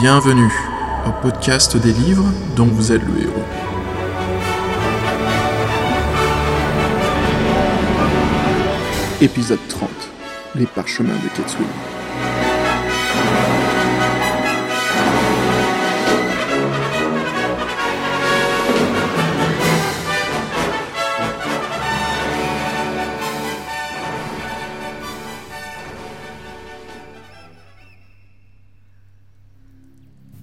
Bienvenue 0.00 0.50
au 1.06 1.12
podcast 1.20 1.76
des 1.76 1.92
livres 1.92 2.24
dont 2.56 2.64
vous 2.64 2.92
êtes 2.92 3.02
le 3.02 3.22
héros. 3.24 3.44
Épisode 9.20 9.58
30 9.68 9.90
Les 10.54 10.66
parchemins 10.66 11.12
de 11.12 11.28
Ketsui. 11.36 11.64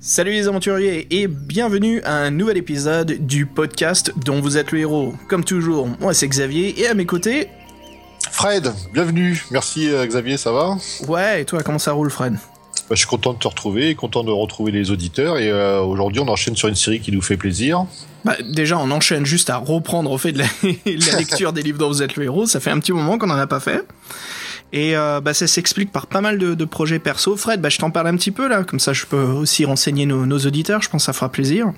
Salut 0.10 0.32
les 0.32 0.48
aventuriers 0.48 1.06
et 1.12 1.28
bienvenue 1.28 2.02
à 2.02 2.16
un 2.16 2.32
nouvel 2.32 2.58
épisode 2.58 3.28
du 3.28 3.46
podcast 3.46 4.12
dont 4.26 4.42
vous 4.42 4.58
êtes 4.58 4.72
le 4.72 4.80
héros. 4.80 5.14
Comme 5.28 5.44
toujours, 5.44 5.88
moi 6.00 6.16
c'est 6.16 6.28
Xavier 6.28 6.82
et 6.82 6.88
à 6.88 6.96
mes 6.96 7.06
côtés... 7.06 7.48
Fred, 8.32 8.74
bienvenue. 8.92 9.46
Merci 9.52 9.88
euh, 9.88 10.08
Xavier, 10.08 10.38
ça 10.38 10.52
va? 10.52 10.78
Ouais, 11.08 11.44
et 11.44 11.46
toi 11.46 11.62
comment 11.62 11.78
ça 11.78 11.92
roule 11.92 12.10
Fred? 12.10 12.34
Bah, 12.34 12.40
Je 12.90 12.96
suis 12.96 13.06
content 13.06 13.34
de 13.34 13.38
te 13.38 13.48
retrouver, 13.48 13.94
content 13.94 14.24
de 14.24 14.32
retrouver 14.32 14.72
les 14.72 14.90
auditeurs 14.90 15.38
et 15.38 15.52
euh, 15.52 15.80
aujourd'hui 15.82 16.22
on 16.22 16.28
enchaîne 16.28 16.56
sur 16.56 16.70
une 16.70 16.76
série 16.76 17.02
qui 17.02 17.12
nous 17.12 17.22
fait 17.22 17.38
plaisir. 17.38 17.86
Bah, 18.26 18.36
déjà 18.44 18.80
on 18.80 18.90
enchaîne 18.90 19.28
juste 19.28 19.52
à 19.52 19.58
reprendre 19.58 20.10
au 20.10 20.18
fait 20.18 20.32
de 20.32 20.40
la, 20.40 20.48
la 20.88 21.20
lecture 21.20 21.54
des 21.54 21.62
livres 21.62 21.78
dont 21.78 21.90
vous 21.90 22.02
êtes 22.02 22.16
le 22.16 22.24
héros, 22.24 22.48
ça 22.48 22.60
fait 22.60 22.72
un 22.72 22.80
petit 22.80 22.94
moment 22.94 23.20
qu'on 23.20 23.30
en 23.30 23.38
a 23.38 23.46
pas 23.46 23.60
fait. 23.60 23.84
Et 24.72 24.96
euh, 24.96 25.20
bah, 25.22 25.34
ça 25.34 25.48
s'explique 25.48 25.92
par 25.92 26.08
pas 26.08 26.22
mal 26.22 26.38
de, 26.38 26.66
projets 26.66 27.00
perso. 27.00 27.36
Fred, 27.36 27.62
bah, 27.62 27.70
je 27.70 27.78
t'en 27.78 27.92
parle 27.92 28.08
un 28.08 28.16
petit 28.16 28.32
peu 28.32 28.48
là, 28.48 28.64
comme 28.64 28.80
ça 28.80 28.94
je 28.94 29.06
peux 29.06 29.22
aussi 29.22 29.66
renseigner 29.66 30.06
nos, 30.06 30.40
auditeurs, 30.40 30.82
je 30.82 30.90
pense 30.90 31.04
que 31.04 31.06
ça 31.06 31.14
fera 31.14 31.30
plaisir. 31.30 31.72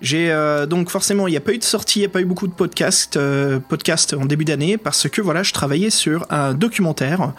J'ai 0.00 0.32
euh, 0.32 0.66
donc 0.66 0.90
forcément, 0.90 1.28
il 1.28 1.30
n'y 1.30 1.36
a 1.36 1.40
pas 1.40 1.52
eu 1.52 1.58
de 1.58 1.64
sortie, 1.64 2.00
il 2.00 2.02
n'y 2.02 2.06
a 2.06 2.10
pas 2.10 2.20
eu 2.20 2.24
beaucoup 2.24 2.48
de 2.48 2.52
podcasts, 2.52 3.16
euh, 3.16 3.60
podcasts 3.60 4.12
en 4.12 4.26
début 4.26 4.44
d'année 4.44 4.76
parce 4.76 5.08
que 5.08 5.22
voilà, 5.22 5.44
je 5.44 5.52
travaillais 5.52 5.88
sur 5.88 6.26
un 6.30 6.52
documentaire, 6.52 7.32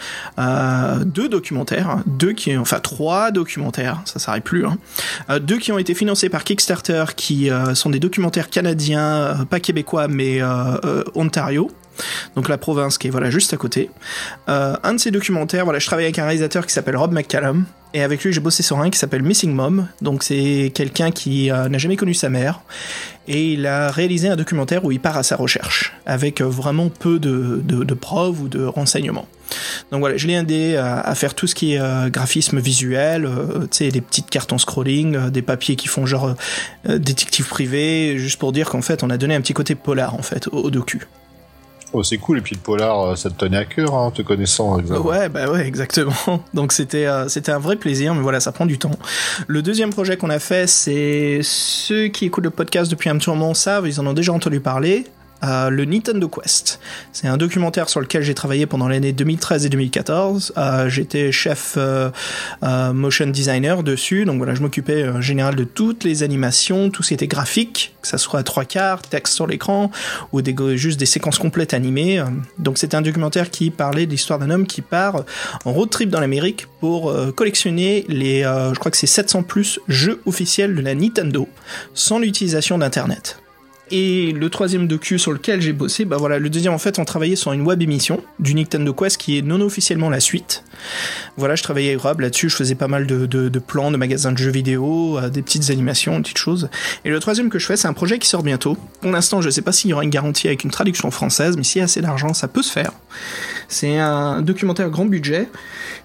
deux 1.05 1.27
documentaires, 1.27 1.97
deux 2.05 2.31
qui, 2.31 2.55
enfin 2.57 2.79
trois 2.79 3.31
documentaires, 3.31 4.01
ça 4.05 4.19
s'arrête 4.19 4.45
plus, 4.45 4.65
hein, 4.65 4.77
deux 5.41 5.57
qui 5.57 5.73
ont 5.73 5.77
été 5.77 5.93
financés 5.93 6.29
par 6.29 6.45
Kickstarter, 6.45 7.03
qui 7.15 7.49
sont 7.73 7.89
des 7.89 7.99
documentaires 7.99 8.49
canadiens, 8.49 9.45
pas 9.49 9.59
québécois 9.59 10.07
mais 10.07 10.41
Ontario 11.13 11.69
donc 12.35 12.49
la 12.49 12.57
province 12.57 12.97
qui 12.97 13.07
est 13.07 13.11
voilà 13.11 13.29
juste 13.29 13.53
à 13.53 13.57
côté. 13.57 13.89
Euh, 14.49 14.75
un 14.83 14.93
de 14.93 14.99
ces 14.99 15.11
documentaires, 15.11 15.63
voilà, 15.63 15.79
je 15.79 15.85
travaille 15.85 16.05
avec 16.05 16.19
un 16.19 16.25
réalisateur 16.25 16.65
qui 16.65 16.73
s'appelle 16.73 16.97
Rob 16.97 17.11
McCallum 17.11 17.65
et 17.93 18.01
avec 18.01 18.23
lui 18.23 18.33
j'ai 18.33 18.41
bossé 18.41 18.61
sur 18.61 18.79
un 18.79 18.89
qui 18.89 18.99
s'appelle 18.99 19.23
Missing 19.23 19.53
Mom. 19.53 19.87
Donc 20.01 20.23
c'est 20.23 20.71
quelqu'un 20.73 21.11
qui 21.11 21.51
euh, 21.51 21.69
n'a 21.69 21.77
jamais 21.77 21.95
connu 21.95 22.13
sa 22.13 22.29
mère 22.29 22.61
et 23.27 23.53
il 23.53 23.65
a 23.65 23.89
réalisé 23.89 24.27
un 24.27 24.35
documentaire 24.35 24.83
où 24.85 24.91
il 24.91 24.99
part 24.99 25.17
à 25.17 25.23
sa 25.23 25.35
recherche 25.35 25.93
avec 26.05 26.41
euh, 26.41 26.45
vraiment 26.45 26.89
peu 26.89 27.19
de, 27.19 27.93
preuves 27.93 28.41
ou 28.41 28.47
de 28.47 28.63
renseignements. 28.65 29.27
Donc 29.91 30.01
voilà, 30.01 30.17
je 30.17 30.27
l'ai 30.27 30.33
aidé 30.33 30.75
à, 30.75 31.13
faire 31.13 31.35
tout 31.35 31.45
ce 31.45 31.53
qui 31.53 31.75
est 31.75 32.09
graphisme 32.11 32.59
visuel, 32.59 33.29
tu 33.71 33.77
sais, 33.77 33.89
des 33.89 34.01
petites 34.01 34.29
cartes 34.29 34.51
en 34.51 34.57
scrolling, 34.57 35.29
des 35.29 35.43
papiers 35.43 35.75
qui 35.75 35.87
font 35.87 36.07
genre 36.07 36.33
détective 36.83 37.47
privé, 37.47 38.17
juste 38.17 38.39
pour 38.39 38.51
dire 38.51 38.67
qu'en 38.67 38.81
fait 38.81 39.03
on 39.03 39.09
a 39.11 39.17
donné 39.17 39.35
un 39.35 39.41
petit 39.41 39.53
côté 39.53 39.75
polar 39.75 40.15
en 40.15 40.23
fait 40.23 40.47
au, 40.47 40.63
au 40.63 40.71
docu. 40.71 41.07
Oh, 41.97 42.03
c'est 42.03 42.17
cool, 42.17 42.39
et 42.39 42.41
puis 42.41 42.55
le 42.55 42.59
polar, 42.59 43.17
ça 43.17 43.29
te 43.29 43.35
tenait 43.35 43.55
à 43.55 43.63
cœur, 43.63 43.95
hein, 43.95 44.11
te 44.13 44.21
connaissant. 44.21 44.77
Exactement. 44.79 45.09
Ouais, 45.09 45.29
bah 45.29 45.49
ouais, 45.49 45.65
exactement. 45.65 46.13
Donc 46.53 46.73
c'était 46.73 47.05
euh, 47.05 47.29
c'était 47.29 47.53
un 47.53 47.57
vrai 47.57 47.77
plaisir, 47.77 48.13
mais 48.13 48.21
voilà, 48.21 48.41
ça 48.41 48.51
prend 48.51 48.65
du 48.65 48.77
temps. 48.77 48.91
Le 49.47 49.61
deuxième 49.61 49.91
projet 49.91 50.17
qu'on 50.17 50.29
a 50.29 50.39
fait, 50.39 50.67
c'est 50.67 51.39
ceux 51.41 52.07
qui 52.09 52.25
écoutent 52.25 52.43
le 52.43 52.49
podcast 52.49 52.91
depuis 52.91 53.09
un 53.09 53.17
petit 53.17 53.29
moment 53.29 53.53
savent, 53.53 53.87
ils 53.87 54.01
en 54.01 54.07
ont 54.07 54.13
déjà 54.13 54.33
entendu 54.33 54.59
parler. 54.59 55.05
Euh, 55.43 55.69
le 55.69 55.85
Nintendo 55.85 56.27
Quest. 56.27 56.79
C'est 57.11 57.27
un 57.27 57.37
documentaire 57.37 57.89
sur 57.89 57.99
lequel 57.99 58.23
j'ai 58.23 58.33
travaillé 58.33 58.65
pendant 58.65 58.87
l'année 58.87 59.11
2013 59.11 59.65
et 59.65 59.69
2014. 59.69 60.53
Euh, 60.57 60.89
J'étais 60.89 61.31
chef 61.31 61.75
euh, 61.77 62.09
motion 62.93 63.27
designer 63.27 63.83
dessus, 63.83 64.25
donc 64.25 64.37
voilà, 64.37 64.55
je 64.55 64.61
m'occupais 64.61 65.07
en 65.07 65.21
général 65.21 65.55
de 65.55 65.63
toutes 65.63 66.03
les 66.03 66.23
animations, 66.23 66.89
tout 66.89 67.03
ce 67.03 67.09
qui 67.09 67.13
était 67.13 67.27
graphique, 67.27 67.95
que 68.01 68.07
ça 68.07 68.17
soit 68.17 68.43
trois 68.43 68.65
quarts, 68.65 69.01
texte 69.01 69.35
sur 69.35 69.45
l'écran 69.45 69.91
ou 70.31 70.41
juste 70.75 70.99
des 70.99 71.05
séquences 71.05 71.37
complètes 71.37 71.73
animées. 71.73 72.23
Donc 72.57 72.77
c'était 72.77 72.95
un 72.95 73.01
documentaire 73.01 73.49
qui 73.49 73.71
parlait 73.71 74.05
de 74.05 74.11
l'histoire 74.11 74.39
d'un 74.39 74.49
homme 74.49 74.65
qui 74.65 74.81
part 74.81 75.25
en 75.65 75.73
road 75.73 75.89
trip 75.89 76.09
dans 76.09 76.19
l'Amérique 76.19 76.67
pour 76.79 77.13
collectionner 77.35 78.05
les, 78.07 78.43
je 78.43 78.79
crois 78.79 78.91
que 78.91 78.97
c'est 78.97 79.07
700 79.07 79.43
plus 79.43 79.79
jeux 79.87 80.21
officiels 80.25 80.75
de 80.75 80.81
la 80.81 80.95
Nintendo 80.95 81.47
sans 81.93 82.19
l'utilisation 82.19 82.77
d'Internet. 82.77 83.39
Et 83.91 84.31
le 84.31 84.49
troisième 84.49 84.87
docu 84.87 85.19
sur 85.19 85.31
lequel 85.31 85.61
j'ai 85.61 85.73
bossé, 85.73 86.05
bah 86.05 86.17
voilà, 86.17 86.39
le 86.39 86.49
deuxième 86.49 86.73
en 86.73 86.79
fait, 86.79 86.97
on 86.97 87.05
travaillait 87.05 87.35
sur 87.35 87.53
une 87.53 87.61
web 87.61 87.81
émission 87.83 88.23
du 88.39 88.55
Nintendo 88.55 88.93
Quest 88.93 89.17
qui 89.17 89.37
est 89.37 89.43
non 89.43 89.61
officiellement 89.61 90.09
la 90.09 90.19
suite. 90.19 90.63
Voilà, 91.37 91.55
je 91.55 91.61
travaillais 91.61 91.89
avec 91.89 92.01
Rob 92.01 92.19
là-dessus, 92.19 92.49
je 92.49 92.55
faisais 92.55 92.73
pas 92.73 92.87
mal 92.87 93.05
de, 93.05 93.59
plans 93.59 93.91
de 93.91 93.97
magasins 93.97 94.31
de 94.31 94.37
jeux 94.37 94.49
vidéo, 94.49 95.19
euh, 95.19 95.29
des 95.29 95.43
petites 95.43 95.69
animations, 95.69 96.15
des 96.15 96.23
petites 96.23 96.37
choses. 96.37 96.69
Et 97.03 97.09
le 97.09 97.19
troisième 97.19 97.49
que 97.49 97.59
je 97.59 97.67
fais, 97.67 97.77
c'est 97.77 97.87
un 97.87 97.93
projet 97.93 98.17
qui 98.17 98.27
sort 98.27 98.41
bientôt. 98.41 98.75
Pour 99.01 99.11
l'instant, 99.11 99.41
je 99.41 99.49
sais 99.51 99.61
pas 99.61 99.71
s'il 99.71 99.91
y 99.91 99.93
aura 99.93 100.03
une 100.03 100.09
garantie 100.09 100.47
avec 100.47 100.63
une 100.63 100.71
traduction 100.71 101.11
française, 101.11 101.55
mais 101.55 101.63
s'il 101.63 101.79
y 101.79 101.81
a 101.81 101.85
assez 101.85 102.01
d'argent, 102.01 102.33
ça 102.33 102.47
peut 102.47 102.63
se 102.63 102.71
faire. 102.71 102.91
C'est 103.67 103.97
un 103.97 104.41
documentaire 104.41 104.89
grand 104.89 105.05
budget. 105.05 105.47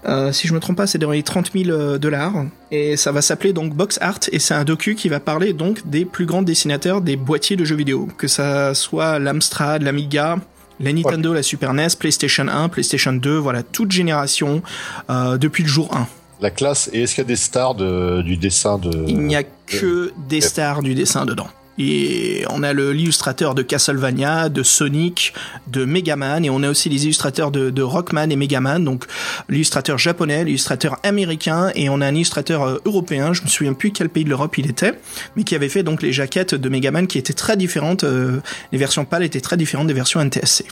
Euh, 0.05 0.31
si 0.31 0.47
je 0.47 0.53
me 0.53 0.59
trompe 0.59 0.77
pas, 0.77 0.87
c'est 0.87 0.97
dans 0.97 1.11
les 1.11 1.23
30 1.23 1.51
000 1.53 1.97
dollars. 1.97 2.45
Et 2.71 2.95
ça 2.95 3.11
va 3.11 3.21
s'appeler 3.21 3.53
donc 3.53 3.75
Box 3.75 3.97
Art, 4.01 4.19
et 4.31 4.39
c'est 4.39 4.53
un 4.53 4.63
docu 4.63 4.95
qui 4.95 5.09
va 5.09 5.19
parler 5.19 5.51
donc 5.51 5.87
des 5.87 6.05
plus 6.05 6.25
grands 6.25 6.41
dessinateurs 6.41 7.01
des 7.01 7.17
boîtiers 7.17 7.57
de 7.57 7.65
jeux 7.65 7.70
vidéo, 7.75 8.07
que 8.17 8.27
ça 8.27 8.73
soit 8.73 9.19
l'Amstrad, 9.19 9.81
l'Amiga, 9.81 10.37
la 10.79 10.93
Nintendo, 10.93 11.29
ouais. 11.29 11.35
la 11.35 11.43
Super 11.43 11.73
NES, 11.73 11.89
PlayStation 11.99 12.47
1, 12.47 12.69
PlayStation 12.69 13.13
2, 13.13 13.37
voilà, 13.37 13.63
toute 13.63 13.91
génération 13.91 14.61
euh, 15.09 15.37
depuis 15.37 15.63
le 15.63 15.69
jour 15.69 15.95
1. 15.95 16.07
La 16.41 16.49
classe, 16.49 16.89
et 16.91 17.03
est-ce 17.03 17.15
qu'il 17.15 17.23
y 17.23 17.25
a 17.25 17.27
des 17.27 17.35
stars 17.35 17.75
de, 17.75 18.21
du 18.23 18.35
dessin 18.37 18.77
de... 18.79 19.05
Il 19.07 19.19
n'y 19.19 19.35
a 19.35 19.43
que 19.43 20.11
des 20.27 20.41
stars 20.41 20.81
du 20.81 20.95
dessin 20.95 21.25
dedans. 21.25 21.47
Et 21.83 22.45
on 22.51 22.61
a 22.61 22.73
l'illustrateur 22.73 23.55
de 23.55 23.63
Castlevania, 23.63 24.49
de 24.49 24.61
Sonic, 24.61 25.33
de 25.65 25.83
Megaman, 25.83 26.45
et 26.45 26.51
on 26.51 26.61
a 26.61 26.69
aussi 26.69 26.89
les 26.89 27.05
illustrateurs 27.05 27.49
de, 27.49 27.81
Rockman 27.81 28.29
et 28.29 28.35
Megaman, 28.35 28.83
donc 28.83 29.05
l'illustrateur 29.49 29.97
japonais, 29.97 30.43
l'illustrateur 30.43 30.99
américain, 31.01 31.71
et 31.73 31.89
on 31.89 31.99
a 32.01 32.05
un 32.05 32.13
illustrateur 32.13 32.63
euh, 32.63 32.77
européen, 32.85 33.33
je 33.33 33.41
me 33.41 33.47
souviens 33.47 33.73
plus 33.73 33.91
quel 33.91 34.09
pays 34.09 34.23
de 34.23 34.29
l'Europe 34.29 34.55
il 34.59 34.69
était, 34.69 34.93
mais 35.35 35.43
qui 35.43 35.55
avait 35.55 35.69
fait 35.69 35.81
donc 35.81 36.03
les 36.03 36.13
jaquettes 36.13 36.53
de 36.53 36.69
Megaman 36.69 37.07
qui 37.07 37.17
étaient 37.17 37.33
très 37.33 37.57
différentes, 37.57 38.03
euh, 38.03 38.41
les 38.71 38.77
versions 38.77 39.03
pâles 39.03 39.23
étaient 39.23 39.41
très 39.41 39.57
différentes 39.57 39.87
des 39.87 39.95
versions 39.95 40.23
NTSC 40.23 40.65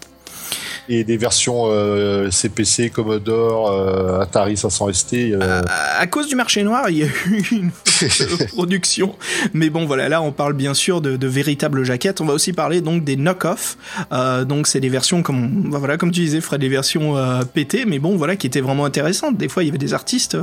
et 0.90 1.04
des 1.04 1.18
versions 1.18 1.66
euh, 1.68 2.32
CPC, 2.32 2.90
Commodore, 2.90 3.72
euh, 3.72 4.22
Atari 4.22 4.58
500 4.58 4.92
ST. 4.92 5.14
Euh... 5.14 5.62
À, 5.68 6.00
à, 6.00 6.08
cause 6.08 6.28
du 6.28 6.36
marché 6.36 6.64
noir, 6.64 6.90
il 6.90 6.98
y 6.98 7.04
a 7.04 7.06
eu 7.06 7.46
une 7.52 7.72
production. 8.48 9.16
Mais 9.54 9.70
bon, 9.70 9.86
voilà, 9.86 10.10
là, 10.10 10.22
on 10.24 10.32
parle 10.32 10.54
bien 10.54 10.74
sûr 10.74 11.00
de, 11.00 11.16
de, 11.16 11.28
véritables 11.28 11.84
jaquettes. 11.84 12.22
On 12.22 12.26
va 12.26 12.34
aussi 12.34 12.54
parler 12.54 12.82
donc 12.82 13.04
des 13.04 13.16
knock-off. 13.16 13.78
Euh, 14.12 14.46
donc, 14.46 14.66
c'est 14.66 14.80
des 14.80 14.90
versions, 14.90 15.22
comme, 15.22 15.70
voilà, 15.70 15.98
comme 15.98 16.12
tu 16.12 16.22
disais, 16.22 16.42
Fred, 16.42 16.60
des 16.60 16.70
versions 16.70 17.16
pétées, 17.54 17.86
mais 17.86 18.00
bon, 18.00 18.18
voilà, 18.18 18.36
qui 18.36 18.48
étaient 18.48 18.62
vraiment 18.62 18.86
intéressantes. 18.86 19.38
Des 19.38 19.48
fois, 19.48 19.64
il 19.64 19.68
y 19.68 19.70
avait 19.70 19.78
des 19.78 19.94
artistes 19.94 20.38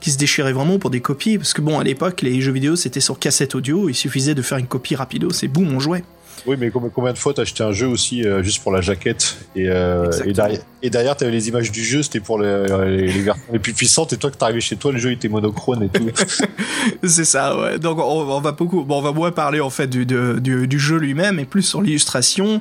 qui 0.00 0.10
se 0.10 0.16
déchiraient 0.16 0.54
vraiment 0.54 0.78
pour 0.78 0.90
des 0.90 1.00
copies, 1.00 1.36
parce 1.36 1.52
que 1.52 1.60
bon, 1.60 1.78
à 1.78 1.84
l'époque, 1.84 2.22
les 2.22 2.40
jeux 2.40 2.52
vidéo, 2.52 2.76
c'était 2.76 3.00
sur 3.00 3.18
cassette 3.18 3.54
audio. 3.54 3.90
Il 3.90 3.94
suffisait 3.94 4.34
de 4.34 4.42
faire 4.42 4.56
une 4.56 4.66
copie 4.66 4.96
rapido, 4.96 5.30
c'est 5.30 5.48
boum, 5.48 5.74
on 5.74 5.80
jouait. 5.80 6.02
Oui, 6.46 6.56
mais 6.58 6.70
combien 6.70 7.12
de 7.12 7.18
fois 7.18 7.32
t'as 7.34 7.42
acheté 7.42 7.62
un 7.62 7.72
jeu 7.72 7.86
aussi 7.86 8.24
euh, 8.24 8.42
juste 8.42 8.62
pour 8.62 8.72
la 8.72 8.80
jaquette 8.80 9.36
et, 9.54 9.68
euh, 9.68 10.10
et 10.24 10.32
derrière, 10.32 10.60
et 10.82 10.90
derrière 10.90 11.16
t'avais 11.16 11.30
les 11.30 11.48
images 11.48 11.70
du 11.70 11.84
jeu, 11.84 12.02
c'était 12.02 12.20
pour 12.20 12.40
les, 12.40 12.66
les, 12.66 13.06
les, 13.12 13.20
versions 13.20 13.52
les 13.52 13.58
plus 13.58 13.72
puissantes 13.72 14.12
et 14.12 14.16
toi 14.16 14.30
que 14.30 14.36
t'arrivais 14.36 14.60
chez 14.60 14.76
toi, 14.76 14.92
le 14.92 14.98
jeu 14.98 15.12
était 15.12 15.28
monochrome 15.28 15.84
et 15.84 15.88
tout. 15.88 16.10
c'est 17.04 17.24
ça, 17.24 17.56
ouais. 17.58 17.78
Donc 17.78 17.98
on, 17.98 18.02
on, 18.02 18.40
va 18.40 18.52
beaucoup, 18.52 18.84
bon, 18.84 18.98
on 18.98 19.02
va 19.02 19.12
moins 19.12 19.30
parler 19.30 19.60
en 19.60 19.70
fait 19.70 19.86
du, 19.86 20.04
du, 20.04 20.66
du 20.66 20.78
jeu 20.78 20.96
lui-même 20.96 21.38
et 21.38 21.44
plus 21.44 21.62
sur 21.62 21.80
l'illustration. 21.80 22.60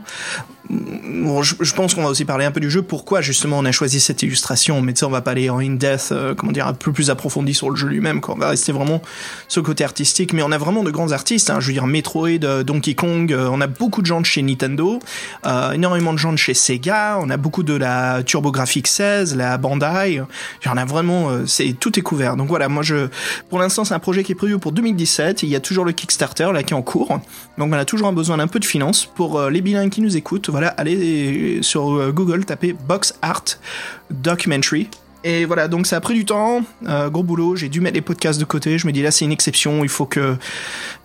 Bon, 0.69 1.41
je, 1.41 1.55
je, 1.59 1.73
pense 1.73 1.95
qu'on 1.95 2.03
va 2.03 2.09
aussi 2.09 2.23
parler 2.23 2.45
un 2.45 2.51
peu 2.51 2.59
du 2.59 2.69
jeu. 2.69 2.81
Pourquoi 2.81 3.19
justement 3.21 3.59
on 3.59 3.65
a 3.65 3.71
choisi 3.71 3.99
cette 3.99 4.21
illustration? 4.21 4.81
Mais 4.81 4.93
tu 4.93 4.99
sais, 4.99 5.05
on 5.05 5.09
va 5.09 5.21
pas 5.21 5.31
aller 5.31 5.49
en 5.49 5.59
in-depth, 5.59 6.09
euh, 6.11 6.33
comment 6.33 6.51
dire, 6.51 6.67
un 6.67 6.73
peu 6.73 6.93
plus 6.93 7.09
approfondi 7.09 7.53
sur 7.53 7.69
le 7.69 7.75
jeu 7.75 7.87
lui-même. 7.87 8.21
On 8.27 8.35
va 8.35 8.49
rester 8.49 8.71
vraiment 8.71 9.01
ce 9.47 9.59
côté 9.59 9.83
artistique. 9.83 10.33
Mais 10.33 10.43
on 10.43 10.51
a 10.51 10.57
vraiment 10.57 10.83
de 10.83 10.91
grands 10.91 11.11
artistes. 11.11 11.49
Hein. 11.49 11.59
Je 11.59 11.67
veux 11.67 11.73
dire, 11.73 11.87
Metroid, 11.87 12.63
Donkey 12.63 12.93
Kong. 12.93 13.35
On 13.37 13.59
a 13.59 13.67
beaucoup 13.79 14.01
de 14.01 14.05
gens 14.05 14.21
de 14.21 14.25
chez 14.25 14.41
Nintendo, 14.41 14.99
euh, 15.45 15.71
énormément 15.71 16.13
de 16.13 16.17
gens 16.17 16.31
de 16.31 16.37
chez 16.37 16.53
Sega. 16.53 17.17
On 17.21 17.29
a 17.29 17.37
beaucoup 17.37 17.63
de 17.63 17.73
la 17.73 18.23
TurboGrafx 18.23 18.89
16, 18.89 19.35
la 19.35 19.57
Bandai. 19.57 20.21
Il 20.63 20.65
y 20.65 20.79
a 20.79 20.85
vraiment, 20.85 21.29
euh, 21.31 21.45
tout 21.79 21.97
est 21.97 22.01
couvert. 22.01 22.35
Donc 22.35 22.47
voilà, 22.47 22.69
moi 22.69 22.83
je, 22.83 23.07
pour 23.49 23.59
l'instant, 23.59 23.85
c'est 23.85 23.93
un 23.93 23.99
projet 23.99 24.23
qui 24.23 24.31
est 24.31 24.35
prévu 24.35 24.59
pour 24.59 24.71
2017. 24.71 25.43
Il 25.43 25.49
y 25.49 25.55
a 25.55 25.59
toujours 25.59 25.85
le 25.85 25.91
Kickstarter 25.91 26.49
là 26.53 26.63
qui 26.63 26.73
est 26.73 26.77
en 26.77 26.81
cours. 26.81 27.19
Donc 27.57 27.71
on 27.71 27.73
a 27.73 27.85
toujours 27.85 28.07
un 28.07 28.13
besoin 28.13 28.37
d'un 28.37 28.47
peu 28.47 28.59
de 28.59 28.65
finances 28.65 29.05
pour 29.05 29.39
euh, 29.39 29.49
les 29.49 29.61
bilingues 29.61 29.91
qui 29.91 30.01
nous 30.01 30.17
écoutent. 30.17 30.49
Voilà, 30.49 30.69
allez 30.69 31.59
sur 31.61 32.11
Google, 32.11 32.45
tapez 32.45 32.73
Box 32.73 33.15
Art 33.21 33.43
Documentary 34.09 34.89
Et 35.23 35.45
voilà, 35.45 35.67
donc 35.67 35.87
ça 35.87 35.97
a 35.97 36.01
pris 36.01 36.13
du 36.13 36.25
temps, 36.25 36.61
gros 36.85 37.23
boulot, 37.23 37.55
j'ai 37.55 37.69
dû 37.69 37.81
mettre 37.81 37.95
les 37.95 38.01
podcasts 38.01 38.39
de 38.39 38.45
côté, 38.45 38.77
je 38.77 38.87
me 38.87 38.91
dis 38.91 39.01
là 39.01 39.11
c'est 39.11 39.25
une 39.25 39.31
exception, 39.31 39.83
il 39.83 39.89
faut 39.89 40.05
que 40.05 40.37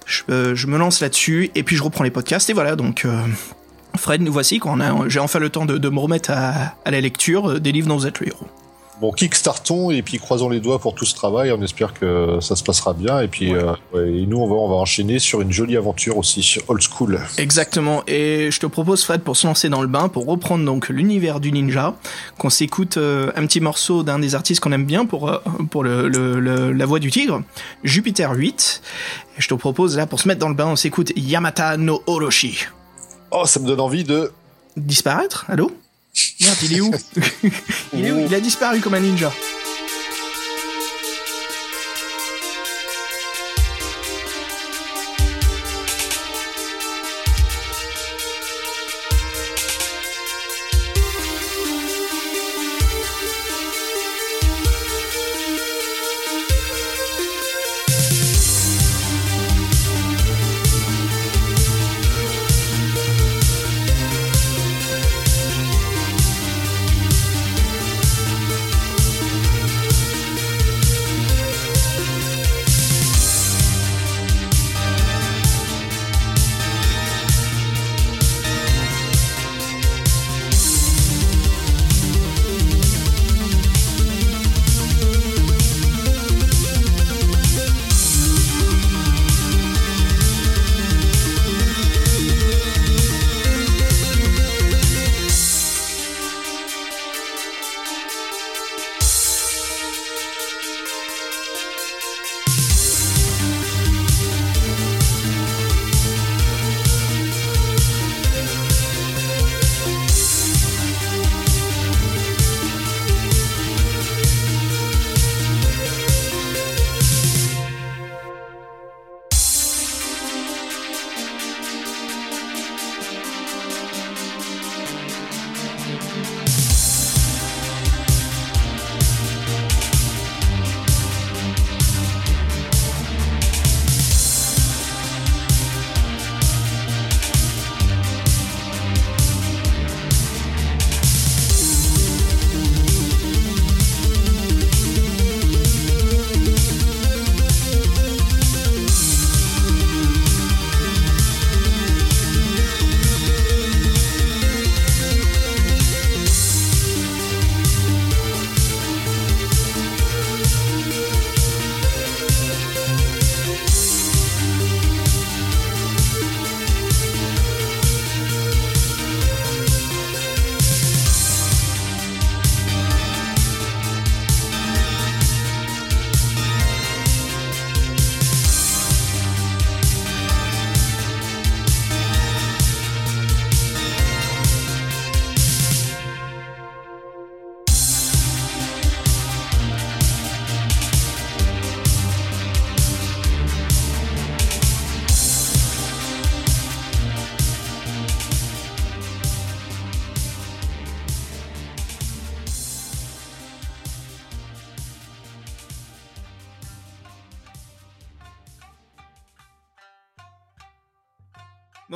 je, 0.06 0.22
euh, 0.30 0.54
je 0.54 0.66
me 0.68 0.78
lance 0.78 1.00
là-dessus, 1.00 1.50
et 1.54 1.62
puis 1.62 1.76
je 1.76 1.82
reprends 1.82 2.04
les 2.04 2.10
podcasts, 2.10 2.48
et 2.48 2.52
voilà, 2.52 2.76
donc 2.76 3.04
euh, 3.04 3.20
Fred, 3.96 4.22
nous 4.22 4.32
voici, 4.32 4.58
quand 4.58 4.78
j'ai 5.08 5.20
enfin 5.20 5.38
le 5.38 5.50
temps 5.50 5.66
de, 5.66 5.88
me 5.88 5.98
remettre 5.98 6.30
à, 6.30 6.74
la 6.86 7.00
lecture 7.00 7.50
euh, 7.50 7.60
des 7.60 7.72
livres 7.72 7.88
dont 7.88 7.96
vous 7.96 8.06
êtes. 8.06 8.20
Bon, 8.98 9.12
kickstartons 9.12 9.90
et 9.90 10.00
puis 10.00 10.18
croisons 10.18 10.48
les 10.48 10.58
doigts 10.58 10.78
pour 10.78 10.94
tout 10.94 11.04
ce 11.04 11.14
travail. 11.14 11.52
On 11.52 11.60
espère 11.62 11.92
que 11.92 12.38
ça 12.40 12.56
se 12.56 12.62
passera 12.64 12.94
bien. 12.94 13.20
Et 13.20 13.28
puis, 13.28 13.52
Ouais. 13.52 13.62
euh, 13.62 13.72
ouais, 13.92 14.10
et 14.22 14.26
nous, 14.26 14.38
on 14.38 14.46
va, 14.48 14.54
on 14.54 14.68
va 14.70 14.76
enchaîner 14.76 15.18
sur 15.18 15.42
une 15.42 15.52
jolie 15.52 15.76
aventure 15.76 16.16
aussi, 16.16 16.58
old 16.68 16.80
school. 16.80 17.20
Exactement, 17.36 18.02
et 18.06 18.50
je 18.50 18.58
te 18.58 18.64
propose 18.64 19.04
Fred 19.04 19.20
pour 19.20 19.36
se 19.36 19.46
lancer 19.46 19.68
dans 19.68 19.82
le 19.82 19.86
bain, 19.86 20.08
pour 20.08 20.24
reprendre 20.24 20.64
donc 20.64 20.88
l'univers 20.88 21.40
du 21.40 21.52
ninja, 21.52 21.94
qu'on 22.38 22.48
s'écoute 22.48 22.96
euh, 22.96 23.30
un 23.36 23.44
petit 23.46 23.60
morceau 23.60 24.02
d'un 24.02 24.18
des 24.18 24.34
artistes 24.34 24.60
qu'on 24.60 24.72
aime 24.72 24.86
bien 24.86 25.04
pour, 25.04 25.28
euh, 25.28 25.38
pour 25.70 25.84
le, 25.84 26.08
le- 26.08 26.40
le- 26.40 26.72
la 26.72 26.86
voix 26.86 26.98
du 26.98 27.10
tigre, 27.10 27.42
Jupiter 27.84 28.32
8. 28.32 28.80
Et 29.36 29.42
je 29.42 29.48
te 29.48 29.54
propose 29.54 29.94
là 29.98 30.06
pour 30.06 30.20
se 30.20 30.26
mettre 30.28 30.40
dans 30.40 30.48
le 30.48 30.54
bain, 30.54 30.68
on 30.68 30.76
s'écoute 30.76 31.12
Yamata 31.16 31.76
no 31.76 32.02
Orochi. 32.06 32.60
Oh, 33.30 33.44
ça 33.44 33.60
me 33.60 33.66
donne 33.66 33.80
envie 33.80 34.04
de. 34.04 34.32
Disparaître? 34.78 35.44
Allô? 35.48 35.70
Merde, 36.40 36.58
il 36.62 36.76
est 36.76 36.80
où 36.80 36.90
il, 37.92 38.04
est 38.04 38.12
où 38.12 38.18
il 38.20 38.34
a 38.34 38.40
disparu 38.40 38.80
comme 38.80 38.94
un 38.94 39.00
ninja. 39.00 39.32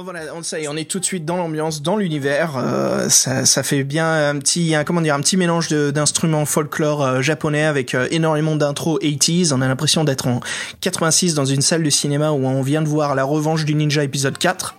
Voilà, 0.02 0.21
on 0.35 0.40
est, 0.40 0.69
on 0.69 0.76
est 0.76 0.88
tout 0.88 0.99
de 0.99 1.04
suite 1.04 1.26
dans 1.26 1.37
l'ambiance, 1.37 1.83
dans 1.83 1.97
l'univers. 1.97 2.57
euh, 2.57 3.09
ça, 3.11 3.62
fait 3.62 3.85
bien 3.85 4.30
un 4.30 4.38
petit, 4.38 4.75
comment 4.87 5.02
dire, 5.02 5.14
un 5.14 5.21
petit 5.21 5.37
mélange 5.37 5.69
d'instruments 5.69 6.47
folklore 6.47 7.04
euh, 7.04 7.23
japonais 7.23 7.64
avec 7.64 7.95
euh, 7.95 8.09
énormément 8.11 8.57
d'intro 8.57 8.99
80s. 8.99 9.52
On 9.52 9.61
a 9.61 9.69
l'impression 9.69 10.04
d'être 10.04 10.26
en 10.26 10.40
86 10.80 11.35
dans 11.35 11.45
une 11.45 11.61
salle 11.61 11.83
de 11.83 11.90
cinéma 11.90 12.30
où 12.30 12.47
on 12.47 12.62
vient 12.62 12.80
de 12.80 12.88
voir 12.88 13.14
La 13.14 13.25
Revanche 13.25 13.64
du 13.64 13.75
Ninja 13.75 14.02
épisode 14.02 14.38
4. 14.38 14.76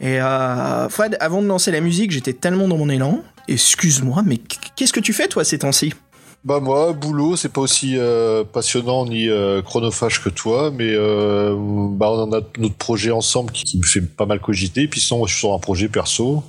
Et 0.00 0.18
Fred, 0.90 1.16
avant 1.18 1.42
de 1.42 1.46
lancer 1.46 1.72
la 1.72 1.80
musique, 1.80 2.12
j'étais 2.12 2.32
tellement 2.32 2.68
dans 2.68 2.76
mon 2.76 2.88
élan. 2.88 3.22
Excuse-moi, 3.48 4.22
mais 4.24 4.38
qu'est-ce 4.76 4.92
que 4.92 5.00
tu 5.00 5.12
fais 5.12 5.26
toi 5.26 5.42
ces 5.42 5.58
temps-ci? 5.58 5.94
Bah 6.48 6.60
moi, 6.60 6.94
boulot, 6.94 7.36
c'est 7.36 7.52
pas 7.52 7.60
aussi 7.60 7.98
euh, 7.98 8.42
passionnant 8.42 9.04
ni 9.04 9.28
euh, 9.28 9.60
chronophage 9.60 10.24
que 10.24 10.30
toi, 10.30 10.70
mais 10.70 10.94
euh, 10.94 11.54
bah 11.54 12.10
on 12.10 12.22
en 12.22 12.32
a 12.32 12.40
notre 12.56 12.74
projet 12.76 13.10
ensemble 13.10 13.52
qui, 13.52 13.64
qui 13.64 13.76
me 13.76 13.82
fait 13.82 14.00
pas 14.00 14.24
mal 14.24 14.40
cogiter. 14.40 14.88
Puis 14.88 14.98
sinon, 14.98 15.26
je 15.26 15.32
suis 15.34 15.40
sur 15.40 15.52
un 15.52 15.58
projet 15.58 15.90
perso. 15.90 16.42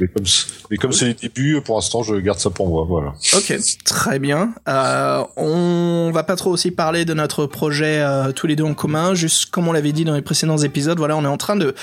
Mais 0.00 0.76
comme 0.76 0.92
c'est 0.92 1.06
les 1.06 1.14
débuts, 1.14 1.60
pour 1.64 1.76
l'instant, 1.76 2.02
je 2.02 2.14
garde 2.16 2.38
ça 2.38 2.50
pour 2.50 2.68
moi. 2.68 2.84
Voilà. 2.88 3.14
Ok, 3.34 3.54
très 3.84 4.18
bien. 4.18 4.54
Euh, 4.68 5.22
on 5.36 6.10
va 6.12 6.22
pas 6.22 6.36
trop 6.36 6.50
aussi 6.50 6.70
parler 6.70 7.04
de 7.04 7.14
notre 7.14 7.46
projet 7.46 8.00
euh, 8.00 8.32
tous 8.32 8.46
les 8.46 8.56
deux 8.56 8.64
en 8.64 8.74
commun. 8.74 9.14
Juste 9.14 9.50
comme 9.50 9.68
on 9.68 9.72
l'avait 9.72 9.92
dit 9.92 10.04
dans 10.04 10.14
les 10.14 10.22
précédents 10.22 10.58
épisodes, 10.58 10.98
voilà, 10.98 11.16
on 11.16 11.24
est 11.24 11.28
en 11.28 11.36
train 11.36 11.56
de 11.56 11.74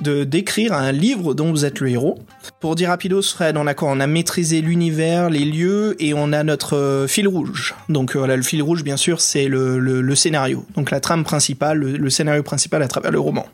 de 0.00 0.24
d'écrire 0.24 0.72
un 0.72 0.92
livre 0.92 1.34
dont 1.34 1.50
vous 1.50 1.64
êtes 1.64 1.80
le 1.80 1.90
héros. 1.90 2.18
Pour 2.60 2.74
dire 2.74 2.88
rapidos, 2.88 3.22
Fred, 3.22 3.56
on 3.56 3.66
a 3.66 3.74
quoi 3.74 3.88
On 3.90 4.00
a 4.00 4.06
maîtrisé 4.06 4.60
l'univers, 4.60 5.30
les 5.30 5.44
lieux, 5.44 5.96
et 5.98 6.14
on 6.14 6.32
a 6.32 6.42
notre 6.42 6.76
euh, 6.76 7.06
fil 7.06 7.28
rouge. 7.28 7.74
Donc 7.88 8.14
euh, 8.14 8.18
voilà, 8.18 8.36
le 8.36 8.42
fil 8.42 8.62
rouge, 8.62 8.84
bien 8.84 8.96
sûr, 8.96 9.20
c'est 9.20 9.48
le, 9.48 9.78
le, 9.78 10.00
le 10.00 10.14
scénario. 10.14 10.64
Donc 10.76 10.90
la 10.90 11.00
trame 11.00 11.24
principale, 11.24 11.78
le, 11.78 11.96
le 11.96 12.10
scénario 12.10 12.42
principal 12.42 12.82
à 12.82 12.88
travers 12.88 13.10
le 13.10 13.20
roman. 13.20 13.46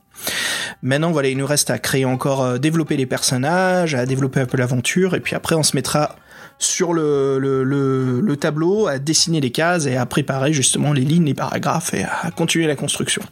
Maintenant, 0.82 1.10
voilà, 1.10 1.28
il 1.28 1.36
nous 1.36 1.46
reste 1.46 1.70
à 1.70 1.78
créer 1.78 2.04
encore, 2.04 2.42
euh, 2.42 2.58
développer 2.58 2.96
les 2.96 3.06
personnages, 3.06 3.94
à 3.94 4.06
développer 4.06 4.40
un 4.40 4.46
peu 4.46 4.56
l'aventure, 4.56 5.14
et 5.14 5.20
puis 5.20 5.34
après, 5.34 5.54
on 5.54 5.62
se 5.62 5.74
mettra 5.74 6.16
sur 6.58 6.92
le, 6.92 7.38
le, 7.38 7.62
le, 7.62 8.20
le 8.20 8.36
tableau 8.36 8.88
à 8.88 8.98
dessiner 8.98 9.40
les 9.40 9.50
cases 9.50 9.86
et 9.86 9.96
à 9.96 10.06
préparer 10.06 10.52
justement 10.52 10.92
les 10.92 11.02
lignes, 11.02 11.26
les 11.26 11.34
paragraphes 11.34 11.94
et 11.94 12.02
à 12.04 12.30
continuer 12.32 12.66
la 12.66 12.74
construction. 12.76 13.22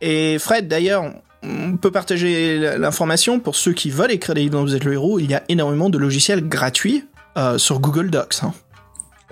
Et 0.00 0.38
Fred, 0.38 0.66
d'ailleurs, 0.68 1.04
on 1.42 1.76
peut 1.76 1.90
partager 1.90 2.58
l'information 2.78 3.38
pour 3.38 3.54
ceux 3.54 3.72
qui 3.72 3.90
veulent 3.90 4.12
écrire 4.12 4.34
des 4.34 4.42
livres 4.42 4.52
dont 4.58 4.62
vous 4.62 4.74
êtes 4.74 4.84
le 4.84 4.94
héros. 4.94 5.18
Il 5.18 5.30
y 5.30 5.34
a 5.34 5.42
énormément 5.48 5.90
de 5.90 5.98
logiciels 5.98 6.48
gratuits 6.48 7.04
euh, 7.36 7.58
sur 7.58 7.80
Google 7.80 8.10
Docs. 8.10 8.38
hein. 8.42 8.52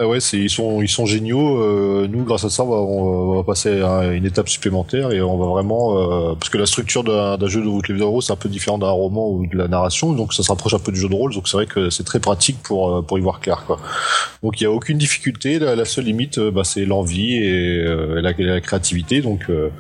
Ah 0.01 0.07
ouais, 0.07 0.19
ils 0.19 0.49
sont 0.49 0.81
ils 0.81 0.89
sont 0.89 1.07
géniaux. 1.07 1.61
Euh, 1.61 2.07
nous, 2.09 2.23
grâce 2.23 2.45
à 2.45 2.51
ça, 2.51 2.63
on 2.63 2.71
va, 2.71 2.77
on 2.77 3.35
va 3.35 3.43
passer 3.43 3.81
à 3.83 4.05
une 4.13 4.25
étape 4.25 4.49
supplémentaire 4.49 5.11
et 5.11 5.21
on 5.21 5.37
va 5.37 5.47
vraiment 5.47 5.99
euh, 5.99 6.35
parce 6.35 6.51
que 6.51 6.59
la 6.59 6.67
structure 6.67 7.03
d'un 7.03 7.49
jeu 7.49 7.63
de 7.63 7.67
route 7.67 7.91
vidéo 7.91 8.21
c'est 8.21 8.33
un 8.33 8.37
peu 8.37 8.49
différent 8.49 8.79
d'un 8.79 8.91
roman 8.91 9.29
ou 9.29 9.47
de 9.47 9.59
la 9.59 9.67
narration, 9.67 10.13
donc 10.13 10.35
ça 10.35 10.45
se 10.45 10.49
rapproche 10.51 10.75
un 10.75 10.79
peu 10.79 10.93
du 10.93 11.01
jeu 11.01 11.09
de 11.09 11.15
rôle. 11.15 11.35
Donc 11.35 11.49
c'est 11.49 11.57
vrai 11.57 11.67
que 11.67 11.91
c'est 11.91 12.05
très 12.05 12.21
pratique 12.21 12.63
pour 12.63 12.95
euh, 12.95 13.03
pour 13.03 13.19
y 13.19 13.23
voir 13.23 13.41
clair 13.41 13.65
quoi. 13.67 13.81
Donc 14.45 14.61
il 14.61 14.65
y 14.65 14.67
a 14.69 14.71
aucune 14.71 14.99
difficulté. 14.99 15.59
La, 15.59 15.85
seule 15.85 16.05
limite, 16.05 16.39
euh, 16.39 16.53
bah, 16.53 16.63
c'est 16.63 16.85
l'envie 16.85 17.35
et 17.35 17.79
euh, 17.85 18.21
la, 18.21 18.33
la 18.39 18.61
créativité. 18.61 19.21
Donc 19.21 19.51
euh, 19.51 19.71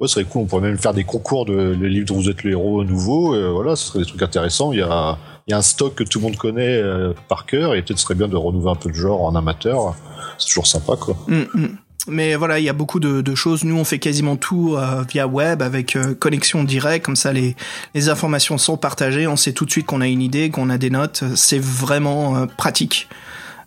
Ouais, 0.00 0.08
ce 0.08 0.14
serait 0.14 0.24
cool. 0.24 0.42
On 0.42 0.46
pourrait 0.46 0.62
même 0.62 0.78
faire 0.78 0.94
des 0.94 1.04
concours 1.04 1.44
de 1.44 1.52
le 1.52 1.86
livre 1.86 2.06
dont 2.06 2.14
vous 2.14 2.30
êtes 2.30 2.42
le 2.42 2.52
héros 2.52 2.84
nouveau. 2.84 3.34
Euh, 3.34 3.50
voilà, 3.50 3.76
ce 3.76 3.86
serait 3.86 3.98
des 3.98 4.06
trucs 4.06 4.22
intéressants. 4.22 4.72
Il 4.72 4.78
y 4.78 4.82
a, 4.82 5.18
il 5.50 5.54
y 5.54 5.54
a 5.54 5.58
un 5.58 5.62
stock 5.62 5.96
que 5.96 6.04
tout 6.04 6.20
le 6.20 6.26
monde 6.26 6.36
connaît 6.36 6.76
euh, 6.76 7.12
par 7.26 7.44
cœur 7.44 7.74
et 7.74 7.82
peut-être 7.82 7.98
ce 7.98 8.04
serait 8.04 8.14
bien 8.14 8.28
de 8.28 8.36
renouveler 8.36 8.70
un 8.70 8.76
peu 8.76 8.88
le 8.88 8.94
genre 8.94 9.24
en 9.24 9.34
amateur. 9.34 9.96
C'est 10.38 10.46
toujours 10.46 10.68
sympa, 10.68 10.94
quoi. 10.94 11.16
Mm, 11.26 11.42
mm. 11.52 11.68
Mais 12.06 12.36
voilà, 12.36 12.60
il 12.60 12.64
y 12.64 12.68
a 12.68 12.72
beaucoup 12.72 13.00
de, 13.00 13.20
de 13.20 13.34
choses. 13.34 13.64
Nous, 13.64 13.76
on 13.76 13.82
fait 13.82 13.98
quasiment 13.98 14.36
tout 14.36 14.76
euh, 14.76 15.02
via 15.08 15.26
web 15.26 15.60
avec 15.60 15.96
euh, 15.96 16.14
connexion 16.14 16.62
directe. 16.62 17.04
Comme 17.04 17.16
ça, 17.16 17.32
les, 17.32 17.56
les 17.94 18.08
informations 18.08 18.58
sont 18.58 18.76
partagées. 18.76 19.26
On 19.26 19.34
sait 19.34 19.52
tout 19.52 19.64
de 19.64 19.72
suite 19.72 19.86
qu'on 19.86 20.00
a 20.00 20.06
une 20.06 20.22
idée, 20.22 20.50
qu'on 20.50 20.70
a 20.70 20.78
des 20.78 20.90
notes. 20.90 21.24
C'est 21.34 21.60
vraiment 21.60 22.36
euh, 22.36 22.46
pratique. 22.46 23.08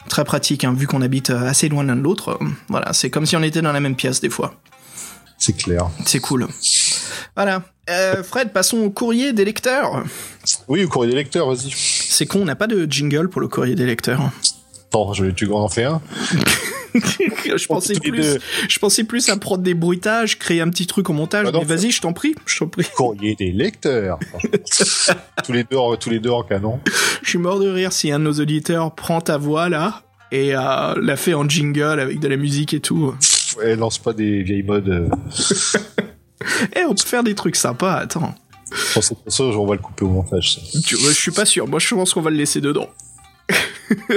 Très 0.08 0.24
pratique, 0.24 0.64
hein, 0.64 0.74
vu 0.74 0.88
qu'on 0.88 1.02
habite 1.02 1.32
assez 1.32 1.68
loin 1.68 1.84
l'un 1.84 1.98
de 1.98 2.02
l'autre. 2.02 2.40
Voilà, 2.70 2.94
c'est 2.94 3.10
comme 3.10 3.26
si 3.26 3.36
on 3.36 3.44
était 3.44 3.62
dans 3.62 3.74
la 3.74 3.82
même 3.82 3.96
pièce 3.96 4.22
des 4.22 4.30
fois. 4.30 4.54
C'est 5.38 5.58
clair. 5.58 5.90
C'est 6.06 6.20
cool. 6.20 6.48
Voilà. 7.36 7.62
Euh, 7.90 8.24
Fred, 8.24 8.52
passons 8.54 8.78
au 8.78 8.90
courrier 8.90 9.34
des 9.34 9.44
lecteurs. 9.46 10.04
Oui, 10.68 10.86
au 10.86 10.88
courrier 10.88 11.12
des 11.12 11.18
lecteurs, 11.18 11.50
vas-y. 11.50 11.72
C'est 11.76 12.26
con, 12.26 12.42
on 12.42 12.46
n'a 12.46 12.56
pas 12.56 12.68
de 12.68 12.90
jingle 12.90 13.30
pour 13.30 13.42
le 13.42 13.48
courrier 13.48 13.76
des 13.76 13.86
lecteurs. 13.86 14.32
Attends, 14.90 15.14
je, 15.14 15.26
tu 15.26 15.52
en 15.52 15.68
fais 15.68 15.84
un 15.86 16.02
je 16.96 17.66
pensais 17.66 17.96
plus, 17.96 18.12
deux. 18.12 18.40
je 18.70 18.78
pensais 18.78 19.04
plus 19.04 19.28
à 19.30 19.38
prendre 19.38 19.64
des 19.64 19.74
bruitages, 19.74 20.38
créer 20.38 20.62
un 20.62 20.70
petit 20.70 20.86
truc 20.86 21.10
au 21.10 21.14
montage. 21.14 21.48
Ah 21.50 21.52
non, 21.52 21.62
mais 21.68 21.76
vas-y, 21.76 21.90
je 21.90 22.00
t'en 22.00 22.14
prie, 22.14 22.36
je 22.46 22.60
t'en 22.60 22.68
prie. 22.68 22.86
Courrier 22.96 23.34
des 23.36 23.52
lecteurs. 23.52 24.20
tous 25.44 25.52
les 25.52 25.64
deux, 25.64 25.78
tous 26.00 26.12
les 26.12 26.20
deux 26.20 26.30
en 26.30 26.44
canon. 26.44 26.80
Je 27.24 27.30
suis 27.30 27.40
mort 27.40 27.60
de 27.60 27.68
rire 27.68 27.92
si 27.92 28.12
un 28.12 28.20
de 28.20 28.26
nos 28.26 28.34
auditeurs 28.40 28.94
prend 28.94 29.22
ta 29.22 29.38
voix 29.38 29.70
là 29.70 30.04
et 30.32 30.56
euh, 30.56 30.94
la 31.02 31.16
fait 31.16 31.34
en 31.34 31.50
jingle 31.50 32.00
avec 32.00 32.20
de 32.20 32.28
la 32.28 32.38
musique 32.38 32.76
et 32.76 32.80
tout. 32.80 33.16
Ouais, 33.58 33.76
lance 33.76 33.98
pas 33.98 34.14
des 34.14 34.44
vieilles 34.44 34.62
modes. 34.62 34.90
euh. 34.90 35.10
Eh, 36.76 36.84
on 36.86 36.94
peut 36.96 37.06
faire 37.08 37.24
des 37.24 37.36
trucs 37.36 37.56
sympas. 37.56 37.94
Attends, 37.96 38.34
Pour 38.94 39.04
façon, 39.24 39.44
on 39.46 39.66
va 39.66 39.76
le 39.76 39.82
couper 39.82 40.06
au 40.06 40.10
montage. 40.10 40.56
ça. 40.56 40.80
tu, 40.86 40.98
je 40.98 41.12
suis 41.12 41.32
pas 41.32 41.46
sûr. 41.46 41.68
Moi, 41.68 41.80
je 41.80 41.94
pense 41.96 42.14
qu'on 42.14 42.22
va 42.22 42.30
le 42.30 42.38
laisser 42.38 42.62
dedans. 42.62 42.90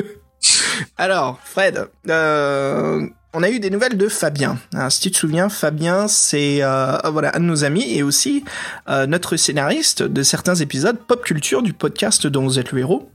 Alors, 0.97 1.39
Fred, 1.45 1.89
euh, 2.09 3.07
on 3.37 3.43
a 3.43 3.51
eu 3.51 3.61
des 3.61 3.69
nouvelles 3.69 3.99
de 3.99 4.09
Fabien. 4.09 4.57
Alors, 4.73 4.91
si 4.91 4.99
tu 5.01 5.11
te 5.11 5.19
souviens, 5.19 5.51
Fabien, 5.51 6.09
c'est 6.09 6.63
euh, 6.63 6.97
voilà 7.13 7.37
un 7.37 7.41
de 7.41 7.45
nos 7.45 7.65
amis 7.65 7.85
et 7.95 8.03
aussi 8.03 8.45
euh, 8.89 9.07
notre 9.07 9.37
scénariste 9.37 10.03
de 10.03 10.23
certains 10.23 10.55
épisodes 10.55 10.97
pop 11.07 11.23
culture 11.23 11.61
du 11.61 11.75
podcast 11.75 12.27
dont 12.27 12.45
vous 12.45 12.59
êtes 12.59 12.73
le 12.73 12.79
héros. 12.79 13.11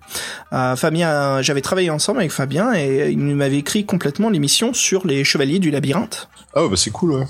Euh, 0.54 0.76
Fabien, 0.76 1.42
j'avais 1.42 1.62
travaillé 1.62 1.90
ensemble 1.90 2.20
avec 2.20 2.32
Fabien 2.32 2.74
et 2.76 3.10
il 3.10 3.18
m'avait 3.18 3.58
écrit 3.58 3.84
complètement 3.86 4.30
l'émission 4.30 4.74
sur 4.74 5.08
les 5.08 5.24
chevaliers 5.24 5.58
du 5.58 5.72
labyrinthe. 5.72 6.30
Ah 6.54 6.64
ouais, 6.64 6.70
bah 6.70 6.76
c'est 6.76 6.92
cool, 6.92 7.14
ouais. 7.14 7.26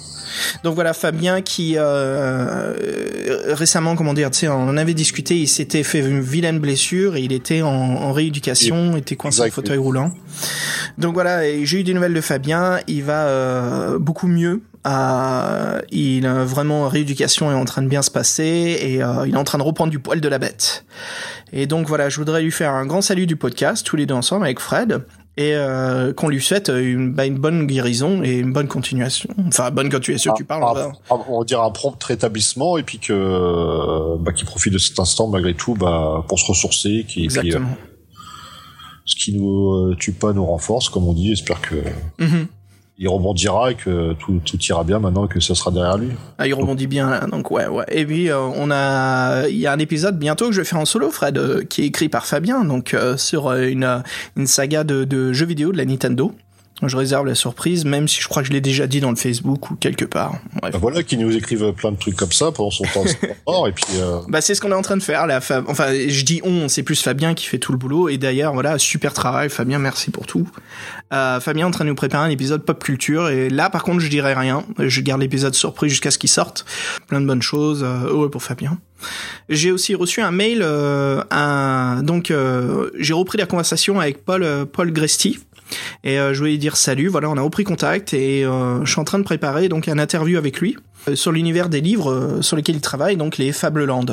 Donc 0.64 0.74
voilà 0.74 0.94
Fabien 0.94 1.42
qui 1.42 1.78
euh, 1.78 1.82
euh, 1.84 3.54
récemment 3.54 3.96
comment 3.96 4.14
dire 4.14 4.32
tu 4.32 4.40
sais 4.40 4.48
on 4.48 4.70
en 4.70 4.78
avait 4.78 4.94
discuté 4.94 5.38
il 5.38 5.48
s'était 5.48 5.84
fait 5.84 6.00
une 6.00 6.22
vilaine 6.22 6.60
blessure 6.60 7.16
et 7.16 7.22
il 7.22 7.32
était 7.34 7.62
en, 7.62 7.70
en 7.70 8.14
rééducation 8.14 8.96
était 8.98 9.16
coincé 9.16 9.42
en 9.42 9.52
fauteuil 9.52 9.78
roulant 9.78 10.12
donc 10.98 11.14
voilà 11.14 11.44
j'ai 11.64 11.82
eu 11.82 11.84
des 11.84 11.94
nouvelles 11.94 12.14
de 12.14 12.22
Fabien 12.22 12.80
il 12.88 13.04
va 13.04 13.26
euh, 13.28 14.00
beaucoup 14.00 14.28
mieux 14.28 14.62
euh, 14.88 15.80
il 15.92 16.26
a 16.26 16.44
vraiment 16.44 16.88
rééducation 16.88 17.52
est 17.52 17.56
en 17.56 17.66
train 17.66 17.82
de 17.84 17.88
bien 17.88 18.02
se 18.02 18.10
passer 18.12 18.78
et 18.82 19.04
euh, 19.04 19.28
il 19.28 19.36
est 19.36 19.38
en 19.38 19.44
train 19.44 19.58
de 19.60 19.64
reprendre 19.64 19.92
du 19.92 20.00
poil 20.00 20.22
de 20.22 20.28
la 20.28 20.40
bête 20.40 20.86
et 21.54 21.68
donc 21.68 21.88
voilà 21.88 22.10
je 22.10 22.18
voudrais 22.18 22.42
lui 22.42 22.52
faire 22.52 22.72
un 22.74 22.86
grand 22.86 23.02
salut 23.02 23.28
du 23.28 23.36
podcast 23.36 23.86
tous 23.86 23.96
les 23.96 24.06
deux 24.06 24.16
ensemble 24.16 24.46
avec 24.46 24.60
Fred 24.60 25.04
et 25.38 25.54
euh, 25.56 26.12
qu'on 26.14 26.28
lui 26.28 26.42
souhaite 26.42 26.70
une, 26.70 27.14
bah, 27.14 27.26
une 27.26 27.38
bonne 27.38 27.66
guérison 27.66 28.22
et 28.22 28.34
une 28.40 28.52
bonne 28.52 28.68
continuation. 28.68 29.30
Enfin, 29.48 29.72
bonne 29.72 29.90
continuation, 29.90 30.34
tu 30.34 30.44
parles. 30.44 30.62
Ah, 30.66 30.72
on 30.72 30.74
va- 30.76 30.92
ah, 31.10 31.16
on 31.30 31.44
dirait 31.46 31.64
un 31.66 31.70
prompt 31.72 32.04
rétablissement 32.04 32.78
et 32.78 32.84
puis 32.84 33.00
que 33.00 33.14
euh, 33.14 34.18
bah, 34.20 34.34
qu'il 34.34 34.46
profite 34.46 34.74
de 34.74 34.78
cet 34.78 35.00
instant 35.00 35.30
malgré 35.30 35.54
tout 35.54 35.74
bah, 35.74 36.26
pour 36.28 36.38
se 36.38 36.46
ressourcer, 36.48 37.06
qui, 37.08 37.24
et 37.24 37.28
puis, 37.28 37.38
euh, 37.38 37.42
Exactement. 37.44 37.70
ce 39.06 39.16
qui 39.16 39.34
nous 39.34 39.72
euh, 39.72 39.96
tue 39.98 40.12
pas 40.12 40.34
nous 40.34 40.46
renforce, 40.46 40.90
comme 40.90 41.08
on 41.08 41.14
dit. 41.14 41.30
J'espère 41.30 41.62
que 41.62 41.76
Mhm. 42.20 42.48
Il 42.98 43.08
rebondira 43.08 43.72
et 43.72 43.76
que 43.76 44.14
tout, 44.14 44.42
ira 44.70 44.84
bien 44.84 45.00
maintenant 45.00 45.28
que 45.28 45.40
ça 45.40 45.56
sera 45.56 45.72
derrière 45.72 45.98
lui. 45.98 46.10
Ah, 46.38 46.48
il 46.48 46.54
rebondit 46.54 46.88
bien 46.88 47.28
donc 47.32 47.50
ouais, 47.50 47.68
ouais. 47.68 47.86
Et 47.90 48.06
puis 48.06 48.30
euh, 48.30 48.40
on 48.40 48.70
a, 48.72 49.48
il 49.48 49.58
y 49.58 49.66
a 49.66 49.72
un 49.72 49.80
épisode 49.80 50.20
bientôt 50.20 50.48
que 50.48 50.52
je 50.52 50.62
vais 50.62 50.66
faire 50.66 50.80
en 50.80 50.86
solo, 50.86 51.10
Fred, 51.10 51.38
euh, 51.38 51.64
qui 51.64 51.82
est 51.82 51.86
écrit 51.88 52.10
par 52.10 52.26
Fabien, 52.26 52.64
donc 52.64 52.94
euh, 52.94 53.18
sur 53.18 53.52
une 53.54 54.04
une 54.36 54.48
saga 54.48 54.84
de 54.84 55.34
jeux 55.34 55.46
vidéo 55.46 55.72
de 55.72 55.78
la 55.78 55.86
Nintendo. 55.86 56.34
Je 56.88 56.98
réserve 56.98 57.26
la 57.28 57.36
surprise, 57.36 57.86
même 57.86 58.08
si 58.08 58.20
je 58.22 58.28
crois 58.28 58.42
que 58.42 58.48
je 58.48 58.54
l'ai 58.54 58.62
déjà 58.62 58.88
dit 58.88 59.00
dans 59.02 59.10
le 59.12 59.16
Facebook 59.16 59.70
ou 59.72 59.76
quelque 59.76 60.06
part. 60.06 60.34
Bref. 60.62 60.74
Bah, 60.74 60.80
voilà, 60.82 61.04
qui 61.04 61.18
nous 61.18 61.36
écrivent 61.36 61.72
plein 61.74 61.92
de 61.92 61.98
trucs 61.98 62.16
comme 62.16 62.32
ça 62.32 62.52
pendant 62.52 62.72
son 62.72 62.84
temps 62.86 63.04
mort 63.48 63.68
et 63.68 63.72
puis 63.72 63.84
euh, 63.98 64.18
Bah 64.28 64.42
c'est 64.42 64.56
ce 64.56 64.62
qu'on 64.62 64.72
est 64.72 64.76
en 64.76 64.82
train 64.82 64.98
de 64.98 65.04
faire 65.04 65.28
là. 65.28 65.40
Fab- 65.42 65.66
Enfin, 65.68 65.94
je 66.08 66.24
dis 66.26 66.42
on, 66.44 66.68
c'est 66.70 66.84
plus 66.84 67.02
Fabien 67.02 67.34
qui 67.36 67.46
fait 67.46 67.60
tout 67.60 67.72
le 67.72 67.78
boulot. 67.78 68.10
Et 68.10 68.18
d'ailleurs, 68.18 68.54
voilà, 68.54 68.78
super 68.80 69.14
travail, 69.14 69.50
Fabien, 69.50 69.78
merci 69.80 70.10
pour 70.12 70.26
tout. 70.26 70.48
Euh, 71.14 71.40
Fabien 71.40 71.66
est 71.66 71.68
en 71.68 71.72
train 71.72 71.84
de 71.86 71.90
nous 71.90 71.96
préparer 71.96 72.26
un 72.26 72.30
épisode 72.32 72.64
pop 72.66 72.84
culture. 72.84 73.30
Et 73.30 73.50
là, 73.50 73.70
par 73.70 73.84
contre, 73.84 74.00
je 74.00 74.08
dirai 74.10 74.34
rien. 74.34 74.64
Je 74.80 75.02
garde 75.02 75.22
l'épisode 75.22 75.54
surprise 75.54 75.92
jusqu'à 75.92 76.10
ce 76.12 76.18
qu'il 76.18 76.30
sorte. 76.30 76.66
Plein 77.08 77.22
de 77.22 77.26
bonnes 77.28 77.42
choses. 77.42 77.84
Euh, 77.84 78.08
heureux 78.08 78.30
pour 78.32 78.42
Fabien. 78.44 78.78
J'ai 79.50 79.72
aussi 79.72 79.96
reçu 79.96 80.22
un 80.22 80.32
mail. 80.32 80.62
Euh, 80.64 81.24
un, 81.32 82.02
donc, 82.04 82.32
euh, 82.32 82.90
j'ai 83.00 83.14
repris 83.14 83.38
la 83.38 83.46
conversation 83.46 84.00
avec 84.00 84.24
Paul, 84.24 84.44
euh, 84.44 84.66
Paul 84.66 84.92
Gresti. 84.92 85.40
Et 86.04 86.20
euh, 86.20 86.34
je 86.34 86.40
voulais 86.40 86.58
dire 86.58 86.78
salut. 86.78 87.08
Voilà, 87.08 87.30
on 87.30 87.38
a 87.38 87.42
repris 87.42 87.64
contact 87.64 88.14
et 88.14 88.46
euh, 88.46 88.84
je 88.86 88.92
suis 88.92 89.00
en 89.00 89.04
train 89.04 89.20
de 89.20 89.24
préparer 89.24 89.70
donc 89.70 89.88
un 89.88 90.00
interview 90.00 90.38
avec 90.38 90.60
lui 90.60 90.78
euh, 91.08 91.16
sur 91.16 91.32
l'univers 91.32 91.70
des 91.70 91.82
livres 91.82 92.40
sur 92.42 92.58
lesquels 92.58 92.76
il 92.76 92.82
travaille, 92.82 93.18
donc 93.18 93.38
les 93.38 93.52
Fableland. 93.52 94.06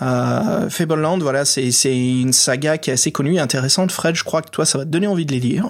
Euh, 0.00 0.68
Fableland, 0.68 1.18
voilà, 1.18 1.44
c'est 1.44 1.70
c'est 1.70 1.96
une 1.96 2.32
saga 2.32 2.78
qui 2.78 2.90
est 2.90 2.94
assez 2.94 3.12
connue 3.12 3.34
et 3.34 3.40
intéressante. 3.40 3.92
Fred, 3.92 4.14
je 4.14 4.24
crois 4.24 4.42
que 4.42 4.50
toi, 4.50 4.64
ça 4.64 4.78
va 4.78 4.84
te 4.84 4.90
donner 4.90 5.06
envie 5.06 5.26
de 5.26 5.32
les 5.32 5.40
lire. 5.40 5.66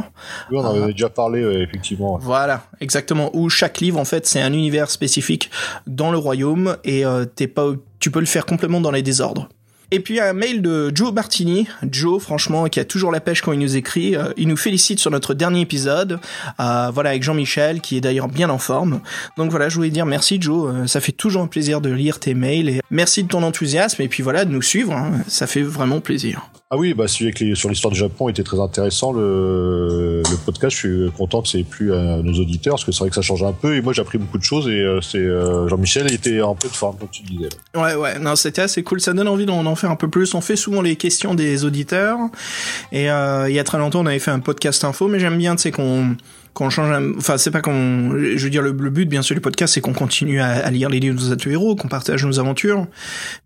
oui, 0.50 0.58
on 0.58 0.64
en 0.64 0.82
avait 0.82 0.92
déjà 0.92 1.08
parlé 1.08 1.44
ouais, 1.44 1.62
effectivement. 1.62 2.18
Voilà, 2.20 2.64
exactement. 2.80 3.30
Où 3.34 3.48
chaque 3.48 3.80
livre, 3.80 3.98
en 3.98 4.04
fait, 4.04 4.26
c'est 4.26 4.40
un 4.40 4.52
univers 4.52 4.90
spécifique 4.90 5.50
dans 5.86 6.10
le 6.10 6.18
royaume 6.18 6.76
et 6.84 7.04
euh, 7.04 7.24
t'es 7.24 7.46
pas, 7.46 7.72
tu 7.98 8.10
peux 8.10 8.20
le 8.20 8.26
faire 8.26 8.46
complètement 8.46 8.80
dans 8.80 8.90
les 8.90 9.02
désordres. 9.02 9.48
Et 9.94 10.00
puis 10.00 10.20
un 10.20 10.32
mail 10.32 10.62
de 10.62 10.90
Joe 10.94 11.12
Bartini, 11.12 11.68
Joe 11.90 12.20
franchement 12.20 12.64
qui 12.64 12.80
a 12.80 12.84
toujours 12.86 13.12
la 13.12 13.20
pêche 13.20 13.42
quand 13.42 13.52
il 13.52 13.58
nous 13.58 13.76
écrit, 13.76 14.16
Euh, 14.16 14.32
il 14.38 14.48
nous 14.48 14.56
félicite 14.56 14.98
sur 14.98 15.10
notre 15.10 15.34
dernier 15.34 15.60
épisode, 15.60 16.18
euh, 16.60 16.90
voilà 16.90 17.10
avec 17.10 17.22
Jean-Michel 17.22 17.82
qui 17.82 17.98
est 17.98 18.00
d'ailleurs 18.00 18.28
bien 18.28 18.48
en 18.48 18.56
forme. 18.56 19.02
Donc 19.36 19.50
voilà, 19.50 19.68
je 19.68 19.76
voulais 19.76 19.90
dire 19.90 20.06
merci 20.06 20.40
Joe, 20.40 20.72
Euh, 20.72 20.86
ça 20.86 21.00
fait 21.00 21.12
toujours 21.12 21.42
un 21.42 21.46
plaisir 21.46 21.82
de 21.82 21.90
lire 21.90 22.20
tes 22.20 22.32
mails 22.32 22.70
et 22.70 22.80
merci 22.90 23.22
de 23.22 23.28
ton 23.28 23.42
enthousiasme 23.42 24.00
et 24.00 24.08
puis 24.08 24.22
voilà 24.22 24.46
de 24.46 24.50
nous 24.50 24.62
suivre, 24.62 24.94
hein. 24.94 25.10
ça 25.28 25.46
fait 25.46 25.60
vraiment 25.62 26.00
plaisir. 26.00 26.48
Ah 26.74 26.78
oui, 26.78 26.94
bah 26.94 27.06
celui 27.06 27.54
sur 27.54 27.68
l'histoire 27.68 27.92
du 27.92 27.98
Japon 27.98 28.30
était 28.30 28.42
très 28.42 28.58
intéressant. 28.58 29.12
Le, 29.12 30.22
podcast, 30.46 30.74
je 30.74 30.78
suis 30.78 31.10
content 31.10 31.42
que 31.42 31.48
c'est 31.48 31.64
plus 31.64 31.92
à 31.92 32.22
nos 32.22 32.32
auditeurs 32.32 32.76
parce 32.76 32.86
que 32.86 32.92
c'est 32.92 33.00
vrai 33.00 33.10
que 33.10 33.14
ça 33.14 33.20
change 33.20 33.42
un 33.42 33.52
peu. 33.52 33.76
Et 33.76 33.82
moi, 33.82 33.92
j'ai 33.92 34.00
appris 34.00 34.16
beaucoup 34.16 34.38
de 34.38 34.42
choses. 34.42 34.68
Et 34.68 34.80
euh, 34.80 35.02
c'est 35.02 35.18
euh, 35.18 35.68
Jean-Michel 35.68 36.10
était 36.10 36.40
un 36.40 36.54
peu 36.54 36.68
de 36.68 36.72
forme, 36.72 36.96
comme 36.96 37.10
tu 37.10 37.24
disais. 37.24 37.50
Ouais, 37.76 37.94
ouais, 37.94 38.18
non, 38.18 38.36
c'était 38.36 38.62
assez 38.62 38.82
cool. 38.82 39.02
Ça 39.02 39.12
donne 39.12 39.28
envie 39.28 39.44
d'en 39.44 39.66
en 39.66 39.74
faire 39.74 39.90
un 39.90 39.96
peu 39.96 40.08
plus. 40.08 40.34
On 40.34 40.40
fait 40.40 40.56
souvent 40.56 40.80
les 40.80 40.96
questions 40.96 41.34
des 41.34 41.66
auditeurs. 41.66 42.18
Et 42.90 43.10
euh, 43.10 43.50
il 43.50 43.54
y 43.54 43.58
a 43.58 43.64
très 43.64 43.76
longtemps, 43.76 44.00
on 44.00 44.06
avait 44.06 44.18
fait 44.18 44.30
un 44.30 44.40
podcast 44.40 44.82
info, 44.82 45.08
mais 45.08 45.20
j'aime 45.20 45.36
bien, 45.36 45.56
tu 45.56 45.64
sais, 45.64 45.72
qu'on 45.72 46.16
qu'on 46.54 46.70
change. 46.70 46.90
un- 46.90 47.16
Enfin, 47.16 47.38
c'est 47.38 47.50
pas 47.50 47.60
qu'on. 47.60 48.10
Je 48.18 48.42
veux 48.44 48.50
dire, 48.50 48.62
le, 48.62 48.72
le 48.72 48.90
but, 48.90 49.06
bien 49.06 49.22
sûr, 49.22 49.34
du 49.34 49.40
podcast, 49.40 49.74
c'est 49.74 49.80
qu'on 49.80 49.92
continue 49.92 50.40
à, 50.40 50.48
à 50.48 50.70
lire 50.70 50.88
les 50.88 51.00
livres 51.00 51.18
de 51.20 51.34
nos 51.34 51.50
héros, 51.50 51.76
qu'on 51.76 51.88
partage 51.88 52.24
nos 52.24 52.38
aventures. 52.40 52.86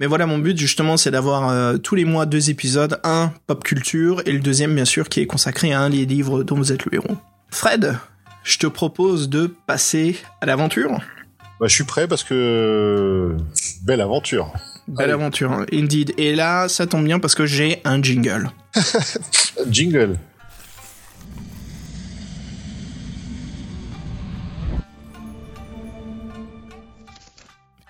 Mais 0.01 0.07
voilà, 0.07 0.27
mon 0.27 0.39
but, 0.39 0.57
justement, 0.59 0.97
c'est 0.97 1.11
d'avoir 1.11 1.49
euh, 1.51 1.77
tous 1.79 1.95
les 1.95 2.05
mois 2.05 2.27
deux 2.27 2.51
épisodes, 2.51 2.99
un 3.05 3.33
pop 3.47 3.63
culture 3.65 4.23
et 4.27 4.33
le 4.33 4.41
deuxième, 4.41 4.75
bien 4.75 4.85
sûr, 4.85 5.09
qui 5.09 5.21
est 5.21 5.27
consacré 5.27 5.73
à 5.73 5.81
un 5.81 5.91
des 5.91 6.05
livres 6.07 6.43
dont 6.43 6.57
vous 6.57 6.73
êtes 6.73 6.85
le 6.87 6.95
héros. 6.95 7.17
Fred, 7.51 7.97
je 8.45 8.59
te 8.59 8.67
propose 8.67 9.29
de 9.29 9.55
passer 9.67 10.17
à 10.41 10.47
l'aventure. 10.47 11.01
Bah, 11.59 11.67
je 11.69 11.75
suis 11.75 11.85
prêt 11.85 12.07
parce 12.07 12.23
que 12.25 13.35
belle 13.85 14.01
aventure. 14.03 14.53
Belle 14.89 15.05
Allez. 15.07 15.13
aventure, 15.15 15.53
hein. 15.53 15.67
indeed. 15.73 16.13
Et 16.19 16.35
là, 16.35 16.69
ça 16.69 16.87
tombe 16.87 17.05
bien 17.05 17.19
parce 17.19 17.35
que 17.35 17.47
j'ai 17.47 17.81
un 17.85 18.01
jingle. 18.03 18.51
Jingle. 19.71 20.17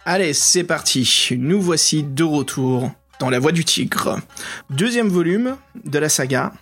Allez, 0.08 0.34
c'est 0.34 0.62
parti. 0.62 1.30
Nous 1.36 1.60
voici 1.60 2.04
de 2.04 2.22
retour 2.22 2.90
dans 3.18 3.28
La 3.28 3.40
Voix 3.40 3.50
du 3.50 3.64
Tigre. 3.64 4.20
Deuxième 4.70 5.08
volume 5.08 5.56
de 5.84 5.98
la 5.98 6.08
saga 6.08 6.52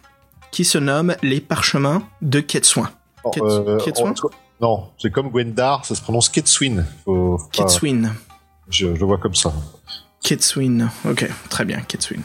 qui 0.51 0.65
se 0.65 0.79
nomme 0.79 1.15
Les 1.23 1.41
Parchemins 1.41 2.03
de 2.23 2.41
Ketsouin. 2.41 2.91
Oh, 3.23 3.31
euh, 3.43 3.79
on- 3.99 4.15
Non, 4.63 4.89
c'est 4.99 5.11
comme 5.11 5.29
Gwendar, 5.29 5.85
ça 5.85 5.95
se 5.95 6.01
prononce. 6.01 6.31
Faut, 7.05 7.37
pas- 7.37 7.45
Ketsouin. 7.53 8.13
je, 8.71 8.87
le 8.87 9.05
vois 9.05 9.19
comme 9.19 9.35
ça. 9.35 9.53
Ketswin. 10.23 10.89
Ok, 11.07 11.29
très 11.51 11.67
bien, 11.67 11.81
Ketswin. 11.81 12.23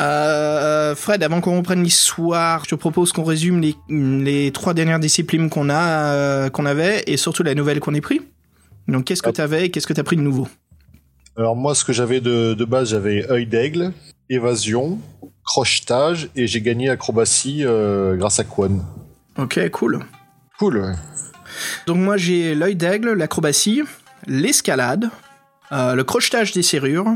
Euh, 0.00 0.96
Fred, 0.96 1.22
avant 1.22 1.40
qu'on 1.40 1.56
reprenne 1.58 1.82
l'histoire, 1.84 2.64
je 2.64 2.70
te 2.70 2.74
propose 2.74 3.12
qu'on 3.12 3.24
résume 3.24 3.60
les, 3.60 3.76
les 3.88 4.50
trois 4.52 4.74
dernières 4.74 4.98
disciplines 5.00 5.48
qu'on 5.48 5.70
a, 5.70 6.12
euh, 6.12 6.50
qu'on 6.50 6.66
avait, 6.66 7.04
et 7.06 7.16
surtout 7.16 7.44
la 7.44 7.54
nouvelle 7.54 7.78
qu'on 7.78 7.94
ait 7.94 8.00
pris. 8.00 8.20
Donc, 8.88 9.04
qu'est-ce 9.04 9.22
que 9.22 9.30
tu 9.30 9.40
avais 9.40 9.66
et 9.66 9.70
qu'est-ce 9.70 9.86
que 9.86 9.92
tu 9.92 10.00
as 10.00 10.04
pris 10.04 10.16
de 10.16 10.22
nouveau? 10.22 10.48
Alors 11.36 11.54
moi, 11.54 11.76
ce 11.76 11.84
que 11.84 11.92
j'avais 11.92 12.20
de, 12.20 12.54
de 12.54 12.64
base, 12.64 12.90
j'avais 12.90 13.30
œil 13.30 13.46
d'aigle, 13.46 13.92
évasion, 14.28 14.98
crochetage, 15.44 16.28
et 16.34 16.46
j'ai 16.46 16.60
gagné 16.60 16.90
acrobatie 16.90 17.64
euh, 17.64 18.16
grâce 18.16 18.40
à 18.40 18.44
Quan. 18.44 18.80
Ok, 19.38 19.70
cool. 19.70 20.00
Cool. 20.58 20.78
ouais. 20.78 20.94
Donc 21.86 21.96
moi 21.96 22.16
j'ai 22.16 22.54
l'œil 22.54 22.76
d'aigle, 22.76 23.12
l'acrobatie, 23.12 23.82
l'escalade, 24.26 25.10
euh, 25.72 25.94
le 25.94 26.04
crochetage 26.04 26.52
des 26.52 26.62
serrures, 26.62 27.06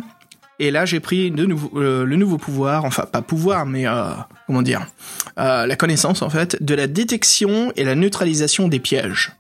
et 0.59 0.71
là 0.71 0.85
j'ai 0.85 1.00
pris 1.00 1.31
de 1.31 1.45
nouveau, 1.45 1.71
euh, 1.76 2.05
le 2.05 2.17
nouveau 2.17 2.38
pouvoir, 2.38 2.85
enfin 2.85 3.05
pas 3.05 3.23
pouvoir, 3.23 3.67
mais 3.67 3.85
comment 4.47 4.62
dire, 4.62 4.87
la 5.37 5.76
connaissance 5.76 6.23
en 6.23 6.31
fait, 6.31 6.62
de 6.62 6.75
la 6.75 6.87
détection 6.87 7.73
et 7.76 7.85
la 7.85 7.95
neutralisation 7.95 8.69
des 8.69 8.79
pièges. 8.79 9.33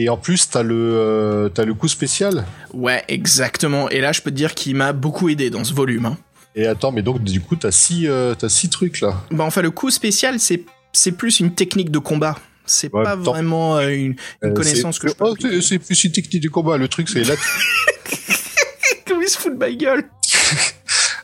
Et 0.00 0.08
en 0.08 0.16
plus, 0.16 0.48
t'as 0.48 0.62
le, 0.62 0.74
euh, 0.76 1.48
t'as 1.48 1.64
le 1.64 1.74
coup 1.74 1.88
spécial. 1.88 2.44
Ouais, 2.72 3.02
exactement. 3.08 3.88
Et 3.90 4.00
là 4.00 4.12
je 4.12 4.20
peux 4.22 4.30
te 4.30 4.36
dire 4.36 4.54
qu'il 4.54 4.76
m'a 4.76 4.92
beaucoup 4.92 5.28
aidé 5.28 5.50
dans 5.50 5.64
ce 5.64 5.74
volume. 5.74 6.06
hein. 6.06 6.16
Et 6.54 6.66
attends, 6.66 6.92
mais 6.92 7.02
donc 7.02 7.22
du 7.24 7.40
coup, 7.40 7.56
t'as 7.56 7.70
six, 7.72 8.06
euh, 8.06 8.34
t'as 8.34 8.48
six 8.48 8.68
trucs 8.70 9.00
là. 9.00 9.14
Bah 9.32 9.44
enfin 9.44 9.60
le 9.62 9.70
coup 9.72 9.90
spécial 9.90 10.38
c'est 10.38 10.62
c'est 10.92 11.12
plus 11.12 11.40
une 11.40 11.52
technique 11.54 11.90
de 11.90 11.98
combat. 11.98 12.36
C'est 12.64 12.92
Ouais, 12.94 13.02
pas 13.02 13.16
vraiment 13.16 13.76
euh, 13.78 13.88
une, 13.88 14.14
une 14.42 14.50
Euh, 14.50 14.52
connaissance 14.52 14.98
que 14.98 15.08
je 15.08 15.14
peux 15.14 15.24
Oh, 15.24 15.32
appliquer. 15.32 15.60
c'est 15.62 15.78
plus 15.78 16.04
une 16.04 16.12
technique 16.12 16.42
du 16.42 16.50
combat. 16.50 16.76
Le 16.76 16.86
truc, 16.88 17.08
c'est 17.08 17.24
là. 17.24 17.34
Comment 19.06 19.22
il 19.22 19.28
se 19.28 19.38
fout 19.38 19.52
de 19.52 19.58
ma 19.58 19.70
gueule? 19.72 20.04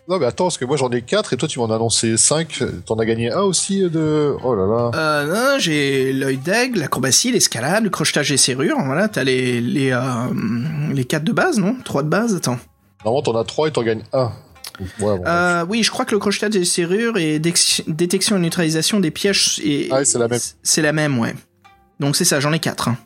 Non, 0.08 0.18
mais 0.18 0.26
attends, 0.26 0.44
parce 0.44 0.58
que 0.58 0.64
moi 0.64 0.76
j'en 0.76 0.90
ai 0.90 1.02
quatre 1.02 1.32
et 1.32 1.36
toi 1.36 1.48
tu 1.48 1.58
m'en 1.58 1.70
as 1.70 1.76
annoncé 1.76 2.16
cinq. 2.16 2.62
T'en 2.86 2.96
as 2.96 3.04
gagné 3.06 3.30
un 3.32 3.40
aussi 3.40 3.80
de. 3.88 4.34
Oh 4.44 4.54
là 4.54 4.66
là. 4.66 4.90
Euh, 4.94 5.52
non, 5.54 5.58
j'ai 5.58 6.12
l'œil 6.12 6.36
d'aigle, 6.38 6.80
l'acrobatie, 6.80 7.32
l'escalade, 7.32 7.84
le 7.84 7.90
crochetage 7.90 8.28
des 8.28 8.36
serrures. 8.36 8.76
Voilà, 8.84 9.08
t'as 9.08 9.24
les 9.24 9.60
les 9.60 9.92
euh, 9.92 10.00
les 10.92 11.04
quatre 11.04 11.24
de 11.24 11.32
base, 11.32 11.58
non? 11.58 11.76
Trois 11.84 12.02
de 12.02 12.08
base. 12.08 12.34
Attends. 12.34 12.58
Normalement, 13.04 13.22
t'en 13.22 13.38
as 13.40 13.44
trois 13.44 13.68
et 13.68 13.72
t'en 13.72 13.82
gagnes 13.82 14.02
un. 14.12 14.30
Ouais, 14.80 14.86
bon, 14.98 15.22
Euh, 15.26 15.64
oui, 15.68 15.82
je 15.84 15.90
crois 15.90 16.04
que 16.04 16.12
le 16.12 16.18
crochetage 16.18 16.50
des 16.50 16.64
serrures 16.64 17.16
et 17.16 17.38
détection 17.38 18.36
et 18.36 18.40
neutralisation 18.40 18.98
des 19.00 19.10
pièges. 19.10 19.60
Et, 19.64 19.88
Ah 19.90 20.04
c'est 20.04 20.18
la 20.18 20.26
même. 20.28 20.40
C'est 20.62 20.82
la 20.82 20.92
même, 20.92 21.18
ouais. 21.18 21.34
Donc 22.00 22.16
c'est 22.16 22.24
ça, 22.24 22.40
j'en 22.40 22.52
ai 22.52 22.58
quatre. 22.58 22.88
hein. 22.88 22.96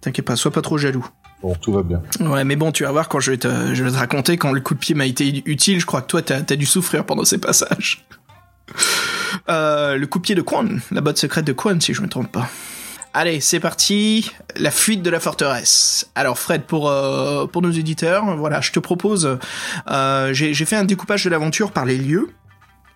T'inquiète 0.00 0.24
pas, 0.24 0.34
sois 0.36 0.50
pas 0.50 0.62
trop 0.62 0.78
jaloux. 0.78 1.06
Bon, 1.42 1.54
tout 1.54 1.72
va 1.72 1.82
bien. 1.82 2.02
Ouais, 2.20 2.44
mais 2.44 2.56
bon, 2.56 2.72
tu 2.72 2.84
vas 2.84 2.92
voir 2.92 3.08
quand 3.08 3.20
je 3.20 3.32
vais 3.32 3.38
te, 3.38 3.74
je 3.74 3.84
raconter 3.84 4.36
quand 4.36 4.52
le 4.52 4.60
coup 4.60 4.74
de 4.74 4.78
pied 4.78 4.94
m'a 4.94 5.06
été 5.06 5.42
utile. 5.46 5.80
Je 5.80 5.86
crois 5.86 6.02
que 6.02 6.06
toi, 6.06 6.22
t'as 6.22 6.38
as 6.38 6.56
dû 6.56 6.66
souffrir 6.66 7.04
pendant 7.04 7.24
ces 7.24 7.38
passages. 7.38 8.06
Euh, 9.48 9.96
le 9.96 10.06
coup 10.06 10.18
de 10.18 10.24
pied 10.24 10.34
de 10.34 10.42
Quan, 10.42 10.66
la 10.90 11.00
botte 11.00 11.18
secrète 11.18 11.44
de 11.44 11.52
Quan, 11.52 11.80
si 11.80 11.94
je 11.94 12.02
me 12.02 12.08
trompe 12.08 12.30
pas. 12.30 12.48
Allez, 13.14 13.40
c'est 13.40 13.58
parti. 13.58 14.30
La 14.56 14.70
fuite 14.70 15.02
de 15.02 15.10
la 15.10 15.18
forteresse. 15.18 16.10
Alors 16.14 16.38
Fred, 16.38 16.62
pour 16.62 16.88
euh, 16.88 17.46
pour 17.46 17.62
nos 17.62 17.70
éditeurs, 17.70 18.36
voilà, 18.36 18.60
je 18.60 18.70
te 18.70 18.78
propose. 18.78 19.38
Euh, 19.88 20.32
j'ai 20.32 20.64
fait 20.64 20.76
un 20.76 20.84
découpage 20.84 21.24
de 21.24 21.30
l'aventure 21.30 21.72
par 21.72 21.84
les 21.84 21.96
lieux. 21.96 22.28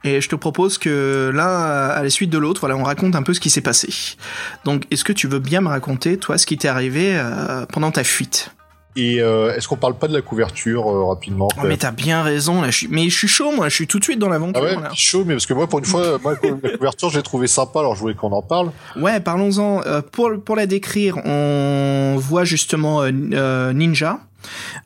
Et 0.04 0.20
je 0.20 0.28
te 0.28 0.36
propose 0.36 0.76
que 0.78 1.30
l'un 1.34 1.46
à 1.48 2.02
la 2.02 2.10
suite 2.10 2.28
de 2.30 2.38
l'autre, 2.38 2.60
voilà, 2.60 2.76
on 2.76 2.82
raconte 2.84 3.16
un 3.16 3.22
peu 3.22 3.32
ce 3.32 3.40
qui 3.40 3.48
s'est 3.50 3.62
passé. 3.62 3.88
Donc, 4.64 4.84
est-ce 4.90 5.02
que 5.02 5.12
tu 5.14 5.26
veux 5.26 5.38
bien 5.38 5.62
me 5.62 5.68
raconter, 5.68 6.18
toi, 6.18 6.36
ce 6.36 6.44
qui 6.46 6.58
t'est 6.58 6.68
arrivé 6.68 7.12
euh, 7.16 7.64
pendant 7.72 7.90
ta 7.90 8.04
fuite? 8.04 8.50
Et 8.96 9.20
euh, 9.20 9.52
est-ce 9.56 9.66
qu'on 9.66 9.74
parle 9.76 9.94
pas 9.98 10.06
de 10.06 10.12
la 10.12 10.20
couverture 10.20 10.88
euh, 10.88 11.04
rapidement 11.06 11.48
Oh, 11.56 11.62
mais 11.64 11.76
t'as 11.76 11.90
bien 11.90 12.22
raison, 12.22 12.60
là. 12.62 12.70
Je 12.70 12.76
suis... 12.76 12.88
Mais 12.88 13.08
je 13.08 13.16
suis 13.16 13.26
chaud, 13.26 13.50
moi. 13.50 13.68
Je 13.68 13.74
suis 13.74 13.86
tout 13.88 13.98
de 13.98 14.04
suite 14.04 14.20
dans 14.20 14.28
Ah 14.28 14.34
l'aventure. 14.34 14.62
ouais, 14.62 14.76
là. 14.76 14.90
chaud, 14.94 15.24
mais 15.26 15.34
parce 15.34 15.46
que 15.46 15.54
moi, 15.54 15.66
pour 15.66 15.80
une 15.80 15.84
fois, 15.84 16.18
moi, 16.22 16.36
la 16.62 16.76
couverture, 16.76 17.10
je 17.10 17.16
l'ai 17.16 17.22
trouvé 17.24 17.48
sympa, 17.48 17.80
alors 17.80 17.96
je 17.96 18.00
voulais 18.00 18.14
qu'on 18.14 18.30
en 18.30 18.42
parle. 18.42 18.70
Ouais, 18.94 19.18
parlons-en. 19.18 19.80
Euh, 19.84 20.00
pour, 20.00 20.30
pour 20.44 20.54
la 20.54 20.66
décrire, 20.66 21.16
on 21.26 22.14
voit 22.18 22.44
justement 22.44 23.02
euh, 23.02 23.10
euh, 23.32 23.72
Ninja. 23.72 24.20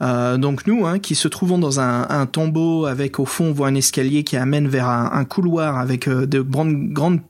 Euh, 0.03 0.37
donc 0.37 0.67
nous, 0.67 0.87
hein, 0.87 0.99
qui 0.99 1.15
se 1.15 1.29
trouvons 1.29 1.59
dans 1.59 1.81
un, 1.81 2.27
tombeau 2.27 2.87
avec 2.87 3.19
au 3.19 3.25
fond, 3.25 3.47
on 3.47 3.53
voit 3.53 3.69
un 3.69 3.75
escalier 3.75 4.25
qui 4.25 4.37
amène 4.37 4.69
vers 4.69 4.89
un, 4.89 5.25
couloir 5.25 5.79
avec 5.79 6.09
euh, 6.09 6.27
de 6.27 6.41
grandes, 6.41 6.91
grandes 6.91 7.21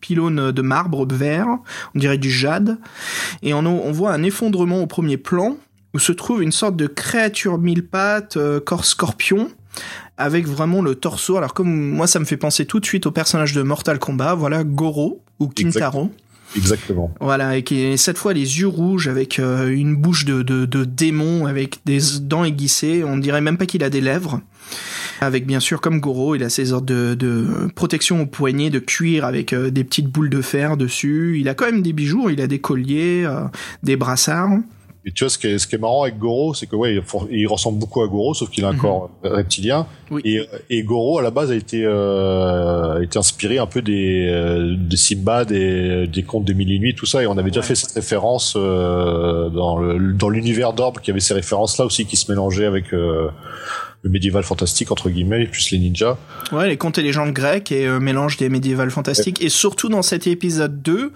pylônes 0.00 0.52
de 0.52 0.62
marbre 0.62 1.06
vert, 1.06 1.46
on 1.94 1.98
dirait 1.98 2.18
du 2.18 2.30
jade, 2.30 2.78
et 3.42 3.54
on, 3.54 3.92
voit 3.92 4.12
un 4.12 4.22
effondrement 4.22 4.82
au 4.82 4.86
premier 4.86 5.16
plan 5.16 5.56
où 5.94 5.98
se 5.98 6.12
trouve 6.12 6.42
une 6.42 6.52
sorte 6.52 6.76
de 6.76 6.86
créature 6.86 7.58
mille 7.58 7.86
pattes, 7.86 8.36
euh, 8.36 8.60
corps 8.60 8.84
scorpion, 8.84 9.50
avec 10.16 10.46
vraiment 10.46 10.82
le 10.82 10.94
torseau. 10.94 11.36
Alors 11.36 11.54
comme 11.54 11.90
moi, 11.90 12.06
ça 12.06 12.18
me 12.18 12.24
fait 12.24 12.36
penser 12.36 12.66
tout 12.66 12.80
de 12.80 12.86
suite 12.86 13.06
au 13.06 13.10
personnage 13.10 13.52
de 13.52 13.62
Mortal 13.62 13.98
Kombat, 13.98 14.34
voilà 14.34 14.64
Goro 14.64 15.22
ou 15.40 15.48
Kintaro. 15.48 16.10
Exactement. 16.56 17.12
Voilà, 17.20 17.56
et 17.56 17.96
cette 17.96 18.18
fois 18.18 18.32
les 18.32 18.60
yeux 18.60 18.68
rouges 18.68 19.08
avec 19.08 19.38
euh, 19.38 19.68
une 19.68 19.96
bouche 19.96 20.24
de, 20.24 20.42
de, 20.42 20.84
démon 20.84 21.46
avec 21.46 21.78
des 21.84 21.98
dents 22.20 22.44
aiguisées. 22.44 23.04
On 23.04 23.16
dirait 23.16 23.40
même 23.40 23.58
pas 23.58 23.66
qu'il 23.66 23.82
a 23.82 23.90
des 23.90 24.00
lèvres. 24.00 24.40
Avec 25.20 25.46
bien 25.46 25.60
sûr, 25.60 25.80
comme 25.80 26.00
Goro, 26.00 26.34
il 26.34 26.42
a 26.42 26.48
ses 26.48 26.66
sortes 26.66 26.84
de, 26.84 27.14
de 27.14 27.68
protection 27.74 28.22
au 28.22 28.26
poignet 28.26 28.70
de 28.70 28.78
cuir 28.78 29.24
avec 29.24 29.52
euh, 29.52 29.70
des 29.70 29.84
petites 29.84 30.08
boules 30.08 30.30
de 30.30 30.40
fer 30.40 30.76
dessus. 30.76 31.38
Il 31.38 31.48
a 31.48 31.54
quand 31.54 31.66
même 31.66 31.82
des 31.82 31.92
bijoux, 31.92 32.30
il 32.30 32.40
a 32.40 32.46
des 32.46 32.60
colliers, 32.60 33.24
euh, 33.24 33.44
des 33.82 33.96
brassards. 33.96 34.58
Et 35.06 35.12
tu 35.12 35.24
vois, 35.24 35.28
ce 35.30 35.36
qui 35.36 35.48
est, 35.48 35.58
ce 35.58 35.66
qui 35.66 35.74
est 35.74 35.78
marrant 35.78 36.04
avec 36.04 36.18
Goro, 36.18 36.54
c'est 36.54 36.66
que 36.66 36.76
ouais, 36.76 36.98
il, 37.30 37.46
ressemble 37.46 37.78
beaucoup 37.78 38.00
à 38.02 38.08
Goro, 38.08 38.32
sauf 38.32 38.48
qu'il 38.48 38.64
a 38.64 38.68
un 38.68 38.72
Mhm. 38.72 38.78
corps 38.80 39.10
reptilien. 39.22 39.86
Oui. 40.10 40.22
Et, 40.24 40.40
et 40.70 40.82
Goro, 40.82 41.18
à 41.18 41.22
la 41.22 41.30
base, 41.30 41.50
a 41.50 41.54
été, 41.54 41.82
euh, 41.84 42.98
a 42.98 43.02
été 43.02 43.18
inspiré 43.18 43.58
un 43.58 43.66
peu 43.66 43.82
des, 43.82 44.26
euh, 44.30 44.74
des 44.78 44.96
Simba, 44.96 45.44
des, 45.44 46.06
des 46.06 46.22
contes 46.22 46.44
de 46.46 46.54
Mille 46.54 46.72
et 46.72 46.78
Nuits, 46.78 46.94
tout 46.94 47.04
ça. 47.04 47.22
Et 47.22 47.26
on 47.26 47.36
avait 47.36 47.50
déjà 47.50 47.60
fait 47.62 47.74
cette 47.74 47.92
référence 47.92 48.54
euh, 48.56 49.50
dans 49.50 49.76
le- 49.78 50.12
dans 50.14 50.30
l'univers 50.30 50.72
d'Orbe, 50.72 51.00
qui 51.00 51.10
avait 51.10 51.20
ces 51.20 51.34
références-là 51.34 51.84
aussi 51.84 52.06
qui 52.06 52.16
se 52.16 52.30
mélangeaient 52.30 52.64
avec 52.66 52.94
euh, 52.94 53.28
le 54.04 54.10
médiéval 54.10 54.44
fantastique, 54.44 54.92
entre 54.92 55.08
guillemets, 55.08 55.46
plus 55.46 55.70
les 55.70 55.78
ninjas. 55.78 56.18
Ouais, 56.52 56.68
les 56.68 56.76
contes 56.76 56.98
et 56.98 57.02
légendes 57.02 57.32
grecques 57.32 57.72
et 57.72 57.86
euh, 57.86 57.98
mélange 57.98 58.36
des 58.36 58.50
médiévales 58.50 58.90
fantastiques. 58.90 59.42
Et 59.42 59.48
surtout 59.48 59.88
dans 59.88 60.02
cet 60.02 60.26
épisode 60.26 60.82
2, 60.82 61.10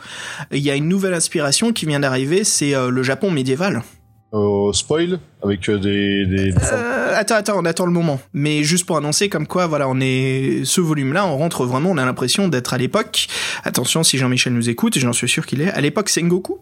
il 0.52 0.58
y 0.58 0.70
a 0.70 0.74
une 0.74 0.88
nouvelle 0.88 1.12
inspiration 1.12 1.72
qui 1.72 1.84
vient 1.84 2.00
d'arriver, 2.00 2.44
c'est 2.44 2.74
euh, 2.74 2.88
le 2.88 3.02
Japon 3.02 3.30
médiéval. 3.30 3.82
Au 4.32 4.74
spoil, 4.74 5.20
avec 5.42 5.68
euh, 5.70 5.78
des... 5.78 6.26
des, 6.26 6.54
Euh, 6.72 7.12
attends, 7.14 7.36
attends, 7.36 7.58
on 7.58 7.64
attend 7.64 7.86
le 7.86 7.92
moment. 7.92 8.20
Mais 8.34 8.62
juste 8.62 8.84
pour 8.84 8.98
annoncer 8.98 9.30
comme 9.30 9.46
quoi, 9.46 9.66
voilà, 9.66 9.88
on 9.88 10.00
est 10.00 10.64
ce 10.64 10.82
volume-là, 10.82 11.26
on 11.26 11.38
rentre 11.38 11.64
vraiment, 11.64 11.90
on 11.90 11.96
a 11.96 12.04
l'impression 12.04 12.48
d'être 12.48 12.74
à 12.74 12.78
l'époque. 12.78 13.26
Attention, 13.64 14.02
si 14.02 14.18
Jean-Michel 14.18 14.52
nous 14.52 14.68
écoute, 14.68 14.98
j'en 14.98 15.14
suis 15.14 15.28
sûr 15.28 15.46
qu'il 15.46 15.62
est. 15.62 15.70
À 15.70 15.80
l'époque 15.80 16.10
Sengoku. 16.10 16.58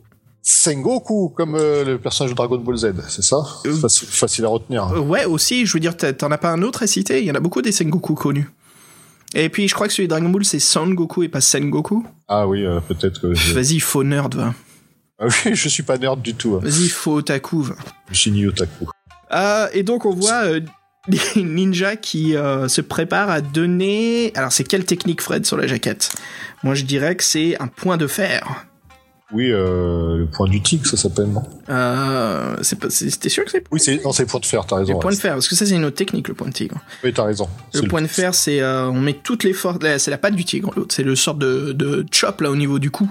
Sengoku, 0.48 1.30
comme 1.30 1.56
euh, 1.56 1.84
le 1.84 1.98
personnage 1.98 2.30
de 2.30 2.36
Dragon 2.36 2.58
Ball 2.58 2.76
Z, 2.76 2.92
c'est 3.08 3.22
ça 3.24 3.38
Euh, 3.66 3.74
facile, 3.74 4.06
facile 4.08 4.44
à 4.44 4.48
retenir. 4.48 4.86
Euh, 4.92 5.00
ouais, 5.00 5.24
aussi. 5.24 5.66
Je 5.66 5.72
veux 5.72 5.80
dire, 5.80 5.96
t'en 5.96 6.30
as 6.30 6.38
pas 6.38 6.50
un 6.52 6.62
autre 6.62 6.84
à 6.84 6.86
citer? 6.86 7.18
Il 7.20 7.26
y 7.26 7.30
en 7.32 7.34
a 7.34 7.40
beaucoup 7.40 7.62
des 7.62 7.72
Sengoku 7.72 8.14
connus. 8.14 8.48
Et 9.34 9.48
puis, 9.48 9.66
je 9.66 9.74
crois 9.74 9.88
que 9.88 9.92
celui 9.92 10.06
de 10.06 10.10
Dragon 10.10 10.28
Ball, 10.28 10.44
c'est 10.44 10.60
Son 10.60 10.86
Goku 10.86 11.24
et 11.24 11.28
pas 11.28 11.40
Sengoku. 11.40 12.06
Ah 12.28 12.46
oui, 12.46 12.64
euh, 12.64 12.78
peut-être 12.80 13.20
que... 13.20 13.34
je- 13.34 13.54
Vas-y, 13.54 13.80
faux 13.80 14.04
nerd, 14.04 14.36
va. 14.36 14.54
Ah 15.18 15.26
oui, 15.44 15.50
je 15.54 15.68
suis 15.68 15.82
pas 15.82 15.98
nerd 15.98 16.22
du 16.22 16.34
tout. 16.34 16.54
hein. 16.54 16.60
Vas-y, 16.62 16.88
faux 16.90 17.16
otaku, 17.16 17.62
va. 17.62 17.74
Je 18.12 18.16
suis 18.16 18.30
ni 18.30 18.46
otaku. 18.46 18.86
Euh, 19.32 19.66
et 19.72 19.82
donc 19.82 20.06
on 20.06 20.14
voit 20.14 20.44
des 21.08 21.20
ninjas 21.42 21.96
qui 21.96 22.36
euh, 22.36 22.68
se 22.68 22.80
préparent 22.80 23.30
à 23.30 23.40
donner. 23.40 24.30
Alors 24.36 24.52
c'est 24.52 24.62
quelle 24.62 24.84
technique 24.84 25.20
Fred 25.22 25.44
sur 25.44 25.56
la 25.56 25.66
jaquette? 25.66 26.12
Moi 26.62 26.74
je 26.76 26.84
dirais 26.84 27.16
que 27.16 27.24
c'est 27.24 27.60
un 27.60 27.66
point 27.66 27.96
de 27.96 28.06
fer. 28.06 28.66
Oui, 29.32 29.50
euh, 29.50 30.18
le 30.18 30.26
point 30.26 30.48
du 30.48 30.62
tigre, 30.62 30.86
ça 30.86 30.96
s'appelle, 30.96 31.26
non? 31.26 31.42
Euh, 31.68 32.56
c'est 32.62 32.78
pas. 32.78 32.90
c'est- 32.90 33.18
T'es 33.20 33.28
sûr 33.28 33.44
que 33.44 33.50
c'est 33.50 33.64
Oui, 33.72 33.80
c'est 33.80 34.02
non, 34.04 34.12
c'est 34.12 34.22
le 34.22 34.28
point 34.28 34.38
de 34.38 34.46
fer, 34.46 34.64
t'as 34.64 34.76
raison. 34.76 34.92
le 34.92 34.98
point 35.00 35.10
de 35.10 35.16
fer 35.16 35.32
Parce 35.32 35.48
que 35.48 35.56
ça 35.56 35.66
c'est 35.66 35.74
une 35.74 35.84
autre 35.84 35.96
technique 35.96 36.28
le 36.28 36.34
point 36.34 36.46
de 36.48 36.52
tigre. 36.52 36.76
Oui, 37.02 37.12
t'as 37.12 37.24
raison. 37.24 37.48
Le 37.74 37.82
point 37.88 38.02
de 38.02 38.06
fer 38.06 38.34
c'est 38.36 38.60
euh, 38.60 38.86
on 38.88 39.00
met 39.00 39.14
toutes 39.14 39.42
les 39.42 39.52
forces. 39.52 39.78
C'est 39.98 40.12
la 40.12 40.18
patte 40.18 40.34
du 40.36 40.44
tigre 40.44 40.70
l'autre. 40.76 40.94
C'est 40.94 41.02
le 41.02 41.16
sort 41.16 41.34
de, 41.34 41.72
de 41.72 42.06
chop 42.12 42.40
là 42.40 42.50
au 42.52 42.56
niveau 42.56 42.78
du 42.78 42.90
cou. 42.92 43.08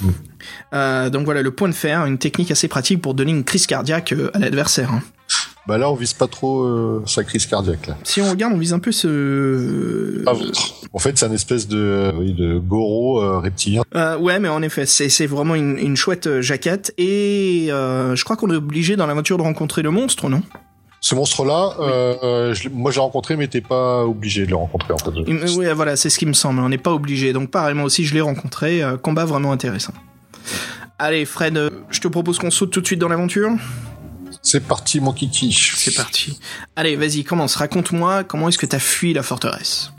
Mm. 0.00 0.08
Euh, 0.74 1.10
donc 1.10 1.24
voilà 1.24 1.40
le 1.42 1.52
point 1.52 1.68
de 1.68 1.74
fer, 1.74 2.04
une 2.04 2.18
technique 2.18 2.50
assez 2.50 2.66
pratique 2.66 3.00
pour 3.00 3.14
donner 3.14 3.30
une 3.30 3.44
crise 3.44 3.66
cardiaque 3.68 4.12
à 4.34 4.38
l'adversaire. 4.40 4.90
hein. 4.92 5.02
Bah 5.66 5.78
là, 5.78 5.90
on 5.90 5.94
vise 5.94 6.12
pas 6.12 6.26
trop 6.26 6.62
euh, 6.64 7.02
sa 7.06 7.24
crise 7.24 7.46
cardiaque, 7.46 7.86
là. 7.86 7.96
Si 8.04 8.20
on 8.20 8.28
regarde, 8.28 8.52
on 8.52 8.58
vise 8.58 8.74
un 8.74 8.78
peu 8.78 8.92
ce. 8.92 10.22
Pas 10.22 10.34
votre. 10.34 10.74
En 10.92 10.98
fait, 10.98 11.16
c'est 11.16 11.24
un 11.24 11.32
espèce 11.32 11.66
de, 11.66 11.78
euh, 11.78 12.12
oui, 12.18 12.34
de 12.34 12.58
goro 12.58 13.22
euh, 13.22 13.38
reptilien. 13.38 13.82
Euh, 13.94 14.18
ouais, 14.18 14.38
mais 14.38 14.48
en 14.48 14.60
effet, 14.62 14.84
c'est 14.84 15.08
c'est 15.08 15.26
vraiment 15.26 15.54
une, 15.54 15.78
une 15.78 15.96
chouette 15.96 16.26
euh, 16.26 16.42
jaquette. 16.42 16.92
Et 16.98 17.68
euh, 17.70 18.14
je 18.14 18.24
crois 18.24 18.36
qu'on 18.36 18.50
est 18.50 18.56
obligé 18.56 18.96
dans 18.96 19.06
l'aventure 19.06 19.38
de 19.38 19.42
rencontrer 19.42 19.80
le 19.82 19.90
monstre, 19.90 20.28
non? 20.28 20.42
Ce 21.00 21.14
monstre-là, 21.14 21.74
euh, 21.80 22.14
euh, 22.22 22.54
je 22.54 22.68
moi 22.68 22.90
j'ai 22.90 23.00
rencontré, 23.00 23.36
mais 23.36 23.46
t'es 23.48 23.60
pas 23.60 24.04
obligé 24.04 24.44
de 24.46 24.50
le 24.50 24.56
rencontrer 24.56 24.92
en 24.92 24.98
fait. 24.98 25.10
Oui, 25.56 25.66
voilà, 25.74 25.96
c'est 25.96 26.10
ce 26.10 26.18
qui 26.18 26.26
me 26.26 26.32
semble. 26.34 26.60
On 26.60 26.68
n'est 26.68 26.78
pas 26.78 26.92
obligé. 26.92 27.32
Donc, 27.32 27.50
pareil, 27.50 27.74
moi 27.74 27.84
aussi, 27.84 28.04
je 28.04 28.14
l'ai 28.14 28.20
rencontré. 28.20 28.82
euh, 28.82 28.96
combat 28.96 29.24
vraiment 29.24 29.52
intéressant. 29.52 29.92
Allez, 30.98 31.24
Fred, 31.24 31.56
euh, 31.56 31.70
je 31.90 32.00
te 32.00 32.08
propose 32.08 32.38
qu'on 32.38 32.50
saute 32.50 32.70
tout 32.70 32.80
de 32.80 32.86
suite 32.86 33.00
dans 33.00 33.08
l'aventure. 33.08 33.50
C'est 34.46 34.60
parti, 34.60 35.00
mon 35.00 35.12
kiki. 35.12 35.52
C'est 35.52 35.94
parti. 35.96 36.38
Allez, 36.76 36.94
vas-y, 36.96 37.24
commence. 37.24 37.56
Raconte-moi 37.56 38.22
comment 38.24 38.48
est-ce 38.50 38.58
que 38.58 38.66
t'as 38.66 38.78
fui 38.78 39.12
la 39.14 39.22
forteresse. 39.22 39.90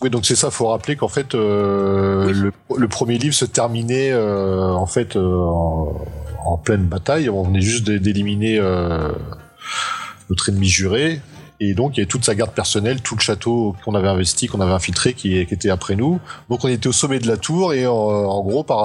Oui, 0.00 0.08
donc 0.08 0.24
c'est 0.24 0.36
ça. 0.36 0.50
Faut 0.50 0.68
rappeler 0.68 0.94
qu'en 0.96 1.08
fait, 1.08 1.34
euh, 1.34 2.26
Oui. 2.26 2.32
le, 2.34 2.52
le 2.78 2.88
premier 2.88 3.18
livre 3.18 3.34
se 3.34 3.44
terminait 3.44 4.12
euh, 4.12 4.70
en 4.72 4.86
fait 4.86 5.16
euh, 5.16 5.20
en, 5.44 6.06
en 6.46 6.56
pleine 6.56 6.84
bataille. 6.84 7.28
On 7.28 7.42
venait 7.42 7.60
juste 7.60 7.84
d'é- 7.84 7.98
d'éliminer 7.98 8.58
notre 10.30 10.48
ennemi 10.48 10.68
juré. 10.68 11.20
Et 11.62 11.74
donc, 11.74 11.92
il 11.96 11.98
y 11.98 12.00
avait 12.00 12.08
toute 12.08 12.24
sa 12.24 12.34
garde 12.34 12.52
personnelle, 12.52 13.02
tout 13.02 13.14
le 13.16 13.20
château 13.20 13.76
qu'on 13.84 13.94
avait 13.94 14.08
investi, 14.08 14.46
qu'on 14.46 14.60
avait 14.62 14.72
infiltré, 14.72 15.12
qui, 15.12 15.44
qui 15.44 15.54
était 15.54 15.68
après 15.68 15.94
nous. 15.94 16.18
Donc, 16.48 16.64
on 16.64 16.68
était 16.68 16.86
au 16.86 16.92
sommet 16.92 17.18
de 17.18 17.28
la 17.28 17.36
tour 17.36 17.74
et 17.74 17.84
euh, 17.84 17.90
en 17.90 18.42
gros, 18.42 18.64
par, 18.64 18.84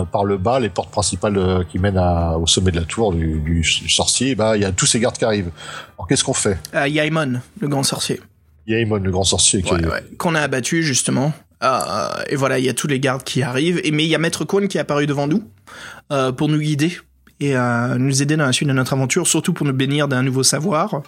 euh, 0.00 0.04
par 0.04 0.24
le 0.24 0.38
bas, 0.38 0.58
les 0.58 0.70
portes 0.70 0.90
principales 0.90 1.36
euh, 1.36 1.62
qui 1.70 1.78
mènent 1.78 1.98
à- 1.98 2.38
au 2.38 2.46
sommet 2.46 2.70
de 2.70 2.76
la 2.80 2.86
tour 2.86 3.12
du, 3.12 3.38
du 3.40 3.62
sorcier, 3.62 4.34
bah, 4.34 4.56
il 4.56 4.62
y 4.62 4.64
a 4.64 4.72
tous 4.72 4.86
ces 4.86 4.98
gardes 4.98 5.18
qui 5.18 5.26
arrivent. 5.26 5.50
Alors, 5.98 6.08
qu'est-ce 6.08 6.24
qu'on 6.24 6.32
fait? 6.32 6.58
Euh, 6.74 6.88
Yaimon, 6.88 7.40
le 7.60 7.68
grand 7.68 7.82
sorcier. 7.82 8.18
Yaemon, 8.66 8.96
le 8.96 9.10
grand 9.10 9.24
sorcier, 9.24 9.62
qui 9.62 9.74
Ouais, 9.74 9.80
est- 9.82 9.86
ouais. 9.86 10.02
Qu'on 10.16 10.34
a 10.34 10.40
abattu, 10.40 10.82
justement. 10.82 11.34
Euh, 11.62 12.08
et 12.30 12.36
voilà, 12.36 12.58
il 12.58 12.64
y 12.64 12.68
a 12.70 12.74
tous 12.74 12.86
les 12.86 12.98
gardes 12.98 13.24
qui 13.24 13.42
arrivent. 13.42 13.80
Et, 13.84 13.90
mais 13.90 14.04
il 14.04 14.08
y 14.08 14.14
a 14.14 14.18
Maître 14.18 14.44
Kwon 14.46 14.68
qui 14.68 14.78
est 14.78 14.80
apparu 14.80 15.06
devant 15.06 15.26
nous 15.26 15.42
euh, 16.12 16.32
pour 16.32 16.48
nous 16.48 16.58
guider 16.58 16.96
et 17.40 17.56
euh, 17.56 17.96
nous 17.98 18.22
aider 18.22 18.36
dans 18.38 18.46
la 18.46 18.52
suite 18.52 18.68
de 18.68 18.72
notre 18.72 18.94
aventure, 18.94 19.26
surtout 19.26 19.52
pour 19.52 19.66
nous 19.66 19.74
bénir 19.74 20.08
d'un 20.08 20.22
nouveau 20.22 20.42
savoir. 20.42 21.02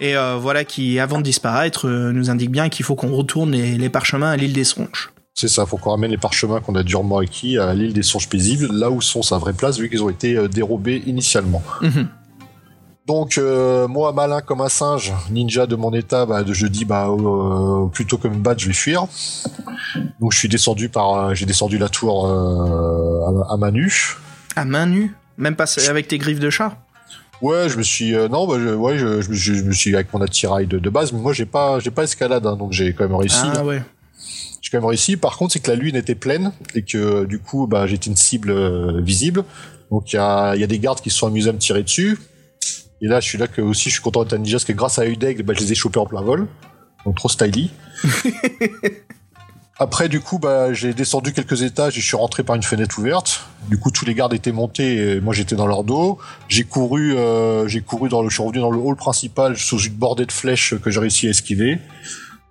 Et 0.00 0.16
euh, 0.16 0.36
voilà, 0.36 0.64
qui, 0.64 0.98
avant 0.98 1.18
de 1.18 1.22
disparaître, 1.22 1.88
euh, 1.88 2.12
nous 2.12 2.30
indique 2.30 2.50
bien 2.50 2.68
qu'il 2.68 2.84
faut 2.84 2.94
qu'on 2.94 3.14
retourne 3.14 3.52
les, 3.52 3.78
les 3.78 3.88
parchemins 3.88 4.30
à 4.30 4.36
l'île 4.36 4.52
des 4.52 4.64
Songes. 4.64 5.10
C'est 5.38 5.48
ça, 5.48 5.66
faut 5.66 5.76
qu'on 5.76 5.90
ramène 5.90 6.10
les 6.10 6.16
parchemins 6.16 6.60
qu'on 6.60 6.74
a 6.76 6.82
durement 6.82 7.18
acquis 7.18 7.58
à 7.58 7.74
l'île 7.74 7.92
des 7.92 8.02
songes 8.02 8.26
paisibles, 8.26 8.72
là 8.72 8.90
où 8.90 9.02
sont 9.02 9.20
sa 9.20 9.36
vraie 9.36 9.52
place, 9.52 9.78
vu 9.78 9.90
qu'ils 9.90 10.02
ont 10.02 10.08
été 10.08 10.34
euh, 10.34 10.48
dérobés 10.48 11.02
initialement. 11.06 11.62
Mhm. 11.82 12.08
Donc 13.06 13.36
euh, 13.36 13.86
moi, 13.86 14.12
malin 14.12 14.40
comme 14.40 14.62
un 14.62 14.68
singe, 14.68 15.12
ninja 15.30 15.66
de 15.66 15.76
mon 15.76 15.92
état, 15.92 16.26
bah, 16.26 16.42
je 16.44 16.66
dis 16.66 16.84
bah 16.84 17.08
euh, 17.08 17.86
plutôt 17.86 18.16
que 18.16 18.28
me 18.28 18.36
battre, 18.38 18.62
je 18.62 18.68
vais 18.68 18.72
fuir. 18.72 19.06
Donc 20.20 20.32
je 20.32 20.38
suis 20.38 20.48
descendu 20.48 20.88
par, 20.88 21.14
euh, 21.14 21.34
j'ai 21.34 21.46
descendu 21.46 21.78
la 21.78 21.88
tour 21.88 22.26
à, 22.26 23.52
à 23.52 23.56
main 23.58 23.70
nue. 23.70 24.16
À 24.56 24.64
main 24.64 24.86
nue? 24.86 25.14
Même 25.36 25.54
pas 25.54 25.66
avec 25.88 26.08
tes 26.08 26.18
griffes 26.18 26.40
de 26.40 26.50
chat? 26.50 26.78
Ouais, 27.42 27.68
je 27.68 27.76
me 27.76 27.82
suis 27.82 28.14
euh, 28.14 28.28
non, 28.28 28.46
bah, 28.46 28.56
je, 28.58 28.68
ouais, 28.74 28.96
je, 28.98 29.20
je, 29.20 29.30
me 29.30 29.34
suis- 29.36 29.54
je 29.58 29.62
me 29.64 29.72
suis 29.72 29.94
avec 29.94 30.12
mon 30.12 30.20
attirail 30.22 30.66
de, 30.66 30.78
de 30.78 30.90
base, 30.90 31.12
mais 31.12 31.20
moi 31.20 31.32
j'ai 31.32 31.44
pas, 31.46 31.78
j'ai 31.80 31.90
pas 31.90 32.04
escalade, 32.04 32.46
hein, 32.46 32.56
donc 32.56 32.72
j'ai 32.72 32.92
quand 32.94 33.04
même 33.04 33.14
réussi. 33.16 33.44
Ah 33.54 33.64
ouais. 33.64 33.82
J'ai 34.62 34.70
quand 34.70 34.78
même 34.78 34.86
réussi. 34.88 35.16
Par 35.16 35.36
contre, 35.36 35.52
c'est 35.52 35.60
que 35.60 35.70
la 35.70 35.76
lune 35.76 35.96
était 35.96 36.14
pleine 36.14 36.52
et 36.74 36.82
que 36.82 37.24
du 37.24 37.38
coup, 37.38 37.66
bah, 37.66 37.86
j'étais 37.86 38.08
une 38.10 38.16
cible 38.16 38.50
euh, 38.50 39.00
visible. 39.00 39.44
Donc 39.90 40.12
il 40.12 40.16
y 40.16 40.18
a, 40.18 40.56
y 40.56 40.64
a 40.64 40.66
des 40.66 40.78
gardes 40.78 41.00
qui 41.00 41.10
se 41.10 41.18
sont 41.18 41.26
amusés 41.28 41.50
à 41.50 41.52
me 41.52 41.58
tirer 41.58 41.82
dessus. 41.82 42.18
Et 43.02 43.06
là, 43.06 43.20
je 43.20 43.26
suis 43.28 43.38
là 43.38 43.46
que 43.46 43.60
aussi, 43.60 43.90
je 43.90 43.94
suis 43.94 44.02
content 44.02 44.22
d'être 44.24 44.32
un 44.32 44.38
ninja 44.38 44.56
parce 44.56 44.64
que 44.64 44.72
grâce 44.72 44.98
à 44.98 45.06
Udeg, 45.06 45.42
bah, 45.44 45.52
je 45.54 45.60
les 45.60 45.72
ai 45.72 45.74
chopés 45.74 46.00
en 46.00 46.06
plein 46.06 46.22
vol. 46.22 46.46
Donc 47.04 47.16
trop 47.16 47.28
styly. 47.28 47.70
Après, 49.78 50.08
du 50.08 50.20
coup, 50.20 50.38
bah, 50.38 50.72
j'ai 50.72 50.94
descendu 50.94 51.34
quelques 51.34 51.60
étages 51.60 51.98
et 51.98 52.00
je 52.00 52.06
suis 52.06 52.16
rentré 52.16 52.42
par 52.42 52.56
une 52.56 52.62
fenêtre 52.62 52.98
ouverte. 52.98 53.46
Du 53.68 53.78
coup, 53.78 53.90
tous 53.90 54.06
les 54.06 54.14
gardes 54.14 54.32
étaient 54.32 54.52
montés 54.52 55.16
et 55.16 55.20
moi 55.20 55.34
j'étais 55.34 55.54
dans 55.54 55.66
leur 55.66 55.84
dos. 55.84 56.18
J'ai 56.48 56.64
couru, 56.64 57.14
euh, 57.14 57.68
j'ai 57.68 57.82
couru 57.82 58.08
dans 58.08 58.22
le, 58.22 58.30
je 58.30 58.34
suis 58.36 58.42
revenu 58.42 58.60
dans 58.60 58.70
le 58.70 58.78
hall 58.78 58.96
principal 58.96 59.56
sous 59.58 59.78
une 59.78 59.92
bordée 59.92 60.24
de 60.24 60.32
flèches 60.32 60.74
que 60.82 60.90
j'ai 60.90 61.00
réussi 61.00 61.26
à 61.26 61.30
esquiver. 61.30 61.78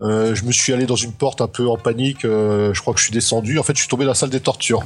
Euh, 0.03 0.35
je 0.35 0.43
me 0.43 0.51
suis 0.51 0.71
allé 0.71 0.85
dans 0.85 0.95
une 0.95 1.13
porte 1.13 1.41
un 1.41 1.47
peu 1.47 1.67
en 1.67 1.77
panique. 1.77 2.25
euh, 2.25 2.75
je 2.75 2.81
crois 2.81 2.93
que 2.93 2.99
je 2.99 3.05
suis 3.05 3.13
descendu. 3.13 3.57
En 3.57 3.63
fait, 3.63 3.73
je 3.73 3.79
suis 3.79 3.89
tombé 3.89 4.05
dans 4.05 4.11
la 4.11 4.15
salle 4.15 4.29
des 4.29 4.41
tortures. 4.41 4.83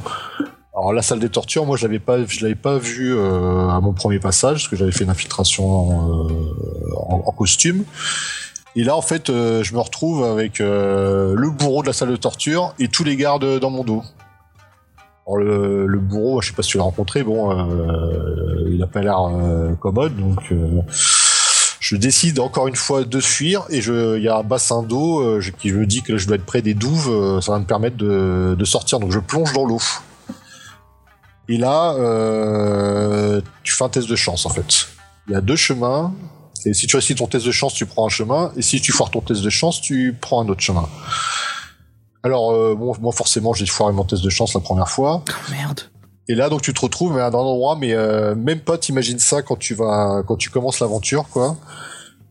Alors 0.73 0.93
la 0.93 1.01
salle 1.01 1.19
des 1.19 1.29
tortures, 1.29 1.65
moi, 1.65 1.75
je 1.75 1.85
l'avais 1.85 1.99
pas, 1.99 2.23
je 2.25 2.41
l'avais 2.41 2.55
pas 2.55 2.77
vu 2.77 3.13
euh, 3.13 3.67
à 3.67 3.81
mon 3.81 3.91
premier 3.91 4.19
passage 4.19 4.59
parce 4.59 4.67
que 4.69 4.77
j'avais 4.77 4.93
fait 4.93 5.03
une 5.03 5.09
infiltration 5.09 6.29
euh, 6.29 6.95
en 6.95 7.31
costume. 7.33 7.83
Et 8.79 8.85
là, 8.85 8.95
en 8.95 9.01
fait, 9.01 9.29
euh, 9.29 9.61
je 9.61 9.73
me 9.73 9.79
retrouve 9.81 10.23
avec 10.23 10.61
euh, 10.61 11.35
le 11.35 11.49
bourreau 11.49 11.81
de 11.81 11.87
la 11.87 11.91
salle 11.91 12.11
de 12.11 12.15
torture 12.15 12.73
et 12.79 12.87
tous 12.87 13.03
les 13.03 13.17
gardes 13.17 13.59
dans 13.59 13.69
mon 13.69 13.83
dos. 13.83 14.05
Alors 15.27 15.35
le, 15.35 15.99
bourreau, 15.99 16.41
je 16.41 16.47
sais 16.47 16.55
pas 16.55 16.63
si 16.63 16.69
tu 16.69 16.77
l'as 16.77 16.83
rencontré, 16.83 17.21
bon, 17.23 17.51
euh, 17.51 18.69
il 18.71 18.81
a 18.81 18.87
pas 18.87 19.01
l'air 19.01 19.19
commode, 19.81 20.15
donc 20.15 20.53
je 21.81 21.95
décide 21.97 22.39
encore 22.39 22.69
une 22.69 22.77
fois 22.77 23.03
de 23.03 23.19
fuir 23.19 23.65
et 23.69 23.79
il 23.79 24.23
y 24.23 24.29
a 24.29 24.37
un 24.37 24.43
bassin 24.43 24.81
d'eau 24.81 25.39
qui 25.59 25.73
me 25.73 25.85
dit 25.85 26.01
que 26.01 26.17
je 26.17 26.25
dois 26.25 26.37
être 26.37 26.45
près 26.45 26.61
des 26.61 26.73
douves, 26.73 27.41
ça 27.41 27.51
va 27.51 27.59
me 27.59 27.65
permettre 27.65 27.97
de, 27.97 28.65
sortir, 28.65 29.01
donc 29.01 29.11
je 29.11 29.19
plonge 29.19 29.51
dans 29.51 29.65
l'eau. 29.65 29.81
Et 31.49 31.57
là, 31.57 31.95
tu 33.61 33.73
fais 33.73 33.83
un 33.83 33.89
test 33.89 34.09
de 34.09 34.15
chance 34.15 34.45
en 34.45 34.49
fait. 34.49 34.87
Il 35.27 35.33
y 35.33 35.35
a 35.35 35.41
deux 35.41 35.57
chemins. 35.57 36.13
Et 36.65 36.73
si 36.73 36.87
tu 36.87 36.95
réussis 36.95 37.15
ton 37.15 37.27
test 37.27 37.45
de 37.45 37.51
chance, 37.51 37.73
tu 37.73 37.85
prends 37.85 38.05
un 38.05 38.09
chemin. 38.09 38.51
Et 38.57 38.61
si 38.61 38.81
tu 38.81 38.91
foires 38.91 39.11
ton 39.11 39.21
test 39.21 39.41
de 39.41 39.49
chance, 39.49 39.81
tu 39.81 40.15
prends 40.19 40.41
un 40.41 40.49
autre 40.49 40.61
chemin. 40.61 40.87
Alors, 42.23 42.51
euh, 42.51 42.75
bon, 42.75 42.93
moi 42.99 43.13
forcément, 43.13 43.53
j'ai 43.53 43.65
foiré 43.65 43.93
mon 43.93 44.03
test 44.03 44.23
de 44.23 44.29
chance 44.29 44.53
la 44.53 44.59
première 44.59 44.89
fois. 44.89 45.23
Oh, 45.27 45.51
merde. 45.51 45.81
Et 46.27 46.35
là, 46.35 46.49
donc, 46.49 46.61
tu 46.61 46.73
te 46.73 46.81
retrouves 46.81 47.17
à 47.17 47.25
un 47.25 47.33
endroit, 47.33 47.75
mais 47.75 47.93
euh, 47.93 48.35
même 48.35 48.59
pas, 48.59 48.77
t'imagines 48.77 49.19
ça 49.19 49.41
quand 49.41 49.57
tu 49.57 49.73
vas, 49.73 50.21
quand 50.27 50.35
tu 50.35 50.49
commences 50.49 50.79
l'aventure, 50.79 51.27
quoi. 51.29 51.57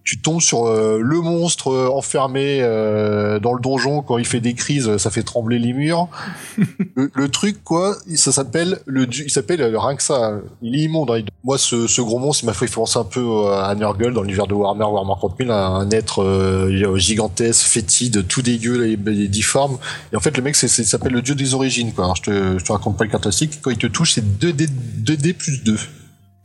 Tu 0.09 0.19
tombes 0.23 0.41
sur 0.41 0.65
euh, 0.67 1.01
le 1.03 1.21
monstre 1.21 1.71
euh, 1.71 1.91
enfermé 1.91 2.61
euh, 2.63 3.39
dans 3.41 3.53
le 3.53 3.61
donjon 3.61 4.01
quand 4.01 4.17
il 4.17 4.25
fait 4.25 4.41
des 4.41 4.55
crises, 4.55 4.97
ça 4.97 5.11
fait 5.11 5.23
trembler 5.23 5.59
les 5.59 5.75
murs. 5.75 6.09
le, 6.95 7.11
le 7.15 7.29
truc, 7.29 7.63
quoi, 7.63 7.95
ça 8.15 8.33
s'appelle 8.33 8.79
le, 8.87 9.07
dieu- 9.07 9.25
il 9.27 9.31
s'appelle 9.31 9.61
euh, 9.61 9.79
rien 9.79 9.95
que 9.97 10.03
ça. 10.03 10.39
Il 10.63 10.75
est 10.77 10.85
immonde. 10.85 11.11
hein. 11.11 11.21
Moi, 11.45 11.59
ce, 11.59 11.87
ce 11.87 12.01
gros 12.01 12.19
monstre, 12.19 12.43
il 12.45 12.47
m'a 12.47 12.55
fait 12.55 12.73
penser 12.73 12.99
un 12.99 13.05
peu 13.05 13.21
euh, 13.21 13.63
à 13.63 13.75
Nurgle 13.75 14.15
dans 14.15 14.23
l'univers 14.23 14.47
de 14.47 14.55
Warhammer, 14.55 14.85
Warhammer 14.85 15.13
30 15.19 15.35
000, 15.41 15.53
un, 15.53 15.91
être 15.91 16.23
euh, 16.23 16.97
gigantesque, 16.97 17.67
fétide, 17.67 18.27
tout 18.27 18.41
dégueu, 18.41 18.79
les, 18.83 18.97
les 18.97 19.29
difforme. 19.29 19.77
Et 20.15 20.17
en 20.17 20.21
fait, 20.21 20.35
le 20.39 20.43
mec, 20.43 20.57
c'est, 20.57 20.69
s'appelle 20.69 21.13
le 21.13 21.21
dieu 21.21 21.35
des 21.35 21.53
origines, 21.53 21.93
quoi. 21.93 22.05
Alors, 22.05 22.17
je 22.17 22.23
te, 22.23 22.59
je 22.59 22.65
te 22.65 22.73
raconte 22.73 22.97
pas 22.97 23.05
le 23.05 23.11
classique. 23.11 23.61
Quand 23.61 23.71
il 23.71 23.77
te 23.77 23.87
touche, 23.87 24.15
c'est 24.15 24.25
2D, 24.25 24.71
2D 25.05 25.35
plus 25.35 25.63
2. 25.65 25.77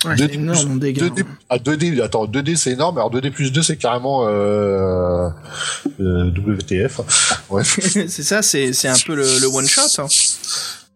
Ouais, 0.06 0.16
Deux- 0.16 0.28
c'est 0.28 0.34
énorme, 0.36 0.68
mon 0.70 0.76
dégât. 0.76 1.06
2D, 1.06 1.26
ah, 1.50 1.58
2D, 1.58 2.02
attends, 2.02 2.26
2D 2.26 2.56
c'est 2.56 2.72
énorme, 2.72 2.98
alors 2.98 3.12
2D 3.12 3.32
plus 3.32 3.52
2 3.52 3.62
c'est 3.64 3.78
carrément 3.78 4.26
euh, 4.28 5.30
euh, 6.00 6.32
WTF. 6.36 7.02
Bref. 7.50 7.80
c'est 8.08 8.08
ça, 8.24 8.42
c'est 8.42 8.74
c'est 8.74 8.88
un 8.88 8.98
peu 9.06 9.16
le, 9.16 9.24
le 9.40 9.48
one 9.48 9.68
shot. 9.68 9.82
hein. 10.00 10.08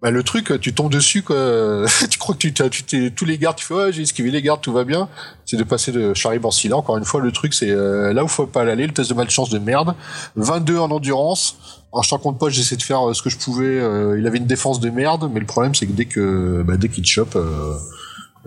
bah, 0.01 0.11
le 0.11 0.23
truc, 0.23 0.59
tu 0.61 0.73
tombes 0.73 0.91
dessus, 0.91 1.21
quoi. 1.23 1.85
tu 2.09 2.17
crois 2.19 2.35
que 2.35 2.39
tu, 2.39 2.53
tu 2.53 2.83
t'es, 2.83 3.11
tous 3.11 3.25
les 3.25 3.37
gardes, 3.37 3.55
tu 3.57 3.65
fais, 3.65 3.73
ouais, 3.73 3.93
j'ai 3.93 4.01
esquivé 4.03 4.29
les 4.31 4.41
gardes, 4.41 4.61
tout 4.61 4.73
va 4.73 4.83
bien. 4.83 5.07
C'est 5.45 5.57
de 5.57 5.63
passer 5.63 5.91
de 5.91 6.13
Charibancy 6.13 6.67
là. 6.67 6.75
Encore 6.77 6.97
une 6.97 7.05
fois, 7.05 7.21
le 7.21 7.31
truc, 7.31 7.53
c'est 7.53 7.71
euh, 7.71 8.13
là 8.13 8.23
où 8.23 8.27
faut 8.27 8.45
pas 8.47 8.61
aller, 8.63 8.85
le 8.87 8.93
test 8.93 9.09
de 9.09 9.15
malchance 9.15 9.49
de 9.49 9.59
merde. 9.59 9.93
22 10.35 10.77
en 10.77 10.91
endurance. 10.91 11.57
Alors, 11.93 12.03
je 12.03 12.09
t'en 12.09 12.17
compte 12.19 12.37
pas, 12.37 12.49
j'essaie 12.49 12.75
de 12.75 12.83
faire 12.83 13.09
euh, 13.09 13.13
ce 13.13 13.21
que 13.21 13.29
je 13.29 13.37
pouvais. 13.37 13.65
euh, 13.65 14.17
il 14.19 14.27
avait 14.27 14.37
une 14.39 14.45
défense 14.45 14.79
de 14.81 14.89
merde, 14.89 15.29
mais 15.33 15.39
le 15.39 15.45
problème, 15.45 15.73
c'est 15.73 15.87
que 15.87 15.93
dès 15.93 16.05
que, 16.05 16.61
bah, 16.65 16.75
dès 16.77 16.89
qu'il 16.89 17.03
te 17.03 17.07
chope, 17.09 17.35
euh, 17.37 17.73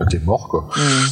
bah, 0.03 0.07
t'es 0.09 0.19
mort, 0.19 0.47
quoi. 0.47 0.69
Hmm. 0.75 1.07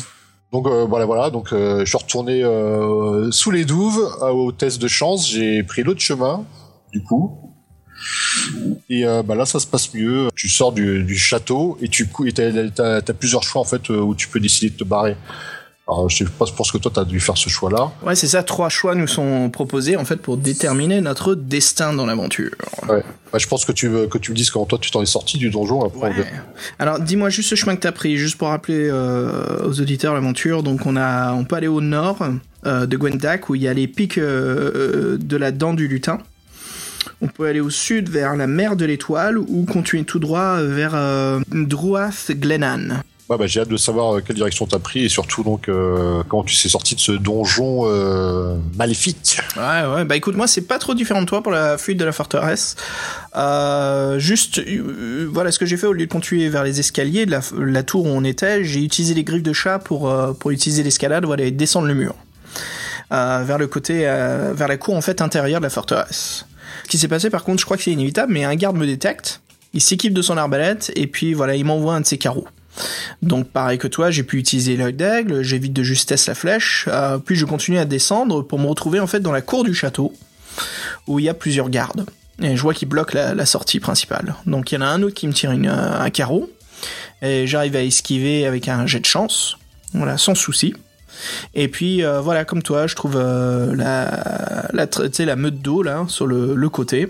Donc 0.51 0.67
euh, 0.67 0.85
voilà, 0.85 1.05
voilà. 1.05 1.29
Donc 1.29 1.53
euh, 1.53 1.81
je 1.81 1.85
suis 1.85 1.97
retourné 1.97 2.43
euh, 2.43 3.29
sous 3.31 3.51
les 3.51 3.65
douves 3.65 3.99
au 4.21 4.51
test 4.51 4.81
de 4.81 4.87
chance. 4.87 5.29
J'ai 5.29 5.63
pris 5.63 5.83
l'autre 5.83 6.01
chemin, 6.01 6.43
du 6.91 7.03
coup. 7.03 7.37
Et 8.89 9.03
bah 9.25 9.35
là, 9.35 9.45
ça 9.45 9.59
se 9.59 9.67
passe 9.67 9.93
mieux. 9.93 10.29
Tu 10.35 10.47
sors 10.47 10.71
du, 10.71 11.03
du 11.03 11.17
château 11.17 11.77
et 11.81 11.89
tu 11.89 12.09
et 12.25 12.31
t'as, 12.31 12.69
t'as- 12.69 13.01
t'as 13.01 13.13
plusieurs 13.13 13.43
choix 13.43 13.61
en 13.61 13.65
fait 13.65 13.89
où 13.89 14.15
tu 14.15 14.29
peux 14.29 14.39
décider 14.39 14.69
de 14.71 14.77
te 14.77 14.83
barrer. 14.85 15.17
Alors 15.91 16.07
je 16.09 16.23
pense 16.55 16.71
que 16.71 16.77
toi 16.77 16.91
t'as 16.93 17.03
dû 17.03 17.19
faire 17.19 17.37
ce 17.37 17.49
choix-là. 17.49 17.91
Ouais, 18.05 18.15
c'est 18.15 18.27
ça. 18.27 18.43
Trois 18.43 18.69
choix 18.69 18.93
nous 18.93 19.07
sont 19.07 19.49
proposés 19.49 19.97
en 19.97 20.05
fait 20.05 20.17
pour 20.17 20.37
déterminer 20.37 21.01
notre 21.01 21.33
destin 21.33 21.93
dans 21.93 22.05
l'aventure. 22.05 22.51
Ouais. 22.87 23.03
Je 23.37 23.47
pense 23.47 23.65
que 23.65 23.71
tu 23.71 23.87
veux 23.87 24.07
que 24.07 24.17
tu 24.17 24.31
me 24.31 24.35
dises 24.35 24.49
comment 24.49 24.65
toi 24.65 24.77
tu 24.79 24.91
t'en 24.91 25.01
es 25.01 25.07
sorti 25.07 25.37
du 25.37 25.49
donjon. 25.49 25.85
Après, 25.85 26.09
Ouais. 26.09 26.25
Alors, 26.79 26.99
dis-moi 26.99 27.29
juste 27.29 27.51
le 27.51 27.57
chemin 27.57 27.75
que 27.75 27.81
t'as 27.81 27.91
pris, 27.91 28.17
juste 28.17 28.37
pour 28.37 28.49
rappeler 28.49 28.87
euh, 28.89 29.67
aux 29.67 29.79
auditeurs 29.79 30.13
l'aventure. 30.13 30.63
Donc, 30.63 30.85
on 30.85 30.95
a, 30.95 31.33
on 31.33 31.43
peut 31.43 31.55
aller 31.55 31.67
au 31.67 31.81
nord 31.81 32.19
euh, 32.65 32.85
de 32.85 32.97
Gwendak 32.97 33.49
où 33.49 33.55
il 33.55 33.61
y 33.61 33.67
a 33.67 33.73
les 33.73 33.87
pics 33.87 34.17
euh, 34.17 35.17
de 35.19 35.37
la 35.37 35.51
dent 35.51 35.73
du 35.73 35.87
lutin. 35.87 36.19
On 37.21 37.27
peut 37.27 37.47
aller 37.47 37.59
au 37.59 37.69
sud 37.69 38.09
vers 38.09 38.35
la 38.35 38.47
mer 38.47 38.75
de 38.75 38.85
l'étoile 38.85 39.37
ou 39.37 39.65
continuer 39.65 40.03
tout 40.05 40.19
droit 40.19 40.61
vers 40.61 40.95
Druath 41.51 42.31
Glennan. 42.31 43.01
Ouais, 43.29 43.37
bah, 43.37 43.45
j'ai 43.45 43.59
hâte 43.59 43.69
de 43.69 43.77
savoir 43.77 44.15
euh, 44.15 44.21
quelle 44.25 44.37
direction 44.37 44.65
t'as 44.65 44.79
pris 44.79 45.05
et 45.05 45.09
surtout 45.09 45.43
donc 45.43 45.69
euh, 45.69 46.23
comment 46.27 46.43
tu 46.43 46.55
sais 46.55 46.67
sorti 46.67 46.95
de 46.95 46.99
ce 46.99 47.11
donjon 47.11 47.81
euh, 47.83 48.55
maléfique. 48.75 49.39
Ouais, 49.55 49.85
ouais. 49.93 50.03
Bah 50.03 50.15
écoute, 50.15 50.35
moi, 50.35 50.47
c'est 50.47 50.63
pas 50.63 50.79
trop 50.79 50.95
différent 50.95 51.21
de 51.21 51.27
toi 51.27 51.43
pour 51.43 51.51
la 51.51 51.77
fuite 51.77 51.99
de 51.99 52.05
la 52.05 52.11
forteresse. 52.11 52.75
Juste, 54.17 54.59
voilà 55.31 55.51
ce 55.51 55.59
que 55.59 55.67
j'ai 55.67 55.77
fait 55.77 55.85
au 55.85 55.93
lieu 55.93 56.07
de 56.07 56.11
continuer 56.11 56.49
vers 56.49 56.63
les 56.63 56.79
escaliers 56.79 57.27
de 57.27 57.39
la, 57.59 57.83
tour 57.83 58.05
où 58.05 58.09
on 58.09 58.23
était. 58.23 58.63
J'ai 58.63 58.83
utilisé 58.83 59.13
les 59.13 59.23
griffes 59.23 59.43
de 59.43 59.53
chat 59.53 59.77
pour, 59.77 60.11
utiliser 60.49 60.81
l'escalade, 60.81 61.25
voilà, 61.25 61.43
et 61.43 61.51
descendre 61.51 61.87
le 61.87 61.93
mur. 61.93 62.15
vers 63.11 63.59
le 63.59 63.67
côté, 63.67 64.05
vers 64.05 64.67
la 64.67 64.77
cour 64.77 64.95
en 64.95 65.01
fait 65.01 65.21
intérieure 65.21 65.59
de 65.59 65.65
la 65.65 65.69
forteresse. 65.69 66.47
Ce 66.85 66.89
qui 66.89 66.97
s'est 66.97 67.07
passé 67.07 67.29
par 67.29 67.43
contre, 67.43 67.59
je 67.59 67.65
crois 67.65 67.77
que 67.77 67.83
c'est 67.83 67.91
inévitable, 67.91 68.33
mais 68.33 68.43
un 68.43 68.55
garde 68.55 68.75
me 68.75 68.87
détecte, 68.87 69.41
il 69.73 69.81
s'équipe 69.81 70.15
de 70.15 70.23
son 70.23 70.35
arbalète 70.35 70.91
et 70.95 71.05
puis 71.05 71.35
voilà, 71.35 71.55
il 71.55 71.63
m'envoie 71.63 71.93
un 71.93 72.01
de 72.01 72.07
ses 72.07 72.17
carreaux. 72.17 72.47
Donc 73.21 73.49
pareil 73.49 73.77
que 73.77 73.87
toi, 73.87 74.11
j'ai 74.11 74.23
pu 74.23 74.37
utiliser 74.37 74.77
l'œil 74.77 74.93
d'aigle, 74.93 75.41
j'évite 75.41 75.73
de 75.73 75.83
justesse 75.83 76.27
la 76.27 76.35
flèche, 76.35 76.85
euh, 76.87 77.17
puis 77.17 77.35
je 77.35 77.45
continue 77.45 77.77
à 77.77 77.85
descendre 77.85 78.41
pour 78.41 78.59
me 78.59 78.67
retrouver 78.67 78.99
en 78.99 79.07
fait 79.07 79.19
dans 79.19 79.31
la 79.31 79.41
cour 79.41 79.63
du 79.63 79.73
château, 79.73 80.13
où 81.07 81.19
il 81.19 81.25
y 81.25 81.29
a 81.29 81.33
plusieurs 81.33 81.69
gardes. 81.69 82.05
Et 82.41 82.55
je 82.55 82.61
vois 82.61 82.73
qu'ils 82.73 82.87
bloquent 82.87 83.17
la, 83.17 83.45
sortie 83.45 83.79
principale. 83.79 84.35
Donc 84.45 84.71
il 84.71 84.75
y 84.75 84.77
en 84.77 84.81
a 84.81 84.87
un 84.87 85.03
autre 85.03 85.15
qui 85.15 85.27
me 85.27 85.33
tire 85.33 85.51
une- 85.51 85.67
un 85.67 86.09
carreau, 86.09 86.49
et 87.21 87.47
j'arrive 87.47 87.75
à 87.75 87.83
esquiver 87.83 88.45
avec 88.45 88.67
un 88.69 88.87
jet 88.87 89.01
de 89.01 89.05
chance, 89.05 89.57
voilà, 89.93 90.17
sans 90.17 90.35
souci. 90.35 90.73
Et 91.53 91.67
puis 91.67 92.03
euh, 92.05 92.21
voilà, 92.21 92.45
comme 92.45 92.63
toi, 92.63 92.87
je 92.87 92.95
trouve 92.95 93.17
euh, 93.17 93.75
la, 93.75 94.69
la, 94.71 95.35
meute 95.35 95.61
d'eau 95.61 95.83
là 95.83 96.05
sur 96.07 96.27
le 96.27 96.69
côté. 96.69 97.09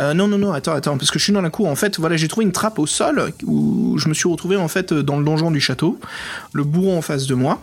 Euh, 0.00 0.14
non, 0.14 0.28
non, 0.28 0.38
non, 0.38 0.52
attends, 0.52 0.72
attends, 0.72 0.96
parce 0.96 1.10
que 1.10 1.18
je 1.18 1.24
suis 1.24 1.32
dans 1.32 1.42
la 1.42 1.50
cour. 1.50 1.68
En 1.68 1.76
fait, 1.76 1.98
voilà, 1.98 2.16
j'ai 2.16 2.28
trouvé 2.28 2.46
une 2.46 2.52
trappe 2.52 2.78
au 2.78 2.86
sol 2.86 3.32
où 3.44 3.98
je 3.98 4.08
me 4.08 4.14
suis 4.14 4.28
retrouvé 4.28 4.56
en 4.56 4.68
fait 4.68 4.92
dans 4.92 5.18
le 5.18 5.24
donjon 5.24 5.50
du 5.50 5.60
château, 5.60 5.98
le 6.52 6.64
bourreau 6.64 6.96
en 6.96 7.02
face 7.02 7.26
de 7.26 7.34
moi. 7.34 7.60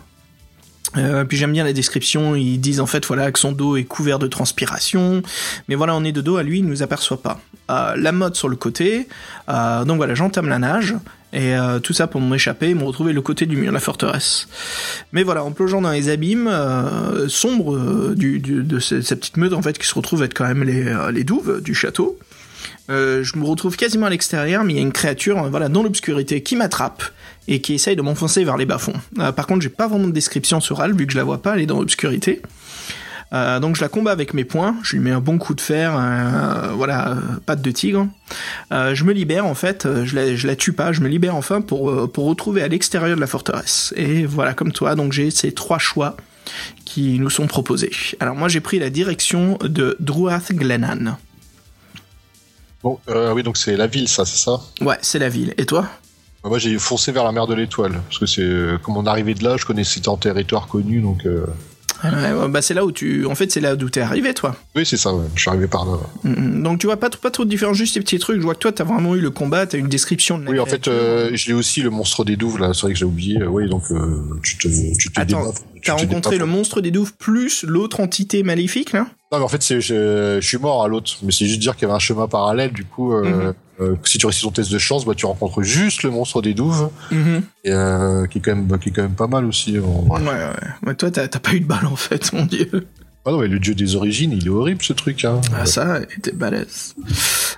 Euh, 0.96 1.24
puis 1.24 1.36
j'aime 1.36 1.52
bien 1.52 1.62
la 1.62 1.72
description, 1.72 2.34
ils 2.34 2.58
disent 2.58 2.80
en 2.80 2.86
fait 2.86 3.06
voilà 3.06 3.30
que 3.30 3.38
son 3.38 3.52
dos 3.52 3.76
est 3.76 3.84
couvert 3.84 4.18
de 4.18 4.26
transpiration, 4.26 5.22
mais 5.68 5.76
voilà 5.76 5.94
on 5.94 6.02
est 6.02 6.10
de 6.10 6.20
dos 6.20 6.36
à 6.36 6.42
lui, 6.42 6.58
il 6.58 6.66
nous 6.66 6.82
aperçoit 6.82 7.22
pas. 7.22 7.40
Euh, 7.70 7.94
la 7.96 8.10
mode 8.10 8.34
sur 8.34 8.48
le 8.48 8.56
côté, 8.56 9.06
donc 9.46 9.98
voilà 9.98 10.14
j'entame 10.16 10.48
la 10.48 10.58
nage, 10.58 10.96
et 11.32 11.54
euh, 11.54 11.78
tout 11.78 11.92
ça 11.92 12.06
pour 12.06 12.20
m'échapper 12.20 12.70
et 12.70 12.74
me 12.74 12.84
retrouver 12.84 13.12
le 13.12 13.22
côté 13.22 13.46
du 13.46 13.56
mur 13.56 13.68
de 13.68 13.74
la 13.74 13.80
forteresse. 13.80 14.48
Mais 15.12 15.22
voilà, 15.22 15.44
en 15.44 15.52
plongeant 15.52 15.80
dans 15.80 15.90
les 15.92 16.08
abîmes 16.08 16.48
euh, 16.48 17.28
sombres 17.28 17.76
euh, 17.76 18.14
de 18.16 18.78
ce- 18.78 19.00
cette 19.00 19.20
petite 19.20 19.36
meute 19.36 19.78
qui 19.78 19.86
se 19.86 19.94
retrouve 19.94 20.22
être 20.22 20.34
quand 20.34 20.46
même 20.46 20.64
les, 20.64 21.24
douves 21.24 21.60
du 21.62 21.74
château, 21.74 22.18
je 22.88 23.38
me 23.38 23.44
retrouve 23.44 23.76
quasiment 23.76 24.06
à 24.06 24.10
l'extérieur, 24.10 24.64
mais 24.64 24.72
il 24.72 24.76
y 24.76 24.80
a 24.80 24.82
une 24.82 24.92
créature 24.92 25.48
voilà, 25.48 25.68
dans 25.68 25.82
l'obscurité 25.82 26.42
qui 26.42 26.56
m'attrape 26.56 27.04
et 27.46 27.60
qui 27.60 27.74
essaye 27.74 27.94
de 27.94 28.02
m'enfoncer 28.02 28.42
vers 28.44 28.56
les 28.56 28.66
bas-fonds. 28.66 28.94
Par 29.36 29.46
contre, 29.46 29.60
j'ai 29.62 29.68
pas 29.68 29.86
vraiment 29.86 30.08
de 30.08 30.12
description 30.12 30.60
sur 30.60 30.82
elle, 30.82 30.94
vu 30.94 31.06
que 31.06 31.12
je 31.12 31.16
la 31.18 31.24
vois 31.24 31.40
pas, 31.40 31.54
elle 31.54 31.62
est 31.62 31.66
dans 31.66 31.78
l'obscurité. 31.78 32.42
Euh, 33.32 33.60
donc 33.60 33.76
je 33.76 33.80
la 33.80 33.88
combats 33.88 34.10
avec 34.10 34.34
mes 34.34 34.44
poings, 34.44 34.76
je 34.82 34.96
lui 34.96 35.04
mets 35.04 35.12
un 35.12 35.20
bon 35.20 35.38
coup 35.38 35.54
de 35.54 35.60
fer, 35.60 35.96
euh, 35.96 36.72
voilà, 36.74 37.16
patte 37.46 37.62
de 37.62 37.70
tigre. 37.70 38.08
Euh, 38.72 38.94
je 38.94 39.04
me 39.04 39.12
libère 39.12 39.46
en 39.46 39.54
fait, 39.54 39.86
je 40.04 40.16
la, 40.16 40.34
je 40.34 40.46
la 40.48 40.56
tue 40.56 40.72
pas, 40.72 40.92
je 40.92 41.00
me 41.00 41.08
libère 41.08 41.36
enfin 41.36 41.60
pour, 41.60 41.90
euh, 41.90 42.08
pour 42.08 42.26
retrouver 42.26 42.62
à 42.62 42.68
l'extérieur 42.68 43.14
de 43.14 43.20
la 43.20 43.28
forteresse. 43.28 43.94
Et 43.96 44.26
voilà, 44.26 44.52
comme 44.52 44.72
toi, 44.72 44.96
donc 44.96 45.12
j'ai 45.12 45.30
ces 45.30 45.52
trois 45.52 45.78
choix 45.78 46.16
qui 46.84 47.20
nous 47.20 47.30
sont 47.30 47.46
proposés. 47.46 47.92
Alors 48.18 48.34
moi 48.34 48.48
j'ai 48.48 48.60
pris 48.60 48.80
la 48.80 48.90
direction 48.90 49.58
de 49.62 49.96
Druath 50.00 50.52
Glennan. 50.52 51.16
Bon, 52.82 52.98
oui, 53.06 53.42
donc 53.42 53.58
c'est 53.58 53.76
la 53.76 53.86
ville, 53.86 54.08
ça, 54.08 54.24
c'est 54.24 54.38
ça? 54.38 54.60
Ouais, 54.80 54.96
c'est 55.02 55.18
la 55.18 55.28
ville. 55.28 55.54
Et 55.58 55.66
toi? 55.66 55.82
Bah, 56.42 56.48
Moi, 56.48 56.58
j'ai 56.58 56.78
foncé 56.78 57.12
vers 57.12 57.24
la 57.24 57.32
mer 57.32 57.46
de 57.46 57.54
l'Étoile, 57.54 58.00
parce 58.08 58.18
que 58.18 58.24
c'est 58.24 58.82
comme 58.82 58.96
on 58.96 59.04
arrivait 59.04 59.34
de 59.34 59.44
là, 59.44 59.58
je 59.58 59.66
connaissais 59.66 60.08
en 60.08 60.16
territoire 60.16 60.66
connu, 60.66 61.00
donc 61.02 61.26
euh, 61.26 61.44
Ouais, 62.04 62.48
bah 62.48 62.62
c'est 62.62 62.74
là 62.74 62.84
où 62.84 62.92
tu, 62.92 63.26
en 63.26 63.34
fait, 63.34 63.50
c'est 63.52 63.60
là 63.60 63.76
d'où 63.76 63.90
t'es 63.90 64.00
arrivé, 64.00 64.32
toi. 64.34 64.56
oui, 64.76 64.86
c'est 64.86 64.96
ça. 64.96 65.12
ouais, 65.14 65.24
Je 65.34 65.40
suis 65.40 65.50
arrivé 65.50 65.66
par 65.66 65.84
là. 65.84 65.98
Mm, 66.24 66.62
Donc 66.62 66.78
tu 66.78 66.86
vois 66.86 66.96
pas 66.96 67.10
trop, 67.10 67.20
pas 67.20 67.30
trop 67.30 67.44
de 67.44 67.50
différence, 67.50 67.76
juste 67.76 67.94
ces 67.94 68.00
petits 68.00 68.18
trucs. 68.18 68.38
Je 68.38 68.42
vois 68.42 68.54
que 68.54 68.60
toi, 68.60 68.72
t'as 68.72 68.84
vraiment 68.84 69.14
eu 69.14 69.20
le 69.20 69.30
combat, 69.30 69.66
t'as 69.66 69.78
une 69.78 69.88
description 69.88 70.38
de 70.38 70.44
la 70.44 70.50
Oui, 70.50 70.60
en 70.60 70.66
fait, 70.66 70.88
euh, 70.88 71.30
je 71.34 71.48
l'ai 71.48 71.52
aussi 71.54 71.82
le 71.82 71.90
monstre 71.90 72.24
des 72.24 72.36
douves 72.36 72.58
là. 72.58 72.72
C'est 72.74 72.82
vrai 72.82 72.92
que 72.92 72.98
j'ai 72.98 73.04
oublié. 73.04 73.42
Oui, 73.44 73.68
donc 73.68 73.82
euh, 73.90 74.20
tu 74.42 74.56
te, 74.58 74.68
tu 74.98 75.10
te 75.10 75.20
Attends, 75.20 75.52
T'as 75.84 75.94
rencontré 75.94 76.36
le 76.38 76.46
monstre 76.46 76.80
des 76.80 76.90
douves 76.90 77.14
plus 77.14 77.64
l'autre 77.64 78.00
entité 78.00 78.42
maléfique, 78.42 78.92
là? 78.92 79.06
Non, 79.32 79.38
mais 79.38 79.44
en 79.44 79.48
fait, 79.48 79.62
c'est, 79.62 79.80
je, 79.80 80.38
je 80.40 80.46
suis 80.46 80.58
mort 80.58 80.82
à 80.84 80.88
l'autre. 80.88 81.12
Mais 81.22 81.32
c'est 81.32 81.46
juste 81.46 81.60
dire 81.60 81.74
qu'il 81.74 81.82
y 81.82 81.84
avait 81.86 81.94
un 81.96 82.00
chemin 82.00 82.26
parallèle. 82.28 82.72
Du 82.72 82.84
coup, 82.84 83.12
euh, 83.14 83.24
Mhm. 83.48 83.54
Euh, 83.80 83.96
si 84.04 84.18
tu 84.18 84.26
réussis 84.26 84.42
ton 84.42 84.50
test 84.50 84.70
de 84.70 84.78
chance, 84.78 85.04
bah, 85.04 85.14
tu 85.14 85.26
rencontres 85.26 85.62
juste 85.62 86.02
le 86.02 86.10
monstre 86.10 86.42
des 86.42 86.54
douves, 86.54 86.90
et, 87.12 87.72
euh, 87.72 88.26
qui 88.26 88.38
est 88.38 88.40
quand 88.40 88.54
même, 88.54 88.78
qui 88.78 88.90
est 88.90 88.92
quand 88.92 89.02
même 89.02 89.14
pas 89.14 89.26
mal 89.26 89.44
aussi. 89.44 89.76
vrai. 89.76 90.20
Ouais, 90.20 90.20
ouais. 90.20 90.86
Ouais, 90.86 90.94
toi, 90.94 91.10
t'as 91.10 91.28
pas 91.28 91.52
eu 91.52 91.60
de 91.60 91.66
balle, 91.66 91.86
en 91.86 91.96
fait, 91.96 92.32
mon 92.32 92.44
dieu. 92.44 92.86
Ah 93.26 93.32
non, 93.32 93.38
mais 93.40 93.48
le 93.48 93.58
dieu 93.58 93.74
des 93.74 93.96
origines, 93.96 94.32
il 94.32 94.46
est 94.46 94.50
horrible 94.50 94.82
ce 94.82 94.94
truc. 94.94 95.24
Hein. 95.26 95.40
Ah, 95.54 95.66
ça, 95.66 96.00
était 96.00 96.32
balèze. 96.32 96.94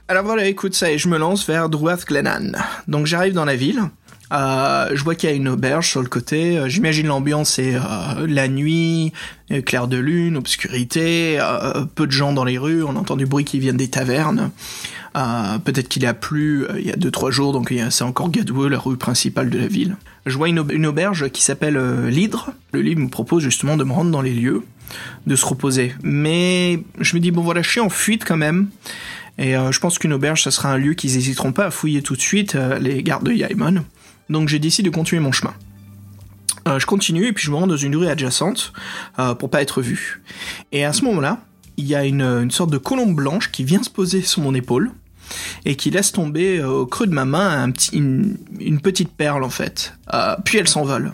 Alors 0.08 0.24
voilà, 0.24 0.46
écoute 0.46 0.74
ça, 0.74 0.90
et 0.90 0.98
je 0.98 1.08
me 1.08 1.18
lance 1.18 1.46
vers 1.46 1.68
Druath 1.68 2.04
Glennan. 2.04 2.52
Donc 2.88 3.06
j'arrive 3.06 3.32
dans 3.32 3.44
la 3.44 3.54
ville. 3.54 3.80
Euh, 4.32 4.88
je 4.94 5.04
vois 5.04 5.14
qu'il 5.14 5.28
y 5.28 5.32
a 5.32 5.36
une 5.36 5.48
auberge 5.48 5.88
sur 5.88 6.02
le 6.02 6.08
côté. 6.08 6.58
Euh, 6.58 6.68
J'imagine 6.68 7.06
l'ambiance 7.06 7.58
euh, 7.58 8.26
la 8.26 8.48
nuit, 8.48 9.12
clair 9.66 9.88
de 9.88 9.98
lune, 9.98 10.36
obscurité, 10.36 11.38
peu 11.94 12.06
de 12.06 12.12
gens 12.12 12.32
dans 12.32 12.44
les 12.44 12.58
rues. 12.58 12.82
On 12.82 12.96
entend 12.96 13.16
du 13.16 13.26
bruit 13.26 13.44
qui 13.44 13.58
vient 13.58 13.74
des 13.74 13.88
tavernes. 13.88 14.50
Euh, 15.16 15.58
Peut-être 15.58 15.88
qu'il 15.88 16.06
a 16.06 16.14
plu 16.14 16.64
euh, 16.64 16.78
il 16.80 16.86
y 16.86 16.90
a 16.90 16.96
2-3 16.96 17.30
jours, 17.30 17.52
donc 17.52 17.72
c'est 17.90 18.04
encore 18.04 18.30
Gadoueux, 18.30 18.68
la 18.68 18.78
rue 18.78 18.96
principale 18.96 19.50
de 19.50 19.58
la 19.58 19.66
ville. 19.66 19.96
Je 20.26 20.36
vois 20.36 20.48
une, 20.48 20.58
aub- 20.60 20.72
une 20.72 20.86
auberge 20.86 21.28
qui 21.30 21.42
s'appelle 21.42 21.76
euh, 21.76 22.08
l'Hydre. 22.08 22.50
Le 22.72 22.80
livre 22.80 23.00
me 23.00 23.08
propose 23.08 23.42
justement 23.42 23.76
de 23.76 23.84
me 23.84 23.92
rendre 23.92 24.10
dans 24.10 24.22
les 24.22 24.32
lieux, 24.34 24.62
de 25.26 25.36
se 25.36 25.44
reposer. 25.44 25.94
Mais 26.02 26.82
je 27.00 27.14
me 27.14 27.20
dis, 27.20 27.30
bon 27.30 27.42
voilà, 27.42 27.60
je 27.62 27.68
suis 27.68 27.80
en 27.80 27.90
fuite 27.90 28.24
quand 28.24 28.36
même. 28.38 28.68
Et 29.38 29.54
je 29.54 29.78
pense 29.80 29.98
qu'une 29.98 30.12
auberge, 30.12 30.42
ça 30.42 30.50
sera 30.50 30.70
un 30.70 30.76
lieu 30.76 30.92
qu'ils 30.92 31.16
hésiteront 31.16 31.52
pas 31.52 31.64
à 31.66 31.70
fouiller 31.70 32.02
tout 32.02 32.14
de 32.14 32.20
suite, 32.20 32.54
les 32.80 33.02
gardes 33.02 33.24
de 33.24 33.32
Yaimon. 33.32 33.82
Donc 34.28 34.48
j'ai 34.50 34.58
décidé 34.58 34.90
de 34.90 34.94
continuer 34.94 35.20
mon 35.22 35.32
chemin. 35.32 35.54
Je 36.66 36.84
continue 36.84 37.26
et 37.26 37.32
puis 37.32 37.44
je 37.46 37.50
me 37.50 37.56
rends 37.56 37.66
dans 37.66 37.76
une 37.78 37.96
rue 37.96 38.06
adjacente 38.08 38.74
pour 39.38 39.48
pas 39.48 39.62
être 39.62 39.80
vu. 39.80 40.20
Et 40.70 40.84
à 40.84 40.92
ce 40.92 41.02
moment-là, 41.06 41.40
il 41.78 41.86
y 41.86 41.94
a 41.94 42.04
une 42.04 42.50
sorte 42.50 42.70
de 42.70 42.76
colombe 42.78 43.14
blanche 43.16 43.50
qui 43.50 43.64
vient 43.64 43.82
se 43.82 43.90
poser 43.90 44.20
sur 44.20 44.42
mon 44.42 44.54
épaule 44.54 44.92
et 45.64 45.76
qui 45.76 45.90
laisse 45.90 46.12
tomber 46.12 46.58
euh, 46.58 46.68
au 46.68 46.86
creux 46.86 47.06
de 47.06 47.14
ma 47.14 47.24
main 47.24 47.72
une 47.92 48.80
petite 48.82 49.12
perle 49.12 49.44
en 49.44 49.50
fait. 49.50 49.94
Euh, 50.12 50.36
puis 50.44 50.58
elle 50.58 50.68
s'envole. 50.68 51.12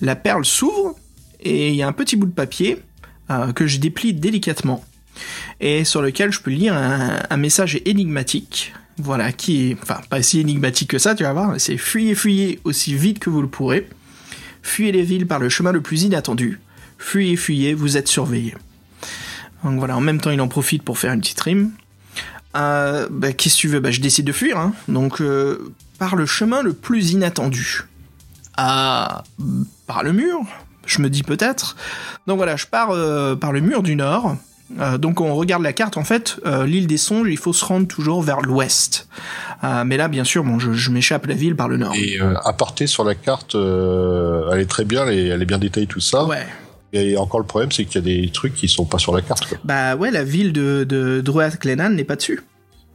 La 0.00 0.16
perle 0.16 0.44
s'ouvre 0.44 0.96
et 1.40 1.70
il 1.70 1.74
y 1.74 1.82
a 1.82 1.88
un 1.88 1.92
petit 1.92 2.16
bout 2.16 2.26
de 2.26 2.32
papier 2.32 2.78
euh, 3.30 3.52
que 3.52 3.66
je 3.66 3.78
déplie 3.78 4.12
délicatement 4.12 4.84
et 5.60 5.84
sur 5.84 6.02
lequel 6.02 6.32
je 6.32 6.40
peux 6.40 6.50
lire 6.50 6.74
un, 6.74 7.20
un 7.28 7.36
message 7.36 7.80
énigmatique. 7.84 8.74
Voilà, 8.98 9.32
qui 9.32 9.70
est, 9.70 9.76
enfin, 9.82 10.00
pas 10.08 10.22
si 10.22 10.40
énigmatique 10.40 10.90
que 10.90 10.98
ça, 10.98 11.14
tu 11.14 11.22
vas 11.22 11.32
voir, 11.34 11.54
c'est 11.58 11.76
fuyez, 11.76 12.14
fuyez 12.14 12.60
aussi 12.64 12.94
vite 12.94 13.18
que 13.18 13.28
vous 13.28 13.42
le 13.42 13.48
pourrez. 13.48 13.88
Fuyez 14.62 14.90
les 14.90 15.02
villes 15.02 15.26
par 15.26 15.38
le 15.38 15.48
chemin 15.48 15.70
le 15.70 15.80
plus 15.80 16.04
inattendu. 16.04 16.60
Fuyez, 16.98 17.36
fuyez, 17.36 17.74
vous 17.74 17.96
êtes 17.96 18.08
surveillés. 18.08 18.54
Donc 19.64 19.78
voilà, 19.78 19.96
en 19.96 20.00
même 20.00 20.20
temps, 20.20 20.30
il 20.30 20.40
en 20.40 20.48
profite 20.48 20.82
pour 20.82 20.98
faire 20.98 21.12
une 21.12 21.20
petite 21.20 21.40
rime. 21.40 21.72
Euh, 22.54 23.08
bah, 23.10 23.32
qu'est-ce 23.32 23.56
que 23.56 23.60
tu 23.60 23.68
veux? 23.68 23.80
Bah, 23.80 23.90
je 23.90 24.00
décide 24.00 24.26
de 24.26 24.32
fuir, 24.32 24.58
hein. 24.58 24.72
Donc, 24.88 25.20
euh, 25.20 25.72
par 25.98 26.16
le 26.16 26.26
chemin 26.26 26.62
le 26.62 26.72
plus 26.72 27.12
inattendu. 27.12 27.84
Ah, 28.56 29.24
par 29.86 30.02
le 30.02 30.12
mur 30.12 30.38
Je 30.86 31.02
me 31.02 31.10
dis 31.10 31.22
peut-être. 31.22 31.76
Donc 32.26 32.38
voilà, 32.38 32.56
je 32.56 32.66
pars 32.66 32.90
euh, 32.90 33.34
par 33.34 33.52
le 33.52 33.60
mur 33.60 33.82
du 33.82 33.96
nord. 33.96 34.36
Euh, 34.80 34.98
donc 34.98 35.20
on 35.20 35.34
regarde 35.34 35.62
la 35.62 35.72
carte, 35.72 35.96
en 35.96 36.04
fait, 36.04 36.40
l'île 36.64 36.86
des 36.86 36.96
songes, 36.96 37.28
il 37.30 37.36
faut 37.36 37.52
se 37.52 37.64
rendre 37.64 37.86
toujours 37.86 38.22
vers 38.22 38.40
l'ouest. 38.40 39.08
Mais 39.62 39.96
là, 39.96 40.08
bien 40.08 40.24
sûr, 40.24 40.42
bon, 40.44 40.58
je, 40.58 40.72
je 40.72 40.90
m'échappe 40.90 41.26
la 41.26 41.34
ville 41.34 41.56
par 41.56 41.68
le 41.68 41.76
nord. 41.76 41.94
Et 41.94 42.20
euh, 42.20 42.34
aparté 42.44 42.86
sur 42.86 43.04
la 43.04 43.14
carte, 43.14 43.54
elle 43.54 44.60
est 44.60 44.68
très 44.68 44.84
bien, 44.84 45.06
elle 45.06 45.18
est, 45.18 45.26
elle 45.28 45.42
est 45.42 45.46
bien 45.46 45.58
détaillée 45.58 45.86
tout 45.86 46.00
ça. 46.00 46.24
Ouais. 46.24 46.46
Et 46.96 47.16
encore 47.16 47.40
le 47.40 47.46
problème, 47.46 47.72
c'est 47.72 47.84
qu'il 47.84 47.96
y 47.96 47.98
a 47.98 48.22
des 48.22 48.30
trucs 48.30 48.54
qui 48.54 48.68
sont 48.68 48.84
pas 48.84 48.98
sur 48.98 49.14
la 49.14 49.22
carte. 49.22 49.54
Bah 49.64 49.96
ouais, 49.96 50.10
la 50.10 50.24
ville 50.24 50.52
de, 50.52 51.22
Glennan 51.60 51.90
n'est 51.90 52.04
pas 52.04 52.16
dessus. 52.16 52.42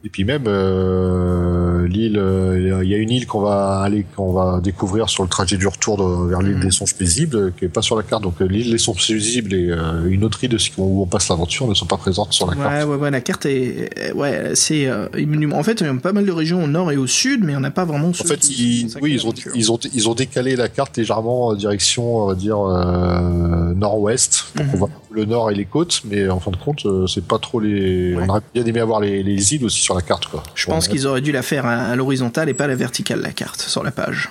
Et 0.04 0.08
puis 0.08 0.24
même 0.24 0.44
euh, 0.48 1.86
l'île, 1.86 2.18
euh, 2.18 2.80
il 2.82 2.88
y 2.90 2.94
a 2.94 2.96
une 2.98 3.10
île 3.10 3.26
qu'on 3.26 3.40
va 3.40 3.80
aller, 3.80 4.04
qu'on 4.16 4.32
va 4.32 4.60
découvrir 4.60 5.08
sur 5.08 5.22
le 5.22 5.28
trajet 5.28 5.56
du 5.56 5.66
retour 5.68 5.96
de- 5.96 6.28
vers 6.28 6.42
l'île 6.42 6.56
Mhm. 6.56 6.62
des 6.62 6.70
songes 6.72 6.94
paisibles, 6.96 7.36
euh, 7.36 7.50
qui 7.56 7.66
est 7.66 7.68
pas 7.68 7.82
sur 7.82 7.96
la 7.96 8.02
carte. 8.02 8.22
Donc 8.24 8.34
euh, 8.40 8.46
l'île 8.46 8.70
des 8.72 8.78
songes 8.78 9.06
paisibles 9.06 9.54
et 9.54 9.70
euh, 9.70 10.04
une 10.08 10.24
autre 10.24 10.42
île 10.42 10.56
où 10.78 11.02
on 11.02 11.06
passe 11.06 11.28
l'aventure 11.28 11.68
ne 11.68 11.74
sont 11.74 11.86
pas 11.86 11.96
présentes 11.98 12.32
sur 12.32 12.46
la 12.50 12.56
Ouais, 12.56 12.62
carte. 12.64 12.88
ouais, 12.88 12.96
ouais, 12.96 13.10
la 13.12 13.20
carte 13.20 13.46
est. 13.46 14.12
Ouais, 14.14 14.50
c'est. 14.54 14.86
euh, 14.88 15.06
en 15.52 15.62
fait, 15.62 15.80
il 15.80 15.86
y 15.86 15.90
a 15.90 15.94
pas 15.94 16.12
mal 16.12 16.26
de 16.26 16.32
régions 16.32 16.64
au 16.64 16.66
nord 16.66 16.90
et 16.90 16.96
au 16.96 17.06
sud, 17.06 17.44
mais 17.44 17.54
on 17.54 17.60
n'a 17.60 17.70
pas 17.70 17.84
vraiment. 17.84 18.08
En 18.08 18.12
fait, 18.12 18.40
qui 18.40 18.82
ils, 18.82 18.98
oui, 19.00 19.12
ils 19.14 19.26
ont, 19.26 19.32
ils 19.54 19.70
ont, 19.72 19.78
ils 19.94 20.08
ont 20.08 20.14
décalé 20.14 20.56
la 20.56 20.68
carte 20.68 20.96
légèrement 20.96 21.46
en 21.48 21.54
direction, 21.54 22.16
on 22.16 22.26
va 22.26 22.34
dire, 22.34 22.58
euh, 22.58 23.72
nord-ouest, 23.74 24.46
pour 24.54 24.64
Mhm. 24.64 24.70
qu'on 24.72 24.76
voit 24.78 24.90
le 25.12 25.24
nord 25.26 25.50
et 25.50 25.54
les 25.54 25.64
côtes, 25.66 26.02
mais 26.10 26.28
en 26.28 26.40
fin 26.40 26.50
de 26.50 26.56
compte, 26.56 26.86
c'est 27.06 27.24
pas 27.24 27.38
trop 27.38 27.60
les. 27.60 28.14
Ouais. 28.16 28.24
On 28.26 28.28
aurait 28.30 28.40
bien 28.54 28.64
aimé 28.64 28.80
avoir 28.80 29.00
les, 29.00 29.22
les 29.22 29.54
îles 29.54 29.64
aussi 29.64 29.80
sur 29.80 29.91
la 29.94 30.02
carte, 30.02 30.26
quoi. 30.26 30.42
Je 30.54 30.66
pense 30.66 30.88
qu'ils 30.88 31.06
auraient 31.06 31.20
dû 31.20 31.32
la 31.32 31.42
faire 31.42 31.66
à, 31.66 31.94
l'horizontale 31.96 32.48
et 32.48 32.54
pas 32.54 32.64
à 32.64 32.68
la 32.68 32.74
verticale, 32.74 33.20
la 33.20 33.32
carte, 33.32 33.60
sur 33.60 33.82
la 33.82 33.90
page. 33.90 34.30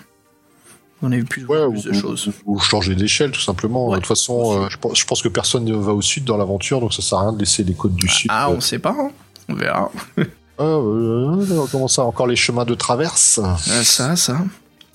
On 1.04 1.12
a 1.12 1.16
eu 1.16 1.24
plus, 1.24 1.46
Ouais, 1.46 1.68
plus 1.70 1.88
ou, 1.88 1.90
de 1.90 1.94
choses. 1.94 2.30
ou- 2.46 2.60
changer 2.60 2.94
d'échelle, 2.94 3.32
tout 3.32 3.42
simplement. 3.42 3.88
Ouais, 3.88 3.96
de 3.98 4.02
toute 4.02 4.08
façon, 4.08 4.64
euh, 4.66 4.70
je, 4.70 4.78
pense, 4.78 5.00
je 5.00 5.06
pense 5.06 5.22
que 5.24 5.30
personne 5.30 5.66
ne 5.66 5.76
va 5.76 5.94
au 5.94 6.02
sud 6.02 6.26
dans 6.26 6.38
l'aventure, 6.38 6.80
donc 6.80 6.94
ça 6.94 7.02
sert 7.02 7.18
à 7.18 7.22
rien 7.24 7.34
de 7.34 7.40
laisser 7.40 7.64
les 7.64 7.74
côtes 7.74 7.96
du 7.96 8.08
sud. 8.08 8.30
Ah, 8.32 8.50
euh, 8.50 8.54
on 8.56 8.62
sait 8.62 8.78
pas, 8.80 8.96
hein. 8.98 9.10
On 9.50 9.54
verra. 9.56 9.92
Ah, 10.60 10.64
euh, 10.64 11.66
comment 11.72 11.88
ça 11.88 12.04
Encore 12.04 12.28
les 12.28 12.36
chemins 12.36 12.66
de 12.66 12.76
traverse 12.76 13.40
Ah, 13.44 13.58
ça, 13.58 14.16
ça. 14.16 14.38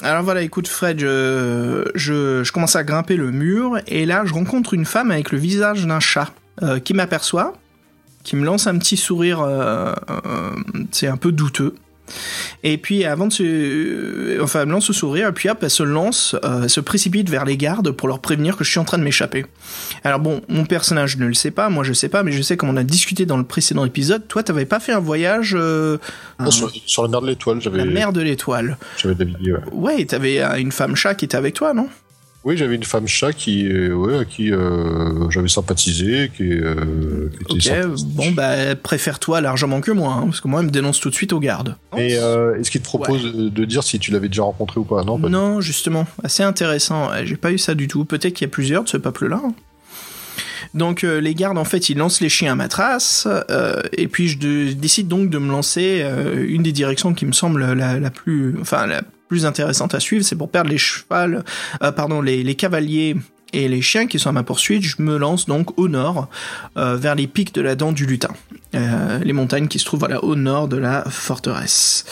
Alors 0.00 0.22
voilà, 0.22 0.42
écoute 0.42 0.68
Fred, 0.68 1.00
je, 1.00 1.90
je, 1.96 2.44
je 2.44 2.52
commence 2.52 2.76
à 2.76 2.84
grimper 2.84 3.16
le 3.16 3.32
mur 3.32 3.78
et 3.88 4.06
là 4.06 4.22
je 4.26 4.32
rencontre 4.34 4.74
une 4.74 4.84
femme 4.84 5.10
avec 5.10 5.32
le 5.32 5.38
visage 5.38 5.84
d'un 5.86 5.98
chat 5.98 6.30
euh, 6.62 6.78
qui 6.78 6.94
m'aperçoit, 6.94 7.54
qui 8.26 8.34
me 8.34 8.44
lance 8.44 8.66
un 8.66 8.76
petit 8.76 8.96
sourire, 8.96 9.40
euh, 9.40 9.92
euh, 10.10 10.50
c'est 10.90 11.06
un 11.06 11.16
peu 11.16 11.30
douteux. 11.30 11.76
Et 12.64 12.76
puis 12.76 13.04
avant 13.04 13.28
de 13.28 13.32
se, 13.32 13.42
euh, 13.44 14.38
enfin, 14.42 14.62
elle 14.62 14.66
me 14.66 14.72
lance 14.72 14.86
ce 14.86 14.92
sourire, 14.92 15.28
et 15.28 15.32
puis 15.32 15.48
hop, 15.48 15.58
elle 15.62 15.70
se 15.70 15.84
lance, 15.84 16.34
euh, 16.44 16.64
elle 16.64 16.70
se 16.70 16.80
précipite 16.80 17.30
vers 17.30 17.44
les 17.44 17.56
gardes 17.56 17.92
pour 17.92 18.08
leur 18.08 18.18
prévenir 18.18 18.56
que 18.56 18.64
je 18.64 18.70
suis 18.70 18.80
en 18.80 18.84
train 18.84 18.98
de 18.98 19.04
m'échapper. 19.04 19.46
Alors 20.02 20.18
bon, 20.18 20.40
mon 20.48 20.64
personnage 20.64 21.18
ne 21.18 21.26
le 21.26 21.34
sait 21.34 21.52
pas, 21.52 21.68
moi 21.68 21.84
je 21.84 21.92
sais 21.92 22.08
pas, 22.08 22.24
mais 22.24 22.32
je 22.32 22.42
sais 22.42 22.56
comme 22.56 22.68
on 22.68 22.76
a 22.76 22.82
discuté 22.82 23.26
dans 23.26 23.36
le 23.36 23.44
précédent 23.44 23.84
épisode, 23.84 24.26
toi 24.26 24.42
t'avais 24.42 24.66
pas 24.66 24.80
fait 24.80 24.92
un 24.92 25.00
voyage 25.00 25.56
euh, 25.56 25.98
Non, 26.40 26.50
sur, 26.50 26.72
sur 26.84 27.02
la 27.04 27.08
mer 27.08 27.20
de 27.22 27.26
l'étoile, 27.28 27.60
j'avais 27.60 27.78
la 27.78 27.84
mer 27.84 28.12
de 28.12 28.20
l'étoile. 28.22 28.76
j'avais 28.98 29.14
navigué. 29.14 29.52
Ouais. 29.52 29.96
Ouais, 29.96 30.04
t'avais 30.04 30.60
une 30.60 30.72
femme 30.72 30.96
chat 30.96 31.14
qui 31.14 31.24
était 31.26 31.36
avec 31.36 31.54
toi, 31.54 31.74
non? 31.74 31.88
Oui, 32.46 32.56
j'avais 32.56 32.76
une 32.76 32.84
femme 32.84 33.08
chat 33.08 33.32
qui, 33.32 33.66
euh, 33.68 33.92
ouais, 33.92 34.18
à 34.18 34.24
qui 34.24 34.52
euh, 34.52 35.28
j'avais 35.30 35.48
sympathisé, 35.48 36.30
qui, 36.36 36.44
euh, 36.44 37.28
qui 37.48 37.58
était 37.58 37.82
Ok, 37.82 37.96
bon 38.14 38.30
bah 38.30 38.76
préfère-toi 38.80 39.40
largement 39.40 39.80
que 39.80 39.90
moi, 39.90 40.12
hein, 40.14 40.26
parce 40.26 40.40
que 40.40 40.46
moi 40.46 40.60
elle 40.60 40.66
me 40.66 40.70
dénonce 40.70 41.00
tout 41.00 41.10
de 41.10 41.14
suite 41.16 41.32
aux 41.32 41.40
gardes. 41.40 41.74
Et 41.98 42.16
euh, 42.18 42.56
est-ce 42.60 42.70
qu'il 42.70 42.80
te 42.80 42.86
propose 42.86 43.34
de 43.34 43.64
dire 43.64 43.82
si 43.82 43.98
tu 43.98 44.12
l'avais 44.12 44.28
déjà 44.28 44.44
rencontré 44.44 44.78
ou 44.78 44.84
pas? 44.84 45.02
Non, 45.02 45.18
pas 45.18 45.28
Non, 45.28 45.60
justement, 45.60 46.06
assez 46.22 46.44
intéressant. 46.44 47.10
J'ai 47.24 47.36
pas 47.36 47.50
eu 47.50 47.58
ça 47.58 47.74
du 47.74 47.88
tout. 47.88 48.04
Peut-être 48.04 48.34
qu'il 48.34 48.46
y 48.46 48.48
a 48.48 48.52
plusieurs 48.52 48.84
de 48.84 48.88
ce 48.88 48.96
peuple-là. 48.96 49.40
hein. 49.44 49.52
Donc 50.72 51.02
euh, 51.02 51.20
les 51.20 51.34
gardes, 51.34 51.58
en 51.58 51.64
fait, 51.64 51.88
ils 51.88 51.96
lancent 51.98 52.20
les 52.20 52.28
chiens 52.28 52.52
à 52.52 52.54
ma 52.54 52.68
trace, 52.68 53.26
euh, 53.50 53.82
et 53.92 54.06
puis 54.06 54.28
je 54.28 54.38
de- 54.38 54.72
décide 54.72 55.08
donc 55.08 55.30
de 55.30 55.38
me 55.38 55.50
lancer 55.50 56.00
euh, 56.04 56.44
une 56.46 56.62
des 56.62 56.72
directions 56.72 57.12
qui 57.12 57.26
me 57.26 57.32
semble 57.32 57.72
la, 57.74 57.98
la 57.98 58.10
plus, 58.10 58.54
enfin 58.60 58.86
la 58.86 59.02
plus 59.28 59.46
intéressante 59.46 59.94
à 59.94 60.00
suivre, 60.00 60.24
c'est 60.24 60.36
pour 60.36 60.50
perdre 60.50 60.70
les 60.70 60.78
chevals, 60.78 61.44
euh, 61.82 61.92
pardon, 61.92 62.20
les, 62.20 62.54
cavaliers 62.54 63.16
et 63.52 63.68
les 63.68 63.82
chiens 63.82 64.06
qui 64.06 64.18
sont 64.18 64.30
à 64.30 64.32
ma 64.32 64.42
poursuite. 64.42 64.82
Je 64.82 64.96
me 65.00 65.16
lance 65.16 65.46
donc 65.46 65.78
au 65.78 65.88
nord, 65.88 66.28
euh, 66.76 66.96
vers 66.96 67.14
les 67.14 67.26
pics 67.26 67.54
de 67.54 67.60
la 67.60 67.74
dent 67.74 67.92
du 67.92 68.06
lutin, 68.06 68.34
Euh, 68.74 69.20
les 69.22 69.32
montagnes 69.32 69.68
qui 69.68 69.78
se 69.78 69.84
trouvent 69.84 70.00
voilà 70.00 70.22
au 70.22 70.34
nord 70.34 70.68
de 70.68 70.76
la 70.76 71.04
forteresse. 71.08 72.04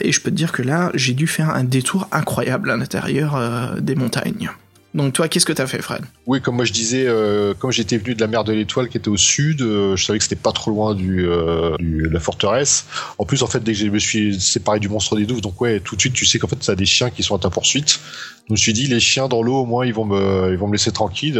Et 0.00 0.10
je 0.10 0.20
peux 0.20 0.30
te 0.30 0.36
dire 0.36 0.50
que 0.50 0.62
là, 0.62 0.90
j'ai 0.94 1.14
dû 1.14 1.28
faire 1.28 1.50
un 1.50 1.62
détour 1.62 2.08
incroyable 2.10 2.70
à 2.70 2.76
l'intérieur 2.76 3.80
des 3.80 3.94
montagnes. 3.94 4.50
Donc 4.94 5.12
toi, 5.12 5.26
qu'est-ce 5.26 5.44
que 5.44 5.52
t'as 5.52 5.66
fait, 5.66 5.82
Fred? 5.82 6.02
Oui, 6.26 6.40
comme 6.40 6.54
moi 6.54 6.64
je 6.64 6.72
disais, 6.72 7.04
euh, 7.06 7.52
comme 7.52 7.72
j'étais 7.72 7.96
venu 7.96 8.14
de 8.14 8.20
la 8.20 8.28
mer 8.28 8.44
de 8.44 8.52
l'Étoile 8.52 8.88
qui 8.88 8.96
était 8.96 9.08
au 9.08 9.16
sud, 9.16 9.60
euh, 9.60 9.96
je 9.96 10.04
savais 10.04 10.18
que 10.18 10.22
c'était 10.22 10.36
pas 10.36 10.52
trop 10.52 10.70
loin 10.70 10.94
du, 10.94 11.26
euh, 11.26 11.76
de 11.80 12.08
la 12.08 12.20
forteresse. 12.20 12.86
En 13.18 13.24
plus, 13.24 13.42
en 13.42 13.48
fait, 13.48 13.58
dès 13.58 13.72
que 13.72 13.78
je 13.78 13.86
me 13.86 13.98
suis 13.98 14.40
séparé 14.40 14.78
du 14.78 14.88
monstre 14.88 15.16
des 15.16 15.26
douves, 15.26 15.40
donc 15.40 15.60
ouais, 15.60 15.80
tout 15.80 15.96
de 15.96 16.00
suite, 16.00 16.12
tu 16.12 16.24
sais 16.24 16.38
qu'en 16.38 16.46
fait, 16.46 16.62
ça 16.62 16.76
des 16.76 16.86
chiens 16.86 17.10
qui 17.10 17.24
sont 17.24 17.34
à 17.34 17.40
ta 17.40 17.50
poursuite. 17.50 17.98
Je 18.46 18.52
me 18.52 18.56
suis 18.56 18.72
dit, 18.72 18.86
les 18.86 19.00
chiens 19.00 19.26
dans 19.26 19.42
l'eau, 19.42 19.62
au 19.62 19.66
moins, 19.66 19.84
ils 19.84 19.94
vont 19.94 20.04
me, 20.04 20.52
ils 20.52 20.58
vont 20.58 20.68
me 20.68 20.72
laisser 20.72 20.92
tranquille. 20.92 21.34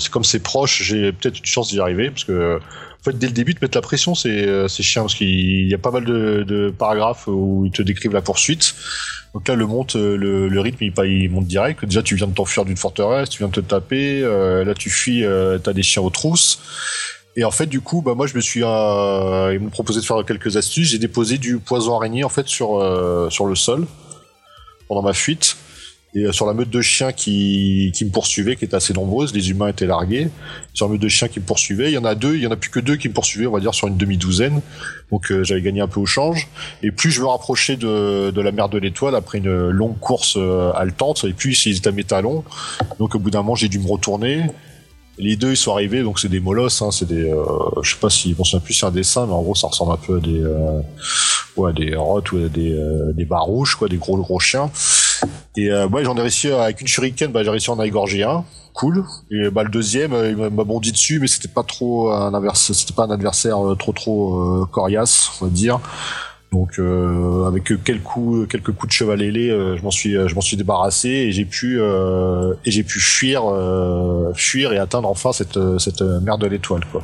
C'est 0.00 0.10
comme 0.10 0.24
c'est 0.24 0.42
proche, 0.42 0.82
j'ai 0.82 1.12
peut-être 1.12 1.38
une 1.38 1.46
chance 1.46 1.68
d'y 1.68 1.78
arriver 1.78 2.10
parce 2.10 2.24
que. 2.24 2.58
En 3.04 3.10
fait, 3.10 3.18
dès 3.18 3.26
le 3.26 3.34
début, 3.34 3.52
de 3.52 3.58
mettre 3.60 3.76
la 3.76 3.82
pression, 3.82 4.14
c'est 4.14 4.48
euh, 4.48 4.66
chiens, 4.66 5.02
parce 5.02 5.14
qu'il 5.14 5.68
y 5.68 5.74
a 5.74 5.78
pas 5.78 5.90
mal 5.90 6.06
de, 6.06 6.72
paragraphes 6.78 7.26
où 7.26 7.66
ils 7.66 7.70
te 7.70 7.82
décrivent 7.82 8.14
la 8.14 8.22
poursuite. 8.22 8.74
Donc 9.34 9.46
là, 9.46 9.56
le 9.56 9.66
monte, 9.66 9.96
euh, 9.96 10.16
le, 10.16 10.60
rythme, 10.60 10.84
il, 11.04 11.30
monte 11.30 11.46
direct. 11.46 11.84
Déjà, 11.84 12.02
tu 12.02 12.14
viens 12.14 12.28
de 12.28 12.32
t'enfuir 12.32 12.64
d'une 12.64 12.78
forteresse, 12.78 13.28
tu 13.28 13.40
viens 13.40 13.48
de 13.48 13.52
te 13.52 13.60
taper. 13.60 14.22
euh, 14.22 14.64
là, 14.64 14.72
tu 14.72 14.88
fuis, 14.88 15.22
t'as 15.62 15.74
des 15.74 15.82
chiens 15.82 16.00
aux 16.00 16.08
trousses. 16.08 16.60
Et 17.36 17.44
en 17.44 17.50
fait, 17.50 17.66
du 17.66 17.82
coup, 17.82 18.00
bah 18.00 18.14
moi, 18.14 18.26
je 18.26 18.36
me 18.36 18.40
suis, 18.40 18.60
ils 18.60 19.58
m'ont 19.60 19.70
proposé 19.70 20.00
de 20.00 20.06
faire 20.06 20.24
quelques 20.24 20.56
astuces. 20.56 20.88
J'ai 20.88 20.98
déposé 20.98 21.36
du 21.36 21.58
poison 21.58 21.96
araignée 21.96 22.24
en 22.24 22.30
fait 22.30 22.46
sur 22.48 22.80
sur 23.30 23.44
le 23.44 23.54
sol 23.54 23.86
pendant 24.88 25.02
ma 25.02 25.12
fuite 25.12 25.58
et 26.14 26.24
euh, 26.24 26.32
sur 26.32 26.46
la 26.46 26.54
meute 26.54 26.70
de 26.70 26.80
chiens 26.80 27.12
qui 27.12 27.92
me 28.02 28.10
poursuivaient, 28.10 28.56
qui 28.56 28.64
était 28.64 28.76
assez 28.76 28.92
nombreuse. 28.92 29.34
Les 29.34 29.50
humains 29.50 29.68
étaient 29.68 29.86
largués. 29.86 30.28
Sur 30.72 30.86
la 30.86 30.92
meute 30.92 31.02
de 31.02 31.08
chiens 31.08 31.28
qui 31.28 31.40
me 31.40 31.44
poursuivaient, 31.44 31.90
il 31.90 31.94
y 31.94 31.98
en 31.98 32.04
a 32.04 32.14
deux, 32.14 32.36
il 32.36 32.42
y 32.42 32.46
en 32.46 32.50
a 32.50 32.56
plus 32.56 32.70
que 32.70 32.80
deux 32.80 32.96
qui 32.96 33.08
me 33.08 33.14
poursuivaient, 33.14 33.46
on 33.46 33.52
va 33.52 33.60
dire 33.60 33.74
sur 33.74 33.88
une 33.88 33.96
demi 33.96 34.16
douzaine. 34.16 34.60
Donc 35.10 35.30
euh, 35.30 35.42
j'avais 35.44 35.62
gagné 35.62 35.80
un 35.80 35.88
peu 35.88 36.00
au 36.00 36.06
change. 36.06 36.48
Et 36.82 36.90
plus 36.90 37.10
je 37.10 37.20
me 37.20 37.26
rapprochais 37.26 37.76
de, 37.76 38.40
la 38.40 38.52
mer 38.52 38.68
de 38.68 38.78
l'Étoile 38.78 39.14
après 39.14 39.38
une 39.38 39.70
longue 39.70 39.98
course 39.98 40.36
euh, 40.36 40.72
haletante, 40.74 41.24
et 41.24 41.32
plus 41.32 41.66
ils 41.66 41.76
étaient 41.76 41.88
à 41.88 41.92
mes 41.92 42.04
talons. 42.04 42.44
Donc 42.98 43.14
au 43.14 43.18
bout 43.18 43.30
d'un 43.30 43.42
moment, 43.42 43.54
j'ai 43.54 43.68
dû 43.68 43.78
me 43.78 43.88
retourner. 43.88 44.44
Les 45.16 45.36
deux, 45.36 45.52
ils 45.52 45.56
sont 45.56 45.72
arrivés, 45.72 46.02
donc 46.02 46.18
c'est 46.18 46.28
des 46.28 46.40
molosses, 46.40 46.82
hein, 46.82 46.90
c'est 46.90 47.06
des, 47.06 47.30
euh, 47.30 47.44
je 47.82 47.92
sais 47.92 48.00
pas 48.00 48.10
si, 48.10 48.34
bon, 48.34 48.42
c'est 48.42 48.84
un 48.84 48.90
dessin, 48.90 49.26
mais 49.26 49.32
en 49.32 49.42
gros, 49.42 49.54
ça 49.54 49.68
ressemble 49.68 49.92
un 49.92 49.96
peu 49.96 50.16
à 50.16 50.20
des, 50.20 50.42
euh, 50.42 50.80
ouais, 51.56 51.72
des 51.72 51.94
rottes 51.94 52.32
ou 52.32 52.38
à 52.38 52.48
des, 52.48 52.72
euh, 52.72 53.12
des 53.12 53.24
bas 53.24 53.38
rouges, 53.38 53.76
quoi, 53.76 53.88
des 53.88 53.96
gros 53.96 54.16
gros 54.16 54.40
chiens. 54.40 54.70
Et 55.56 55.70
euh, 55.70 55.86
ouais, 55.88 56.04
j'en 56.04 56.16
ai 56.16 56.20
réussi 56.20 56.50
avec 56.50 56.80
une 56.80 56.86
shuriken, 56.86 57.30
bah, 57.30 57.42
j'ai 57.44 57.50
réussi 57.50 57.70
à 57.70 57.74
en 57.74 57.82
égorger 57.82 58.22
un, 58.24 58.44
cool. 58.72 59.04
Et 59.30 59.50
bah 59.50 59.62
le 59.62 59.70
deuxième, 59.70 60.12
euh, 60.12 60.30
il 60.30 60.36
m'a- 60.36 60.64
bondi 60.64 60.92
dessus, 60.92 61.18
mais 61.20 61.26
c'était 61.28 61.48
pas 61.48 61.62
trop 61.62 62.10
un 62.10 62.34
adversaire, 62.34 62.74
c'était 62.74 62.94
pas 62.94 63.04
un 63.04 63.10
adversaire 63.10 63.64
euh, 63.64 63.74
trop 63.76 63.92
trop 63.92 64.62
euh, 64.62 64.66
coriace, 64.70 65.30
on 65.40 65.46
va 65.46 65.50
dire. 65.50 65.80
Donc 66.52 66.78
euh, 66.78 67.46
avec 67.46 67.64
quelques 67.82 68.02
coups, 68.02 68.48
quelques 68.48 68.72
coups 68.72 68.88
de 68.88 68.92
cheval 68.92 69.22
ailé, 69.22 69.50
euh, 69.50 69.76
je 69.76 69.82
m'en 69.82 69.90
suis, 69.90 70.12
je 70.12 70.34
m'en 70.34 70.40
suis 70.40 70.56
débarrassé 70.56 71.08
et 71.08 71.32
j'ai 71.32 71.44
pu 71.44 71.80
et 71.80 72.70
j'ai 72.70 72.84
pu 72.84 73.00
fuir, 73.00 73.42
fuir 74.34 74.72
et 74.72 74.78
atteindre 74.78 75.08
enfin 75.08 75.32
cette 75.32 75.58
cette 75.78 76.02
mer 76.02 76.38
de 76.38 76.46
l'étoile 76.46 76.84
quoi. 76.92 77.02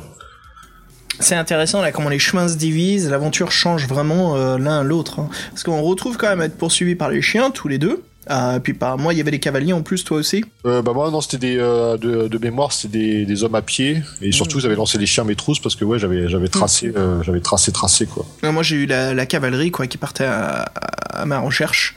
C'est 1.21 1.35
intéressant 1.35 1.81
là 1.81 1.91
comment 1.91 2.09
les 2.09 2.19
chemins 2.19 2.47
se 2.47 2.55
divisent, 2.55 3.09
l'aventure 3.09 3.51
change 3.51 3.87
vraiment 3.87 4.35
euh, 4.35 4.57
l'un 4.57 4.83
l'autre. 4.83 5.19
hein. 5.19 5.29
Parce 5.51 5.63
qu'on 5.63 5.81
retrouve 5.81 6.17
quand 6.17 6.27
même 6.29 6.41
être 6.41 6.57
poursuivi 6.57 6.95
par 6.95 7.09
les 7.09 7.21
chiens, 7.21 7.51
tous 7.51 7.67
les 7.67 7.77
deux. 7.77 8.03
Ah, 8.33 8.59
puis 8.63 8.73
par 8.73 8.97
moi, 8.97 9.13
il 9.13 9.17
y 9.17 9.21
avait 9.21 9.31
des 9.31 9.39
cavaliers 9.39 9.73
en 9.73 9.81
plus, 9.81 10.05
toi 10.05 10.15
aussi. 10.17 10.45
Euh, 10.65 10.81
bah 10.81 10.93
moi 10.93 11.11
non 11.11 11.19
c'était 11.19 11.37
des 11.37 11.57
euh, 11.59 11.97
de, 11.97 12.27
de 12.29 12.37
mémoire 12.37 12.71
c'était 12.71 12.97
des, 12.97 13.25
des 13.25 13.43
hommes 13.43 13.55
à 13.55 13.61
pied 13.61 14.01
et 14.21 14.31
surtout 14.31 14.59
j'avais 14.61 14.75
lancé 14.75 14.97
les 14.97 15.05
chiens 15.05 15.23
à 15.23 15.27
mes 15.27 15.35
trousses 15.35 15.59
parce 15.59 15.75
que 15.75 15.83
ouais 15.83 15.99
j'avais 15.99 16.29
j'avais 16.29 16.47
tracé 16.47 16.93
euh, 16.95 17.21
j'avais 17.23 17.41
tracé 17.41 17.71
tracé 17.71 18.05
quoi. 18.05 18.25
Moi, 18.43 18.63
j'ai 18.63 18.77
eu 18.77 18.85
la, 18.85 19.13
la 19.13 19.25
cavalerie 19.25 19.71
quoi 19.71 19.85
qui 19.87 19.97
partait 19.97 20.23
à, 20.25 20.71
à 21.13 21.25
ma 21.25 21.39
recherche. 21.39 21.95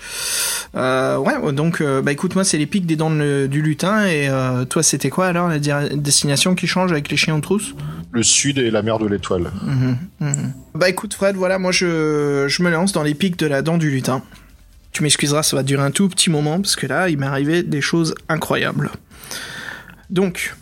Euh, 0.75 1.19
ouais, 1.19 1.53
donc 1.53 1.81
euh, 1.81 2.03
bah 2.03 2.11
écoute, 2.13 2.35
moi 2.35 2.43
c'est 2.43 2.59
les 2.59 2.67
pics 2.67 2.87
des 2.87 2.97
dents 2.97 3.11
de- 3.11 3.47
du 3.49 3.63
lutin 3.63 4.05
et 4.07 4.29
euh, 4.29 4.65
toi 4.65 4.83
c'était 4.83 5.11
quoi 5.11 5.27
alors 5.27 5.49
la 5.49 5.59
destination 5.91 6.55
qui 6.57 6.67
change 6.67 6.91
avec 6.91 7.09
les 7.11 7.17
chiens 7.17 7.35
en 7.35 7.41
trousse? 7.41 7.75
Le 8.11 8.23
sud 8.23 8.59
et 8.59 8.71
la 8.71 8.83
mer 8.83 8.99
de 8.99 9.07
l'étoile. 9.07 9.51
Mhm, 9.63 9.97
mhm. 10.21 10.53
Bah 10.75 10.89
écoute 10.89 11.15
Fred, 11.15 11.37
voilà, 11.37 11.59
moi 11.59 11.71
je, 11.71 12.47
je 12.49 12.63
me 12.63 12.71
lance 12.71 12.93
dans 12.93 13.03
les 13.03 13.15
pics 13.15 13.39
de 13.39 13.47
la 13.47 13.63
dent 13.63 13.79
du 13.79 13.91
lutin. 13.91 14.23
Tu 14.95 15.03
m'excuseras, 15.03 15.43
ça 15.43 15.57
va 15.57 15.65
durer 15.65 15.83
un 15.83 15.91
tout 15.91 16.09
petit 16.09 16.31
moment 16.31 16.61
parce 16.61 16.77
que 16.77 16.87
là, 16.87 17.09
il 17.09 17.19
m'est 17.19 17.27
arrivé 17.27 17.65
des 17.65 17.81
choses 17.81 18.15
incroyables. 18.29 18.93
Donc, 20.09 20.55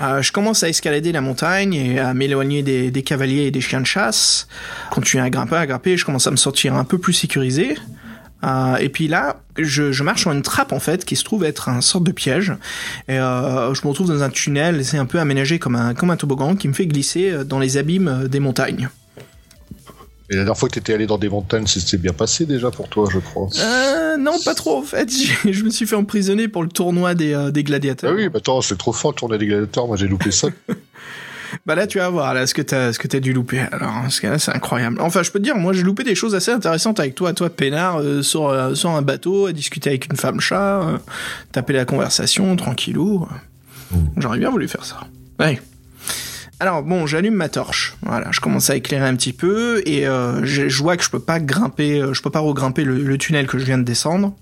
euh, 0.00 0.22
je 0.22 0.30
commence 0.30 0.62
à 0.62 0.68
escalader 0.68 1.10
la 1.10 1.20
montagne 1.20 1.74
et 1.74 1.98
à 1.98 2.14
m'éloigner 2.14 2.62
des, 2.62 3.02
cavaliers 3.02 3.46
et 3.46 3.50
des 3.50 3.60
chiens 3.60 3.80
de 3.80 3.86
chasse. 3.86 4.46
Continuer 4.92 5.24
à 5.24 5.28
grimper, 5.28 5.56
à 5.56 5.66
grimper, 5.66 5.96
je 5.96 6.04
commence 6.04 6.28
à 6.28 6.30
me 6.30 6.36
sentir 6.36 6.74
un 6.76 6.84
peu 6.84 6.98
plus 6.98 7.12
sécurisé. 7.12 7.76
Euh, 8.44 8.76
et 8.76 8.90
puis 8.90 9.08
là, 9.08 9.40
je, 9.58 10.02
marche 10.04 10.20
sur 10.20 10.30
une 10.30 10.42
trappe 10.42 10.72
en 10.72 10.78
fait 10.78 11.04
qui 11.04 11.16
se 11.16 11.24
trouve 11.24 11.44
être 11.44 11.68
un 11.68 11.80
sorte 11.80 12.04
de 12.04 12.12
piège. 12.12 12.54
Et 13.08 13.18
euh, 13.18 13.74
je 13.74 13.82
me 13.82 13.88
retrouve 13.88 14.06
dans 14.06 14.22
un 14.22 14.30
tunnel, 14.30 14.84
c'est 14.84 14.98
un 14.98 15.04
peu 15.04 15.18
aménagé 15.18 15.58
comme 15.58 15.74
un, 15.74 15.94
comme 15.94 16.12
un 16.12 16.16
toboggan 16.16 16.54
qui 16.54 16.68
me 16.68 16.74
fait 16.74 16.86
glisser 16.86 17.44
dans 17.44 17.58
les 17.58 17.76
abîmes 17.76 18.28
des 18.28 18.38
montagnes. 18.38 18.88
Et 20.30 20.36
la 20.36 20.44
dernière 20.44 20.56
fois 20.56 20.68
que 20.68 20.74
t'étais 20.74 20.94
allé 20.94 21.06
dans 21.06 21.18
des 21.18 21.28
montagnes, 21.28 21.66
c'était 21.66 21.96
bien 21.96 22.12
passé 22.12 22.46
déjà 22.46 22.70
pour 22.70 22.88
toi, 22.88 23.08
je 23.12 23.18
crois. 23.18 23.48
Euh, 23.58 24.16
non, 24.16 24.38
pas 24.44 24.54
trop 24.54 24.78
en 24.78 24.82
fait. 24.82 25.10
Je 25.50 25.64
me 25.64 25.70
suis 25.70 25.86
fait 25.86 25.96
emprisonner 25.96 26.46
pour 26.46 26.62
le 26.62 26.68
tournoi 26.68 27.14
des, 27.14 27.34
euh, 27.34 27.50
des 27.50 27.64
gladiateurs. 27.64 28.12
Ah 28.12 28.16
oui, 28.16 28.28
bah 28.28 28.38
attends, 28.38 28.60
c'est 28.60 28.78
trop 28.78 28.92
fort 28.92 29.10
le 29.10 29.16
tournoi 29.16 29.38
des 29.38 29.46
gladiateurs, 29.46 29.88
moi 29.88 29.96
j'ai 29.96 30.06
loupé 30.06 30.30
ça. 30.30 30.48
Bah 31.66 31.74
là, 31.74 31.86
tu 31.86 31.98
vas 31.98 32.08
voir 32.08 32.34
là 32.34 32.46
ce 32.46 32.54
que 32.54 32.62
t'as, 32.62 32.92
ce 32.92 32.98
que 32.98 33.08
t'as 33.08 33.20
dû 33.20 33.32
louper. 33.32 33.60
Alors, 33.72 34.04
ce 34.08 34.20
cas-là, 34.20 34.38
c'est 34.38 34.52
incroyable. 34.52 34.98
Enfin, 35.00 35.22
je 35.22 35.30
peux 35.30 35.38
te 35.38 35.44
dire, 35.44 35.56
moi, 35.56 35.72
j'ai 35.72 35.82
loupé 35.82 36.04
des 36.04 36.14
choses 36.14 36.34
assez 36.34 36.50
intéressantes 36.50 37.00
avec 37.00 37.14
toi, 37.14 37.32
toi, 37.32 37.50
peinard, 37.50 38.00
euh, 38.00 38.22
sur, 38.22 38.48
euh, 38.48 38.74
sur 38.74 38.90
un 38.90 39.02
bateau, 39.02 39.46
à 39.46 39.52
discuter 39.52 39.90
avec 39.90 40.06
une 40.06 40.16
femme 40.16 40.40
chat, 40.40 40.82
euh, 40.82 40.98
taper 41.52 41.72
la 41.72 41.84
conversation, 41.84 42.54
tranquillou. 42.56 43.26
J'aurais 44.16 44.38
bien 44.38 44.50
voulu 44.50 44.68
faire 44.68 44.84
ça. 44.84 45.00
Ouais. 45.38 45.60
Alors 46.62 46.82
bon, 46.82 47.06
j'allume 47.06 47.34
ma 47.34 47.48
torche. 47.48 47.96
Voilà, 48.02 48.28
je 48.32 48.40
commence 48.40 48.68
à 48.68 48.76
éclairer 48.76 49.08
un 49.08 49.16
petit 49.16 49.32
peu 49.32 49.82
et 49.86 50.06
euh, 50.06 50.44
je, 50.44 50.82
vois 50.82 50.98
que 50.98 51.02
je 51.02 51.08
peux 51.08 51.18
pas 51.18 51.40
grimper, 51.40 52.02
euh, 52.02 52.12
je 52.12 52.20
peux 52.20 52.28
pas 52.28 52.40
regrimper 52.40 52.84
le, 52.84 53.16
tunnel 53.16 53.46
que 53.46 53.58
je 53.58 53.64
viens 53.64 53.78
de 53.78 53.82
descendre. 53.82 54.34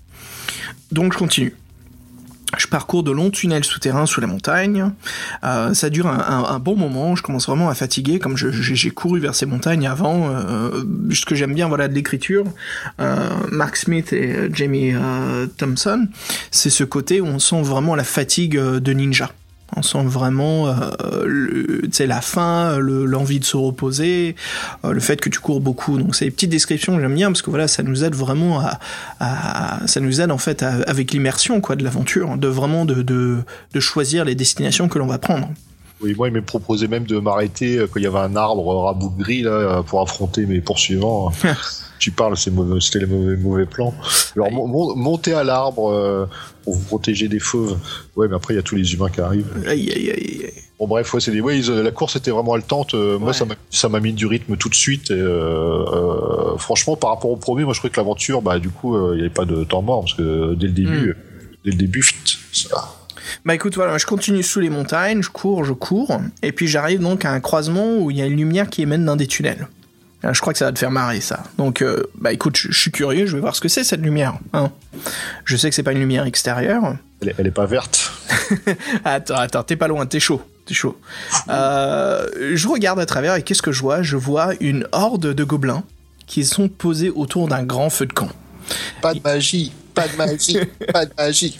Donc 0.91 1.13
je 1.13 1.17
continue. 1.17 1.55
Je 2.57 2.67
parcours 2.67 3.03
de 3.03 3.11
longs 3.11 3.29
tunnels 3.29 3.63
souterrains 3.63 4.05
sous 4.05 4.19
la 4.19 4.27
montagne. 4.27 4.91
Euh, 5.45 5.73
ça 5.73 5.89
dure 5.89 6.07
un, 6.07 6.59
bon 6.59 6.75
moment. 6.75 7.15
Je 7.15 7.23
commence 7.23 7.47
vraiment 7.47 7.69
à 7.69 7.75
fatiguer, 7.75 8.19
comme 8.19 8.35
j'ai 8.35 8.89
couru 8.89 9.21
vers 9.21 9.35
ces 9.35 9.45
montagnes 9.45 9.87
avant. 9.87 10.29
Ce 11.11 11.25
que 11.25 11.35
j'aime 11.35 11.53
bien, 11.53 11.67
voilà, 11.69 11.87
de 11.87 11.93
l'écriture, 11.93 12.45
Mark 13.51 13.77
Smith 13.77 14.11
et 14.13 14.49
Jamie 14.51 14.93
Thompson, 15.57 16.07
c'est 16.49 16.71
ce 16.71 16.83
côté 16.83 17.21
où 17.21 17.27
on 17.27 17.37
sent 17.37 17.61
vraiment 17.61 17.93
la 17.93 18.03
fatigue 18.03 18.57
de 18.57 18.93
ninja. 18.93 19.31
On 19.75 19.81
sent 19.81 20.03
vraiment 20.03 20.67
euh, 20.67 21.81
la 21.99 22.21
faim, 22.21 22.77
l'envie 22.79 23.39
de 23.39 23.45
se 23.45 23.57
reposer, 23.57 24.35
euh, 24.85 24.91
le 24.91 24.99
fait 24.99 25.21
que 25.21 25.29
tu 25.29 25.39
cours 25.39 25.61
beaucoup. 25.61 25.97
Donc 25.97 26.15
c'est 26.15 26.25
des 26.25 26.31
petites 26.31 26.49
descriptions 26.49 26.95
que 26.95 27.01
j'aime 27.01 27.15
bien 27.15 27.31
parce 27.31 27.41
que 27.41 27.49
voilà, 27.49 27.67
ça 27.67 27.83
nous 27.83 28.03
aide 28.03 28.15
vraiment 28.15 28.61
à, 29.19 29.79
ça 29.85 29.99
nous 29.99 30.21
aide 30.21 30.31
en 30.31 30.37
fait 30.37 30.63
avec 30.63 31.11
l'immersion 31.11 31.61
quoi 31.61 31.75
de 31.75 31.83
l'aventure, 31.83 32.37
de 32.37 32.47
vraiment 32.47 32.85
de, 32.85 33.01
de, 33.01 33.37
de 33.73 33.79
choisir 33.79 34.25
les 34.25 34.35
destinations 34.35 34.87
que 34.87 34.99
l'on 34.99 35.07
va 35.07 35.17
prendre. 35.17 35.49
Oui, 36.01 36.15
moi, 36.15 36.29
il 36.29 36.33
m'a 36.33 36.41
proposé 36.41 36.87
même 36.87 37.05
de 37.05 37.19
m'arrêter 37.19 37.77
euh, 37.77 37.87
quand 37.87 37.99
il 37.99 38.03
y 38.03 38.07
avait 38.07 38.19
un 38.19 38.35
arbre 38.35 38.83
rabougri 38.83 39.41
là 39.41 39.51
euh, 39.51 39.81
pour 39.81 40.01
affronter 40.01 40.45
mes 40.45 40.61
poursuivants. 40.61 41.31
tu 41.99 42.11
parles, 42.11 42.37
c'était 42.37 42.99
les 42.99 43.05
mauvais, 43.05 43.35
mauvais 43.35 43.65
plans. 43.65 43.93
Alors, 44.35 44.49
monter 44.51 45.33
à 45.33 45.43
l'arbre 45.43 45.91
euh, 45.91 46.25
pour 46.63 46.75
vous 46.75 46.85
protéger 46.85 47.27
des 47.27 47.39
fauves. 47.39 47.77
Ouais, 48.15 48.29
mais 48.29 48.35
après, 48.35 48.53
il 48.53 48.57
y 48.57 48.59
a 48.59 48.63
tous 48.63 48.75
les 48.75 48.93
humains 48.93 49.09
qui 49.09 49.19
arrivent. 49.19 49.51
Aïe, 49.67 49.91
aïe, 49.93 50.11
aïe. 50.11 50.53
Bon, 50.79 50.87
bref, 50.87 51.13
ouais, 51.13 51.19
c'est 51.19 51.31
des, 51.31 51.41
ouais, 51.41 51.59
la 51.59 51.91
course 51.91 52.15
était 52.15 52.31
vraiment 52.31 52.53
haletante. 52.53 52.93
Moi, 52.93 53.33
ça 53.69 53.89
m'a 53.89 53.99
mis 53.99 54.13
du 54.13 54.25
rythme 54.25 54.55
tout 54.55 54.69
de 54.69 54.75
suite. 54.75 55.11
Et, 55.11 55.23
franchement, 56.57 56.95
par 56.95 57.09
rapport 57.09 57.31
au 57.31 57.35
premier, 57.35 57.65
moi, 57.65 57.73
je 57.73 57.79
trouvais 57.79 57.91
que 57.91 57.99
l'aventure, 57.99 58.41
bah, 58.41 58.59
du 58.59 58.69
coup, 58.69 58.95
il 59.11 59.15
n'y 59.15 59.21
avait 59.21 59.29
pas 59.29 59.43
de 59.43 59.65
temps 59.65 59.81
mort 59.81 59.99
parce 59.99 60.13
que 60.13 60.55
dès 60.55 60.67
le 60.67 60.73
début, 60.73 61.09
hmm. 61.09 61.15
dès 61.65 61.71
le 61.71 61.77
début, 61.77 62.09
ça 62.53 62.98
bah 63.45 63.55
écoute, 63.55 63.75
voilà, 63.75 63.97
je 63.97 64.05
continue 64.05 64.43
sous 64.43 64.59
les 64.59 64.69
montagnes, 64.69 65.21
je 65.21 65.29
cours, 65.29 65.65
je 65.65 65.73
cours, 65.73 66.19
et 66.41 66.51
puis 66.51 66.67
j'arrive 66.67 66.99
donc 66.99 67.25
à 67.25 67.31
un 67.31 67.39
croisement 67.39 67.97
où 67.97 68.11
il 68.11 68.17
y 68.17 68.21
a 68.21 68.25
une 68.25 68.37
lumière 68.37 68.69
qui 68.69 68.81
émane 68.81 69.05
dans 69.05 69.15
des 69.15 69.27
tunnels. 69.27 69.67
je 70.23 70.39
crois 70.41 70.53
que 70.53 70.59
ça 70.59 70.65
va 70.65 70.71
te 70.71 70.79
faire 70.79 70.91
marrer 70.91 71.21
ça. 71.21 71.43
Donc, 71.57 71.81
euh, 71.81 72.03
bah 72.15 72.33
écoute, 72.33 72.57
je, 72.57 72.71
suis 72.71 72.91
curieux, 72.91 73.25
je 73.25 73.35
vais 73.35 73.41
voir 73.41 73.55
ce 73.55 73.61
que 73.61 73.69
c'est 73.69 73.83
cette 73.83 74.01
lumière. 74.01 74.37
Hein. 74.53 74.71
Je 75.45 75.57
sais 75.57 75.69
que 75.69 75.75
c'est 75.75 75.83
pas 75.83 75.91
une 75.91 75.99
lumière 75.99 76.25
extérieure. 76.25 76.95
Elle 77.21 77.47
est, 77.47 77.51
pas 77.51 77.65
verte. 77.65 78.11
attends, 79.03 79.35
attends, 79.35 79.63
t'es 79.63 79.75
pas 79.75 79.87
loin, 79.87 80.05
t'es 80.05 80.21
chaud, 80.21 80.41
t'es 80.65 80.73
chaud. 80.73 80.97
Euh, 81.49 82.27
je 82.53 82.67
regarde 82.67 82.99
à 82.99 83.05
travers 83.05 83.35
et 83.35 83.43
qu'est-ce 83.43 83.61
que 83.61 83.71
je 83.71 83.81
vois? 83.81 84.01
Je 84.03 84.15
vois 84.15 84.53
une 84.61 84.87
horde 84.93 85.33
de 85.33 85.43
gobelins 85.43 85.83
qui 86.27 86.45
sont 86.45 86.69
posés 86.69 87.09
autour 87.09 87.47
d'un 87.47 87.63
grand 87.63 87.89
feu 87.89 88.05
de 88.05 88.13
camp. 88.13 88.29
Pas 89.01 89.13
de 89.13 89.19
magie 89.23 89.73
pas 89.99 90.07
de 90.07 90.15
magie, 90.15 90.59
pas 90.93 91.05
de 91.05 91.11
magie. 91.17 91.59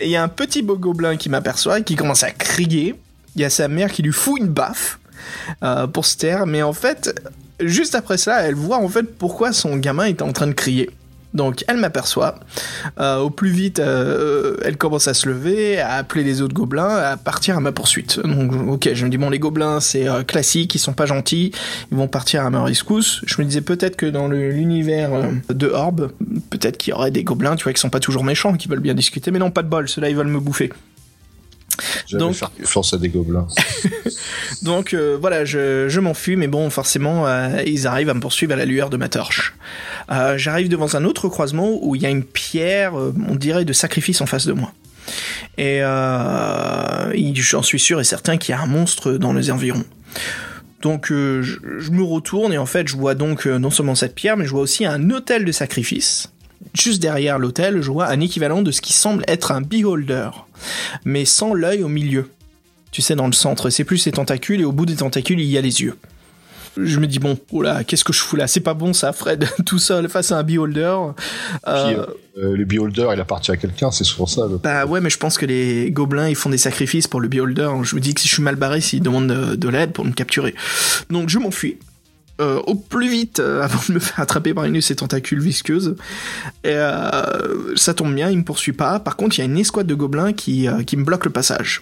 Il 0.00 0.08
y 0.08 0.16
a 0.16 0.22
un 0.22 0.28
petit 0.28 0.62
beau 0.62 0.76
gobelin 0.76 1.16
qui 1.16 1.28
m'aperçoit 1.28 1.80
et 1.80 1.82
qui 1.82 1.96
commence 1.96 2.22
à 2.22 2.30
crier. 2.30 2.94
Il 3.34 3.42
y 3.42 3.44
a 3.44 3.50
sa 3.50 3.68
mère 3.68 3.90
qui 3.90 4.02
lui 4.02 4.12
fout 4.12 4.40
une 4.40 4.48
baffe 4.48 4.98
euh, 5.62 5.86
pour 5.86 6.06
se 6.06 6.16
taire, 6.16 6.46
mais 6.46 6.62
en 6.62 6.72
fait, 6.72 7.20
juste 7.60 7.94
après 7.94 8.18
ça, 8.18 8.42
elle 8.42 8.54
voit 8.54 8.78
en 8.78 8.88
fait 8.88 9.02
pourquoi 9.02 9.52
son 9.52 9.76
gamin 9.76 10.04
est 10.04 10.22
en 10.22 10.32
train 10.32 10.46
de 10.46 10.52
crier. 10.52 10.90
Donc 11.36 11.64
elle 11.68 11.76
m'aperçoit. 11.76 12.36
Euh, 12.98 13.18
au 13.18 13.30
plus 13.30 13.50
vite, 13.50 13.78
euh, 13.78 14.56
elle 14.64 14.76
commence 14.76 15.06
à 15.06 15.14
se 15.14 15.28
lever, 15.28 15.78
à 15.78 15.94
appeler 15.94 16.24
les 16.24 16.42
autres 16.42 16.54
gobelins, 16.54 16.88
à 16.88 17.16
partir 17.16 17.56
à 17.56 17.60
ma 17.60 17.72
poursuite. 17.72 18.18
Donc 18.20 18.52
ok, 18.68 18.90
je 18.94 19.04
me 19.04 19.10
dis 19.10 19.18
bon 19.18 19.30
les 19.30 19.38
gobelins 19.38 19.80
c'est 19.80 20.08
euh, 20.08 20.22
classique, 20.22 20.74
ils 20.74 20.78
sont 20.78 20.94
pas 20.94 21.06
gentils, 21.06 21.52
ils 21.92 21.96
vont 21.96 22.08
partir 22.08 22.44
à 22.44 22.50
ma 22.50 22.64
rescousse. 22.64 23.22
Je 23.26 23.40
me 23.40 23.46
disais 23.46 23.60
peut-être 23.60 23.96
que 23.96 24.06
dans 24.06 24.28
l'univers 24.28 25.10
de 25.50 25.68
Orb, 25.68 26.10
peut-être 26.50 26.78
qu'il 26.78 26.92
y 26.92 26.94
aurait 26.94 27.10
des 27.10 27.22
gobelins, 27.22 27.56
tu 27.56 27.64
vois, 27.64 27.72
qui 27.72 27.80
sont 27.80 27.90
pas 27.90 28.00
toujours 28.00 28.24
méchants, 28.24 28.54
qui 28.54 28.68
veulent 28.68 28.80
bien 28.80 28.94
discuter, 28.94 29.30
mais 29.30 29.38
non 29.38 29.50
pas 29.50 29.62
de 29.62 29.68
bol, 29.68 29.88
ceux-là 29.88 30.08
ils 30.08 30.16
veulent 30.16 30.26
me 30.26 30.40
bouffer. 30.40 30.72
Donc, 32.12 32.34
faire 32.34 32.50
confiance 32.50 32.94
à 32.94 32.98
des 32.98 33.08
gobelins. 33.08 33.46
Donc 34.62 34.94
euh, 34.94 35.16
voilà, 35.20 35.44
je, 35.44 35.88
je 35.88 36.00
m'enfuis, 36.00 36.36
mais 36.36 36.48
bon, 36.48 36.70
forcément, 36.70 37.26
euh, 37.26 37.62
ils 37.66 37.86
arrivent 37.86 38.10
à 38.10 38.14
me 38.14 38.20
poursuivre 38.20 38.52
à 38.52 38.56
la 38.56 38.64
lueur 38.64 38.90
de 38.90 38.96
ma 38.96 39.08
torche. 39.08 39.54
Euh, 40.10 40.38
j'arrive 40.38 40.68
devant 40.68 40.94
un 40.94 41.04
autre 41.04 41.28
croisement 41.28 41.78
où 41.82 41.94
il 41.94 42.02
y 42.02 42.06
a 42.06 42.10
une 42.10 42.24
pierre, 42.24 42.94
on 42.94 43.34
dirait, 43.34 43.64
de 43.64 43.72
sacrifice 43.72 44.20
en 44.20 44.26
face 44.26 44.46
de 44.46 44.52
moi. 44.52 44.72
Et 45.58 45.80
j'en 45.80 47.62
suis 47.62 47.80
sûr 47.80 48.00
et 48.00 48.04
certain 48.04 48.36
qu'il 48.36 48.54
y 48.54 48.58
a 48.58 48.60
un 48.60 48.66
monstre 48.66 49.12
dans 49.12 49.32
les 49.32 49.50
environs. 49.50 49.84
Donc 50.82 51.06
je, 51.08 51.42
je, 51.42 51.90
me 51.90 52.02
retourne 52.02 52.52
et 52.52 52.58
en 52.58 52.66
fait 52.66 52.86
je 52.86 52.96
vois 52.96 53.14
donc 53.14 53.46
non 53.46 53.70
seulement 53.70 53.94
cette 53.94 54.14
pierre, 54.14 54.36
mais 54.36 54.44
je 54.44 54.50
vois 54.50 54.60
aussi 54.60 54.84
un 54.84 55.10
hôtel 55.10 55.44
de 55.44 55.52
sacrifice 55.52 56.28
juste 56.74 57.00
derrière 57.00 57.38
l'hôtel, 57.38 57.82
je 57.82 57.90
vois 57.90 58.06
un 58.06 58.20
équivalent 58.20 58.62
de 58.62 58.70
ce 58.70 58.80
qui 58.80 58.92
semble 58.92 59.24
être 59.28 59.52
un 59.52 59.60
beholder, 59.60 60.30
mais 61.04 61.24
sans 61.24 61.54
l'œil 61.54 61.82
au 61.82 61.88
milieu. 61.88 62.30
Tu 62.90 63.02
sais, 63.02 63.14
dans 63.14 63.26
le 63.26 63.32
centre, 63.32 63.70
c'est 63.70 63.84
plus 63.84 64.04
les 64.06 64.12
tentacules 64.12 64.60
et 64.60 64.64
au 64.64 64.72
bout 64.72 64.86
des 64.86 64.96
tentacules, 64.96 65.40
il 65.40 65.46
y 65.46 65.58
a 65.58 65.60
les 65.60 65.82
yeux. 65.82 65.96
Je 66.78 67.00
me 67.00 67.06
dis, 67.06 67.18
bon, 67.18 67.38
oh 67.52 67.62
là, 67.62 67.84
qu'est-ce 67.84 68.04
que 68.04 68.12
je 68.12 68.20
fous 68.20 68.36
là? 68.36 68.46
C'est 68.46 68.60
pas 68.60 68.74
bon 68.74 68.92
ça, 68.92 69.12
Fred, 69.12 69.48
tout 69.66 69.78
seul 69.78 70.08
face 70.08 70.30
à 70.32 70.38
un 70.38 70.42
beholder. 70.42 70.94
Euh... 71.66 72.06
euh 72.36 72.56
le 72.56 72.64
beholder, 72.66 73.08
il 73.14 73.20
appartient 73.20 73.50
à 73.50 73.56
quelqu'un, 73.56 73.90
c'est 73.90 74.04
souvent 74.04 74.26
ça. 74.26 74.42
Bah 74.62 74.84
ouais, 74.84 75.00
mais 75.00 75.08
je 75.08 75.16
pense 75.16 75.38
que 75.38 75.46
les 75.46 75.90
gobelins, 75.90 76.28
ils 76.28 76.36
font 76.36 76.50
des 76.50 76.58
sacrifices 76.58 77.08
pour 77.08 77.20
le 77.20 77.28
beholder. 77.28 77.70
Je 77.82 77.96
me 77.96 78.00
dis 78.00 78.12
que 78.12 78.20
si 78.20 78.28
je 78.28 78.34
suis 78.34 78.42
mal 78.42 78.56
barré, 78.56 78.82
s'ils 78.82 79.00
demandent 79.00 79.56
de 79.56 79.68
l'aide 79.68 79.92
pour 79.92 80.04
me 80.04 80.12
capturer. 80.12 80.54
Donc 81.08 81.30
je 81.30 81.38
m'enfuis. 81.38 81.78
Euh, 82.38 82.60
au 82.66 82.74
plus 82.74 83.08
vite 83.08 83.40
euh, 83.40 83.62
avant 83.62 83.80
de 83.88 83.94
me 83.94 83.98
faire 83.98 84.20
attraper 84.20 84.52
par 84.52 84.64
une 84.64 84.74
de 84.74 84.80
ces 84.80 84.96
tentacules 84.96 85.40
visqueuses. 85.40 85.96
Et 86.64 86.72
euh, 86.72 87.74
ça 87.76 87.94
tombe 87.94 88.14
bien, 88.14 88.30
il 88.30 88.36
me 88.36 88.44
poursuit 88.44 88.74
pas. 88.74 89.00
Par 89.00 89.16
contre, 89.16 89.36
il 89.36 89.38
y 89.38 89.42
a 89.42 89.46
une 89.46 89.56
escouade 89.56 89.86
de 89.86 89.94
gobelins 89.94 90.34
qui, 90.34 90.68
qui 90.86 90.96
me 90.98 91.04
bloque 91.04 91.24
le 91.24 91.30
passage. 91.30 91.80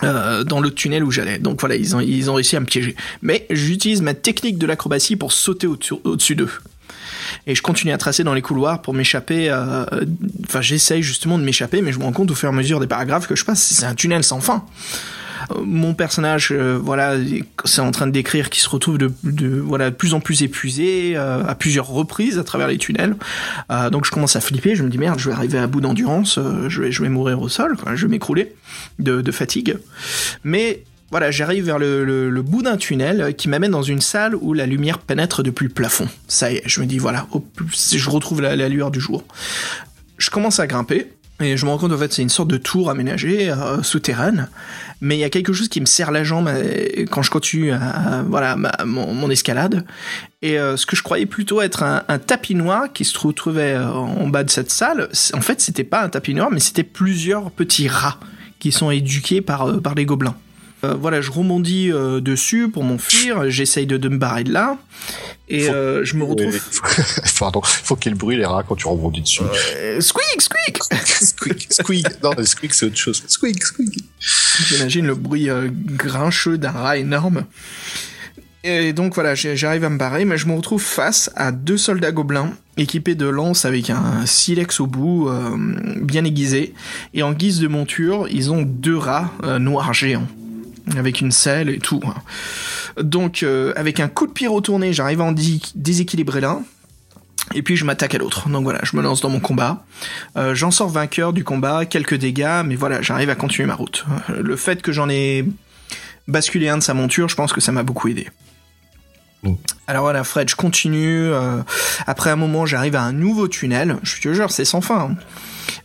dans 0.00 0.60
le 0.60 0.70
tunnel 0.70 1.04
où 1.04 1.10
j'allais. 1.10 1.38
Donc 1.38 1.60
voilà, 1.60 1.76
ils 1.76 1.94
ont, 1.94 2.00
ils 2.00 2.30
ont 2.30 2.34
réussi 2.34 2.56
à 2.56 2.60
me 2.60 2.64
piéger. 2.64 2.96
Mais 3.20 3.46
j'utilise 3.50 4.00
ma 4.00 4.14
technique 4.14 4.56
de 4.56 4.66
l'acrobatie 4.66 5.16
pour 5.16 5.32
sauter 5.32 5.66
au-dessus 5.66 6.36
d'eux. 6.36 6.50
Et 7.46 7.54
je 7.54 7.60
continue 7.60 7.92
à 7.92 7.98
tracer 7.98 8.24
dans 8.24 8.34
les 8.34 8.42
couloirs 8.42 8.80
pour 8.80 8.94
m'échapper. 8.94 9.52
Enfin, 10.48 10.62
j'essaye 10.62 11.02
justement 11.02 11.38
de 11.38 11.44
m'échapper, 11.44 11.82
mais 11.82 11.92
je 11.92 11.98
me 11.98 12.04
rends 12.04 12.12
compte 12.12 12.30
au 12.30 12.34
fur 12.34 12.48
et 12.48 12.52
à 12.52 12.54
mesure 12.54 12.80
des 12.80 12.86
paragraphes 12.86 13.26
que 13.26 13.36
je 13.36 13.44
passe, 13.44 13.60
c'est 13.62 13.84
un 13.84 13.94
tunnel 13.94 14.24
sans 14.24 14.40
fin 14.40 14.64
mon 15.64 15.94
personnage, 15.94 16.50
euh, 16.52 16.78
voilà, 16.82 17.16
c'est 17.64 17.80
en 17.80 17.90
train 17.90 18.06
de 18.06 18.12
décrire 18.12 18.50
qu'il 18.50 18.62
se 18.62 18.68
retrouve 18.68 18.98
de, 18.98 19.10
voilà, 19.60 19.90
plus 19.90 20.14
en 20.14 20.20
plus 20.20 20.42
épuisé 20.42 21.16
euh, 21.16 21.44
à 21.46 21.54
plusieurs 21.54 21.88
reprises 21.88 22.38
à 22.38 22.44
travers 22.44 22.68
les 22.68 22.78
tunnels. 22.78 23.16
Euh, 23.70 23.90
donc 23.90 24.04
je 24.04 24.10
commence 24.10 24.36
à 24.36 24.40
flipper, 24.40 24.74
je 24.74 24.82
me 24.82 24.88
dis 24.88 24.98
merde, 24.98 25.18
je 25.18 25.28
vais 25.28 25.34
arriver 25.34 25.58
à 25.58 25.66
bout 25.66 25.80
d'endurance, 25.80 26.38
je, 26.68 27.02
vais, 27.02 27.08
mourir 27.08 27.40
au 27.40 27.48
sol, 27.48 27.76
je 27.94 28.06
vais 28.06 28.10
m'écrouler 28.10 28.54
de, 28.98 29.30
fatigue. 29.30 29.78
Mais 30.44 30.84
voilà, 31.10 31.30
j'arrive 31.30 31.64
vers 31.64 31.78
le, 31.78 32.42
bout 32.42 32.62
d'un 32.62 32.76
tunnel 32.76 33.34
qui 33.36 33.48
m'amène 33.48 33.70
dans 33.70 33.82
une 33.82 34.00
salle 34.00 34.34
où 34.34 34.54
la 34.54 34.66
lumière 34.66 34.98
pénètre 34.98 35.42
depuis 35.42 35.66
le 35.66 35.72
plafond. 35.72 36.08
Ça 36.28 36.52
y 36.52 36.56
est, 36.56 36.62
je 36.66 36.80
me 36.80 36.86
dis 36.86 36.98
voilà, 36.98 37.26
je 37.72 38.10
retrouve 38.10 38.40
la 38.40 38.68
lueur 38.68 38.90
du 38.90 39.00
jour. 39.00 39.24
Je 40.18 40.30
commence 40.30 40.60
à 40.60 40.66
grimper, 40.66 41.06
et 41.40 41.56
je 41.56 41.64
me 41.64 41.70
rends 41.70 41.78
compte 41.78 41.92
en 41.92 41.98
fait 41.98 42.12
c'est 42.12 42.22
une 42.22 42.28
sorte 42.28 42.48
de 42.48 42.58
tour 42.58 42.90
aménagée 42.90 43.54
souterraine, 43.82 44.48
mais 45.00 45.16
il 45.16 45.20
y 45.20 45.24
a 45.24 45.30
quelque 45.30 45.52
chose 45.52 45.68
qui 45.68 45.80
me 45.80 45.86
serre 45.86 46.10
la 46.10 46.24
jambe 46.24 46.48
euh, 46.48 47.06
quand 47.10 47.22
je 47.22 47.30
continue 47.30 47.72
voilà 48.26 48.56
mon, 48.84 49.30
escalade. 49.30 49.84
Et 50.42 50.58
euh, 50.58 50.76
ce 50.76 50.86
que 50.86 50.96
je 50.96 51.02
croyais 51.02 51.26
plutôt 51.26 51.60
être 51.60 51.82
un, 51.82 52.18
tapis 52.18 52.54
noir 52.54 52.92
qui 52.92 53.04
se 53.04 53.12
trouvait 53.12 53.76
en 53.76 54.28
bas 54.28 54.44
de 54.44 54.50
cette 54.50 54.70
salle, 54.70 55.08
en 55.34 55.40
fait 55.40 55.60
c'était 55.60 55.84
pas 55.84 56.02
un 56.02 56.08
tapis 56.08 56.34
noir, 56.34 56.50
mais 56.50 56.60
c'était 56.60 56.84
plusieurs 56.84 57.50
petits 57.50 57.88
rats 57.88 58.18
qui 58.58 58.72
sont 58.72 58.90
éduqués 58.90 59.40
par 59.40 59.80
par 59.80 59.94
les 59.94 60.04
gobelins. 60.04 60.36
Euh, 60.82 60.94
voilà, 60.94 61.20
je 61.20 61.30
rebondis 61.30 61.92
euh, 61.92 62.20
dessus 62.20 62.70
pour 62.70 62.84
m'enfuir, 62.84 63.50
j'essaye 63.50 63.86
de, 63.86 64.08
me 64.08 64.16
barrer 64.16 64.44
de 64.44 64.52
là, 64.52 64.78
et 65.48 65.68
euh, 65.68 66.04
je 66.04 66.16
me 66.16 66.24
retrouve... 66.24 66.58
Pardon, 67.38 67.60
faut 67.62 67.96
qu'il 67.96 68.14
bruit 68.14 68.36
les 68.36 68.46
rats 68.46 68.62
quand 68.66 68.76
tu 68.76 68.86
rebondis 68.86 69.20
dessus. 69.20 69.42
squeak, 70.00 70.40
squeak 70.40 70.78
Squeak, 71.04 71.72
squeak. 71.72 72.22
Non, 72.22 72.32
squeak 72.42 72.74
c'est 72.74 72.86
autre 72.86 72.96
chose. 72.96 73.22
Squeak, 73.26 73.62
squeak. 73.62 74.04
J'imagine 74.68 75.06
le 75.06 75.14
bruit 75.14 75.48
grincheux 75.70 76.56
d'un 76.56 76.70
rat 76.70 76.96
énorme. 76.96 77.44
Et 78.62 78.92
donc 78.92 79.14
voilà, 79.14 79.34
j'arrive 79.34 79.84
à 79.84 79.88
me 79.90 79.96
barrer, 79.96 80.26
mais 80.26 80.36
je 80.36 80.46
me 80.46 80.52
retrouve 80.52 80.82
face 80.82 81.30
à 81.34 81.50
deux 81.50 81.78
soldats 81.78 82.12
gobelins 82.12 82.52
équipés 82.76 83.14
de 83.14 83.26
lances 83.26 83.64
avec 83.64 83.88
un 83.88 84.26
silex 84.26 84.80
au 84.80 84.86
bout, 84.86 85.30
bien 86.02 86.24
aiguisé. 86.24 86.74
Et 87.14 87.22
en 87.22 87.32
guise 87.32 87.60
de 87.60 87.68
monture, 87.68 88.28
ils 88.30 88.52
ont 88.52 88.62
deux 88.62 88.98
rats 88.98 89.32
noirs 89.58 89.94
géants 89.94 90.28
avec 90.96 91.20
une 91.20 91.30
selle 91.30 91.68
et 91.68 91.78
tout. 91.78 92.00
Donc, 93.00 93.42
euh, 93.42 93.72
avec 93.76 94.00
un 94.00 94.08
coup 94.08 94.26
de 94.26 94.32
pied 94.32 94.46
retourné, 94.46 94.92
j'arrive 94.92 95.20
à 95.20 95.24
en 95.24 95.32
déséquilibrer 95.32 96.40
l'un. 96.40 96.62
Et 97.54 97.62
puis 97.62 97.76
je 97.76 97.84
m'attaque 97.84 98.14
à 98.14 98.18
l'autre. 98.18 98.48
Donc 98.48 98.62
voilà, 98.62 98.80
je 98.84 98.96
me 98.96 99.02
lance 99.02 99.20
dans 99.20 99.28
mon 99.28 99.40
combat. 99.40 99.84
Euh, 100.36 100.54
j'en 100.54 100.70
sors 100.70 100.88
vainqueur 100.88 101.32
du 101.32 101.42
combat, 101.42 101.84
quelques 101.84 102.14
dégâts, 102.14 102.62
mais 102.64 102.76
voilà, 102.76 103.02
j'arrive 103.02 103.30
à 103.30 103.34
continuer 103.34 103.66
ma 103.66 103.74
route. 103.74 104.04
Euh, 104.30 104.42
le 104.42 104.56
fait 104.56 104.82
que 104.82 104.92
j'en 104.92 105.08
ai 105.08 105.44
basculé 106.28 106.68
un 106.68 106.78
de 106.78 106.82
sa 106.82 106.94
monture, 106.94 107.28
je 107.28 107.34
pense 107.34 107.52
que 107.52 107.60
ça 107.60 107.72
m'a 107.72 107.82
beaucoup 107.82 108.08
aidé. 108.08 108.28
Alors 109.86 110.02
voilà, 110.02 110.22
Fred, 110.22 110.48
je 110.48 110.56
continue. 110.56 111.30
après 112.06 112.30
un 112.30 112.36
moment, 112.36 112.66
j'arrive 112.66 112.96
à 112.96 113.02
un 113.02 113.12
nouveau 113.12 113.48
tunnel. 113.48 113.96
Je 114.02 114.20
te 114.20 114.32
jure, 114.32 114.50
c'est 114.50 114.64
sans 114.64 114.80
fin. 114.80 115.10
Hein. 115.10 115.16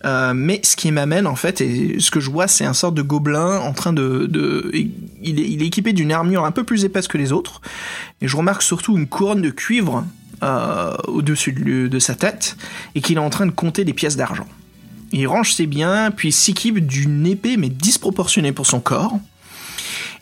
Euh, 0.06 0.34
mais 0.36 0.60
ce 0.64 0.76
qui 0.76 0.92
m'amène 0.92 1.28
en 1.28 1.36
fait, 1.36 1.62
et 1.62 2.00
ce 2.00 2.12
que 2.12 2.20
je 2.20 2.30
vois, 2.30 2.48
c'est 2.48 2.66
un 2.66 2.74
sort 2.74 2.92
de 2.92 3.02
gobelin 3.02 3.60
en 3.60 3.74
train 3.74 3.94
de, 3.94 4.72
il, 5.22 5.40
est, 5.40 5.66
équipé 5.66 5.94
d'une 5.94 6.12
armure 6.12 6.46
un 6.46 6.52
peu 6.52 6.64
plus 6.64 6.86
épaisse 6.86 7.08
que 7.08 7.18
les 7.18 7.32
autres, 7.32 7.62
et 8.22 8.28
je 8.28 8.38
remarque 8.38 8.62
surtout 8.62 8.98
une 8.98 9.08
couronne 9.08 9.42
de 9.42 9.50
cuivre 9.50 10.06
euh, 10.44 10.96
au-dessus 11.08 11.54
de, 11.54 12.00
sa 12.00 12.16
tête, 12.16 12.58
et 12.94 13.02
qu'il 13.02 13.18
est 13.18 13.22
en 13.22 13.30
train 13.30 13.46
de 13.46 13.52
compter 13.52 13.84
des 13.84 13.94
pièces 13.94 14.18
d'argent. 14.18 14.48
il 15.12 15.28
range 15.28 15.54
ses 15.54 15.66
biens, 15.66 16.12
puis 16.12 16.32
s'équipe 16.32 16.86
d'une 16.86 17.26
épée 17.26 17.58
mais 17.58 17.70
disproportionnée 17.70 18.52
pour 18.52 18.68
son 18.68 18.80
corps. 18.80 19.18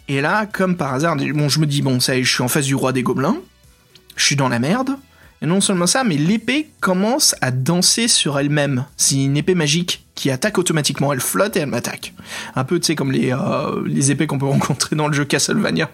Et 0.07 0.21
là, 0.21 0.45
comme 0.45 0.75
par 0.75 0.93
hasard, 0.93 1.15
bon, 1.15 1.49
je 1.49 1.59
me 1.59 1.65
dis, 1.65 1.81
bon, 1.81 1.99
ça 1.99 2.15
y 2.15 2.19
est, 2.19 2.23
je 2.23 2.33
suis 2.33 2.43
en 2.43 2.47
face 2.47 2.65
du 2.65 2.75
roi 2.75 2.91
des 2.91 3.03
gobelins, 3.03 3.37
je 4.15 4.25
suis 4.25 4.35
dans 4.35 4.49
la 4.49 4.59
merde, 4.59 4.97
et 5.41 5.45
non 5.45 5.61
seulement 5.61 5.87
ça, 5.87 6.03
mais 6.03 6.15
l'épée 6.15 6.69
commence 6.79 7.35
à 7.41 7.51
danser 7.51 8.07
sur 8.07 8.39
elle-même. 8.39 8.85
C'est 8.97 9.15
une 9.15 9.37
épée 9.37 9.55
magique 9.55 10.05
qui 10.15 10.29
attaque 10.29 10.57
automatiquement, 10.57 11.11
elle 11.11 11.19
flotte 11.19 11.57
et 11.57 11.59
elle 11.59 11.69
m'attaque. 11.69 12.13
Un 12.55 12.63
peu, 12.63 12.79
tu 12.79 12.87
sais, 12.87 12.95
comme 12.95 13.11
les, 13.11 13.33
euh, 13.33 14.09
épées 14.09 14.27
qu'on 14.27 14.39
peut 14.39 14.45
rencontrer 14.47 14.95
dans 14.95 15.07
le 15.07 15.13
jeu 15.13 15.25
Castlevania. 15.25 15.89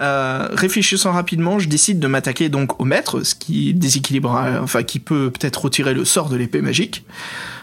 Euh, 0.00 0.48
réfléchissant 0.52 1.12
rapidement, 1.12 1.58
je 1.58 1.68
décide 1.68 2.00
de 2.00 2.06
m'attaquer 2.06 2.48
donc 2.48 2.80
au 2.80 2.84
maître, 2.84 3.22
ce 3.22 3.34
qui 3.34 3.72
déséquilibre, 3.72 4.30
enfin 4.60 4.82
qui 4.82 4.98
peut 4.98 5.30
peut-être 5.30 5.64
retirer 5.64 5.94
le 5.94 6.04
sort 6.04 6.28
de 6.28 6.36
l'épée 6.36 6.60
magique. 6.60 7.04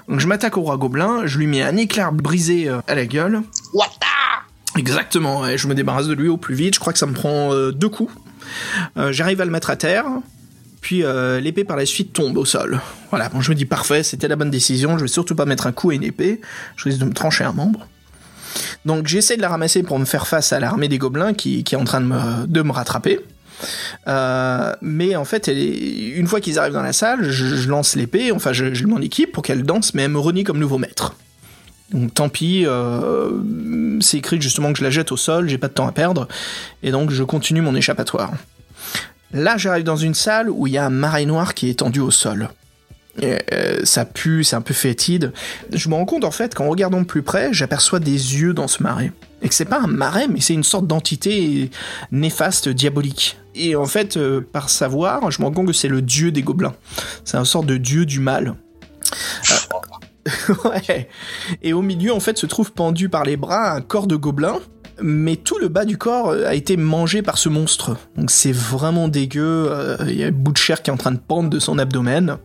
Donc 0.07 0.19
je 0.19 0.27
m'attaque 0.27 0.57
au 0.57 0.61
roi 0.61 0.77
gobelin, 0.77 1.25
je 1.25 1.37
lui 1.37 1.47
mets 1.47 1.63
un 1.63 1.75
éclair 1.75 2.11
brisé 2.13 2.69
euh, 2.69 2.79
à 2.87 2.95
la 2.95 3.05
gueule. 3.05 3.41
Exactement, 4.79 5.57
je 5.57 5.67
me 5.67 5.75
débarrasse 5.75 6.07
de 6.07 6.13
lui 6.13 6.29
au 6.29 6.37
plus 6.37 6.55
vite. 6.55 6.75
Je 6.75 6.79
crois 6.79 6.93
que 6.93 6.99
ça 6.99 7.05
me 7.05 7.13
prend 7.13 7.53
euh, 7.53 7.71
deux 7.71 7.89
coups. 7.89 8.13
J'arrive 8.95 9.41
à 9.41 9.45
le 9.45 9.51
mettre 9.51 9.69
à 9.69 9.75
terre. 9.75 10.05
Puis 10.81 11.03
l'épée 11.41 11.65
par 11.65 11.75
la 11.75 11.85
suite 11.85 12.13
tombe 12.13 12.37
au 12.37 12.45
sol. 12.45 12.79
Voilà, 13.09 13.29
je 13.39 13.49
me 13.49 13.55
dis 13.55 13.65
parfait, 13.65 14.01
c'était 14.01 14.29
la 14.29 14.37
bonne 14.37 14.49
décision. 14.49 14.97
Je 14.97 15.03
vais 15.03 15.09
surtout 15.09 15.35
pas 15.35 15.45
mettre 15.45 15.67
un 15.67 15.73
coup 15.73 15.89
à 15.89 15.93
une 15.93 16.03
épée. 16.03 16.39
Je 16.77 16.85
risque 16.85 16.99
de 16.99 17.05
me 17.05 17.13
trancher 17.13 17.43
un 17.43 17.51
membre. 17.51 17.87
Donc 18.85 19.07
j'essaie 19.07 19.37
de 19.37 19.41
la 19.41 19.49
ramasser 19.49 19.83
pour 19.83 19.99
me 19.99 20.05
faire 20.05 20.27
face 20.27 20.53
à 20.53 20.59
l'armée 20.59 20.87
des 20.87 20.97
gobelins 20.97 21.33
qui, 21.33 21.59
est 21.59 21.75
en 21.75 21.83
train 21.83 22.01
de 22.01 22.61
me, 22.61 22.71
rattraper. 22.71 23.19
Euh, 24.07 24.73
mais 24.81 25.15
en 25.15 25.25
fait, 25.25 25.47
une 25.47 26.27
fois 26.27 26.39
qu'ils 26.39 26.57
arrivent 26.59 26.73
dans 26.73 26.81
la 26.81 26.93
salle, 26.93 27.29
je, 27.29 27.67
lance 27.67 27.95
l'épée, 27.95 28.31
enfin 28.31 28.53
je, 28.53 28.73
je 28.73 28.87
m'en 28.87 28.99
équipe 28.99 29.31
pour 29.31 29.43
qu'elle 29.43 29.63
danse, 29.63 29.93
mais 29.93 30.03
elle 30.03 30.11
me 30.11 30.19
renie 30.19 30.43
comme 30.43 30.59
nouveau 30.59 30.77
maître. 30.77 31.15
Donc 31.91 32.13
tant 32.13 32.29
pis, 32.29 32.65
euh, 32.65 33.31
c'est 34.01 34.17
écrit 34.17 34.39
justement 34.41 34.71
que 34.71 34.79
je 34.79 34.83
la 34.83 34.91
jette 34.91 35.11
au 35.11 35.17
sol, 35.17 35.49
j'ai 35.49 35.57
pas 35.57 35.67
de 35.67 35.73
temps 35.73 35.87
à 35.87 35.91
perdre, 35.91 36.27
et 36.83 36.91
donc 36.91 37.09
je 37.09 37.23
continue 37.23 37.61
mon 37.61 37.75
échappatoire. 37.75 38.31
Là, 39.31 39.57
j'arrive 39.57 39.83
dans 39.83 39.95
une 39.95 40.13
salle 40.13 40.49
où 40.49 40.67
il 40.67 40.73
y 40.73 40.77
a 40.77 40.85
un 40.85 40.89
marais 40.89 41.25
noir 41.25 41.53
qui 41.53 41.67
est 41.67 41.71
étendu 41.71 41.99
au 41.99 42.11
sol. 42.11 42.49
Euh, 43.23 43.81
ça 43.83 44.05
pue, 44.05 44.43
c'est 44.43 44.55
un 44.55 44.61
peu 44.61 44.73
fétide. 44.73 45.33
Je 45.73 45.89
me 45.89 45.95
rends 45.95 46.05
compte 46.05 46.23
en 46.23 46.31
fait 46.31 46.55
qu'en 46.55 46.69
regardant 46.69 47.03
plus 47.03 47.21
près, 47.21 47.49
j'aperçois 47.51 47.99
des 47.99 48.11
yeux 48.11 48.53
dans 48.53 48.67
ce 48.67 48.81
marais. 48.81 49.11
Et 49.41 49.49
que 49.49 49.55
c'est 49.55 49.65
pas 49.65 49.79
un 49.79 49.87
marais, 49.87 50.27
mais 50.27 50.41
c'est 50.41 50.53
une 50.53 50.63
sorte 50.63 50.87
d'entité 50.87 51.69
néfaste, 52.11 52.69
diabolique. 52.69 53.37
Et 53.55 53.75
en 53.75 53.85
fait, 53.85 54.17
euh, 54.17 54.41
par 54.41 54.69
savoir, 54.69 55.31
je 55.31 55.41
me 55.41 55.45
rends 55.45 55.53
compte 55.53 55.67
que 55.67 55.73
c'est 55.73 55.87
le 55.87 56.01
dieu 56.01 56.31
des 56.31 56.41
gobelins. 56.41 56.75
C'est 57.25 57.37
un 57.37 57.45
sorte 57.45 57.65
de 57.65 57.77
dieu 57.77 58.05
du 58.05 58.19
mal. 58.19 58.55
Ouais. 60.65 61.09
Et 61.61 61.73
au 61.73 61.81
milieu, 61.81 62.13
en 62.13 62.19
fait, 62.19 62.37
se 62.37 62.45
trouve 62.45 62.71
pendu 62.71 63.09
par 63.09 63.23
les 63.23 63.37
bras 63.37 63.71
un 63.71 63.81
corps 63.81 64.07
de 64.07 64.15
gobelin 64.15 64.59
mais 65.01 65.35
tout 65.35 65.57
le 65.59 65.67
bas 65.67 65.85
du 65.85 65.97
corps 65.97 66.31
a 66.31 66.53
été 66.53 66.77
mangé 66.77 67.21
par 67.21 67.37
ce 67.37 67.49
monstre. 67.49 67.97
Donc 68.15 68.31
c'est 68.31 68.51
vraiment 68.51 69.07
dégueu, 69.07 69.71
il 70.07 70.15
y 70.15 70.23
a 70.23 70.27
un 70.27 70.31
bout 70.31 70.51
de 70.51 70.57
chair 70.57 70.81
qui 70.81 70.89
est 70.89 70.93
en 70.93 70.97
train 70.97 71.11
de 71.11 71.19
pendre 71.19 71.49
de 71.49 71.59
son 71.59 71.77
abdomen. 71.79 72.37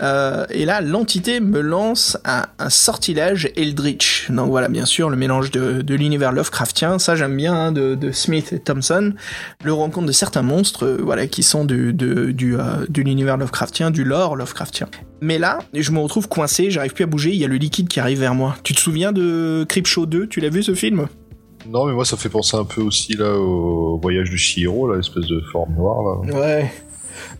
Euh, 0.00 0.44
et 0.50 0.64
là, 0.64 0.80
l'entité 0.80 1.40
me 1.40 1.60
lance 1.60 2.16
un, 2.24 2.44
sortilège 2.68 3.50
Eldritch. 3.56 4.30
Donc 4.30 4.48
voilà, 4.48 4.68
bien 4.68 4.84
sûr, 4.84 5.10
le 5.10 5.16
mélange 5.16 5.50
de, 5.50 5.94
l'univers 5.94 6.32
Lovecraftien, 6.32 6.98
ça 6.98 7.16
j'aime 7.16 7.36
bien, 7.36 7.54
hein, 7.54 7.72
de, 7.72 8.10
Smith 8.12 8.52
et 8.52 8.58
Thompson, 8.58 9.14
le 9.64 9.72
rencontre 9.72 10.06
de 10.06 10.12
certains 10.12 10.42
monstres, 10.42 10.86
euh, 10.86 10.98
voilà, 11.02 11.26
qui 11.26 11.42
sont 11.42 11.64
du, 11.64 11.94
euh, 12.02 12.32
de 12.32 13.02
l'univers 13.02 13.36
Lovecraftien, 13.36 13.90
du 13.90 14.04
lore 14.04 14.36
Lovecraftien. 14.36 14.88
Mais 15.20 15.38
là, 15.38 15.58
je 15.72 15.90
me 15.92 16.00
retrouve 16.00 16.28
coincé, 16.28 16.70
j'arrive 16.70 16.94
plus 16.94 17.04
à 17.04 17.06
bouger, 17.06 17.30
il 17.30 17.36
y 17.36 17.44
a 17.44 17.48
le 17.48 17.56
liquide 17.56 17.88
qui 17.88 18.00
arrive 18.00 18.20
vers 18.20 18.34
moi. 18.34 18.56
Tu 18.64 18.74
te 18.74 18.80
souviens 18.80 19.12
de 19.12 19.64
Creepshow 19.68 20.06
2 20.06 20.26
Tu 20.26 20.40
l'as 20.40 20.48
vu 20.48 20.62
ce 20.62 20.74
film? 20.74 21.06
Non, 21.66 21.86
mais 21.86 21.92
moi 21.92 22.04
ça 22.04 22.16
fait 22.16 22.28
penser 22.28 22.56
un 22.56 22.64
peu 22.64 22.80
aussi 22.82 23.14
là 23.14 23.32
au 23.34 23.98
voyage 23.98 24.30
du 24.30 24.38
Chihiro, 24.38 24.94
l'espèce 24.94 25.26
de 25.26 25.40
forme 25.52 25.74
noire 25.74 26.02
là. 26.02 26.38
Ouais. 26.38 26.72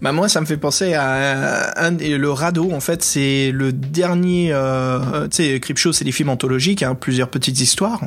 Bah 0.00 0.12
moi, 0.12 0.28
ça 0.28 0.40
me 0.40 0.46
fait 0.46 0.56
penser 0.56 0.94
à 0.94 1.72
un, 1.76 1.92
le 1.92 2.30
radeau. 2.30 2.72
En 2.72 2.80
fait, 2.80 3.02
c'est 3.02 3.50
le 3.52 3.72
dernier. 3.72 4.50
Euh, 4.52 5.28
tu 5.28 5.36
sais, 5.36 5.60
Creepshow, 5.60 5.92
c'est 5.92 6.04
des 6.04 6.12
films 6.12 6.28
anthologiques, 6.28 6.82
hein, 6.82 6.94
plusieurs 6.94 7.28
petites 7.28 7.60
histoires. 7.60 8.02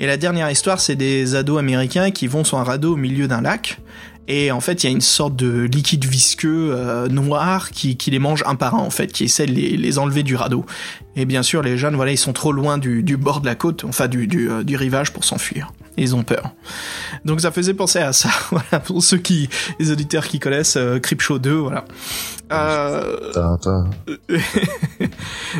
Et 0.00 0.06
la 0.06 0.16
dernière 0.16 0.50
histoire, 0.50 0.80
c'est 0.80 0.96
des 0.96 1.34
ados 1.34 1.58
américains 1.58 2.10
qui 2.10 2.26
vont 2.26 2.44
sur 2.44 2.58
un 2.58 2.64
radeau 2.64 2.94
au 2.94 2.96
milieu 2.96 3.28
d'un 3.28 3.42
lac. 3.42 3.78
Et 4.28 4.50
en 4.50 4.60
fait, 4.60 4.82
il 4.82 4.86
y 4.86 4.88
a 4.88 4.92
une 4.92 5.00
sorte 5.00 5.36
de 5.36 5.62
liquide 5.62 6.04
visqueux 6.04 6.72
euh, 6.72 7.08
noir 7.08 7.70
qui, 7.70 7.96
qui, 7.96 8.10
les 8.10 8.18
mange 8.18 8.42
un 8.46 8.56
par 8.56 8.74
un, 8.74 8.78
en 8.78 8.90
fait, 8.90 9.08
qui 9.12 9.24
essaie 9.24 9.46
de 9.46 9.52
les, 9.52 9.76
les, 9.76 9.98
enlever 9.98 10.22
du 10.22 10.34
radeau. 10.34 10.64
Et 11.14 11.24
bien 11.24 11.42
sûr, 11.42 11.62
les 11.62 11.78
jeunes, 11.78 11.96
voilà, 11.96 12.12
ils 12.12 12.18
sont 12.18 12.32
trop 12.32 12.52
loin 12.52 12.78
du, 12.78 13.02
du 13.02 13.16
bord 13.16 13.40
de 13.40 13.46
la 13.46 13.54
côte, 13.54 13.84
enfin 13.84 14.08
du, 14.08 14.26
du, 14.26 14.50
euh, 14.50 14.64
du 14.64 14.76
rivage 14.76 15.12
pour 15.12 15.24
s'enfuir 15.24 15.72
ils 15.96 16.14
ont 16.14 16.22
peur. 16.22 16.50
Donc 17.24 17.40
ça 17.40 17.50
faisait 17.50 17.74
penser 17.74 17.98
à 17.98 18.12
ça, 18.12 18.28
voilà, 18.50 18.80
pour 18.80 19.02
ceux 19.02 19.18
qui, 19.18 19.48
les 19.78 19.90
auditeurs 19.90 20.26
qui 20.26 20.38
connaissent 20.38 20.76
euh, 20.76 20.98
Creepshow 20.98 21.38
2, 21.38 21.52
voilà. 21.52 21.84
Euh... 22.52 23.16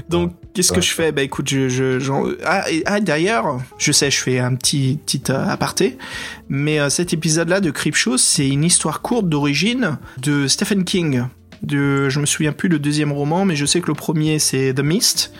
Donc 0.08 0.32
qu'est-ce 0.56 0.72
que 0.72 0.80
je 0.80 0.92
fais 0.92 1.12
Bah 1.12 1.22
écoute, 1.22 1.48
je, 1.48 1.68
je 1.68 2.12
ah, 2.44 2.64
ah, 2.86 3.00
d'ailleurs, 3.00 3.58
je 3.78 3.92
sais, 3.92 4.10
je 4.10 4.22
fais 4.22 4.38
un 4.38 4.54
petit 4.54 4.98
petit 5.04 5.22
euh, 5.30 5.46
aparté, 5.46 5.98
mais 6.48 6.80
euh, 6.80 6.88
cet 6.88 7.12
épisode-là 7.12 7.60
de 7.60 7.70
Creepshow, 7.70 8.16
c'est 8.16 8.48
une 8.48 8.64
histoire 8.64 9.02
courte 9.02 9.28
d'origine 9.28 9.98
de 10.18 10.48
Stephen 10.48 10.84
King. 10.84 11.24
De, 11.62 12.08
je 12.08 12.20
me 12.20 12.26
souviens 12.26 12.52
plus 12.52 12.68
le 12.68 12.78
deuxième 12.78 13.12
roman, 13.12 13.44
mais 13.44 13.56
je 13.56 13.66
sais 13.66 13.80
que 13.80 13.88
le 13.88 13.94
premier 13.94 14.38
c'est 14.38 14.72
The 14.74 14.80
Mist, 14.80 15.32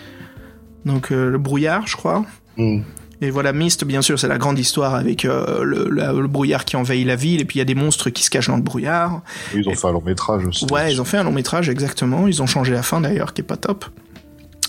donc 0.85 1.09
le 1.09 1.37
brouillard, 1.37 1.87
je 1.87 1.97
crois. 1.97 2.25
Mm. 2.57 2.81
Et 3.19 3.31
voilà, 3.31 3.51
Mist, 3.51 3.83
bien 3.83 4.03
sûr, 4.03 4.19
c'est 4.19 4.27
la 4.27 4.37
grande 4.37 4.59
histoire 4.59 4.93
avec 4.93 5.25
euh, 5.25 5.63
le, 5.63 6.27
brouillard 6.27 6.65
qui 6.65 6.75
envahit 6.75 7.05
la 7.05 7.15
ville, 7.15 7.41
et 7.41 7.45
puis 7.45 7.57
il 7.57 7.59
y 7.59 7.61
a 7.61 7.65
des 7.65 7.75
monstres 7.75 8.11
qui 8.11 8.23
se 8.23 8.29
cachent 8.29 8.49
dans 8.49 8.57
le 8.57 8.61
brouillard. 8.61 9.21
Ils 9.55 9.67
ont 9.67 9.73
fait 9.73 9.87
un 9.87 9.91
long 9.91 10.03
métrage 10.03 10.45
aussi. 10.45 10.65
Ouais, 10.71 10.91
ils 10.91 11.01
ont 11.01 11.05
fait 11.05 11.17
un 11.17 11.23
long 11.23 11.31
métrage, 11.31 11.67
exactement. 11.69 12.27
Ils 12.27 12.43
ont 12.43 12.45
changé 12.45 12.73
la 12.73 12.83
fin 12.83 13.01
d'ailleurs, 13.01 13.33
qui 13.33 13.41
est 13.41 13.45
pas 13.45 13.57
top. 13.57 13.85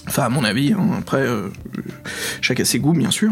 Enfin, 0.08 0.24
à 0.24 0.28
mon 0.28 0.42
avis, 0.42 0.72
hein. 0.72 0.88
après, 0.98 1.22
euh, 1.22 1.48
chacun 2.40 2.64
ses 2.64 2.78
goûts, 2.78 2.94
bien 2.94 3.10
sûr. 3.10 3.30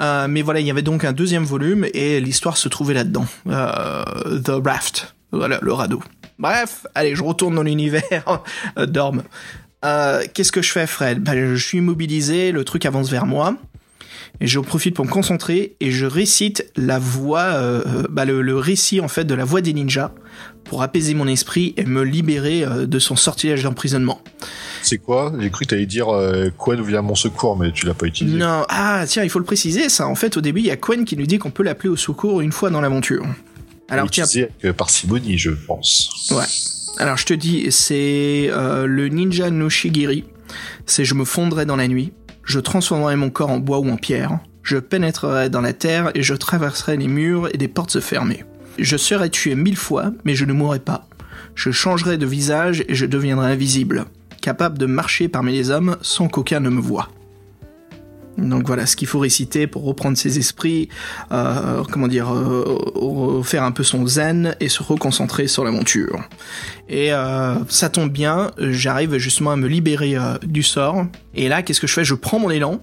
Euh, 0.00 0.26
mais 0.28 0.42
voilà, 0.42 0.60
il 0.60 0.66
y 0.66 0.70
avait 0.70 0.82
donc 0.82 1.04
un 1.04 1.12
deuxième 1.12 1.44
volume, 1.44 1.86
et 1.94 2.20
l'histoire 2.20 2.56
se 2.56 2.68
trouvait 2.68 2.94
là-dedans. 2.94 3.26
The 3.46 4.52
Raft, 4.64 5.14
voilà, 5.30 5.58
le 5.62 5.72
radeau. 5.72 6.02
Bref, 6.38 6.86
allez, 6.94 7.14
je 7.14 7.22
retourne 7.22 7.54
dans 7.54 7.62
l'univers 7.62 8.42
d'Orme. 8.76 9.22
Qu'est-ce 9.82 10.52
que 10.52 10.62
je 10.62 10.72
fais, 10.72 10.86
Fred? 10.86 11.20
Ben, 11.20 11.54
Je 11.54 11.62
suis 11.62 11.78
immobilisé, 11.78 12.52
le 12.52 12.64
truc 12.64 12.84
avance 12.84 13.10
vers 13.10 13.26
moi 13.26 13.56
et 14.40 14.46
je 14.46 14.58
profite 14.58 14.94
pour 14.94 15.04
me 15.04 15.10
concentrer 15.10 15.76
et 15.80 15.90
je 15.90 16.06
récite 16.06 16.70
la 16.76 16.98
voix, 16.98 17.40
euh, 17.40 17.82
euh, 17.86 18.02
bah 18.10 18.24
le, 18.24 18.56
récit 18.56 19.00
en 19.00 19.08
fait 19.08 19.24
de 19.24 19.34
la 19.34 19.44
voix 19.44 19.60
des 19.60 19.72
ninjas 19.72 20.12
pour 20.64 20.82
apaiser 20.82 21.14
mon 21.14 21.26
esprit 21.26 21.74
et 21.76 21.84
me 21.84 22.02
libérer 22.02 22.64
euh, 22.64 22.86
de 22.86 22.98
son 22.98 23.16
sortilège 23.16 23.62
d'emprisonnement. 23.62 24.20
C'est 24.82 24.98
quoi? 24.98 25.32
J'ai 25.38 25.50
cru 25.50 25.64
que 25.64 25.70
t'allais 25.70 25.86
dire 25.86 26.08
euh, 26.08 26.50
Quen 26.58 26.80
vient 26.82 27.00
à 27.00 27.02
mon 27.02 27.14
secours, 27.14 27.56
mais 27.56 27.72
tu 27.72 27.86
l'as 27.86 27.94
pas 27.94 28.06
utilisé. 28.06 28.36
Non, 28.36 28.64
ah 28.68 29.04
tiens, 29.06 29.22
il 29.22 29.30
faut 29.30 29.38
le 29.38 29.44
préciser 29.44 29.88
ça. 29.88 30.06
En 30.06 30.14
fait, 30.14 30.36
au 30.36 30.40
début, 30.40 30.60
il 30.60 30.66
y 30.66 30.70
a 30.70 30.76
Quen 30.76 31.04
qui 31.04 31.16
nous 31.16 31.26
dit 31.26 31.38
qu'on 31.38 31.50
peut 31.50 31.62
l'appeler 31.62 31.88
au 31.88 31.96
secours 31.96 32.40
une 32.40 32.52
fois 32.52 32.70
dans 32.70 32.80
l'aventure. 32.80 33.24
Alors 33.88 34.10
tiens, 34.10 34.24
avec 34.24 34.76
parcimonie, 34.76 35.36
je 35.36 35.50
pense. 35.50 36.30
Ouais. 36.30 36.44
Alors 36.98 37.16
je 37.16 37.26
te 37.26 37.34
dis, 37.34 37.66
c'est 37.70 38.50
le 38.50 39.08
ninja 39.08 39.50
no 39.50 39.68
Shigiri. 39.68 40.24
C'est 40.86 41.04
je 41.04 41.14
me 41.14 41.24
fondrai 41.24 41.66
dans 41.66 41.76
la 41.76 41.88
nuit 41.88 42.12
je 42.44 42.60
transformerai 42.60 43.16
mon 43.16 43.30
corps 43.30 43.50
en 43.50 43.58
bois 43.58 43.78
ou 43.78 43.88
en 43.90 43.96
pierre, 43.96 44.38
je 44.62 44.76
pénétrerai 44.76 45.50
dans 45.50 45.60
la 45.60 45.72
terre 45.72 46.10
et 46.14 46.22
je 46.22 46.34
traverserai 46.34 46.96
les 46.96 47.08
murs 47.08 47.48
et 47.52 47.58
des 47.58 47.68
portes 47.68 48.00
fermées. 48.00 48.44
Je 48.78 48.96
serai 48.96 49.28
tué 49.30 49.54
mille 49.54 49.76
fois, 49.76 50.12
mais 50.24 50.34
je 50.34 50.44
ne 50.44 50.52
mourrai 50.52 50.78
pas. 50.78 51.08
Je 51.54 51.70
changerai 51.70 52.16
de 52.16 52.26
visage 52.26 52.84
et 52.88 52.94
je 52.94 53.06
deviendrai 53.06 53.52
invisible, 53.52 54.06
capable 54.40 54.78
de 54.78 54.86
marcher 54.86 55.28
parmi 55.28 55.52
les 55.52 55.70
hommes 55.70 55.96
sans 56.00 56.28
qu'aucun 56.28 56.60
ne 56.60 56.70
me 56.70 56.80
voie. 56.80 57.08
Donc 58.38 58.66
voilà 58.66 58.86
ce 58.86 58.96
qu'il 58.96 59.08
faut 59.08 59.18
réciter 59.18 59.66
pour 59.66 59.84
reprendre 59.84 60.16
ses 60.16 60.38
esprits, 60.38 60.88
euh, 61.32 61.82
comment 61.90 62.08
dire, 62.08 62.32
euh, 62.32 63.42
faire 63.42 63.62
un 63.62 63.72
peu 63.72 63.82
son 63.82 64.06
zen 64.06 64.56
et 64.60 64.68
se 64.68 64.82
reconcentrer 64.82 65.48
sur 65.48 65.64
l'aventure. 65.64 66.20
Et 66.88 67.12
euh, 67.12 67.54
ça 67.68 67.88
tombe 67.88 68.10
bien, 68.10 68.50
j'arrive 68.58 69.16
justement 69.18 69.52
à 69.52 69.56
me 69.56 69.68
libérer 69.68 70.16
du 70.42 70.62
sort. 70.62 71.06
Et 71.34 71.48
là, 71.48 71.62
qu'est-ce 71.62 71.80
que 71.80 71.86
je 71.86 71.92
fais? 71.92 72.04
Je 72.04 72.14
prends 72.14 72.38
mon 72.38 72.50
élan 72.50 72.80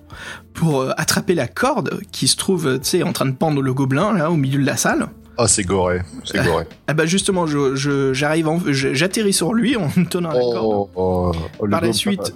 pour 0.53 0.85
attraper 0.97 1.35
la 1.35 1.47
corde 1.47 1.99
qui 2.11 2.27
se 2.27 2.35
trouve, 2.35 2.79
tu 2.79 2.89
sais, 2.89 3.03
en 3.03 3.13
train 3.13 3.25
de 3.25 3.35
pendre 3.35 3.61
le 3.61 3.73
gobelin 3.73 4.13
là 4.13 4.31
au 4.31 4.35
milieu 4.35 4.59
de 4.59 4.65
la 4.65 4.77
salle. 4.77 5.09
Ah, 5.41 5.47
c'est 5.47 5.63
goré, 5.63 6.01
c'est 6.25 6.43
goré. 6.43 6.65
ah 6.87 6.93
bah 6.95 7.05
justement, 7.05 7.47
je, 7.47 8.11
j'arrive, 8.13 8.49
j'atterris 8.71 9.31
sur 9.31 9.53
lui 9.53 9.77
en 9.77 9.87
tenant 10.09 10.33
la 10.33 10.41
corde. 10.41 10.89
Oh, 10.95 11.31
oh, 11.59 11.67
Par 11.69 11.79
la 11.79 11.93
suite, 11.93 12.33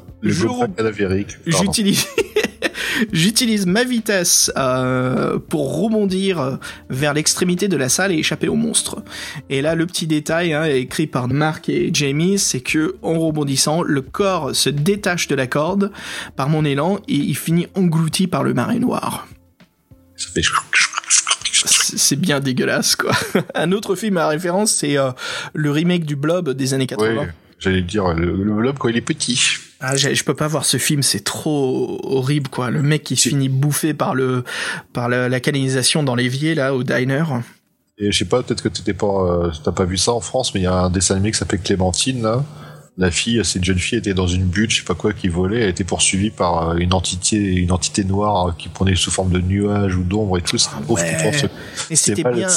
j'utilise 1.46 2.08
J'utilise 3.12 3.66
ma 3.66 3.84
vitesse 3.84 4.52
euh, 4.58 5.40
pour 5.40 5.82
rebondir 5.82 6.60
vers 6.90 7.14
l'extrémité 7.14 7.68
de 7.68 7.78
la 7.78 7.90
salle 7.90 8.12
et 8.12 8.18
échapper 8.18 8.48
au 8.48 8.56
monstre. 8.56 9.04
Et 9.50 9.62
là, 9.62 9.76
le 9.76 9.86
petit 9.86 10.08
détail 10.08 10.54
hein, 10.54 10.66
écrit 10.66 11.08
par 11.08 11.28
Mark 11.28 11.70
et 11.70 11.90
Jamie, 11.94 12.40
c'est 12.40 12.62
que 12.62 12.96
en 13.02 13.20
rebondissant, 13.20 13.82
le 13.82 14.02
corps 14.02 14.56
se 14.56 14.70
détache 14.70 15.28
de 15.28 15.36
la 15.36 15.48
corde 15.48 15.92
par 16.36 16.50
mon 16.50 16.66
élan 16.66 17.00
et 17.08 17.16
il 17.16 17.38
finit 17.38 17.68
englouti 17.76 18.28
par 18.28 18.44
le 18.44 18.54
marais 18.54 18.80
noir. 18.80 19.28
Ça 20.16 20.30
fait 20.34 20.42
C'est 21.96 22.16
bien 22.16 22.40
dégueulasse, 22.40 22.96
quoi. 22.96 23.14
Un 23.56 23.72
autre 23.72 23.96
film 23.96 24.18
à 24.18 24.28
référence, 24.28 24.72
c'est 24.72 24.98
euh, 24.98 25.12
le 25.54 25.72
remake 25.72 26.06
du 26.06 26.16
Blob 26.16 26.50
des 26.52 26.74
années 26.74 26.88
80. 26.88 27.16
Ouais, 27.16 27.30
j'allais 27.60 27.82
dire, 27.82 28.14
le, 28.14 28.44
le 28.44 28.54
blob 28.54 28.78
quand 28.78 28.90
il 28.90 28.98
est 28.98 29.02
petit. 29.02 29.40
Ah, 29.86 29.98
je 29.98 30.24
peux 30.24 30.34
pas 30.34 30.48
voir 30.48 30.64
ce 30.64 30.78
film, 30.78 31.04
c'est 31.04 31.26
trop 31.26 32.00
horrible, 32.04 32.48
quoi. 32.48 32.72
Le 32.72 32.82
mec 32.82 33.04
qui 33.04 33.18
se 33.18 33.28
finit 33.28 33.50
bouffé 33.50 33.94
par 33.94 34.16
le, 34.16 34.46
par 34.94 35.10
la, 35.10 35.28
la 35.28 35.40
canalisation 35.42 36.04
dans 36.04 36.16
l'évier, 36.16 36.56
là, 36.56 36.74
au 36.74 36.84
diner. 36.84 37.26
Et 37.98 38.10
je 38.10 38.18
sais 38.18 38.26
pas, 38.26 38.42
peut-être 38.44 38.64
que 38.64 38.70
t'étais 38.70 38.94
pas, 38.94 39.08
euh, 39.08 39.52
t'as 39.62 39.74
pas 39.74 39.84
vu 39.84 39.98
ça 39.98 40.14
en 40.14 40.22
France, 40.22 40.54
mais 40.54 40.62
il 40.62 40.64
y 40.64 40.68
a 40.68 40.74
un 40.74 40.90
dessin 40.90 41.16
animé 41.16 41.32
qui 41.34 41.38
s'appelle 41.38 41.60
Clémentine, 41.60 42.22
là. 42.22 42.46
La 42.98 43.12
fille, 43.12 43.42
c'est 43.44 43.60
une 43.60 43.66
jeune 43.66 43.78
fille, 43.78 43.98
était 43.98 44.14
dans 44.14 44.26
une 44.26 44.46
butte, 44.46 44.72
je 44.72 44.78
sais 44.78 44.86
pas 44.86 44.96
quoi, 44.96 45.12
qui 45.12 45.28
volait, 45.28 45.64
elle 45.64 45.70
était 45.70 45.84
poursuivie 45.84 46.30
par 46.30 46.70
euh, 46.70 46.76
une 46.76 46.94
entité, 46.94 47.36
une 47.36 47.74
entité 47.74 48.06
noire 48.06 48.48
euh, 48.48 48.52
qui 48.58 48.70
prenait 48.70 48.96
sous 48.96 49.12
forme 49.12 49.32
de 49.32 49.42
nuages 49.42 49.98
ou 49.98 50.04
d'ombre 50.04 50.38
et 50.38 50.42
tout. 50.42 50.58
C'était 50.58 50.82
trop 50.82 50.96
ouais. 50.96 51.50
Et 51.90 51.98
c'était 51.98 52.24
bien. 52.24 52.48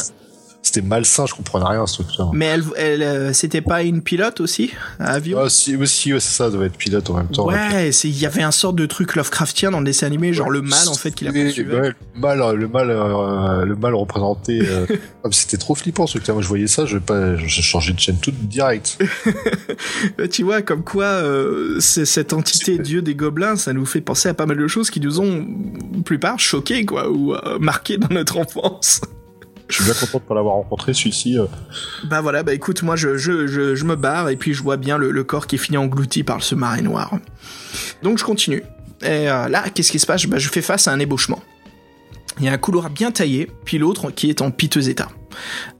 C'était 0.66 0.82
malsain, 0.82 1.26
je 1.26 1.34
comprenais 1.34 1.64
rien 1.64 1.84
à 1.84 1.86
ce 1.86 2.02
truc-là. 2.02 2.28
Mais 2.32 2.46
elle, 2.46 2.64
elle 2.76 3.02
euh, 3.02 3.32
c'était 3.32 3.60
pas 3.60 3.84
une 3.84 4.02
pilote 4.02 4.40
aussi, 4.40 4.72
à 4.98 5.12
avion? 5.12 5.38
Ah, 5.40 5.48
si, 5.48 5.76
aussi, 5.76 6.12
ouais, 6.12 6.18
c'est 6.18 6.34
ça, 6.36 6.50
doit 6.50 6.66
être 6.66 6.76
pilote 6.76 7.08
en 7.08 7.14
même 7.14 7.28
temps. 7.28 7.46
Ouais, 7.46 7.90
il 8.02 8.18
y 8.18 8.26
avait 8.26 8.42
un 8.42 8.50
sort 8.50 8.72
de 8.72 8.84
truc 8.84 9.14
Lovecraftien 9.14 9.70
dans 9.70 9.78
le 9.78 9.84
dessin 9.84 10.08
animé, 10.08 10.32
genre 10.32 10.50
le 10.50 10.62
mal, 10.62 10.88
en 10.88 10.94
fait, 10.94 11.12
qui 11.12 11.24
la 11.24 11.30
Oui, 11.30 11.44
poursuivait. 11.44 11.80
ouais, 11.80 11.88
le 11.90 12.20
mal, 12.20 12.40
euh, 12.40 12.54
le 12.56 12.66
mal, 12.66 12.90
euh, 12.90 13.64
le 13.64 13.76
mal 13.76 13.94
représenté. 13.94 14.58
euh, 14.60 14.86
ah, 15.24 15.28
c'était 15.30 15.56
trop 15.56 15.76
flippant 15.76 16.08
ce 16.08 16.14
truc-là. 16.14 16.34
Moi, 16.34 16.42
je 16.42 16.48
voyais 16.48 16.66
ça, 16.66 16.84
je 16.84 16.96
vais 16.96 17.04
pas, 17.04 17.36
j'ai 17.36 17.62
changé 17.62 17.92
de 17.92 18.00
chaîne 18.00 18.18
toute 18.18 18.34
direct. 18.48 18.98
Tu 20.32 20.42
vois, 20.42 20.62
comme 20.62 20.82
quoi, 20.82 21.22
cette 21.78 22.32
entité 22.32 22.76
dieu 22.78 23.02
des 23.02 23.14
gobelins, 23.14 23.54
ça 23.54 23.72
nous 23.72 23.86
fait 23.86 24.00
penser 24.00 24.28
à 24.28 24.34
pas 24.34 24.46
mal 24.46 24.56
de 24.56 24.66
choses 24.66 24.90
qui 24.90 24.98
nous 24.98 25.20
ont, 25.20 25.46
plupart, 26.04 26.40
choqués, 26.40 26.84
quoi, 26.84 27.08
ou 27.08 27.36
marqués 27.60 27.98
dans 27.98 28.12
notre 28.12 28.38
enfance. 28.38 29.00
Je 29.68 29.76
suis 29.76 29.84
bien 29.84 29.94
content 29.94 30.18
de 30.18 30.22
pas 30.22 30.34
l'avoir 30.34 30.54
rencontré 30.54 30.94
celui-ci. 30.94 31.38
euh. 31.38 31.46
Bah 32.04 32.20
voilà, 32.20 32.42
bah 32.42 32.54
écoute, 32.54 32.82
moi 32.82 32.96
je, 32.96 33.08
me 33.84 33.96
barre 33.96 34.28
et 34.28 34.36
puis 34.36 34.54
je 34.54 34.62
vois 34.62 34.76
bien 34.76 34.96
le, 34.98 35.24
corps 35.24 35.46
qui 35.46 35.58
finit 35.58 35.78
englouti 35.78 36.22
par 36.22 36.42
ce 36.42 36.54
marais 36.54 36.82
noir. 36.82 37.12
Donc 38.02 38.18
je 38.18 38.24
continue. 38.24 38.62
Et 39.02 39.28
euh, 39.28 39.48
là, 39.48 39.64
qu'est-ce 39.74 39.90
qui 39.90 39.98
se 39.98 40.06
passe? 40.06 40.26
Bah 40.26 40.38
je 40.38 40.48
fais 40.48 40.62
face 40.62 40.88
à 40.88 40.92
un 40.92 40.98
ébauchement. 40.98 41.42
Il 42.38 42.44
y 42.44 42.48
a 42.48 42.52
un 42.52 42.58
couloir 42.58 42.90
bien 42.90 43.10
taillé, 43.10 43.50
puis 43.64 43.78
l'autre 43.78 44.10
qui 44.10 44.28
est 44.28 44.42
en 44.42 44.50
piteux 44.50 44.88
état. 44.88 45.08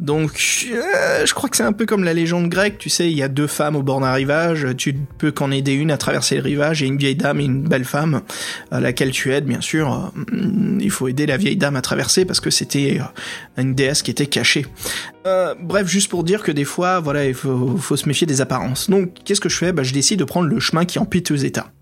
Donc, 0.00 0.66
euh, 0.70 1.24
je 1.24 1.34
crois 1.34 1.48
que 1.48 1.56
c'est 1.56 1.62
un 1.62 1.72
peu 1.72 1.86
comme 1.86 2.04
la 2.04 2.14
légende 2.14 2.48
grecque, 2.48 2.78
tu 2.78 2.90
sais, 2.90 3.10
il 3.10 3.16
y 3.16 3.22
a 3.22 3.28
deux 3.28 3.46
femmes 3.46 3.76
au 3.76 3.82
bord 3.82 4.00
d'un 4.00 4.12
rivage, 4.12 4.66
tu 4.76 4.94
peux 4.94 5.32
qu'en 5.32 5.50
aider 5.50 5.72
une 5.72 5.90
à 5.90 5.96
traverser 5.96 6.36
le 6.36 6.42
rivage, 6.42 6.82
et 6.82 6.86
une 6.86 6.96
vieille 6.96 7.16
dame 7.16 7.40
et 7.40 7.44
une 7.44 7.62
belle 7.62 7.84
femme, 7.84 8.22
à 8.70 8.80
laquelle 8.80 9.10
tu 9.10 9.32
aides, 9.32 9.46
bien 9.46 9.60
sûr. 9.60 10.12
Euh, 10.14 10.78
il 10.80 10.90
faut 10.90 11.08
aider 11.08 11.26
la 11.26 11.36
vieille 11.36 11.56
dame 11.56 11.76
à 11.76 11.82
traverser 11.82 12.24
parce 12.24 12.40
que 12.40 12.50
c'était 12.50 13.00
euh, 13.00 13.62
une 13.62 13.74
déesse 13.74 14.02
qui 14.02 14.10
était 14.10 14.26
cachée. 14.26 14.66
Bref, 15.60 15.88
juste 15.88 16.08
pour 16.08 16.22
dire 16.22 16.42
que 16.42 16.52
des 16.52 16.64
fois, 16.64 17.00
voilà, 17.00 17.24
il 17.26 17.34
faut, 17.34 17.76
faut 17.78 17.96
se 17.96 18.06
méfier 18.06 18.28
des 18.28 18.40
apparences. 18.40 18.88
Donc, 18.88 19.12
qu'est-ce 19.24 19.40
que 19.40 19.48
je 19.48 19.56
fais? 19.56 19.72
Bah, 19.72 19.82
je 19.82 19.92
décide 19.92 20.20
de 20.20 20.24
prendre 20.24 20.46
le 20.46 20.60
chemin 20.60 20.84
qui 20.84 20.98
est 20.98 21.00
en 21.00 21.04
piteux 21.04 21.44
état. 21.44 21.72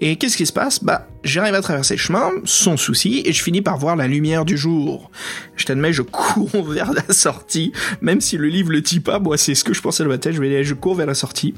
Et 0.00 0.16
qu'est-ce 0.16 0.36
qui 0.36 0.46
se 0.46 0.52
passe? 0.52 0.82
Bah, 0.82 1.06
j'arrive 1.24 1.54
à 1.54 1.60
traverser 1.60 1.94
le 1.94 2.00
chemin, 2.00 2.30
sans 2.44 2.76
souci, 2.76 3.22
et 3.24 3.32
je 3.32 3.42
finis 3.42 3.62
par 3.62 3.78
voir 3.78 3.96
la 3.96 4.06
lumière 4.06 4.44
du 4.44 4.56
jour. 4.56 5.10
Je 5.56 5.64
t'admets, 5.64 5.92
je 5.92 6.02
cours 6.02 6.64
vers 6.70 6.92
la 6.92 7.12
sortie, 7.12 7.72
même 8.00 8.20
si 8.20 8.36
le 8.36 8.48
livre 8.48 8.70
le 8.70 8.80
dit 8.80 9.00
pas, 9.00 9.18
moi 9.18 9.36
c'est 9.36 9.54
ce 9.54 9.64
que 9.64 9.74
je 9.74 9.80
pensais 9.80 10.02
dans 10.02 10.10
ma 10.10 10.18
tête, 10.18 10.34
je 10.34 10.40
vais 10.40 10.64
je 10.64 10.74
cours 10.74 10.94
vers 10.94 11.06
la 11.06 11.14
sortie. 11.14 11.54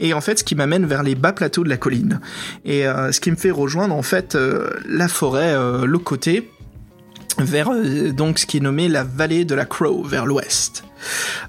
Et 0.00 0.14
en 0.14 0.20
fait, 0.20 0.40
ce 0.40 0.44
qui 0.44 0.54
m'amène 0.54 0.86
vers 0.86 1.02
les 1.02 1.14
bas 1.14 1.32
plateaux 1.32 1.64
de 1.64 1.68
la 1.68 1.76
colline. 1.76 2.20
Et 2.64 2.86
euh, 2.86 3.10
ce 3.12 3.20
qui 3.20 3.30
me 3.30 3.36
fait 3.36 3.50
rejoindre 3.50 3.94
en 3.94 4.02
fait 4.02 4.34
euh, 4.34 4.70
la 4.86 5.08
forêt, 5.08 5.54
euh, 5.54 5.86
l'autre 5.86 6.04
côté, 6.04 6.48
vers 7.38 7.70
euh, 7.70 8.12
donc 8.12 8.38
ce 8.38 8.46
qui 8.46 8.58
est 8.58 8.60
nommé 8.60 8.88
la 8.88 9.04
vallée 9.04 9.44
de 9.44 9.54
la 9.54 9.64
Crow, 9.64 10.02
vers 10.02 10.26
l'ouest. 10.26 10.84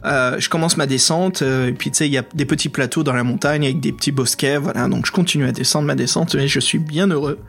Euh, 0.05 0.39
je 0.39 0.49
commence 0.49 0.77
ma 0.77 0.85
descente, 0.85 1.41
euh, 1.41 1.67
et 1.67 1.73
puis 1.73 1.91
tu 1.91 1.97
sais, 1.97 2.07
il 2.07 2.13
y 2.13 2.17
a 2.17 2.23
des 2.33 2.45
petits 2.45 2.69
plateaux 2.69 3.03
dans 3.03 3.13
la 3.13 3.23
montagne 3.23 3.63
avec 3.65 3.79
des 3.79 3.91
petits 3.91 4.11
bosquets, 4.11 4.57
voilà, 4.57 4.87
donc 4.87 5.05
je 5.05 5.11
continue 5.11 5.45
à 5.47 5.51
descendre 5.51 5.87
ma 5.87 5.95
descente, 5.95 6.35
et 6.35 6.47
je 6.47 6.59
suis 6.59 6.79
bien 6.79 7.07
heureux 7.07 7.39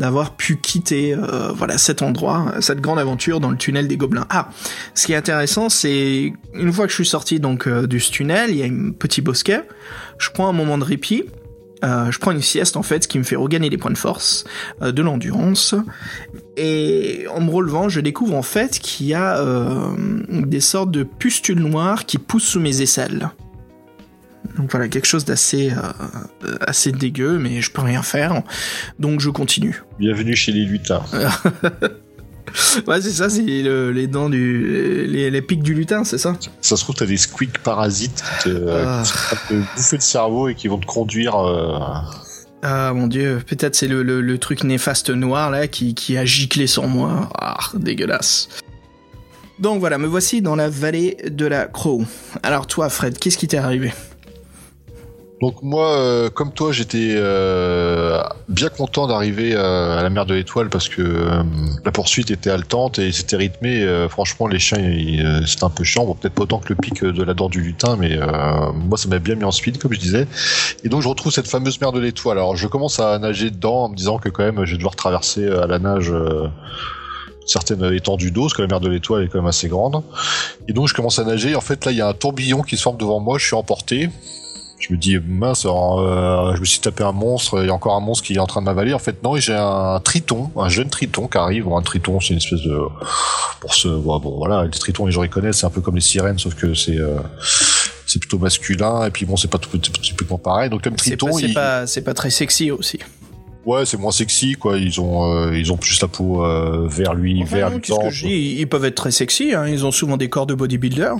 d'avoir 0.00 0.34
pu 0.34 0.56
quitter 0.56 1.14
euh, 1.14 1.52
voilà 1.54 1.78
cet 1.78 2.02
endroit, 2.02 2.54
cette 2.58 2.80
grande 2.80 2.98
aventure 2.98 3.38
dans 3.38 3.50
le 3.50 3.56
tunnel 3.56 3.86
des 3.86 3.96
gobelins. 3.96 4.26
Ah, 4.28 4.48
ce 4.94 5.06
qui 5.06 5.12
est 5.12 5.16
intéressant, 5.16 5.68
c'est 5.68 6.32
une 6.52 6.72
fois 6.72 6.86
que 6.86 6.90
je 6.90 6.96
suis 6.96 7.06
sorti 7.06 7.38
donc 7.38 7.64
ce 7.64 8.10
tunnel, 8.10 8.50
il 8.50 8.56
y 8.56 8.62
a 8.62 8.66
un 8.66 8.90
petit 8.90 9.20
bosquet, 9.20 9.62
je 10.18 10.30
prends 10.30 10.48
un 10.48 10.52
moment 10.52 10.78
de 10.78 10.84
répit, 10.84 11.24
euh, 11.82 12.10
je 12.10 12.18
prends 12.18 12.30
une 12.30 12.42
sieste 12.42 12.76
en 12.76 12.82
fait, 12.82 13.04
ce 13.04 13.08
qui 13.08 13.18
me 13.18 13.24
fait 13.24 13.36
regagner 13.36 13.70
des 13.70 13.78
points 13.78 13.90
de 13.90 13.98
force, 13.98 14.44
euh, 14.82 14.92
de 14.92 15.02
l'endurance, 15.02 15.74
et 16.56 17.26
en 17.34 17.40
me 17.40 17.50
relevant, 17.50 17.88
je 17.88 18.00
découvre 18.00 18.34
en 18.34 18.42
fait 18.42 18.78
qu'il 18.78 19.06
y 19.06 19.14
a 19.14 19.38
euh, 19.38 19.94
des 20.28 20.60
sortes 20.60 20.90
de 20.90 21.02
pustules 21.02 21.60
noires 21.60 22.06
qui 22.06 22.18
poussent 22.18 22.44
sous 22.48 22.60
mes 22.60 22.82
aisselles. 22.82 23.30
Donc 24.56 24.70
voilà, 24.70 24.88
quelque 24.88 25.06
chose 25.06 25.24
d'assez 25.24 25.72
assez 26.60 26.92
dégueu, 26.92 27.38
mais 27.38 27.62
je 27.62 27.72
peux 27.72 27.80
rien 27.80 28.02
faire. 28.02 28.42
Donc 28.98 29.20
je 29.20 29.30
continue. 29.30 29.82
Bienvenue 29.98 30.36
chez 30.36 30.52
les 30.52 30.64
lutins. 30.64 31.02
Ouais, 32.86 33.00
c'est 33.00 33.10
ça, 33.12 33.28
c'est 33.30 33.42
le- 33.62 33.90
les 33.92 34.06
dents 34.06 34.28
du. 34.28 35.06
Les, 35.06 35.30
les 35.30 35.42
pics 35.42 35.62
du 35.62 35.74
lutin, 35.74 36.04
c'est 36.04 36.18
ça? 36.18 36.36
Ça 36.60 36.76
se 36.76 36.82
trouve, 36.82 36.94
t'as 36.96 37.06
des 37.06 37.16
squeaks 37.16 37.58
parasites 37.58 38.22
qui 38.42 38.44
te, 38.44 38.54
euh, 38.54 38.84
Ah. 38.86 39.02
qui 39.48 39.48
te 39.48 39.54
bouffer 39.76 39.96
le 39.96 40.02
cerveau 40.02 40.48
et 40.48 40.54
qui 40.54 40.68
vont 40.68 40.78
te 40.78 40.86
conduire. 40.86 41.36
euh, 41.36 41.78
Ah 42.62 42.92
mon 42.94 43.06
dieu, 43.06 43.40
peut-être 43.46 43.74
c'est 43.74 43.88
le, 43.88 44.02
le, 44.02 44.20
le 44.20 44.38
truc 44.38 44.64
néfaste 44.64 45.10
noir 45.10 45.50
là 45.50 45.66
qui, 45.68 45.94
qui 45.94 46.16
a 46.16 46.24
giclé 46.24 46.66
sur 46.66 46.86
moi. 46.86 47.28
Ah, 47.38 47.56
dégueulasse. 47.74 48.48
Donc 49.58 49.78
voilà, 49.80 49.98
me 49.98 50.06
voici 50.06 50.42
dans 50.42 50.56
la 50.56 50.68
vallée 50.68 51.16
de 51.30 51.46
la 51.46 51.66
Crow. 51.66 52.04
Alors 52.42 52.66
toi, 52.66 52.88
Fred, 52.88 53.18
qu'est-ce 53.18 53.38
qui 53.38 53.46
t'est 53.48 53.56
arrivé? 53.58 53.92
Donc 55.44 55.62
moi, 55.62 55.98
euh, 55.98 56.30
comme 56.30 56.52
toi, 56.54 56.72
j'étais 56.72 57.16
euh, 57.16 58.22
bien 58.48 58.70
content 58.70 59.06
d'arriver 59.06 59.52
euh, 59.54 59.98
à 59.98 60.02
la 60.02 60.08
mer 60.08 60.24
de 60.24 60.32
l'Étoile 60.32 60.70
parce 60.70 60.88
que 60.88 61.02
euh, 61.02 61.42
la 61.84 61.92
poursuite 61.92 62.30
était 62.30 62.48
haletante 62.48 62.98
et 62.98 63.12
c'était 63.12 63.36
rythmé. 63.36 63.82
euh, 63.82 64.08
franchement, 64.08 64.46
les 64.46 64.58
chiens, 64.58 64.78
euh, 64.78 65.44
c'était 65.44 65.64
un 65.64 65.68
peu 65.68 65.84
chiant. 65.84 66.06
Bon, 66.06 66.14
peut-être 66.14 66.32
pas 66.32 66.44
autant 66.44 66.60
que 66.60 66.70
le 66.70 66.76
pic 66.76 67.04
de 67.04 67.22
la 67.22 67.34
dent 67.34 67.50
du 67.50 67.60
lutin, 67.60 67.96
mais 67.96 68.18
moi, 68.74 68.96
ça 68.96 69.06
m'a 69.10 69.18
bien 69.18 69.34
mis 69.34 69.44
en 69.44 69.50
speed, 69.50 69.76
comme 69.76 69.92
je 69.92 70.00
disais. 70.00 70.26
Et 70.82 70.88
donc, 70.88 71.02
je 71.02 71.08
retrouve 71.08 71.30
cette 71.30 71.48
fameuse 71.48 71.78
mer 71.78 71.92
de 71.92 72.00
l'Étoile. 72.00 72.38
Alors, 72.38 72.56
je 72.56 72.66
commence 72.66 72.98
à 72.98 73.18
nager 73.18 73.50
dedans 73.50 73.84
en 73.84 73.88
me 73.90 73.96
disant 73.96 74.16
que 74.16 74.30
quand 74.30 74.44
même, 74.44 74.64
je 74.64 74.70
vais 74.70 74.78
devoir 74.78 74.96
traverser 74.96 75.46
à 75.46 75.66
la 75.66 75.78
nage. 75.78 76.10
certaines 77.44 77.84
étendues 77.92 78.30
d'eau, 78.30 78.44
parce 78.44 78.54
que 78.54 78.62
la 78.62 78.68
mer 78.68 78.80
de 78.80 78.88
l'Étoile 78.88 79.24
est 79.24 79.28
quand 79.28 79.40
même 79.40 79.46
assez 79.46 79.68
grande. 79.68 80.02
Et 80.68 80.72
donc 80.72 80.88
je 80.88 80.94
commence 80.94 81.18
à 81.18 81.24
nager. 81.24 81.54
En 81.54 81.60
fait, 81.60 81.84
là, 81.84 81.92
il 81.92 81.98
y 81.98 82.00
a 82.00 82.08
un 82.08 82.14
tourbillon 82.14 82.62
qui 82.62 82.78
se 82.78 82.82
forme 82.82 82.96
devant 82.96 83.20
moi. 83.20 83.36
Je 83.36 83.44
suis 83.44 83.56
emporté. 83.56 84.08
Je 84.86 84.92
me 84.92 84.98
dis 84.98 85.16
mince, 85.26 85.64
alors, 85.64 86.00
euh, 86.00 86.54
je 86.56 86.60
me 86.60 86.64
suis 86.66 86.78
tapé 86.80 87.04
un 87.04 87.12
monstre. 87.12 87.62
Il 87.62 87.66
y 87.66 87.70
a 87.70 87.74
encore 87.74 87.94
un 87.96 88.00
monstre 88.00 88.24
qui 88.24 88.34
est 88.34 88.38
en 88.38 88.46
train 88.46 88.60
de 88.60 88.66
m'avaler. 88.66 88.92
En 88.92 88.98
fait, 88.98 89.22
non. 89.22 89.34
et 89.34 89.40
J'ai 89.40 89.54
un 89.54 89.98
triton, 90.04 90.50
un 90.58 90.68
jeune 90.68 90.90
triton 90.90 91.26
qui 91.26 91.38
arrive. 91.38 91.64
Bon, 91.64 91.76
un 91.78 91.82
triton, 91.82 92.20
c'est 92.20 92.30
une 92.34 92.36
espèce 92.38 92.60
de 92.60 92.78
pour 93.60 93.72
ce 93.74 93.88
bon, 93.88 94.18
bon, 94.18 94.36
voilà, 94.36 94.64
les 94.64 94.70
tritons, 94.70 95.06
les 95.06 95.12
gens 95.12 95.22
les 95.22 95.28
connaissent. 95.30 95.58
C'est 95.60 95.66
un 95.66 95.70
peu 95.70 95.80
comme 95.80 95.94
les 95.94 96.02
sirènes, 96.02 96.38
sauf 96.38 96.54
que 96.54 96.74
c'est 96.74 96.98
euh, 96.98 97.18
c'est 98.06 98.18
plutôt 98.18 98.38
masculin. 98.38 99.06
Et 99.06 99.10
puis 99.10 99.24
bon, 99.24 99.36
c'est 99.36 99.48
pas 99.48 99.56
tout 99.58 99.76
typiquement 99.78 100.36
pareil. 100.38 100.68
Donc 100.68 100.82
comme 100.82 100.98
C'est 100.98 101.16
triton, 101.16 101.28
pas, 101.28 101.32
c'est 101.38 101.46
il- 101.46 101.54
pas, 101.54 101.86
c'est 101.86 102.02
pas 102.02 102.14
très 102.14 102.28
sexy 102.30 102.70
aussi. 102.70 102.98
Ouais, 103.66 103.86
c'est 103.86 103.96
moins 103.96 104.12
sexy 104.12 104.54
quoi. 104.54 104.76
Ils 104.76 105.00
ont 105.00 105.32
euh, 105.32 105.56
ils 105.56 105.72
ont 105.72 105.76
plus 105.76 106.00
la 106.00 106.08
peau 106.08 106.44
euh, 106.44 106.86
vert 106.88 107.14
lui, 107.14 107.42
Enfin, 107.42 107.60
non, 107.60 107.76
luisant, 107.76 107.80
qu'est-ce 107.80 108.08
que 108.08 108.14
je 108.14 108.26
dis 108.26 108.56
Ils 108.58 108.68
peuvent 108.68 108.84
être 108.84 108.94
très 108.94 109.10
sexy, 109.10 109.54
hein. 109.54 109.66
ils 109.66 109.84
ont 109.84 109.90
souvent 109.90 110.16
des 110.16 110.28
corps 110.28 110.46
de 110.46 110.54
bodybuilder. 110.54 111.12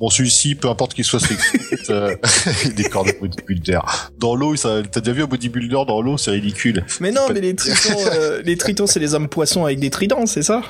Bon, 0.00 0.10
celui-ci, 0.10 0.54
peu 0.56 0.68
importe 0.68 0.94
qu'il 0.94 1.04
soit 1.04 1.20
sexy, 1.20 1.58
euh, 1.90 2.16
des 2.76 2.84
corps 2.84 3.04
de 3.04 3.12
bodybuilder. 3.20 3.80
Dans 4.18 4.34
l'eau, 4.34 4.56
ça, 4.56 4.82
t'as 4.82 5.00
déjà 5.00 5.12
vu 5.12 5.22
un 5.22 5.26
bodybuilder 5.26 5.84
dans 5.86 6.02
l'eau, 6.02 6.18
c'est 6.18 6.32
ridicule. 6.32 6.84
Mais 7.00 7.12
non, 7.12 7.22
mais 7.32 7.40
les 7.40 7.54
tritons, 7.54 7.98
les 8.44 8.56
tritons, 8.56 8.86
c'est 8.86 9.00
les 9.00 9.14
hommes 9.14 9.28
poissons 9.28 9.64
avec 9.64 9.78
des 9.78 9.90
tridents, 9.90 10.26
c'est 10.26 10.42
ça? 10.42 10.62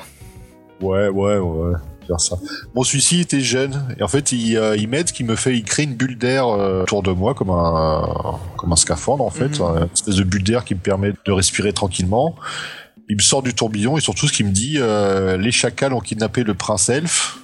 Ouais, 0.81 1.07
ouais, 1.07 1.37
ouais. 1.37 1.73
Faire 2.07 2.19
ça. 2.19 2.37
Bon, 2.73 2.83
celui-ci 2.83 3.21
était 3.21 3.41
jeune 3.41 3.95
et 3.99 4.03
en 4.03 4.07
fait, 4.07 4.31
il, 4.31 4.57
euh, 4.57 4.75
il 4.77 4.87
m'aide, 4.87 5.11
qui 5.11 5.23
me 5.23 5.35
fait, 5.35 5.55
il 5.57 5.63
crée 5.63 5.83
une 5.83 5.95
bulle 5.95 6.17
d'air 6.17 6.47
euh, 6.47 6.83
autour 6.83 7.01
de 7.03 7.11
moi 7.11 7.33
comme 7.33 7.49
un 7.49 8.37
comme 8.57 8.71
un 8.71 8.75
scaphandre 8.75 9.23
en 9.23 9.29
fait, 9.29 9.59
Mhm. 9.59 9.77
une 9.77 9.89
espèce 9.93 10.15
de 10.15 10.23
bulle 10.23 10.43
d'air 10.43 10.63
qui 10.65 10.75
me 10.75 10.79
permet 10.79 11.13
de 11.25 11.31
respirer 11.31 11.73
tranquillement. 11.73 12.35
Il 13.09 13.15
me 13.17 13.21
sort 13.21 13.43
du 13.43 13.53
tourbillon 13.53 13.97
et 13.97 14.01
surtout, 14.01 14.27
ce 14.27 14.33
qu'il 14.33 14.45
me 14.47 14.51
dit, 14.51 14.75
euh, 14.77 15.37
les 15.37 15.51
chacals 15.51 15.93
ont 15.93 15.99
kidnappé 15.99 16.43
le 16.43 16.53
prince 16.55 16.89
elfe. 16.89 17.37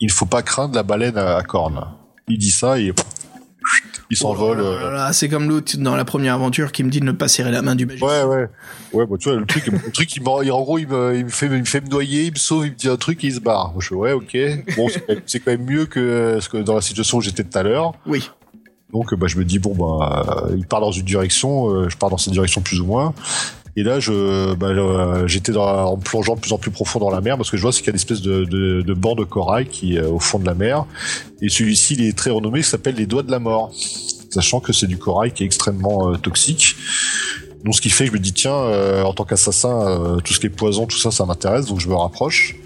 Il 0.00 0.10
faut 0.10 0.26
pas 0.26 0.42
craindre 0.42 0.74
la 0.74 0.82
baleine 0.82 1.16
à, 1.16 1.36
à 1.36 1.42
cornes. 1.42 1.84
Il 2.28 2.38
dit 2.38 2.50
ça 2.50 2.78
et 2.80 2.92
il 4.10 4.16
s'envole. 4.16 4.60
Oh 4.62 4.98
c'est 5.12 5.28
comme 5.28 5.48
l'autre 5.48 5.76
dans 5.78 5.96
la 5.96 6.04
première 6.04 6.34
aventure 6.34 6.72
qui 6.72 6.84
me 6.84 6.90
dit 6.90 7.00
de 7.00 7.04
ne 7.04 7.12
pas 7.12 7.28
serrer 7.28 7.50
la 7.50 7.62
main 7.62 7.74
du 7.74 7.86
magicien. 7.86 8.06
Ouais, 8.08 8.22
ouais. 8.24 8.48
Ouais, 8.92 9.06
bah, 9.06 9.16
tu 9.18 9.28
vois, 9.28 9.38
le 9.38 9.46
truc, 9.46 9.66
le 9.66 9.90
truc, 9.92 10.16
il, 10.16 10.28
en 10.28 10.60
gros, 10.62 10.78
il 10.78 10.88
me, 10.88 11.16
il 11.16 11.24
me 11.24 11.30
fait, 11.30 11.46
il 11.46 11.52
me 11.52 11.64
fait 11.64 11.80
me 11.80 11.88
noyer, 11.88 12.24
il 12.26 12.32
me 12.32 12.36
sauve, 12.36 12.66
il 12.66 12.72
me 12.72 12.76
dit 12.76 12.88
un 12.88 12.96
truc, 12.96 13.22
et 13.24 13.28
il 13.28 13.34
se 13.34 13.40
barre. 13.40 13.72
Moi, 13.72 13.80
je 13.80 13.88
fais, 13.88 13.94
ouais, 13.94 14.12
ok. 14.12 14.36
Bon, 14.76 14.88
c'est 15.26 15.40
quand 15.40 15.50
même- 15.50 15.64
mieux 15.64 15.86
que, 15.86 16.38
dans 16.60 16.74
la 16.74 16.80
situation 16.80 17.18
où 17.18 17.20
j'étais 17.20 17.42
tout 17.44 17.58
à 17.58 17.62
l'heure. 17.62 17.92
Oui. 18.06 18.30
Donc, 18.92 19.14
bah, 19.14 19.26
je 19.26 19.36
me 19.38 19.44
dis, 19.44 19.58
bon, 19.58 19.74
bah, 19.74 20.44
il 20.56 20.66
part 20.66 20.80
dans 20.80 20.92
une 20.92 21.04
direction, 21.04 21.70
euh, 21.70 21.88
je 21.88 21.96
pars 21.96 22.10
dans 22.10 22.18
cette 22.18 22.32
direction 22.32 22.60
plus 22.60 22.80
ou 22.80 22.86
moins. 22.86 23.14
Et 23.76 23.82
là, 23.82 23.98
je, 23.98 24.54
bah, 24.54 24.68
euh, 24.68 25.26
j'étais 25.26 25.52
dans, 25.52 25.66
en 25.66 25.96
plongeant 25.96 26.36
de 26.36 26.40
plus 26.40 26.52
en 26.52 26.58
plus 26.58 26.70
profond 26.70 27.00
dans 27.00 27.10
la 27.10 27.20
mer, 27.20 27.36
parce 27.36 27.50
que 27.50 27.56
je 27.56 27.62
vois 27.62 27.72
c'est 27.72 27.80
qu'il 27.80 27.88
y 27.88 27.90
a 27.90 27.92
une 27.92 27.96
espèce 27.96 28.22
de, 28.22 28.44
de, 28.44 28.82
de 28.82 28.94
banc 28.94 29.16
de 29.16 29.24
corail 29.24 29.66
qui 29.66 29.96
est 29.96 30.00
euh, 30.00 30.10
au 30.10 30.20
fond 30.20 30.38
de 30.38 30.46
la 30.46 30.54
mer. 30.54 30.86
Et 31.42 31.48
celui-ci, 31.48 31.94
il 31.94 32.06
est 32.06 32.16
très 32.16 32.30
renommé, 32.30 32.60
il 32.60 32.64
s'appelle 32.64 32.94
les 32.94 33.06
doigts 33.06 33.24
de 33.24 33.30
la 33.30 33.40
mort. 33.40 33.72
Sachant 34.30 34.60
que 34.60 34.72
c'est 34.72 34.86
du 34.86 34.98
corail 34.98 35.32
qui 35.32 35.42
est 35.42 35.46
extrêmement 35.46 36.10
euh, 36.10 36.16
toxique. 36.16 36.76
Donc, 37.64 37.74
ce 37.74 37.80
qui 37.80 37.88
fait 37.88 38.04
que 38.04 38.10
je 38.10 38.12
me 38.12 38.20
dis, 38.22 38.34
tiens, 38.34 38.52
euh, 38.52 39.02
en 39.04 39.14
tant 39.14 39.24
qu'assassin, 39.24 39.88
euh, 39.88 40.16
tout 40.18 40.34
ce 40.34 40.40
qui 40.40 40.46
est 40.46 40.50
poison, 40.50 40.84
tout 40.86 40.98
ça, 40.98 41.10
ça 41.10 41.24
m'intéresse, 41.24 41.64
donc 41.66 41.80
je 41.80 41.88
me 41.88 41.94
rapproche. 41.94 42.56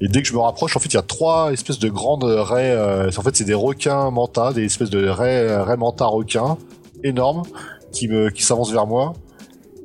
Et 0.00 0.08
dès 0.08 0.22
que 0.22 0.28
je 0.28 0.34
me 0.34 0.40
rapproche, 0.40 0.76
en 0.76 0.80
fait, 0.80 0.88
il 0.88 0.94
y 0.94 0.98
a 0.98 1.02
trois 1.02 1.52
espèces 1.52 1.78
de 1.78 1.88
grandes 1.88 2.24
raies. 2.24 2.72
euh, 2.72 3.10
en 3.16 3.22
fait, 3.22 3.36
c'est 3.36 3.44
des 3.44 3.54
requins 3.54 4.10
manta, 4.10 4.52
des 4.52 4.64
espèces 4.64 4.90
de 4.90 5.06
raies, 5.06 5.56
raies 5.62 5.76
manta 5.76 6.06
requins 6.06 6.58
énormes 7.04 7.44
qui 7.92 8.08
me, 8.08 8.30
qui 8.30 8.42
s'avancent 8.42 8.72
vers 8.72 8.88
moi. 8.88 9.14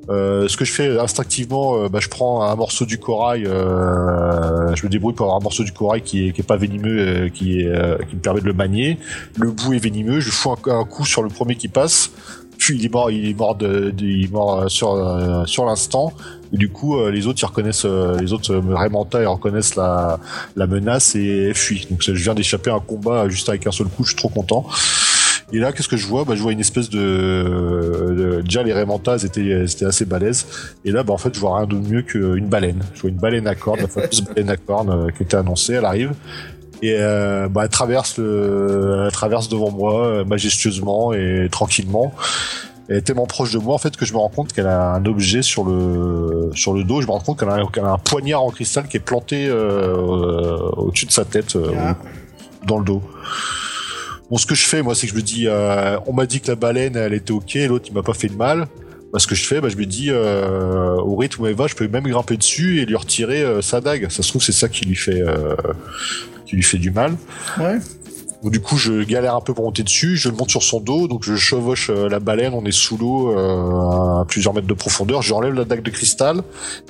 Euh, 0.10 0.48
ce 0.48 0.56
que 0.56 0.66
je 0.66 0.72
fais 0.72 1.00
instinctivement, 1.00 1.78
euh, 1.78 1.90
bah, 1.90 2.00
je 2.00 2.10
prends 2.10 2.44
un 2.44 2.56
morceau 2.56 2.86
du 2.86 3.00
corail, 3.00 3.46
euh, 3.48 4.76
je 4.76 4.86
me 4.86 4.90
débrouille 4.90 5.14
pour 5.14 5.26
avoir 5.26 5.40
un 5.40 5.44
morceau 5.44 5.64
du 5.64 5.72
corail 5.72 6.02
qui 6.02 6.28
est, 6.28 6.44
pas 6.44 6.58
venimeux, 6.58 7.00
euh, 7.00 7.30
qui, 7.30 7.62
est, 7.62 8.08
qui 8.08 8.16
me 8.16 8.22
permet 8.22 8.42
de 8.42 8.46
le 8.46 8.54
manier. 8.54 9.00
Le 9.38 9.52
bout 9.52 9.74
est 9.74 9.80
venimeux, 9.80 10.20
je 10.20 10.30
fous 10.30 10.56
un, 10.68 10.86
coup 10.86 11.06
sur 11.06 11.24
le 11.24 11.30
premier 11.30 11.56
qui 11.56 11.68
passe, 11.68 12.12
puis 12.58 12.78
il 12.78 12.86
est 12.86 12.94
mort, 12.94 13.10
il 13.10 13.30
est 13.30 13.34
mort, 13.34 13.56
de, 13.56 13.94
il 13.98 14.26
est 14.26 14.32
mort 14.32 14.70
sur 14.70 15.44
sur 15.48 15.66
l'instant. 15.66 16.14
Et 16.54 16.58
du 16.58 16.70
coup, 16.70 17.04
les 17.10 17.28
autres 17.28 17.40
ils 17.42 17.46
reconnaissent, 17.46 17.86
les 17.86 18.32
autres 18.32 18.56
Raymanta, 18.56 19.22
ils 19.22 19.28
reconnaissent 19.28 19.76
la 19.76 20.20
la 20.56 20.68
menace 20.68 21.16
et 21.16 21.54
fuient. 21.54 21.88
Donc 21.90 22.02
je 22.02 22.12
viens 22.12 22.36
d'échapper 22.36 22.70
à 22.70 22.76
un 22.76 22.80
combat 22.80 23.28
juste 23.28 23.50
avec 23.50 23.66
un 23.68 23.72
seul 23.72 23.88
coup, 23.88 24.04
je 24.04 24.10
suis 24.10 24.18
trop 24.18 24.30
content. 24.30 24.66
Et 25.54 25.60
là, 25.60 25.72
qu'est-ce 25.72 25.88
que 25.88 25.98
je 25.98 26.08
vois? 26.08 26.24
Bah, 26.24 26.36
Je 26.36 26.42
vois 26.42 26.52
une 26.52 26.60
espèce 26.60 26.90
de... 26.90 28.42
Déjà, 28.44 28.64
les 28.64 28.74
Raymantas 28.74 29.20
étaient, 29.20 29.66
assez 29.86 30.06
balèzes. 30.06 30.46
Et 30.84 30.92
là, 30.92 31.04
bah, 31.04 31.14
en 31.14 31.18
fait, 31.18 31.34
je 31.34 31.40
vois 31.40 31.58
rien 31.58 31.68
de 31.68 31.76
mieux 31.76 32.02
qu'une 32.02 32.48
baleine. 32.48 32.84
Je 32.94 33.02
vois 33.02 33.10
une 33.10 33.18
baleine 33.18 33.48
à 33.48 33.56
cornes, 33.56 33.82
la 33.82 33.88
fameuse 33.88 34.22
baleine 34.28 34.50
à 34.50 34.58
cornes 34.58 34.90
euh, 34.90 35.12
qui 35.12 35.24
était 35.24 35.38
annoncée, 35.38 35.74
elle 35.74 35.86
arrive. 35.86 36.14
Et 36.82 36.96
euh, 37.00 37.48
bah, 37.48 37.64
elle 37.64 37.70
traverse 37.70 38.18
le, 38.18 39.04
elle 39.06 39.12
traverse 39.12 39.48
devant 39.48 39.72
moi 39.72 40.06
euh, 40.06 40.26
majestueusement 40.26 41.14
et 41.14 41.48
tranquillement. 41.52 42.14
Elle 42.88 42.98
est 42.98 43.02
tellement 43.02 43.26
proche 43.26 43.52
de 43.52 43.58
moi 43.58 43.74
en 43.74 43.78
fait 43.80 43.98
que 43.98 44.06
je 44.06 44.14
me 44.14 44.20
rends 44.20 44.30
compte 44.30 44.54
qu'elle 44.54 44.68
a 44.68 44.92
un 44.94 45.06
objet 45.06 45.42
sur 45.42 45.64
le 45.64 46.52
sur 46.54 46.74
le 46.74 46.84
dos. 46.84 47.02
Je 47.02 47.08
me 47.08 47.12
rends 47.12 47.20
compte 47.20 47.40
qu'elle 47.40 47.50
a, 47.50 47.92
un 47.92 47.98
poignard 47.98 48.44
en 48.44 48.52
cristal 48.52 48.88
qui 48.88 48.98
est 48.98 49.00
planté 49.00 49.48
euh, 49.48 49.96
euh, 49.96 50.70
au-dessus 50.78 51.08
de 51.08 51.12
sa 51.12 51.26
tête, 51.26 51.56
euh, 51.56 51.72
Ah. 51.78 51.96
dans 52.68 52.78
le 52.78 52.86
dos. 52.86 53.02
Bon, 54.30 54.38
ce 54.38 54.46
que 54.46 54.56
je 54.56 54.66
fais, 54.66 54.82
moi, 54.82 54.96
c'est 54.96 55.06
que 55.08 55.14
je 55.14 55.18
me 55.18 55.22
dis, 55.24 55.46
euh, 55.48 55.98
on 56.08 56.14
m'a 56.14 56.26
dit 56.26 56.40
que 56.42 56.48
la 56.48 56.56
baleine, 56.56 56.96
elle 56.96 57.14
était 57.14 57.32
ok, 57.32 57.54
l'autre, 57.68 57.86
il 57.90 57.94
m'a 57.94 58.02
pas 58.04 58.14
fait 58.14 58.28
de 58.28 58.36
mal. 58.36 58.68
Bah, 59.14 59.20
ce 59.20 59.28
que 59.28 59.36
je 59.36 59.46
fais, 59.46 59.62
bah, 59.62 59.70
je 59.70 59.78
me 59.78 59.86
dis, 59.86 60.08
euh, 60.10 60.96
au 60.98 61.16
rythme 61.16 61.44
où 61.44 61.48
elle 61.48 61.54
va, 61.56 61.68
je 61.68 61.76
peux 61.76 61.88
même 61.88 62.04
grimper 62.08 62.36
dessus 62.36 62.82
et 62.82 62.86
lui 62.86 62.96
retirer 62.96 63.44
euh, 63.44 63.62
sa 63.62 63.82
dague. 63.82 64.10
Ça 64.10 64.24
se 64.24 64.30
trouve, 64.30 64.42
c'est 64.42 64.52
ça 64.52 64.68
qui 64.68 64.86
lui 64.86 64.96
fait, 64.96 65.22
euh, 65.22 65.56
qui 66.48 66.56
lui 66.56 66.64
fait 66.64 66.80
du 66.80 66.90
mal. 66.92 67.14
Ouais. 67.60 67.78
Donc, 68.44 68.52
du 68.52 68.60
coup, 68.60 68.78
je 68.78 69.04
galère 69.04 69.36
un 69.36 69.42
peu 69.42 69.54
pour 69.54 69.64
monter 69.64 69.82
dessus, 69.84 70.18
je 70.18 70.30
le 70.30 70.36
monte 70.36 70.50
sur 70.52 70.62
son 70.62 70.80
dos, 70.80 71.08
donc 71.08 71.24
je 71.24 71.36
chevauche 71.36 71.90
euh, 71.90 72.10
la 72.10 72.20
baleine, 72.20 72.54
on 72.54 72.64
est 72.66 72.72
sous 72.72 72.98
l'eau 72.98 73.32
euh, 73.32 74.22
à 74.22 74.26
plusieurs 74.28 74.54
mètres 74.54 74.68
de 74.68 74.74
profondeur, 74.74 75.22
je 75.24 75.34
enlève 75.34 75.54
la 75.54 75.66
dague 75.66 75.82
de 75.82 75.90
cristal, 75.90 76.42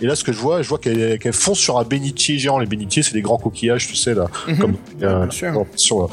et 0.01 0.05
là 0.05 0.15
ce 0.15 0.25
que 0.25 0.33
je 0.33 0.39
vois, 0.39 0.63
je 0.63 0.67
vois 0.67 0.79
qu'elle 0.79 1.17
qu'elle 1.17 1.31
fonce 1.31 1.59
sur 1.59 1.77
un 1.79 1.83
bénitier 1.85 2.39
géant. 2.39 2.57
Les 2.59 2.65
bénitiers, 2.65 3.03
c'est 3.03 3.13
des 3.13 3.21
grands 3.21 3.37
coquillages, 3.37 3.87
tu 3.87 3.95
sais, 3.95 4.13
là, 4.15 4.25
Mhm. 4.49 4.57
comme 4.57 4.73
euh, 5.03 5.19
bien 5.27 5.31
sûr. 5.31 5.65
sur- 5.77 6.09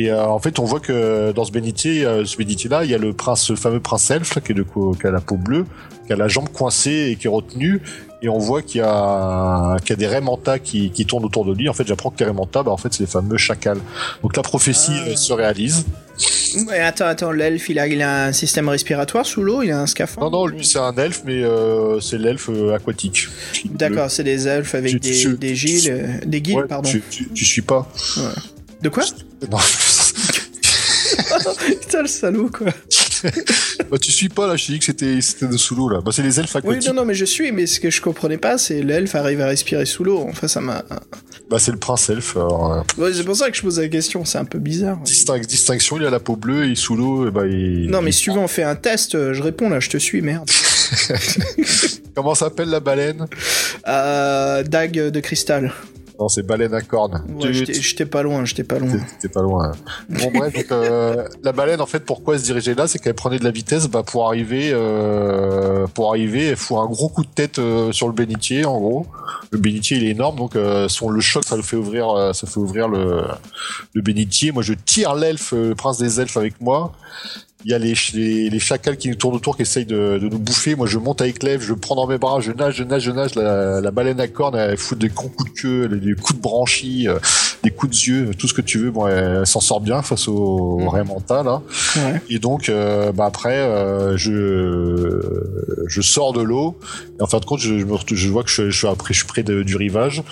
et 0.00 0.10
euh, 0.10 0.24
en 0.26 0.38
fait, 0.38 0.58
on 0.58 0.64
voit 0.64 0.80
que 0.80 1.32
dans 1.32 1.44
ce 1.44 1.52
bénitier, 1.52 2.04
euh, 2.04 2.24
ce 2.24 2.36
bénitier-là, 2.36 2.84
il 2.84 2.90
y 2.90 2.94
a 2.94 2.98
le 2.98 3.12
prince, 3.12 3.54
fameux 3.54 3.80
prince 3.80 4.10
elfe, 4.10 4.38
qui, 4.44 4.52
est 4.52 4.54
de, 4.54 4.62
co- 4.62 4.94
qui 5.00 5.06
a 5.06 5.10
la 5.10 5.20
peau 5.20 5.36
bleue, 5.36 5.64
qui 6.06 6.12
a 6.12 6.16
la 6.16 6.28
jambe 6.28 6.48
coincée 6.50 7.08
et 7.10 7.16
qui 7.16 7.26
est 7.26 7.30
retenu. 7.30 7.80
Et 8.20 8.28
on 8.28 8.38
voit 8.38 8.62
qu'il 8.62 8.80
y 8.80 8.84
a, 8.84 9.76
qu'il 9.80 9.90
y 9.90 9.92
a 9.92 9.96
des 9.96 10.06
Raymanta 10.08 10.58
qui, 10.58 10.90
qui 10.90 11.06
tournent 11.06 11.24
autour 11.24 11.44
de 11.44 11.54
lui. 11.54 11.68
En 11.68 11.72
fait, 11.72 11.86
j'apprends 11.86 12.10
que 12.10 12.18
les 12.18 12.24
Raymanta, 12.26 12.64
bah, 12.64 12.72
en 12.72 12.76
fait, 12.76 12.92
c'est 12.92 13.04
les 13.04 13.06
fameux 13.08 13.36
chacals. 13.36 13.78
Donc 14.22 14.36
la 14.36 14.42
prophétie 14.42 14.90
Ah. 15.04 15.08
euh, 15.10 15.16
se 15.16 15.32
réalise. 15.32 15.84
Ouais, 16.68 16.80
attends, 16.80 17.06
attends, 17.06 17.30
l'elfe, 17.30 17.68
il 17.68 17.78
a, 17.78 17.86
il 17.86 18.02
a 18.02 18.24
un 18.26 18.32
système 18.32 18.68
respiratoire 18.68 19.24
sous 19.24 19.42
l'eau, 19.44 19.62
il 19.62 19.70
a 19.70 19.76
un 19.76 19.80
Non, 19.82 19.86
scaphandre? 19.86 20.30
Non, 20.32 20.46
lui, 20.46 20.64
c'est 20.64 20.80
un 20.80 20.94
elfe, 20.96 21.22
mais 21.24 21.44
euh, 21.44 22.00
c'est 22.00 22.18
l'elfe 22.18 22.50
aquatique. 22.74 23.28
D'accord, 23.66 24.10
c'est 24.10 24.24
des 24.24 24.48
elfes 24.48 24.74
avec 24.74 24.92
Tu- 24.92 24.98
des, 25.10 25.16
tu- 25.16 25.36
des 25.36 25.54
giles, 25.54 25.90
euh, 25.90 26.06
des 26.26 26.42
Ouais, 26.52 26.64
pardon. 26.68 26.88
tu, 26.90 27.02
tu, 27.08 27.28
tu 27.32 27.44
suis 27.44 27.62
pas. 27.62 27.88
De 28.82 28.88
quoi? 28.88 29.04
Non. 29.50 29.58
Putain, 31.80 32.02
le 32.02 32.08
salaud, 32.08 32.50
quoi. 32.50 32.68
bah, 33.90 33.98
tu 33.98 34.10
suis 34.12 34.28
pas, 34.28 34.46
là, 34.46 34.56
je 34.56 34.66
t'ai 34.66 34.72
dit 34.74 34.78
que 34.78 34.84
c'était, 34.84 35.20
c'était 35.20 35.46
de 35.46 35.56
sous 35.56 35.74
l'eau, 35.74 35.88
là. 35.88 36.00
Bah, 36.00 36.10
c'est 36.14 36.22
les 36.22 36.38
elfes 36.40 36.54
Oui, 36.54 36.70
aquatiques. 36.70 36.88
non, 36.88 36.94
non, 36.94 37.04
mais 37.04 37.14
je 37.14 37.24
suis, 37.24 37.52
mais 37.52 37.66
ce 37.66 37.80
que 37.80 37.90
je 37.90 38.00
comprenais 38.00 38.38
pas, 38.38 38.58
c'est 38.58 38.82
l'elfe 38.82 39.14
arrive 39.14 39.40
à 39.40 39.46
respirer 39.46 39.86
sous 39.86 40.04
l'eau. 40.04 40.24
Enfin, 40.28 40.48
ça 40.48 40.60
m'a. 40.60 40.84
Bah, 41.50 41.58
c'est 41.58 41.72
le 41.72 41.78
prince 41.78 42.08
elfe. 42.10 42.36
alors, 42.36 42.72
euh, 42.74 42.80
Ouais, 43.02 43.12
c'est 43.12 43.24
pour 43.24 43.36
ça 43.36 43.50
que 43.50 43.56
je 43.56 43.62
pose 43.62 43.78
la 43.80 43.88
question, 43.88 44.24
c'est 44.24 44.38
un 44.38 44.44
peu 44.44 44.58
bizarre. 44.58 44.98
distinc- 45.04 45.46
distinction, 45.46 45.96
il 45.98 46.04
a 46.06 46.10
la 46.10 46.20
peau 46.20 46.36
bleue, 46.36 46.70
est 46.70 46.74
sous 46.74 46.94
l'eau, 46.96 47.26
et 47.28 47.30
bah, 47.30 47.46
il... 47.46 47.88
Non, 47.90 48.02
mais 48.02 48.10
il- 48.10 48.14
si 48.14 48.22
tu 48.22 48.30
veux, 48.32 48.38
on 48.38 48.48
fait 48.48 48.62
un 48.64 48.76
test, 48.76 49.14
euh, 49.14 49.32
je 49.34 49.42
réponds 49.42 49.68
là, 49.68 49.80
je 49.80 49.88
te 49.90 49.96
suis, 49.98 50.20
merde. 50.22 50.48
Comment 52.14 52.34
s'appelle 52.34 52.68
la 52.68 52.80
baleine? 52.80 53.26
Euh, 53.86 54.62
dague 54.64 54.92
de 55.10 55.20
cristal. 55.20 55.72
Non, 56.18 56.28
c'est 56.28 56.42
baleine 56.42 56.74
à 56.74 56.80
cornes. 56.80 57.22
Ouais, 57.28 57.52
j'étais 57.52 57.74
j'étais 57.74 58.06
pas 58.06 58.22
loin, 58.22 58.44
j'étais 58.44 58.64
pas 58.64 58.80
loin. 58.80 58.96
T'es 59.20 59.28
pas 59.28 59.42
loin. 59.42 59.70
Bon 60.08 60.30
bref, 60.34 60.52
donc, 60.52 60.72
euh, 60.72 61.28
la 61.44 61.52
baleine 61.52 61.80
en 61.80 61.86
fait 61.86 62.00
pourquoi 62.00 62.34
elle 62.34 62.40
se 62.40 62.44
dirigeait 62.46 62.74
là, 62.74 62.88
c'est 62.88 62.98
qu'elle 62.98 63.14
prenait 63.14 63.38
de 63.38 63.44
la 63.44 63.52
vitesse 63.52 63.86
bah, 63.86 64.02
pour 64.02 64.26
arriver, 64.26 64.70
euh, 64.72 65.86
pour 65.86 66.10
arriver, 66.10 66.48
elle 66.48 66.56
fout 66.56 66.78
un 66.78 66.86
gros 66.86 67.08
coup 67.08 67.22
de 67.22 67.30
tête 67.30 67.60
euh, 67.60 67.92
sur 67.92 68.08
le 68.08 68.14
bénitier 68.14 68.64
en 68.64 68.78
gros. 68.78 69.06
Le 69.52 69.58
bénitier 69.58 69.96
il 69.98 70.04
est 70.04 70.10
énorme 70.10 70.36
donc 70.36 70.56
euh, 70.56 70.88
son 70.88 71.08
le 71.08 71.20
choc 71.20 71.44
ça 71.44 71.54
le 71.56 71.62
fait 71.62 71.76
ouvrir, 71.76 72.10
euh, 72.10 72.32
ça 72.32 72.48
fait 72.48 72.58
ouvrir 72.58 72.88
le 72.88 73.22
le 73.94 74.02
bénitier. 74.02 74.50
Moi 74.50 74.64
je 74.64 74.74
tire 74.74 75.14
l'elfe, 75.14 75.52
le 75.52 75.76
prince 75.76 75.98
des 75.98 76.20
elfes 76.20 76.36
avec 76.36 76.60
moi. 76.60 76.92
Il 77.64 77.72
y 77.72 77.74
a 77.74 77.78
les, 77.78 77.94
les, 78.14 78.50
les 78.50 78.58
chacals 78.60 78.96
qui 78.96 79.08
nous 79.08 79.16
tournent 79.16 79.34
autour, 79.34 79.56
qui 79.56 79.62
essayent 79.62 79.84
de, 79.84 80.18
de 80.22 80.28
nous 80.28 80.38
bouffer. 80.38 80.76
Moi, 80.76 80.86
je 80.86 80.96
monte 80.96 81.20
avec 81.20 81.42
l'elfe, 81.42 81.64
je 81.64 81.72
le 81.72 81.76
prends 81.78 81.96
dans 81.96 82.06
mes 82.06 82.16
bras, 82.16 82.38
je 82.40 82.52
nage, 82.52 82.76
je 82.76 82.84
nage, 82.84 83.02
je 83.02 83.10
nage. 83.10 83.34
La, 83.34 83.80
la 83.80 83.90
baleine 83.90 84.20
à 84.20 84.28
cornes, 84.28 84.54
elle 84.54 84.76
fout 84.76 84.96
des 84.96 85.08
gros 85.08 85.28
coups 85.28 85.52
de 85.52 85.58
queue, 85.60 85.88
des 85.88 86.14
coups 86.14 86.36
de 86.36 86.40
branchies, 86.42 87.08
euh, 87.08 87.18
des 87.64 87.72
coups 87.72 87.98
de 88.00 88.10
yeux, 88.10 88.30
tout 88.38 88.46
ce 88.46 88.54
que 88.54 88.60
tu 88.60 88.78
veux. 88.78 88.92
Bon, 88.92 89.08
elle, 89.08 89.38
elle 89.40 89.46
s'en 89.46 89.58
sort 89.58 89.80
bien 89.80 90.02
face 90.02 90.28
au, 90.28 90.36
au 90.80 90.88
Raymanta, 90.88 91.42
là. 91.42 91.60
Ouais. 91.96 92.22
Et 92.30 92.38
donc, 92.38 92.68
euh, 92.68 93.10
bah 93.10 93.24
après, 93.26 93.58
euh, 93.58 94.16
je 94.16 95.20
je 95.88 96.00
sors 96.00 96.32
de 96.32 96.42
l'eau. 96.42 96.78
Et 97.18 97.22
en 97.22 97.26
fin 97.26 97.40
de 97.40 97.44
compte, 97.44 97.58
je, 97.58 97.76
je, 97.80 97.84
je 98.14 98.28
vois 98.28 98.44
que 98.44 98.50
je, 98.50 98.70
je 98.70 98.78
suis 98.78 98.86
après, 98.86 99.12
je 99.14 99.18
suis 99.18 99.26
près 99.26 99.42
de- 99.42 99.64
du 99.64 99.74
rivage. 99.74 100.22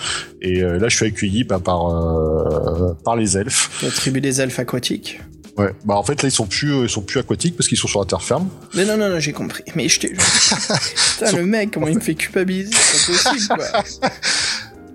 Et 0.41 0.63
euh, 0.63 0.79
là, 0.79 0.87
je 0.87 0.95
suis 0.95 1.05
accueilli 1.05 1.43
bah, 1.43 1.59
par 1.59 1.87
euh, 1.89 2.93
par 3.03 3.17
les 3.17 3.37
elfes. 3.37 3.81
La 3.83 3.89
tribu 3.91 4.21
des 4.21 4.39
elfes 4.39 4.59
aquatiques. 4.59 5.19
Ouais. 5.57 5.71
Bah 5.85 5.95
en 5.95 6.03
fait, 6.03 6.21
là, 6.21 6.29
ils 6.29 6.31
sont 6.31 6.45
plus 6.45 6.71
euh, 6.71 6.83
ils 6.83 6.89
sont 6.89 7.01
plus 7.01 7.19
aquatiques 7.19 7.55
parce 7.57 7.67
qu'ils 7.67 7.77
sont 7.77 7.87
sur 7.87 7.99
la 7.99 8.05
terre 8.05 8.21
ferme. 8.21 8.47
Mais 8.75 8.85
non, 8.85 8.95
non, 8.97 9.09
non, 9.09 9.19
j'ai 9.19 9.33
compris. 9.33 9.63
Mais 9.75 9.89
je 9.89 9.99
t'ai. 9.99 10.09
Putain, 11.19 11.31
le 11.35 11.45
mec, 11.45 11.71
comment 11.71 11.87
il 11.87 11.95
me 11.95 11.99
fait 11.99 12.15
culpabiliser 12.15 12.73
C'est 12.73 13.11
pas 13.11 13.31
possible, 13.31 13.47
quoi. 13.55 14.09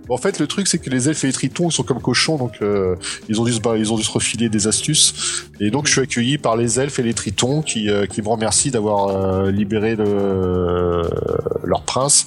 En 0.09 0.17
fait, 0.19 0.39
le 0.41 0.47
truc, 0.47 0.67
c'est 0.67 0.79
que 0.79 0.91
les 0.91 1.09
elfes 1.09 1.25
et 1.25 1.29
les 1.29 1.33
tritons, 1.33 1.69
ils 1.69 1.73
sont 1.73 1.85
comme 1.85 2.03
cochons, 2.03 2.37
donc 2.37 2.55
euh, 2.61 2.97
ils 3.29 3.41
ont 3.41 3.45
dû 3.45 3.53
se, 3.53 3.61
bah, 3.61 3.79
ils 3.79 3.93
ont 3.93 3.97
dû 3.97 4.03
se 4.03 4.11
refiler 4.11 4.49
des 4.51 4.67
astuces. 4.67 5.47
Et 5.61 5.71
donc, 5.71 5.87
je 5.87 5.93
suis 5.93 6.01
accueilli 6.03 6.39
par 6.39 6.57
les 6.57 6.79
elfes 6.81 6.99
et 6.99 7.03
les 7.03 7.15
tritons 7.15 7.63
qui, 7.63 7.89
euh, 7.89 8.05
qui 8.05 8.21
me 8.21 8.29
remercient 8.29 8.71
d'avoir 8.73 9.09
euh, 9.09 9.51
libéré 9.51 9.95
le, 9.97 11.03
leur 11.65 11.83
prince. 11.85 12.27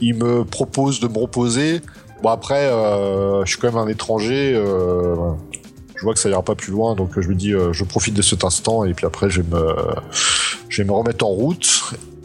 Ils 0.00 0.14
me 0.14 0.44
proposent 0.44 1.00
de 1.00 1.08
me 1.08 1.18
reposer. 1.18 1.82
Bon, 2.22 2.30
après, 2.30 2.66
euh, 2.70 3.44
je 3.44 3.50
suis 3.50 3.58
quand 3.58 3.68
même 3.72 3.82
un 3.82 3.88
étranger. 3.88 4.54
euh, 4.54 5.14
je 5.98 6.04
vois 6.04 6.14
que 6.14 6.20
ça 6.20 6.28
ira 6.28 6.42
pas 6.42 6.54
plus 6.54 6.72
loin, 6.72 6.94
donc 6.94 7.18
je 7.20 7.28
me 7.28 7.34
dis, 7.34 7.52
euh, 7.52 7.72
je 7.72 7.84
profite 7.84 8.14
de 8.14 8.22
cet 8.22 8.44
instant 8.44 8.84
et 8.84 8.94
puis 8.94 9.04
après, 9.04 9.28
je 9.30 9.42
vais 9.42 9.56
me, 9.56 9.74
je 10.68 10.82
vais 10.82 10.86
me 10.88 10.92
remettre 10.92 11.24
en 11.26 11.28
route. 11.30 11.68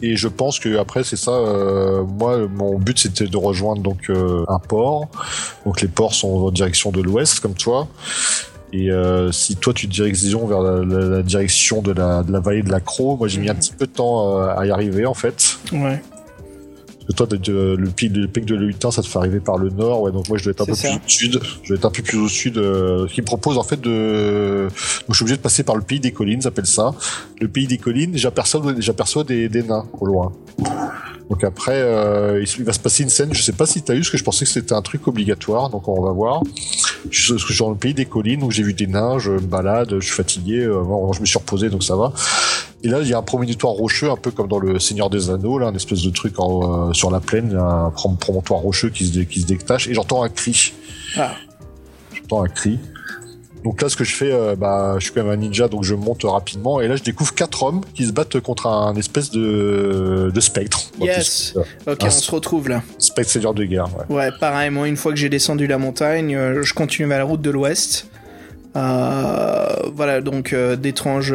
Et 0.02 0.16
je 0.16 0.28
pense 0.28 0.58
que 0.58 0.76
après 0.76 1.02
c'est 1.02 1.16
ça. 1.16 1.30
euh, 1.30 2.02
moi, 2.04 2.38
mon 2.48 2.78
but 2.78 2.98
c'était 2.98 3.26
de 3.26 3.36
rejoindre 3.38 3.80
donc 3.82 4.10
euh, 4.10 4.44
un 4.48 4.58
port. 4.58 5.08
Donc 5.64 5.80
les 5.80 5.88
ports 5.88 6.14
sont 6.14 6.28
en 6.46 6.50
direction 6.50 6.90
de 6.90 7.00
l'ouest, 7.00 7.40
comme 7.40 7.54
toi. 7.54 7.88
Et 8.72 8.90
euh, 8.90 9.32
si 9.32 9.56
toi 9.56 9.72
tu 9.72 9.88
te 9.88 9.92
diriges 9.92 10.22
vers 10.36 10.60
la, 10.60 10.84
la- 10.84 11.04
la 11.16 11.22
direction 11.22 11.80
de 11.80 11.92
la, 11.92 12.22
de 12.22 12.32
la 12.32 12.40
vallée 12.40 12.62
de 12.62 12.70
la 12.70 12.80
Croix, 12.80 13.16
moi 13.16 13.28
j'ai 13.28 13.40
mis 13.40 13.48
un 13.48 13.54
petit 13.54 13.72
peu 13.72 13.86
de 13.86 13.92
temps 13.92 14.40
euh, 14.40 14.48
à 14.56 14.66
y 14.66 14.70
arriver 14.70 15.06
en 15.06 15.14
fait. 15.14 15.56
Ouais. 15.72 16.02
Toi, 17.12 17.26
le 17.30 17.90
pic, 17.90 18.16
le 18.16 18.28
pic 18.28 18.44
de 18.44 18.54
lutin, 18.54 18.90
ça 18.90 19.02
te 19.02 19.06
fait 19.06 19.18
arriver 19.18 19.40
par 19.40 19.58
le 19.58 19.70
nord. 19.70 20.02
Ouais, 20.02 20.12
donc 20.12 20.28
moi, 20.28 20.38
je 20.38 20.44
dois 20.44 20.52
être 20.52 20.62
un 20.62 20.66
peu 20.66 20.72
plus 20.72 20.88
au 20.88 21.08
sud. 21.08 21.40
Je 21.62 21.68
dois 21.68 21.76
être 21.76 21.84
un 21.84 21.90
peu 21.90 22.02
plus 22.02 22.18
au 22.18 22.28
sud. 22.28 22.58
Euh, 22.58 23.06
qui 23.08 23.20
me 23.20 23.26
propose 23.26 23.58
en 23.58 23.62
fait 23.62 23.80
de. 23.80 24.68
Donc, 24.68 25.10
je 25.10 25.14
suis 25.14 25.22
obligé 25.24 25.36
de 25.36 25.42
passer 25.42 25.62
par 25.62 25.76
le 25.76 25.82
pays 25.82 26.00
des 26.00 26.12
collines, 26.12 26.40
s'appelle 26.40 26.66
ça. 26.66 26.94
Le 27.40 27.48
pays 27.48 27.66
des 27.66 27.78
collines, 27.78 28.16
j'aperçois, 28.16 28.62
j'aperçois 28.78 29.24
des, 29.24 29.48
des 29.48 29.62
nains 29.62 29.86
au 30.00 30.06
loin. 30.06 30.32
Donc 31.30 31.42
après, 31.42 31.80
euh, 31.80 32.44
il 32.58 32.64
va 32.64 32.72
se 32.72 32.78
passer 32.78 33.02
une 33.02 33.08
scène. 33.08 33.32
Je 33.32 33.42
sais 33.42 33.52
pas 33.52 33.66
si 33.66 33.82
t'as 33.82 33.94
eu, 33.94 33.98
parce 33.98 34.10
que 34.10 34.18
je 34.18 34.24
pensais 34.24 34.44
que 34.44 34.50
c'était 34.50 34.74
un 34.74 34.82
truc 34.82 35.06
obligatoire. 35.08 35.70
Donc 35.70 35.88
on 35.88 36.02
va 36.02 36.12
voir. 36.12 36.42
Je 37.10 37.36
suis 37.36 37.58
dans 37.58 37.70
le 37.70 37.76
pays 37.76 37.94
des 37.94 38.04
collines 38.04 38.42
où 38.42 38.50
j'ai 38.50 38.62
vu 38.62 38.74
des 38.74 38.86
nains. 38.86 39.18
Je 39.18 39.32
me 39.32 39.40
balade, 39.40 39.96
je 40.00 40.04
suis 40.04 40.14
fatigué. 40.14 40.60
Euh, 40.60 40.82
je 41.12 41.20
me 41.20 41.26
suis 41.26 41.38
reposé, 41.38 41.70
donc 41.70 41.82
ça 41.82 41.96
va. 41.96 42.12
Et 42.84 42.88
là, 42.88 43.00
il 43.00 43.08
y 43.08 43.14
a 43.14 43.18
un 43.18 43.22
promontoire 43.22 43.72
rocheux, 43.72 44.10
un 44.10 44.16
peu 44.16 44.30
comme 44.30 44.46
dans 44.46 44.58
le 44.58 44.78
Seigneur 44.78 45.08
des 45.08 45.30
Anneaux, 45.30 45.58
là, 45.58 45.68
un 45.68 45.74
espèce 45.74 46.02
de 46.02 46.10
truc 46.10 46.38
en, 46.38 46.90
euh, 46.90 46.92
sur 46.92 47.10
la 47.10 47.20
plaine, 47.20 47.56
un 47.56 47.90
promontoire 47.90 48.60
rocheux 48.60 48.90
qui 48.90 49.06
se, 49.06 49.20
qui 49.20 49.40
se 49.40 49.46
détache. 49.46 49.88
Et 49.88 49.94
j'entends 49.94 50.22
un 50.22 50.28
cri. 50.28 50.74
Ah. 51.16 51.32
J'entends 52.12 52.44
un 52.44 52.48
cri. 52.48 52.78
Donc 53.64 53.80
là, 53.80 53.88
ce 53.88 53.96
que 53.96 54.04
je 54.04 54.14
fais, 54.14 54.30
euh, 54.30 54.54
bah, 54.54 54.96
je 54.98 55.04
suis 55.04 55.14
quand 55.14 55.22
même 55.22 55.32
un 55.32 55.36
ninja, 55.36 55.68
donc 55.68 55.82
je 55.82 55.94
monte 55.94 56.24
rapidement. 56.24 56.82
Et 56.82 56.88
là, 56.88 56.96
je 56.96 57.02
découvre 57.02 57.34
quatre 57.34 57.62
hommes 57.62 57.80
qui 57.94 58.04
se 58.04 58.12
battent 58.12 58.38
contre 58.40 58.66
un 58.66 58.94
espèce 58.96 59.30
de, 59.30 60.30
de 60.32 60.40
spectre. 60.40 60.90
Yes. 61.00 61.54
ok, 61.86 61.98
on 62.02 62.10
se 62.10 62.30
retrouve 62.30 62.68
là. 62.68 62.82
Spectre 62.98 63.30
seigneur 63.30 63.54
de 63.54 63.64
guerre. 63.64 63.88
Ouais. 64.10 64.16
ouais, 64.16 64.30
pareil. 64.38 64.68
Moi, 64.68 64.88
une 64.88 64.98
fois 64.98 65.12
que 65.12 65.18
j'ai 65.18 65.30
descendu 65.30 65.66
la 65.66 65.78
montagne, 65.78 66.36
euh, 66.36 66.62
je 66.62 66.74
continue 66.74 67.08
vers 67.08 67.16
la 67.16 67.24
route 67.24 67.40
de 67.40 67.48
l'ouest. 67.48 68.06
Euh, 68.76 69.66
voilà, 69.94 70.20
donc 70.20 70.54
d'étranges 70.54 71.34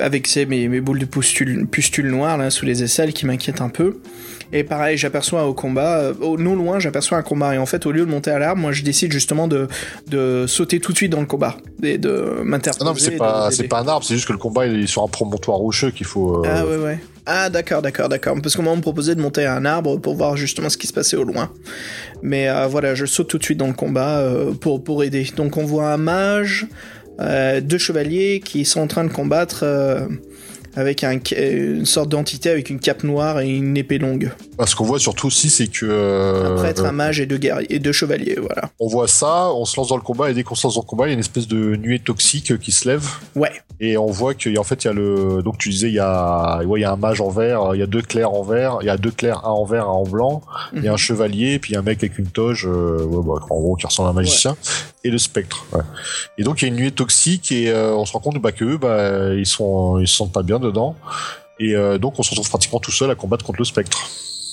avec 0.00 0.26
ces 0.26 0.46
mes, 0.46 0.68
mes 0.68 0.80
boules 0.80 1.00
de 1.00 1.04
pustules, 1.04 1.66
pustules 1.66 2.08
noires 2.08 2.38
là 2.38 2.50
sous 2.50 2.64
les 2.64 2.82
aisselles 2.82 3.12
qui 3.12 3.26
m'inquiètent 3.26 3.60
un 3.60 3.68
peu. 3.68 4.00
Et 4.52 4.64
pareil, 4.64 4.98
j'aperçois 4.98 5.46
au 5.46 5.54
combat, 5.54 5.98
euh, 5.98 6.14
au, 6.20 6.36
non 6.36 6.54
loin, 6.54 6.78
j'aperçois 6.78 7.16
un 7.16 7.22
combat. 7.22 7.54
Et 7.54 7.58
en 7.58 7.64
fait, 7.64 7.86
au 7.86 7.92
lieu 7.92 8.04
de 8.04 8.10
monter 8.10 8.30
à 8.30 8.38
l'arbre, 8.38 8.60
moi, 8.60 8.72
je 8.72 8.82
décide 8.82 9.10
justement 9.10 9.48
de, 9.48 9.66
de 10.08 10.44
sauter 10.46 10.78
tout 10.78 10.92
de 10.92 10.96
suite 10.96 11.10
dans 11.10 11.20
le 11.20 11.26
combat 11.26 11.56
et 11.82 11.96
de 11.96 12.42
m'interposer. 12.44 12.84
non, 12.84 12.92
mais 12.92 13.00
c'est 13.00 13.16
pas, 13.16 13.50
c'est 13.50 13.68
pas 13.68 13.80
un 13.80 13.88
arbre, 13.88 14.04
c'est 14.04 14.14
juste 14.14 14.28
que 14.28 14.32
le 14.32 14.38
combat 14.38 14.66
il 14.66 14.82
est 14.82 14.86
sur 14.86 15.02
un 15.02 15.08
promontoire 15.08 15.56
rocheux 15.56 15.90
qu'il 15.90 16.06
faut. 16.06 16.44
Euh, 16.44 16.48
ah 16.48 16.66
ouais, 16.66 16.76
ouais. 16.76 17.00
Ah 17.24 17.48
d'accord, 17.48 17.82
d'accord, 17.82 18.08
d'accord. 18.08 18.36
Parce 18.42 18.56
que 18.56 18.62
moi 18.62 18.72
on 18.72 18.76
me 18.76 18.82
proposait 18.82 19.14
de 19.14 19.20
monter 19.20 19.44
à 19.44 19.54
un 19.54 19.64
arbre 19.64 19.96
pour 19.96 20.16
voir 20.16 20.36
justement 20.36 20.68
ce 20.68 20.76
qui 20.76 20.86
se 20.86 20.92
passait 20.92 21.16
au 21.16 21.24
loin. 21.24 21.50
Mais 22.20 22.48
euh, 22.48 22.66
voilà, 22.66 22.94
je 22.94 23.06
saute 23.06 23.28
tout 23.28 23.38
de 23.38 23.44
suite 23.44 23.58
dans 23.58 23.68
le 23.68 23.72
combat 23.72 24.22
pour, 24.60 24.82
pour 24.84 25.02
aider. 25.02 25.26
Donc 25.36 25.56
on 25.56 25.64
voit 25.64 25.92
un 25.92 25.96
mage, 25.96 26.66
deux 27.18 27.78
chevaliers 27.78 28.40
qui 28.44 28.64
sont 28.64 28.80
en 28.80 28.86
train 28.88 29.04
de 29.04 29.12
combattre 29.12 29.64
avec 30.74 31.04
un, 31.04 31.18
une 31.36 31.86
sorte 31.86 32.08
d'entité 32.08 32.50
avec 32.50 32.70
une 32.70 32.80
cape 32.80 33.04
noire 33.04 33.40
et 33.40 33.48
une 33.48 33.76
épée 33.76 33.98
longue. 33.98 34.32
Ce 34.64 34.76
qu'on 34.76 34.84
voit 34.84 34.98
surtout 34.98 35.26
aussi, 35.26 35.50
c'est 35.50 35.66
que. 35.66 35.86
Euh, 35.86 36.52
un 36.52 36.56
prêtre, 36.56 36.84
un 36.84 36.92
mage 36.92 37.20
et 37.20 37.26
deux, 37.26 37.38
guerriers, 37.38 37.72
et 37.74 37.78
deux 37.78 37.92
chevaliers, 37.92 38.38
voilà. 38.40 38.70
On 38.78 38.86
voit 38.86 39.08
ça, 39.08 39.52
on 39.52 39.64
se 39.64 39.76
lance 39.76 39.88
dans 39.88 39.96
le 39.96 40.02
combat, 40.02 40.30
et 40.30 40.34
dès 40.34 40.44
qu'on 40.44 40.54
se 40.54 40.66
lance 40.66 40.76
dans 40.76 40.82
le 40.82 40.86
combat, 40.86 41.06
il 41.06 41.10
y 41.10 41.12
a 41.12 41.14
une 41.14 41.20
espèce 41.20 41.48
de 41.48 41.76
nuée 41.76 41.98
toxique 41.98 42.58
qui 42.58 42.72
se 42.72 42.88
lève. 42.88 43.06
Ouais. 43.34 43.50
Et 43.80 43.96
on 43.96 44.06
voit 44.06 44.34
qu'en 44.34 44.62
fait, 44.62 44.84
il 44.84 44.86
y 44.86 44.90
a 44.90 44.92
le. 44.92 45.42
Donc 45.42 45.58
tu 45.58 45.70
disais, 45.70 45.88
il 45.88 45.94
y 45.94 45.98
a, 45.98 46.62
ouais, 46.64 46.80
il 46.80 46.82
y 46.82 46.86
a 46.86 46.92
un 46.92 46.96
mage 46.96 47.20
en 47.20 47.30
vert, 47.30 47.70
il 47.74 47.80
y 47.80 47.82
a 47.82 47.86
deux 47.86 48.02
clercs 48.02 48.32
en 48.32 48.42
vert, 48.42 48.78
il 48.80 48.86
y 48.86 48.90
a 48.90 48.96
deux 48.96 49.10
clercs, 49.10 49.40
un 49.44 49.50
en 49.50 49.64
vert, 49.64 49.84
un 49.84 49.92
en 49.92 50.04
blanc, 50.04 50.42
il 50.74 50.84
y 50.84 50.88
a 50.88 50.92
un 50.92 50.96
chevalier, 50.96 51.58
puis 51.58 51.76
un 51.76 51.82
mec 51.82 51.98
avec 51.98 52.18
une 52.18 52.28
toge, 52.28 52.66
euh, 52.66 53.02
ouais, 53.02 53.22
bah, 53.26 53.44
en 53.50 53.60
gros, 53.60 53.74
qui 53.74 53.86
ressemble 53.86 54.08
à 54.08 54.12
un 54.12 54.14
magicien, 54.14 54.56
et 55.04 55.10
le 55.10 55.18
spectre. 55.18 55.66
Ouais. 55.72 55.82
Et 56.38 56.42
donc 56.42 56.62
il 56.62 56.66
y 56.66 56.70
a 56.70 56.74
une 56.74 56.80
nuée 56.80 56.90
toxique, 56.90 57.52
et 57.52 57.70
euh, 57.70 57.94
on 57.94 58.04
se 58.04 58.12
rend 58.12 58.20
compte 58.20 58.40
bah, 58.40 58.52
qu'eux, 58.52 58.76
bah, 58.76 59.34
ils, 59.34 59.46
sont, 59.46 59.98
ils 59.98 60.08
se 60.08 60.16
sentent 60.16 60.32
pas 60.32 60.42
bien 60.42 60.58
dedans. 60.58 60.96
Et 61.58 61.74
euh, 61.74 61.98
donc 61.98 62.18
on 62.18 62.22
se 62.22 62.30
retrouve 62.30 62.48
pratiquement 62.48 62.80
tout 62.80 62.92
seul 62.92 63.10
à 63.10 63.14
combattre 63.14 63.44
contre 63.44 63.58
le 63.58 63.64
spectre. 63.64 64.08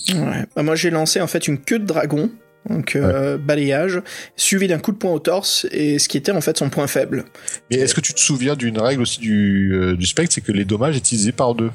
Ouais. 0.09 0.45
Bah, 0.55 0.63
moi 0.63 0.75
j'ai 0.75 0.89
lancé 0.89 1.21
en 1.21 1.27
fait 1.27 1.47
une 1.47 1.59
queue 1.59 1.79
de 1.79 1.85
dragon, 1.85 2.29
donc 2.69 2.95
euh, 2.95 3.37
balayage, 3.37 4.01
suivi 4.35 4.67
d'un 4.67 4.79
coup 4.79 4.91
de 4.91 4.97
poing 4.97 5.11
au 5.11 5.19
torse, 5.19 5.65
et 5.71 5.99
ce 5.99 6.09
qui 6.09 6.17
était 6.17 6.31
en 6.31 6.41
fait 6.41 6.57
son 6.57 6.69
point 6.69 6.87
faible. 6.87 7.25
Mais 7.69 7.77
est-ce 7.77 7.93
que 7.93 8.01
tu 8.01 8.13
te 8.13 8.19
souviens 8.19 8.55
d'une 8.55 8.79
règle 8.79 9.01
aussi 9.01 9.19
du, 9.19 9.95
du 9.97 10.05
spectre, 10.05 10.33
c'est 10.33 10.41
que 10.41 10.51
les 10.51 10.65
dommages 10.65 10.97
étaient 10.97 11.09
divisés 11.09 11.31
par 11.31 11.55
deux 11.55 11.71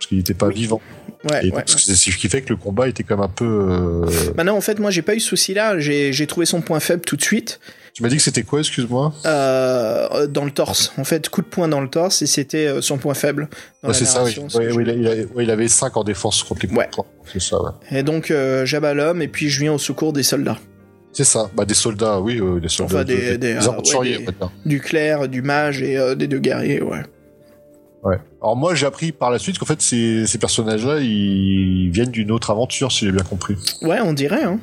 parce 0.00 0.08
qu'il 0.08 0.16
n'était 0.16 0.34
pas 0.34 0.48
vivant. 0.48 0.80
Ouais, 1.24 1.52
ouais, 1.52 1.64
C'est 1.66 1.94
ce 1.94 2.16
qui 2.16 2.28
fait 2.30 2.40
que 2.40 2.48
le 2.48 2.56
combat 2.56 2.88
était 2.88 3.02
quand 3.02 3.16
même 3.16 3.24
un 3.24 3.28
peu. 3.28 3.44
Euh... 3.44 4.32
Bah 4.34 4.50
en 4.50 4.60
fait, 4.62 4.78
moi, 4.78 4.90
j'ai 4.90 5.02
pas 5.02 5.14
eu 5.14 5.20
ce 5.20 5.28
souci 5.28 5.52
là. 5.52 5.78
J'ai 5.78 6.26
trouvé 6.26 6.46
son 6.46 6.62
point 6.62 6.80
faible 6.80 7.02
tout 7.02 7.16
de 7.16 7.22
suite. 7.22 7.60
Tu 7.94 8.02
m'as 8.02 8.08
dit 8.08 8.16
que 8.16 8.22
c'était 8.22 8.42
quoi, 8.42 8.60
excuse-moi 8.60 9.12
euh, 9.26 10.26
Dans 10.26 10.44
le 10.44 10.50
torse. 10.50 10.92
En 10.96 11.04
fait, 11.04 11.28
coup 11.28 11.42
de 11.42 11.46
poing 11.46 11.68
dans 11.68 11.80
le 11.80 11.88
torse 11.88 12.22
et 12.22 12.26
c'était 12.26 12.66
euh, 12.66 12.80
son 12.80 12.98
point 12.98 13.14
faible. 13.14 13.48
Ouais, 13.82 13.94
c'est 13.94 14.04
ça, 14.04 14.24
oui. 14.24 14.36
il, 15.36 15.50
avait 15.50 15.68
5 15.68 15.96
en 15.96 16.04
défense 16.04 16.42
contre 16.42 16.62
les 16.62 16.68
coups 16.68 16.80
de. 16.80 17.02
C'est 17.32 17.40
ça, 17.40 17.60
ouais. 17.62 17.70
Et 17.90 18.02
donc, 18.02 18.30
euh, 18.30 18.64
j'abats 18.64 18.94
l'homme 18.94 19.22
et 19.22 19.28
puis 19.28 19.48
je 19.48 19.60
viens 19.60 19.72
au 19.72 19.78
secours 19.78 20.12
des 20.12 20.22
soldats. 20.22 20.58
C'est 21.12 21.24
ça, 21.24 21.50
bah 21.56 21.64
des 21.64 21.74
soldats, 21.74 22.20
oui, 22.20 22.38
euh, 22.40 22.60
des 22.60 22.68
soldats. 22.68 22.96
Enfin, 22.96 23.04
des, 23.04 23.36
des, 23.36 23.38
des, 23.38 23.56
aventuriers, 23.56 24.24
Du 24.64 24.80
clerc, 24.80 25.28
du 25.28 25.42
mage 25.42 25.82
et 25.82 26.14
des 26.14 26.28
deux 26.28 26.38
guerriers, 26.38 26.80
ouais. 26.82 27.02
Ouais. 28.02 28.18
Alors 28.40 28.56
moi 28.56 28.74
j'ai 28.74 28.86
appris 28.86 29.12
par 29.12 29.30
la 29.30 29.38
suite 29.38 29.58
qu'en 29.58 29.66
fait 29.66 29.82
ces, 29.82 30.26
ces 30.26 30.38
personnages-là 30.38 31.00
ils 31.00 31.90
viennent 31.90 32.10
d'une 32.10 32.30
autre 32.30 32.50
aventure 32.50 32.90
si 32.90 33.04
j'ai 33.04 33.12
bien 33.12 33.24
compris. 33.24 33.56
Ouais, 33.82 33.98
on 34.00 34.14
dirait. 34.14 34.42
Hein. 34.42 34.58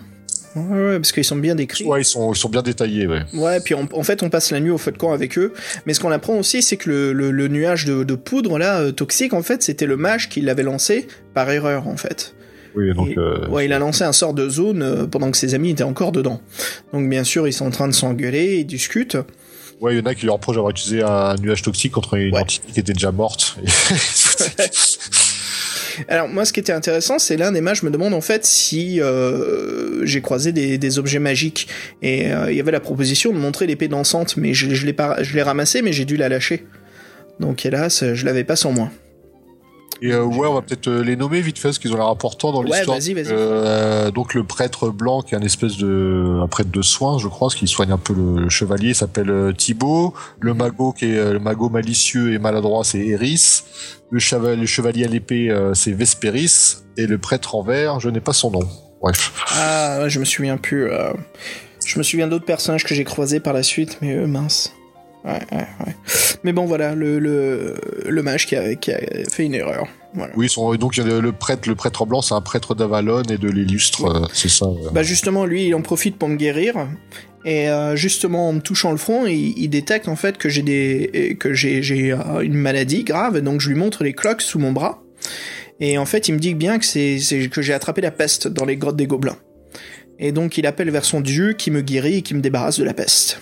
Ouais, 0.70 0.96
parce 1.00 1.12
qu'ils 1.12 1.24
sont 1.24 1.36
bien 1.36 1.56
décrits. 1.56 1.86
Ouais, 1.86 2.02
ils 2.02 2.06
sont, 2.06 2.34
ils 2.34 2.38
sont 2.38 2.50
bien 2.50 2.62
détaillés, 2.62 3.08
ouais. 3.08 3.22
Ouais, 3.34 3.60
puis 3.60 3.76
en 3.76 4.04
fait, 4.04 4.24
on 4.24 4.30
passe 4.30 4.52
la 4.52 4.60
nuit 4.60 4.72
au 4.72 4.78
feu 4.78 4.92
de 4.92 4.98
camp 4.98 5.12
avec 5.12 5.38
eux. 5.38 5.54
Mais 5.86 5.94
ce 5.94 6.00
qu'on 6.00 6.12
apprend 6.12 6.38
aussi, 6.38 6.62
c'est 6.62 6.78
que 6.78 6.90
le, 6.90 7.32
le, 7.32 7.48
nuage 7.48 7.86
de, 7.86 8.04
de, 8.04 8.16
poudre, 8.16 8.58
là, 8.58 8.80
euh, 8.80 8.92
toxique, 8.92 9.34
en 9.34 9.42
fait, 9.42 9.64
c'était 9.64 9.86
le 9.86 9.98
mage 9.98 10.30
qui 10.30 10.42
l'avait 10.42 10.64
lancé 10.64 11.08
par 11.34 11.50
erreur, 11.50 11.88
en 11.88 11.98
fait. 11.98 12.36
Oui, 12.76 12.94
donc. 12.94 13.18
euh... 13.18 13.48
Ouais, 13.48 13.66
il 13.66 13.74
a 13.74 13.80
lancé 13.80 14.04
un 14.04 14.12
sort 14.12 14.34
de 14.34 14.50
zone 14.50 14.82
euh, 14.82 15.08
pendant 15.08 15.32
que 15.32 15.38
ses 15.38 15.54
amis 15.56 15.72
étaient 15.72 15.84
encore 15.84 16.12
dedans. 16.12 16.42
Donc, 16.94 17.10
bien 17.10 17.24
sûr, 17.24 17.48
ils 17.48 17.54
sont 17.54 17.66
en 17.66 17.72
train 17.72 17.88
de 17.88 17.94
s'engueuler, 17.94 18.58
ils 18.60 18.66
discutent. 18.66 19.18
Ouais, 19.80 19.96
il 19.96 20.00
y 20.00 20.02
en 20.02 20.06
a 20.06 20.16
qui 20.16 20.26
leur 20.26 20.36
reprochent 20.36 20.56
d'avoir 20.56 20.72
utilisé 20.72 21.04
un 21.04 21.36
nuage 21.36 21.62
toxique 21.62 21.92
contre 21.92 22.16
une 22.16 22.36
entité 22.36 22.66
qui 22.72 22.80
était 22.80 22.94
déjà 22.94 23.12
morte. 23.12 23.58
Alors 26.08 26.28
moi, 26.28 26.46
ce 26.46 26.54
qui 26.54 26.60
était 26.60 26.74
intéressant, 26.74 27.20
c'est 27.20 27.38
l'un 27.38 27.52
des 27.52 27.62
mages 27.62 27.84
me 27.84 27.90
demande 27.90 28.14
en 28.14 28.22
fait 28.22 28.46
si 28.46 29.02
euh, 29.02 30.06
j'ai 30.06 30.22
croisé 30.22 30.52
des, 30.52 31.00
objets 31.00 31.20
magiques 31.20 31.68
et 32.02 32.32
euh, 32.32 32.52
il 32.52 32.58
y 32.58 32.60
avait 32.60 32.72
la 32.72 32.80
proposition 32.80 33.34
de 33.34 33.38
montrer 33.38 33.68
l'épée 33.68 33.88
dansante, 33.88 34.38
mais 34.38 34.54
je, 34.54 34.74
je 34.74 34.86
l'ai 34.86 35.42
ramassée, 35.44 35.82
mais 35.82 35.92
j'ai 35.92 36.06
dû 36.06 36.18
la 36.18 36.30
lâcher. 36.30 36.66
Donc 37.40 37.66
hélas, 37.66 38.14
je 38.14 38.26
l'avais 38.26 38.44
pas 38.44 38.56
sur 38.56 38.72
moi. 38.72 38.90
Et 40.02 40.12
euh, 40.12 40.24
ouais, 40.24 40.48
on 40.48 40.54
va 40.54 40.62
peut-être 40.62 40.88
euh, 40.88 41.04
les 41.04 41.16
nommer 41.16 41.42
vite 41.42 41.58
fait, 41.58 41.70
parce 41.70 41.80
qu'ils 41.80 41.92
ont 41.94 41.98
l'air 41.98 42.08
importants 42.08 42.52
dans 42.52 42.62
l'histoire. 42.62 42.98
Ouais, 42.98 43.02
vas-y, 43.02 43.14
vas-y. 43.14 43.32
Euh, 43.32 44.12
donc 44.12 44.34
le 44.34 44.44
prêtre 44.44 44.90
blanc, 44.90 45.22
qui 45.22 45.34
est 45.34 45.38
un 45.38 45.42
espèce 45.42 45.78
de 45.78 46.40
un 46.42 46.48
prêtre 46.48 46.72
de 46.72 46.82
soins, 46.82 47.18
je 47.18 47.28
crois, 47.28 47.50
ce 47.50 47.56
qui 47.56 47.68
soigne 47.68 47.92
un 47.92 47.98
peu 47.98 48.14
le, 48.14 48.50
chevalier, 48.50 48.94
s'appelle 48.94 49.54
Thibaut. 49.58 50.14
Le 50.40 50.54
magot, 50.54 50.94
qui 50.94 51.06
est 51.06 51.34
le 51.34 51.40
magot 51.40 51.70
malicieux 51.70 52.34
et 52.34 52.40
maladroit, 52.40 52.84
c'est 52.84 53.06
Eris. 53.06 53.64
Le, 54.10 54.20
chevalier, 54.20 54.56
le 54.56 54.66
chevalier 54.66 55.06
à 55.06 55.08
l'épée, 55.08 55.56
c'est 55.74 55.92
Vesperis. 55.92 56.78
Et 56.98 57.06
le 57.08 57.18
prêtre 57.18 57.56
en 57.56 57.62
vert, 57.62 58.00
je 58.00 58.10
n'ai 58.10 58.22
pas 58.22 58.34
son 58.34 58.52
nom. 58.52 58.68
Bref. 59.02 59.32
Ah, 59.56 60.08
je 60.08 60.20
me 60.20 60.26
souviens 60.26 60.58
plus. 60.58 60.90
Je 61.86 61.98
me 61.98 62.04
souviens 62.04 62.28
d'autres 62.28 62.46
personnages 62.46 62.84
que 62.84 62.96
j'ai 62.96 63.04
croisés 63.04 63.40
par 63.40 63.54
la 63.54 63.64
suite, 63.64 64.00
mais 64.02 64.16
eux, 64.16 64.28
mince. 64.28 64.77
Ouais, 65.26 65.40
ouais. 65.52 65.96
Mais 66.44 66.54
bon, 66.54 66.66
voilà, 66.66 66.96
le, 66.96 67.20
le, 67.20 67.76
le 68.08 68.24
mage 68.24 68.46
qui 68.46 68.56
a, 68.56 68.76
qui 68.76 68.92
a, 68.92 69.00
fait 69.30 69.46
une 69.46 69.54
erreur. 69.54 69.88
Voilà. 70.14 70.34
Oui, 70.38 70.50
son, 70.50 70.74
donc 70.76 70.96
le, 70.98 71.20
le 71.20 71.32
prêtre, 71.32 71.68
le 71.68 71.76
prêtre 71.76 72.06
blanc, 72.06 72.22
c'est 72.22 72.34
un 72.34 72.42
prêtre 72.42 72.76
d'Avalon 72.76 73.24
et 73.24 73.38
de 73.38 73.50
l'illustre, 73.50 74.06
euh, 74.06 74.28
c'est 74.34 74.50
ça. 74.50 74.66
Euh. 74.66 74.90
Bah 74.92 75.04
justement, 75.04 75.46
lui, 75.46 75.68
il 75.68 75.76
en 75.76 75.82
profite 75.82 76.18
pour 76.18 76.30
me 76.30 76.36
guérir. 76.36 76.88
Et 77.46 77.70
euh, 77.70 77.96
justement, 77.96 78.50
en 78.50 78.54
me 78.54 78.60
touchant 78.60 78.92
le 78.92 78.98
front, 78.98 79.26
il, 79.26 79.58
il 79.58 79.70
détecte 79.70 80.08
en 80.08 80.16
fait 80.16 80.38
que 80.38 80.50
j'ai 80.50 80.64
des 80.64 81.38
que 81.40 81.54
j'ai 81.54 82.12
une 82.42 82.56
maladie 82.56 83.04
grave. 83.04 83.40
Donc 83.42 83.62
je 83.62 83.70
lui 83.70 83.76
montre 83.76 84.04
les 84.04 84.14
cloques 84.14 84.42
sous 84.42 84.60
mon 84.60 84.72
bras. 84.72 85.04
Et 85.80 85.98
en 85.98 86.06
fait, 86.06 86.28
il 86.28 86.34
me 86.34 86.40
dit 86.40 86.56
bien 86.56 86.80
que 86.80 86.86
c'est 86.86 87.20
que 87.52 87.62
j'ai 87.62 87.74
attrapé 87.74 88.02
la 88.02 88.12
peste 88.12 88.48
dans 88.48 88.66
les 88.66 88.78
grottes 88.78 88.96
des 88.96 89.08
gobelins. 89.08 89.38
Et 90.20 90.32
donc 90.32 90.58
il 90.58 90.66
appelle 90.66 90.90
vers 90.90 91.06
son 91.06 91.22
dieu 91.22 91.54
qui 91.54 91.70
me 91.70 91.82
guérit 91.82 92.16
et 92.16 92.22
qui 92.22 92.34
me 92.34 92.42
débarrasse 92.42 92.80
de 92.80 92.84
la 92.84 92.94
peste. 92.94 93.40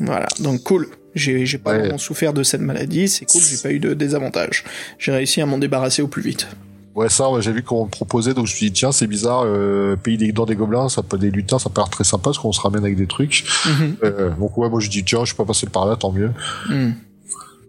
Voilà, 0.00 0.28
donc 0.40 0.62
cool. 0.62 0.88
J'ai, 1.14 1.46
j'ai 1.46 1.58
pas 1.58 1.76
vraiment 1.76 1.98
souffert 1.98 2.32
de 2.32 2.42
cette 2.42 2.60
maladie, 2.60 3.08
c'est 3.08 3.24
cool, 3.24 3.40
j'ai 3.42 3.56
pas 3.56 3.72
eu 3.72 3.80
de 3.80 3.94
désavantages. 3.94 4.64
J'ai 4.98 5.10
réussi 5.10 5.40
à 5.40 5.46
m'en 5.46 5.58
débarrasser 5.58 6.02
au 6.02 6.06
plus 6.06 6.22
vite. 6.22 6.46
Ouais, 6.94 7.08
ça, 7.08 7.26
j'ai 7.38 7.52
vu 7.52 7.62
qu'on 7.62 7.84
me 7.84 7.90
proposait, 7.90 8.34
donc 8.34 8.46
je 8.46 8.52
me 8.52 8.56
suis 8.56 8.66
dit, 8.66 8.72
tiens, 8.72 8.90
c'est 8.90 9.06
bizarre, 9.06 9.44
euh, 9.46 9.94
pays 9.94 10.16
des 10.16 10.32
dents 10.32 10.46
des 10.46 10.56
gobelins, 10.56 10.88
ça 10.88 11.02
peut 11.04 11.16
des 11.16 11.30
lutins, 11.30 11.58
ça 11.58 11.70
peut 11.70 11.80
être 11.80 11.90
très 11.90 12.04
sympa 12.04 12.24
parce 12.24 12.38
qu'on 12.38 12.52
se 12.52 12.60
ramène 12.60 12.82
avec 12.82 12.96
des 12.96 13.06
trucs. 13.06 13.44
Mhm. 13.66 13.96
euh, 14.02 14.30
donc 14.30 14.58
ouais, 14.58 14.68
moi 14.68 14.80
je 14.80 14.90
dis, 14.90 15.04
tiens, 15.04 15.20
je 15.20 15.26
suis 15.26 15.36
pas 15.36 15.44
passé 15.44 15.66
par 15.68 15.86
là, 15.86 15.94
tant 15.94 16.12
mieux. 16.12 16.32
Mm. 16.68 16.90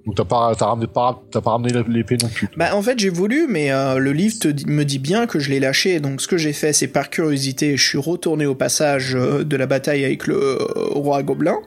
Donc 0.09 0.15
t'as 0.15 1.39
pas, 1.41 1.51
ramené, 1.51 1.71
l'épée 1.87 2.17
non 2.21 2.29
plus. 2.29 2.49
Bah 2.57 2.75
en 2.75 2.81
fait 2.81 2.97
j'ai 2.97 3.09
voulu, 3.09 3.45
mais 3.47 3.71
euh, 3.71 3.99
le 3.99 4.11
livre 4.11 4.35
me 4.65 4.83
dit 4.83 4.97
bien 4.97 5.27
que 5.27 5.37
je 5.37 5.51
l'ai 5.51 5.59
lâché. 5.59 5.99
Donc 5.99 6.19
ce 6.21 6.27
que 6.27 6.37
j'ai 6.37 6.53
fait, 6.53 6.73
c'est 6.73 6.87
par 6.87 7.11
curiosité, 7.11 7.77
je 7.77 7.87
suis 7.87 7.97
retourné 7.99 8.47
au 8.47 8.55
passage 8.55 9.13
euh, 9.15 9.43
de 9.43 9.55
la 9.55 9.67
bataille 9.67 10.03
avec 10.03 10.25
le 10.25 10.35
euh, 10.35 10.57
roi 10.93 11.21
gobelin. 11.21 11.57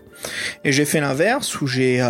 Et 0.65 0.73
j'ai 0.73 0.85
fait 0.85 1.01
l'inverse 1.01 1.61
où 1.61 1.67
j'ai 1.69 2.01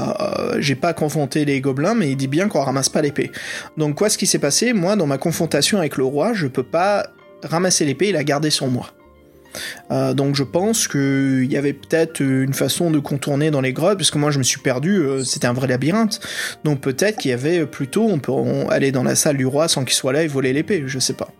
pas 0.81 0.95
confronté 0.95 1.45
les 1.45 1.61
gobelins, 1.61 1.95
mais 1.95 2.11
il 2.11 2.17
dit 2.17 2.29
bien 2.29 2.49
qu'on 2.49 2.63
ramasse 2.63 2.89
pas 2.89 3.03
l'épée. 3.03 3.31
Donc 3.77 3.97
quoi, 3.97 4.09
ce 4.09 4.17
qui 4.17 4.27
s'est 4.27 4.39
passé, 4.39 4.73
moi 4.73 4.97
dans 4.97 5.07
ma 5.07 5.19
confrontation 5.19 5.79
avec 5.79 5.99
le 5.99 6.05
roi, 6.05 6.33
je 6.33 6.47
peux 6.47 6.63
pas 6.63 7.09
ramasser 7.43 7.85
l'épée 7.85 8.09
et 8.09 8.13
la 8.13 8.25
garder 8.25 8.51
sur 8.51 8.69
moi. 8.69 8.87
Euh, 9.91 10.15
donc 10.15 10.35
je 10.35 10.45
pense 10.45 10.89
qu'il 10.89 11.51
y 11.51 11.57
avait 11.57 11.73
peut-être 11.73 12.21
une 12.21 12.55
façon 12.55 12.91
de 12.91 12.99
contourner 12.99 13.51
dans 13.51 13.61
les 13.61 13.73
grottes, 13.73 13.99
puisque 13.99 14.17
moi 14.17 14.31
je 14.31 14.39
me 14.39 14.43
suis 14.43 14.61
perdu, 14.61 14.99
euh, 14.99 15.25
c'était 15.25 15.47
un 15.47 15.53
vrai 15.53 15.67
labyrinthe. 15.67 16.21
Donc 16.65 16.81
peut-être 16.81 17.19
qu'il 17.19 17.31
y 17.31 17.35
avait 17.35 17.67
plutôt, 17.67 18.05
on 18.09 18.19
peut 18.19 18.33
aller 18.71 18.93
dans 18.93 19.05
la 19.05 19.15
salle 19.15 19.37
du 19.37 19.47
roi 19.47 19.69
sans 19.69 19.85
qu'il 19.85 19.95
soit 19.95 20.13
là 20.13 20.23
et 20.23 20.29
voler 20.29 20.53
l'épée, 20.53 20.85
je 20.87 20.99
sais 20.99 21.15
pas. 21.15 21.31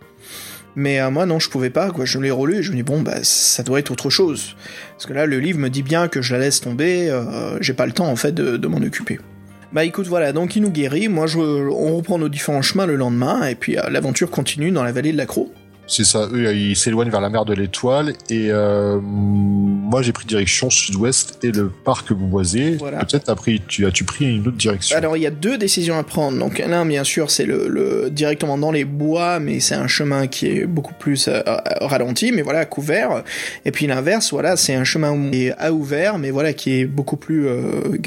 Mais 0.75 0.99
euh, 0.99 1.11
moi 1.11 1.25
non, 1.25 1.39
je 1.39 1.49
pouvais 1.49 1.69
pas, 1.69 1.91
quoi. 1.91 2.05
Je 2.05 2.17
l'ai 2.19 2.31
relu 2.31 2.57
et 2.57 2.63
je 2.63 2.71
me 2.71 2.75
dis 2.75 2.83
bon 2.83 3.01
bah 3.01 3.17
ça 3.23 3.63
doit 3.63 3.79
être 3.79 3.91
autre 3.91 4.09
chose. 4.09 4.55
Parce 4.91 5.05
que 5.05 5.13
là 5.13 5.25
le 5.25 5.39
livre 5.39 5.59
me 5.59 5.69
dit 5.69 5.83
bien 5.83 6.07
que 6.07 6.21
je 6.21 6.33
la 6.33 6.39
laisse 6.39 6.61
tomber, 6.61 7.15
j'ai 7.61 7.73
pas 7.73 7.85
le 7.85 7.91
temps 7.91 8.07
en 8.07 8.15
fait 8.15 8.33
de, 8.33 8.67
m'en 8.67 8.77
occuper. 8.77 9.19
Bah 9.71 9.83
écoute 9.85 10.07
voilà, 10.07 10.33
donc 10.33 10.55
il 10.55 10.61
nous 10.61 10.69
guérit, 10.69 11.07
moi 11.09 11.25
je, 11.25 11.39
on 11.39 11.95
reprend 11.95 12.19
nos 12.19 12.29
différents 12.29 12.61
chemins 12.61 12.85
le 12.85 12.95
lendemain 12.95 13.47
et 13.47 13.55
puis 13.55 13.75
l'aventure 13.89 14.29
continue 14.29 14.69
dans 14.69 14.83
la 14.83 14.91
vallée 14.91 15.11
de 15.11 15.17
la 15.17 15.25
Croix. 15.25 15.47
C'est 15.85 16.05
ça. 16.05 16.29
Eux, 16.31 16.55
ils 16.55 16.75
s'éloignent 16.75 17.11
vers 17.11 17.21
la 17.21 17.29
mer 17.29 17.45
de 17.45 17.53
l'Étoile 17.53 18.13
et 18.29 18.47
euh, 18.49 18.99
moi 19.01 20.01
j'ai 20.01 20.13
pris 20.13 20.25
direction 20.25 20.69
sud-ouest 20.69 21.39
et 21.43 21.51
le 21.51 21.69
parc 21.69 22.13
Boisé. 22.13 22.77
Voilà. 22.79 22.99
Peut-être 23.03 23.29
as 23.29 23.35
pris, 23.35 23.61
tu 23.67 23.85
as-tu 23.85 24.05
pris 24.05 24.37
une 24.37 24.47
autre 24.47 24.57
direction? 24.57 24.95
Alors 24.97 25.17
il 25.17 25.23
y 25.23 25.27
a 25.27 25.31
deux 25.31 25.57
décisions 25.57 25.97
à 25.97 26.03
prendre. 26.03 26.39
Donc 26.39 26.59
l'un 26.59 26.85
bien 26.85 27.03
sûr 27.03 27.29
c'est 27.29 27.45
le, 27.45 27.67
le- 27.67 28.09
directement 28.09 28.57
dans 28.57 28.71
les 28.71 28.85
bois, 28.85 29.39
mais 29.39 29.59
c'est 29.59 29.75
un 29.75 29.87
chemin 29.87 30.27
qui 30.27 30.47
est 30.47 30.65
beaucoup 30.65 30.93
plus 30.93 31.27
euh, 31.27 31.41
euh, 31.45 31.57
ralenti, 31.81 32.31
mais 32.31 32.43
voilà 32.43 32.65
couvert. 32.65 33.23
Et 33.65 33.71
puis 33.71 33.85
l'inverse, 33.85 34.31
voilà, 34.31 34.55
c'est 34.55 34.73
un 34.73 34.85
chemin 34.85 35.31
qui 35.31 35.47
est 35.47 35.53
à 35.57 35.73
ouvert, 35.73 36.17
mais 36.17 36.31
voilà 36.31 36.53
qui 36.53 36.79
est 36.79 36.85
beaucoup 36.85 37.17
plus, 37.17 37.45
euh, 37.47 37.61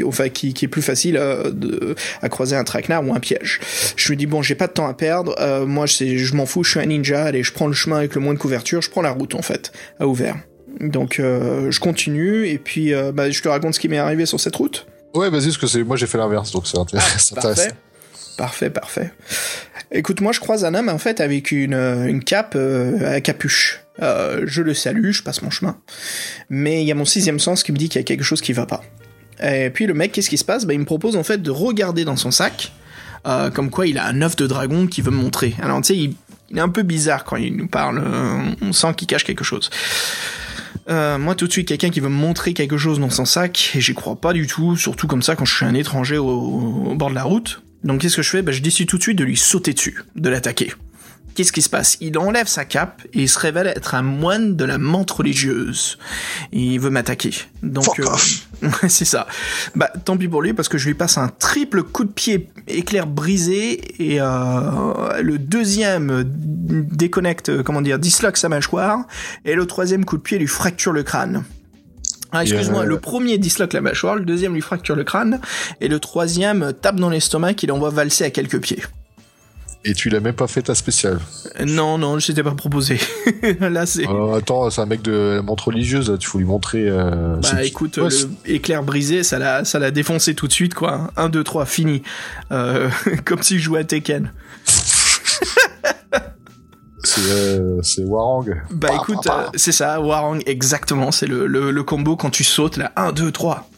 enfin 0.06 0.28
qui, 0.30 0.54
qui 0.54 0.64
est 0.64 0.68
plus 0.68 0.82
facile 0.82 1.18
euh, 1.18 1.50
de, 1.50 1.94
à 2.22 2.28
croiser 2.30 2.56
un 2.56 2.64
traquenard 2.64 3.06
ou 3.06 3.14
un 3.14 3.20
piège. 3.20 3.60
Je 3.96 4.12
me 4.12 4.16
dis 4.16 4.26
bon 4.26 4.40
j'ai 4.40 4.54
pas 4.54 4.66
de 4.66 4.72
temps 4.72 4.88
à 4.88 4.94
perdre. 4.94 5.34
Euh, 5.40 5.66
moi 5.66 5.84
je 5.86 6.34
m'en 6.34 6.46
fous, 6.46 6.64
je 6.64 6.70
suis 6.70 6.80
un 6.80 6.86
ninja. 6.86 7.24
Allez, 7.24 7.42
je 7.42 7.52
prends 7.52 7.65
le 7.66 7.74
chemin 7.74 7.96
avec 7.98 8.14
le 8.14 8.20
moins 8.20 8.34
de 8.34 8.38
couverture, 8.38 8.82
je 8.82 8.90
prends 8.90 9.02
la 9.02 9.10
route 9.10 9.34
en 9.34 9.42
fait 9.42 9.72
à 9.98 10.06
ouvert. 10.06 10.36
Donc 10.80 11.18
euh, 11.20 11.70
je 11.70 11.80
continue 11.80 12.46
et 12.46 12.58
puis 12.58 12.92
euh, 12.92 13.12
bah, 13.12 13.30
je 13.30 13.40
te 13.40 13.48
raconte 13.48 13.74
ce 13.74 13.80
qui 13.80 13.88
m'est 13.88 13.98
arrivé 13.98 14.26
sur 14.26 14.38
cette 14.40 14.56
route. 14.56 14.86
Ouais, 15.14 15.30
vas-y, 15.30 15.44
parce 15.44 15.58
que 15.58 15.66
c'est 15.66 15.82
moi 15.84 15.96
j'ai 15.96 16.06
fait 16.06 16.18
l'inverse, 16.18 16.52
donc 16.52 16.66
c'est 16.66 16.76
Parfait. 16.94 17.36
intéressant. 17.36 17.68
Parfait, 18.36 18.68
parfait. 18.70 19.12
Écoute, 19.92 20.20
moi 20.20 20.32
je 20.32 20.40
croise 20.40 20.64
un 20.64 20.74
homme 20.74 20.90
en 20.90 20.98
fait 20.98 21.20
avec 21.20 21.50
une, 21.52 21.72
euh, 21.72 22.06
une 22.06 22.22
cape 22.22 22.54
euh, 22.56 23.16
à 23.16 23.20
capuche. 23.20 23.80
Je 23.98 24.60
le 24.60 24.74
salue, 24.74 25.12
je 25.12 25.22
passe 25.22 25.40
mon 25.40 25.48
chemin. 25.48 25.78
Mais 26.50 26.82
il 26.82 26.86
y 26.86 26.92
a 26.92 26.94
mon 26.94 27.06
sixième 27.06 27.38
sens 27.38 27.62
qui 27.62 27.72
me 27.72 27.78
dit 27.78 27.88
qu'il 27.88 27.98
y 27.98 28.04
a 28.04 28.04
quelque 28.04 28.24
chose 28.24 28.42
qui 28.42 28.52
va 28.52 28.66
pas. 28.66 28.82
Et 29.42 29.70
puis 29.70 29.86
le 29.86 29.94
mec, 29.94 30.12
qu'est-ce 30.12 30.28
qui 30.28 30.36
se 30.38 30.44
passe? 30.44 30.66
Bah, 30.66 30.74
Il 30.74 30.80
me 30.80 30.84
propose 30.84 31.16
en 31.16 31.22
fait 31.22 31.40
de 31.42 31.50
regarder 31.50 32.04
dans 32.04 32.16
son 32.16 32.30
sac, 32.30 32.72
euh, 33.26 33.50
comme 33.50 33.70
quoi 33.70 33.86
il 33.86 33.96
a 33.96 34.04
un 34.06 34.20
œuf 34.20 34.36
de 34.36 34.46
dragon 34.46 34.86
qu'il 34.86 35.02
veut 35.04 35.10
me 35.10 35.16
montrer. 35.16 35.54
Alors 35.62 35.80
tu 35.80 35.88
sais, 35.88 35.96
il, 35.96 36.14
il 36.50 36.58
est 36.58 36.60
un 36.60 36.68
peu 36.68 36.82
bizarre 36.82 37.24
quand 37.24 37.36
il 37.36 37.56
nous 37.56 37.66
parle, 37.66 38.02
euh, 38.04 38.54
on 38.62 38.72
sent 38.72 38.94
qu'il 38.96 39.08
cache 39.08 39.24
quelque 39.24 39.44
chose. 39.44 39.70
Euh, 40.88 41.18
moi, 41.18 41.34
tout 41.34 41.46
de 41.46 41.52
suite, 41.52 41.66
quelqu'un 41.66 41.90
qui 41.90 42.00
veut 42.00 42.08
me 42.08 42.14
montrer 42.14 42.54
quelque 42.54 42.76
chose 42.76 43.00
dans 43.00 43.10
son 43.10 43.24
sac, 43.24 43.72
et 43.74 43.80
j'y 43.80 43.94
crois 43.94 44.16
pas 44.16 44.32
du 44.32 44.46
tout, 44.46 44.76
surtout 44.76 45.06
comme 45.06 45.22
ça 45.22 45.34
quand 45.34 45.44
je 45.44 45.54
suis 45.54 45.66
un 45.66 45.74
étranger 45.74 46.18
au, 46.18 46.28
au 46.28 46.94
bord 46.94 47.10
de 47.10 47.14
la 47.14 47.24
route. 47.24 47.62
Donc, 47.82 48.00
qu'est-ce 48.00 48.16
que 48.16 48.22
je 48.22 48.30
fais? 48.30 48.42
Bah, 48.42 48.52
Je 48.52 48.62
décide 48.62 48.88
tout 48.88 48.98
de 48.98 49.02
suite 49.02 49.18
de 49.18 49.24
lui 49.24 49.36
sauter 49.36 49.72
dessus, 49.72 50.02
de 50.14 50.28
l'attaquer. 50.28 50.72
Qu'est-ce 51.36 51.52
qui 51.52 51.60
se 51.60 51.68
passe? 51.68 51.98
Il 52.00 52.16
enlève 52.16 52.46
sa 52.46 52.64
cape 52.64 53.02
et 53.12 53.22
il 53.22 53.28
se 53.28 53.38
révèle 53.38 53.66
être 53.66 53.94
un 53.94 54.00
moine 54.00 54.56
de 54.56 54.64
la 54.64 54.78
menthe 54.78 55.10
religieuse. 55.10 55.98
Il 56.50 56.80
veut 56.80 56.88
m'attaquer. 56.88 57.30
Donc, 57.62 57.84
Fuck 57.84 58.00
euh, 58.00 58.06
off. 58.06 58.45
Ouais, 58.62 58.88
c'est 58.88 59.04
ça. 59.04 59.26
Bah, 59.74 59.90
tant 60.04 60.16
pis 60.16 60.28
pour 60.28 60.42
lui, 60.42 60.52
parce 60.52 60.68
que 60.68 60.78
je 60.78 60.86
lui 60.86 60.94
passe 60.94 61.18
un 61.18 61.28
triple 61.28 61.82
coup 61.82 62.04
de 62.04 62.10
pied 62.10 62.48
éclair 62.68 63.06
brisé, 63.06 63.80
et 64.02 64.20
euh, 64.20 65.22
le 65.22 65.38
deuxième 65.38 66.24
déconnecte, 66.24 67.62
comment 67.62 67.82
dire, 67.82 67.98
disloque 67.98 68.36
sa 68.36 68.48
mâchoire, 68.48 69.06
et 69.44 69.54
le 69.54 69.66
troisième 69.66 70.04
coup 70.04 70.16
de 70.16 70.22
pied 70.22 70.38
lui 70.38 70.46
fracture 70.46 70.92
le 70.92 71.02
crâne. 71.02 71.44
Ah, 72.32 72.42
excuse-moi, 72.42 72.84
le 72.84 72.98
premier 72.98 73.38
disloque 73.38 73.72
la 73.72 73.80
mâchoire, 73.80 74.16
le 74.16 74.24
deuxième 74.24 74.54
lui 74.54 74.60
fracture 74.60 74.96
le 74.96 75.04
crâne, 75.04 75.40
et 75.80 75.88
le 75.88 76.00
troisième 76.00 76.72
tape 76.72 76.96
dans 76.96 77.10
l'estomac 77.10 77.54
qu'il 77.54 77.70
envoie 77.72 77.90
valser 77.90 78.24
à 78.24 78.30
quelques 78.30 78.60
pieds. 78.60 78.82
Et 79.88 79.94
tu 79.94 80.08
l'as 80.08 80.18
même 80.18 80.34
pas 80.34 80.48
fait 80.48 80.62
ta 80.62 80.74
spéciale. 80.74 81.20
Euh, 81.60 81.64
Non, 81.64 81.96
non, 81.96 82.18
je 82.18 82.26
t'étais 82.26 82.42
pas 82.42 82.50
proposé. 82.54 82.98
Là, 83.60 83.86
c'est... 83.86 84.04
Alors, 84.04 84.34
attends, 84.34 84.68
c'est 84.68 84.80
un 84.80 84.86
mec 84.86 85.00
de 85.00 85.34
la 85.36 85.42
montre 85.42 85.68
religieuse, 85.68 86.10
là, 86.10 86.18
tu 86.18 86.26
faut 86.28 86.38
lui 86.38 86.44
montrer. 86.44 86.88
Euh, 86.88 87.36
Bah 87.36 87.62
écoute, 87.62 87.96
Ouais, 87.98 88.08
le 88.08 88.52
éclair 88.52 88.82
brisé, 88.82 89.22
ça 89.22 89.38
l'a, 89.38 89.64
ça 89.64 89.78
l'a 89.78 89.92
défoncé 89.92 90.34
tout 90.34 90.48
de 90.48 90.52
suite, 90.52 90.74
quoi. 90.74 91.12
1, 91.16 91.28
2, 91.28 91.44
3, 91.44 91.66
fini. 91.66 92.02
Euh, 92.50 92.90
comme 93.24 93.42
si 93.42 93.58
je 93.58 93.64
jouais 93.64 93.80
à 93.80 93.84
Tekken. 93.84 94.32
c'est 97.04 97.20
euh, 97.30 97.80
c'est 97.82 98.02
Warang. 98.04 98.46
Bah 98.70 98.88
Bah, 98.88 98.94
écoute, 98.96 99.18
bah, 99.24 99.44
euh, 99.46 99.50
c'est 99.54 99.72
ça, 99.72 100.00
Warang, 100.00 100.42
exactement, 100.46 101.12
c'est 101.12 101.26
le, 101.26 101.46
le, 101.46 101.70
le 101.70 101.82
combo 101.84 102.16
quand 102.16 102.30
tu 102.30 102.42
sautes, 102.42 102.76
là, 102.76 102.90
1, 102.96 103.12
2, 103.12 103.30
3. 103.30 103.68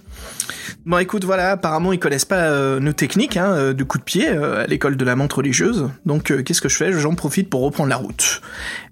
Bon 0.89 0.97
écoute, 0.97 1.27
voilà, 1.27 1.51
apparemment 1.51 1.93
ils 1.93 1.99
connaissent 1.99 2.25
pas 2.25 2.47
euh, 2.47 2.81
nos 2.81 2.95
techniques 2.95 3.37
hein, 3.37 3.53
euh, 3.53 3.75
de 3.75 3.85
coup 3.85 3.99
de 3.99 4.03
pied 4.03 4.27
euh, 4.27 4.65
à 4.65 4.67
l'école 4.67 4.97
de 4.97 5.05
la 5.05 5.17
menthe 5.17 5.35
religieuse, 5.35 5.91
donc 6.07 6.33
qu'est-ce 6.43 6.63
que 6.63 6.71
je 6.71 6.77
fais? 6.79 6.95
J'en 6.95 7.15
profite 7.15 7.51
pour 7.51 7.61
reprendre 7.61 7.91
la 7.91 7.97
route. 7.97 8.41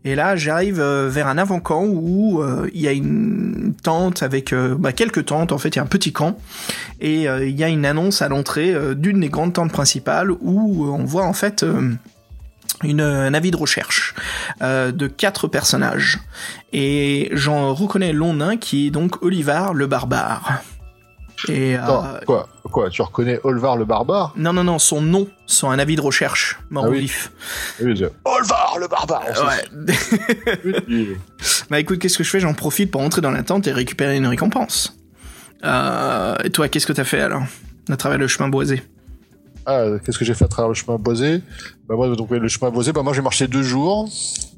Et 0.04 0.14
là 0.14 0.36
j'arrive 0.36 0.82
vers 0.82 1.26
un 1.26 1.38
avant-camp 1.38 1.84
où 1.86 2.44
il 2.74 2.80
y 2.82 2.86
a 2.86 2.92
une 2.92 3.72
tente 3.82 4.22
avec 4.22 4.54
bah, 4.54 4.92
quelques 4.92 5.24
tentes, 5.24 5.52
en 5.52 5.58
fait 5.58 5.70
il 5.70 5.76
y 5.76 5.78
a 5.78 5.84
un 5.84 5.86
petit 5.86 6.12
camp, 6.12 6.36
et 7.00 7.22
il 7.22 7.58
y 7.58 7.64
a 7.64 7.68
une 7.68 7.86
annonce 7.86 8.20
à 8.20 8.28
l'entrée 8.28 8.76
d'une 8.94 9.20
des 9.20 9.30
grandes 9.30 9.54
tentes 9.54 9.72
principales 9.72 10.30
où 10.30 10.84
on 10.84 11.04
voit 11.04 11.24
en 11.24 11.32
fait... 11.32 11.64
une, 12.82 13.00
un 13.00 13.32
avis 13.32 13.50
de 13.50 13.56
recherche 13.56 14.14
de 14.60 15.06
quatre 15.06 15.48
personnages. 15.48 16.18
Et 16.74 17.30
j'en 17.32 17.72
reconnais 17.72 18.12
l'un 18.12 18.58
qui 18.58 18.88
est 18.88 18.90
donc 18.90 19.22
Olivar 19.22 19.72
le 19.72 19.86
barbare. 19.86 20.62
Et 21.48 21.76
euh, 21.76 21.80
quoi, 22.26 22.48
quoi, 22.70 22.88
tu 22.90 23.02
reconnais 23.02 23.38
Olvar 23.44 23.76
le 23.76 23.84
barbare? 23.84 24.32
Non, 24.36 24.52
non, 24.52 24.64
non, 24.64 24.78
son 24.78 25.00
nom, 25.02 25.28
sur 25.46 25.70
un 25.70 25.78
avis 25.78 25.94
de 25.96 26.00
recherche, 26.00 26.58
mort 26.70 26.84
Ah 26.86 26.88
au 26.88 26.92
oui. 26.92 27.00
vif. 27.00 27.30
Oui, 27.80 27.94
je- 27.94 28.06
Olvar 28.24 28.76
le 28.80 28.88
barbare 28.88 29.22
s'en 29.34 29.46
Ouais. 29.46 29.64
bah 31.70 31.80
écoute, 31.80 31.98
qu'est-ce 31.98 32.18
que 32.18 32.24
je 32.24 32.30
fais? 32.30 32.40
J'en 32.40 32.54
profite 32.54 32.90
pour 32.90 33.00
entrer 33.02 33.20
dans 33.20 33.30
la 33.30 33.42
tente 33.42 33.66
et 33.66 33.72
récupérer 33.72 34.16
une 34.16 34.26
récompense. 34.26 34.96
Euh, 35.64 36.36
et 36.44 36.50
toi, 36.50 36.68
qu'est-ce 36.68 36.86
que 36.86 36.92
t'as 36.92 37.04
fait 37.04 37.20
alors 37.20 37.42
À 37.90 37.96
travers 37.96 38.18
le 38.18 38.28
chemin 38.28 38.48
boisé? 38.48 38.82
Ah, 39.66 39.84
qu'est-ce 40.04 40.18
que 40.18 40.24
j'ai 40.24 40.34
fait 40.34 40.44
à 40.44 40.48
travers 40.48 40.68
le 40.68 40.74
chemin 40.74 40.96
boisé? 40.96 41.42
Bah 41.88 41.96
moi, 41.96 42.08
donc 42.14 42.30
le 42.30 42.48
chemin 42.48 42.70
boisé, 42.70 42.92
bah 42.92 43.02
moi 43.02 43.12
j'ai 43.12 43.22
marché 43.22 43.46
deux 43.48 43.62
jours. 43.62 44.08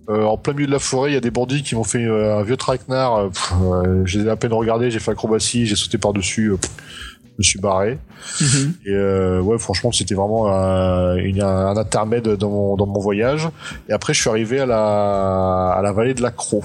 Euh, 0.09 0.24
en 0.24 0.36
plein 0.38 0.54
milieu 0.54 0.66
de 0.66 0.72
la 0.72 0.78
forêt, 0.78 1.11
il 1.11 1.14
y 1.14 1.16
a 1.18 1.20
des 1.20 1.30
bandits 1.30 1.62
qui 1.62 1.74
m'ont 1.74 1.84
fait 1.84 2.04
euh, 2.04 2.38
un 2.38 2.42
vieux 2.42 2.56
traquenard. 2.56 3.16
euh, 3.16 3.28
pff, 3.28 3.52
euh, 3.62 4.02
j'ai 4.06 4.28
à 4.28 4.36
peine 4.36 4.52
regardé, 4.54 4.90
j'ai 4.90 5.00
fait 5.00 5.11
acrobatie, 5.11 5.66
j'ai 5.66 5.76
sauté 5.76 5.98
par 5.98 6.12
dessus, 6.14 6.52
je 6.54 7.34
me 7.38 7.42
suis 7.42 7.59
barré. 7.61 7.98
Mhm. 8.40 8.74
Et 8.86 8.90
euh, 8.90 9.40
ouais, 9.40 9.59
franchement, 9.59 9.92
c'était 9.92 10.14
vraiment 10.14 10.48
un, 10.48 11.16
une- 11.16 11.42
un 11.42 11.76
intermède 11.76 12.26
dans 12.26 12.48
mon, 12.50 12.76
dans 12.76 12.86
mon 12.86 13.00
voyage. 13.00 13.48
Et 13.88 13.92
après, 13.92 14.14
je 14.14 14.20
suis 14.22 14.30
arrivé 14.30 14.61
à 14.61 14.66
la, 14.66 15.74
à 15.76 15.82
la 15.82 15.92
vallée 15.92 16.14
de 16.14 16.22
la 16.22 16.30
Croix. 16.30 16.62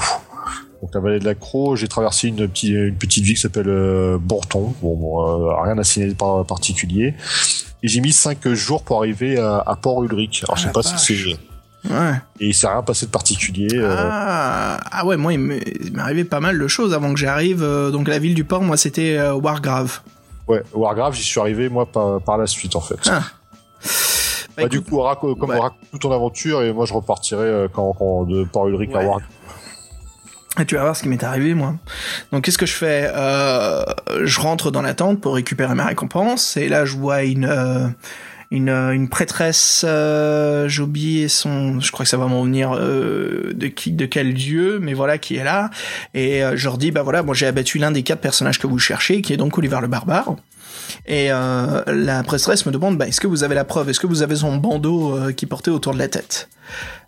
Donc 0.82 0.94
la 0.96 1.02
vallée 1.02 1.20
de 1.20 1.26
la 1.26 1.36
Croix, 1.36 1.76
j'ai 1.76 1.88
traversé 1.88 2.28
une, 2.30 2.48
petite 2.48 2.70
une 2.72 2.96
petite 2.96 3.24
ville 3.26 3.36
qui 3.36 3.42
s'appelle 3.42 3.68
euh, 3.70 4.18
Bourton. 4.20 4.74
Bon, 4.82 4.96
bon, 4.96 5.22
euh, 5.50 5.54
rien 5.64 5.78
à 5.78 5.84
signaler 5.84 6.14
par 6.16 6.46
particulier. 6.46 7.14
Et 7.84 7.88
j'ai 7.90 8.00
mis 8.02 8.14
cinq 8.14 8.48
jours 8.54 8.84
pour 8.84 8.98
arriver 9.00 9.38
à, 9.38 9.62
à 9.66 9.76
Port-Ulrich. 9.76 10.44
Alors 10.46 10.56
je 10.58 10.64
Ah, 10.64 10.68
sais 10.68 10.74
pas 10.74 10.82
la 10.92 10.98
si 10.98 11.16
c'est... 11.26 11.38
Ouais. 11.90 12.14
Et 12.40 12.48
il 12.48 12.54
s'est 12.54 12.68
rien 12.68 12.82
passé 12.82 13.06
de 13.08 13.12
particulier. 13.12 13.68
euh, 13.74 13.96
Ah, 14.10 14.80
ah 14.92 15.06
ouais, 15.06 15.18
moi 15.18 15.34
il 15.34 15.40
m'est 15.40 15.62
arrivé 15.98 16.24
pas 16.24 16.40
mal 16.40 16.58
de 16.58 16.68
choses 16.68 16.94
avant 16.94 17.14
que 17.14 17.20
j'arrive. 17.20 17.62
euh, 17.64 17.92
donc 17.92 18.08
la 18.08 18.20
ville 18.20 18.36
du 18.36 18.44
port, 18.46 18.62
moi 18.62 18.78
c'était 18.78 19.18
euh, 19.18 19.34
Wargrave. 19.34 20.00
Ouais, 20.48 20.64
Wargrave, 20.74 21.14
j'y 21.14 21.24
suis 21.24 21.40
arrivé 21.40 21.70
moi 21.70 21.86
par, 21.86 22.22
par 22.22 22.38
la 22.38 22.48
suite 22.48 22.76
en 22.76 22.82
fait. 22.82 23.00
Ah. 23.10 23.22
Bah, 24.56 24.68
du 24.68 24.82
coup, 24.82 24.98
raco- 24.98 25.36
comme 25.38 25.50
ouais. 25.50 25.60
raconte 25.60 25.80
toute 25.92 26.02
ton 26.02 26.12
aventure 26.12 26.62
et 26.62 26.72
moi 26.74 26.86
je 26.86 26.94
repartirai 26.94 27.68
quand, 27.74 27.94
quand 27.94 28.24
de 28.26 28.44
Port-Ulrich 28.46 28.92
à 28.94 29.00
Ouais. 29.00 29.06
Wargrave. 29.06 29.28
Et 30.60 30.66
tu 30.66 30.76
vas 30.76 30.82
voir 30.84 30.96
ce 30.96 31.02
qui 31.02 31.10
m'est 31.10 31.24
arrivé, 31.24 31.56
moi. 31.56 31.74
Donc, 32.32 32.44
qu'est-ce 32.44 32.60
que 32.60 32.68
je 32.68 32.76
fais? 32.76 33.10
Euh, 33.12 33.84
Je 34.24 34.40
rentre 34.40 34.70
dans 34.70 34.84
la 34.84 34.94
tente 34.94 35.20
pour 35.20 35.34
récupérer 35.34 35.74
ma 35.74 35.86
récompense, 35.86 36.58
et 36.58 36.70
là, 36.70 36.86
je 36.86 36.96
vois 36.96 37.24
une 37.24 37.46
euh, 37.46 37.88
une, 38.52 38.70
euh, 38.70 38.92
une 38.92 39.10
prêtresse. 39.10 39.84
Euh, 39.88 40.68
J'ai 40.68 40.82
oublié 40.84 41.28
son. 41.28 41.80
Je 41.80 41.92
crois 41.92 42.06
que 42.06 42.10
ça 42.10 42.18
va 42.18 42.28
m'en 42.28 42.44
venir 42.44 42.74
euh, 42.76 43.52
de 43.54 43.68
qui, 43.68 43.92
de 43.92 44.06
quel 44.06 44.34
dieu, 44.34 44.80
mais 44.82 44.94
voilà 44.94 45.18
qui 45.18 45.36
est 45.36 45.44
là. 45.44 45.70
Et 46.14 46.44
euh, 46.44 46.56
je 46.56 46.66
leur 46.66 46.78
dis, 46.78 46.92
bah 46.92 47.04
voilà, 47.04 47.24
moi 47.24 47.36
j'ai 47.36 47.46
abattu 47.48 47.78
l'un 47.78 47.92
des 47.92 48.04
quatre 48.04 48.22
personnages 48.22 48.60
que 48.60 48.68
vous 48.68 48.80
cherchez, 48.80 49.22
qui 49.22 49.34
est 49.34 49.38
donc 49.38 49.58
Oliver 49.58 49.80
le 49.82 49.88
barbare. 49.88 50.36
Et 51.06 51.32
euh, 51.32 51.82
la 51.88 52.24
prêtresse 52.24 52.66
me 52.66 52.72
demande 52.72 52.98
bah, 52.98 53.08
est-ce 53.08 53.22
que 53.22 53.28
vous 53.28 53.44
avez 53.44 53.56
la 53.56 53.64
preuve? 53.64 53.90
Est-ce 53.90 54.00
que 54.00 54.08
vous 54.08 54.22
avez 54.22 54.36
son 54.36 54.58
bandeau 54.58 55.16
euh, 55.18 55.32
qui 55.32 55.46
portait 55.46 55.72
autour 55.72 55.94
de 55.94 56.00
la 56.00 56.08
tête? 56.08 56.50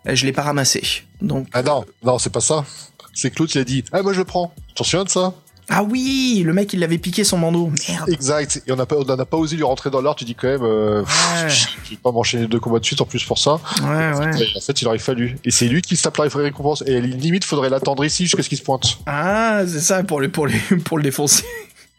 Je 0.06 0.24
l'ai 0.24 0.32
pas 0.32 0.42
ramassé. 0.42 0.82
Donc 1.20 1.48
Ah 1.52 1.62
non, 1.62 1.84
non, 2.04 2.18
c'est 2.18 2.32
pas 2.32 2.40
ça. 2.40 2.64
C'est 3.12 3.30
Claude 3.30 3.48
qui 3.48 3.58
a 3.58 3.64
dit 3.64 3.84
Ah, 3.92 4.02
moi 4.02 4.12
je 4.12 4.18
le 4.18 4.24
prends. 4.24 4.52
Tu 4.74 4.82
te 4.82 4.88
souviens 4.88 5.04
de 5.04 5.08
ça? 5.08 5.34
Ah 5.68 5.82
oui, 5.82 6.42
le 6.44 6.52
mec 6.52 6.72
il 6.72 6.82
avait 6.84 6.98
piqué 6.98 7.24
son 7.24 7.38
bandeau. 7.38 7.70
Merde. 7.88 8.08
Exact. 8.10 8.62
Et 8.66 8.72
on 8.72 8.76
n'a 8.76 8.86
pas, 8.86 8.96
on 8.96 9.04
n'a 9.04 9.24
pas 9.24 9.36
osé 9.36 9.56
lui 9.56 9.64
rentrer 9.64 9.90
dans 9.90 10.00
l'art. 10.00 10.14
Tu 10.14 10.24
dis 10.24 10.34
quand 10.34 10.48
même, 10.48 10.62
euh, 10.62 11.02
Ouais. 11.02 11.48
je 11.48 11.66
vais 11.90 11.96
pas 11.96 12.12
m'enchaîner 12.12 12.46
deux 12.46 12.60
combats 12.60 12.78
de 12.78 12.84
suite 12.84 13.00
en 13.00 13.04
plus 13.04 13.24
pour 13.24 13.38
ça. 13.38 13.58
Ouais, 13.82 13.88
ouais. 13.88 14.30
En 14.56 14.60
fait, 14.60 14.80
il 14.80 14.86
aurait 14.86 14.98
fallu. 14.98 15.36
Et 15.44 15.50
c'est 15.50 15.66
lui 15.66 15.82
qui 15.82 15.96
se 15.96 16.02
tape 16.04 16.16
la 16.18 16.24
récompense. 16.28 16.82
Et 16.86 17.00
limite, 17.00 17.44
faudrait 17.44 17.70
l'attendre 17.70 18.04
ici 18.04 18.24
jusqu'à 18.24 18.42
ce 18.42 18.48
qu'il 18.48 18.58
se 18.58 18.62
pointe. 18.62 18.98
Ah, 19.06 19.62
c'est 19.66 19.80
ça 19.80 20.02
pour 20.04 20.20
le 20.20 20.28
pour 20.28 20.46
les 20.46 20.58
pour 20.84 20.98
le 20.98 21.02
défoncer. 21.02 21.44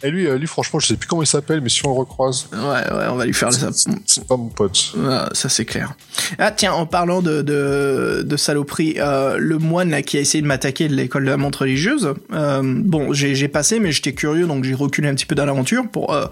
Et 0.03 0.11
lui, 0.11 0.27
euh, 0.27 0.37
lui, 0.37 0.45
franchement, 0.45 0.79
je 0.79 0.85
sais 0.87 0.95
plus 0.95 1.07
comment 1.07 1.23
il 1.23 1.27
s'appelle, 1.27 1.59
mais 1.61 1.69
si 1.69 1.83
on 1.85 1.89
le 1.91 1.97
recroise, 1.99 2.47
Ouais, 2.53 2.59
ouais, 2.59 3.05
on 3.09 3.15
va 3.15 3.25
lui 3.25 3.33
faire 3.33 3.51
ça. 3.51 3.69
c'est 4.05 4.27
pas 4.27 4.37
mon 4.37 4.49
pote. 4.49 4.93
Ah, 5.03 5.27
ça 5.33 5.49
c'est 5.49 5.65
clair. 5.65 5.93
Ah 6.37 6.51
tiens, 6.51 6.73
en 6.73 6.85
parlant 6.85 7.23
de, 7.23 7.41
de, 7.41 8.21
de 8.23 8.37
saloperie, 8.37 8.95
euh, 8.99 9.37
le 9.39 9.57
moine 9.57 9.89
là, 9.89 10.03
qui 10.03 10.17
a 10.17 10.19
essayé 10.19 10.41
de 10.43 10.47
m'attaquer 10.47 10.87
de 10.87 10.93
l'école 10.95 11.25
de 11.25 11.29
la 11.31 11.37
montre 11.37 11.61
religieuse, 11.61 12.13
euh, 12.31 12.61
bon, 12.63 13.11
j'ai 13.13 13.33
j'ai 13.33 13.47
passé, 13.47 13.79
mais 13.79 13.91
j'étais 13.91 14.13
curieux, 14.13 14.45
donc 14.45 14.63
j'ai 14.65 14.75
reculé 14.75 15.09
un 15.09 15.15
petit 15.15 15.25
peu 15.25 15.33
dans 15.33 15.45
l'aventure 15.45 15.89
pour 15.89 16.13
euh, 16.13 16.27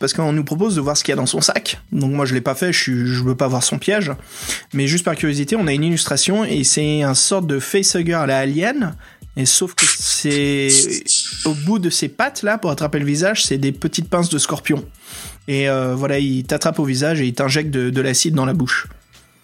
parce 0.00 0.12
qu'on 0.12 0.32
nous 0.32 0.44
propose 0.44 0.74
de 0.74 0.80
voir 0.80 0.96
ce 0.96 1.04
qu'il 1.04 1.12
y 1.12 1.14
a 1.14 1.16
dans 1.16 1.26
son 1.26 1.40
sac. 1.40 1.80
Donc 1.92 2.10
moi 2.12 2.26
je 2.26 2.34
l'ai 2.34 2.40
pas 2.40 2.56
fait, 2.56 2.72
je 2.72 2.78
suis, 2.82 3.06
je 3.06 3.22
veux 3.22 3.36
pas 3.36 3.46
voir 3.46 3.62
son 3.62 3.78
piège, 3.78 4.10
mais 4.74 4.88
juste 4.88 5.04
par 5.04 5.14
curiosité, 5.14 5.54
on 5.54 5.68
a 5.68 5.72
une 5.72 5.84
illustration 5.84 6.44
et 6.44 6.64
c'est 6.64 7.02
un 7.02 7.14
sorte 7.14 7.46
de 7.46 7.60
facehugger 7.60 8.14
à 8.14 8.26
la 8.26 8.38
alien. 8.38 8.96
Et 9.38 9.44
sauf 9.44 9.74
que 9.74 9.84
c'est 9.86 10.70
au 11.44 11.54
bout 11.54 11.78
de 11.78 11.90
ses 11.90 12.08
pattes 12.08 12.42
là 12.42 12.58
pour 12.58 12.70
attraper 12.70 12.98
le 12.98 13.04
visage, 13.06 13.44
c'est 13.44 13.58
des 13.58 13.72
petites 13.72 14.08
pinces 14.08 14.28
de 14.28 14.38
scorpion. 14.38 14.84
Et 15.48 15.68
euh, 15.68 15.94
voilà, 15.94 16.18
il 16.18 16.44
t'attrape 16.44 16.78
au 16.78 16.84
visage 16.84 17.20
et 17.20 17.26
il 17.26 17.34
t'injecte 17.34 17.70
de, 17.70 17.90
de 17.90 18.00
l'acide 18.00 18.34
dans 18.34 18.46
la 18.46 18.52
bouche. 18.54 18.88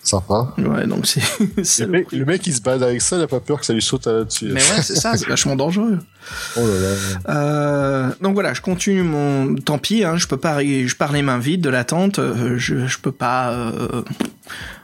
Sympa. 0.04 0.52
Ouais, 0.58 0.84
donc 0.88 1.06
c'est. 1.06 1.22
Le 1.84 1.86
mec, 1.86 2.10
le 2.10 2.24
mec, 2.24 2.44
il 2.48 2.52
se 2.52 2.60
balade 2.60 2.82
avec 2.82 3.00
ça, 3.00 3.16
il 3.18 3.22
a 3.22 3.28
pas 3.28 3.38
peur 3.38 3.60
que 3.60 3.66
ça 3.66 3.72
lui 3.72 3.80
saute 3.80 4.08
à 4.08 4.24
dessus. 4.24 4.46
Mais 4.46 4.54
ouais, 4.60 4.82
c'est 4.82 4.96
ça, 4.96 5.16
c'est 5.16 5.28
vachement 5.28 5.54
dangereux. 5.54 5.98
Oh 6.56 6.60
là 6.60 6.74
là. 6.80 7.34
Euh, 7.34 8.10
donc 8.20 8.34
voilà, 8.34 8.52
je 8.54 8.60
continue 8.60 9.02
mon. 9.04 9.54
Tant 9.56 9.78
pis, 9.78 10.02
hein, 10.04 10.16
je 10.16 10.26
peux 10.26 10.36
pas. 10.36 10.60
Je 10.60 10.94
pars 10.96 11.12
les 11.12 11.22
mains 11.22 11.38
vides 11.38 11.60
de 11.60 11.70
la 11.70 11.84
tente. 11.84 12.18
euh, 12.18 12.58
Je, 12.58 12.86
je 12.88 12.98
peux 12.98 13.12
pas. 13.12 13.50
euh, 13.52 14.02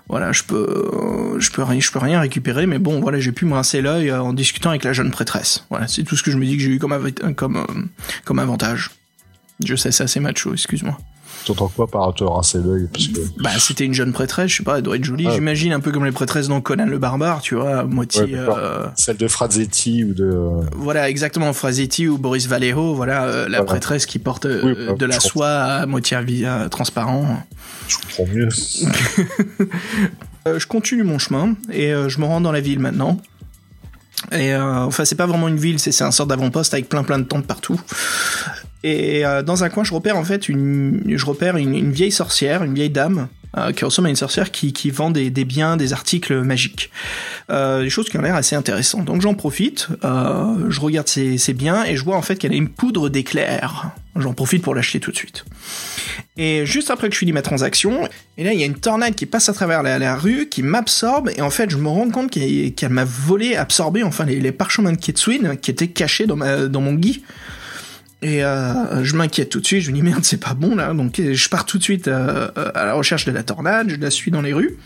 Voilà, 0.09 0.33
je 0.33 0.43
peux, 0.43 0.57
euh, 0.57 1.39
je 1.39 1.51
peux 1.51 1.63
rien, 1.63 2.21
récupérer, 2.21 2.67
mais 2.67 2.79
bon, 2.79 3.01
voilà, 3.01 3.21
j'ai 3.21 3.33
pu 3.33 3.45
me 3.45 3.53
rincer 3.53 3.83
l'œil 3.83 4.11
euh, 4.11 4.23
en 4.23 4.33
discutant 4.33 4.71
avec 4.71 4.85
la 4.85 4.95
jeune 4.95 5.11
prêtresse. 5.11 5.67
Voilà, 5.69 5.87
c'est 5.87 6.03
tout 6.03 6.17
ce 6.17 6.23
que 6.23 6.31
je 6.31 6.39
me 6.39 6.47
dis 6.47 6.57
que 6.57 6.63
j'ai 6.63 6.71
eu 6.71 6.79
comme, 6.79 6.93
euh, 6.93 7.65
comme 8.25 8.39
avantage. 8.39 8.91
Je 9.65 9.77
sais, 9.77 9.93
c'est 9.93 10.05
assez 10.05 10.21
macho, 10.21 10.53
excuse-moi. 10.53 10.97
T'entends 11.49 11.69
quoi 11.69 11.87
par 11.87 12.13
te 12.15 12.25
rincer 12.25 12.59
l'œil 12.59 12.89
parce 12.93 13.09
que 13.09 13.21
Bah, 13.39 13.51
c'était 13.59 13.85
une 13.87 13.95
jeune 13.95 14.13
prêtresse, 14.13 14.51
je 14.51 14.57
sais 14.59 14.63
pas, 14.63 14.77
elle 14.77 14.83
doit 14.83 14.97
être 14.97 15.05
jolie. 15.05 15.25
Ah. 15.29 15.33
J'imagine 15.35 15.73
un 15.73 15.81
peu 15.81 15.91
comme 15.93 16.05
les 16.05 16.13
prêtresses 16.13 16.49
dans 16.49 16.61
Conan 16.61 16.85
le 16.87 16.99
barbare, 16.99 17.41
tu 17.41 17.55
vois, 17.55 17.79
à 17.79 17.85
moitié. 17.85 18.23
Ouais, 18.25 18.35
euh, 18.37 18.87
celle 18.97 19.17
de 19.17 19.27
Frazetti 19.29 20.05
ou 20.05 20.13
de 20.13 20.39
Voilà, 20.77 21.09
exactement, 21.09 21.53
Frazetti 21.55 22.07
ou 22.07 22.19
Boris 22.19 22.47
Vallejo, 22.47 22.95
voilà, 22.95 23.25
euh, 23.25 23.43
la 23.45 23.59
Voilà. 23.59 23.65
prêtresse 23.65 24.05
qui 24.05 24.19
porte 24.19 24.45
euh, 24.45 24.61
Oui, 24.63 24.75
bah, 24.87 24.93
de 24.93 25.07
la 25.07 25.21
soie 25.21 25.49
à 25.49 25.87
moitié 25.87 26.19
transparent. 26.71 27.43
je 27.89 27.97
comprends 27.97 28.33
mieux. 28.35 28.49
Je 30.47 30.67
continue 30.67 31.03
mon 31.03 31.19
chemin 31.19 31.55
et 31.73 31.93
je 32.09 32.21
me 32.21 32.25
rends 32.25 32.41
dans 32.41 32.53
la 32.53 32.61
ville 32.61 32.79
maintenant. 32.79 33.19
Et 34.33 34.53
euh, 34.53 34.81
enfin, 34.81 35.05
c'est 35.05 35.15
pas 35.15 35.27
vraiment 35.27 35.47
une 35.49 35.59
ville, 35.59 35.79
c'est 35.79 35.93
c'est 35.93 36.03
un 36.05 36.11
sort 36.11 36.27
d'avant-poste 36.27 36.75
avec 36.75 36.89
plein 36.89 37.05
plein 37.05 37.19
de 37.21 37.25
tentes 37.25 37.47
partout. 37.47 37.81
Et 38.85 39.25
euh, 39.27 39.43
dans 39.43 39.65
un 39.65 39.69
coin, 39.69 39.85
je 39.85 39.93
repère 39.93 40.17
en 40.17 40.25
fait 40.25 40.49
une, 40.49 41.03
je 41.07 41.27
repère 41.27 41.57
une, 41.57 41.91
vieille 41.91 42.13
sorcière, 42.13 42.63
une 42.63 42.75
vieille 42.75 42.91
dame 42.91 43.29
euh, 43.57 43.73
qui 43.73 43.85
ressemble 43.85 44.09
à 44.09 44.11
une 44.11 44.17
sorcière 44.17 44.51
qui, 44.51 44.73
qui 44.73 44.91
vend 44.91 45.11
des, 45.11 45.31
des 45.31 45.45
biens, 45.45 45.77
des 45.77 45.93
articles 45.93 46.43
magiques, 46.43 46.91
euh, 47.51 47.83
des 47.83 47.91
choses 47.91 48.09
qui 48.09 48.19
ont 48.19 48.23
l'air 48.23 48.37
assez 48.37 48.55
intéressantes. 48.55 49.07
Donc 49.07 49.23
j'en 49.23 49.35
profite, 49.35 49.89
euh, 50.05 50.67
je 50.69 50.81
regarde 50.81 51.09
ces, 51.09 51.39
ces 51.39 51.55
biens 51.55 51.83
et 51.85 51.97
je 51.97 52.05
vois 52.05 52.17
en 52.17 52.23
fait 52.23 52.37
qu'elle 52.37 52.53
a 52.53 52.57
une 52.57 52.69
poudre 52.69 53.09
d'éclair. 53.09 53.91
J'en 54.17 54.35
profite 54.35 54.63
pour 54.63 54.75
l'acheter 54.75 55.01
tout 55.01 55.13
de 55.13 55.17
suite. 55.17 55.45
Et 56.37 56.67
juste 56.67 56.91
après 56.91 57.09
que 57.09 57.15
je 57.15 57.19
finis 57.21 57.33
ma 57.33 57.43
transaction, 57.43 58.09
et 58.37 58.45
là 58.45 58.53
il 58.53 58.61
y 58.61 58.63
a 58.63 58.67
une 58.67 58.79
tornade 58.79 59.15
qui 59.15 59.27
passe 59.27 59.49
à 59.49 59.55
travers 59.55 59.83
la, 59.83 59.99
la 59.99 60.15
rue, 60.15 60.49
qui 60.49 60.63
m'absorbe, 60.63 61.31
et 61.37 61.41
en 61.41 61.51
fait 61.51 61.71
je 61.71 61.79
me 61.79 61.89
rends 61.89 62.11
compte 62.11 62.31
qu'elle 62.31 62.75
qu'elle 62.75 62.91
m'a 62.91 63.05
volé, 63.05 63.57
absorbé 63.57 64.03
enfin 64.03 64.25
les, 64.25 64.41
les 64.41 64.53
parchemins 64.53 64.93
de 64.93 64.99
Kitsune 64.99 65.57
qui 65.57 65.71
étaient 65.71 65.89
cachés 65.89 66.27
dans, 66.27 66.37
ma, 66.37 66.67
dans 66.67 66.81
mon 66.81 66.95
gui. 66.95 67.23
Et 68.21 68.43
euh, 68.45 69.05
je 69.05 69.15
m'inquiète 69.15 69.49
tout 69.49 69.61
de 69.61 69.67
suite, 69.67 69.83
je 69.83 69.91
me 69.91 69.95
dis 69.95 70.03
merde 70.03 70.25
c'est 70.25 70.43
pas 70.43 70.55
bon 70.55 70.75
là, 70.75 70.93
donc 70.93 71.21
je 71.21 71.49
pars 71.49 71.65
tout 71.65 71.79
de 71.79 71.83
suite 71.85 72.09
euh, 72.09 72.49
euh, 72.59 72.73
à 72.75 72.85
la 72.85 72.95
recherche 72.95 73.25
de 73.25 73.31
la 73.31 73.45
tornade, 73.45 73.91
je 73.91 73.97
la 73.97 74.11
suis 74.11 74.33
dans 74.33 74.43
les 74.43 74.53
rues, 74.53 74.77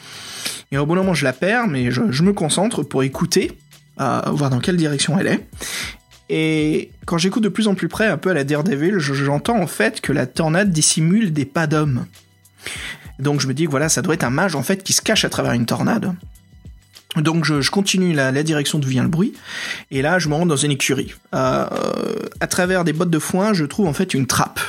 et 0.70 0.76
au 0.76 0.84
d'un 0.84 0.94
moment 0.96 1.14
je 1.14 1.24
la 1.24 1.32
perds, 1.32 1.66
mais 1.66 1.90
je, 1.90 2.22
me 2.22 2.34
concentre 2.34 2.82
pour 2.82 3.02
écouter, 3.02 3.52
voir 3.96 4.50
dans 4.50 4.58
quelle 4.58 4.76
direction 4.76 5.18
elle 5.18 5.28
est. 5.28 5.46
Et 6.28 6.90
quand 7.06 7.16
j'écoute 7.16 7.42
de 7.42 7.48
plus 7.48 7.68
en 7.68 7.74
plus 7.74 7.88
près, 7.88 8.06
un 8.06 8.18
peu 8.18 8.30
à 8.30 8.34
la 8.34 8.44
Daredevil, 8.44 8.98
je- 8.98 9.14
j'entends 9.14 9.58
en 9.60 9.66
fait 9.66 10.00
que 10.02 10.12
la 10.12 10.26
tornade 10.26 10.70
dissimule 10.70 11.32
des 11.32 11.44
pas 11.46 11.66
d'hommes. 11.66 12.04
Donc 13.18 13.40
je 13.40 13.46
me 13.46 13.54
dis 13.54 13.64
que 13.64 13.70
voilà, 13.70 13.88
ça 13.88 14.02
doit 14.02 14.14
être 14.14 14.24
un 14.24 14.30
mage 14.30 14.54
en 14.56 14.62
fait 14.62 14.82
qui 14.82 14.92
se 14.92 15.00
cache 15.00 15.24
à 15.24 15.28
travers 15.30 15.52
une 15.52 15.66
tornade. 15.66 16.14
Donc 17.16 17.44
je, 17.44 17.70
continue 17.70 18.14
la, 18.14 18.42
direction 18.42 18.78
d'où 18.78 18.88
vient 18.88 19.02
le 19.02 19.08
bruit, 19.08 19.34
et 19.90 20.00
là 20.00 20.18
je 20.18 20.28
me 20.28 20.34
rends 20.34 20.46
dans 20.46 20.56
une 20.56 20.70
écurie. 20.70 21.12
Euh, 21.34 21.66
à 22.40 22.46
travers 22.46 22.84
des 22.84 22.92
bottes 22.92 23.10
de 23.10 23.18
foin, 23.18 23.52
je 23.52 23.64
trouve 23.64 23.86
en 23.86 23.92
fait 23.92 24.14
une 24.14 24.26
trappe. 24.26 24.60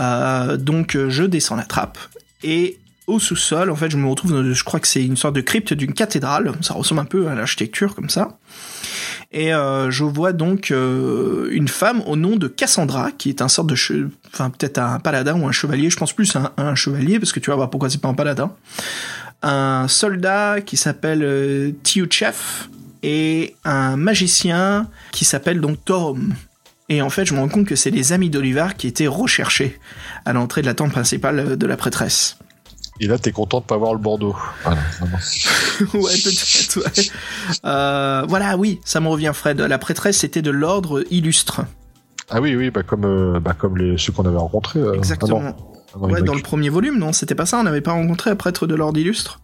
Euh, 0.00 0.56
donc 0.56 0.96
je 1.08 1.24
descends 1.24 1.56
la 1.56 1.64
trappe, 1.64 1.98
et 2.42 2.78
au 3.06 3.20
sous-sol, 3.20 3.70
en 3.70 3.76
fait, 3.76 3.88
je 3.90 3.96
me 3.96 4.08
retrouve 4.08 4.52
je 4.52 4.64
crois 4.64 4.80
que 4.80 4.88
c'est 4.88 5.04
une 5.04 5.16
sorte 5.16 5.36
de 5.36 5.40
crypte 5.40 5.72
d'une 5.72 5.92
cathédrale, 5.92 6.52
ça 6.60 6.74
ressemble 6.74 7.02
un 7.02 7.04
peu 7.04 7.28
à 7.28 7.34
l'architecture 7.34 7.94
comme 7.94 8.10
ça. 8.10 8.38
Et 9.32 9.52
euh, 9.52 9.90
je 9.90 10.02
vois 10.02 10.32
donc 10.32 10.70
une 10.70 11.68
femme 11.68 12.02
au 12.06 12.16
nom 12.16 12.36
de 12.36 12.48
Cassandra, 12.48 13.12
qui 13.12 13.28
est 13.28 13.42
un 13.42 13.48
sorte 13.48 13.68
de, 13.68 13.76
enfin 14.32 14.50
peut-être 14.50 14.78
un 14.78 14.98
paladin 14.98 15.38
ou 15.38 15.46
un 15.46 15.52
chevalier. 15.52 15.90
Je 15.90 15.96
pense 15.96 16.12
plus 16.12 16.34
à 16.36 16.38
un, 16.40 16.52
à 16.56 16.68
un 16.68 16.74
chevalier 16.74 17.18
parce 17.18 17.32
que 17.32 17.40
tu 17.40 17.50
vas 17.50 17.56
voir 17.56 17.70
pourquoi 17.70 17.90
c'est 17.90 18.00
pas 18.00 18.08
un 18.08 18.14
paladin. 18.14 18.50
Un 19.42 19.86
soldat 19.88 20.60
qui 20.64 20.76
s'appelle 20.76 21.22
euh, 21.22 21.70
Tiuchef 21.82 22.68
et 23.02 23.54
un 23.64 23.96
magicien 23.96 24.88
qui 25.12 25.24
s'appelle 25.24 25.60
donc 25.60 25.84
Torum. 25.84 26.34
Et 26.88 27.02
en 27.02 27.10
fait, 27.10 27.24
je 27.26 27.34
me 27.34 27.40
rends 27.40 27.48
compte 27.48 27.66
que 27.66 27.76
c'est 27.76 27.90
les 27.90 28.12
amis 28.12 28.30
d'Olivar 28.30 28.76
qui 28.76 28.86
étaient 28.86 29.06
recherchés 29.08 29.78
à 30.24 30.32
l'entrée 30.32 30.62
de 30.62 30.66
la 30.66 30.74
tente 30.74 30.92
principale 30.92 31.56
de 31.56 31.66
la 31.66 31.76
prêtresse. 31.76 32.38
Et 33.00 33.06
là, 33.06 33.18
t'es 33.18 33.30
content 33.32 33.60
de 33.60 33.64
pas 33.66 33.76
voir 33.76 33.92
le 33.92 33.98
Bordeaux. 33.98 34.34
Voilà, 34.62 34.78
ouais, 35.94 36.14
peut-être, 36.24 36.76
ouais. 36.78 37.04
Euh, 37.64 38.24
voilà, 38.26 38.56
oui, 38.56 38.80
ça 38.84 39.00
me 39.00 39.08
revient, 39.08 39.32
Fred. 39.34 39.60
La 39.60 39.78
prêtresse 39.78 40.24
était 40.24 40.40
de 40.42 40.50
l'ordre 40.50 41.04
illustre. 41.10 41.62
Ah 42.30 42.40
oui, 42.40 42.56
oui, 42.56 42.70
bah 42.70 42.82
comme, 42.82 43.04
euh, 43.04 43.38
bah 43.38 43.54
comme 43.56 43.76
les, 43.76 43.98
ceux 43.98 44.12
qu'on 44.12 44.24
avait 44.26 44.38
rencontrés. 44.38 44.80
euh, 44.80 44.94
Exactement. 44.94 45.54
Ouais, 45.94 46.22
dans 46.22 46.34
le 46.34 46.42
premier 46.42 46.68
volume, 46.68 46.98
non 46.98 47.12
C'était 47.12 47.34
pas 47.34 47.46
ça 47.46 47.58
On 47.58 47.62
n'avait 47.62 47.80
pas 47.80 47.92
rencontré 47.92 48.30
un 48.30 48.36
prêtre 48.36 48.66
de 48.66 48.74
l'ordre 48.74 48.98
illustre 48.98 49.40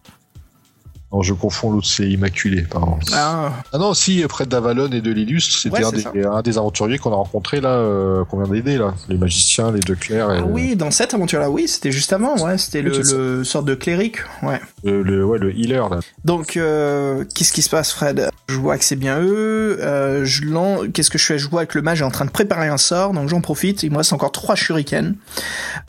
non, 1.13 1.21
je 1.21 1.33
confonds 1.33 1.71
l'autre, 1.71 1.87
c'est 1.87 2.09
Immaculé, 2.09 2.63
pardon. 2.63 2.97
Ah, 3.13 3.51
Ah 3.71 3.77
non, 3.77 3.93
si, 3.93 4.23
près 4.27 4.45
d'Avalon 4.45 4.89
et 4.91 5.01
de 5.01 5.11
l'Illustre, 5.11 5.55
c'était 5.57 5.75
Ouais, 5.77 5.85
un, 5.85 5.91
des, 5.91 6.01
ça. 6.01 6.11
un 6.31 6.41
des 6.41 6.57
aventuriers 6.57 6.97
qu'on 6.97 7.11
a 7.11 7.15
rencontrés 7.15 7.61
là, 7.61 7.69
euh, 7.69 8.25
qu'on 8.25 8.41
vient 8.43 8.51
d'aider 8.51 8.77
là. 8.77 8.93
Les 9.09 9.17
magiciens, 9.17 9.71
les 9.71 9.79
deux 9.79 9.95
clercs 9.95 10.31
et 10.31 10.37
ah 10.39 10.45
oui, 10.45 10.75
dans 10.75 10.91
cette 10.91 11.13
aventure-là, 11.13 11.49
oui, 11.49 11.67
c'était 11.67 11.91
juste 11.91 12.11
avant, 12.13 12.37
ouais, 12.43 12.57
c'était 12.57 12.81
le, 12.81 12.91
le 13.37 13.43
sorte 13.43 13.65
de 13.65 13.75
cléric, 13.75 14.17
ouais. 14.41 14.59
le, 14.83 15.03
le, 15.03 15.23
ouais, 15.25 15.37
le 15.39 15.55
healer 15.55 15.87
là. 15.89 15.99
Donc, 16.25 16.57
euh, 16.57 17.23
qu'est-ce 17.35 17.53
qui 17.53 17.61
se 17.61 17.69
passe, 17.69 17.91
Fred? 17.91 18.29
Je 18.49 18.57
vois 18.57 18.77
que 18.77 18.83
c'est 18.83 18.95
bien 18.95 19.19
eux. 19.21 19.77
Euh, 19.81 20.25
je 20.25 20.43
lance. 20.45 20.81
Qu'est-ce 20.93 21.09
que 21.09 21.17
je 21.17 21.25
fais? 21.25 21.37
Je 21.39 21.47
vois 21.49 21.65
que 21.65 21.77
le 21.77 21.81
mage 21.83 22.01
est 22.01 22.05
en 22.05 22.11
train 22.11 22.25
de 22.25 22.29
préparer 22.31 22.67
un 22.67 22.77
sort, 22.77 23.13
donc 23.13 23.29
j'en 23.29 23.41
profite. 23.41 23.83
Il 23.83 23.91
me 23.91 23.97
reste 23.97 24.13
encore 24.13 24.31
trois 24.31 24.55
shurikens. 24.55 25.13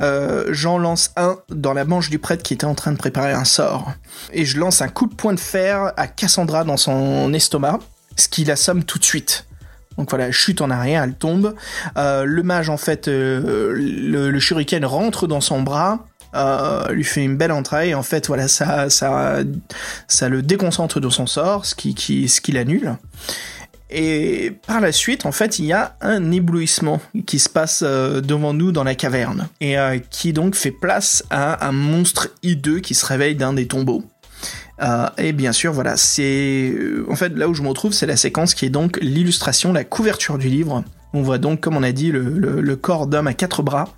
Euh, 0.00 0.44
j'en 0.50 0.78
lance 0.78 1.10
un 1.16 1.36
dans 1.50 1.72
la 1.72 1.84
manche 1.84 2.10
du 2.10 2.18
prêtre 2.18 2.42
qui 2.42 2.54
était 2.54 2.64
en 2.64 2.74
train 2.74 2.92
de 2.92 2.96
préparer 2.96 3.32
un 3.32 3.44
sort, 3.44 3.92
et 4.32 4.44
je 4.44 4.58
lance 4.58 4.82
un 4.82 4.88
coup 4.88 5.06
de 5.06 5.13
poing 5.14 5.32
de 5.32 5.40
fer 5.40 5.92
à 5.96 6.06
Cassandra 6.06 6.64
dans 6.64 6.76
son 6.76 7.32
estomac, 7.32 7.80
ce 8.16 8.28
qui 8.28 8.44
l'assomme 8.44 8.84
tout 8.84 8.98
de 8.98 9.04
suite. 9.04 9.46
Donc 9.98 10.10
voilà, 10.10 10.30
chute 10.32 10.60
en 10.60 10.70
arrière, 10.70 11.02
elle 11.02 11.14
tombe. 11.14 11.54
Euh, 11.96 12.24
le 12.24 12.42
mage, 12.42 12.68
en 12.68 12.76
fait, 12.76 13.08
euh, 13.08 13.72
le, 13.76 14.38
shuriken 14.40 14.84
rentre 14.84 15.26
dans 15.26 15.40
son 15.40 15.62
bras, 15.62 16.06
euh, 16.34 16.88
lui 16.92 17.04
fait 17.04 17.22
une 17.22 17.36
belle 17.36 17.52
entraille. 17.52 17.90
Et 17.90 17.94
en 17.94 18.02
fait, 18.02 18.26
voilà, 18.26 18.48
ça, 18.48 18.90
ça, 18.90 19.38
ça 20.08 20.28
le 20.28 20.42
déconcentre 20.42 21.00
de 21.00 21.08
son 21.08 21.26
sort, 21.26 21.64
ce 21.64 21.74
qui, 21.74 21.94
qui, 21.94 22.28
ce 22.28 22.40
qui 22.40 22.52
l'annule. 22.52 22.96
Et 23.90 24.58
par 24.66 24.80
la 24.80 24.90
suite, 24.90 25.24
en 25.24 25.30
fait, 25.30 25.60
il 25.60 25.66
y 25.66 25.72
a 25.72 25.94
un 26.00 26.32
éblouissement 26.32 27.00
qui 27.26 27.38
se 27.38 27.48
passe 27.48 27.84
devant 27.84 28.52
nous 28.52 28.72
dans 28.72 28.82
la 28.82 28.96
caverne 28.96 29.46
et 29.60 29.76
qui 30.10 30.32
donc 30.32 30.56
fait 30.56 30.72
place 30.72 31.22
à 31.30 31.68
un 31.68 31.70
monstre 31.70 32.30
hideux 32.42 32.80
qui 32.80 32.94
se 32.94 33.06
réveille 33.06 33.36
d'un 33.36 33.52
des 33.52 33.68
tombeaux. 33.68 34.02
Euh, 34.82 35.08
et 35.18 35.32
bien 35.32 35.52
sûr, 35.52 35.72
voilà, 35.72 35.96
c'est 35.96 36.72
euh, 36.74 37.06
en 37.08 37.14
fait 37.14 37.36
là 37.36 37.48
où 37.48 37.54
je 37.54 37.62
me 37.62 37.68
retrouve, 37.68 37.92
c'est 37.92 38.06
la 38.06 38.16
séquence 38.16 38.54
qui 38.54 38.66
est 38.66 38.70
donc 38.70 38.98
l'illustration, 39.00 39.72
la 39.72 39.84
couverture 39.84 40.36
du 40.36 40.48
livre 40.48 40.82
On 41.12 41.22
voit 41.22 41.38
donc, 41.38 41.60
comme 41.60 41.76
on 41.76 41.82
a 41.84 41.92
dit, 41.92 42.10
le, 42.10 42.76
corps 42.76 43.06
d'homme 43.06 43.28
à 43.28 43.34
quatre 43.34 43.62
bras, 43.62 43.88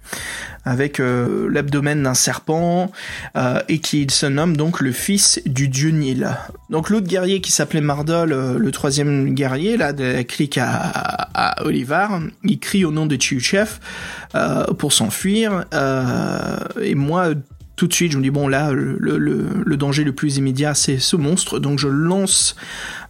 avec 0.64 1.00
euh, 1.00 1.48
l'abdomen 1.50 2.02
d'un 2.02 2.12
serpent, 2.12 2.92
et 3.68 3.78
qui 3.78 4.06
se 4.10 4.26
nomme 4.26 4.56
donc 4.56 4.80
le 4.80 4.92
fils 4.92 5.40
du 5.46 5.68
dieu 5.68 5.90
Nil. 5.90 6.28
Donc 6.68 6.90
l'autre 6.90 7.06
guerrier 7.06 7.40
qui 7.40 7.52
s'appelait 7.52 7.80
Mardol, 7.80 8.30
le 8.58 8.70
troisième 8.70 9.34
guerrier 9.34 9.78
là 9.78 9.94
de 9.94 10.22
clique 10.22 10.58
à, 10.58 10.74
à, 11.32 11.64
Olivar, 11.64 12.20
il 12.44 12.58
crie 12.58 12.84
au 12.84 12.92
nom 12.92 13.06
de 13.06 13.16
Chiuchef 13.18 13.80
pour 14.78 14.92
s'enfuir, 14.92 15.64
et 16.82 16.94
moi 16.94 17.30
tout 17.76 17.86
de 17.86 17.92
suite, 17.92 18.12
je 18.12 18.18
me 18.18 18.22
dis 18.22 18.30
bon 18.30 18.48
là, 18.48 18.72
le, 18.72 19.76
danger 19.76 20.02
le 20.04 20.12
plus 20.12 20.38
immédiat 20.38 20.74
c'est 20.74 20.98
ce 20.98 21.14
monstre, 21.14 21.58
donc 21.58 21.78
je 21.78 21.88
lance 21.88 22.56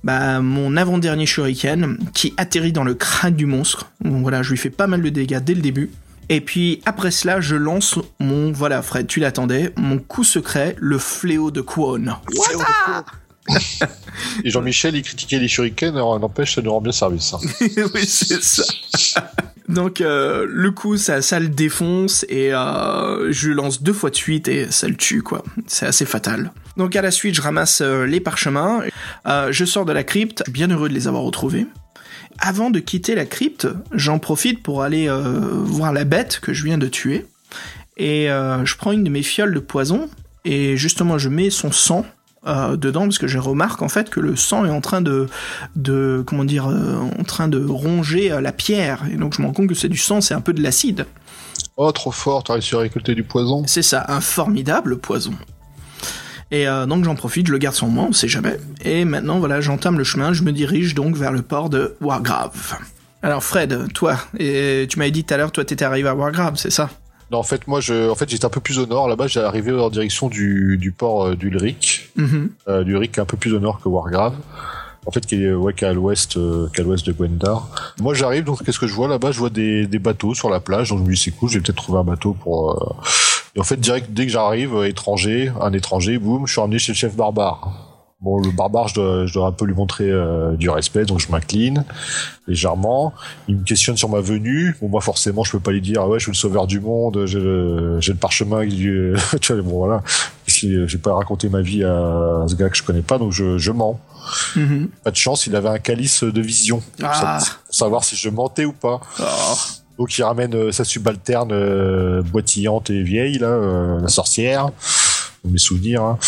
bah, 0.02 0.40
mon 0.40 0.76
avant-dernier 0.76 1.26
shuriken 1.26 1.98
qui 2.12 2.34
atterrit 2.36 2.72
dans 2.72 2.84
le 2.84 2.94
crâne 2.94 3.34
du 3.34 3.46
monstre. 3.46 3.90
Donc 4.02 4.22
voilà, 4.22 4.42
je 4.42 4.50
lui 4.50 4.58
fais 4.58 4.70
pas 4.70 4.88
mal 4.88 5.02
de 5.02 5.08
dégâts 5.08 5.38
dès 5.38 5.54
le 5.54 5.62
début. 5.62 5.90
Et 6.28 6.40
puis 6.40 6.82
après 6.84 7.12
cela, 7.12 7.40
je 7.40 7.54
lance 7.54 7.98
mon 8.18 8.50
voilà 8.50 8.82
Fred, 8.82 9.06
tu 9.06 9.20
l'attendais, 9.20 9.72
mon 9.76 9.98
coup 9.98 10.24
secret, 10.24 10.74
le 10.78 10.98
fléau 10.98 11.52
de 11.52 11.60
Kwon. 11.60 12.16
Et 14.42 14.50
Jean-Michel, 14.50 14.96
il 14.96 15.02
critiquait 15.02 15.38
les 15.38 15.46
shurikens, 15.46 15.94
n'empêche, 15.94 16.56
ça 16.56 16.62
nous 16.62 16.72
rend 16.72 16.80
bien 16.80 16.90
service. 16.90 17.32
Hein. 17.32 17.38
oui, 17.94 18.04
c'est 18.04 18.42
ça. 18.42 18.64
Donc 19.68 20.00
euh, 20.00 20.46
le 20.48 20.70
coup, 20.70 20.96
ça, 20.96 21.40
le 21.40 21.48
défonce 21.48 22.24
et 22.28 22.54
euh, 22.54 23.32
je 23.32 23.50
lance 23.50 23.82
deux 23.82 23.92
fois 23.92 24.10
de 24.10 24.16
suite 24.16 24.48
et 24.48 24.70
ça 24.70 24.88
le 24.88 24.96
tue 24.96 25.22
quoi. 25.22 25.42
C'est 25.66 25.86
assez 25.86 26.06
fatal. 26.06 26.52
Donc 26.76 26.94
à 26.94 27.02
la 27.02 27.10
suite, 27.10 27.34
je 27.34 27.42
ramasse 27.42 27.80
euh, 27.80 28.06
les 28.06 28.20
parchemins, 28.20 28.82
je 29.26 29.64
sors 29.64 29.84
de 29.84 29.92
la 29.92 30.04
crypte, 30.04 30.48
bien 30.50 30.68
heureux 30.68 30.88
de 30.88 30.94
les 30.94 31.08
avoir 31.08 31.22
retrouvés. 31.22 31.66
Avant 32.38 32.70
de 32.70 32.80
quitter 32.80 33.14
la 33.14 33.24
crypte, 33.24 33.66
j'en 33.92 34.18
profite 34.18 34.62
pour 34.62 34.82
aller 34.82 35.08
voir 35.64 35.92
la 35.92 36.04
bête 36.04 36.38
que 36.40 36.52
je 36.52 36.64
viens 36.64 36.76
de 36.76 36.86
tuer 36.86 37.26
et 37.96 38.26
je 38.26 38.76
prends 38.76 38.92
une 38.92 39.04
de 39.04 39.10
mes 39.10 39.22
fioles 39.22 39.54
de 39.54 39.58
poison 39.58 40.10
et 40.44 40.76
justement 40.76 41.16
je 41.16 41.30
mets 41.30 41.48
son 41.48 41.72
sang 41.72 42.04
euh, 42.46 42.76
dedans 42.76 43.02
parce 43.02 43.18
que 43.18 43.26
je 43.26 43.38
remarque 43.38 43.82
en 43.82 43.88
fait 43.88 44.10
que 44.10 44.20
le 44.20 44.36
sang 44.36 44.64
est 44.64 44.70
en 44.70 44.80
train 44.80 45.00
de, 45.00 45.28
de 45.74 46.22
comment 46.26 46.44
dire, 46.44 46.68
euh, 46.68 46.96
en 47.18 47.24
train 47.24 47.48
de 47.48 47.64
ronger 47.64 48.30
euh, 48.30 48.40
la 48.40 48.52
pierre 48.52 49.02
et 49.12 49.16
donc 49.16 49.34
je 49.34 49.42
me 49.42 49.46
rends 49.46 49.52
compte 49.52 49.68
que 49.68 49.74
c'est 49.74 49.88
du 49.88 49.98
sang, 49.98 50.20
c'est 50.20 50.34
un 50.34 50.40
peu 50.40 50.52
de 50.52 50.62
l'acide. 50.62 51.06
Oh 51.76 51.90
trop 51.92 52.12
fort, 52.12 52.44
t'as 52.44 52.54
réussi 52.54 52.74
à 52.74 52.78
récolter 52.78 53.14
du 53.14 53.22
poison. 53.22 53.64
C'est 53.66 53.82
ça, 53.82 54.04
un 54.08 54.20
formidable 54.20 54.98
poison. 54.98 55.34
Et 56.52 56.66
donc 56.66 57.04
j'en 57.04 57.16
profite, 57.16 57.48
je 57.48 57.52
le 57.52 57.58
garde 57.58 57.74
sur 57.74 57.88
moi, 57.88 58.06
on 58.08 58.12
sait 58.12 58.28
jamais. 58.28 58.56
Et 58.84 59.04
maintenant 59.04 59.40
voilà, 59.40 59.60
j'entame 59.60 59.98
le 59.98 60.04
chemin, 60.04 60.32
je 60.32 60.44
me 60.44 60.52
dirige 60.52 60.94
donc 60.94 61.16
vers 61.16 61.32
le 61.32 61.42
port 61.42 61.70
de 61.70 61.96
Wargrave. 62.00 62.78
Alors 63.22 63.42
Fred, 63.42 63.92
toi, 63.92 64.16
et 64.38 64.86
tu 64.88 64.98
m'avais 65.00 65.10
dit 65.10 65.24
tout 65.24 65.34
à 65.34 65.38
l'heure, 65.38 65.50
toi 65.50 65.64
t'étais 65.64 65.84
arrivé 65.84 66.08
à 66.08 66.14
Wargrave, 66.14 66.56
c'est 66.56 66.70
ça? 66.70 66.88
Non, 67.30 67.38
en 67.38 67.42
fait, 67.42 67.66
moi, 67.66 67.80
je, 67.80 68.08
en 68.08 68.14
fait, 68.14 68.28
j'étais 68.28 68.44
un 68.44 68.50
peu 68.50 68.60
plus 68.60 68.78
au 68.78 68.86
nord. 68.86 69.08
Là-bas, 69.08 69.26
j'ai 69.26 69.40
arrivé 69.40 69.72
en 69.72 69.90
direction 69.90 70.28
du, 70.28 70.78
du 70.78 70.92
port 70.92 71.26
euh, 71.26 71.36
d'Ulrich, 71.36 72.10
mm 72.16 72.46
euh, 72.68 72.84
d'Ulrich 72.84 73.18
un 73.18 73.24
peu 73.24 73.36
plus 73.36 73.54
au 73.54 73.58
nord 73.58 73.80
que 73.80 73.88
Wargrave. 73.88 74.34
En 75.06 75.10
fait, 75.12 75.24
qui 75.24 75.44
est, 75.44 75.52
ouais, 75.52 75.72
qui 75.72 75.84
à 75.84 75.92
l'ouest, 75.92 76.36
euh, 76.36 76.68
l'ouest 76.78 77.06
de 77.06 77.12
Gwendar. 77.12 77.68
Moi, 78.00 78.14
j'arrive, 78.14 78.44
donc, 78.44 78.64
qu'est-ce 78.64 78.78
que 78.78 78.86
je 78.88 78.94
vois? 78.94 79.08
Là-bas 79.08 79.30
Je 79.30 79.38
vois 79.38 79.50
des, 79.50 79.86
des 79.86 79.98
bateaux 79.98 80.34
sur 80.34 80.50
la 80.50 80.60
plage. 80.60 80.90
Donc, 80.90 80.98
je 80.98 81.04
me 81.04 81.14
dis, 81.14 81.20
c'est 81.20 81.30
cool, 81.30 81.48
j'ai 81.48 81.60
peut-être 81.60 81.76
trouvé 81.76 81.98
un 81.98 82.04
bateau 82.04 82.32
pour. 82.32 82.72
Euh, 82.72 82.94
et 83.54 83.60
en 83.60 83.64
fait, 83.64 83.78
direct, 83.78 84.08
dès 84.10 84.26
que 84.26 84.32
j'arrive, 84.32 84.84
étranger, 84.84 85.50
un 85.60 85.72
étranger, 85.72 86.18
boum, 86.18 86.46
je 86.46 86.52
suis 86.52 86.60
ramené 86.60 86.78
chez 86.78 86.92
le 86.92 86.96
chef 86.96 87.16
barbare. 87.16 87.95
Bon, 88.20 88.38
le 88.38 88.50
barbare, 88.50 88.88
je 88.88 88.94
dois, 88.94 89.26
je 89.26 89.34
dois 89.34 89.46
un 89.46 89.52
peu 89.52 89.66
lui 89.66 89.74
montrer 89.74 90.10
euh, 90.10 90.56
du 90.56 90.70
respect, 90.70 91.04
donc 91.04 91.20
je 91.20 91.30
m'incline 91.30 91.84
légèrement. 92.48 93.12
Il 93.46 93.56
me 93.56 93.64
questionne 93.64 93.98
sur 93.98 94.08
ma 94.08 94.20
venue. 94.20 94.74
Bon, 94.80 94.88
moi, 94.88 95.02
forcément, 95.02 95.44
je 95.44 95.52
peux 95.52 95.60
pas 95.60 95.72
lui 95.72 95.82
dire, 95.82 96.00
ah 96.00 96.08
ouais, 96.08 96.18
je 96.18 96.24
suis 96.24 96.32
le 96.32 96.36
sauveur 96.36 96.66
du 96.66 96.80
monde, 96.80 97.26
j'ai 97.26 97.40
le, 97.40 98.00
j'ai 98.00 98.12
le 98.12 98.18
parchemin. 98.18 98.66
tu 98.68 99.14
vois, 99.52 99.62
bon, 99.62 99.78
voilà. 99.78 100.02
J'ai 100.46 100.98
pas 100.98 101.12
raconté 101.12 101.50
ma 101.50 101.60
vie 101.60 101.84
à 101.84 102.46
ce 102.48 102.54
gars 102.54 102.70
que 102.70 102.76
je 102.76 102.82
connais 102.82 103.02
pas, 103.02 103.18
donc 103.18 103.32
je, 103.32 103.58
je 103.58 103.70
mens. 103.70 104.00
Mm-hmm. 104.56 104.86
Pas 105.04 105.10
de 105.10 105.16
chance, 105.16 105.46
il 105.46 105.54
avait 105.54 105.68
un 105.68 105.78
calice 105.78 106.24
de 106.24 106.40
vision 106.40 106.82
ah. 107.02 107.38
pour, 107.66 107.74
savoir 107.74 108.02
si 108.02 108.16
je 108.16 108.30
mentais 108.30 108.64
ou 108.64 108.72
pas. 108.72 109.00
Oh. 109.20 109.24
Donc 109.98 110.16
il 110.16 110.22
ramène 110.22 110.54
euh, 110.54 110.72
sa 110.72 110.84
subalterne 110.84 111.52
euh, 111.52 112.22
boitillante 112.22 112.88
et 112.88 113.02
vieille 113.02 113.38
là, 113.38 113.98
la 114.00 114.08
sorcière. 114.08 114.70
Mes 115.44 115.58
souvenirs. 115.58 116.02
Hein. 116.02 116.18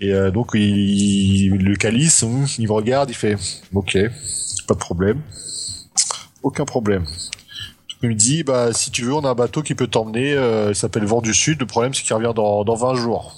Et 0.00 0.12
euh, 0.12 0.30
donc 0.30 0.50
il, 0.54 1.50
le 1.50 1.76
calice, 1.76 2.22
hum, 2.22 2.46
il 2.58 2.66
me 2.66 2.72
regarde, 2.72 3.10
il 3.10 3.16
fait 3.16 3.36
OK, 3.74 3.98
pas 4.66 4.74
de 4.74 4.78
problème, 4.78 5.20
aucun 6.42 6.64
problème. 6.64 7.04
Il 8.02 8.10
me 8.10 8.14
dit 8.14 8.44
bah 8.44 8.72
si 8.72 8.92
tu 8.92 9.02
veux, 9.02 9.12
on 9.12 9.24
a 9.24 9.30
un 9.30 9.34
bateau 9.34 9.62
qui 9.62 9.74
peut 9.74 9.88
t'emmener. 9.88 10.34
Euh, 10.34 10.68
il 10.68 10.76
s'appelle 10.76 11.04
Vent 11.04 11.20
du 11.20 11.34
Sud. 11.34 11.58
Le 11.58 11.66
problème 11.66 11.94
c'est 11.94 12.04
qu'il 12.04 12.14
revient 12.14 12.32
dans, 12.34 12.62
dans 12.62 12.76
20 12.76 12.94
jours. 12.94 13.34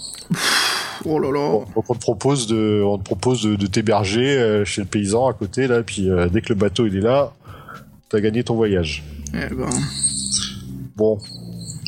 Oh 1.07 1.19
là 1.19 1.31
là. 1.31 1.65
Donc 1.75 1.89
on 1.89 1.95
te 1.95 2.01
propose 2.01 2.47
de, 2.47 2.83
on 2.85 2.99
te 2.99 3.05
propose 3.05 3.43
de, 3.43 3.57
de 3.57 3.67
t'héberger 3.67 4.37
euh, 4.37 4.67
chez 4.67 4.83
le 4.83 4.87
paysan 4.87 5.29
à 5.29 5.33
côté 5.33 5.67
là. 5.67 5.83
Puis 5.83 6.11
dès 6.31 6.43
que 6.43 6.51
le 6.51 6.57
bateau 6.57 6.87
il 6.87 6.97
est 6.97 7.01
là, 7.01 7.33
t'as 8.11 8.21
gagné 8.21 8.45
ton 8.45 8.55
voyage. 8.55 9.03
Eh 9.33 9.55
ben. 9.55 9.71
Bon, 10.95 11.19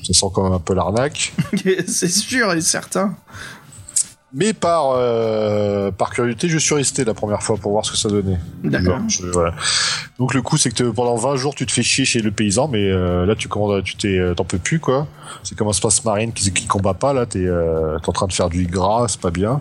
ça 0.03 0.15
sent 0.15 0.27
quand 0.33 0.45
même 0.45 0.53
un 0.53 0.59
peu 0.59 0.75
l'arnaque. 0.75 1.35
c'est 1.87 2.09
sûr 2.09 2.53
et 2.53 2.61
certain. 2.63 3.15
Mais 4.35 4.55
par 4.55 4.93
euh, 4.97 5.91
par 5.91 6.11
curiosité, 6.11 6.49
je 6.49 6.57
suis 6.57 6.75
resté 6.75 7.05
la 7.05 7.13
première 7.13 7.43
fois 7.43 7.59
pour 7.59 7.73
voir 7.73 7.85
ce 7.85 7.93
que 7.93 7.99
ça 7.99 8.09
donnait. 8.09 8.39
D'accord. 8.65 8.99
Donc 10.19 10.33
le 10.33 10.41
coup, 10.41 10.57
c'est 10.57 10.71
que 10.71 10.85
pendant 10.85 11.17
20 11.17 11.37
jours, 11.37 11.55
tu 11.55 11.67
te 11.67 11.73
fais 11.73 11.83
chier 11.83 12.05
chez 12.07 12.21
le 12.21 12.31
paysan, 12.31 12.69
mais 12.69 12.91
euh, 12.91 13.27
là, 13.27 13.35
tu 13.35 13.49
commandes, 13.49 13.83
tu 13.83 13.97
t'es, 13.97 14.19
euh, 14.19 14.35
t'en 14.35 14.45
peux 14.45 14.59
plus 14.59 14.79
quoi. 14.79 15.07
C'est 15.43 15.57
comme 15.57 15.69
un 15.69 15.73
space 15.73 16.05
marine 16.05 16.33
qui, 16.33 16.51
qui 16.53 16.67
combat 16.67 16.95
pas 16.95 17.13
là. 17.13 17.27
T'es 17.27 17.45
euh, 17.45 17.99
es 17.99 18.09
en 18.09 18.13
train 18.13 18.27
de 18.27 18.33
faire 18.33 18.49
du 18.49 18.67
gras, 18.67 19.07
c'est 19.09 19.21
pas 19.21 19.31
bien. 19.31 19.61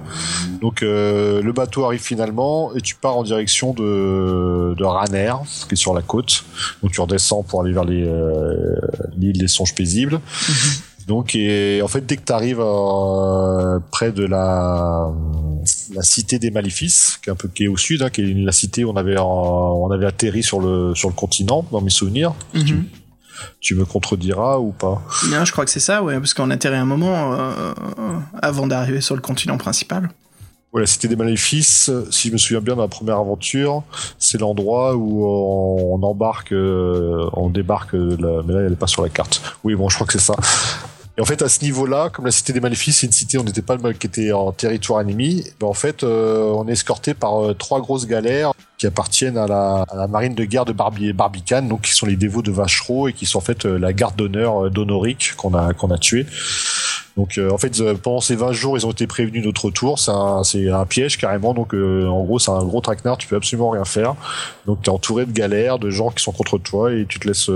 Donc 0.62 0.84
euh, 0.84 1.42
le 1.42 1.52
bateau 1.52 1.84
arrive 1.84 2.02
finalement 2.02 2.74
et 2.74 2.82
tu 2.82 2.96
pars 2.96 3.18
en 3.18 3.24
direction 3.24 3.74
de 3.74 4.74
de 4.78 4.84
Raner, 4.86 5.34
qui 5.68 5.74
est 5.74 5.76
sur 5.76 5.94
la 5.94 6.02
côte. 6.02 6.46
Donc 6.82 6.92
tu 6.92 7.02
redescends 7.02 7.44
pour 7.44 7.62
aller 7.62 7.74
vers 7.74 7.86
les 7.86 8.10
l'île 9.18 9.38
des 9.38 9.48
songes 9.50 9.76
paisibles. 9.76 10.16
Mhm. 10.16 10.91
Donc, 11.12 11.36
et, 11.36 11.82
en 11.84 11.90
fait, 11.90 12.06
dès 12.06 12.16
que 12.16 12.24
tu 12.26 12.32
arrives 12.32 12.62
euh, 12.62 13.80
près 13.92 14.14
de 14.14 14.26
la, 14.26 15.12
la 15.94 16.04
cité 16.04 16.40
des 16.40 16.52
Maléfices, 16.52 17.20
qui 17.22 17.30
est 17.30 17.34
un 17.34 17.36
peu 17.36 17.50
qui 17.50 17.66
est 17.66 17.68
au 17.68 17.76
sud, 17.76 18.02
hein, 18.02 18.10
qui 18.10 18.22
est 18.22 18.34
la 18.34 18.54
cité 18.54 18.86
où 18.86 18.92
on 18.92 18.96
avait 18.96 19.18
on 19.20 19.92
avait 19.92 20.06
atterri 20.06 20.42
sur 20.42 20.62
le 20.62 20.96
sur 20.96 21.10
le 21.10 21.14
continent, 21.14 21.66
dans 21.70 21.82
mes 21.82 21.90
souvenirs. 21.90 22.34
Mhm. 22.54 22.86
tu, 23.60 23.76
me 23.76 23.84
contrediras 23.84 24.60
ou 24.60 24.72
pas? 24.72 25.02
Non, 25.30 25.44
je 25.44 25.52
crois 25.52 25.66
que 25.66 25.72
c'est 25.72 25.82
ça, 25.82 26.02
ouais, 26.02 26.18
parce 26.18 26.34
qu'on 26.34 26.50
atterrit 26.50 26.78
un 26.78 26.86
moment 26.86 27.34
euh, 27.34 27.74
avant 28.42 28.66
d'arriver 28.66 29.02
sur 29.02 29.16
le 29.16 29.22
continent 29.22 29.58
principal. 29.58 30.10
Ouais, 30.72 30.80
la 30.80 30.88
cité 30.88 31.10
des 31.10 31.18
maléfices, 31.18 31.92
si 32.10 32.30
je 32.30 32.34
me 32.34 32.38
souviens 32.38 32.62
bien 32.62 32.78
de 32.78 32.82
la 32.82 32.88
première 32.88 33.18
aventure, 33.18 33.84
c'est 34.18 34.40
l'endroit 34.40 34.96
où 34.96 35.26
on, 35.26 36.02
embarque, 36.04 36.54
euh, 36.54 37.30
on 37.34 37.50
débarque, 37.50 37.96
mais 37.96 38.54
là 38.54 38.62
elle 38.66 38.72
est 38.72 38.80
pas 38.80 38.88
sur 38.88 39.04
la 39.04 39.10
carte. 39.10 39.42
Oui, 39.66 39.76
bon, 39.76 39.90
je 39.90 39.96
crois 39.96 40.08
que 40.08 40.14
c'est 40.14 40.20
ça. 40.20 40.38
Et 41.18 41.22
en 41.22 41.26
fait, 41.26 41.42
à 41.42 41.50
ce 41.50 41.64
niveau-là, 41.64 42.10
comme 42.10 42.26
la 42.26 42.32
cité 42.32 42.54
des 42.54 42.62
maléfices, 42.62 43.00
c'est 43.00 43.08
une 43.08 43.12
cité 43.14 43.38
on 43.38 43.44
n'était 43.44 43.62
pas 43.62 43.76
le 43.76 43.94
qui 43.94 44.08
était 44.08 44.32
en 44.32 44.52
territoire 44.52 45.02
ennemi, 45.02 45.44
ben 45.60 45.68
en 45.68 45.74
fait, 45.74 46.04
euh, 46.04 46.54
on 46.56 46.68
est 46.68 46.72
escorté 46.72 47.14
par 47.14 47.44
euh, 47.44 47.54
trois 47.54 47.82
grosses 47.82 48.08
galères 48.08 48.54
qui 48.78 48.88
appartiennent 48.88 49.38
à 49.38 49.46
la, 49.46 50.08
marine 50.08 50.34
de 50.34 50.44
guerre 50.46 50.66
de 50.66 50.74
Barbi 50.74 51.14
Barbicane, 51.14 51.68
donc 51.68 51.82
qui 51.82 51.92
sont 51.92 52.06
les 52.06 52.16
dévots 52.16 52.42
de 52.42 52.52
Vachereau 52.52 53.10
et 53.10 53.14
qui 53.14 53.26
sont 53.26 53.38
en 53.38 53.42
fait 53.42 53.66
la 53.66 53.94
garde 53.94 54.16
d'honneur 54.16 54.72
d'Honoric 54.72 55.34
qu'on 55.38 55.54
a 55.54 55.74
qu'on 55.74 55.92
a 55.92 56.00
tué. 56.00 56.26
Donc 57.18 57.38
euh, 57.38 57.52
en 57.52 57.58
fait 57.58 57.80
euh, 57.80 57.96
pendant 57.96 58.22
ces 58.22 58.36
20 58.36 58.54
jours 58.54 58.78
ils 58.78 58.86
ont 58.86 58.92
été 58.92 59.06
prévenus 59.06 59.44
notre 59.44 59.70
tour, 59.70 60.00
c'est 60.00 60.12
un, 60.12 60.44
c'est 60.44 60.70
un 60.70 60.86
piège 60.86 61.18
carrément 61.18 61.54
donc 61.54 61.74
euh, 61.74 62.06
en 62.08 62.24
gros 62.24 62.40
c'est 62.40 62.52
un 62.52 62.64
gros 62.64 62.80
traquenard, 62.80 63.18
tu 63.18 63.28
peux 63.28 63.36
absolument 63.36 63.72
rien 63.72 63.86
faire. 63.86 64.16
Donc 64.66 64.82
tu 64.82 64.90
es 64.90 64.94
entouré 64.94 65.26
de 65.26 65.32
galères, 65.32 65.78
de 65.78 65.90
gens 65.90 66.10
qui 66.10 66.24
sont 66.24 66.32
contre 66.32 66.58
toi 66.58 66.94
et 66.94 67.06
tu 67.08 67.20
te 67.20 67.28
laisses 67.28 67.52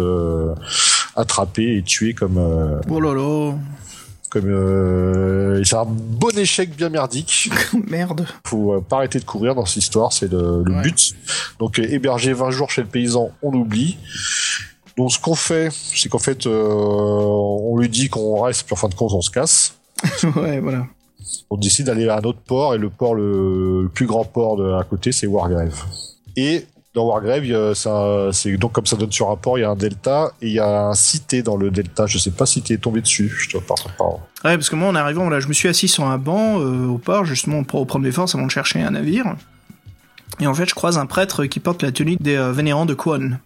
attraper 1.15 1.77
et 1.77 1.83
tuer 1.83 2.13
comme 2.13 2.37
Oh 2.89 2.99
là 2.99 3.13
là. 3.13 3.53
Comme 4.29 5.63
c'est 5.63 5.75
un 5.75 5.85
bon 5.85 6.37
échec 6.37 6.75
bien 6.75 6.89
merdique. 6.89 7.49
Merde. 7.87 8.27
Faut 8.45 8.81
pas 8.81 8.97
arrêter 8.97 9.19
de 9.19 9.25
courir 9.25 9.55
dans 9.55 9.65
cette 9.65 9.77
histoire, 9.77 10.11
c'est 10.11 10.29
le, 10.29 10.63
le 10.65 10.81
but. 10.81 11.15
Donc 11.59 11.79
héberger 11.79 12.33
20 12.33 12.51
jours 12.51 12.69
chez 12.69 12.81
le 12.81 12.87
paysan, 12.87 13.31
on 13.41 13.53
oublie. 13.53 13.97
Donc 14.97 15.11
ce 15.11 15.19
qu'on 15.19 15.35
fait, 15.35 15.69
c'est 15.71 16.09
qu'en 16.09 16.19
fait, 16.19 16.47
euh, 16.47 16.71
on 16.73 17.77
lui 17.77 17.89
dit 17.89 18.09
qu'on 18.09 18.41
reste, 18.41 18.65
puis 18.65 18.73
en 18.73 18.77
fin 18.77 18.87
de 18.87 18.95
compte, 18.95 19.11
on 19.13 19.21
se 19.21 19.29
casse. 19.29 19.77
ouais, 20.35 20.59
voilà. 20.59 20.87
On 21.49 21.57
décide 21.57 21.87
d'aller 21.87 22.07
à 22.07 22.17
un 22.17 22.21
autre 22.21 22.39
port, 22.39 22.75
et 22.75 22.77
le 22.77 22.89
port 22.89 23.15
le, 23.15 23.89
plus 23.93 24.05
grand 24.05 24.23
port 24.23 24.57
de, 24.57 24.71
à 24.73 24.83
côté, 24.83 25.11
c'est 25.11 25.27
Wargrave. 25.27 25.83
Et 26.37 26.65
dans 26.93 27.07
Wargrave, 27.07 27.73
c'est 28.31 28.55
donc 28.57 28.71
comme 28.71 28.85
ça 28.85 28.95
donne 28.95 29.11
sur 29.11 29.29
un 29.29 29.35
port, 29.35 29.57
il 29.57 29.61
y 29.61 29.63
a 29.65 29.69
un 29.69 29.75
delta 29.75 30.31
et 30.41 30.47
il 30.47 30.53
y 30.53 30.59
a 30.59 30.87
un 30.87 30.93
cité 30.93 31.43
dans 31.43 31.57
le 31.57 31.69
delta. 31.69 32.05
Je 32.05 32.17
sais 32.17 32.31
pas 32.31 32.45
si 32.45 32.61
t'es 32.61 32.77
tombé 32.77 33.01
dessus. 33.01 33.29
Je 33.37 33.49
te 33.49 33.57
parle 33.57 33.91
pas. 33.97 34.05
Ouais, 34.45 34.55
parce 34.55 34.69
que 34.69 34.77
moi, 34.77 34.87
en 34.87 34.95
arrivant, 34.95 35.29
là, 35.29 35.41
je 35.41 35.49
me 35.49 35.53
suis 35.53 35.67
assis 35.67 35.89
sur 35.89 36.05
un 36.05 36.17
banc 36.17 36.61
euh, 36.61 36.87
au 36.87 36.97
port 36.97 37.25
justement 37.25 37.63
pour 37.63 37.81
reprendre 37.81 38.05
mes 38.05 38.11
forces 38.11 38.33
avant 38.35 38.45
de 38.45 38.51
chercher 38.51 38.81
un 38.81 38.91
navire. 38.91 39.35
Et 40.39 40.47
en 40.47 40.53
fait, 40.53 40.67
je 40.69 40.75
croise 40.75 40.97
un 40.97 41.05
prêtre 41.05 41.45
qui 41.45 41.59
porte 41.59 41.83
la 41.83 41.91
tenue 41.91 42.15
des 42.17 42.35
euh, 42.35 42.51
vénérants 42.53 42.85
de 42.85 42.93
Kwon. 42.93 43.39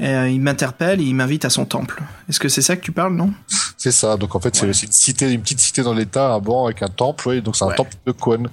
Euh, 0.00 0.28
il 0.28 0.40
m'interpelle 0.40 1.00
et 1.00 1.04
il 1.04 1.14
m'invite 1.14 1.44
à 1.44 1.50
son 1.50 1.64
temple. 1.66 2.02
Est-ce 2.28 2.40
que 2.40 2.48
c'est 2.48 2.62
ça 2.62 2.74
que 2.76 2.80
tu 2.82 2.90
parles, 2.92 3.14
non? 3.14 3.32
C'est 3.76 3.92
ça. 3.92 4.16
Donc 4.16 4.34
en 4.34 4.40
fait, 4.40 4.54
c'est 4.56 4.66
une 4.66 4.72
cité, 4.72 5.30
une 5.30 5.40
petite 5.40 5.60
cité 5.60 5.82
dans 5.82 5.94
l'État, 5.94 6.32
un 6.34 6.40
banc 6.40 6.64
avec 6.66 6.82
un 6.82 6.88
temple. 6.88 7.28
Oui, 7.28 7.42
donc 7.42 7.54
c'est 7.56 7.64
un 7.64 7.68
Ouais. 7.68 7.76
temple 7.76 7.92
de 8.06 8.12
Kwon. 8.12 8.44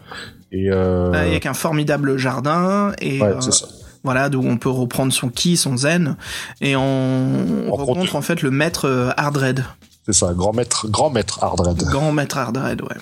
Et 0.52 0.70
euh, 0.70 1.12
Euh, 1.12 1.14
Avec 1.14 1.46
un 1.48 1.54
formidable 1.54 2.18
jardin 2.18 2.92
et 3.00 3.20
ouais, 3.22 3.28
euh, 3.28 3.42
c'est 3.42 3.54
ça. 3.54 3.66
voilà, 4.04 4.30
d'où 4.30 4.42
on 4.46 4.58
peut 4.58 4.70
reprendre 4.70 5.12
son 5.14 5.30
ki, 5.30 5.58
son 5.58 5.78
zen, 5.78 6.16
et 6.60 6.76
on, 6.76 6.82
on 6.82 7.70
En 7.72 7.76
rencontre 7.76 8.00
contre- 8.02 8.16
en 8.18 8.22
fait 8.22 8.42
le 8.44 8.52
maître 8.52 8.86
euh, 8.88 9.10
Hardred, 9.18 9.64
C'est 10.06 10.14
ça, 10.14 10.34
grand 10.34 10.52
maître, 10.54 10.88
grand 10.90 11.10
maître 11.10 11.42
Hardred. 11.44 11.78
grand 11.86 12.12
maître 12.12 12.38
Hardred, 12.38 12.82
ouais. 12.82 12.98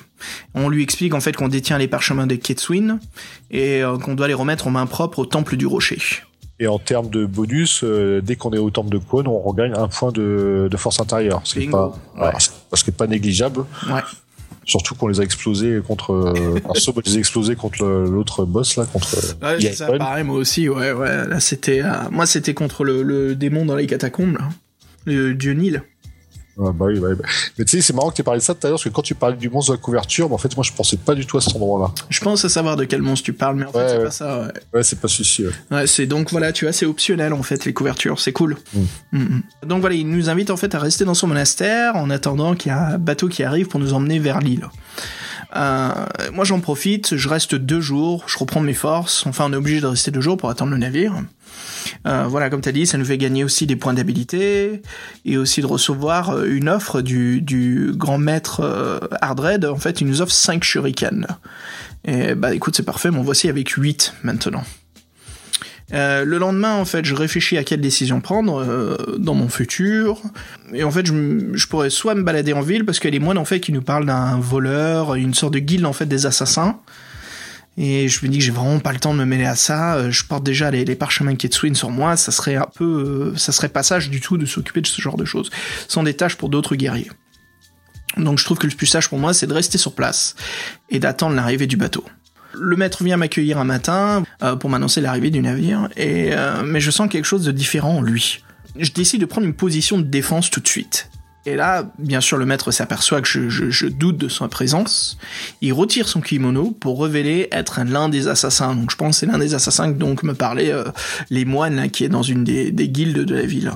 On 0.54 0.70
lui 0.70 0.84
explique 0.84 1.14
en 1.16 1.20
fait 1.22 1.36
qu'on 1.36 1.48
détient 1.48 1.78
les 1.80 1.88
parchemins 1.88 2.28
de 2.28 2.36
Ketswin 2.36 3.00
et 3.52 3.82
euh, 3.84 3.98
qu'on 3.98 4.14
doit 4.16 4.28
les 4.28 4.34
remettre 4.36 4.68
en 4.68 4.72
main 4.72 4.86
propre 4.86 5.20
au 5.20 5.26
temple 5.26 5.58
du 5.58 5.66
rocher. 5.66 6.00
Et 6.62 6.68
en 6.68 6.78
termes 6.78 7.10
de 7.10 7.26
bonus, 7.26 7.82
euh, 7.84 8.22
dès 8.22 8.36
qu'on 8.36 8.52
est 8.52 8.58
au 8.58 8.70
temple 8.70 8.90
de 8.90 8.98
Kwon, 8.98 9.24
on 9.28 9.40
regagne 9.40 9.74
un 9.74 9.88
point 9.88 10.12
de, 10.12 10.68
de 10.70 10.78
force 10.78 11.00
intérieure. 11.00 11.40
Ce 11.46 11.54
qui 11.54 11.60
est 11.60 11.68
Bingo. 11.68 11.94
pas, 12.18 12.26
Ouais. 12.26 12.32
pas 12.98 13.08
négligeable. 13.08 13.62
Ouais. 13.90 14.02
Surtout 14.66 14.94
qu'on 14.94 15.08
les 15.08 15.20
a 15.20 15.24
explosés 15.24 15.82
contre, 15.88 16.12
euh, 16.14 16.60
les 17.06 17.16
a 17.16 17.20
explosés 17.20 17.56
contre 17.56 17.84
l'autre 17.86 18.46
boss 18.46 18.76
là, 18.76 18.86
contre. 18.86 19.16
Ouais, 19.42 19.72
ça, 19.72 19.88
pareil, 19.98 20.24
moi 20.24 20.36
aussi, 20.36 20.70
ouais, 20.70 20.92
ouais. 20.92 21.28
Là, 21.28 21.40
c'était, 21.40 21.82
euh, 21.82 21.92
moi, 22.12 22.26
c'était 22.26 22.54
contre 22.54 22.84
le, 22.84 23.02
le 23.02 23.36
démon 23.36 23.66
dans 23.66 23.76
les 23.76 23.88
catacombes, 23.88 24.34
là. 24.38 24.50
Le 25.06 25.34
dieu 25.34 25.54
Nil. 25.54 25.82
Ah, 26.62 26.72
bah 26.74 26.86
oui, 26.88 27.00
bah 27.00 27.08
oui. 27.12 27.16
Mais 27.58 27.66
tu 27.66 27.78
sais, 27.78 27.82
c'est 27.82 27.94
marrant 27.94 28.10
que 28.10 28.16
tu 28.16 28.24
parlé 28.24 28.40
de 28.40 28.44
ça 28.44 28.54
tout 28.54 28.68
à 28.68 28.70
l'heure, 28.70 28.78
parce 28.78 28.84
que 28.84 28.90
quand 28.90 29.02
tu 29.02 29.16
parlais 29.16 29.38
du 29.38 29.50
monstre 29.50 29.72
de 29.72 29.78
la 29.78 29.82
couverture, 29.82 30.28
bah, 30.28 30.36
en 30.36 30.38
fait, 30.38 30.56
moi, 30.58 30.64
je 30.64 30.74
pensais 30.74 30.98
pas 30.98 31.16
du 31.16 31.26
tout 31.26 31.38
à 31.38 31.42
cet 31.42 31.56
endroit-là. 31.56 31.94
Je 32.10 32.20
pense 32.20 32.44
à 32.44 32.50
savoir 32.50 32.76
de 32.76 32.84
quel 32.86 33.02
monstre 33.02 33.26
tu 33.26 33.34
parles, 33.34 33.56
mais 33.56 33.66
en 33.66 33.72
fait, 33.72 33.88
c'est 33.88 33.98
ouais. 33.98 34.04
pas 34.04 34.12
ça, 34.12 34.42
ouais. 34.42 34.54
Ouais, 34.74 34.84
c'est 34.84 35.00
pas 35.00 35.08
celui-ci. 35.08 35.46
ouais. 35.46 35.52
Ouais, 35.72 35.88
c'est 35.88 36.06
donc 36.06 36.32
voilà, 36.32 36.52
tu 36.52 36.66
vois, 36.66 36.74
c'est 36.74 36.86
optionnel 36.86 37.34
en 37.34 37.44
fait 37.44 37.66
les 37.66 37.74
couvertures, 37.74 38.20
c'est 38.20 38.34
cool. 38.34 38.58
Mm. 38.74 38.80
Mm, 39.14 39.20
mm. 39.20 39.68
Donc 39.68 39.82
voilà, 39.82 39.96
il 39.96 40.08
nous 40.10 40.30
invite 40.30 40.50
en 40.50 40.58
fait 40.58 40.76
à 40.76 40.80
rester 40.80 41.06
dans 41.06 41.14
son 41.14 41.28
monastère 41.28 41.96
en 41.96 42.10
attendant 42.10 42.56
qu'il 42.56 42.72
y 42.72 42.76
ait 42.76 42.78
un 42.78 42.98
bateau 42.98 43.28
qui 43.28 43.44
arrive 43.44 43.68
pour 43.68 43.80
nous 43.80 43.94
emmener 43.94 44.20
vers 44.20 44.40
l'île. 44.40 44.68
Euh, 45.56 45.90
moi 46.32 46.46
j'en 46.46 46.60
profite, 46.60 47.16
je 47.16 47.28
reste 47.28 47.56
deux 47.56 47.82
jours, 47.82 48.24
je 48.28 48.38
reprends 48.38 48.60
mes 48.60 48.74
forces. 48.74 49.26
Enfin, 49.26 49.46
on 49.48 49.54
est 49.54 49.56
obligé 49.56 49.82
de 49.82 49.88
rester 49.88 50.12
deux 50.12 50.22
jours 50.22 50.38
pour 50.38 50.50
attendre 50.50 50.72
le 50.72 50.78
navire. 50.78 51.14
Euh, 52.08 52.26
voilà, 52.28 52.50
comme 52.50 52.62
t'as 52.62 52.72
dit, 52.72 52.86
ça 52.86 52.98
nous 52.98 53.06
fait 53.06 53.18
gagner 53.18 53.44
aussi 53.44 53.68
des 53.68 53.76
points 53.76 53.94
d'habilité 53.94 54.82
et 55.26 55.38
aussi 55.38 55.62
de 55.62 55.66
recevoir 55.66 56.32
euh, 56.32 56.46
une 56.46 56.70
offre 56.70 57.02
du, 57.02 57.92
grand 57.96 58.18
maître 58.18 58.62
euh, 58.62 59.00
Hardred. 59.22 59.66
En 59.66 59.78
fait, 59.78 60.02
il 60.02 60.08
nous 60.08 60.22
offre 60.22 60.32
5 60.32 60.64
shurikens. 60.64 61.28
Et 62.06 62.34
bah 62.34 62.54
écoute, 62.54 62.76
c'est 62.76 62.84
parfait, 62.84 63.12
m'en 63.12 63.22
voici 63.22 63.50
avec 63.50 63.70
8 63.70 64.14
maintenant. 64.24 64.64
Euh, 65.92 66.24
le 66.24 66.38
lendemain, 66.38 66.76
en 66.76 66.86
fait, 66.86 67.04
je 67.04 67.14
réfléchis 67.14 67.58
à 67.58 67.64
quelle 67.64 67.82
décision 67.82 68.22
prendre 68.22 68.98
dans 69.18 69.34
mon 69.34 69.50
futur. 69.50 70.22
Et 70.74 70.84
en 70.86 70.92
fait, 70.92 71.06
je, 71.06 71.68
pourrais 71.68 71.90
soit 71.90 72.16
me 72.16 72.24
balader 72.24 72.54
en 72.54 72.62
ville, 72.62 72.86
parce 72.86 73.06
a 73.06 73.10
les 73.10 73.20
moines, 73.20 73.38
en 73.38 73.44
fait, 73.44 73.60
qui 73.60 73.74
nous 73.74 73.82
parlent 73.82 74.06
d'un 74.06 74.40
voleur, 74.40 75.16
une 75.16 75.34
sorte 75.34 75.54
de 75.54 75.60
guilde, 75.60 75.86
en 75.86 75.94
fait, 75.94 76.06
des 76.06 76.26
assassins. 76.26 76.80
Et 77.82 78.10
je 78.10 78.26
me 78.26 78.30
dis 78.30 78.40
que 78.40 78.44
j'ai 78.44 78.52
vraiment 78.52 78.80
pas 78.80 78.92
le 78.92 79.00
temps 79.00 79.14
de 79.14 79.20
me 79.20 79.26
mêler 79.26 79.46
à 79.46 79.56
ça. 79.56 79.96
Euh, 79.96 80.12
Je 80.12 80.26
porte 80.26 80.44
déjà 80.44 80.70
les, 80.70 80.84
les 80.84 80.96
parchemins 80.96 81.36
Ketswin 81.36 81.74
sur 81.74 81.90
moi. 81.90 82.18
Ça 82.18 82.32
serait 82.32 82.58
un 82.58 82.68
peu, 82.76 83.32
euh, 83.34 83.38
ça 83.38 83.54
serait 83.54 83.70
pas 83.70 83.84
sage 83.84 84.10
du 84.10 84.20
tout 84.20 84.38
de 84.38 84.46
s'occuper 84.46 84.82
de 84.82 84.88
ce 84.88 85.02
genre 85.02 85.16
de 85.16 85.24
choses. 85.26 85.50
Sont 85.88 86.04
des 86.04 86.14
tâches 86.14 86.36
pour 86.36 86.50
d'autres 86.50 86.76
guerriers. 86.76 87.10
Donc 88.18 88.38
je 88.38 88.46
trouve 88.46 88.58
que 88.58 88.68
le 88.68 88.76
plus 88.76 88.88
sage 88.88 89.08
pour 89.08 89.18
moi, 89.18 89.34
c'est 89.34 89.48
de 89.48 89.54
rester 89.54 89.78
sur 89.78 89.94
place 89.94 90.36
et 90.90 91.00
d'attendre 91.00 91.36
l'arrivée 91.36 91.68
du 91.68 91.78
bateau. 91.78 92.04
Le 92.54 92.76
maître 92.76 93.04
vient 93.04 93.18
m'accueillir 93.18 93.60
un 93.60 93.64
matin 93.64 94.24
euh, 94.44 94.56
pour 94.56 94.70
m'annoncer 94.70 95.02
l'arrivée 95.02 95.30
du 95.30 95.40
navire, 95.40 95.88
et 95.96 96.32
euh, 96.34 96.64
mais 96.66 96.80
je 96.80 96.90
sens 96.92 97.08
quelque 97.10 97.26
chose 97.26 97.46
de 97.46 97.52
différent 97.52 97.98
en 97.98 98.02
lui. 98.02 98.44
Je 98.78 98.92
décide 98.92 99.22
de 99.22 99.26
prendre 99.26 99.46
une 99.46 99.54
position 99.54 99.98
de 100.00 100.04
défense 100.04 100.50
tout 100.50 100.60
de 100.60 100.68
suite. 100.68 101.10
Et 101.46 101.56
là, 101.56 101.90
bien 101.98 102.22
sûr, 102.22 102.38
le 102.38 102.46
maître 102.46 102.72
s'aperçoit 102.72 103.22
que 103.22 103.28
je, 103.28 103.88
doute 103.88 104.18
de 104.18 104.28
sa 104.28 104.48
présence. 104.48 105.18
Il 105.62 105.74
retire 105.74 106.08
son 106.08 106.22
kimono 106.22 106.72
pour 106.72 107.02
révéler 107.02 107.48
être 107.52 107.82
l'un 107.86 108.10
des 108.10 108.28
assassins. 108.28 108.76
Donc 108.76 108.92
je 108.92 108.96
pense 108.96 109.16
que 109.16 109.20
c'est 109.22 109.26
l'un 109.26 109.40
des 109.40 109.54
assassins 109.54 109.88
donc 109.90 110.24
me 110.24 110.34
parlaient 110.34 110.74
euh, 110.74 110.84
les 111.30 111.46
moines 111.46 111.90
qui 111.90 112.04
est 112.04 112.10
dans 112.10 112.24
une 112.24 112.44
des, 112.44 112.72
des 112.72 112.90
guildes 112.90 113.20
de 113.20 113.36
la 113.36 113.46
ville. 113.46 113.72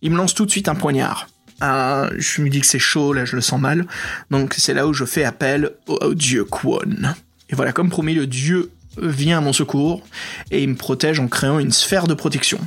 Il 0.00 0.10
me 0.10 0.16
lance 0.16 0.34
tout 0.34 0.46
de 0.46 0.50
suite 0.50 0.68
un 0.68 0.74
poignard. 0.74 1.28
Ah, 1.60 2.08
je 2.16 2.42
me 2.42 2.48
dis 2.48 2.60
que 2.60 2.66
c'est 2.66 2.80
chaud, 2.80 3.12
là 3.12 3.24
je 3.24 3.36
le 3.36 3.42
sens 3.42 3.60
mal. 3.60 3.86
Donc 4.30 4.54
c'est 4.56 4.74
là 4.74 4.86
où 4.86 4.92
je 4.92 5.04
fais 5.04 5.24
appel 5.24 5.70
au, 5.86 5.94
au 5.96 6.14
dieu 6.14 6.44
Kwon. 6.44 7.14
Et 7.50 7.54
voilà, 7.54 7.72
comme 7.72 7.90
promis, 7.90 8.14
le 8.14 8.26
dieu 8.26 8.70
vient 8.96 9.38
à 9.38 9.40
mon 9.40 9.52
secours 9.52 10.02
et 10.50 10.62
il 10.62 10.68
me 10.70 10.74
protège 10.74 11.20
en 11.20 11.28
créant 11.28 11.58
une 11.58 11.72
sphère 11.72 12.06
de 12.06 12.14
protection. 12.14 12.58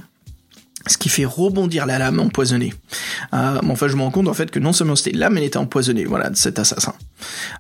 Ce 0.88 0.98
qui 0.98 1.10
fait 1.10 1.26
rebondir 1.26 1.86
la 1.86 1.98
lame 1.98 2.20
empoisonnée. 2.20 2.74
Euh, 3.34 3.60
enfin, 3.70 3.88
je 3.88 3.96
me 3.96 4.02
rends 4.02 4.12
compte 4.12 4.28
en 4.28 4.34
fait 4.34 4.52
que 4.52 4.60
non 4.60 4.74
seulement 4.74 4.96
c'était 4.96 5.18
l'âme, 5.18 5.38
elle 5.38 5.44
était 5.44 5.58
empoisonnée, 5.58 6.06
voilà, 6.06 6.30
de 6.30 6.36
cet 6.36 6.60
assassin. 6.60 6.94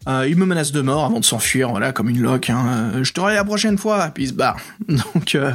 Euh, 0.07 0.27
il 0.29 0.35
me 0.35 0.45
menace 0.45 0.71
de 0.71 0.81
mort 0.81 1.05
avant 1.05 1.19
de 1.19 1.25
s'enfuir, 1.25 1.69
voilà, 1.69 1.91
comme 1.91 2.09
une 2.09 2.21
loque. 2.21 2.49
Hein. 2.49 2.91
Euh, 2.95 3.03
Je 3.03 3.13
te 3.13 3.21
la 3.21 3.43
prochaine 3.43 3.77
fois, 3.77 4.11
puis 4.13 4.25
il 4.25 4.27
se 4.29 4.33
barre. 4.33 4.57
Donc, 4.87 5.35
euh, 5.35 5.51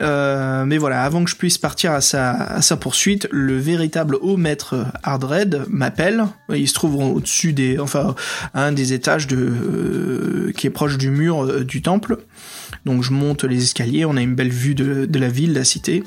euh, 0.00 0.64
mais 0.64 0.78
voilà, 0.78 1.02
avant 1.02 1.24
que 1.24 1.30
je 1.30 1.36
puisse 1.36 1.58
partir 1.58 1.92
à 1.92 2.00
sa, 2.00 2.32
à 2.32 2.62
sa 2.62 2.76
poursuite, 2.76 3.28
le 3.30 3.58
véritable 3.58 4.16
haut 4.20 4.36
maître 4.36 4.86
Hardred 5.02 5.64
m'appelle. 5.68 6.24
Il 6.52 6.68
se 6.68 6.74
trouve 6.74 6.96
au-dessus 6.96 7.52
des, 7.52 7.78
enfin, 7.78 8.14
un 8.54 8.72
des 8.72 8.92
étages 8.92 9.26
de, 9.26 9.36
euh, 9.36 10.52
qui 10.56 10.66
est 10.66 10.70
proche 10.70 10.98
du 10.98 11.10
mur 11.10 11.64
du 11.64 11.82
temple. 11.82 12.18
Donc 12.84 13.02
je 13.02 13.12
monte 13.12 13.44
les 13.44 13.62
escaliers, 13.62 14.04
on 14.04 14.16
a 14.16 14.20
une 14.22 14.34
belle 14.34 14.50
vue 14.50 14.74
de, 14.74 15.06
de 15.06 15.18
la 15.18 15.28
ville, 15.28 15.52
de 15.52 15.58
la 15.58 15.64
cité. 15.64 16.02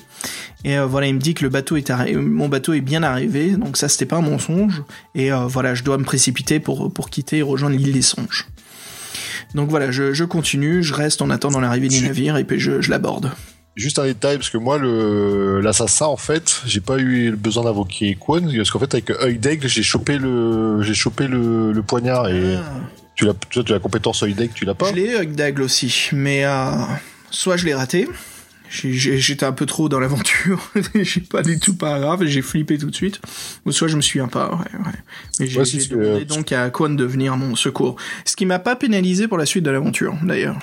Et 0.64 0.78
euh, 0.78 0.86
voilà, 0.86 1.08
il 1.08 1.16
me 1.16 1.20
dit 1.20 1.34
que 1.34 1.44
le 1.44 1.50
bateau 1.50 1.78
est 1.78 1.90
arri- 1.90 2.16
mon 2.18 2.50
bateau 2.50 2.74
est 2.74 2.82
bien 2.82 3.04
arrivé, 3.04 3.52
donc 3.52 3.78
ça 3.78 3.88
c'était 3.88 4.06
pas 4.06 4.18
un 4.18 4.22
mensonge. 4.22 4.84
Et 5.14 5.32
euh, 5.32 5.46
voilà, 5.48 5.76
je 5.76 5.84
dois 5.84 5.98
me 5.98 6.04
précipiter 6.04 6.60
pour, 6.60 6.92
pour 6.92 7.10
quitter 7.10 7.38
et 7.38 7.42
rejoindre 7.42 7.76
l'île 7.78 7.94
des 7.94 8.02
songes. 8.02 8.48
Donc 9.54 9.70
voilà, 9.70 9.92
je, 9.92 10.14
je 10.14 10.24
continue, 10.26 10.84
je 10.84 10.94
reste 10.94 11.22
en 11.22 11.30
attendant 11.30 11.60
l'arrivée 11.62 11.88
du 11.88 12.02
navire 12.02 12.36
et 12.38 12.44
puis 12.44 12.60
je, 12.60 12.82
je 12.82 12.90
l'aborde. 12.90 13.32
Juste 13.76 14.00
un 14.00 14.06
détail, 14.06 14.38
parce 14.38 14.50
que 14.50 14.58
moi, 14.58 14.78
le 14.78 15.60
l'assassin, 15.60 16.06
en 16.06 16.16
fait, 16.16 16.62
j'ai 16.66 16.80
pas 16.80 16.98
eu 16.98 17.30
le 17.32 17.36
besoin 17.36 17.66
d'invoquer 17.66 18.16
Kwon, 18.16 18.50
parce 18.56 18.72
qu'en 18.72 18.80
fait, 18.80 18.94
avec 18.94 19.12
œil 19.12 19.38
d'aigle, 19.38 19.68
j'ai 19.68 19.84
chopé 19.84 20.18
le, 20.18 20.82
j'ai 20.82 20.94
chopé 20.94 21.28
le, 21.28 21.74
le 21.74 21.84
poignard 21.84 22.30
et 22.30 22.58
tu 23.16 23.26
l'as, 23.26 23.34
tu 23.50 23.60
as 23.60 23.64
la 23.70 23.80
compétence 23.80 24.24
d'aigle, 24.24 24.54
tu 24.54 24.66
l'as 24.66 24.76
pas. 24.76 24.90
Je 24.90 24.96
l'ai 24.96 25.62
aussi, 25.62 26.10
mais 26.12 26.46
euh, 26.46 26.72
soit 27.32 27.58
je 27.58 27.66
l'ai 27.66 27.74
raté, 27.74 28.08
j'étais 28.70 29.46
un 29.46 29.52
peu 29.52 29.66
trop 29.66 29.90
dans 29.90 30.00
l'aventure, 30.00 30.72
j'ai 30.96 31.22
pas 31.22 31.42
du 31.42 31.60
tout 31.60 31.76
pas 31.76 32.00
grave, 32.00 32.26
j'ai 32.26 32.42
flippé 32.42 32.78
tout 32.78 32.90
de 32.90 32.96
suite, 32.96 33.22
ou 33.66 33.72
soit 33.72 33.88
je 33.88 33.96
me 33.96 34.02
souviens 34.02 34.28
pas, 34.28 34.50
ouais, 34.52 34.80
ouais. 34.80 34.94
Mais 35.40 35.48
j'ai 35.48 35.60
Ouais, 35.60 35.66
si 35.66 35.88
demandé 35.88 36.22
euh, 36.22 36.26
donc 36.26 36.52
à 36.52 36.70
Kwon 36.70 36.90
de 36.90 37.06
venir 37.06 37.34
à 37.34 37.38
mon 37.38 37.56
secours, 37.56 37.96
ce 38.26 38.36
qui 38.36 38.46
m'a 38.46 38.60
pas 38.60 38.76
pénalisé 38.76 39.28
pour 39.28 39.38
la 39.38 39.46
suite 39.46 39.64
de 39.64 39.72
l'aventure, 39.72 40.16
d'ailleurs. 40.24 40.58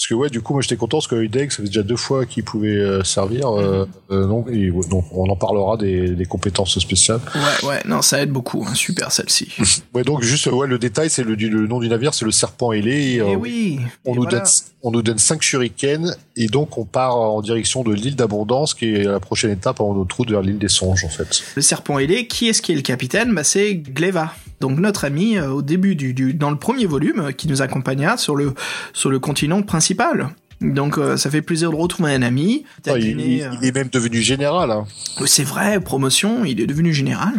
Parce 0.00 0.08
que 0.08 0.14
ouais, 0.14 0.30
du 0.30 0.40
coup, 0.40 0.54
moi, 0.54 0.62
j'étais 0.62 0.78
content 0.78 0.96
parce 0.96 1.08
que 1.08 1.26
d'aigle, 1.26 1.52
ça 1.52 1.58
fait 1.58 1.64
déjà 1.64 1.82
deux 1.82 1.94
fois 1.94 2.24
qu'il 2.24 2.42
pouvait 2.42 2.68
euh, 2.70 3.04
servir. 3.04 3.50
Euh, 3.50 3.86
euh, 4.10 4.42
et, 4.50 4.72
on 4.72 5.28
en 5.28 5.36
parlera 5.36 5.76
des, 5.76 6.12
des 6.14 6.24
compétences 6.24 6.78
spéciales. 6.78 7.20
Ouais, 7.34 7.68
ouais, 7.68 7.82
non, 7.84 8.00
ça 8.00 8.22
aide 8.22 8.30
beaucoup, 8.30 8.64
hein, 8.66 8.74
super 8.74 9.12
celle-ci. 9.12 9.52
Ouais, 9.94 10.02
donc 10.02 10.22
juste, 10.22 10.46
ouais, 10.46 10.66
le 10.66 10.78
détail, 10.78 11.10
c'est 11.10 11.22
le, 11.22 11.34
le 11.34 11.66
nom 11.66 11.80
du 11.80 11.88
navire, 11.90 12.14
c'est 12.14 12.24
le 12.24 12.30
serpent 12.30 12.72
ailé. 12.72 12.92
Et, 12.92 13.14
Et 13.16 13.20
euh, 13.20 13.34
oui, 13.34 13.78
On 14.06 14.12
et 14.12 14.16
nous, 14.16 14.22
voilà. 14.22 14.38
donne, 14.38 14.48
on 14.82 14.90
nous 14.90 15.02
donne 15.02 15.18
5 15.18 15.42
shurikens 15.42 16.16
et 16.34 16.46
donc 16.46 16.78
on 16.78 16.86
part 16.86 17.16
en 17.16 17.42
direction 17.42 17.82
de 17.82 17.92
l'île 17.92 18.16
d'Abondance 18.16 18.72
qui 18.72 18.94
est 18.94 19.04
la 19.04 19.20
prochaine 19.20 19.50
étape 19.50 19.80
avant 19.80 19.94
notre 19.94 20.16
route 20.16 20.30
vers 20.30 20.40
l'île 20.40 20.58
des 20.58 20.68
songes 20.68 21.04
en 21.04 21.08
fait. 21.10 21.42
Le 21.56 21.60
serpent 21.60 21.98
ailé, 21.98 22.26
qui 22.26 22.48
est-ce 22.48 22.62
qui 22.62 22.72
est 22.72 22.76
le 22.76 22.82
capitaine? 22.82 23.34
Bah, 23.34 23.44
C'est 23.44 23.74
Gleva. 23.74 24.32
Donc 24.60 24.78
notre 24.78 25.04
ami 25.04 25.36
euh, 25.38 25.48
au 25.50 25.62
début 25.62 25.94
du, 25.96 26.12
du 26.14 26.34
dans 26.34 26.50
le 26.50 26.56
premier 26.56 26.86
volume 26.86 27.20
euh, 27.20 27.32
qui 27.32 27.48
nous 27.48 27.62
accompagna 27.62 28.16
sur 28.16 28.36
le 28.36 28.54
sur 28.92 29.10
le 29.10 29.18
continent 29.18 29.62
principal. 29.62 30.30
Donc 30.60 30.98
euh, 30.98 31.16
ça 31.16 31.30
fait 31.30 31.40
plaisir 31.40 31.70
de 31.70 31.76
retrouver 31.76 32.12
un 32.12 32.20
ami. 32.20 32.64
Ah, 32.86 32.98
il- 32.98 33.42
euh, 33.42 33.50
il 33.62 33.66
est 33.66 33.74
même 33.74 33.88
devenu 33.90 34.20
général. 34.20 34.70
Hein. 34.70 34.84
C'est 35.24 35.42
vrai, 35.42 35.80
promotion, 35.80 36.44
il 36.44 36.60
est 36.60 36.66
devenu 36.66 36.92
général 36.92 37.32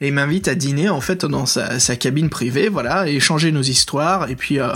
et 0.00 0.08
il 0.08 0.12
m'invite 0.12 0.48
à 0.48 0.56
dîner 0.56 0.88
en 0.88 1.00
fait 1.00 1.24
dans 1.24 1.46
sa, 1.46 1.78
sa 1.78 1.94
cabine 1.94 2.28
privée, 2.30 2.68
voilà, 2.68 3.08
et 3.08 3.14
échanger 3.14 3.52
nos 3.52 3.62
histoires 3.62 4.28
et 4.28 4.34
puis 4.34 4.58
euh, 4.58 4.70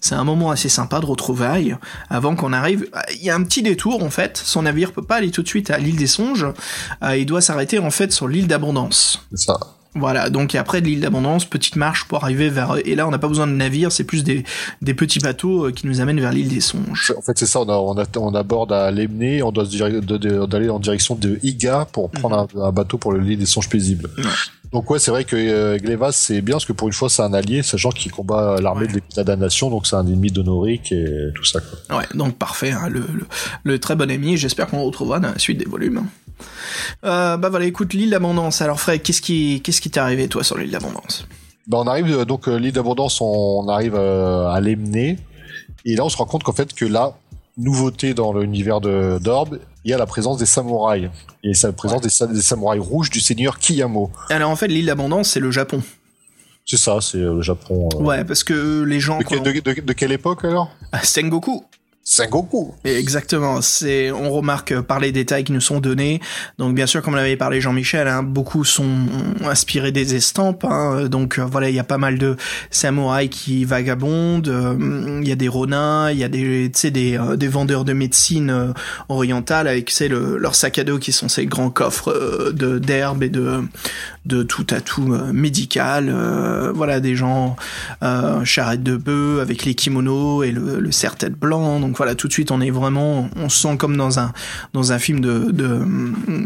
c'est 0.00 0.16
un 0.16 0.24
moment 0.24 0.50
assez 0.50 0.68
sympa 0.68 0.98
de 0.98 1.06
retrouvailles 1.06 1.76
avant 2.10 2.34
qu'on 2.34 2.52
arrive. 2.52 2.88
Il 3.14 3.22
y 3.22 3.30
a 3.30 3.36
un 3.36 3.44
petit 3.44 3.62
détour 3.62 4.02
en 4.02 4.10
fait, 4.10 4.36
son 4.36 4.62
navire 4.62 4.90
peut 4.90 5.02
pas 5.02 5.16
aller 5.18 5.30
tout 5.30 5.44
de 5.44 5.48
suite 5.48 5.70
à 5.70 5.78
l'île 5.78 5.94
des 5.96 6.08
songes, 6.08 6.46
euh, 7.04 7.16
il 7.16 7.24
doit 7.26 7.40
s'arrêter 7.40 7.78
en 7.78 7.92
fait 7.92 8.10
sur 8.10 8.26
l'île 8.26 8.48
d'abondance. 8.48 9.24
C'est 9.32 9.44
ça. 9.46 9.60
Voilà, 9.96 10.28
donc 10.28 10.54
après 10.56 10.80
de 10.80 10.86
l'île 10.86 11.00
d'abondance, 11.00 11.44
petite 11.44 11.76
marche 11.76 12.04
pour 12.04 12.24
arriver 12.24 12.48
vers 12.48 12.76
et 12.84 12.94
là 12.96 13.06
on 13.06 13.10
n'a 13.12 13.18
pas 13.18 13.28
besoin 13.28 13.46
de 13.46 13.52
navire, 13.52 13.92
c'est 13.92 14.02
plus 14.04 14.24
des, 14.24 14.42
des 14.82 14.92
petits 14.94 15.20
bateaux 15.20 15.66
euh, 15.66 15.70
qui 15.72 15.86
nous 15.86 16.00
amènent 16.00 16.18
vers 16.20 16.32
l'île 16.32 16.48
des 16.48 16.60
songes. 16.60 17.12
En 17.16 17.22
fait, 17.22 17.38
c'est 17.38 17.46
ça. 17.46 17.60
On, 17.60 17.68
a, 17.68 17.76
on, 17.76 17.96
a- 17.96 18.18
on 18.18 18.34
aborde 18.34 18.72
à 18.72 18.90
Lemné, 18.90 19.42
on 19.42 19.52
doit 19.52 19.64
d'aller 19.64 20.68
en 20.68 20.80
direction 20.80 21.14
de 21.14 21.38
Iga 21.42 21.86
pour 21.92 22.10
prendre 22.10 22.48
un, 22.56 22.60
un 22.60 22.72
bateau 22.72 22.98
pour 22.98 23.12
le 23.12 23.20
lit 23.20 23.36
des 23.36 23.46
songes 23.46 23.68
paisibles. 23.68 24.10
Donc 24.72 24.90
ouais, 24.90 24.98
c'est 24.98 25.12
vrai 25.12 25.22
que 25.24 25.36
euh, 25.36 25.78
Glevas 25.78 26.10
c'est 26.12 26.40
bien 26.40 26.54
parce 26.56 26.64
que 26.64 26.72
pour 26.72 26.88
une 26.88 26.92
fois 26.94 27.08
c'est 27.08 27.22
un 27.22 27.32
allié, 27.32 27.62
sachant 27.62 27.90
qu'il 27.90 28.10
combat 28.10 28.56
l'armée 28.60 28.82
Ouais. 28.86 28.88
de 28.88 28.94
l'État 28.94 29.22
de 29.22 29.28
la 29.28 29.36
nation, 29.36 29.70
donc 29.70 29.86
c'est 29.86 29.94
un 29.94 30.04
ennemi 30.04 30.32
d'Honoric 30.32 30.90
et 30.90 31.06
tout 31.36 31.44
ça. 31.44 31.60
Quoi. 31.60 31.98
Ouais, 31.98 32.04
donc 32.14 32.36
parfait, 32.36 32.72
hein, 32.72 32.88
le, 32.88 33.00
le, 33.12 33.26
le 33.62 33.78
très 33.78 33.94
bon 33.94 34.10
ami, 34.10 34.36
j'espère 34.36 34.66
qu'on 34.66 34.78
le 34.78 34.84
retrouvera 34.86 35.20
dans 35.20 35.30
la 35.30 35.38
suite 35.38 35.58
des 35.58 35.64
volumes. 35.64 36.02
Euh, 37.04 37.36
bah 37.36 37.48
voilà, 37.48 37.64
écoute, 37.66 37.92
l'île 37.94 38.10
d'abondance. 38.10 38.60
Alors 38.62 38.80
Fred, 38.80 39.02
qu'est-ce 39.02 39.20
qui 39.22 39.60
qu'est-ce 39.62 39.80
qui 39.80 39.90
t'est 39.90 40.00
arrivé 40.00 40.28
toi 40.28 40.42
sur 40.44 40.56
l'île 40.58 40.70
d'abondance? 40.70 41.26
Bah, 41.66 41.78
on 41.80 41.86
arrive 41.86 42.10
euh, 42.10 42.24
donc 42.24 42.48
euh, 42.48 42.56
l'île 42.56 42.72
d'abondance, 42.72 43.20
on 43.20 43.68
arrive 43.68 43.94
à 43.96 44.58
l'Emné 44.60 45.18
et 45.84 45.96
là 45.96 46.04
on 46.04 46.08
se 46.08 46.16
rend 46.16 46.26
compte 46.26 46.42
qu'en 46.42 46.52
fait 46.52 46.72
que 46.74 46.84
là, 46.84 47.14
nouveauté 47.56 48.14
dans 48.14 48.32
l'univers 48.32 48.80
de 48.80 49.18
d'Orb, 49.22 49.58
il 49.84 49.90
y 49.90 49.94
a 49.94 49.98
la 49.98 50.06
présence 50.06 50.38
des 50.38 50.46
samouraïs 50.46 51.08
et 51.42 51.52
la 51.62 51.72
présence 51.72 52.00
des, 52.00 52.08
sa- 52.10 52.26
des 52.26 52.42
samouraïs 52.42 52.80
rouges 52.82 53.10
du 53.10 53.20
seigneur 53.20 53.58
Kiyamo. 53.58 54.10
Alors 54.30 54.50
en 54.50 54.56
fait, 54.56 54.68
l'île 54.68 54.86
d'abondance, 54.86 55.30
c'est 55.30 55.40
le 55.40 55.50
Japon. 55.50 55.82
C'est 56.66 56.78
ça, 56.78 56.98
c'est 57.02 57.18
le 57.18 57.42
Japon. 57.42 57.90
euh. 57.94 57.98
Ouais, 58.02 58.24
parce 58.24 58.42
que 58.42 58.82
les 58.84 58.98
gens... 58.98 59.18
De, 59.18 59.24
quelle- 59.24 59.38
quand- 59.42 59.44
de- 59.44 59.60
de- 59.74 59.80
de 59.82 59.92
quelle 59.92 60.12
époque 60.12 60.44
alors? 60.46 60.70
Ah, 60.92 61.02
Sengoku 61.04 61.62
Sengoku. 62.06 62.74
Exactement, 62.84 63.62
c'est 63.62 64.12
on 64.12 64.30
remarque 64.30 64.72
euh, 64.72 64.82
par 64.82 65.00
les 65.00 65.10
détails 65.10 65.42
qui 65.42 65.52
nous 65.52 65.60
sont 65.62 65.80
donnés. 65.80 66.20
Donc 66.58 66.74
bien 66.74 66.86
sûr, 66.86 67.00
comme 67.00 67.16
l'avait 67.16 67.38
parlé 67.38 67.62
Jean-Michel, 67.62 68.08
hein, 68.08 68.22
beaucoup 68.22 68.62
sont 68.64 69.06
inspirés 69.42 69.90
des 69.90 70.14
estampes. 70.14 70.64
hein. 70.64 71.06
donc 71.08 71.38
euh, 71.38 71.46
voilà, 71.50 71.70
il 71.70 71.74
y 71.74 71.78
a 71.78 71.84
pas 71.84 71.96
mal 71.96 72.18
de 72.18 72.36
samouraïs 72.70 73.30
qui 73.30 73.64
vagabondent. 73.64 74.48
euh, 74.48 75.20
Il 75.22 75.26
y 75.26 75.32
a 75.32 75.36
des 75.36 75.48
ronins, 75.48 76.10
il 76.10 76.18
y 76.18 76.24
a 76.24 76.28
des 76.28 77.48
vendeurs 77.48 77.86
de 77.86 77.94
médecine 77.94 78.50
euh, 78.50 78.72
orientale 79.08 79.66
avec 79.66 79.90
sais 79.90 80.08
le, 80.08 80.36
leur 80.36 80.54
sac 80.54 80.78
à 80.78 80.84
dos 80.84 80.98
qui 80.98 81.10
sont 81.12 81.28
ces 81.28 81.46
grands 81.46 81.70
coffres 81.70 82.52
de 82.52 82.78
d'herbes 82.78 83.22
et 83.22 83.30
de 83.30 83.62
tout 84.42 84.66
à 84.70 84.80
tout 84.82 85.06
médical. 85.32 86.14
voilà 86.74 87.00
des 87.00 87.16
gens 87.16 87.56
euh, 88.02 88.44
charrette 88.44 88.82
de 88.82 88.96
bœuf 88.96 89.40
avec 89.40 89.64
les 89.64 89.74
kimonos 89.74 90.42
et 90.44 90.50
le, 90.50 90.80
le 90.80 90.92
serre-tête 90.92 91.34
blanc. 91.34 91.80
Voilà, 91.96 92.14
tout 92.14 92.28
de 92.28 92.32
suite 92.32 92.50
on 92.50 92.60
est 92.60 92.70
vraiment, 92.70 93.28
on 93.36 93.48
se 93.48 93.60
sent 93.60 93.76
comme 93.76 93.96
dans 93.96 94.18
un 94.18 94.32
dans 94.72 94.92
un 94.92 94.98
film 94.98 95.20
de 95.20 95.50
de, 95.50 95.80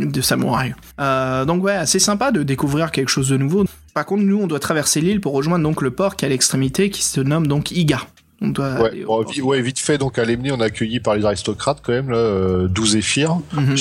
de 0.06 0.20
samouraï. 0.20 0.74
Euh, 1.00 1.44
donc 1.44 1.62
ouais, 1.62 1.74
assez 1.74 1.98
sympa 1.98 2.30
de 2.30 2.42
découvrir 2.42 2.90
quelque 2.90 3.08
chose 3.08 3.28
de 3.28 3.36
nouveau. 3.36 3.64
Par 3.94 4.06
contre, 4.06 4.22
nous 4.22 4.38
on 4.38 4.46
doit 4.46 4.60
traverser 4.60 5.00
l'île 5.00 5.20
pour 5.20 5.32
rejoindre 5.32 5.64
donc 5.64 5.82
le 5.82 5.90
port 5.90 6.16
qui 6.16 6.24
est 6.24 6.28
à 6.28 6.30
l'extrémité 6.30 6.90
qui 6.90 7.02
se 7.04 7.20
nomme 7.20 7.46
donc 7.46 7.70
Iga. 7.70 8.00
On 8.40 8.48
doit 8.48 8.80
Ouais, 8.80 9.04
bon, 9.04 9.62
vite 9.62 9.80
fait, 9.80 9.98
donc 9.98 10.18
à 10.18 10.24
l'Emné, 10.24 10.52
on 10.52 10.60
est 10.60 10.64
accueilli 10.64 11.00
par 11.00 11.16
les 11.16 11.24
aristocrates 11.24 11.80
quand 11.82 11.92
même, 11.92 12.10
là, 12.10 12.18
euh, 12.18 12.68
12 12.68 12.96
éphyres. 12.96 13.40
Mhm. 13.52 13.76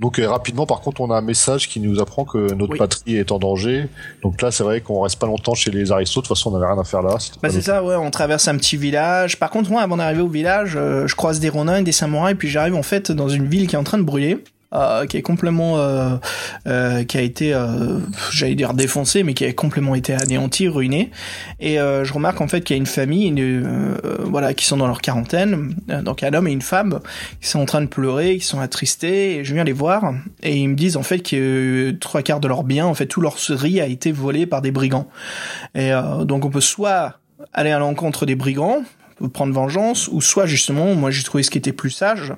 Donc 0.00 0.18
euh, 0.18 0.26
rapidement, 0.28 0.64
par 0.66 0.80
contre, 0.80 1.02
on 1.02 1.10
a 1.10 1.16
un 1.16 1.20
message 1.20 1.68
qui 1.68 1.78
nous 1.78 2.00
apprend 2.00 2.24
que 2.24 2.52
notre 2.54 2.72
Oui. 2.72 2.78
patrie 2.78 3.16
est 3.16 3.30
en 3.32 3.38
danger. 3.38 3.86
Donc 4.22 4.40
là, 4.40 4.50
c'est 4.50 4.64
vrai 4.64 4.80
qu'on 4.80 5.02
reste 5.02 5.18
pas 5.18 5.26
longtemps 5.26 5.54
chez 5.54 5.70
les 5.70 5.92
aristos. 5.92 6.22
De 6.22 6.28
toute 6.28 6.36
façon, 6.36 6.50
on 6.50 6.58
n'avait 6.58 6.72
rien 6.72 6.80
à 6.80 6.84
faire 6.84 7.02
là. 7.02 7.16
Bah 7.42 7.50
c'est 7.50 7.60
ça, 7.60 7.84
ouais, 7.84 7.96
on 7.96 8.10
traverse 8.10 8.48
un 8.48 8.56
petit 8.56 8.78
village. 8.78 9.38
Par 9.38 9.50
contre, 9.50 9.70
moi, 9.70 9.82
avant 9.82 9.98
d'arriver 9.98 10.22
au 10.22 10.28
village, 10.28 10.72
euh, 10.76 11.06
je 11.06 11.14
croise 11.14 11.38
des 11.38 11.50
ronins 11.50 11.76
et 11.76 11.82
des 11.82 11.92
samouraïs, 11.92 12.36
puis 12.38 12.48
j'arrive 12.48 12.74
en 12.74 12.82
fait 12.82 13.12
dans 13.12 13.28
une 13.28 13.46
ville 13.46 13.66
qui 13.66 13.74
est 13.76 13.78
en 13.78 13.84
train 13.84 13.98
de 13.98 14.02
brûler. 14.02 14.42
Euh, 14.74 15.06
qui 15.06 15.16
est 15.16 15.22
complètement 15.22 15.78
euh, 15.78 16.16
euh, 16.66 17.04
qui 17.04 17.18
a 17.18 17.22
été 17.22 17.54
euh, 17.54 17.98
j'allais 18.30 18.54
dire 18.54 18.74
défoncée 18.74 19.22
mais 19.22 19.34
qui 19.34 19.44
a 19.44 19.52
complètement 19.52 19.94
été 19.94 20.14
anéantie 20.14 20.68
ruinée 20.68 21.10
et 21.58 21.80
euh, 21.80 22.04
je 22.04 22.12
remarque 22.12 22.40
en 22.40 22.48
fait 22.48 22.62
qu'il 22.62 22.76
y 22.76 22.78
a 22.78 22.80
une 22.80 22.86
famille 22.86 23.26
une, 23.26 23.40
euh, 23.40 23.96
voilà 24.24 24.54
qui 24.54 24.64
sont 24.64 24.76
dans 24.76 24.86
leur 24.86 25.00
quarantaine 25.00 25.74
donc 26.04 26.22
un 26.22 26.32
homme 26.34 26.48
et 26.48 26.52
une 26.52 26.62
femme 26.62 27.00
qui 27.40 27.48
sont 27.48 27.60
en 27.60 27.66
train 27.66 27.80
de 27.80 27.86
pleurer 27.86 28.38
qui 28.38 28.44
sont 28.44 28.60
attristés 28.60 29.36
et 29.36 29.44
je 29.44 29.54
viens 29.54 29.64
les 29.64 29.72
voir 29.72 30.14
et 30.42 30.56
ils 30.56 30.68
me 30.68 30.76
disent 30.76 30.96
en 30.96 31.02
fait 31.02 31.20
que 31.20 31.90
trois 32.00 32.22
quarts 32.22 32.40
de 32.40 32.48
leurs 32.48 32.64
biens 32.64 32.86
en 32.86 32.94
fait 32.94 33.06
tout 33.06 33.20
leur 33.20 33.36
riz 33.48 33.80
a 33.80 33.86
été 33.86 34.12
volé 34.12 34.46
par 34.46 34.62
des 34.62 34.70
brigands. 34.70 35.08
Et 35.74 35.90
donc 36.24 36.44
on 36.44 36.50
peut 36.50 36.60
soit 36.60 37.18
aller 37.52 37.70
à 37.70 37.78
l'encontre 37.78 38.26
des 38.26 38.36
brigands 38.36 38.82
prendre 39.28 39.52
vengeance 39.52 40.08
ou 40.08 40.20
soit 40.20 40.46
justement 40.46 40.94
moi 40.94 41.10
j'ai 41.10 41.22
trouvé 41.22 41.42
ce 41.42 41.50
qui 41.50 41.58
était 41.58 41.72
plus 41.72 41.90
sage 41.90 42.32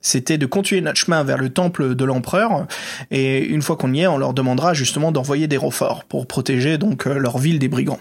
c'était 0.00 0.38
de 0.38 0.46
continuer 0.46 0.80
notre 0.80 0.98
chemin 0.98 1.22
vers 1.24 1.38
le 1.38 1.50
temple 1.50 1.94
de 1.94 2.04
l'empereur 2.04 2.66
et 3.10 3.44
une 3.44 3.62
fois 3.62 3.76
qu'on 3.76 3.92
y 3.92 4.00
est 4.02 4.06
on 4.06 4.18
leur 4.18 4.34
demandera 4.34 4.74
justement 4.74 5.12
d'envoyer 5.12 5.48
des 5.48 5.56
renforts 5.56 6.04
pour 6.04 6.26
protéger 6.26 6.78
donc 6.78 7.06
euh, 7.06 7.18
leur 7.18 7.38
ville 7.38 7.58
des 7.58 7.68
brigands 7.68 8.00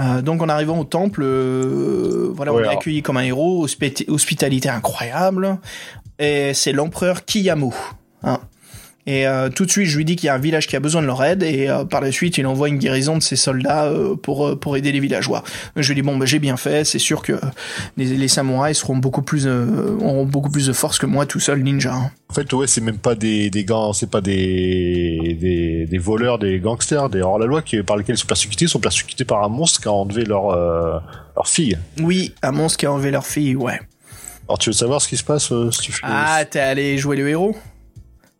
euh, 0.00 0.22
donc 0.22 0.40
en 0.40 0.48
arrivant 0.48 0.78
au 0.78 0.84
temple, 0.84 1.20
euh, 1.22 2.32
voilà, 2.34 2.54
on 2.54 2.60
est 2.60 2.68
accueilli 2.68 3.02
comme 3.02 3.18
un 3.18 3.24
héros, 3.24 3.66
hospi- 3.66 4.08
hospitalité 4.08 4.70
incroyable, 4.70 5.58
et 6.18 6.54
c'est 6.54 6.72
l'empereur 6.72 7.26
Kiyamo. 7.26 7.74
Hein. 8.22 8.38
Et 9.04 9.26
euh, 9.26 9.48
tout 9.48 9.66
de 9.66 9.70
suite, 9.70 9.86
je 9.86 9.96
lui 9.96 10.04
dis 10.04 10.14
qu'il 10.14 10.28
y 10.28 10.30
a 10.30 10.34
un 10.34 10.38
village 10.38 10.68
qui 10.68 10.76
a 10.76 10.80
besoin 10.80 11.02
de 11.02 11.08
leur 11.08 11.24
aide, 11.24 11.42
et 11.42 11.68
euh, 11.68 11.84
par 11.84 12.00
la 12.00 12.12
suite, 12.12 12.38
il 12.38 12.46
envoie 12.46 12.68
une 12.68 12.78
guérison 12.78 13.16
de 13.16 13.22
ses 13.22 13.34
soldats 13.34 13.86
euh, 13.86 14.14
pour 14.14 14.56
pour 14.60 14.76
aider 14.76 14.92
les 14.92 15.00
villageois. 15.00 15.42
Je 15.74 15.88
lui 15.88 15.96
dis 15.96 16.02
bon, 16.02 16.16
bah, 16.16 16.24
j'ai 16.24 16.38
bien 16.38 16.56
fait, 16.56 16.84
c'est 16.84 17.00
sûr 17.00 17.20
que 17.22 17.32
les, 17.96 18.04
les 18.04 18.28
samouraïs 18.28 18.78
seront 18.78 18.96
beaucoup 18.96 19.22
plus 19.22 19.48
auront 19.48 20.24
beaucoup 20.24 20.50
plus 20.50 20.68
de 20.68 20.72
force 20.72 20.98
que 21.00 21.06
moi 21.06 21.26
tout 21.26 21.40
seul 21.40 21.62
ninja. 21.64 21.92
hein. 21.94 22.10
En 22.30 22.34
fait, 22.34 22.52
ouais, 22.52 22.68
c'est 22.68 22.80
même 22.80 22.98
pas 22.98 23.16
des, 23.16 23.50
des 23.50 23.64
gants, 23.64 23.92
c'est 23.92 24.08
pas 24.08 24.20
des, 24.20 25.36
des, 25.40 25.86
des 25.86 25.98
voleurs, 25.98 26.38
des 26.38 26.60
gangsters, 26.60 27.08
des 27.10 27.22
hors-la-loi 27.22 27.62
par 27.84 27.96
lesquels 27.96 28.14
ils 28.14 28.18
sont 28.18 28.26
persécutés, 28.28 28.66
ils 28.66 28.68
sont 28.68 28.78
persécutés 28.80 29.24
par 29.24 29.42
un 29.42 29.48
monstre 29.48 29.80
qui 29.80 29.88
a 29.88 29.92
enlevé 29.92 30.24
leur, 30.24 30.50
leur 30.54 31.48
fille. 31.48 31.76
Oui, 32.00 32.34
un 32.42 32.52
monstre 32.52 32.78
qui 32.78 32.86
a 32.86 32.92
enlevé 32.92 33.10
leur 33.10 33.26
fille, 33.26 33.56
ouais. 33.56 33.80
Alors, 34.48 34.58
tu 34.58 34.70
veux 34.70 34.74
savoir 34.74 35.02
ce 35.02 35.08
qui 35.08 35.16
se 35.16 35.24
passe, 35.24 35.52
si 35.72 35.80
tu 35.80 35.92
fais, 35.92 36.00
Ah, 36.04 36.44
t'es 36.48 36.60
allé 36.60 36.96
jouer 36.98 37.16
le 37.16 37.28
héros? 37.28 37.56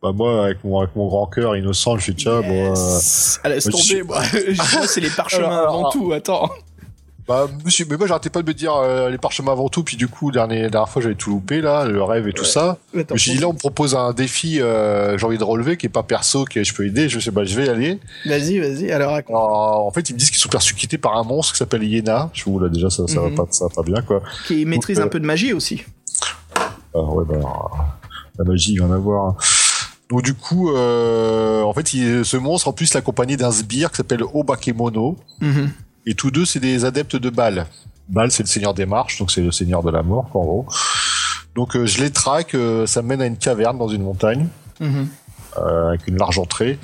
Bah, 0.02 0.12
moi, 0.12 0.44
avec 0.46 0.64
mon, 0.64 0.78
avec 0.80 0.96
mon 0.96 1.06
grand 1.08 1.26
cœur 1.26 1.56
innocent, 1.56 1.96
je 1.98 2.04
fais, 2.06 2.14
tiens, 2.14 2.40
bon, 2.40 2.72
euh, 2.72 2.74
je 2.74 3.70
tomber, 3.70 4.02
moi. 4.02 4.20
Moi, 4.74 4.86
c'est 4.86 5.00
les 5.00 5.10
parchemins 5.10 5.44
Alors, 5.46 5.58
alors, 5.60 5.74
avant 5.80 5.90
tout, 5.90 6.12
attends. 6.12 6.50
Bah, 7.28 7.46
monsieur, 7.64 7.86
mais 7.88 7.96
moi 7.96 8.08
j'arrêtais 8.08 8.30
pas 8.30 8.42
de 8.42 8.48
me 8.48 8.52
dire 8.52 8.74
euh, 8.74 9.08
les 9.08 9.16
parchemins 9.16 9.52
avant 9.52 9.68
tout, 9.68 9.84
puis 9.84 9.96
du 9.96 10.08
coup, 10.08 10.32
dernier, 10.32 10.68
dernière 10.68 10.88
fois 10.88 11.00
j'avais 11.00 11.14
tout 11.14 11.30
loupé 11.30 11.60
là, 11.60 11.84
le 11.84 12.02
rêve 12.02 12.26
et 12.26 12.32
tout 12.32 12.44
ça. 12.44 12.78
Je 12.92 13.04
me 13.12 13.16
suis 13.16 13.30
dit 13.30 13.38
là, 13.38 13.46
on 13.46 13.52
me 13.52 13.58
propose 13.58 13.94
un 13.94 14.12
défi, 14.12 14.60
euh, 14.60 15.16
j'ai 15.16 15.24
envie 15.24 15.38
de 15.38 15.44
relever, 15.44 15.76
qui 15.76 15.86
est 15.86 15.88
pas 15.88 16.02
perso, 16.02 16.44
que 16.44 16.64
je 16.64 16.74
peux 16.74 16.84
aider, 16.84 17.08
je 17.08 17.20
sais 17.20 17.30
pas, 17.30 17.44
je 17.44 17.54
vais 17.54 17.66
y 17.66 17.68
aller. 17.68 18.00
Vas-y, 18.26 18.58
vas-y, 18.58 18.90
alors 18.90 19.12
raconte. 19.12 19.36
Alors, 19.36 19.86
en 19.86 19.90
fait, 19.92 20.10
ils 20.10 20.14
me 20.14 20.18
disent 20.18 20.30
qu'ils 20.30 20.40
sont 20.40 20.48
persécutés 20.48 20.98
par 20.98 21.16
un 21.16 21.22
monstre 21.22 21.52
qui 21.52 21.58
s'appelle 21.58 21.84
Iena. 21.84 22.28
Je 22.32 22.42
vous 22.42 22.58
là 22.58 22.68
déjà, 22.68 22.90
ça, 22.90 23.06
ça 23.06 23.20
Mhm. 23.20 23.36
va 23.36 23.44
pas, 23.44 23.52
ça 23.52 23.66
va 23.66 23.70
pas 23.72 23.82
bien 23.84 24.02
quoi. 24.02 24.20
Qui 24.48 24.64
maîtrise 24.66 24.98
euh, 24.98 25.04
un 25.04 25.08
peu 25.08 25.20
de 25.20 25.24
magie 25.26 25.52
aussi. 25.52 25.84
Ah, 26.92 27.00
ouais, 27.02 27.24
bah, 27.24 27.36
la 28.36 28.44
magie, 28.44 28.72
il 28.72 28.80
va 28.80 28.86
en 28.86 28.92
avoir. 28.92 29.28
hein. 29.28 29.36
Donc 30.12 30.22
du 30.22 30.34
coup, 30.34 30.70
euh, 30.70 31.62
en 31.62 31.72
fait, 31.72 31.94
il, 31.94 32.22
ce 32.22 32.36
monstre 32.36 32.68
en 32.68 32.72
plus 32.74 32.92
l'accompagné 32.92 33.38
d'un 33.38 33.50
sbire 33.50 33.90
qui 33.90 33.96
s'appelle 33.96 34.22
Obakemono. 34.34 35.16
Mhm. 35.40 35.70
Et 36.04 36.14
tous 36.14 36.30
deux, 36.30 36.44
c'est 36.44 36.60
des 36.60 36.84
adeptes 36.84 37.16
de 37.16 37.30
Baal. 37.30 37.64
Baal, 38.10 38.30
c'est 38.30 38.42
le 38.42 38.48
seigneur 38.48 38.74
des 38.74 38.84
marches, 38.84 39.18
donc 39.18 39.30
c'est 39.30 39.40
le 39.40 39.50
seigneur 39.52 39.82
de 39.82 39.90
la 39.90 40.02
mort, 40.02 40.26
en 40.34 40.40
gros. 40.44 40.66
Donc 41.54 41.76
euh, 41.76 41.86
je 41.86 42.02
les 42.02 42.10
traque, 42.10 42.54
euh, 42.54 42.84
ça 42.86 43.00
me 43.00 43.08
mène 43.08 43.22
à 43.22 43.26
une 43.26 43.38
caverne 43.38 43.78
dans 43.78 43.88
une 43.88 44.02
montagne, 44.02 44.48
Mhm. 44.80 45.08
euh, 45.58 45.88
avec 45.88 46.06
une 46.08 46.18
large 46.18 46.38
entrée. 46.38 46.78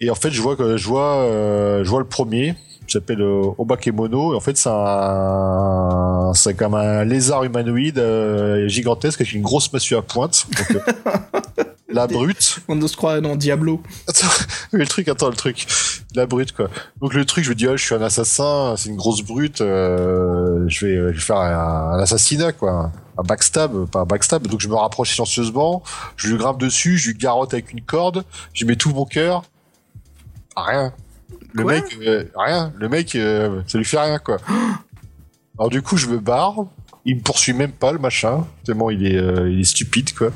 Et 0.00 0.10
en 0.10 0.14
fait, 0.16 0.30
je 0.32 0.42
vois 0.42 0.56
que 0.56 0.76
je 0.76 0.86
vois, 0.88 1.16
euh, 1.18 1.84
je 1.84 1.90
vois 1.90 2.00
le 2.00 2.06
premier, 2.06 2.56
qui 2.88 2.94
s'appelle 2.94 3.20
euh, 3.20 3.42
Obakemono. 3.58 4.32
Et 4.32 4.36
en 4.36 4.40
fait, 4.40 4.56
c'est 4.56 4.70
un, 4.72 6.32
c'est 6.34 6.54
comme 6.54 6.74
un 6.74 7.04
lézard 7.04 7.44
humanoïde 7.44 7.98
euh, 7.98 8.66
gigantesque 8.66 9.20
avec 9.20 9.32
une 9.32 9.42
grosse 9.42 9.72
massue 9.72 9.94
à 9.96 10.02
pointe. 10.02 10.46
Donc, 10.72 10.82
la 11.88 12.06
brute. 12.06 12.60
On 12.68 12.86
se 12.86 12.96
croire 12.96 13.20
dans 13.20 13.36
Diablo. 13.36 13.82
Attends, 14.06 14.26
mais 14.72 14.80
le 14.80 14.86
truc, 14.86 15.08
attends, 15.08 15.28
le 15.28 15.36
truc. 15.36 15.66
La 16.14 16.26
brute, 16.26 16.52
quoi. 16.52 16.68
Donc 17.00 17.14
le 17.14 17.24
truc, 17.24 17.44
je 17.44 17.50
me 17.50 17.54
dis, 17.54 17.66
ah, 17.66 17.76
je 17.76 17.84
suis 17.84 17.94
un 17.94 18.02
assassin, 18.02 18.74
c'est 18.76 18.88
une 18.88 18.96
grosse 18.96 19.22
brute, 19.22 19.60
euh, 19.60 20.64
je, 20.68 20.86
vais, 20.86 20.94
je 20.96 21.02
vais 21.02 21.20
faire 21.20 21.36
un, 21.36 21.92
un 21.92 21.98
assassinat, 21.98 22.52
quoi. 22.52 22.92
Un 23.16 23.22
backstab, 23.22 23.86
pas 23.90 24.00
un 24.00 24.04
backstab. 24.04 24.46
Donc 24.46 24.60
je 24.60 24.68
me 24.68 24.74
rapproche 24.74 25.12
silencieusement, 25.12 25.82
je 26.16 26.28
lui 26.28 26.38
grimpe 26.38 26.60
dessus, 26.60 26.98
je 26.98 27.10
lui 27.10 27.18
garotte 27.18 27.52
avec 27.52 27.72
une 27.72 27.82
corde, 27.82 28.24
je 28.54 28.64
lui 28.64 28.68
mets 28.68 28.76
tout 28.76 28.90
mon 28.90 29.04
cœur. 29.04 29.42
Rien. 30.56 30.92
Le 31.52 31.62
Quoi 31.62 31.72
mec, 31.74 31.98
euh, 32.02 32.24
rien. 32.36 32.72
Le 32.76 32.88
mec, 32.88 33.14
euh, 33.14 33.62
ça 33.66 33.78
lui 33.78 33.84
fait 33.84 33.98
rien, 33.98 34.18
quoi. 34.18 34.38
Alors 35.58 35.70
du 35.70 35.82
coup, 35.82 35.96
je 35.96 36.06
me 36.06 36.18
barre. 36.18 36.54
Il 37.04 37.16
me 37.16 37.22
poursuit 37.22 37.54
même 37.54 37.72
pas, 37.72 37.92
le 37.92 37.98
machin. 37.98 38.46
Tellement 38.64 38.90
il 38.90 39.06
est, 39.06 39.16
euh, 39.16 39.50
il 39.50 39.60
est 39.60 39.64
stupide, 39.64 40.14
quoi. 40.14 40.30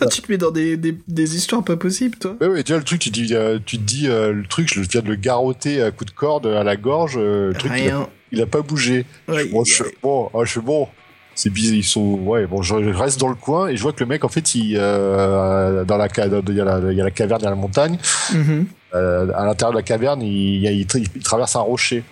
Ah, 0.00 0.06
tu 0.06 0.22
te 0.22 0.30
mets 0.30 0.38
dans 0.38 0.50
des, 0.52 0.76
des, 0.76 0.96
des 1.08 1.36
histoires 1.36 1.64
pas 1.64 1.76
possibles, 1.76 2.16
toi. 2.16 2.36
Ouais, 2.40 2.46
ouais, 2.46 2.62
déjà 2.62 2.76
le 2.78 2.84
truc, 2.84 3.00
tu, 3.00 3.10
dis, 3.10 3.34
euh, 3.34 3.58
tu 3.64 3.76
te 3.78 3.82
dis, 3.82 4.08
euh, 4.08 4.32
le 4.32 4.46
truc, 4.46 4.72
je 4.72 4.80
viens 4.80 5.00
de 5.02 5.08
le 5.08 5.16
garrotter 5.16 5.82
à 5.82 5.90
coup 5.90 6.04
de 6.04 6.10
corde 6.12 6.46
à 6.46 6.62
la 6.62 6.76
gorge, 6.76 7.14
euh, 7.16 7.48
le 7.48 7.54
truc, 7.54 7.72
il 7.76 7.80
a, 7.90 7.98
Rien. 7.98 8.08
il 8.30 8.40
a 8.40 8.46
pas 8.46 8.62
bougé. 8.62 9.04
Ouais, 9.28 9.44
Bon, 9.46 9.64
je, 9.64 9.82
bon, 10.02 10.30
ah, 10.34 10.38
je 10.44 10.52
fais 10.52 10.60
bon. 10.60 10.88
C'est 11.34 11.50
bizarre, 11.50 11.74
ils 11.74 11.82
sont, 11.84 12.14
ouais, 12.20 12.46
bon, 12.46 12.62
je 12.62 12.74
reste 12.74 13.18
dans 13.18 13.28
le 13.28 13.34
coin 13.34 13.68
et 13.68 13.76
je 13.76 13.82
vois 13.82 13.92
que 13.92 14.00
le 14.00 14.06
mec, 14.06 14.22
en 14.24 14.28
fait, 14.28 14.54
il, 14.54 14.76
euh, 14.78 15.84
dans 15.84 15.96
la, 15.96 16.06
il 16.06 16.54
y 16.54 16.60
a 16.60 16.64
la, 16.64 16.78
il 16.92 16.96
y 16.96 17.00
a 17.00 17.04
la 17.04 17.10
caverne, 17.10 17.40
il 17.40 17.44
y 17.44 17.46
a 17.48 17.50
la 17.50 17.56
montagne, 17.56 17.98
Mhm. 18.34 18.66
euh, 18.94 19.32
à 19.34 19.46
l'intérieur 19.46 19.72
de 19.72 19.78
la 19.78 19.82
caverne, 19.82 20.22
il, 20.22 20.62
il, 20.64 20.70
il 20.70 20.86
tra- 20.86 21.04
il 21.14 21.22
traverse 21.22 21.56
un 21.56 21.60
rocher. 21.60 22.04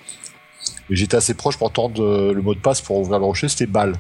Et 0.91 0.97
j'étais 0.97 1.17
assez 1.17 1.35
proche 1.35 1.57
pour 1.57 1.67
entendre 1.69 2.33
le 2.35 2.43
mot 2.43 2.55
de 2.55 2.59
passe 2.61 2.81
pour 2.81 2.99
ouvrir 2.99 3.19
le 3.21 3.25
rocher, 3.27 3.49
c'était 3.49 3.67
balle. 3.67 3.93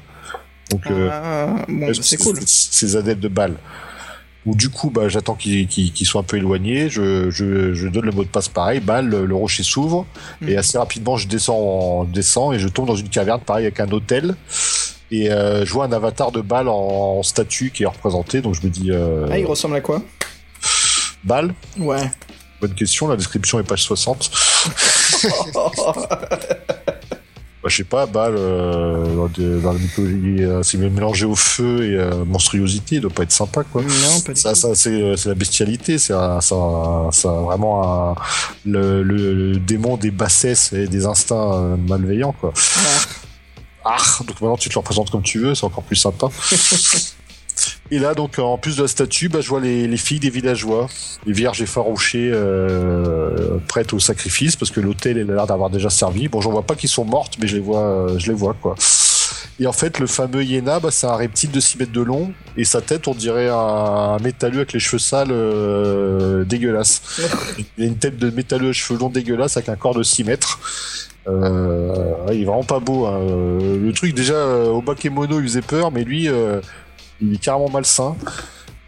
Donc, 0.70 0.82
euh, 0.90 1.08
Ah, 1.12 1.64
bon, 1.68 1.86
bah, 1.88 1.92
c'est 2.00 2.16
cool. 2.16 2.36
Ces 2.46 2.96
adeptes 2.96 3.20
de 3.22 3.28
balles. 3.28 3.56
où 4.46 4.54
du 4.54 4.70
coup, 4.70 4.88
bah, 4.88 5.06
j'attends 5.08 5.34
qu'il 5.34 5.66
qu'il- 5.68 5.92
qu'il 5.92 6.06
soit 6.06 6.22
un 6.22 6.24
peu 6.24 6.38
éloigné. 6.38 6.88
Je, 6.88 7.28
je, 7.30 7.74
je 7.74 7.88
donne 7.88 8.06
le 8.06 8.10
mot 8.12 8.24
de 8.24 8.28
passe 8.28 8.48
pareil. 8.48 8.80
Bah, 8.80 9.02
le, 9.02 9.26
le 9.26 9.34
rocher 9.34 9.62
s'ouvre 9.62 10.06
Mhm. 10.40 10.48
et 10.48 10.56
assez 10.56 10.78
rapidement, 10.78 11.18
je 11.18 11.28
descends, 11.28 11.58
en- 11.58 12.04
descends 12.04 12.52
et 12.52 12.58
je 12.58 12.68
tombe 12.68 12.86
dans 12.86 12.96
une 12.96 13.10
caverne, 13.10 13.40
pareil 13.42 13.66
avec 13.66 13.80
un 13.80 13.90
hôtel. 13.92 14.34
Et 15.10 15.30
euh, 15.30 15.66
je 15.66 15.72
vois 15.74 15.84
un 15.84 15.92
avatar 15.92 16.32
de 16.32 16.40
Bal 16.40 16.68
en, 16.68 17.18
en 17.18 17.22
statue 17.22 17.70
qui 17.70 17.82
est 17.82 17.86
représenté. 17.86 18.40
Donc 18.40 18.54
je 18.54 18.62
me 18.66 18.70
dis, 18.70 18.90
euh, 18.90 19.26
Ah, 19.30 19.38
il 19.38 19.44
ressemble 19.44 19.76
à 19.76 19.80
quoi 19.82 20.00
Bal. 21.24 21.52
Ouais. 21.78 22.10
Bonne 22.62 22.74
question. 22.74 23.08
La 23.08 23.16
description 23.16 23.58
est 23.60 23.64
page 23.64 23.82
60. 23.82 24.30
Bah, 27.62 27.68
je 27.68 27.76
sais 27.76 27.84
pas, 27.84 28.06
Bal, 28.06 28.34
euh, 28.38 29.26
dans, 29.60 29.72
la 29.74 29.78
mythologie, 29.78 30.42
euh, 30.44 30.62
c'est 30.62 30.78
mélangé 30.78 31.26
au 31.26 31.36
feu 31.36 31.84
et 31.84 31.96
euh, 31.96 32.24
monstruosité, 32.24 32.94
il 32.96 33.00
doit 33.02 33.10
pas 33.10 33.24
être 33.24 33.32
sympa, 33.32 33.64
quoi. 33.64 33.82
non, 33.82 34.20
pas 34.24 34.32
du 34.32 34.40
Ça, 34.40 34.54
ça 34.54 34.74
c'est 34.74 34.90
euh, 35.02 35.14
c'est 35.16 35.28
la 35.28 35.34
bestialité, 35.34 35.98
c'est 35.98 36.14
un- 36.14 36.40
c'est 36.40 36.54
un- 36.54 37.42
vraiment 37.42 38.12
un- 38.12 38.14
le, 38.64 39.02
le- 39.02 39.34
le 39.52 39.56
démon 39.58 39.98
des 39.98 40.10
bassesses 40.10 40.72
et 40.72 40.86
des 40.86 41.04
instincts 41.04 41.52
euh, 41.52 41.76
malveillants, 41.76 42.32
quoi. 42.32 42.54
Ah, 43.84 43.96
donc 44.26 44.40
maintenant 44.40 44.56
tu 44.56 44.68
te 44.70 44.74
le 44.74 44.78
représentes 44.78 45.10
comme 45.10 45.22
tu 45.22 45.38
veux, 45.40 45.54
c'est 45.54 45.64
encore 45.64 45.84
plus 45.84 45.96
sympa. 45.96 46.28
Et 47.92 47.98
là, 47.98 48.14
donc, 48.14 48.38
en 48.38 48.56
plus 48.56 48.76
de 48.76 48.82
la 48.82 48.88
statue, 48.88 49.28
bah, 49.28 49.40
je 49.40 49.48
vois 49.48 49.60
les, 49.60 49.88
les 49.88 49.96
filles 49.96 50.20
des 50.20 50.30
villageois, 50.30 50.86
les 51.26 51.32
vierges 51.32 51.60
effarouchées, 51.60 52.30
euh, 52.32 53.58
prêtes 53.66 53.92
au 53.92 53.98
sacrifice, 53.98 54.54
parce 54.54 54.70
que 54.70 54.80
l'hôtel 54.80 55.18
a 55.18 55.24
l'air 55.24 55.46
d'avoir 55.46 55.70
déjà 55.70 55.90
servi. 55.90 56.28
Bon, 56.28 56.40
j'en 56.40 56.52
vois 56.52 56.62
pas 56.62 56.76
qu'ils 56.76 56.88
sont 56.88 57.04
mortes, 57.04 57.34
mais 57.40 57.48
je 57.48 57.56
les 57.56 57.62
vois, 57.62 57.80
euh, 57.80 58.18
je 58.18 58.28
les 58.28 58.34
vois, 58.34 58.54
quoi. 58.54 58.76
Et 59.58 59.66
en 59.66 59.72
fait, 59.72 59.98
le 59.98 60.06
fameux 60.06 60.44
hyéna, 60.44 60.78
bah, 60.80 60.90
c'est 60.92 61.06
un 61.08 61.16
reptile 61.16 61.50
de 61.50 61.58
6 61.60 61.78
mètres 61.78 61.92
de 61.92 62.00
long, 62.00 62.32
et 62.56 62.64
sa 62.64 62.80
tête, 62.80 63.08
on 63.08 63.14
dirait 63.14 63.48
un, 63.48 63.54
un 63.56 64.18
métalleux 64.20 64.58
avec 64.58 64.72
les 64.72 64.80
cheveux 64.80 64.98
sales 65.00 65.28
euh, 65.32 66.44
dégueulasse. 66.44 67.02
Il 67.76 67.84
a 67.84 67.86
une 67.88 67.96
tête 67.98 68.18
de 68.18 68.30
métalleux 68.30 68.70
à 68.70 68.72
cheveux 68.72 68.98
longs 69.00 69.10
dégueulasse 69.10 69.56
avec 69.56 69.68
un 69.68 69.76
corps 69.76 69.94
de 69.96 70.02
6 70.04 70.22
mètres. 70.24 70.60
Euh, 71.28 72.14
il 72.32 72.42
est 72.42 72.44
vraiment 72.44 72.64
pas 72.64 72.80
beau. 72.80 73.06
hein. 73.06 73.18
Euh, 73.20 73.78
Le 73.78 73.92
truc, 73.92 74.14
déjà, 74.14 74.34
euh, 74.34 74.68
au 74.68 74.80
bakemono, 74.80 75.38
il 75.40 75.42
faisait 75.44 75.60
peur, 75.62 75.90
mais 75.92 76.02
lui, 76.02 76.28
euh, 76.28 76.60
il 77.20 77.34
est 77.34 77.38
carrément 77.38 77.68
malsain. 77.68 78.16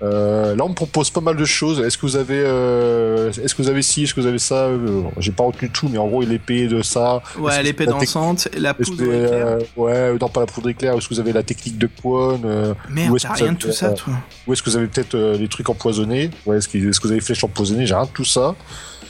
Euh, 0.02 0.56
là, 0.56 0.64
on 0.64 0.70
me 0.70 0.74
propose 0.74 1.10
pas 1.10 1.20
mal 1.20 1.36
de 1.36 1.44
choses. 1.44 1.78
Est-ce 1.80 1.96
que 1.96 2.06
vous 2.06 2.16
avez, 2.16 2.42
euh, 2.44 3.30
est-ce 3.30 3.54
que 3.54 3.62
vous 3.62 3.68
avez 3.68 3.82
ci, 3.82 4.02
est-ce 4.02 4.14
que 4.14 4.20
vous 4.20 4.26
avez 4.26 4.40
ça? 4.40 4.64
Euh, 4.64 5.02
J'ai 5.18 5.30
pas 5.30 5.44
retenu 5.44 5.70
tout, 5.70 5.88
mais 5.88 5.98
en 5.98 6.08
gros, 6.08 6.22
l'épée 6.22 6.66
de 6.66 6.82
ça. 6.82 7.22
Ouais, 7.38 7.62
l'épée 7.62 7.86
dansante, 7.86 8.48
la 8.58 8.74
poudre 8.74 8.96
que, 8.96 9.24
éclair. 9.24 9.58
ouais, 9.76 10.18
non 10.18 10.28
pas 10.28 10.40
la 10.40 10.46
poudre 10.46 10.70
éclair. 10.70 10.94
Est-ce 10.94 11.08
que 11.08 11.14
vous 11.14 11.20
avez 11.20 11.32
la 11.32 11.44
technique 11.44 11.78
de 11.78 11.86
Kwon 11.86 12.40
Merde, 12.88 13.16
t'as 13.20 13.32
rien 13.34 13.52
de 13.52 13.58
tout 13.58 13.72
ça, 13.72 13.90
toi. 13.90 14.14
Ou 14.46 14.52
est-ce 14.52 14.62
que 14.62 14.70
vous 14.70 14.76
avez 14.76 14.88
peut-être 14.88 15.16
les 15.16 15.48
trucs 15.48 15.68
empoisonnés? 15.68 16.30
Ouais, 16.46 16.58
est-ce 16.58 16.68
que, 16.68 16.78
que 16.78 17.02
vous 17.06 17.12
avez 17.12 17.20
flèches 17.20 17.44
empoisonnées? 17.44 17.86
J'ai 17.86 17.94
rien 17.94 18.06
de 18.06 18.10
tout 18.10 18.24
ça. 18.24 18.56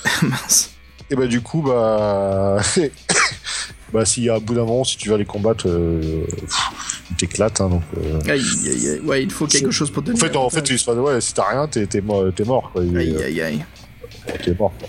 Mince. 0.23 0.73
Et 1.11 1.15
bah 1.15 1.27
du 1.27 1.41
coup, 1.43 1.63
bah, 1.63 2.59
bah 3.93 4.05
si 4.05 4.29
à 4.31 4.39
bout 4.39 4.55
d'un 4.55 4.65
moment, 4.65 4.85
si 4.85 4.97
tu 4.97 5.09
vas 5.11 5.17
les 5.17 5.25
combattre, 5.25 5.69
euh, 5.69 6.25
ils 7.11 7.17
t'éclatent. 7.17 7.61
Hein, 7.61 7.69
donc, 7.69 7.83
euh, 7.99 8.19
Aïe, 8.31 8.41
aïe, 8.67 8.89
aïe. 8.91 9.01
Ouais, 9.05 9.23
il 9.23 9.31
faut 9.31 9.47
quelque 9.47 9.71
chose 9.71 9.91
pour 9.91 10.03
te 10.03 10.11
En 10.13 10.17
fait, 10.17 10.35
en 10.37 10.49
fait, 10.51 10.71
ouais, 10.71 11.21
si 11.21 11.35
t'as 11.35 11.45
rien, 11.51 11.67
t'es, 11.69 12.01
mort, 12.01 12.25
t'es 12.35 12.45
mort. 12.45 12.71
Quoi. 12.73 12.83
Aïe, 12.83 13.17
aïe, 13.25 13.41
aïe. 13.43 13.65
t'es 14.45 14.55
mort. 14.59 14.73
Quoi. 14.79 14.89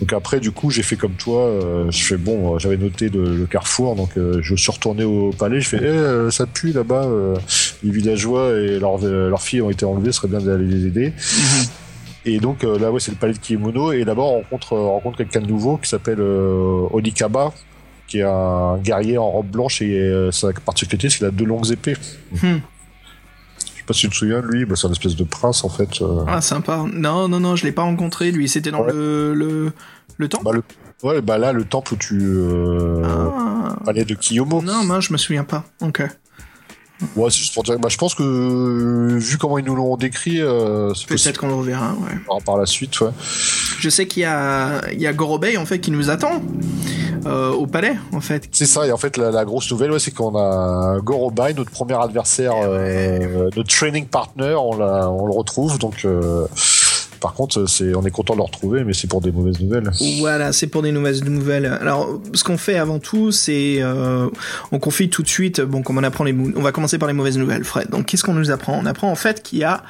Donc 0.00 0.12
après, 0.12 0.40
du 0.40 0.50
coup, 0.50 0.70
j'ai 0.70 0.82
fait 0.82 0.96
comme 0.96 1.14
toi. 1.14 1.40
euh, 1.42 1.90
je 1.90 2.04
fais 2.04 2.16
bon, 2.18 2.54
euh, 2.54 2.58
j'avais 2.58 2.76
noté 2.76 3.08
le, 3.08 3.34
le 3.34 3.46
carrefour, 3.46 3.96
donc 3.96 4.10
euh, 4.18 4.40
je 4.42 4.54
suis 4.54 4.70
retourné 4.70 5.04
au 5.04 5.30
palais. 5.30 5.60
Je 5.60 5.68
fais, 5.68 5.78
eh, 5.80 5.86
euh, 5.86 6.30
ça 6.30 6.44
pue 6.46 6.72
là-bas. 6.72 7.04
euh, 7.06 7.36
les 7.82 7.90
villageois 7.90 8.52
et 8.58 8.78
leurs 8.78 9.02
euh, 9.04 9.30
leurs 9.30 9.42
filles 9.42 9.62
ont 9.62 9.70
été 9.70 9.84
enlevées. 9.86 10.12
Ce 10.12 10.18
serait 10.18 10.28
bien 10.28 10.40
d'aller 10.40 10.66
les 10.66 10.86
aider. 10.86 11.08
Mhm. 11.10 11.66
Et 12.28 12.38
donc 12.40 12.64
euh, 12.64 12.78
là, 12.78 12.90
ouais, 12.90 12.98
c'est 13.00 13.12
le 13.12 13.16
palais 13.16 13.32
de 13.34 13.38
Kiemono. 13.38 13.92
Et 13.92 14.04
là-bas, 14.04 14.22
on 14.22 14.34
rencontre, 14.40 14.72
euh, 14.74 14.78
on 14.80 14.92
rencontre 14.94 15.16
quelqu'un 15.18 15.40
de 15.40 15.46
nouveau 15.46 15.76
qui 15.78 15.88
s'appelle 15.88 16.20
euh, 16.20 16.86
Onikaba, 16.90 17.52
qui 18.06 18.18
est 18.18 18.22
un 18.22 18.78
guerrier 18.78 19.18
en 19.18 19.30
robe 19.30 19.48
blanche 19.48 19.82
et 19.82 19.98
euh, 20.00 20.30
sa 20.30 20.52
particularité, 20.52 21.10
c'est 21.10 21.18
qu'il 21.18 21.26
a 21.26 21.30
deux 21.30 21.44
longues 21.44 21.70
épées. 21.70 21.96
Hmm. 22.32 22.58
Je 23.58 23.80
sais 23.80 23.84
pas 23.86 23.94
si 23.94 24.00
tu 24.02 24.08
te 24.10 24.14
souviens 24.14 24.40
de 24.40 24.46
lui, 24.46 24.64
bah, 24.64 24.74
c'est 24.76 24.86
un 24.86 24.92
espèce 24.92 25.16
de 25.16 25.24
prince 25.24 25.64
en 25.64 25.68
fait. 25.68 26.00
euh. 26.02 26.24
Ah, 26.28 26.40
sympa. 26.40 26.84
Non, 26.92 27.28
non, 27.28 27.40
non, 27.40 27.56
je 27.56 27.64
l'ai 27.64 27.72
pas 27.72 27.82
rencontré, 27.82 28.30
lui. 28.30 28.48
C'était 28.48 28.70
dans 28.70 28.82
Ouais. 28.84 28.92
le, 28.92 29.34
le, 29.34 29.72
le 30.16 30.28
temple? 30.28 30.44
Bah, 30.44 30.52
le... 30.52 30.62
Ouais, 31.02 31.20
bah 31.20 31.36
là, 31.38 31.52
le 31.52 31.64
temple 31.64 31.92
où 31.94 31.96
tu 31.96 32.18
euh, 32.22 33.02
Ah. 33.04 33.76
parlais 33.84 34.04
de 34.04 34.14
Kiyomo. 34.14 34.62
Non, 34.62 34.82
moi, 34.84 35.00
je 35.00 35.12
me 35.12 35.18
souviens 35.18 35.44
pas. 35.44 35.64
Ok. 35.82 36.02
Ouais, 37.14 37.30
c'est 37.30 37.38
juste 37.38 37.54
pour 37.54 37.62
dire. 37.62 37.78
Bah, 37.78 37.88
je 37.90 37.98
pense 37.98 38.14
que 38.14 39.16
vu 39.18 39.36
comment 39.38 39.58
ils 39.58 39.64
nous 39.64 39.76
l'ont 39.76 39.96
décrit, 39.96 40.40
euh, 40.40 40.92
Peut-être 41.06 41.38
qu'on 41.38 41.48
le 41.48 41.54
reverra, 41.54 41.92
ouais. 41.92 42.16
par, 42.26 42.40
par 42.42 42.56
la 42.56 42.64
suite. 42.66 42.98
Ouais. 43.00 43.10
Je 43.78 43.88
sais 43.90 44.06
qu'il 44.06 44.22
y 44.22 44.26
a, 44.26 44.80
il 44.92 45.00
y 45.00 45.06
a 45.06 45.12
Gorobei, 45.12 45.56
en 45.58 45.66
fait, 45.66 45.78
qui 45.78 45.90
nous 45.90 46.08
attend. 46.10 46.40
euh, 47.26 47.50
au 47.50 47.66
palais, 47.66 47.96
en 48.12 48.20
fait. 48.20 48.48
C'est 48.52 48.66
ça. 48.66 48.86
Et 48.86 48.92
en 48.92 48.96
fait, 48.96 49.16
la, 49.16 49.30
la 49.30 49.44
grosse 49.44 49.70
nouvelle, 49.70 49.90
ouais, 49.92 49.98
c'est 49.98 50.12
qu'on 50.12 50.36
a 50.38 50.98
Gorobai, 51.00 51.54
notre 51.54 51.70
premier 51.70 52.00
adversaire, 52.00 52.52
euh, 52.62 53.50
notre 53.56 53.68
training 53.74 54.06
partner, 54.06 54.54
on, 54.58 54.76
l'a, 54.76 55.10
on 55.10 55.26
le 55.26 55.32
retrouve. 55.32 55.78
Donc, 55.78 56.04
euh, 56.04 56.46
par 57.20 57.34
contre, 57.34 57.64
on 57.80 58.04
est 58.04 58.10
content 58.10 58.34
de 58.34 58.38
le 58.38 58.44
retrouver, 58.44 58.84
mais 58.84 58.92
c'est 58.92 59.06
pour 59.06 59.20
des 59.20 59.32
mauvaises 59.32 59.60
nouvelles. 59.60 59.90
Voilà, 60.20 60.52
c'est 60.52 60.66
pour 60.66 60.82
des 60.82 60.92
nouvelles 60.92 61.24
nouvelles. 61.24 61.66
Alors, 61.66 62.20
ce 62.32 62.44
qu'on 62.44 62.58
fait 62.58 62.76
avant 62.76 62.98
tout, 62.98 63.32
c'est 63.32 63.78
euh, 63.80 64.28
on 64.72 64.78
confie 64.78 65.08
tout 65.08 65.22
de 65.22 65.28
suite. 65.28 65.60
Bon, 65.60 65.82
comme 65.82 65.98
on 65.98 66.02
apprend 66.02 66.24
les, 66.24 66.34
on 66.34 66.62
va 66.62 66.72
commencer 66.72 66.98
par 66.98 67.08
les 67.08 67.14
mauvaises 67.14 67.38
nouvelles, 67.38 67.64
Fred. 67.64 67.90
Donc, 67.90 68.06
qu'est-ce 68.06 68.24
qu'on 68.24 68.34
nous 68.34 68.50
apprend? 68.50 68.78
On 68.78 68.86
apprend 68.86 69.10
en 69.10 69.14
fait 69.16 69.42
qu'il 69.42 69.58
y 69.58 69.64
a, 69.64 69.82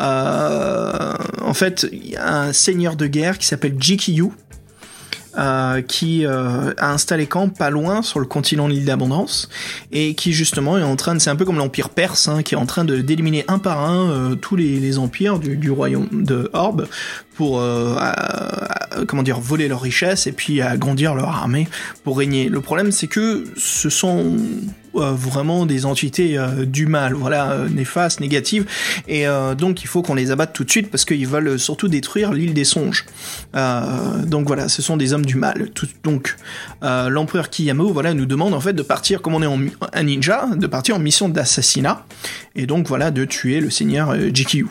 euh, 0.00 1.14
en 1.42 1.54
fait, 1.54 1.86
y 1.92 2.16
a 2.16 2.42
un 2.42 2.52
seigneur 2.52 2.96
de 2.96 3.06
guerre 3.06 3.38
qui 3.38 3.46
s'appelle 3.46 3.74
Jikiyu. 3.78 4.30
Euh, 5.38 5.82
qui 5.82 6.26
euh, 6.26 6.72
a 6.78 6.92
installé 6.92 7.26
camp 7.26 7.48
pas 7.48 7.70
loin 7.70 8.02
sur 8.02 8.20
le 8.20 8.26
continent 8.26 8.68
de 8.68 8.74
l'île 8.74 8.84
d'Abondance 8.84 9.48
et 9.90 10.14
qui 10.14 10.32
justement 10.32 10.78
est 10.78 10.82
en 10.82 10.96
train 10.96 11.14
de 11.14 11.20
c'est 11.20 11.30
un 11.30 11.36
peu 11.36 11.44
comme 11.44 11.58
l'empire 11.58 11.88
perse 11.88 12.28
hein, 12.28 12.42
qui 12.42 12.54
est 12.54 12.58
en 12.58 12.66
train 12.66 12.84
de 12.84 13.00
d'éliminer 13.00 13.44
un 13.48 13.58
par 13.58 13.80
un 13.80 14.10
euh, 14.10 14.34
tous 14.36 14.56
les, 14.56 14.98
empires 14.98 15.38
du, 15.38 15.56
du 15.56 15.70
royaume 15.70 16.08
de 16.12 16.50
Orbe 16.52 16.86
pour 17.34 17.60
euh, 17.60 19.04
comment 19.06 19.22
dire 19.22 19.40
voler 19.40 19.68
leurs 19.68 19.80
richesses 19.80 20.26
et 20.26 20.32
puis 20.32 20.60
agrandir 20.60 21.14
leur 21.14 21.28
armée 21.28 21.68
pour 22.02 22.18
régner. 22.18 22.48
Le 22.48 22.60
problème 22.60 22.92
c'est 22.92 23.06
que 23.06 23.44
ce 23.56 23.88
sont 23.90 24.36
euh, 24.94 25.10
vraiment 25.12 25.66
des 25.66 25.86
entités 25.86 26.38
euh, 26.38 26.64
du 26.64 26.86
mal, 26.86 27.14
voilà, 27.14 27.64
néfastes, 27.68 28.20
négatives, 28.20 28.66
et 29.08 29.24
donc 29.56 29.82
il 29.82 29.86
faut 29.86 30.02
qu'on 30.02 30.14
les 30.14 30.30
abatte 30.30 30.52
tout 30.52 30.64
de 30.64 30.70
suite 30.70 30.90
parce 30.90 31.04
qu'ils 31.04 31.26
veulent 31.26 31.58
surtout 31.58 31.88
détruire 31.88 32.32
l'île 32.32 32.54
des 32.54 32.64
songes. 32.64 33.04
Donc 33.52 34.46
voilà, 34.46 34.68
ce 34.68 34.82
sont 34.82 34.96
des 34.96 35.12
hommes 35.12 35.26
du 35.26 35.36
mal. 35.36 35.68
Donc 36.02 36.36
l'empereur 36.82 37.50
Kiyamo, 37.50 37.92
voilà, 37.92 38.14
nous 38.14 38.26
demande 38.26 38.54
en 38.54 38.60
fait 38.60 38.72
de 38.72 38.82
partir, 38.82 39.22
comme 39.22 39.34
on 39.34 39.42
est 39.42 39.72
un 39.92 40.02
ninja, 40.02 40.48
de 40.54 40.66
partir 40.66 40.96
en 40.96 40.98
mission 40.98 41.28
d'assassinat, 41.28 42.04
et 42.54 42.66
donc 42.66 42.86
voilà, 42.86 43.10
de 43.10 43.24
tuer 43.24 43.60
le 43.60 43.70
seigneur 43.70 44.14
Jikiyu. 44.32 44.68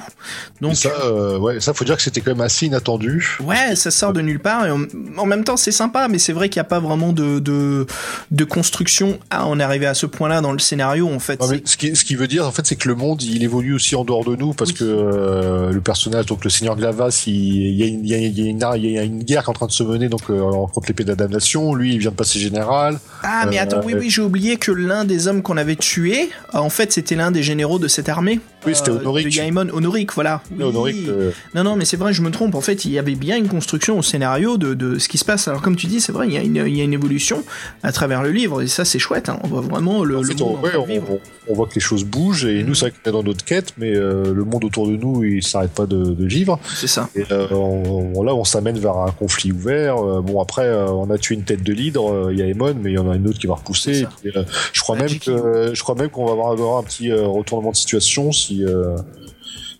Donc 0.61 0.75
ça, 0.75 1.37
ouais, 1.39 1.59
ça, 1.59 1.73
faut 1.73 1.85
dire 1.85 1.97
que 1.97 2.03
c'était 2.03 2.21
quand 2.21 2.31
même 2.31 2.41
assez 2.41 2.52
inattendu. 2.61 3.37
Ouais, 3.43 3.75
ça 3.75 3.91
sort 3.91 4.13
de 4.13 4.21
nulle 4.21 4.39
part. 4.39 4.65
Et 4.65 4.71
en, 4.71 4.81
en 5.17 5.25
même 5.25 5.43
temps, 5.43 5.57
c'est 5.57 5.71
sympa, 5.71 6.07
mais 6.07 6.19
c'est 6.19 6.33
vrai 6.33 6.49
qu'il 6.49 6.59
n'y 6.59 6.65
a 6.65 6.69
pas 6.69 6.79
vraiment 6.79 7.11
de, 7.13 7.39
de, 7.39 7.85
de 8.31 8.43
construction 8.43 9.19
à 9.29 9.45
en 9.45 9.59
arriver 9.59 9.85
à 9.87 9.93
ce 9.93 10.05
point-là 10.05 10.41
dans 10.41 10.51
le 10.53 10.59
scénario. 10.59 11.09
En 11.09 11.19
fait, 11.19 11.39
Non, 11.41 11.47
mais 11.47 11.57
C'est- 11.65 11.67
ce, 11.73 11.77
qui, 11.77 11.95
ce 11.95 12.03
qui 12.05 12.15
veut 12.15 12.27
dire, 12.27 12.47
en 12.47 12.51
fait, 12.51 12.65
c'est 12.65 12.75
que 12.75 12.87
le 12.87 12.95
monde, 12.95 13.21
il 13.23 13.43
évolue 13.43 13.73
aussi 13.73 13.95
en 13.95 14.05
dehors 14.05 14.23
de 14.23 14.35
nous, 14.35 14.53
parce 14.53 14.71
Oui. 14.71 14.75
que 14.77 14.83
euh, 14.85 15.71
le 15.71 15.81
personnage, 15.81 16.25
donc 16.27 16.43
le 16.43 16.49
Seigneur 16.49 16.75
Glavas, 16.75 17.23
il, 17.27 17.33
il 17.33 17.75
y, 17.75 17.83
a 17.83 17.87
une- 17.87 18.05
il 18.05 18.09
y 18.11 18.13
a, 18.13 18.17
il 18.17 18.39
y 18.39 18.47
a 18.47 18.49
une, 18.49 18.59
il 18.75 18.91
y 18.91 18.99
a 18.99 19.03
une 19.03 19.23
guerre 19.23 19.43
qui 19.43 19.47
est 19.47 19.49
en 19.49 19.53
train 19.53 19.67
de 19.67 19.71
se 19.71 19.83
mener 19.83 20.09
donc 20.09 20.21
euh, 20.29 20.41
contre 20.73 20.87
l'épée 20.87 21.03
de 21.03 21.09
la 21.09 21.15
damnation. 21.15 21.73
Lui, 21.73 21.93
il 21.93 21.99
vient 21.99 22.11
de 22.11 22.15
passer 22.15 22.39
général. 22.39 22.99
ah, 23.23 23.45
mais 23.49 23.59
euh, 23.59 23.63
attends, 23.63 23.81
oui, 23.83 23.93
oui, 23.97 24.09
j'ai 24.09 24.21
oublié 24.21 24.57
que 24.57 24.71
l'un 24.71 25.05
des 25.05 25.27
hommes 25.27 25.41
qu'on 25.41 25.57
avait 25.57 25.75
tué, 25.75 26.29
en 26.53 26.69
fait, 26.69 26.91
c'était 26.91 27.15
l'un 27.15 27.31
des 27.31 27.43
généraux 27.43 27.79
de 27.79 27.87
cette 27.87 28.09
armée. 28.09 28.39
Oui, 28.65 28.75
c'était 28.75 28.91
Euh, 28.91 28.99
Honoric. 28.99 29.25
De 29.27 29.31
Yaemon, 29.31 29.67
Honoric, 29.73 30.13
voilà. 30.13 30.41
Oui. 30.51 30.63
Honoric, 30.63 31.07
euh, 31.07 31.31
Non, 31.55 31.63
non, 31.63 31.75
mais 31.75 31.85
c'est 31.85 31.97
vrai, 31.97 32.13
je 32.13 32.21
me 32.21 32.31
trompe. 32.31 32.55
En 32.55 32.61
fait, 32.61 32.85
il 32.85 32.91
y 32.91 32.99
avait 32.99 33.15
bien 33.15 33.37
une 33.37 33.47
construction 33.47 33.97
au 33.97 34.01
scénario 34.01 34.57
de, 34.57 34.73
de 34.73 34.99
ce 34.99 35.07
qui 35.09 35.17
se 35.17 35.25
passe. 35.25 35.47
Alors, 35.47 35.61
comme 35.61 35.75
tu 35.75 35.87
dis, 35.87 35.99
c'est 36.01 36.11
vrai, 36.11 36.27
il 36.27 36.33
y, 36.33 36.37
a 36.37 36.41
une, 36.41 36.55
il 36.67 36.77
y 36.77 36.81
a 36.81 36.83
une 36.83 36.93
évolution 36.93 37.43
à 37.83 37.91
travers 37.91 38.21
le 38.23 38.31
livre, 38.31 38.61
et 38.61 38.67
ça, 38.67 38.85
c'est 38.85 38.99
chouette. 38.99 39.29
hein. 39.29 39.39
On 39.43 39.47
voit 39.47 39.61
vraiment 39.61 40.03
le, 40.03 40.17
en 40.17 40.21
le 40.21 40.27
monde 40.29 40.41
on, 40.41 40.61
ouais, 40.61 40.71
de 40.71 41.53
voit 41.53 41.67
que 41.67 41.75
les 41.75 41.81
choses 41.81 42.05
bougent 42.05 42.45
et 42.45 42.63
nous, 42.63 42.73
c'est 42.73 42.85
vrai 42.89 42.93
qu'on 43.03 43.09
est 43.09 43.13
dans 43.13 43.23
notre 43.23 43.43
quête, 43.43 43.73
mais 43.77 43.93
euh, 43.95 44.33
le 44.33 44.43
monde 44.45 44.63
autour 44.63 44.87
de 44.87 44.95
nous, 44.95 45.23
il 45.23 45.43
s'arrête 45.43 45.71
pas 45.71 45.85
de, 45.85 45.97
de 46.03 46.25
vivre. 46.25 46.59
C'est 46.75 46.87
ça. 46.87 47.09
Et 47.15 47.23
euh, 47.31 47.47
on- 47.51 48.13
on- 48.15 48.23
là, 48.23 48.33
on 48.33 48.43
s'amène 48.45 48.77
vers 48.79 48.97
un 48.97 49.11
conflit 49.11 49.51
ouvert. 49.51 49.97
Bon, 50.21 50.41
après, 50.41 50.73
on 50.73 51.09
a 51.09 51.17
tué 51.17 51.35
une 51.35 51.43
tête 51.43 51.63
de 51.63 51.73
l'hydre, 51.73 52.29
il 52.31 52.39
y 52.39 52.41
a 52.41 52.45
Emon, 52.45 52.73
mais 52.81 52.91
il 52.91 52.95
y 52.95 52.97
en 52.97 53.09
a 53.09 53.15
une 53.15 53.27
autre 53.27 53.39
qui 53.39 53.47
va 53.47 53.55
repousser. 53.55 54.01
Et 54.01 54.05
puis, 54.31 54.31
je 54.71 54.81
crois 54.81 54.95
même 54.95 55.19
que 55.19 55.71
je 55.73 55.83
crois 55.83 55.95
même 55.95 56.09
qu'on 56.09 56.25
va 56.25 56.31
avoir, 56.31 56.51
avoir 56.51 56.77
un 56.79 56.83
petit 56.83 57.11
retournement 57.11 57.71
de 57.71 57.75
situation 57.75 58.31
si 58.31 58.52
euh, 58.61 58.95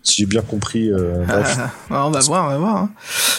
si 0.02 0.22
j'ai 0.22 0.26
bien 0.26 0.42
compris. 0.42 0.90
euh, 0.90 1.24
bref. 1.28 1.58
Ah, 1.90 2.06
on 2.06 2.10
va 2.10 2.20
voir, 2.20 2.46
on 2.46 2.48
va 2.48 2.58
voir. 2.58 2.76
hein. 2.76 2.90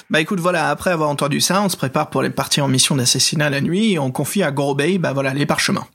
Bah 0.09 0.21
écoute, 0.21 0.39
voilà, 0.39 0.69
après 0.69 0.91
avoir 0.91 1.09
entendu 1.09 1.41
ça, 1.41 1.61
on 1.61 1.69
se 1.69 1.75
prépare 1.77 2.09
pour 2.09 2.21
les 2.21 2.29
partir 2.29 2.63
en 2.63 2.67
mission 2.67 2.95
d'assassinat 2.95 3.49
la 3.49 3.59
nuit 3.61 3.93
et 3.93 3.99
on 3.99 4.11
confie 4.11 4.43
à 4.43 4.51
Gorobei, 4.51 4.97
bah 4.99 5.13
voilà, 5.13 5.33
les 5.33 5.45
parchemins. 5.45 5.87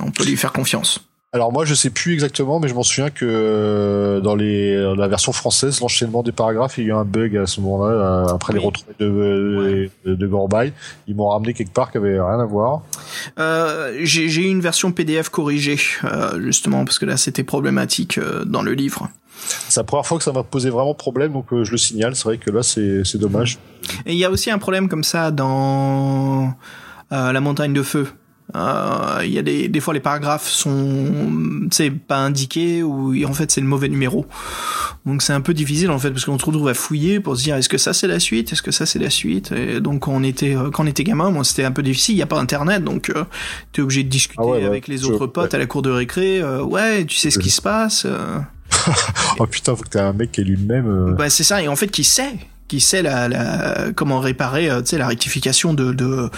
On 0.00 0.10
peut 0.10 0.24
lui 0.24 0.36
faire 0.36 0.52
confiance. 0.52 1.00
Alors 1.32 1.52
moi 1.52 1.64
je 1.64 1.74
sais 1.74 1.90
plus 1.90 2.14
exactement, 2.14 2.60
mais 2.60 2.68
je 2.68 2.74
m'en 2.74 2.82
souviens 2.82 3.10
que 3.10 3.26
euh, 3.28 4.20
dans 4.20 4.34
les 4.34 4.74
la 4.96 5.08
version 5.08 5.32
française, 5.32 5.80
l'enchaînement 5.80 6.22
des 6.22 6.32
paragraphes, 6.32 6.78
il 6.78 6.84
y 6.84 6.86
a 6.86 6.88
eu 6.90 6.92
un 6.92 7.04
bug 7.04 7.36
à 7.36 7.46
ce 7.46 7.60
moment-là 7.60 7.92
euh, 7.92 8.26
après 8.34 8.52
les 8.54 8.58
retrouvailles 8.60 8.96
de 8.98 9.90
de, 10.04 10.14
de 10.14 10.26
Gorbay. 10.26 10.72
Ils 11.08 11.14
m'ont 11.16 11.28
ramené 11.28 11.52
quelque 11.52 11.72
part 11.72 11.90
qui 11.90 11.98
avait 11.98 12.20
rien 12.20 12.40
à 12.40 12.44
voir. 12.44 12.82
Euh, 13.38 13.98
j'ai 14.02 14.24
eu 14.24 14.48
une 14.48 14.60
version 14.60 14.92
PDF 14.92 15.28
corrigée, 15.28 15.78
euh, 16.04 16.40
justement, 16.40 16.84
parce 16.84 16.98
que 16.98 17.04
là, 17.06 17.16
c'était 17.16 17.44
problématique 17.44 18.18
euh, 18.18 18.44
dans 18.44 18.62
le 18.62 18.72
livre. 18.72 19.08
C'est 19.68 19.80
la 19.80 19.84
première 19.84 20.06
fois 20.06 20.18
que 20.18 20.24
ça 20.24 20.32
m'a 20.32 20.42
posé 20.42 20.70
vraiment 20.70 20.94
problème, 20.94 21.32
donc 21.32 21.52
euh, 21.52 21.64
je 21.64 21.72
le 21.72 21.76
signale. 21.76 22.16
C'est 22.16 22.24
vrai 22.24 22.38
que 22.38 22.50
là 22.50 22.62
c'est 22.62 23.04
c'est 23.04 23.18
dommage. 23.18 23.58
Et 24.06 24.12
il 24.12 24.18
y 24.18 24.24
a 24.24 24.30
aussi 24.30 24.50
un 24.50 24.58
problème 24.58 24.88
comme 24.88 25.04
ça 25.04 25.30
dans 25.30 26.54
euh, 27.12 27.32
La 27.32 27.40
montagne 27.40 27.72
de 27.72 27.82
feu. 27.82 28.08
Euh, 28.54 29.22
Il 29.24 29.32
y 29.32 29.38
a 29.38 29.42
des, 29.42 29.68
des 29.68 29.80
fois 29.80 29.92
les 29.92 30.00
paragraphes 30.00 30.48
sont 30.48 31.66
c'est 31.72 31.90
pas 31.90 32.18
indiqués 32.18 32.82
ou 32.82 33.12
en 33.26 33.32
fait 33.32 33.50
c'est 33.50 33.60
le 33.60 33.66
mauvais 33.66 33.88
numéro. 33.88 34.26
Donc 35.04 35.22
c'est 35.22 35.32
un 35.32 35.40
peu 35.40 35.52
difficile 35.52 35.90
en 35.90 35.98
fait 35.98 36.10
parce 36.10 36.24
qu'on 36.24 36.38
se 36.38 36.44
retrouve 36.46 36.68
à 36.68 36.74
fouiller 36.74 37.18
pour 37.20 37.36
se 37.36 37.42
dire 37.42 37.56
est-ce 37.56 37.68
que 37.68 37.78
ça 37.78 37.92
c'est 37.92 38.06
la 38.06 38.20
suite, 38.20 38.52
est-ce 38.52 38.62
que 38.62 38.70
ça 38.70 38.86
c'est 38.86 38.98
la 39.00 39.10
suite? 39.10 39.52
Et 39.52 39.80
donc 39.80 40.00
quand 40.02 40.12
on 40.12 40.22
était 40.22 40.56
euh, 40.56 40.70
quand 40.70 40.84
on 40.84 40.86
était 40.86 41.04
gamin, 41.04 41.30
moi 41.30 41.42
c'était 41.44 41.64
un 41.64 41.72
peu 41.72 41.82
difficile. 41.82 42.14
Il 42.14 42.18
y 42.18 42.22
a 42.22 42.26
pas 42.26 42.38
internet 42.38 42.84
donc 42.84 43.10
euh, 43.10 43.24
t'es 43.72 43.82
obligé 43.82 44.04
de 44.04 44.08
discuter 44.08 44.40
Ah 44.42 44.46
ouais, 44.46 44.58
ouais, 44.58 44.64
avec 44.64 44.86
les 44.88 45.04
autres 45.04 45.26
potes 45.26 45.50
ouais. 45.50 45.56
à 45.56 45.58
la 45.58 45.66
cour 45.66 45.82
de 45.82 45.90
récré. 45.90 46.40
euh, 46.40 46.62
ouais, 46.62 47.04
tu 47.04 47.16
sais 47.16 47.30
ce 47.30 47.38
qui 47.38 47.50
se 47.50 47.60
passe. 47.62 48.06
Oh 49.38 49.46
putain, 49.46 49.74
faut 49.74 49.82
que 49.82 49.88
t'aies 49.88 49.98
un 50.00 50.12
mec 50.12 50.30
qui 50.32 50.40
est 50.40 50.44
lui-même. 50.44 51.14
Bah 51.18 51.28
c'est 51.30 51.42
ça 51.44 51.60
et 51.62 51.66
en 51.68 51.74
fait 51.76 51.88
qui 51.88 52.04
sait? 52.04 52.34
Qui 52.68 52.80
sait 52.80 53.02
la, 53.02 53.28
la 53.28 53.92
comment 53.94 54.20
réparer 54.20 54.68
euh, 54.70 54.80
tu 54.80 54.88
sais 54.90 54.98
la 54.98 55.06
rectification 55.06 55.74
de, 55.74 55.92
de 55.92 56.28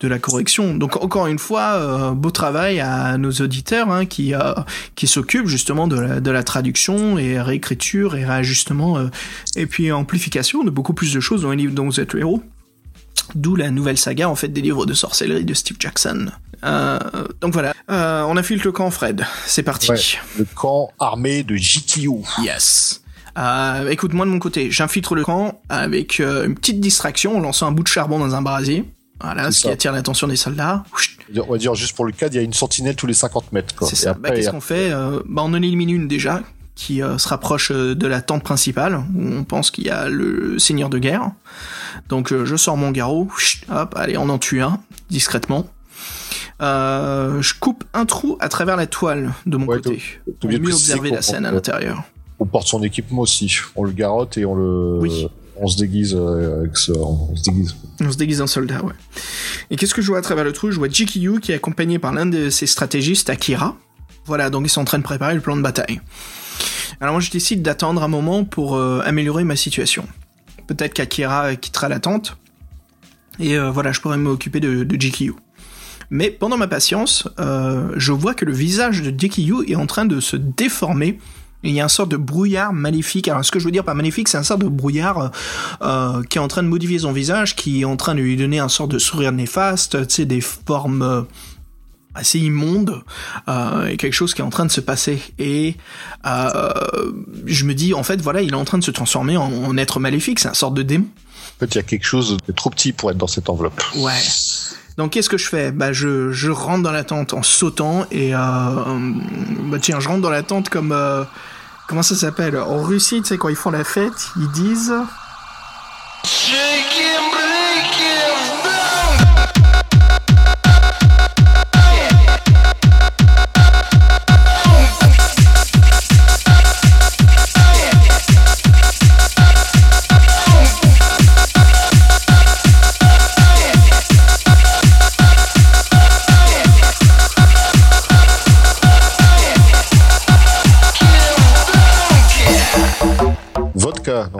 de 0.00 0.08
la 0.08 0.18
correction 0.18 0.74
donc 0.74 1.02
encore 1.02 1.26
une 1.26 1.38
fois 1.38 1.74
euh, 1.76 2.10
beau 2.12 2.30
travail 2.30 2.80
à 2.80 3.16
nos 3.18 3.30
auditeurs 3.32 3.90
hein, 3.90 4.04
qui 4.06 4.34
euh, 4.34 4.52
qui 4.94 5.06
s'occupent 5.06 5.46
justement 5.48 5.88
de 5.88 5.98
la, 5.98 6.20
de 6.20 6.30
la 6.30 6.42
traduction 6.42 7.18
et 7.18 7.40
réécriture 7.40 8.16
et 8.16 8.24
réajustement 8.24 8.98
euh, 8.98 9.08
et 9.56 9.66
puis 9.66 9.90
amplification 9.92 10.64
de 10.64 10.70
beaucoup 10.70 10.92
plus 10.94 11.12
de 11.12 11.20
choses 11.20 11.42
dans 11.42 11.50
les 11.50 11.56
livres 11.56 11.74
dont 11.74 11.86
vous 11.86 12.00
êtes 12.00 12.12
le 12.12 12.20
héros 12.20 12.42
D'où 13.34 13.56
la 13.56 13.70
nouvelle 13.70 13.98
saga 13.98 14.26
en 14.28 14.34
fait 14.34 14.48
des 14.48 14.62
livres 14.62 14.86
de 14.86 14.94
sorcellerie 14.94 15.44
de 15.44 15.52
Steve 15.52 15.76
Jackson. 15.78 16.30
Euh, 16.64 16.98
donc 17.42 17.52
voilà, 17.52 17.74
Euh, 17.90 18.22
on 18.22 18.36
infiltre 18.38 18.64
le 18.64 18.72
camp 18.72 18.90
Fred. 18.90 19.26
C'est 19.46 19.62
parti. 19.62 19.90
Ouais. 19.90 19.98
le 20.38 20.46
camp 20.54 20.90
armé 20.98 21.42
de 21.42 21.54
JKU. 21.56 22.08
Yes. 22.42 23.02
Euh, 23.38 23.88
écoute, 23.90 24.12
moi 24.12 24.26
de 24.26 24.30
mon 24.30 24.38
côté, 24.38 24.70
j'infiltre 24.70 25.14
le 25.14 25.24
camp 25.24 25.60
avec 25.68 26.20
euh, 26.20 26.46
une 26.46 26.54
petite 26.54 26.80
distraction 26.80 27.36
en 27.36 27.40
lançant 27.40 27.66
un 27.66 27.72
bout 27.72 27.84
de 27.84 27.88
charbon 27.88 28.18
dans 28.18 28.34
un 28.34 28.42
brasier. 28.42 28.84
Voilà, 29.20 29.50
ce 29.50 29.60
qui 29.60 29.66
ça. 29.66 29.72
attire 29.72 29.92
l'attention 29.92 30.28
des 30.28 30.36
soldats. 30.36 30.84
On 31.36 31.52
va 31.52 31.58
dire 31.58 31.74
juste 31.74 31.94
pour 31.96 32.04
le 32.04 32.12
cadre, 32.12 32.34
il 32.34 32.36
y 32.36 32.40
a 32.40 32.44
une 32.44 32.52
sentinelle 32.52 32.94
tous 32.94 33.06
les 33.06 33.14
50 33.14 33.52
mètres. 33.52 33.74
C'est 33.84 33.96
ça. 33.96 34.14
Bah, 34.14 34.30
Qu'est-ce 34.30 34.50
qu'on 34.50 34.60
fait 34.60 34.90
Euh, 34.92 35.20
bah, 35.26 35.42
On 35.44 35.52
en 35.52 35.54
élimine 35.54 35.90
une 35.90 36.08
déjà, 36.08 36.42
qui 36.74 37.02
euh, 37.02 37.18
se 37.18 37.28
rapproche 37.28 37.72
de 37.72 38.06
la 38.06 38.22
tente 38.22 38.44
principale, 38.44 39.02
où 39.14 39.32
on 39.34 39.44
pense 39.44 39.70
qu'il 39.70 39.84
y 39.84 39.90
a 39.90 40.08
le 40.08 40.58
seigneur 40.58 40.88
de 40.88 40.98
guerre. 40.98 41.32
Donc 42.08 42.32
euh, 42.32 42.44
je 42.44 42.56
sors 42.56 42.76
mon 42.76 42.92
garrot, 42.92 43.28
hop, 43.70 43.94
allez, 43.96 44.16
on 44.16 44.28
en 44.28 44.38
tue 44.38 44.62
un, 44.62 44.80
discrètement. 45.10 45.68
Je 46.60 47.58
coupe 47.58 47.84
un 47.94 48.06
trou 48.06 48.36
à 48.40 48.48
travers 48.48 48.76
la 48.76 48.86
toile 48.86 49.32
de 49.46 49.56
mon 49.56 49.66
Ouais, 49.66 49.76
côté, 49.78 50.02
pour 50.40 50.50
mieux 50.50 50.72
observer 50.72 51.10
la 51.10 51.22
scène 51.22 51.44
à 51.44 51.50
l'intérieur. 51.50 52.04
On 52.40 52.46
porte 52.46 52.66
son 52.68 52.82
équipement 52.82 53.22
aussi. 53.22 53.52
On 53.76 53.84
le 53.84 53.92
garotte 53.92 54.38
et 54.38 54.44
on 54.44 54.54
le, 54.54 54.98
Oui. 55.00 55.26
on 55.56 55.66
se 55.68 55.76
déguise 55.76 56.14
euh, 56.16 56.60
avec 56.60 56.76
ce, 56.76 56.92
on 56.92 57.34
se 57.36 57.42
déguise. 57.50 57.76
On 58.00 58.10
se 58.12 58.16
déguise 58.16 58.40
en 58.40 58.46
soldat, 58.46 58.82
ouais. 58.84 58.92
Et 59.70 59.76
qu'est-ce 59.76 59.94
que 59.94 60.02
je 60.02 60.06
vois 60.08 60.18
à 60.18 60.22
travers 60.22 60.44
le 60.44 60.52
trou? 60.52 60.70
Je 60.70 60.78
vois 60.78 60.88
GKU 60.88 61.40
qui 61.40 61.52
est 61.52 61.56
accompagné 61.56 61.98
par 61.98 62.12
l'un 62.12 62.26
de 62.26 62.50
ses 62.50 62.66
stratégistes, 62.66 63.30
Akira. 63.30 63.76
Voilà, 64.26 64.50
donc 64.50 64.66
ils 64.66 64.70
sont 64.70 64.82
en 64.82 64.84
train 64.84 64.98
de 64.98 65.02
préparer 65.04 65.34
le 65.34 65.40
plan 65.40 65.56
de 65.56 65.62
bataille. 65.62 66.00
Alors 67.00 67.14
moi 67.14 67.20
je 67.20 67.30
décide 67.30 67.62
d'attendre 67.62 68.02
un 68.02 68.08
moment 68.08 68.44
pour 68.44 68.76
euh, 68.76 69.00
améliorer 69.04 69.44
ma 69.44 69.56
situation. 69.56 70.06
Peut-être 70.66 70.94
qu'Akira 70.94 71.56
quittera 71.56 71.88
la 71.88 71.98
tente. 71.98 72.36
Et 73.40 73.56
euh, 73.56 73.70
voilà, 73.70 73.92
je 73.92 74.00
pourrais 74.00 74.18
m'occuper 74.18 74.60
de, 74.60 74.82
de. 74.84 74.98
Mais 76.10 76.30
pendant 76.30 76.56
ma 76.56 76.66
patience, 76.66 77.28
euh, 77.38 77.92
je 77.96 78.12
vois 78.12 78.34
que 78.34 78.44
le 78.44 78.52
visage 78.52 79.02
de 79.02 79.10
GKU 79.10 79.70
est 79.70 79.76
en 79.76 79.86
train 79.86 80.06
de 80.06 80.20
se 80.20 80.36
déformer. 80.36 81.18
Il 81.64 81.72
y 81.72 81.80
a 81.80 81.84
un 81.84 81.88
sort 81.88 82.06
de 82.06 82.16
brouillard 82.16 82.72
maléfique. 82.72 83.26
Alors, 83.28 83.44
ce 83.44 83.50
que 83.50 83.58
je 83.58 83.64
veux 83.64 83.72
dire 83.72 83.84
par 83.84 83.94
maléfique, 83.94 84.28
c'est 84.28 84.38
un 84.38 84.42
sort 84.44 84.58
de 84.58 84.68
brouillard 84.68 85.18
euh, 85.18 85.28
euh, 85.82 86.22
qui 86.22 86.38
est 86.38 86.40
en 86.40 86.48
train 86.48 86.62
de 86.62 86.68
modifier 86.68 87.00
son 87.00 87.12
visage, 87.12 87.56
qui 87.56 87.80
est 87.80 87.84
en 87.84 87.96
train 87.96 88.14
de 88.14 88.20
lui 88.20 88.36
donner 88.36 88.60
un 88.60 88.68
sort 88.68 88.86
de 88.86 88.98
sourire 88.98 89.32
néfaste, 89.32 90.06
tu 90.06 90.14
sais, 90.14 90.24
des 90.24 90.40
formes 90.40 91.02
euh, 91.02 91.22
assez 92.14 92.38
immondes, 92.38 93.02
euh, 93.48 93.86
et 93.86 93.96
quelque 93.96 94.12
chose 94.12 94.34
qui 94.34 94.40
est 94.40 94.44
en 94.44 94.50
train 94.50 94.66
de 94.66 94.70
se 94.70 94.80
passer. 94.80 95.20
Et 95.38 95.76
euh, 96.26 96.72
je 97.46 97.64
me 97.64 97.74
dis, 97.74 97.92
en 97.92 98.04
fait, 98.04 98.20
voilà, 98.20 98.42
il 98.42 98.50
est 98.50 98.56
en 98.56 98.64
train 98.64 98.78
de 98.78 98.84
se 98.84 98.92
transformer 98.92 99.36
en, 99.36 99.52
en 99.52 99.76
être 99.76 100.00
maléfique, 100.00 100.38
c'est 100.38 100.48
un 100.48 100.54
sort 100.54 100.70
de 100.70 100.82
démon. 100.82 101.06
En 101.56 101.60
fait, 101.60 101.74
il 101.74 101.76
y 101.76 101.80
a 101.80 101.82
quelque 101.82 102.06
chose 102.06 102.36
de 102.46 102.52
trop 102.52 102.70
petit 102.70 102.92
pour 102.92 103.10
être 103.10 103.18
dans 103.18 103.26
cette 103.26 103.48
enveloppe. 103.48 103.82
Ouais. 103.96 104.20
Donc 104.96 105.12
qu'est-ce 105.12 105.28
que 105.28 105.38
je 105.38 105.46
fais? 105.48 105.70
Bah 105.70 105.92
je, 105.92 106.32
je 106.32 106.50
rentre 106.50 106.82
dans 106.82 106.90
la 106.90 107.04
tente 107.04 107.32
en 107.32 107.44
sautant 107.44 108.04
et 108.10 108.34
euh, 108.34 108.38
bah 108.38 109.78
tiens 109.80 110.00
je 110.00 110.08
rentre 110.08 110.22
dans 110.22 110.30
la 110.30 110.42
tente 110.42 110.70
comme 110.70 110.90
euh, 110.90 111.22
comment 111.88 112.02
ça 112.02 112.14
s'appelle? 112.14 112.56
En 112.56 112.82
Russie 112.82 113.22
tu 113.22 113.28
sais 113.28 113.38
quand 113.38 113.48
ils 113.48 113.56
font 113.56 113.70
la 113.70 113.82
fête 113.82 114.30
ils 114.36 114.50
disent 114.50 114.94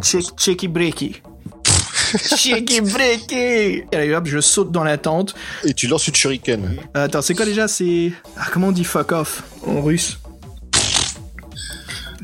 Check 0.03 0.25
checky 0.37 0.69
breaky. 0.69 1.23
checky 2.29 2.81
breaky. 2.81 3.35
Et 3.37 3.87
allez 3.93 4.15
hop 4.15 4.27
je 4.27 4.41
saute 4.41 4.71
dans 4.73 4.85
la 4.85 4.99
tente. 4.99 5.35
et 5.65 5.75
tu 5.75 5.87
lances 5.87 6.07
une 6.09 6.15
shuriken. 6.15 6.77
Euh, 6.97 7.05
attends 7.05 7.23
c'est 7.23 7.35
quoi 7.35 7.45
déjà? 7.45 7.69
C'est 7.69 8.13
ah, 8.37 8.47
comment 8.53 8.69
on 8.69 8.73
dit 8.73 8.85
fuck 8.85 9.13
off 9.13 9.43
en 9.67 9.81
russe? 9.83 10.19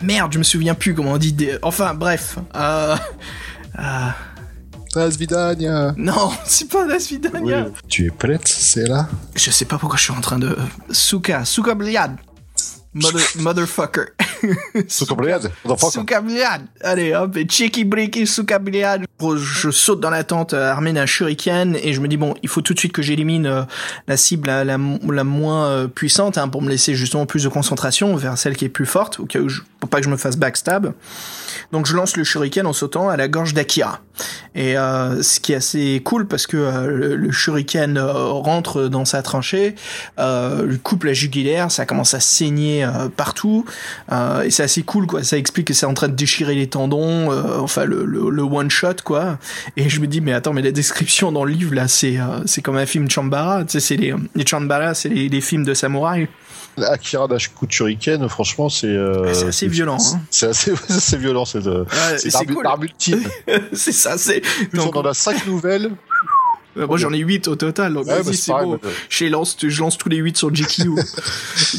Merde 0.02 0.32
je 0.32 0.38
me 0.38 0.44
souviens 0.44 0.74
plus 0.74 0.94
comment 0.94 1.12
on 1.12 1.18
dit 1.18 1.32
des- 1.32 1.58
enfin 1.62 1.94
bref 1.94 2.36
euh... 2.56 2.96
euh, 3.78 4.08
Asvidania. 4.96 5.94
Non, 5.96 6.30
c'est 6.44 6.68
pas 6.68 6.98
suite 7.00 7.28
Oui, 7.42 7.52
tu 7.88 8.06
es 8.06 8.10
prête, 8.10 8.46
c'est 8.46 8.86
là? 8.86 9.08
Je 9.34 9.50
sais 9.50 9.64
pas 9.64 9.78
pourquoi 9.78 9.98
je 9.98 10.04
suis 10.04 10.12
en 10.12 10.20
train 10.20 10.38
de. 10.38 10.56
Souka, 10.90 11.44
Souka 11.44 11.74
Bliad. 11.74 12.16
Mother, 12.92 13.20
motherfucker. 13.40 14.06
Soukabliad. 14.88 15.50
Motherfucker. 15.64 15.92
Souka 15.92 16.20
Bliad. 16.20 16.62
Allez 16.82 17.14
hop, 17.14 17.36
et 17.36 17.44
Bliad. 18.58 19.04
Gros, 19.18 19.36
Je 19.36 19.70
saute 19.70 20.00
dans 20.00 20.10
la 20.10 20.24
tente 20.24 20.54
euh, 20.54 20.70
armé 20.70 20.92
d'un 20.92 21.06
shuriken 21.06 21.76
et 21.82 21.92
je 21.92 22.00
me 22.00 22.08
dis 22.08 22.16
bon, 22.16 22.34
il 22.42 22.48
faut 22.48 22.60
tout 22.60 22.74
de 22.74 22.78
suite 22.78 22.92
que 22.92 23.02
j'élimine 23.02 23.46
euh, 23.46 23.62
la 24.08 24.16
cible 24.16 24.48
la, 24.48 24.78
moins 24.78 25.66
euh, 25.66 25.86
puissante 25.88 26.38
hein, 26.38 26.48
pour 26.48 26.62
me 26.62 26.68
laisser 26.68 26.94
justement 26.94 27.26
plus 27.26 27.44
de 27.44 27.48
concentration 27.48 28.16
vers 28.16 28.38
celle 28.38 28.56
qui 28.56 28.64
est 28.64 28.70
plus 28.70 28.86
forte, 28.86 29.18
pour 29.80 29.88
pas 29.88 29.98
que 29.98 30.04
je 30.04 30.10
me 30.10 30.16
fasse 30.16 30.36
backstab. 30.36 30.92
Donc 31.72 31.86
je 31.86 31.94
lance 31.94 32.16
le 32.16 32.24
shuriken 32.24 32.66
en 32.66 32.72
sautant 32.72 33.08
à 33.08 33.16
la 33.16 33.28
gorge 33.28 33.54
d'Akira. 33.54 34.00
Et 34.54 34.78
euh, 34.78 35.22
ce 35.22 35.40
qui 35.40 35.52
est 35.52 35.56
assez 35.56 36.00
cool 36.04 36.26
parce 36.26 36.46
que 36.46 36.56
euh, 36.56 36.86
le, 36.86 37.16
le 37.16 37.32
shuriken 37.32 37.96
euh, 37.98 38.12
rentre 38.12 38.84
dans 38.88 39.04
sa 39.04 39.22
tranchée, 39.22 39.74
euh, 40.18 40.64
lui 40.64 40.78
coupe 40.78 41.04
la 41.04 41.12
jugulaire, 41.12 41.72
ça 41.72 41.84
commence 41.84 42.14
à 42.14 42.20
saigner 42.20 42.84
euh, 42.84 43.08
partout. 43.08 43.64
Et 44.44 44.50
c'est 44.50 44.62
assez 44.62 44.82
cool 44.82 45.06
quoi. 45.06 45.24
Ça 45.24 45.36
explique 45.36 45.68
que 45.68 45.74
c'est 45.74 45.86
en 45.86 45.94
train 45.94 46.08
de 46.08 46.14
déchirer 46.14 46.54
les 46.54 46.68
tendons, 46.68 47.32
enfin 47.60 47.84
le, 47.84 48.04
le, 48.04 48.30
le 48.30 48.42
one 48.42 48.70
shot 48.70 48.96
quoi. 49.04 49.38
Et 49.76 49.88
je 49.88 50.00
me 50.00 50.06
dis 50.06 50.20
mais 50.20 50.32
attends 50.32 50.52
mais 50.52 50.62
la 50.62 50.72
description 50.72 51.32
dans 51.32 51.44
le 51.44 51.52
livre 51.52 51.74
là 51.74 51.88
c'est 51.88 52.18
c'est 52.46 52.62
comme 52.62 52.76
un 52.76 52.86
film 52.86 53.10
Chambara. 53.10 53.64
Tu 53.64 53.72
sais 53.72 53.80
c'est 53.80 53.96
les 53.96 54.14
les 54.34 54.46
Chambara 54.46 54.94
c'est 54.94 55.08
les, 55.08 55.28
les 55.28 55.40
films 55.40 55.64
de 55.64 55.74
samouraï. 55.74 56.28
Akira 56.82 57.28
Shuriken, 57.68 58.28
franchement, 58.28 58.68
c'est. 58.68 58.86
euh, 58.86 59.32
c'est 59.34 59.46
assez 59.46 59.68
violent. 59.68 59.98
Hein. 60.00 60.20
C'est 60.30 60.46
assez, 60.48 60.72
c'est 60.88 60.94
assez 60.94 61.16
violent. 61.16 61.44
C'est 61.44 61.62
de- 61.62 61.70
Ouais, 61.80 62.18
c'est 62.18 62.30
c'est 62.30 62.46
cool. 62.46 62.62
ça 63.92 64.18
c'est. 64.18 64.42
Donc, 64.72 64.94
on 64.96 65.00
en 65.00 65.06
a 65.06 65.14
5 65.14 65.46
nouvelles. 65.46 65.90
euh, 66.76 66.86
moi 66.88 66.98
j'en 66.98 67.12
ai 67.12 67.18
8 67.18 67.46
au 67.48 67.54
total. 67.56 67.94
Donc 67.94 68.06
Ouais, 68.06 68.22
bah, 68.22 68.30
c'est 68.32 68.50
bon. 68.52 68.66
moi, 68.66 68.78
Je 69.08 69.26
lance, 69.26 69.56
je 69.62 69.80
lance 69.80 69.96
tous 69.96 70.08
les 70.08 70.16
8 70.16 70.36
sur 70.36 70.50
GQ. 70.52 70.90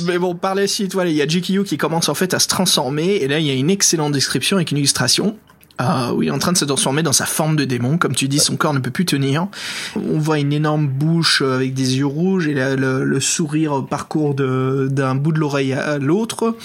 Mais 0.06 0.18
bon, 0.18 0.36
par 0.36 0.56
la 0.56 0.68
suite, 0.68 0.94
voilà, 0.94 1.10
il 1.10 1.16
y 1.16 1.22
a 1.22 1.28
GQ 1.28 1.64
qui 1.66 1.78
commence 1.78 2.08
en 2.10 2.16
fait 2.16 2.34
à 2.34 2.40
se 2.40 2.48
transformer, 2.48 3.16
et 3.18 3.28
là, 3.28 3.40
il 3.40 3.46
y 3.46 3.52
a 3.52 3.54
une 3.54 3.70
excellente 3.70 4.14
description 4.14 4.56
avec 4.58 4.72
une 4.72 4.78
illustration. 4.78 5.38
Euh, 5.82 6.22
est 6.22 6.30
en 6.30 6.40
train 6.40 6.52
de 6.52 6.58
se 6.58 6.66
transformer 6.66 7.04
dans 7.04 7.14
sa 7.14 7.26
forme 7.26 7.56
de 7.56 7.66
démon. 7.66 7.98
Comme 7.98 8.16
tu 8.16 8.28
dis, 8.28 8.40
son 8.40 8.56
corps 8.56 8.74
ne 8.74 8.80
peut 8.80 8.92
plus 8.92 9.06
tenir. 9.06 9.48
On 9.96 10.20
voit 10.20 10.40
une 10.40 10.54
énorme 10.54 10.88
bouche 10.88 11.42
euh, 11.42 11.56
avec 11.56 11.74
des 11.74 11.98
yeux 11.98 12.06
rouges 12.06 12.48
et 12.48 12.54
le, 12.54 12.76
le, 12.76 13.04
le 13.04 13.20
sourire 13.20 13.86
parcourt 13.86 14.36
d'un 14.36 15.16
bout 15.16 15.32
de 15.32 15.40
l'oreille 15.40 15.74
à 15.74 15.98
l'autre. 15.98 16.56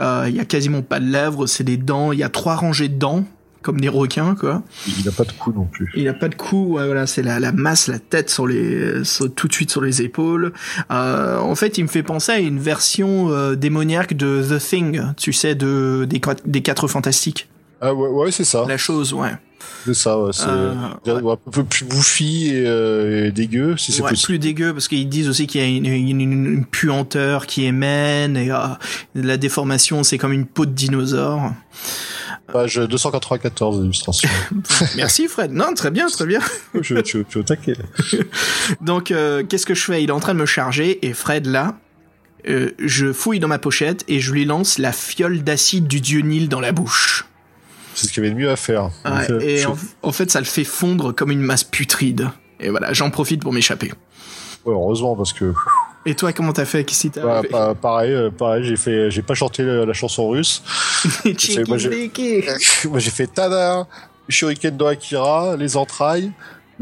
Euh, 0.00 0.26
il 0.28 0.36
y 0.36 0.40
a 0.40 0.44
quasiment 0.44 0.82
pas 0.82 1.00
de 1.00 1.06
lèvres, 1.06 1.46
c'est 1.46 1.64
des 1.64 1.76
dents. 1.76 2.12
Il 2.12 2.18
y 2.18 2.22
a 2.22 2.28
trois 2.28 2.54
rangées 2.56 2.88
de 2.88 2.98
dents 2.98 3.24
comme 3.62 3.80
des 3.80 3.88
requins 3.88 4.34
quoi. 4.34 4.62
Il 4.98 5.04
n'a 5.04 5.12
pas 5.12 5.24
de 5.24 5.32
cou 5.32 5.52
non 5.52 5.64
plus. 5.64 5.90
Il 5.94 6.04
n'a 6.04 6.14
pas 6.14 6.28
de 6.28 6.34
cou, 6.34 6.74
ouais, 6.74 6.86
voilà, 6.86 7.06
c'est 7.06 7.22
la, 7.22 7.38
la 7.40 7.52
masse, 7.52 7.86
la 7.86 7.98
tête 8.00 8.28
sur 8.28 8.46
les, 8.46 9.04
sur, 9.04 9.32
tout 9.32 9.48
de 9.48 9.52
suite 9.52 9.70
sur 9.70 9.80
les 9.80 10.02
épaules. 10.02 10.52
Euh, 10.90 11.38
en 11.38 11.54
fait, 11.54 11.78
il 11.78 11.84
me 11.84 11.88
fait 11.88 12.02
penser 12.02 12.32
à 12.32 12.38
une 12.38 12.58
version 12.58 13.30
euh, 13.30 13.54
démoniaque 13.54 14.14
de 14.14 14.42
The 14.42 14.58
Thing, 14.60 15.00
tu 15.16 15.32
sais, 15.32 15.54
de 15.54 16.06
des, 16.08 16.20
des 16.44 16.62
quatre 16.62 16.88
fantastiques. 16.88 17.48
Ah 17.84 17.92
ouais, 17.92 18.08
ouais 18.08 18.30
c'est 18.30 18.44
ça. 18.44 18.64
La 18.68 18.78
chose, 18.78 19.12
ouais. 19.12 19.32
C'est 19.84 19.94
ça, 19.94 20.16
ouais, 20.18 20.30
c'est 20.32 20.46
Euh, 20.46 20.72
un 20.72 21.50
peu 21.50 21.64
plus 21.64 21.84
bouffi 21.84 22.50
et, 22.54 22.62
euh, 22.66 23.26
et 23.26 23.32
dégueu, 23.32 23.76
si 23.76 23.90
c'est 23.90 24.02
Ouais, 24.02 24.10
possible. 24.10 24.26
plus 24.26 24.38
dégueu 24.38 24.72
parce 24.72 24.86
qu'ils 24.86 25.08
disent 25.08 25.28
aussi 25.28 25.46
qu'il 25.48 25.60
y 25.60 25.64
a 25.64 25.66
une, 25.66 25.86
une- 25.86 26.20
une- 26.20 26.46
une 26.54 26.64
puanteur 26.64 27.46
qui 27.46 27.64
émène 27.64 28.36
et 28.36 28.50
euh, 28.52 28.58
la 29.16 29.36
déformation 29.36 30.04
c'est 30.04 30.18
comme 30.18 30.32
une 30.32 30.46
peau 30.46 30.66
de 30.66 30.70
dinosaure. 30.72 31.52
Page 32.52 32.76
294 32.76 33.80
d'illustration. 33.80 34.28
Merci 34.96 35.26
Fred. 35.26 35.52
Non, 35.52 35.74
très 35.74 35.90
bien, 35.90 36.06
très 36.08 36.26
bien. 36.26 36.40
je, 36.80 37.02
suis 37.04 37.24
au 37.36 37.42
taquet. 37.42 37.74
Donc, 38.80 39.10
euh, 39.10 39.42
qu'est-ce 39.48 39.66
que 39.66 39.74
je 39.74 39.82
fais? 39.84 40.02
Il 40.02 40.10
est 40.10 40.12
en 40.12 40.20
train 40.20 40.34
de 40.34 40.38
me 40.40 40.46
charger 40.46 41.04
et 41.06 41.12
Fred, 41.14 41.46
là, 41.46 41.76
euh, 42.48 42.70
je 42.78 43.12
fouille 43.12 43.40
dans 43.40 43.48
ma 43.48 43.58
pochette 43.58 44.04
et 44.06 44.20
je 44.20 44.32
lui 44.32 44.44
lance 44.44 44.78
la 44.78 44.92
fiole 44.92 45.42
d'acide 45.42 45.86
du 45.88 46.00
dieu 46.00 46.20
Nil 46.20 46.48
dans 46.48 46.60
la 46.60 46.72
bouche. 46.72 47.26
C'est 47.94 48.06
ce 48.06 48.12
qu'il 48.12 48.22
y 48.22 48.26
avait 48.26 48.34
de 48.34 48.40
mieux 48.40 48.50
à 48.50 48.56
faire. 48.56 48.90
Donc, 49.04 49.30
euh, 49.30 49.40
et 49.40 49.58
je- 49.58 49.68
en, 49.68 49.76
en 50.02 50.12
fait, 50.12 50.30
ça 50.30 50.38
le 50.40 50.46
fait 50.46 50.64
fondre 50.64 51.12
comme 51.14 51.30
une 51.30 51.40
masse 51.42 51.64
putride. 51.64 52.28
Et 52.60 52.70
voilà, 52.70 52.92
j'en 52.92 53.10
profite 53.10 53.42
pour 53.42 53.52
m'échapper. 53.52 53.88
ouais, 54.64 54.72
heureusement, 54.72 55.16
parce 55.16 55.32
que 55.32 55.52
Et 56.06 56.14
toi, 56.14 56.32
comment 56.32 56.52
t'as 56.52 56.64
fait 56.64 56.84
Qu'est-ce 56.84 57.08
arrivé 57.20 57.48
pa- 57.48 57.74
pareil, 57.74 58.12
euh, 58.12 58.30
pareil, 58.30 58.64
j'ai 58.64 58.76
fait, 58.76 59.10
j'ai 59.10 59.22
pas 59.22 59.34
chanté 59.34 59.62
la, 59.62 59.84
la 59.86 59.92
chanson 59.92 60.28
russe. 60.28 60.62
Moi, 62.86 62.98
j'ai 63.00 63.10
fait 63.10 63.26
tada, 63.28 63.86
shuriken 64.28 64.76
dans 64.76 64.86
Akira, 64.88 65.56
les 65.56 65.76
entrailles. 65.76 66.32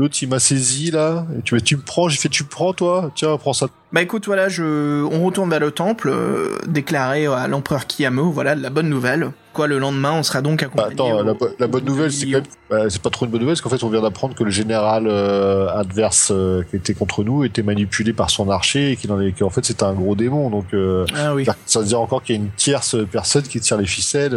L'autre, 0.00 0.16
il 0.22 0.28
m'a 0.30 0.38
saisi 0.38 0.90
là. 0.90 1.26
Et 1.38 1.42
tu, 1.42 1.60
tu 1.60 1.76
me 1.76 1.82
prends, 1.82 2.08
j'ai 2.08 2.16
fait, 2.16 2.30
tu 2.30 2.42
me 2.42 2.48
prends 2.48 2.72
toi. 2.72 3.10
Tiens, 3.14 3.36
prends 3.36 3.52
ça. 3.52 3.66
Bah 3.92 4.00
écoute, 4.00 4.24
voilà, 4.26 4.48
je, 4.48 5.02
on 5.04 5.24
retourne 5.26 5.50
vers 5.50 5.60
le 5.60 5.72
temple, 5.72 6.08
euh, 6.10 6.56
déclaré 6.66 7.26
à 7.26 7.48
l'empereur 7.48 7.86
Kiyamo, 7.86 8.30
voilà, 8.30 8.54
de 8.54 8.62
la 8.62 8.70
bonne 8.70 8.88
nouvelle. 8.88 9.32
Quoi, 9.52 9.66
le 9.66 9.78
lendemain, 9.80 10.12
on 10.12 10.22
sera 10.22 10.40
donc 10.42 10.60
Bah, 10.60 10.66
accompagné. 10.86 10.92
attends, 10.94 11.18
au- 11.18 11.22
la, 11.24 11.34
bo- 11.34 11.48
la 11.58 11.66
bonne 11.66 11.84
nouvelle, 11.84 12.12
c'est 12.12 12.24
quand 12.26 12.32
même, 12.38 12.44
bah, 12.70 12.84
c'est 12.88 13.02
pas 13.02 13.10
trop 13.10 13.26
une 13.26 13.32
bonne 13.32 13.40
nouvelle, 13.40 13.54
parce 13.56 13.60
qu'en 13.62 13.68
fait, 13.68 13.84
on 13.84 13.90
vient 13.90 14.00
d'apprendre 14.00 14.34
que 14.36 14.44
le 14.44 14.50
général 14.50 15.06
euh, 15.08 15.68
adverse 15.74 16.30
euh, 16.32 16.62
qui 16.70 16.76
était 16.76 16.94
contre 16.94 17.22
nous 17.24 17.44
était 17.44 17.64
manipulé 17.64 18.12
par 18.12 18.30
son 18.30 18.48
archer 18.48 18.92
et 18.92 18.96
qu'il 18.96 19.10
en 19.12 19.50
fait, 19.50 19.64
c'était 19.64 19.82
un 19.82 19.92
gros 19.92 20.14
démon. 20.14 20.48
Donc, 20.50 20.66
euh, 20.72 21.04
Ah 21.16 21.34
oui. 21.34 21.44
ça 21.66 21.80
veut 21.80 21.86
dire 21.86 22.00
encore 22.00 22.22
qu'il 22.22 22.36
y 22.36 22.38
a 22.38 22.42
une 22.42 22.50
tierce 22.56 22.96
personne 23.10 23.42
qui 23.42 23.58
tire 23.60 23.76
les 23.76 23.86
ficelles. 23.86 24.32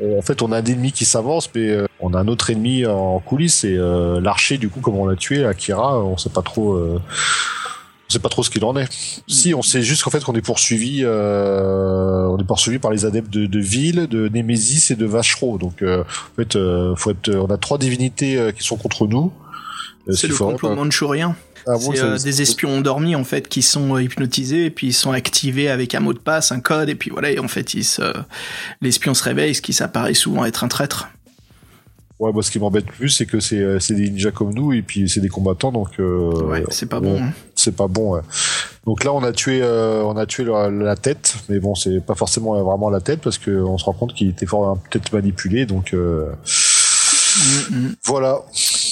Euh, 0.00 0.18
en 0.18 0.22
fait, 0.22 0.42
on 0.42 0.52
a 0.52 0.58
un 0.58 0.64
ennemi 0.64 0.92
qui 0.92 1.04
s'avance, 1.04 1.50
mais 1.54 1.70
euh, 1.70 1.86
on 2.00 2.12
a 2.14 2.18
un 2.18 2.28
autre 2.28 2.50
ennemi 2.50 2.84
en 2.86 3.18
coulisses 3.20 3.64
et 3.64 3.76
euh, 3.76 4.20
l'archer, 4.20 4.58
du 4.58 4.68
coup, 4.68 4.80
comme 4.80 4.96
on 4.96 5.06
l'a 5.06 5.16
tué, 5.16 5.44
Akira, 5.44 6.02
on 6.02 6.16
sait 6.16 6.30
pas 6.30 6.42
trop. 6.42 6.74
euh, 6.74 7.00
on 8.08 8.12
sait 8.12 8.20
pas 8.20 8.28
trop 8.28 8.44
ce 8.44 8.50
qu'il 8.50 8.64
en 8.64 8.76
est. 8.76 8.86
Si, 9.26 9.52
on 9.52 9.62
sait 9.62 9.82
juste 9.82 10.04
qu'en 10.04 10.10
fait 10.10 10.22
qu'on 10.22 10.34
est 10.34 10.40
poursuivi, 10.40 11.00
euh, 11.02 12.28
on 12.28 12.38
est 12.38 12.44
poursuivi 12.44 12.78
par 12.78 12.92
les 12.92 13.04
adeptes 13.04 13.30
de, 13.32 13.46
de 13.46 13.58
Ville, 13.58 14.06
de 14.06 14.28
Némésis 14.28 14.92
et 14.92 14.94
de 14.94 15.04
Vachereau. 15.06 15.58
Donc, 15.58 15.82
euh, 15.82 16.02
en 16.02 16.36
fait, 16.36 16.54
euh, 16.54 16.94
faut 16.94 17.10
être, 17.10 17.34
on 17.34 17.46
a 17.46 17.56
trois 17.56 17.78
divinités 17.78 18.36
euh, 18.36 18.52
qui 18.52 18.62
sont 18.62 18.76
contre 18.76 19.08
nous. 19.08 19.32
Ce 20.06 20.12
C'est 20.12 20.28
le 20.28 20.36
complot 20.36 20.76
manchourien. 20.76 21.34
Ah 21.66 21.72
bon, 21.72 21.92
c'est 21.94 22.00
euh, 22.02 22.16
des 22.18 22.42
espions 22.42 22.76
endormis 22.78 23.16
en 23.16 23.24
fait 23.24 23.48
qui 23.48 23.62
sont 23.62 23.96
euh, 23.96 24.02
hypnotisés 24.02 24.66
et 24.66 24.70
puis 24.70 24.88
ils 24.88 24.92
sont 24.92 25.10
activés 25.12 25.68
avec 25.68 25.94
un 25.94 26.00
mot 26.00 26.12
de 26.12 26.18
passe, 26.18 26.52
un 26.52 26.60
code 26.60 26.88
et 26.88 26.94
puis 26.94 27.10
voilà 27.10 27.30
et 27.30 27.38
en 27.40 27.48
fait 27.48 27.74
ils 27.74 27.84
se... 27.84 28.02
l'espion 28.80 29.14
se 29.14 29.24
réveille, 29.24 29.54
ce 29.54 29.62
qui 29.62 29.72
s'apparaît 29.72 30.14
souvent 30.14 30.44
être 30.44 30.62
un 30.64 30.68
traître. 30.68 31.08
Ouais, 32.18 32.32
moi, 32.32 32.42
ce 32.42 32.50
qui 32.50 32.58
m'embête 32.58 32.86
le 32.86 32.92
plus, 32.92 33.10
c'est 33.10 33.26
que 33.26 33.40
c'est, 33.40 33.58
euh, 33.58 33.78
c'est 33.78 33.92
des 33.94 34.08
ninjas 34.08 34.30
comme 34.30 34.54
nous 34.54 34.72
et 34.72 34.80
puis 34.80 35.06
c'est 35.06 35.20
des 35.20 35.28
combattants, 35.28 35.70
donc. 35.70 35.90
euh, 36.00 36.30
ouais, 36.46 36.64
c'est 36.70 36.88
pas 36.88 36.96
on- 36.96 37.02
bon. 37.02 37.20
hein. 37.22 37.32
c'est 37.54 37.76
pas 37.76 37.88
bon. 37.88 38.12
ouais. 38.14 38.22
Donc 38.86 39.04
là, 39.04 39.12
on 39.12 39.22
a 39.22 39.32
tué, 39.32 39.60
euh, 39.62 40.02
on 40.02 40.16
a 40.16 40.24
tué 40.24 40.44
la, 40.44 40.70
la 40.70 40.96
tête, 40.96 41.34
mais 41.50 41.58
bon, 41.58 41.74
c'est 41.74 42.00
pas 42.00 42.14
forcément 42.14 42.58
vraiment 42.62 42.88
la 42.88 43.02
tête 43.02 43.20
parce 43.20 43.36
que 43.36 43.50
on 43.50 43.76
se 43.76 43.84
rend 43.84 43.92
compte 43.92 44.14
qu'il 44.14 44.28
était 44.30 44.46
fort 44.46 44.78
peut-être 44.88 45.12
manipulé. 45.12 45.66
Donc 45.66 45.92
Mm, 47.70 47.88
voilà. 48.04 48.40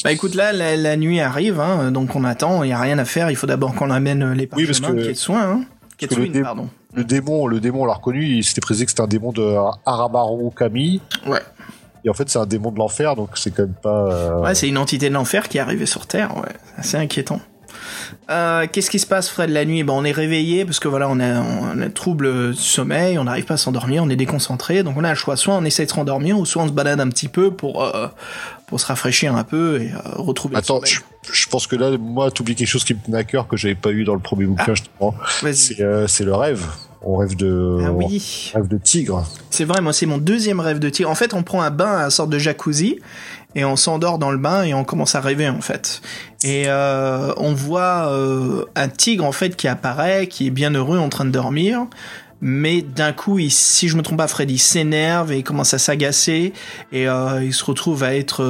Bah 0.05 0.13
écoute 0.13 0.35
là 0.35 0.53
la, 0.53 0.77
la 0.77 0.97
nuit 0.97 1.21
arrive 1.21 1.61
hein, 1.61 1.91
donc 1.91 2.15
on 2.15 2.25
attend, 2.25 2.63
il 2.63 2.71
y 2.71 2.73
a 2.73 2.81
rien 2.81 2.99
à 2.99 3.05
faire, 3.05 3.31
il 3.31 3.37
faut 3.37 3.47
d'abord 3.47 3.75
qu'on 3.75 3.91
amène 3.91 4.33
les 4.33 4.49
Oui, 4.57 4.67
parce 4.67 4.81
parchemins 4.81 4.99
que- 5.01 5.03
de 5.05 5.09
Ketsuin, 5.09 5.41
hein. 5.41 5.65
parce 6.01 6.15
que 6.15 6.21
le 6.21 6.43
pardon. 6.43 6.69
Le 6.93 7.03
démon, 7.05 7.47
le 7.49 7.59
démon, 7.59 7.83
on 7.83 7.87
l'a 7.87 7.95
reconnu. 7.95 8.25
Il 8.25 8.45
s'était 8.45 8.61
précisé 8.61 8.85
que 8.85 8.91
c'était 8.93 9.03
un 9.03 9.09
démon 9.09 9.33
de 9.33 9.57
Aramaru 9.85 10.51
Kami. 10.57 11.01
Ouais. 11.27 11.41
Et 12.05 12.09
en 12.11 12.15
fait, 12.15 12.29
c'est 12.31 12.39
un 12.39 12.47
démon 12.47 12.71
de 12.71 12.79
l'enfer, 12.79 13.17
donc 13.17 13.31
c'est 13.35 13.51
quand 13.51 13.63
même 13.65 13.75
pas. 13.83 14.13
euh, 14.13 14.41
Ouais, 14.41 14.55
c'est 14.55 14.69
une 14.69 14.79
entité 14.79 15.09
de 15.09 15.15
l'enfer 15.15 15.49
qui 15.49 15.57
est 15.59 15.61
arrivée 15.61 15.87
sur 15.87 16.07
Terre, 16.07 16.37
ouais. 16.37 16.53
C'est 16.83 16.99
inquiétant. 16.99 17.41
Euh, 18.31 18.67
Qu'est-ce 18.73 18.91
qui 18.91 18.99
se 18.99 19.07
passe, 19.07 19.29
Fred, 19.29 19.51
la 19.51 19.65
nuit? 19.65 19.83
Ben, 19.85 19.93
On 19.93 20.05
est 20.05 20.13
réveillé 20.13 20.65
parce 20.65 20.81
que 20.81 20.89
voilà, 20.89 21.09
on 21.09 21.21
a, 21.21 21.41
on 21.41 21.81
a 21.81 21.89
trouble 21.91 22.49
de 22.49 22.53
sommeil, 22.53 23.19
on 23.19 23.25
n'arrive 23.25 23.45
pas 23.45 23.55
à 23.55 23.59
s'endormir, 23.59 24.03
on 24.03 24.09
est 24.11 24.17
déconcentré, 24.17 24.83
donc 24.83 24.97
on 24.97 25.05
a 25.05 25.11
le 25.11 25.15
choix, 25.15 25.37
soit 25.37 25.55
on 25.55 25.65
essaie 25.65 25.85
de 25.85 25.91
se 25.91 25.95
rendormir, 25.95 26.39
ou 26.39 26.47
soit 26.47 26.63
on 26.63 26.69
se 26.69 26.73
balade 26.73 27.01
un 27.01 27.09
petit 27.09 27.29
peu 27.29 27.51
pour, 27.51 27.83
euh, 27.85 28.09
pour 28.67 28.81
se 28.81 28.87
rafraîchir 28.87 29.35
un 29.37 29.45
peu 29.45 29.81
et 29.83 29.93
euh, 29.93 29.99
retrouver 30.17 30.57
Attends, 30.57 30.81
le 30.81 30.87
je, 30.87 30.95
sommeil. 30.95 31.09
je 31.33 31.49
pense 31.49 31.67
que 31.67 31.77
là, 31.77 31.97
moi, 31.99 32.31
t'oublies 32.31 32.55
quelque 32.55 32.69
chose 32.69 32.85
qui 32.85 32.95
me 32.95 33.01
tenait 33.01 33.19
à 33.19 33.25
cœur 33.25 33.47
que 33.49 33.57
j'avais 33.57 33.75
pas 33.75 33.91
eu 33.91 34.05
dans 34.05 34.15
le 34.15 34.21
premier 34.21 34.47
bouquin, 34.47 34.75
justement. 34.75 35.15
Vas-y. 35.43 35.55
C'est 35.55 35.81
euh, 35.83 36.07
le 36.21 36.35
rêve. 36.35 36.65
On 37.07 37.17
rêve 37.17 37.37
de. 37.37 37.81
Ah 37.85 37.93
on 37.93 37.97
oui, 38.07 38.51
rêve 38.55 38.67
de 38.67 38.79
tigre. 38.79 39.27
c'est 39.51 39.67
vrai, 39.67 39.83
moi 39.83 39.93
c'est 39.93 40.07
mon 40.07 40.17
deuxième 40.17 40.59
rêve 40.59 40.79
de 40.79 40.89
tigre. 40.89 41.11
En 41.11 41.15
fait, 41.15 41.35
on 41.35 41.43
prend 41.43 41.61
un 41.61 41.71
bain, 41.71 41.99
un 41.99 42.09
sorte 42.09 42.31
de 42.31 42.39
jacuzzi, 42.39 42.99
et 43.55 43.65
on 43.65 43.77
s'endort 43.77 44.19
dans 44.19 44.31
le 44.31 44.39
bain 44.39 44.63
et 44.63 44.75
on 44.75 44.85
commence 44.85 45.15
à 45.15 45.21
rêver 45.21 45.49
en 45.49 45.61
fait. 45.61 46.03
Et 46.43 46.65
euh, 46.67 47.33
on 47.37 47.55
voit 47.55 48.09
euh, 48.09 48.65
un 48.75 48.89
tigre 48.89 49.25
en 49.25 49.33
fait 49.33 49.57
qui 49.57 49.69
apparaît, 49.69 50.27
qui 50.27 50.47
est 50.49 50.51
bien 50.51 50.71
heureux 50.71 50.99
en 50.99 51.09
train 51.09 51.25
de 51.25 51.31
dormir. 51.31 51.87
Mais 52.47 52.83
d'un 52.83 53.13
coup, 53.13 53.39
il, 53.39 53.51
si 53.51 53.89
je 53.89 53.97
me 53.97 54.03
trompe 54.03 54.19
pas, 54.19 54.29
Freddy 54.29 54.59
s'énerve 54.59 55.33
et 55.33 55.39
il 55.39 55.45
commence 55.45 55.73
à 55.73 55.79
s'agacer 55.79 56.53
et 56.93 57.09
euh, 57.09 57.43
il 57.43 57.55
se 57.55 57.65
retrouve 57.65 58.03
à 58.03 58.15
être 58.15 58.45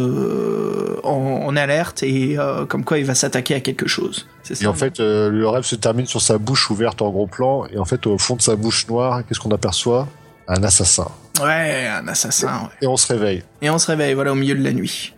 en, 1.04 1.44
en 1.46 1.56
alerte 1.56 2.02
et 2.02 2.36
comme 2.68 2.84
quoi 2.84 2.98
il 2.98 3.04
va 3.04 3.14
s'attaquer 3.14 3.54
à 3.54 3.60
quelque 3.60 3.86
chose. 3.86 4.26
Et 4.60 4.66
en 4.66 4.74
fait, 4.74 4.98
le 4.98 5.46
rêve 5.46 5.62
se 5.62 5.76
termine 5.76 6.06
sur 6.06 6.20
sa 6.20 6.38
bouche 6.38 6.70
ouverte 6.70 7.02
en 7.02 7.10
gros 7.10 7.28
plan. 7.28 7.66
Et 7.66 7.78
en 7.78 7.84
fait, 7.84 8.06
au 8.08 8.18
fond 8.18 8.34
de 8.34 8.42
sa 8.42 8.56
bouche 8.56 8.88
noire, 8.88 9.22
qu'est-ce 9.28 9.38
qu'on 9.38 9.52
aperçoit? 9.52 10.08
Un 10.48 10.62
assassin. 10.62 11.08
Ouais, 11.40 11.86
un 11.86 12.06
assassin. 12.08 12.62
Ouais. 12.64 12.68
Et 12.82 12.86
on 12.86 12.96
se 12.96 13.12
réveille. 13.12 13.42
Et 13.62 13.70
on 13.70 13.78
se 13.78 13.86
réveille, 13.86 14.14
voilà, 14.14 14.32
au 14.32 14.34
milieu 14.34 14.54
de 14.54 14.62
la 14.62 14.72
nuit. 14.72 15.14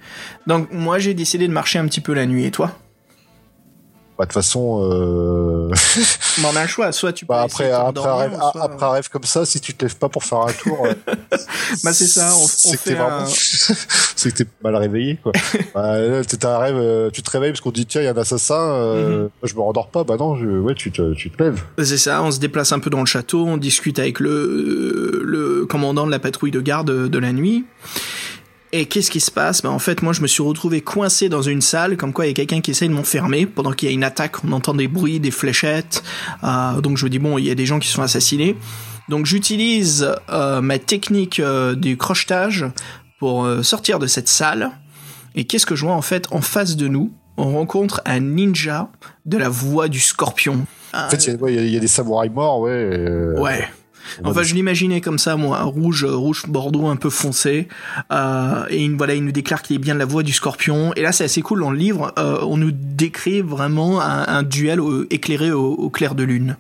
Donc 0.47 0.69
moi, 0.73 0.98
j'ai 0.98 1.15
décidé 1.15 1.48
de 1.48 1.53
marcher 1.53 1.78
un 1.78 1.86
petit 1.86 2.01
peu 2.01 2.15
la 2.15 2.27
nuit. 2.27 2.44
Et 2.44 2.51
toi? 2.51 2.73
Bah, 4.19 4.25
de 4.25 4.29
toute 4.31 4.35
façon, 4.35 4.81
euh... 4.91 5.71
On 6.45 6.57
a 6.57 6.63
le 6.63 6.69
choix. 6.69 6.91
Soit 6.93 7.13
tu 7.13 7.27
peux 7.27 7.35
bah, 7.35 7.43
après, 7.43 7.71
après, 7.71 8.07
un 8.09 8.15
rêve, 8.17 8.33
soit- 8.53 8.63
après 8.63 8.87
un 8.87 8.91
rêve 8.91 9.09
comme 9.11 9.25
ça, 9.25 9.45
si 9.45 9.61
tu 9.61 9.75
te 9.75 9.85
lèves 9.85 9.97
pas 9.97 10.09
pour 10.09 10.25
faire 10.25 10.39
un 10.39 10.53
tour, 10.53 10.87
euh, 10.87 10.95
Bah, 11.85 11.93
c'est 11.93 12.07
ça, 12.07 12.31
on- 12.35 12.47
c'est 12.47 12.73
que 12.73 12.83
fait 12.83 12.91
t'es 12.91 12.97
vraiment- 12.97 13.19
un- 13.19 13.27
c'est 14.17 14.33
que 14.33 14.37
t'es 14.39 14.47
mal 14.65 14.77
réveillé, 14.77 15.19
quoi. 15.23 15.33
bah, 15.75 15.99
là, 16.01 16.23
un 16.45 16.59
rêve, 16.59 16.77
euh, 16.77 17.11
tu 17.11 17.23
te 17.23 17.31
réveilles 17.31 17.51
parce 17.53 17.61
qu'on 17.61 17.71
te 17.71 17.77
dit 17.77 17.87
tiens, 17.87 18.01
il 18.01 18.05
y 18.05 18.09
a 18.09 18.13
un 18.13 18.17
assassin. 18.17 18.55
Euh, 18.59 19.09
Mhm. 19.09 19.21
moi, 19.23 19.31
je 19.45 19.55
me 19.55 19.61
rendors 19.61 19.89
pas. 19.89 20.05
Bah 20.05 20.17
non, 20.19 20.37
je... 20.37 20.47
ouais, 20.47 20.75
tu 20.75 20.91
te, 20.93 21.13
tu 21.15 21.31
te 21.31 21.43
lèves. 21.43 21.61
C'est 21.83 21.99
ça, 21.99 22.23
on 22.23 22.31
se 22.31 22.39
déplace 22.39 22.73
un 22.73 22.79
peu 22.79 22.89
dans 22.91 23.01
le 23.01 23.07
château, 23.07 23.45
on 23.47 23.57
discute 23.59 23.99
avec 23.99 24.21
le, 24.21 25.21
le 25.25 25.67
commandant 25.67 26.07
de 26.07 26.11
la 26.11 26.19
patrouille 26.19 26.51
de 26.53 26.61
garde 26.61 26.87
de, 26.91 27.09
de 27.09 27.19
la 27.19 27.33
nuit. 27.33 27.65
Et 28.73 28.87
qu'est-ce 28.87 29.11
qui 29.11 29.21
se 29.21 29.31
passe? 29.31 29.63
Ben, 29.63 29.71
En 29.71 29.79
fait, 29.79 30.03
moi, 30.03 30.13
je 30.13 30.21
me 30.21 30.27
suis 30.27 30.43
retrouvé 30.43 30.81
coincé 30.81 31.29
dans 31.29 31.43
une 31.43 31.61
salle, 31.61 31.97
comme 31.97 32.13
quoi 32.13 32.27
il 32.27 32.29
y 32.29 32.31
a 32.33 32.35
quelqu'un 32.35 32.61
qui 32.61 32.73
essaye 32.73 32.89
de 32.89 32.95
m'enfermer 32.95 33.47
pendant 33.47 33.73
qu'il 33.73 33.89
y 33.89 33.93
a 33.93 33.95
une 33.95 34.05
attaque. 34.05 34.45
On 34.45 34.53
entend 34.53 34.75
des 34.75 34.89
bruits, 34.89 35.21
des 35.21 35.31
fléchettes. 35.31 36.03
Euh, 36.45 36.81
donc 36.81 36.97
je 36.99 37.05
me 37.05 37.11
dis, 37.11 37.19
bon, 37.19 37.39
il 37.39 37.47
y 37.47 37.51
a 37.51 37.55
des 37.55 37.67
gens 37.67 37.79
qui 37.79 37.89
sont 37.89 38.03
assassinés. 38.03 38.57
Donc 39.09 39.25
j'utilise 39.27 40.13
euh, 40.31 40.61
ma 40.61 40.79
technique 40.79 41.39
euh, 41.41 41.75
du 41.77 41.97
crochetage 41.97 42.67
pour 43.21 43.49
sortir 43.63 43.99
de 43.99 44.07
cette 44.07 44.29
salle. 44.29 44.71
Et 45.37 45.45
qu'est-ce 45.45 45.65
que 45.67 45.77
je 45.77 45.85
vois 45.87 45.95
en 45.95 46.03
fait 46.03 46.27
en 46.33 46.41
face 46.41 46.77
de 46.77 46.89
nous? 46.89 47.13
On 47.39 47.53
rencontre 47.53 48.01
un 48.07 48.21
ninja 48.21 48.89
de 49.27 49.37
la 49.39 49.49
voix 49.49 49.89
du 49.89 50.01
scorpion. 50.01 50.67
En 50.93 51.09
fait, 51.11 51.27
il 51.27 51.33
y 51.33 51.37
a- 51.37 51.39
ouais, 51.39 51.53
il 51.53 51.57
y, 51.57 51.59
a- 51.59 51.63
il 51.67 51.75
y 51.75 51.77
a 51.77 51.81
des 51.81 51.87
samouraïs 51.89 52.33
morts, 52.33 52.61
ouais. 52.61 52.91
Ouais. 53.39 53.69
On 54.24 54.31
Enfin, 54.31 54.43
je 54.43 54.55
l'imaginais 54.55 55.01
comme 55.01 55.19
ça, 55.19 55.37
moi, 55.37 55.62
rouge, 55.62 56.05
euh, 56.05 56.15
rouge 56.15 56.45
bordeaux 56.49 56.87
un 56.87 56.97
peu 56.97 57.11
foncé. 57.11 57.69
Euh, 58.12 58.65
et 58.70 58.83
il, 58.85 58.97
voilà, 58.97 59.15
il 59.15 59.24
nous 59.24 59.33
déclare 59.33 59.62
qu'il 59.62 59.77
est 59.77 59.81
bien 59.81 59.95
de 59.95 59.99
la 59.99 60.05
voix 60.05 60.23
du 60.23 60.33
scorpion. 60.33 60.93
Et 60.97 61.03
là, 61.03 61.12
c'est 61.12 61.24
assez 61.24 61.43
cool 61.43 61.61
dans 61.61 61.70
le 61.70 61.78
livre. 61.78 62.12
euh, 62.19 62.39
on 62.43 62.57
nous 62.57 62.73
décrit 62.73 63.41
vraiment 63.43 64.01
un, 64.01 64.27
un 64.27 64.43
duel 64.43 64.81
au- 64.81 65.05
éclairé 65.11 65.51
au, 65.53 65.73
au 65.74 65.91
clair 65.91 66.15
de 66.15 66.23
lune. 66.24 66.57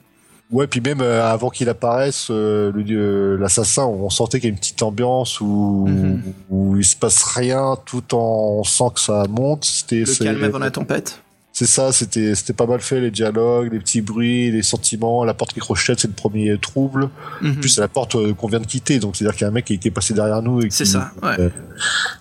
Ouais, 0.52 0.68
puis 0.68 0.80
même 0.80 1.00
euh, 1.00 1.28
avant 1.28 1.50
qu'il 1.50 1.68
apparaisse, 1.68 2.30
l'assassin, 2.30 3.84
on 3.84 4.10
sentait 4.10 4.38
qu'il 4.38 4.48
y 4.48 4.50
a 4.50 4.54
une 4.54 4.58
petite 4.58 4.82
ambiance 4.82 5.40
où, 5.40 5.86
Mhm. 5.88 6.22
où 6.50 6.76
il 6.76 6.84
se 6.84 6.96
passe 6.96 7.22
rien, 7.24 7.76
tout 7.84 8.14
en 8.14 8.58
on 8.60 8.64
sent 8.64 8.84
que 8.94 9.00
ça 9.00 9.24
monte. 9.28 9.64
C'était, 9.64 10.00
Le 10.00 10.24
calme 10.24 10.44
avant 10.44 10.58
la 10.58 10.70
tempête. 10.70 11.22
C'est 11.58 11.64
ça, 11.64 11.90
c'était 11.90 12.34
c'était 12.34 12.52
pas 12.52 12.66
mal 12.66 12.82
fait 12.82 13.00
les 13.00 13.10
dialogues, 13.10 13.72
les 13.72 13.78
petits 13.78 14.02
bruits, 14.02 14.50
les 14.50 14.62
sentiments, 14.62 15.24
la 15.24 15.32
porte 15.32 15.54
qui 15.54 15.60
crochette, 15.60 15.98
c'est 15.98 16.06
le 16.06 16.12
premier 16.12 16.58
trouble. 16.58 17.08
En 17.42 17.54
plus, 17.54 17.70
c'est 17.70 17.80
la 17.80 17.88
porte 17.88 18.14
euh, 18.16 18.34
qu'on 18.34 18.46
vient 18.46 18.60
de 18.60 18.66
quitter, 18.66 18.98
donc 18.98 19.16
c'est-à-dire 19.16 19.34
qu'il 19.34 19.40
y 19.40 19.44
a 19.46 19.48
un 19.48 19.52
mec 19.52 19.64
qui, 19.64 19.80
est 19.82 19.90
passé 19.90 20.12
derrière 20.12 20.42
nous 20.42 20.60
et 20.60 20.68
C'est 20.70 20.84
qui 20.84 20.90
ça, 20.90 21.12
ouais. 21.22 21.36
euh, 21.38 21.48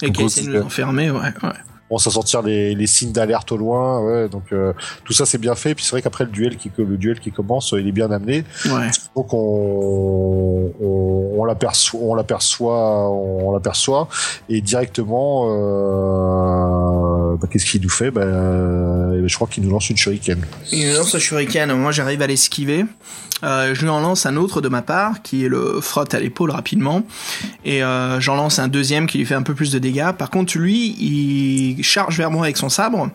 Et 0.02 0.14
qui 0.14 0.24
essaie 0.24 0.44
de 0.44 0.52
nous 0.54 0.62
enfermer, 0.62 1.12
ouais, 1.12 1.20
ouais. 1.20 1.50
commence 1.90 2.08
à 2.08 2.12
sortir 2.12 2.44
les, 2.44 2.76
les 2.76 2.88
signes 2.88 3.12
d'alerte 3.12 3.52
au 3.52 3.58
loin. 3.58 4.00
Ouais, 4.06 4.30
donc 4.30 4.54
euh, 4.54 4.72
tout 5.04 5.12
ça 5.12 5.26
c'est 5.26 5.38
bien 5.38 5.56
fait. 5.56 5.76
Puis 5.76 5.84
c'est 5.84 5.92
vrai 5.92 6.02
qu'après 6.02 6.24
le 6.24 6.32
duel 6.32 6.56
qui 6.56 6.72
le 6.78 6.96
duel 6.96 7.20
qui 7.20 7.34
commence, 7.34 7.74
euh, 7.74 7.82
il 7.82 7.90
est 7.90 7.92
bien 7.92 8.12
amené. 8.12 8.46
ouais. 8.68 8.90
Donc 9.18 9.34
on 9.34 10.72
on, 10.82 11.36
on 11.38 11.46
l'aperçoit, 11.46 12.00
on 12.02 12.16
l'aperçoit, 12.16 13.10
on 13.10 13.52
l'aperçoit 13.52 14.08
et 14.50 14.62
directement, 14.62 15.48
euh, 15.50 17.15
bah, 17.38 17.48
qu'est-ce 17.50 17.66
qu'il 17.66 17.82
nous 17.82 17.90
fait 17.90 18.12
bah, 18.12 18.22
euh, 18.22 19.28
Je 19.28 19.36
crois 19.36 19.48
qu'il 19.48 19.64
nous 19.64 19.70
lance 19.70 19.90
une 19.90 19.98
shuriken. 19.98 20.44
Il 20.72 20.94
lance 20.94 21.16
un 21.16 21.20
shuriken, 21.20 21.74
moi 21.74 21.92
j'arrive 21.92 22.22
à 22.22 22.28
l'esquiver. 22.28 22.86
Euh, 23.44 23.76
je 23.76 23.82
lui 23.82 23.90
en 23.90 24.00
lance 24.00 24.26
un 24.26 24.38
autre 24.38 24.62
de 24.62 24.70
ma 24.70 24.82
part, 24.82 25.22
qui 25.22 25.48
le 25.48 25.80
frotte 25.82 26.14
à 26.14 26.20
l'épaule 26.20 26.52
rapidement. 26.52 27.04
Et 27.66 27.84
euh, 27.84 28.20
j'en 28.20 28.36
lance 28.36 28.60
un 28.60 28.68
deuxième 28.68 29.08
qui 29.08 29.18
lui 29.18 29.26
fait 29.26 29.36
un 29.36 29.44
peu 29.44 29.54
plus 29.54 29.72
de 29.72 29.80
dégâts. 29.80 30.12
Par 30.18 30.30
contre, 30.30 30.58
lui, 30.58 30.96
il 31.00 31.84
charge 31.84 32.18
vers 32.18 32.32
moi 32.32 32.46
avec 32.46 32.58
son 32.58 32.70
sabre. 32.70 33.10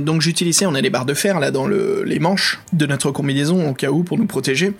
Donc 0.00 0.22
j'utilisais, 0.22 0.66
on 0.66 0.74
a 0.74 0.80
les 0.80 0.90
barres 0.90 1.04
de 1.04 1.14
fer 1.14 1.40
là 1.40 1.50
dans 1.50 1.66
le, 1.66 2.02
les 2.04 2.18
manches 2.18 2.58
de 2.72 2.86
notre 2.86 3.10
combinaison 3.10 3.68
au 3.68 3.74
cas 3.74 3.90
où 3.90 4.02
pour 4.02 4.18
nous 4.18 4.26
protéger. 4.26 4.72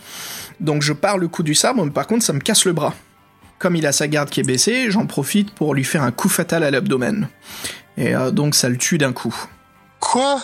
Donc 0.61 0.83
je 0.83 0.93
pars 0.93 1.19
le 1.19 1.29
coup 1.29 1.43
du 1.43 1.55
sabre, 1.55 1.85
mais 1.85 1.91
par 1.91 2.07
contre 2.07 2.25
ça 2.25 2.33
me 2.33 2.41
casse 2.41 2.65
le 2.65 2.73
bras. 2.73 2.95
Comme 3.59 3.77
il 3.77 3.87
a 3.87 3.93
sa 3.93 4.07
garde 4.07 4.29
qui 4.29 4.41
est 4.41 4.45
baissée, 4.45 4.91
j'en 4.91 5.07
profite 5.07 5.51
pour 5.53 5.75
lui 5.75 5.85
faire 5.85 6.03
un 6.03 6.13
coup 6.13 6.29
fatal 6.29 6.63
à 6.63 6.71
l'abdomen. 6.71 7.29
Et 7.97 8.15
euh, 8.15 8.31
donc 8.31 8.55
ça 8.55 8.69
le 8.69 8.77
tue 8.77 8.99
d'un 8.99 9.13
coup. 9.13 9.35
Quoi? 10.01 10.41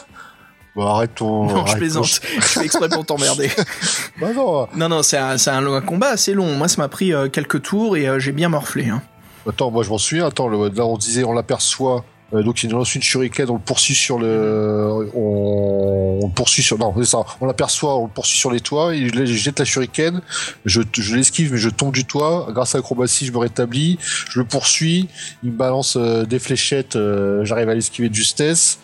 Bon, 0.74 0.86
arrête 0.86 1.14
ton. 1.16 1.44
Non, 1.46 1.66
je 1.66 1.72
ton- 1.72 1.78
plaisante. 1.78 2.06
je 2.06 2.20
fais 2.40 2.64
exprès 2.64 2.88
pour 2.88 3.04
t'emmerder. 3.04 3.50
Bah 4.20 4.32
non. 4.34 4.68
Non, 4.74 4.88
non, 4.88 5.02
c'est 5.02 5.18
un, 5.18 5.36
c'est 5.38 5.50
un, 5.50 5.66
un 5.66 5.80
combat 5.80 6.08
assez 6.08 6.32
long. 6.34 6.54
Moi, 6.56 6.68
ça 6.68 6.80
m'a 6.80 6.88
pris 6.88 7.12
euh, 7.12 7.28
quelques 7.28 7.62
tours 7.62 7.96
et 7.96 8.06
euh, 8.08 8.18
j'ai 8.18 8.32
bien 8.32 8.48
morflé. 8.48 8.88
Hein. 8.88 9.02
Attends, 9.48 9.70
moi 9.70 9.82
je 9.82 9.90
m'en 9.90 9.98
souviens. 9.98 10.26
Attends, 10.26 10.48
le- 10.48 10.68
là 10.68 10.86
on 10.86 10.96
disait 10.96 11.24
on 11.24 11.32
l'aperçoit. 11.32 12.04
Euh, 12.34 12.42
donc 12.42 12.62
il 12.62 12.70
lance 12.70 12.94
une 12.94 13.02
shuriken, 13.02 13.50
on 13.50 13.54
le 13.54 13.60
poursuit 13.60 13.94
sur 13.94 14.18
le, 14.18 15.10
on, 15.14 16.18
on 16.22 16.26
le 16.26 16.32
poursuit 16.32 16.62
sur, 16.62 16.78
non 16.78 16.94
c'est 16.96 17.04
ça, 17.04 17.18
on 17.40 17.46
l'aperçoit, 17.46 17.96
on 17.98 18.04
le 18.04 18.10
poursuit 18.10 18.38
sur 18.38 18.50
les 18.50 18.60
toits, 18.60 18.94
il, 18.94 19.26
jette 19.26 19.58
la 19.58 19.64
shuriken, 19.64 20.20
je, 20.64 20.80
l'esquive 21.14 21.52
mais 21.52 21.58
je 21.58 21.68
tombe 21.68 21.92
du 21.92 22.04
toit, 22.04 22.48
grâce 22.50 22.74
à 22.74 22.78
l'acrobatie 22.78 23.26
je 23.26 23.32
me 23.32 23.38
rétablis, 23.38 23.98
je 24.00 24.38
le 24.38 24.46
poursuis, 24.46 25.08
il 25.42 25.52
me 25.52 25.56
balance 25.56 25.96
euh, 25.96 26.24
des 26.24 26.38
fléchettes, 26.38 26.96
euh, 26.96 27.44
j'arrive 27.44 27.68
à 27.68 27.74
l'esquiver 27.74 28.08
de 28.08 28.14
justesse, 28.14 28.78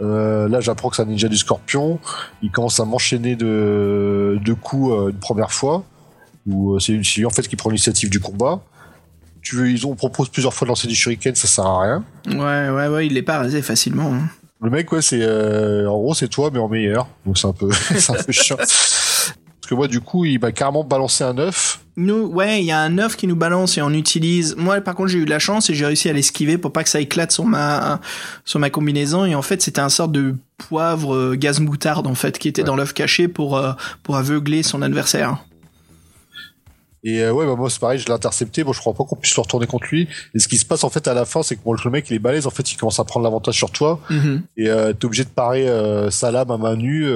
là 0.00 0.60
j'apprends 0.60 0.88
que 0.88 0.96
c'est 0.96 1.02
un 1.02 1.06
ninja 1.06 1.28
du 1.28 1.36
scorpion, 1.36 1.98
il 2.42 2.50
commence 2.50 2.80
à 2.80 2.84
m'enchaîner 2.84 3.36
de, 3.36 4.38
coups 4.62 5.10
une 5.10 5.18
première 5.18 5.52
fois, 5.52 5.84
où 6.46 6.78
c'est 6.78 6.98
c'est 7.02 7.20
lui 7.20 7.26
en 7.26 7.30
fait 7.30 7.48
qui 7.48 7.56
prend 7.56 7.70
l'initiative 7.70 8.10
du 8.10 8.20
combat. 8.20 8.60
Tu 9.44 9.54
veux, 9.56 9.70
ils 9.70 9.86
ont 9.86 9.92
on 9.92 9.94
propose 9.94 10.28
plusieurs 10.30 10.52
fois 10.54 10.64
de 10.66 10.70
lancer 10.70 10.88
du 10.88 10.94
shuriken, 10.96 11.34
ça 11.36 11.46
sert 11.46 11.64
à 11.66 11.82
rien. 11.82 12.04
Ouais, 12.26 12.70
ouais, 12.70 12.88
ouais, 12.88 13.06
il 13.06 13.12
l'est 13.14 13.22
pas 13.22 13.38
rasé 13.38 13.62
facilement. 13.62 14.12
hein. 14.14 14.28
Le 14.62 14.70
mec, 14.70 14.90
ouais, 14.92 15.02
c'est 15.02 15.20
euh, 15.22 15.86
en 15.88 15.98
gros 15.98 16.14
c'est 16.14 16.28
toi 16.28 16.50
mais 16.52 16.58
en 16.58 16.68
meilleur, 16.68 17.06
donc 17.26 17.36
c'est 17.38 17.46
un 17.46 17.52
peu, 17.52 17.70
c'est 17.96 18.10
un 18.10 18.22
peu 18.22 18.32
chiant. 18.32 18.56
Parce 18.56 19.70
que 19.70 19.74
moi, 19.76 19.88
du 19.88 20.00
coup, 20.00 20.26
il 20.26 20.38
m'a 20.38 20.52
carrément 20.52 20.84
balancé 20.84 21.24
un 21.24 21.38
œuf. 21.38 21.80
Nous, 21.96 22.26
ouais, 22.26 22.60
il 22.60 22.66
y 22.66 22.72
a 22.72 22.80
un 22.80 22.98
œuf 22.98 23.16
qui 23.16 23.26
nous 23.26 23.36
balance 23.36 23.78
et 23.78 23.82
on 23.82 23.90
utilise. 23.94 24.56
Moi, 24.58 24.80
par 24.82 24.94
contre, 24.94 25.08
j'ai 25.08 25.18
eu 25.20 25.24
de 25.24 25.30
la 25.30 25.38
chance 25.38 25.70
et 25.70 25.74
j'ai 25.74 25.86
réussi 25.86 26.10
à 26.10 26.12
l'esquiver 26.12 26.58
pour 26.58 26.70
pas 26.72 26.82
que 26.82 26.90
ça 26.90 27.00
éclate 27.00 27.32
sur 27.32 27.44
ma 27.46 27.98
sur 28.44 28.60
ma 28.60 28.68
combinaison. 28.68 29.24
Et 29.24 29.34
en 29.34 29.40
fait, 29.40 29.62
c'était 29.62 29.80
un 29.80 29.88
sorte 29.88 30.12
de 30.12 30.36
poivre 30.58 31.14
euh, 31.14 31.34
gaz 31.34 31.60
moutarde 31.60 32.06
en 32.06 32.14
fait 32.14 32.38
qui 32.38 32.48
était 32.48 32.60
Ouais. 32.60 32.66
dans 32.66 32.76
l'œuf 32.76 32.92
caché 32.92 33.26
pour 33.26 33.56
euh, 33.56 33.72
pour 34.02 34.16
aveugler 34.16 34.62
son 34.62 34.82
adversaire. 34.82 35.38
Et 37.06 37.22
euh, 37.22 37.32
ouais, 37.32 37.44
bah, 37.46 37.54
moi 37.54 37.68
c'est 37.68 37.78
pareil, 37.80 37.98
je 37.98 38.06
l'ai 38.06 38.12
intercepté. 38.12 38.64
Bon, 38.64 38.72
je 38.72 38.80
crois 38.80 38.94
pas 38.94 39.04
qu'on 39.04 39.14
puisse 39.16 39.36
le 39.36 39.42
retourner 39.42 39.66
contre 39.66 39.86
lui. 39.90 40.08
Et 40.34 40.38
ce 40.38 40.48
qui 40.48 40.56
se 40.56 40.64
passe 40.64 40.84
en 40.84 40.90
fait 40.90 41.06
à 41.06 41.12
la 41.14 41.24
fin, 41.26 41.42
c'est 41.42 41.54
que 41.56 41.60
bon, 41.62 41.74
le 41.74 41.90
mec 41.90 42.06
il 42.10 42.14
est 42.14 42.18
balèze. 42.18 42.46
En 42.46 42.50
fait, 42.50 42.72
il 42.72 42.76
commence 42.76 42.98
à 42.98 43.04
prendre 43.04 43.24
l'avantage 43.24 43.54
sur 43.56 43.70
toi 43.70 44.00
Mhm. 44.10 44.42
et 44.56 44.70
euh, 44.70 44.92
t'es 44.94 45.04
obligé 45.04 45.24
de 45.24 45.28
parer 45.28 45.68
euh, 45.68 46.10
sa 46.10 46.30
lame 46.30 46.50
à 46.50 46.56
main 46.56 46.76
nue. 46.76 47.06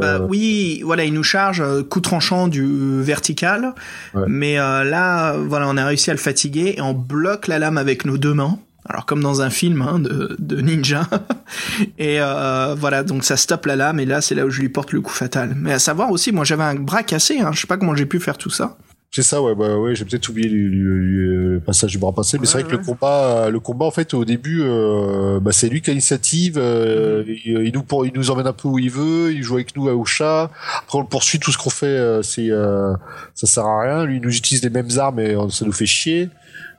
Bah 0.00 0.20
oui, 0.28 0.82
voilà, 0.84 1.04
il 1.04 1.14
nous 1.14 1.22
charge 1.22 1.62
coup 1.88 2.00
tranchant 2.00 2.46
du 2.48 3.00
vertical, 3.02 3.74
Ouais. 4.14 4.22
mais 4.28 4.56
là, 4.56 5.32
voilà, 5.36 5.66
on 5.68 5.76
a 5.76 5.86
réussi 5.86 6.10
à 6.10 6.12
le 6.14 6.18
fatiguer 6.18 6.74
et 6.76 6.80
on 6.82 6.92
bloque 6.92 7.46
la 7.48 7.58
lame 7.58 7.78
avec 7.78 8.04
nos 8.04 8.18
deux 8.18 8.34
mains. 8.34 8.58
Alors 8.90 9.04
comme 9.04 9.22
dans 9.22 9.42
un 9.42 9.50
film 9.50 9.82
hein, 9.82 9.98
de, 9.98 10.34
de 10.38 10.60
ninja. 10.62 11.06
et 11.98 12.20
euh, 12.20 12.74
voilà, 12.78 13.02
donc 13.02 13.22
ça 13.24 13.36
stoppe 13.36 13.66
la 13.66 13.76
lame 13.76 14.00
et 14.00 14.06
là 14.06 14.20
c'est 14.22 14.34
là 14.34 14.46
où 14.46 14.50
je 14.50 14.60
lui 14.62 14.68
porte 14.70 14.92
le 14.92 15.00
coup 15.02 15.12
fatal. 15.12 15.54
Mais 15.56 15.72
à 15.72 15.78
savoir 15.78 16.10
aussi, 16.10 16.32
moi 16.32 16.44
j'avais 16.44 16.62
un 16.64 16.74
bras 16.74 17.02
cassé, 17.02 17.38
hein, 17.40 17.50
je 17.52 17.60
sais 17.60 17.66
pas 17.66 17.76
comment 17.76 17.94
j'ai 17.94 18.06
pu 18.06 18.18
faire 18.20 18.38
tout 18.38 18.48
ça. 18.50 18.76
C'est 19.10 19.22
ça, 19.22 19.40
ouais, 19.42 19.54
bah 19.54 19.78
ouais, 19.78 19.94
j'ai 19.94 20.04
peut-être 20.04 20.28
oublié 20.28 20.50
le, 20.50 20.68
le- 20.68 20.98
le- 20.98 21.52
le 21.54 21.60
passage 21.60 21.92
du 21.92 21.98
bras 21.98 22.12
passé, 22.12 22.36
mais 22.38 22.44
c'est 22.46 22.58
Ouais, 22.58 22.62
vrai 22.64 22.72
que 22.72 22.76
le 22.76 22.84
combat, 22.84 23.46
euh, 23.46 23.50
le 23.50 23.58
combat 23.58 23.86
en 23.86 23.90
fait 23.90 24.12
au 24.12 24.26
début, 24.26 24.60
euh, 24.62 25.40
bah, 25.40 25.50
c'est 25.50 25.70
lui 25.70 25.80
qui 25.80 25.88
a 25.88 25.92
l'initiative. 25.94 26.56
euh, 26.58 27.24
Mhm. 27.24 27.34
il, 27.46 27.58
il 27.68 27.72
nous 27.72 27.82
pour, 27.82 28.04
il 28.04 28.12
nous 28.14 28.30
emmène 28.30 28.46
un 28.46 28.52
peu 28.52 28.68
où 28.68 28.78
il 28.78 28.90
veut, 28.90 29.32
il 29.32 29.42
joue 29.42 29.54
avec 29.54 29.74
nous 29.76 29.88
à 29.88 29.94
au 29.94 30.04
chat. 30.04 30.50
Après 30.82 30.98
on 30.98 31.00
le 31.00 31.06
poursuit, 31.08 31.38
tout 31.38 31.50
ce 31.52 31.56
qu'on 31.58 31.70
fait, 31.70 31.86
euh, 31.86 32.22
c'est 32.22 32.50
euh, 32.50 32.92
ça 33.34 33.46
sert 33.46 33.64
à 33.64 33.80
rien. 33.82 34.04
Lui 34.04 34.16
il 34.18 34.22
nous 34.22 34.36
utilise 34.36 34.62
les 34.62 34.70
mêmes 34.70 34.90
armes 34.98 35.20
et 35.20 35.34
ça 35.50 35.64
nous 35.64 35.72
fait 35.72 35.86
chier. 35.86 36.28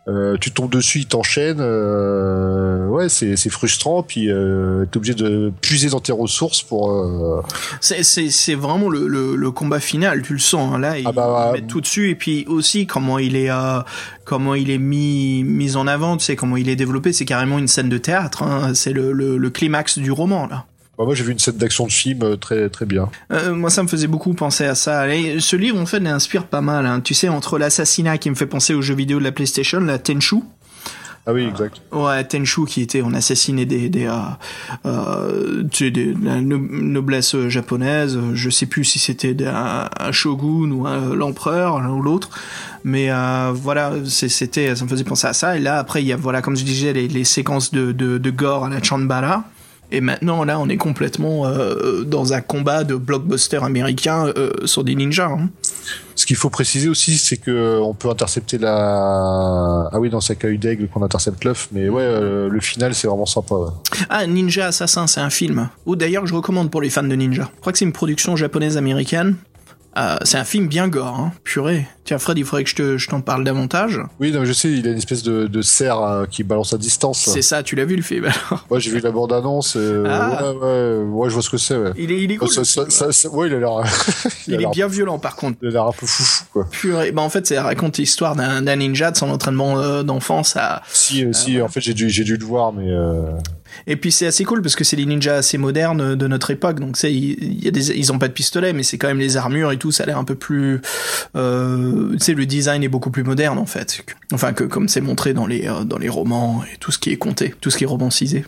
Euh, 0.08 0.38
tu 0.42 0.50
tombes 0.52 0.72
dessus, 0.72 1.00
il 1.00 1.06
t'enchaîne. 1.06 1.58
Euh, 1.60 2.88
ouais, 2.88 3.10
c'est 3.10 3.36
c'est 3.36 3.50
frustrant. 3.52 4.02
Puis 4.02 4.32
euh, 4.32 4.86
t'es 4.90 4.98
obligé 4.98 5.14
de 5.14 5.52
puiser 5.62 5.90
dans 5.90 6.00
tes 6.00 6.12
ressources 6.14 6.64
pour. 6.64 6.92
euh, 6.92 7.42
C'est, 7.80 8.02
c'est, 8.04 8.30
c'est 8.30 8.56
vraiment 8.56 8.90
le, 8.90 9.08
le, 9.08 9.36
le 9.36 9.52
combat 9.52 9.80
final, 9.80 10.24
tu 10.24 10.34
le 10.34 10.40
sens. 10.40 10.74
Hein, 10.74 10.80
là, 10.80 10.98
il, 10.98 11.06
Ah 11.08 11.12
bah, 11.12 11.52
il 11.56 11.62
met 11.62 11.68
tout 11.68 11.82
dessus 11.82 12.10
et 12.10 12.16
puis 12.16 12.46
aussi 12.48 12.88
comment 12.88 13.20
il 13.20 13.36
est 13.36 13.52
euh, 13.52 13.82
comment 14.26 14.56
il 14.56 14.72
est 14.72 14.78
mis 14.80 15.44
mis 15.44 15.76
en 15.76 15.86
avant, 15.86 16.18
tu 16.18 16.26
sais 16.26 16.36
comment 16.36 16.58
il 16.58 16.70
est 16.70 16.76
développé. 16.76 17.14
C'est 17.14 17.26
carrément 17.26 17.60
une 17.60 17.68
scène 17.68 17.90
de 17.90 17.98
théâtre. 18.00 18.42
Hein, 18.42 18.74
c'est 18.74 18.94
le, 18.94 19.12
le, 19.12 19.38
le 19.38 19.50
climax 19.52 20.00
du 20.00 20.12
roman 20.12 20.48
là. 20.48 20.66
Bah, 21.00 21.06
moi 21.06 21.16
j'ai 21.16 21.24
vu 21.24 21.32
une 21.32 21.40
scène 21.40 21.56
d'action 21.58 21.88
de 21.88 21.92
film 21.92 22.22
euh, 22.24 22.36
très 22.36 22.70
très 22.70 22.86
bien. 22.86 23.10
Euh, 23.32 23.56
moi, 23.56 23.70
ça 23.70 23.82
me 23.82 23.88
faisait 23.88 24.08
beaucoup 24.08 24.34
penser 24.34 24.66
à 24.66 24.76
ça. 24.76 25.08
Et 25.16 25.40
ce 25.40 25.56
livre, 25.56 25.80
en 25.80 25.86
fait, 25.86 26.00
l'inspire 26.02 26.46
pas 26.46 26.62
mal. 26.62 26.86
Hein. 26.86 27.00
Tu 27.02 27.14
sais, 27.14 27.30
entre 27.30 27.58
l'assassinat 27.58 28.18
qui 28.18 28.30
me 28.30 28.36
fait 28.36 28.46
penser 28.46 28.74
aux 28.74 28.82
jeux 28.82 28.96
vidéo 28.96 29.18
de 29.20 29.24
la 29.24 29.32
PlayStation, 29.32 29.80
la 29.80 29.98
Tenchu. 29.98 30.38
Ah 31.28 31.34
oui, 31.34 31.44
exact. 31.44 31.80
Ouais, 31.92 32.24
Tenchu 32.24 32.66
qui 32.66 32.82
était, 32.82 33.02
on 33.02 33.14
assassinait 33.14 33.66
des, 33.66 33.88
des, 33.90 34.08
euh, 34.08 34.14
euh, 34.86 35.64
tu 35.72 35.86
sais, 35.86 35.92
des, 35.92 36.14
de 36.14 36.26
la 36.26 36.42
no- 36.42 36.58
noblesse 36.58 37.36
japonaise. 37.48 38.18
Je 38.34 38.50
sais 38.50 38.66
plus 38.66 38.84
si 38.84 39.00
c'était 39.00 39.34
des- 39.34 39.46
un, 39.46 39.90
un 40.00 40.12
shogun 40.12 40.72
ou 40.72 40.86
l'empereur, 41.16 41.80
l'un 41.82 41.92
ou 41.92 42.02
l'autre. 42.02 42.30
Mais 42.84 43.12
euh, 43.12 43.52
voilà, 43.54 43.94
c'était, 44.08 44.76
ça 44.76 44.84
me 44.86 44.90
faisait 44.90 45.04
penser 45.04 45.28
à 45.28 45.34
ça. 45.34 45.56
Et 45.56 45.60
là, 45.60 45.78
après, 45.78 46.02
il 46.02 46.08
y 46.08 46.14
a, 46.14 46.18
voilà, 46.18 46.42
comme 46.42 46.56
je 46.56 46.64
disais, 46.64 46.94
les, 46.94 47.08
les 47.08 47.24
séquences 47.26 47.72
de, 47.72 47.92
de, 47.92 48.18
de 48.18 48.30
gore 48.32 48.66
à 48.66 48.70
la 48.70 48.82
Chanbara. 48.82 49.44
Et 49.92 50.02
maintenant, 50.02 50.44
là, 50.44 50.60
on 50.60 50.70
est 50.70 50.78
complètement 50.78 51.48
euh, 51.48 52.04
dans 52.04 52.34
un 52.34 52.42
combat 52.42 52.84
de 52.84 52.96
blockbuster 52.96 53.58
américain 53.64 54.28
euh, 54.38 54.52
sur 54.66 54.84
des 54.84 54.94
ninjas. 54.96 55.30
hein. 55.32 55.50
Ce 56.16 56.26
qu'il 56.26 56.36
faut 56.36 56.50
préciser 56.50 56.90
aussi, 56.90 57.18
c'est 57.18 57.38
que 57.38 57.50
euh, 57.50 57.80
on 57.82 57.94
peut 57.94 58.10
intercepter 58.10 58.58
la. 58.58 59.90
Ah 59.92 60.00
oui, 60.00 60.10
dans 60.10 60.20
Sakai 60.22 60.58
d'aigle 60.58 60.88
qu'on 60.90 61.02
intercepte 61.02 61.44
l'œuf, 61.46 61.70
mais 61.72 61.88
ouais, 61.90 62.02
euh, 62.04 62.50
le 62.50 62.60
final 62.60 62.94
c'est 62.94 63.08
vraiment 63.08 63.26
sympa. 63.26 63.56
ouais. 63.56 63.70
Ah, 64.10 64.28
Ninja 64.28 64.68
Assassin, 64.68 65.08
c'est 65.08 65.22
un 65.22 65.30
film. 65.30 65.70
Ou 65.86 65.96
d'ailleurs, 65.96 66.28
je 66.28 66.34
recommande 66.36 66.70
pour 66.70 66.82
les 66.82 66.90
fans 66.90 67.04
de 67.04 67.16
Ninja. 67.16 67.50
Je 67.56 67.60
crois 67.62 67.72
que 67.72 67.80
c'est 67.80 67.86
une 67.86 67.94
production 67.94 68.36
japonaise-américaine. 68.36 69.36
Euh, 69.98 70.18
c'est 70.24 70.38
un 70.38 70.44
film 70.44 70.68
bien 70.68 70.88
gore, 70.88 71.08
hein. 71.20 71.32
Purée. 71.44 71.88
Tiens, 72.06 72.20
Fred, 72.20 72.38
il 72.38 72.46
faudrait 72.46 72.64
que 72.64 72.70
je 72.70 72.76
te- 72.76 72.98
je 72.98 73.08
t'en 73.10 73.22
parle 73.22 73.44
davantage. 73.44 74.00
Oui, 74.20 74.32
non, 74.32 74.46
je 74.46 74.54
sais, 74.54 74.72
il 74.72 74.88
a 74.88 74.92
une 74.92 74.98
espèce 74.98 75.24
de, 75.24 75.48
de 75.48 75.62
cerf 75.62 76.00
euh, 76.02 76.26
qui 76.26 76.44
balance 76.44 76.74
à 76.74 76.78
distance. 76.78 77.20
C'est 77.32 77.42
ça, 77.42 77.64
tu 77.64 77.76
l'as 77.76 77.86
vu 77.86 77.96
le 77.96 78.02
film 78.02 78.26
alors. 78.26 78.66
Ouais, 78.70 78.80
j'ai 78.80 78.92
vu 78.92 79.00
la 79.00 79.12
bande 79.12 79.34
annonce. 79.34 79.76
Euh, 79.76 80.06
Ah. 80.08 80.54
Ouais, 80.54 80.58
ouais, 80.58 81.04
ouais, 81.06 81.30
je 81.30 81.34
vois 81.34 81.44
ce 81.44 81.50
que 81.50 81.58
c'est. 81.58 81.76
Ouais. 81.76 81.92
Il 81.98 82.12
est, 82.12 82.22
il 82.22 82.32
est 82.32 82.38
cool. 82.38 82.48
Ouais, 82.48 82.54
ça- 82.54 82.64
ça- 82.66 82.90
ça- 82.90 83.12
ça- 83.12 83.30
ouais, 83.30 83.48
il 83.48 83.54
a 83.56 83.60
l'air. 83.60 83.84
il 84.48 84.62
est 84.62 84.70
bien 84.72 84.88
violent 84.88 85.20
par 85.20 85.36
contre. 85.36 85.58
il 85.62 85.68
a 85.70 85.72
l'air 85.72 85.86
un 85.88 85.92
peu 85.92 86.06
foufou, 86.06 86.46
quoi. 86.54 86.68
Purée. 86.70 87.12
Bah, 87.12 87.22
en 87.24 87.30
fait, 87.30 87.46
ça 87.48 87.62
raconte 87.64 87.98
l'histoire 87.98 88.36
d'un 88.36 88.76
ninja 88.76 89.12
de 89.12 89.18
son 89.18 89.30
entraînement 89.30 89.80
euh, 89.80 90.04
d'enfance 90.04 90.56
à, 90.56 90.82
Si, 90.92 91.26
si, 91.34 91.62
en 91.62 91.68
fait, 91.68 91.82
j'ai 91.82 91.94
dû, 91.96 92.10
j'ai 92.10 92.24
dû 92.24 92.38
le 92.38 92.46
voir, 92.46 92.74
mais. 92.74 92.90
Euh... 93.88 93.92
Et 93.92 93.96
puis 93.96 94.12
c'est 94.12 94.28
assez 94.28 94.44
cool 94.44 94.62
parce 94.62 94.76
que 94.76 94.84
c'est 94.84 94.96
les 94.96 95.06
ninjas 95.06 95.36
assez 95.36 95.58
modernes 95.58 96.16
de 96.16 96.28
notre 96.28 96.52
époque. 96.52 96.80
Donc 96.80 96.98
c'est 96.98 97.14
ils 97.14 98.12
ont 98.12 98.20
pas 98.20 98.28
de 98.28 98.34
pistolet 98.34 98.74
mais 98.74 98.84
c'est 98.84 98.98
quand 98.98 99.08
même 99.08 99.20
les 99.20 99.38
armures 99.38 99.72
et 99.72 99.78
tout, 99.78 99.92
ça 99.92 100.04
a 100.04 100.06
l'air 100.06 100.18
un 100.18 100.24
peu 100.24 100.36
plus 100.36 100.82
euh, 101.36 102.12
tu 102.14 102.20
sais 102.20 102.34
le 102.34 102.46
design 102.46 102.84
est 102.84 102.90
beaucoup 102.90 103.12
plus 103.12 103.24
moderne 103.24 103.58
en 103.58 103.66
fait. 103.66 104.04
Enfin 104.34 104.54
que 104.54 104.64
comme 104.64 104.88
c'est 104.88 105.02
montré 105.02 105.34
dans 105.34 105.48
les 105.48 105.68
euh, 105.68 105.84
dans 105.84 105.98
les 105.98 106.10
romans 106.10 106.64
et 106.72 106.78
tout 106.78 106.92
ce 106.92 107.00
qui 107.00 107.12
est 107.12 107.18
compté, 107.18 107.54
tout 107.62 107.70
ce 107.70 107.78
qui 107.78 107.84
est 107.84 107.88
romancisé. 107.88 108.46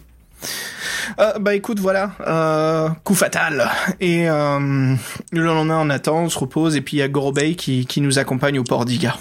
Euh, 1.19 1.39
bah 1.39 1.55
écoute, 1.55 1.79
voilà, 1.79 2.11
euh, 2.27 2.89
coup 3.03 3.15
fatal. 3.15 3.69
Et 3.99 4.29
euh, 4.29 4.95
le 5.31 5.43
lendemain, 5.43 5.79
on 5.81 5.89
attend, 5.89 6.23
on 6.23 6.29
se 6.29 6.39
repose, 6.39 6.75
et 6.75 6.81
puis 6.81 6.97
il 6.97 6.99
y 6.99 7.03
a 7.03 7.07
Gorobei 7.07 7.55
qui, 7.55 7.85
qui 7.85 8.01
nous 8.01 8.19
accompagne 8.19 8.59
au 8.59 8.63
port 8.63 8.85
d'Iga. 8.85 9.17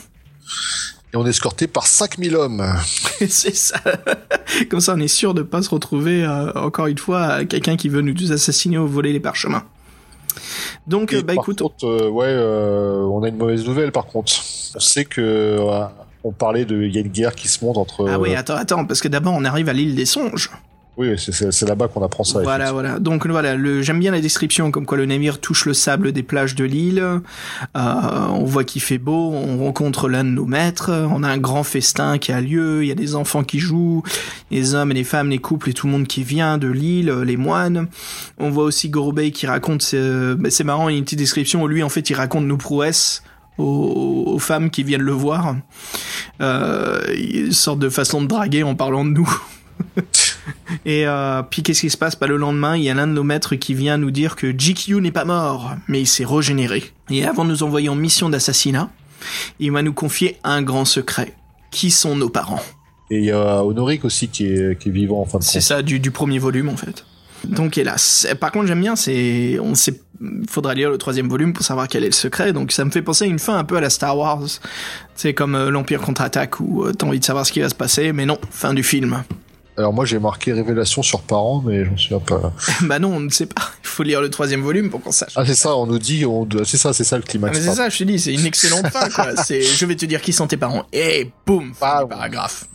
Et 1.12 1.16
on 1.16 1.26
est 1.26 1.30
escorté 1.30 1.66
par 1.66 1.86
5000 1.86 2.36
hommes. 2.36 2.64
c'est 3.28 3.54
ça. 3.54 3.80
Comme 4.70 4.80
ça, 4.80 4.94
on 4.94 5.00
est 5.00 5.08
sûr 5.08 5.34
de 5.34 5.42
pas 5.42 5.60
se 5.62 5.70
retrouver, 5.70 6.24
euh, 6.24 6.52
encore 6.54 6.86
une 6.86 6.98
fois, 6.98 7.44
quelqu'un 7.44 7.76
qui 7.76 7.88
veut 7.88 8.00
nous 8.00 8.32
assassiner 8.32 8.78
ou 8.78 8.86
voler 8.86 9.12
les 9.12 9.20
parchemins. 9.20 9.64
Donc, 10.86 11.12
Et 11.12 11.22
bah 11.22 11.34
par 11.34 11.44
écoute, 11.44 11.60
contre, 11.60 11.84
euh, 11.84 12.08
ouais, 12.08 12.26
euh, 12.28 13.02
on 13.02 13.22
a 13.22 13.28
une 13.28 13.36
mauvaise 13.36 13.64
nouvelle 13.66 13.92
par 13.92 14.06
contre. 14.06 14.32
On 14.74 14.80
sait 14.80 15.04
que 15.04 15.20
euh, 15.20 15.84
on 16.24 16.32
parlait 16.32 16.64
de 16.64 16.82
il 16.82 16.94
y 16.94 16.98
a 16.98 17.00
une 17.00 17.08
guerre 17.08 17.34
qui 17.34 17.48
se 17.48 17.64
monte 17.64 17.76
entre. 17.76 18.08
ah 18.08 18.18
oui, 18.18 18.34
euh, 18.34 18.38
attends, 18.38 18.56
attends, 18.56 18.84
parce 18.84 19.00
que 19.00 19.08
d'abord, 19.08 19.34
on 19.34 19.44
arrive 19.44 19.68
à 19.68 19.72
l'île 19.72 19.94
des 19.94 20.06
songes. 20.06 20.50
Oui, 21.00 21.14
c'est- 21.18 21.66
là-bas 21.66 21.88
qu'on 21.88 22.04
apprend 22.04 22.24
ça. 22.24 22.40
Voilà, 22.42 22.72
voilà. 22.72 22.98
Donc 22.98 23.26
voilà, 23.26 23.56
j'aime 23.82 23.98
bien 24.00 24.12
la 24.12 24.20
description, 24.20 24.70
comme 24.70 24.86
quoi 24.86 24.98
le 24.98 25.06
navire 25.06 25.40
touche 25.40 25.64
le 25.66 25.74
sable 25.74 26.12
des 26.12 26.22
plages 26.22 26.54
de 26.54 26.64
l'île. 26.64 26.98
Euh, 27.00 27.20
on 27.74 28.44
voit 28.44 28.64
qu'il 28.64 28.82
fait 28.82 28.98
beau, 28.98 29.32
on 29.32 29.58
rencontre 29.64 30.08
l'un 30.08 30.24
de 30.24 30.28
nos 30.30 30.44
maîtres. 30.46 30.90
On 31.10 31.22
a 31.22 31.28
un 31.28 31.38
grand 31.38 31.62
festin 31.62 32.18
qui 32.18 32.32
a 32.32 32.40
lieu. 32.40 32.82
Il 32.84 32.88
y 32.88 32.92
a 32.92 32.94
des 32.94 33.14
enfants 33.14 33.42
qui 33.44 33.58
jouent, 33.58 34.02
les 34.50 34.74
hommes 34.74 34.90
et 34.90 34.94
les 34.94 35.04
femmes, 35.04 35.30
les 35.30 35.38
couples 35.38 35.70
et 35.70 35.72
tout 35.72 35.86
le 35.86 35.92
monde 35.92 36.06
qui 36.06 36.22
vient 36.22 36.58
de 36.58 36.68
l'île, 36.68 37.10
les 37.24 37.36
moines. 37.36 37.88
On 38.38 38.50
voit 38.50 38.64
aussi 38.64 38.88
Gorobei 38.90 39.30
qui 39.32 39.46
raconte. 39.46 39.82
ses- 39.82 40.34
bah, 40.36 40.50
c'est 40.50 40.64
marrant, 40.64 40.88
il 40.88 40.92
y 40.92 40.94
a 40.96 40.98
une 40.98 41.04
petite 41.04 41.18
description 41.18 41.62
où 41.62 41.68
lui, 41.68 41.82
en 41.82 41.88
fait, 41.88 42.10
il 42.10 42.14
raconte 42.14 42.44
nos 42.44 42.56
prouesses. 42.58 43.22
Aux, 43.58 44.24
aux 44.26 44.38
femmes 44.38 44.70
qui 44.70 44.82
viennent 44.84 45.02
le 45.02 45.12
voir, 45.12 45.54
euh, 46.40 46.98
une 47.14 47.52
sorte 47.52 47.78
de 47.78 47.90
façon 47.90 48.22
de 48.22 48.26
draguer 48.26 48.62
en 48.62 48.74
parlant 48.74 49.04
de 49.04 49.10
nous. 49.10 49.30
Et 50.84 51.06
euh, 51.06 51.42
puis 51.42 51.62
qu'est-ce 51.62 51.80
qui 51.80 51.90
se 51.90 51.96
passe? 51.96 52.18
Bah, 52.18 52.26
Le 52.26 52.36
lendemain, 52.36 52.76
il 52.76 52.82
y 52.82 52.90
a 52.90 52.94
l'un 52.94 53.06
de 53.06 53.12
nos 53.12 53.24
maîtres 53.24 53.56
qui 53.56 53.74
vient 53.74 53.98
nous 53.98 54.10
dire 54.10 54.36
que 54.36 54.50
GQ 54.50 55.00
n'est 55.00 55.12
pas 55.12 55.24
mort, 55.24 55.74
mais 55.88 56.00
il 56.00 56.06
s'est 56.06 56.24
régénéré. 56.24 56.84
Et 57.10 57.24
avant 57.24 57.44
de 57.44 57.50
nous 57.50 57.62
envoyer 57.62 57.88
en 57.88 57.94
mission 57.94 58.28
d'assassinat, 58.28 58.90
il 59.58 59.72
va 59.72 59.82
nous 59.82 59.92
confier 59.92 60.36
un 60.44 60.62
grand 60.62 60.84
secret. 60.84 61.34
Qui 61.70 61.90
sont 61.90 62.16
nos 62.16 62.30
parents? 62.30 62.62
Et 63.10 63.18
il 63.18 63.24
y 63.24 63.30
a 63.30 63.64
Honoric 63.64 64.04
aussi 64.04 64.28
qui 64.28 64.46
est, 64.46 64.80
qui 64.80 64.88
est 64.88 64.92
vivant 64.92 65.20
en 65.20 65.24
fin 65.24 65.38
de 65.38 65.44
C'est 65.44 65.60
ça, 65.60 65.82
du, 65.82 66.00
du 66.00 66.10
premier 66.10 66.38
volume 66.38 66.68
en 66.68 66.76
fait. 66.76 67.04
Donc 67.44 67.78
hélas. 67.78 68.26
Par 68.38 68.52
contre, 68.52 68.66
j'aime 68.66 68.80
bien, 68.80 68.96
c'est, 68.96 69.58
on 69.60 69.74
sait, 69.74 70.00
faudra 70.48 70.74
lire 70.74 70.90
le 70.90 70.98
troisième 70.98 71.28
volume 71.28 71.52
pour 71.52 71.64
savoir 71.64 71.88
quel 71.88 72.04
est 72.04 72.08
le 72.08 72.12
secret. 72.12 72.52
Donc 72.52 72.72
ça 72.72 72.84
me 72.84 72.90
fait 72.90 73.02
penser 73.02 73.24
à 73.24 73.28
une 73.28 73.38
fin 73.38 73.56
un 73.56 73.64
peu 73.64 73.76
à 73.76 73.80
la 73.80 73.90
Star 73.90 74.16
Wars. 74.16 74.42
C'est 75.14 75.34
comme 75.34 75.54
euh, 75.54 75.70
l'Empire 75.70 76.00
contre-attaque 76.00 76.60
où 76.60 76.84
euh, 76.84 76.92
t'as 76.92 77.06
envie 77.06 77.20
de 77.20 77.24
savoir 77.24 77.46
ce 77.46 77.52
qui 77.52 77.60
va 77.60 77.68
se 77.68 77.74
passer, 77.74 78.12
mais 78.12 78.26
non, 78.26 78.38
fin 78.50 78.74
du 78.74 78.82
film. 78.82 79.22
Alors 79.76 79.92
moi 79.92 80.04
j'ai 80.04 80.18
marqué 80.18 80.52
révélation 80.52 81.02
sur 81.02 81.22
parents, 81.22 81.62
mais 81.64 81.84
je 81.84 81.90
me 81.90 81.96
souviens 81.96 82.18
pas. 82.18 82.52
bah 82.82 82.98
non, 82.98 83.14
on 83.14 83.20
ne 83.20 83.30
sait 83.30 83.46
pas. 83.46 83.62
Il 83.82 83.88
faut 83.88 84.02
lire 84.02 84.20
le 84.20 84.28
troisième 84.30 84.60
volume 84.62 84.90
pour 84.90 85.00
qu'on 85.02 85.12
sache. 85.12 85.32
Ah 85.36 85.44
c'est 85.46 85.54
ça, 85.54 85.74
on 85.76 85.86
nous 85.86 85.98
dit, 85.98 86.26
on... 86.26 86.46
c'est 86.64 86.76
ça, 86.76 86.92
c'est 86.92 87.04
ça 87.04 87.16
le 87.16 87.22
Ah, 87.26 87.30
climax. 87.30 87.58
mais 87.58 87.64
c'est 87.64 87.74
ça, 87.76 87.88
je 87.88 87.98
te 87.98 88.04
dis, 88.04 88.18
c'est 88.18 88.34
une 88.34 88.44
excellente 88.46 88.86
fin, 88.88 89.08
quoi. 89.08 89.36
C'est, 89.44 89.62
je 89.62 89.86
vais 89.86 89.96
te 89.96 90.04
dire 90.04 90.20
qui 90.20 90.32
sont 90.32 90.46
tes 90.46 90.56
parents. 90.56 90.84
Et 90.92 91.30
boum, 91.46 91.72
Ah, 91.80 92.04
paragraphe. 92.08 92.66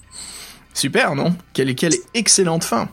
Super, 0.73 1.15
non? 1.15 1.35
Quelle, 1.53 1.73
quelle 1.75 1.93
excellente 2.13 2.63
fin. 2.63 2.89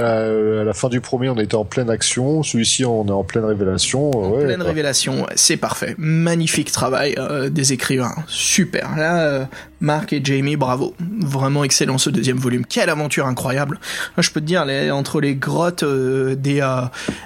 Euh, 0.00 0.62
à 0.62 0.64
la 0.64 0.72
fin 0.72 0.88
du 0.88 1.00
premier, 1.00 1.28
on 1.28 1.36
était 1.36 1.54
en 1.54 1.64
pleine 1.64 1.90
action. 1.90 2.42
Celui-ci, 2.42 2.84
on 2.84 3.06
est 3.06 3.10
en 3.12 3.22
pleine 3.24 3.44
révélation. 3.44 4.10
ouais, 4.32 4.44
Pleine 4.44 4.62
révélation, 4.62 5.26
c'est 5.36 5.56
parfait. 5.56 5.94
Magnifique 5.98 6.72
travail 6.72 7.14
euh, 7.18 7.48
des 7.50 7.72
écrivains. 7.72 8.14
Super. 8.26 8.96
Là, 8.96 9.20
euh, 9.22 9.44
Marc 9.80 10.12
et 10.12 10.20
Jamie, 10.22 10.56
bravo. 10.56 10.94
Vraiment 11.20 11.64
excellent 11.64 11.98
ce 11.98 12.10
deuxième 12.10 12.38
volume. 12.38 12.64
Quelle 12.66 12.90
aventure 12.90 13.26
incroyable. 13.26 13.78
Je 14.18 14.30
peux 14.30 14.40
te 14.40 14.46
dire, 14.46 14.64
les- 14.64 14.90
entre 14.90 15.20
les 15.20 15.34
grottes 15.36 15.82
euh, 15.82 16.34
des, 16.34 16.60
euh, 16.60 16.82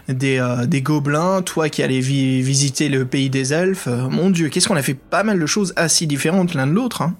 des, 0.08 0.38
euh, 0.38 0.66
des 0.66 0.82
gobelins, 0.82 1.42
toi 1.42 1.68
qui 1.68 1.82
allais 1.82 2.00
vi- 2.00 2.42
visiter 2.42 2.88
le 2.88 3.04
pays 3.04 3.30
des 3.30 3.52
elfes, 3.52 3.86
mon 3.88 4.30
dieu, 4.30 4.48
qu'est-ce 4.48 4.68
qu'on 4.68 4.76
a 4.76 4.82
fait 4.82 4.94
pas 4.94 5.22
mal 5.22 5.38
de 5.38 5.46
choses 5.46 5.72
assez 5.76 6.06
différentes 6.06 6.54
l'un 6.54 6.66
de 6.66 6.72
l'autre. 6.72 7.02
Hein. 7.02 7.14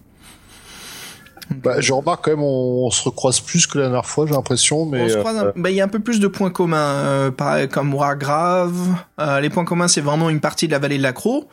Bah, 1.51 1.81
je 1.81 1.93
remarque 1.93 2.25
quand 2.25 2.31
même, 2.31 2.43
on, 2.43 2.87
on 2.87 2.91
se 2.91 3.03
recroise 3.05 3.41
plus 3.41 3.67
que 3.67 3.79
la 3.79 3.85
dernière 3.85 4.07
fois, 4.07 4.27
j'ai 4.27 4.33
l'impression, 4.33 4.87
mais 4.87 5.13
un- 5.15 5.19
euh, 5.47 5.53
bah, 5.57 5.71
il 5.71 5.77
y 5.77 5.81
a 5.81 5.85
un 5.85 5.89
peu 5.89 5.99
plus 6.01 6.21
de 6.21 6.27
points 6.29 6.51
communs, 6.51 6.77
euh, 6.79 7.31
pareil, 7.31 7.69
comme 7.69 7.93
Wargrave. 7.95 8.75
Euh, 9.21 9.41
les 9.41 9.51
points 9.51 9.65
communs, 9.65 9.89
c'est 9.89 10.01
vraiment 10.01 10.31
une 10.31 10.41
partie 10.41 10.67
de 10.67 10.73
la 10.73 10.79
vallée 10.79 10.99
de 10.99 11.03
l'Accro. 11.03 11.49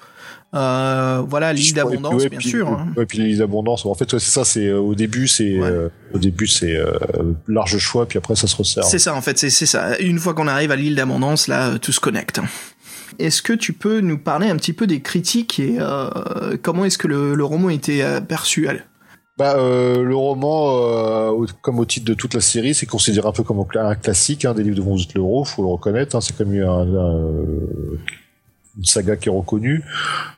Euh, 0.53 1.23
voilà, 1.29 1.53
l'île 1.53 1.73
d'abondance, 1.73 2.23
ouais, 2.23 2.29
bien 2.29 2.39
puis- 2.39 2.49
sûr. 2.49 2.67
hein. 2.67 2.87
Ouais, 2.97 3.05
puis 3.05 3.19
l'île 3.19 3.37
d'abondance. 3.37 3.85
En 3.85 3.93
fait, 3.95 4.11
ouais, 4.11 4.19
c'est 4.19 4.31
ça. 4.31 4.43
C'est 4.43 4.67
euh, 4.67 4.79
au 4.79 4.95
début, 4.95 5.27
c'est 5.27 5.57
euh, 5.59 5.87
au 6.13 6.17
début, 6.17 6.45
c'est 6.47 6.75
euh, 6.75 6.91
large 7.47 7.77
choix, 7.77 8.05
puis 8.05 8.17
après, 8.17 8.35
ça 8.35 8.47
se 8.47 8.55
resserre. 8.57 8.83
C'est 8.83 8.99
ça, 8.99 9.15
en 9.15 9.21
fait, 9.21 9.37
c'est 9.37 9.49
ça. 9.49 9.97
Une 9.99 10.19
fois 10.19 10.33
qu'on 10.33 10.47
arrive 10.49 10.71
à 10.71 10.75
l'île 10.75 10.95
d'abondance, 10.95 11.47
là, 11.47 11.69
euh, 11.69 11.77
tout 11.77 11.93
se 11.93 12.01
connecte. 12.01 12.41
Est-ce 13.19 13.41
que 13.41 13.53
tu 13.53 13.71
peux 13.73 13.99
nous 14.01 14.17
parler 14.17 14.49
un 14.49 14.55
petit 14.57 14.73
peu 14.73 14.87
des 14.87 15.01
critiques 15.01 15.59
et 15.59 15.77
euh, 15.79 16.57
comment 16.61 16.85
est-ce 16.85 16.97
que 16.97 17.07
le, 17.07 17.33
le 17.35 17.43
roman 17.43 17.69
euh, 17.69 18.21
perçu 18.21 18.67
elle 18.67 18.85
Bah, 19.37 19.55
euh, 19.57 20.03
le 20.03 20.15
roman, 20.15 21.31
euh, 21.41 21.45
comme 21.61 21.79
au 21.79 21.85
titre 21.85 22.05
de 22.05 22.13
toute 22.13 22.33
la 22.33 22.41
série, 22.41 22.73
c'est 22.75 22.85
considéré 22.85 23.27
un 23.27 23.31
peu 23.31 23.43
comme 23.43 23.63
un 23.75 23.95
classique 23.95 24.45
hein, 24.45 24.53
des 24.53 24.61
livres 24.63 24.75
de 24.75 24.81
Von 24.81 24.97
Leroux, 25.15 25.45
faut 25.45 25.63
le 25.63 25.69
reconnaître. 25.69 26.15
Hein, 26.15 26.21
c'est 26.21 26.35
comme 26.35 26.53
un, 26.53 26.67
un- 26.67 27.97
une 28.77 28.85
saga 28.85 29.15
qui 29.17 29.29
est 29.29 29.31
reconnue. 29.31 29.83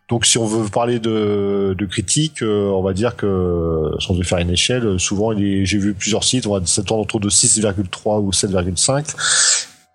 Donc, 0.09 0.25
si 0.25 0.37
on 0.37 0.45
veut 0.45 0.67
parler 0.69 0.99
de, 0.99 1.75
de 1.77 1.85
critique, 1.85 2.41
euh, 2.41 2.69
on 2.69 2.81
va 2.81 2.93
dire 2.93 3.15
que, 3.15 3.91
si 3.99 4.09
on 4.11 4.15
faire 4.23 4.39
une 4.39 4.49
échelle, 4.49 4.99
souvent, 4.99 5.37
j'ai 5.37 5.77
vu 5.77 5.93
plusieurs 5.93 6.23
sites, 6.23 6.47
on 6.47 6.53
va 6.53 6.59
tourne 6.81 7.01
autour 7.01 7.19
de 7.19 7.29
6,3 7.29 8.19
ou 8.21 8.31
7,5. 8.31 9.15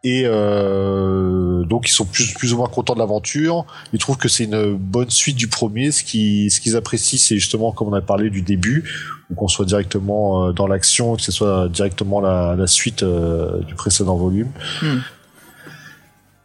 Et 0.04 0.22
euh, 0.26 1.64
donc 1.64 1.88
ils 1.88 1.92
sont 1.92 2.04
plus, 2.04 2.32
plus 2.32 2.52
ou 2.52 2.58
moins 2.58 2.68
contents 2.68 2.94
de 2.94 3.00
l'aventure. 3.00 3.66
Ils 3.92 3.98
trouvent 3.98 4.16
que 4.16 4.28
c'est 4.28 4.44
une 4.44 4.76
bonne 4.76 5.10
suite 5.10 5.36
du 5.36 5.48
premier. 5.48 5.90
Ce 5.90 6.04
qui 6.04 6.50
ce 6.50 6.60
qu'ils 6.60 6.76
apprécient, 6.76 7.18
c'est 7.18 7.36
justement 7.36 7.72
comme 7.72 7.88
on 7.88 7.94
a 7.94 8.00
parlé 8.00 8.30
du 8.30 8.42
début, 8.42 8.88
ou 9.28 9.34
qu'on 9.34 9.48
soit 9.48 9.64
directement 9.64 10.46
euh, 10.46 10.52
dans 10.52 10.68
l'action, 10.68 11.16
que 11.16 11.22
ce 11.22 11.32
soit 11.32 11.68
directement 11.68 12.20
la, 12.20 12.54
la 12.56 12.66
suite 12.68 13.02
euh, 13.02 13.60
du 13.62 13.74
précédent 13.74 14.16
volume. 14.16 14.50
Hmm. 14.82 14.98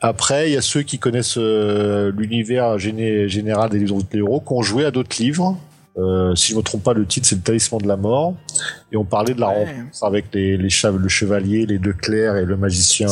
Après, 0.01 0.49
il 0.49 0.53
y 0.53 0.57
a 0.57 0.61
ceux 0.61 0.81
qui 0.81 0.97
connaissent 0.97 1.38
euh, 1.38 2.11
l'univers 2.17 2.77
géné- 2.77 3.27
général 3.27 3.69
des 3.69 3.80
livres 3.80 4.01
de 4.01 4.17
héros, 4.17 4.41
qui 4.41 4.51
ont 4.51 4.63
joué 4.63 4.84
à 4.84 4.91
d'autres 4.91 5.15
livres. 5.21 5.57
Euh, 5.98 6.34
si 6.34 6.52
je 6.53 6.57
me 6.57 6.61
trompe 6.64 6.84
pas, 6.84 6.94
le 6.94 7.06
titre 7.06 7.28
c'est 7.28 7.36
le 7.36 7.41
Talisman 7.41 7.80
de 7.80 7.88
la 7.88 7.98
mort, 7.98 8.34
et 8.91 8.98
on 8.98 9.06
parlait 9.06 9.34
de 9.36 9.40
la 9.40 9.49
Ouais. 9.49 9.65
rencontre 9.65 10.03
avec 10.03 10.26
les, 10.34 10.57
les 10.57 10.70
chav- 10.70 10.95
le 10.98 11.07
chevalier, 11.07 11.65
les 11.68 11.78
deux 11.78 11.94
clercs 11.94 12.36
et 12.38 12.45
le 12.45 12.57
magicien. 12.57 13.07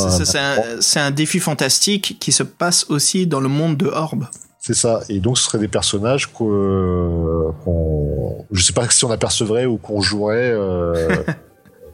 C'est 0.81 0.99
un, 0.99 1.11
défi 1.11 1.39
fantastique 1.39 2.17
qui 2.19 2.31
se 2.31 2.41
passe 2.43 2.85
aussi 2.89 3.27
dans 3.27 3.39
le 3.39 3.49
monde 3.49 3.77
de 3.77 3.85
Orbe. 3.85 4.25
C'est 4.59 4.73
ça. 4.75 5.01
Et 5.09 5.19
donc, 5.19 5.37
ce 5.37 5.45
seraient 5.45 5.57
des 5.59 5.67
personnages 5.67 6.27
euh, 6.41 7.51
qu'on, 7.63 8.45
je 8.51 8.63
sais 8.63 8.73
pas 8.73 8.87
si 8.89 9.05
on 9.05 9.11
apercevrait 9.11 9.65
ou 9.65 9.77
qu'on 9.77 10.01
jouerait, 10.01 10.51
euh, 10.51 11.17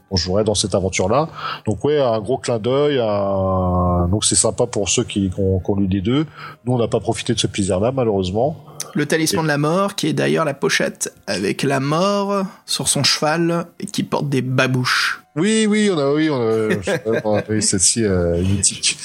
qu'on 0.10 0.16
jouerait 0.16 0.44
dans 0.44 0.56
cette 0.56 0.76
aventure-là. 0.76 1.30
Donc, 1.66 1.84
ouais, 1.84 2.00
un 2.00 2.20
gros 2.20 2.38
clin 2.38 2.60
d'œil. 2.60 3.00
Un... 3.00 4.08
Donc, 4.10 4.26
c'est 4.26 4.36
sympa 4.36 4.66
pour 4.66 4.90
ceux 4.90 5.04
qui, 5.04 5.30
qui 5.30 5.40
ont, 5.40 5.60
qui 5.60 5.72
ont 5.72 5.76
lu 5.76 5.88
les 5.88 6.02
deux. 6.02 6.26
Nous, 6.66 6.74
on 6.74 6.78
n'a 6.78 6.88
pas 6.88 7.00
profité 7.00 7.34
de 7.34 7.40
ce 7.40 7.48
plaisir-là, 7.48 7.92
malheureusement. 7.92 8.58
Le 8.94 9.06
talisman 9.06 9.44
de 9.44 9.48
la 9.48 9.58
mort, 9.58 9.96
qui 9.96 10.08
est 10.08 10.14
d'ailleurs 10.14 10.46
la 10.46 10.54
pochette 10.54 11.14
avec 11.28 11.64
la 11.64 11.80
mort 11.80 12.46
sur 12.66 12.88
son 12.88 13.04
cheval 13.04 13.66
et 13.80 13.86
qui 13.86 14.04
porte 14.04 14.30
des 14.30 14.42
babouches. 14.42 15.24
Oui, 15.36 15.68
oui, 15.70 15.90
on 15.94 16.00
a, 16.00 16.12
oui, 16.14 16.30
on 16.32 16.42
a, 16.42 17.44
oui, 17.50 17.62
celle-ci, 17.62 18.04
euh, 18.04 18.42
mythique. 18.42 18.98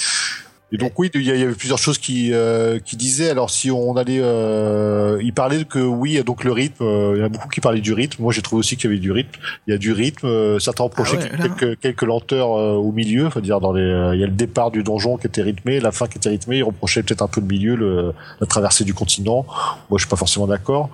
Et 0.74 0.78
donc 0.78 0.98
oui, 0.98 1.10
il 1.14 1.22
y, 1.22 1.30
avait 1.30 1.52
plusieurs 1.52 1.78
choses 1.78 1.98
qui 1.98 2.32
euh, 2.32 2.78
qui 2.78 2.96
disaient. 2.96 3.28
Alors 3.28 3.50
si 3.50 3.70
on 3.70 3.94
allait, 3.96 4.20
euh, 4.20 5.20
il 5.22 5.34
parlait 5.34 5.64
que 5.64 5.78
oui, 5.78 6.22
donc 6.24 6.44
le 6.44 6.52
rythme. 6.52 6.82
euh, 6.82 7.12
il 7.14 7.18
y 7.20 7.22
en 7.22 7.26
a 7.26 7.28
beaucoup 7.28 7.48
qui 7.48 7.60
parlaient 7.60 7.82
du 7.82 7.92
rythme. 7.92 8.22
Moi, 8.22 8.32
j'ai 8.32 8.40
trouvé 8.40 8.60
aussi 8.60 8.76
qu'il 8.78 8.88
y 8.88 8.92
avait 8.94 9.00
du 9.00 9.12
rythme. 9.12 9.38
Il 9.66 9.72
y 9.72 9.74
a 9.74 9.78
du 9.78 9.92
rythme. 9.92 10.26
euh, 10.26 10.58
certains 10.58 10.84
reprochaient 10.84 11.18
Ah 11.20 11.42
ouais, 11.42 11.50
quelques 11.58 11.80
quelques 11.80 12.02
lenteurs 12.02 12.52
euh, 12.58 12.72
au 12.72 12.90
milieu. 12.90 13.28
Faut 13.28 13.42
dire 13.42 13.60
dans 13.60 13.72
les, 13.72 13.82
euh, 13.82 14.14
il 14.14 14.20
y 14.20 14.24
a 14.24 14.26
le 14.26 14.32
départ 14.32 14.70
du 14.70 14.82
donjon 14.82 15.18
qui 15.18 15.26
était 15.26 15.42
rythmé, 15.42 15.78
la 15.78 15.92
fin 15.92 16.06
qui 16.06 16.16
était 16.16 16.30
rythmée. 16.30 16.58
Ils 16.58 16.64
reprochaient 16.64 17.02
peut-être 17.02 17.22
un 17.22 17.28
peu 17.28 17.42
le 17.42 17.46
milieu, 17.46 17.74
le, 17.76 18.14
la 18.40 18.46
traversée 18.46 18.84
du 18.84 18.94
continent. 18.94 19.44
Moi, 19.90 19.98
je 19.98 20.04
suis 20.04 20.08
pas 20.10 20.16
forcément 20.16 20.46
d'accord. 20.46 20.88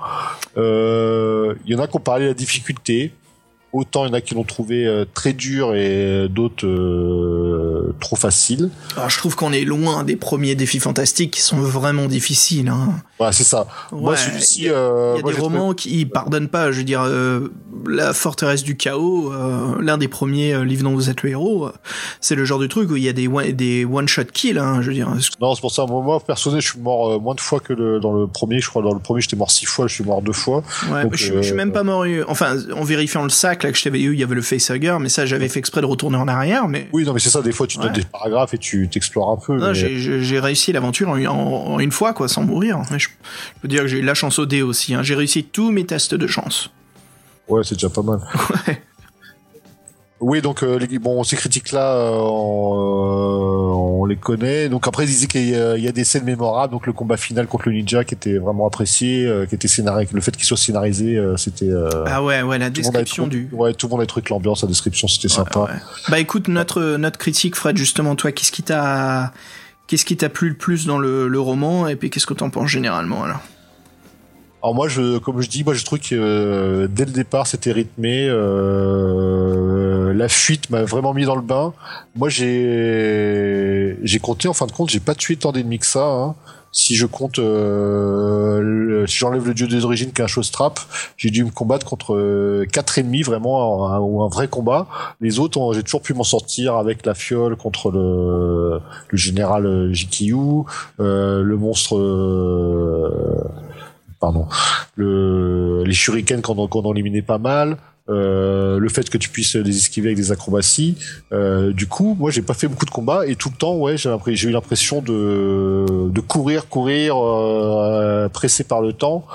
Euh, 0.57 1.55
il 1.67 1.73
y 1.73 1.77
en 1.77 1.79
a 1.79 1.87
qui 1.87 1.97
ont 1.97 2.01
parlé 2.01 2.25
de 2.25 2.31
la 2.31 2.35
difficulté. 2.35 3.13
Autant 3.73 4.07
il 4.07 4.09
y 4.09 4.11
en 4.13 4.15
a 4.15 4.21
qui 4.23 4.35
l'ont 4.35 4.45
trouvé 4.45 4.87
euh, 4.87 5.05
très 5.13 5.35
dur 5.35 5.75
et 5.75 6.27
d'autres 6.31 6.67
euh, 6.67 7.95
trop 8.01 8.17
facile. 8.17 8.71
Alors, 8.97 9.11
je 9.11 9.19
trouve 9.19 9.37
qu'on 9.37 9.53
est 9.53 9.65
loin 9.65 10.05
des 10.05 10.17
premiers 10.17 10.55
défis 10.55 10.79
fantastiques 10.81 11.33
qui 11.33 11.41
sont 11.41 11.59
vraiment 11.59 12.07
difficiles. 12.07 12.69
Hein. 12.69 12.95
Ouais, 13.21 13.33
c'est 13.33 13.45
ça. 13.45 13.67
moi, 13.93 14.13
Ouais, 14.13 14.17
celui-ci, 14.17 14.61
il 14.61 14.65
y 14.67 14.69
a, 14.71 14.73
euh, 14.75 15.13
il 15.15 15.19
y 15.19 15.21
a 15.21 15.23
moi, 15.23 15.33
des 15.33 15.39
romans 15.41 15.75
qui 15.75 16.07
pardonnent 16.07 16.49
pas. 16.49 16.73
Je 16.73 16.79
veux 16.79 16.85
dire, 16.85 17.03
euh, 17.03 17.49
La 17.87 18.13
Forteresse 18.15 18.63
du 18.63 18.77
Chaos, 18.77 19.33
euh, 19.33 19.75
l'un 19.81 19.99
des 19.99 20.09
premiers 20.09 20.55
euh, 20.55 20.65
livres 20.65 20.85
dont 20.85 20.95
vous 20.95 21.11
êtes 21.11 21.23
le 21.23 21.31
héros, 21.31 21.67
euh, 21.67 21.73
c'est 22.21 22.35
le 22.37 22.45
genre 22.45 22.59
de 22.59 22.67
truc 22.67 22.91
où 22.91 22.97
il 22.97 23.03
y 23.03 23.09
a 23.09 23.13
des 23.13 23.29
one, 23.29 23.53
des 23.53 23.85
one 23.85 24.09
shot 24.09 24.25
kills. 24.33 24.59
Hein, 24.59 24.81
je 24.83 24.89
veux 24.89 24.95
dire, 24.95 25.09
Non, 25.41 25.55
c'est 25.55 25.61
pour 25.61 25.73
ça. 25.73 25.85
Moi, 25.87 26.03
moi, 26.03 26.21
personnel, 26.21 26.61
je 26.63 26.71
suis 26.71 26.81
mort 26.81 27.13
euh, 27.13 27.19
moins 27.19 27.35
de 27.35 27.41
fois 27.41 27.61
que 27.61 27.73
le, 27.75 28.01
dans 28.01 28.13
le 28.13 28.27
premier. 28.27 28.61
Je 28.61 28.69
crois 28.71 28.83
dans 28.83 28.95
le 28.95 29.01
premier, 29.01 29.21
j'étais 29.21 29.37
mort 29.37 29.51
six 29.51 29.67
fois. 29.67 29.87
Je 29.89 29.95
suis 29.95 30.05
mort 30.05 30.23
deux 30.23 30.33
fois. 30.33 30.63
Ouais, 30.91 31.03
Donc, 31.03 31.17
je, 31.17 31.35
je 31.35 31.43
suis 31.43 31.53
euh, 31.53 31.57
même 31.57 31.73
pas 31.73 31.83
mort. 31.83 32.05
euh, 32.05 32.25
Enfin, 32.29 32.57
en 32.75 32.85
vérifiant 32.85 33.25
le 33.25 33.31
sac 33.31 33.58
là 33.63 33.73
que 33.73 33.79
je 33.79 33.83
t'avais 33.85 34.01
eu, 34.01 34.13
il 34.15 34.19
y 34.19 34.23
avait 34.23 34.35
le 34.35 34.43
facehugger, 34.43 34.97
mais 35.01 35.09
ça 35.09 35.27
j'avais 35.27 35.49
fait 35.49 35.59
exprès 35.59 35.81
de 35.81 35.87
retourner 35.87 36.17
en 36.17 36.29
arrière. 36.29 36.69
Mais 36.69 36.89
Oui, 36.93 37.05
non, 37.05 37.13
mais 37.13 37.21
c'est 37.21 37.31
ça. 37.31 37.43
Des 37.43 37.53
fois, 37.53 37.67
tu 37.67 37.79
Ouais. 37.79 37.85
donnes 37.85 37.93
des 37.95 38.05
paragraphes 38.05 38.55
et 38.55 38.59
tu 38.59 38.89
t'explores 38.89 39.31
un 39.31 39.37
peu. 39.37 39.59
mais- 39.59 39.75
j'ai- 39.75 40.41
réussi 40.41 40.73
l'aventure 40.73 41.09
en, 41.09 41.19
en- 41.27 41.73
en 41.75 41.79
une 41.81 41.93
fois, 41.93 42.13
quoi, 42.13 42.29
sans 42.29 42.43
mourir. 42.45 42.81
Mais 42.91 42.99
je, 42.99 43.09
je 43.09 43.61
peux 43.61 43.69
dire 43.69 43.83
que 43.83 43.89
j'ai 43.89 43.99
eu 43.99 44.03
la 44.03 44.15
chance 44.15 44.39
au 44.39 44.47
dé 44.47 44.63
aussi. 44.63 44.95
Hein. 44.95 45.03
J'ai 45.03 45.15
réussi 45.15 45.45
tous 45.45 45.71
mes 45.71 45.85
tests 45.87 46.15
de 46.15 46.27
chance. 46.27 46.71
Ouais, 47.49 47.63
c'est 47.65 47.75
déjà 47.75 47.89
pas 47.91 48.03
mal. 48.03 48.21
Ouais. 48.67 48.83
Oui, 50.21 50.43
donc 50.43 50.65
euh, 50.65 50.79
les, 50.81 50.99
bon, 50.99 51.23
ces 51.23 51.37
critiques-là, 51.37 51.93
euh, 51.95 52.11
on, 52.13 52.75
euh, 52.75 54.01
on 54.01 54.05
les 54.05 54.17
connaît. 54.17 54.69
Donc 54.69 54.89
après, 54.89 55.05
ils 55.05 55.07
disaient 55.07 55.27
qu'il 55.29 55.49
y, 55.49 55.55
a- 55.55 55.77
il 55.77 55.85
y 55.85 55.87
a 55.87 55.93
des 55.93 56.03
scènes 56.03 56.25
mémorables. 56.25 56.73
Donc 56.73 56.87
le 56.89 56.93
combat 56.93 57.17
final 57.17 57.47
contre 57.47 57.69
le 57.69 57.75
ninja 57.77 58.03
qui 58.03 58.15
était 58.15 58.37
vraiment 58.39 58.67
apprécié, 58.67 59.27
euh, 59.27 59.47
qui 59.47 59.55
était 59.55 59.69
scénarisé. 59.69 60.11
Le 60.13 60.21
fait 60.21 60.33
qu'il 60.37 60.45
soit 60.45 60.57
scénarisé, 60.57 61.23
c'était. 61.37 61.71
Ah 62.07 62.23
ouais, 62.25 62.43
ouais, 62.43 62.59
la 62.59 62.69
description 62.71 63.29
trouvé- 63.29 63.45
du. 63.45 63.49
Ouais, 63.55 63.75
tout 63.75 63.87
le 63.87 63.93
monde 63.93 64.01
a 64.01 64.07
trouvé 64.07 64.25
que 64.25 64.31
l'ambiance, 64.31 64.63
la 64.63 64.69
description, 64.69 65.07
c'était 65.07 65.29
sympa. 65.29 65.61
Ouais. 65.61 65.69
Bah 66.09 66.19
écoute, 66.19 66.49
notre 66.49 66.97
notre 66.97 67.19
critique, 67.19 67.55
Fred, 67.55 67.77
justement, 67.77 68.17
toi, 68.17 68.33
qu'est-ce 68.33 68.51
qui 68.51 68.65
t'a 68.65 69.33
qu'est-ce 69.87 70.05
qui 70.05 70.17
t'a 70.17 70.29
plu 70.29 70.49
le 70.49 70.57
plus 70.57 70.85
dans 70.87 70.99
le, 70.99 71.29
le 71.29 71.41
roman 71.41 71.87
et 71.87 71.95
puis 71.97 72.11
qu'est-ce 72.11 72.27
que 72.27 72.35
t'en 72.35 72.51
penses 72.51 72.69
généralement 72.71 73.23
alors? 73.23 73.41
Alors 74.61 74.75
moi, 74.75 74.89
je, 74.89 75.19
comme 75.19 75.41
je 75.41 75.49
dis, 75.49 75.63
moi 75.63 75.73
je 75.73 75.85
trouve 75.85 76.01
que 76.01 76.09
euh, 76.17 76.89
dès 76.91 77.05
le 77.05 77.13
départ 77.13 77.47
c'était 77.47 77.71
rythmé. 77.71 78.27
euh, 78.29 79.28
la 80.19 80.29
fuite 80.29 80.69
m'a 80.71 80.83
vraiment 80.85 81.15
mis 81.15 81.25
dans 81.25 81.37
le 81.37 81.43
bain. 81.43 81.73
Moi 82.17 82.29
j'ai 82.29 83.97
j'ai 84.03 84.19
compté 84.19 84.49
en 84.49 84.53
fin 84.53 84.67
de 84.67 84.73
compte, 84.73 84.91
j'ai 84.91 85.01
pas 85.01 85.15
tué 85.15 85.37
tant 85.37 85.53
d'ennemis 85.53 85.79
que 85.79 85.87
ça. 85.87 86.05
hein. 86.05 86.35
Si 86.71 86.97
je 86.97 87.07
compte, 87.07 87.39
euh, 87.39 89.07
si 89.07 89.17
j'enlève 89.17 89.47
le 89.47 89.55
dieu 89.55 89.67
des 89.67 89.87
origines 89.87 90.13
qui 90.13 90.21
est 90.21 90.25
un 90.25 90.29
showstrap, 90.29 90.79
j'ai 91.17 91.31
dû 91.31 91.45
me 91.45 91.51
combattre 91.51 91.87
contre 91.87 92.15
euh, 92.15 92.67
quatre 92.71 92.99
ennemis 92.99 93.23
vraiment 93.23 93.99
ou 94.01 94.23
un 94.23 94.29
vrai 94.29 94.49
combat. 94.49 94.87
Les 95.23 95.39
autres, 95.39 95.73
j'ai 95.73 95.83
toujours 95.83 96.03
pu 96.03 96.13
m'en 96.13 96.25
sortir 96.25 96.75
avec 96.77 97.07
la 97.07 97.15
fiole 97.15 97.57
contre 97.57 97.91
le, 97.91 98.81
général 99.13 99.65
euh, 99.65 99.93
Jikiyu, 99.95 100.65
le 100.99 101.57
monstre. 101.57 101.97
pardon, 104.21 104.47
le, 104.95 105.85
les 105.85 105.95
shurikens 105.95 106.43
qu'on 106.43 106.69
qu'on 106.69 106.83
en 106.83 106.93
éliminait 106.93 107.23
pas 107.23 107.39
mal, 107.39 107.79
euh, 108.09 108.79
le 108.79 108.89
fait 108.89 109.11
que 109.11 109.19
tu 109.19 109.29
puisses 109.29 109.55
les 109.57 109.77
esquiver 109.77 110.09
avec 110.09 110.17
des 110.17 110.33
acrobaties. 110.33 110.97
Euh, 111.33 111.73
du 111.73 111.87
coup, 111.87 112.17
moi, 112.19 112.31
j'ai 112.31 112.43
pas 112.43 112.55
fait 112.55 112.69
beaucoup 112.69 112.87
de 112.87 112.91
combats 112.91 113.27
et 113.27 113.37
tout 113.37 113.51
le 113.51 113.57
temps, 113.57 113.77
ouais, 113.77 113.97
j'ai 113.99 114.49
eu 114.49 114.53
l'impression 114.53 115.03
de, 115.03 116.09
de 116.09 116.21
courir, 116.21 116.69
courir, 116.69 117.17
euh, 117.17 118.29
pressé 118.29 118.65
par 118.65 118.81
le 118.81 118.93
temps. 118.93 119.27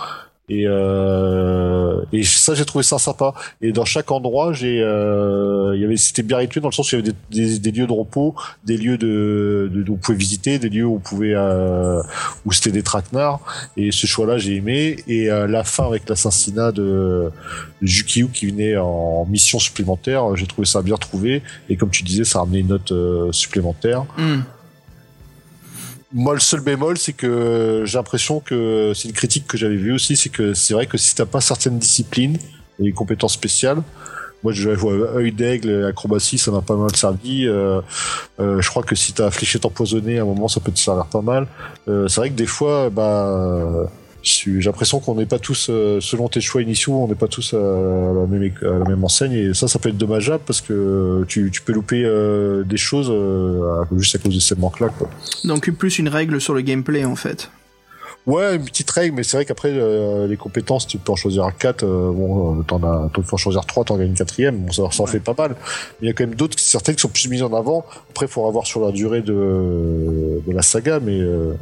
Et, 0.54 0.66
euh, 0.68 2.02
et 2.12 2.24
ça, 2.24 2.54
j'ai 2.54 2.66
trouvé 2.66 2.84
ça 2.84 3.00
sympa. 3.00 3.34
Et 3.62 3.72
dans 3.72 3.86
chaque 3.86 4.12
endroit, 4.12 4.54
j'ai, 4.54 4.82
euh, 4.82 5.74
il 5.76 5.82
y 5.82 5.86
avait, 5.86 5.98
c'était 5.98 6.22
bien 6.22 6.38
rythmé 6.38 6.62
dans 6.62 6.68
le 6.68 6.74
sens 6.74 6.92
où 6.92 6.96
il 6.96 7.00
y 7.00 7.02
avait 7.02 7.60
des, 7.60 7.72
lieux 7.72 7.88
de 7.88 7.92
repos, 7.92 8.36
des 8.64 8.78
lieux 8.78 9.00
de, 9.00 9.72
de, 9.74 9.90
où 9.90 9.96
on 9.96 9.98
pouvait 9.98 10.18
visiter, 10.18 10.60
des 10.60 10.70
lieux 10.70 10.86
où 10.86 10.96
on 10.96 11.00
pouvait, 11.00 11.34
euh, 11.34 12.02
où 12.46 12.52
c'était 12.52 12.72
des 12.72 12.84
traquenards. 12.84 13.40
Et 13.78 13.92
ce 13.92 14.06
choix-là, 14.06 14.38
j'ai 14.38 14.56
aimé. 14.56 14.98
Et 15.08 15.32
euh, 15.32 15.48
la 15.48 15.64
fin 15.64 15.88
avec 15.88 16.08
l'assassinat 16.08 16.72
de, 16.72 17.32
Jukyu 17.82 18.28
qui 18.30 18.48
venait 18.48 18.78
en 18.78 19.26
mission 19.26 19.60
supplémentaire, 19.60 20.36
j'ai 20.36 20.46
trouvé 20.46 20.68
ça 20.68 20.82
bien 20.82 20.98
trouvé. 20.98 21.42
Et 21.70 21.78
comme 21.78 21.90
tu 21.90 22.04
disais, 22.04 22.26
ça 22.26 22.40
a 22.40 22.42
ramené 22.44 22.60
une 22.60 22.68
note 22.68 22.92
euh, 22.92 23.32
supplémentaire. 23.32 24.06
Hmm. 24.18 24.42
Moi, 26.14 26.36
le 26.36 26.40
seul 26.40 26.60
bémol, 26.60 26.98
c'est 26.98 27.14
que 27.14 27.84
j'ai 27.86 27.98
l'impression 27.98 28.40
que 28.40 28.94
c'est 28.96 29.08
une 29.08 29.16
critique 29.16 29.48
que 29.48 29.58
j'avais 29.58 29.76
vue 29.76 29.94
aussi, 29.94 30.16
c'est 30.16 30.30
que 30.30 30.54
c'est 30.54 30.76
vrai 30.76 30.86
que 30.86 30.98
si 30.98 31.16
t'as 31.16 31.26
pas 31.26 31.42
certaines 31.42 31.80
disciplines 31.80 32.38
et 32.80 32.92
compétences 32.92 33.34
spéciales, 33.34 33.82
moi, 34.44 34.52
je 34.52 34.70
vois 34.70 34.94
œil 35.16 35.32
d'aigle, 35.32 35.86
acrobatie, 35.86 36.38
ça 36.38 36.52
m'a 36.52 36.62
pas 36.62 36.76
mal 36.76 36.94
servi. 36.96 37.48
Euh, 37.48 37.80
euh, 38.42 38.62
je 38.62 38.70
crois 38.70 38.84
que 38.84 38.94
si 38.94 39.14
t'as 39.14 39.32
fléchette 39.32 39.66
empoisonnée, 39.66 40.20
à 40.20 40.24
un 40.24 40.26
moment, 40.26 40.50
ça 40.50 40.60
peut 40.60 40.72
te 40.72 40.80
servir 40.80 41.06
pas 41.06 41.22
mal. 41.22 41.48
Euh, 41.88 42.10
c'est 42.10 42.20
vrai 42.20 42.30
que 42.30 42.36
des 42.36 42.46
fois, 42.46 42.90
bah, 42.90 43.90
j'ai 44.24 44.62
l'impression 44.62 45.00
qu'on 45.00 45.16
n'est 45.16 45.26
pas 45.26 45.38
tous, 45.40 45.68
euh, 45.70 46.00
selon 46.00 46.30
tes 46.30 46.40
choix 46.42 46.62
initiaux, 46.62 46.94
on 46.94 47.08
n'est 47.08 47.16
pas 47.16 47.28
tous 47.28 47.54
à 47.54 47.58
la 47.58 48.26
même, 48.26 48.44
éc- 48.44 48.66
à 48.66 48.80
la 48.80 48.86
même 48.86 49.04
enseigne, 49.04 49.34
et 49.34 49.54
ça, 49.54 49.68
ça 49.68 49.80
peut 49.80 49.90
être 49.90 49.98
dommageable 49.98 50.44
parce 50.48 50.62
que 50.62 51.26
tu, 51.28 51.52
tu 51.52 51.62
peux 51.62 51.74
louper 51.74 52.04
euh, 52.06 52.64
des 52.64 52.78
choses 52.78 53.10
euh, 53.12 53.84
juste 53.98 54.16
à 54.16 54.20
cause 54.20 54.34
de 54.36 54.40
ces 54.40 54.56
manques-là. 54.56 54.90
Donc 55.44 55.70
plus 55.72 56.00
une 56.00 56.08
règle 56.08 56.40
sur 56.40 56.54
le 56.54 56.62
gameplay 56.62 57.04
en 57.06 57.16
fait. 57.18 57.50
Ouais, 58.26 58.56
une 58.56 58.64
petite 58.64 58.90
règle, 58.90 59.16
mais 59.18 59.24
c'est 59.24 59.36
vrai 59.36 59.44
qu'après, 59.44 59.72
euh, 59.74 60.28
les 60.28 60.38
compétences, 60.38 60.88
tu 60.88 60.98
peux 60.98 61.12
en 61.12 61.18
choisir 61.18 61.46
4, 61.60 61.84
euh, 61.84 62.10
bon, 62.14 62.64
t'en 62.64 62.82
as, 62.84 63.10
tu 63.14 63.20
peux 63.22 63.34
en 63.34 63.38
choisir 63.38 63.66
3, 63.66 63.84
t'en 63.84 63.98
gagnes 63.98 64.08
une 64.08 64.14
quatrième, 64.14 64.60
bon, 64.60 64.72
ça, 64.72 64.84
ça 64.92 65.04
en 65.04 65.08
fait 65.08 65.20
pas 65.20 65.36
mal. 65.38 65.58
Mais 66.00 66.04
il 66.04 66.08
y 66.08 66.10
a 66.10 66.14
quand 66.14 66.26
même 66.26 66.36
d'autres, 66.36 66.58
certaines 66.58 66.96
qui 66.96 67.02
sont 67.02 67.10
plus 67.10 67.28
mises 67.28 67.44
en 67.44 67.52
avant. 67.54 67.86
Après, 68.12 68.28
il 68.28 68.30
faudra 68.30 68.50
voir 68.52 68.66
sur 68.66 68.80
la 68.80 68.94
durée 68.94 69.22
de, 69.22 69.34
de 70.48 70.54
la 70.54 70.62
saga, 70.62 71.02
mais 71.02 71.20
euh, 71.20 71.54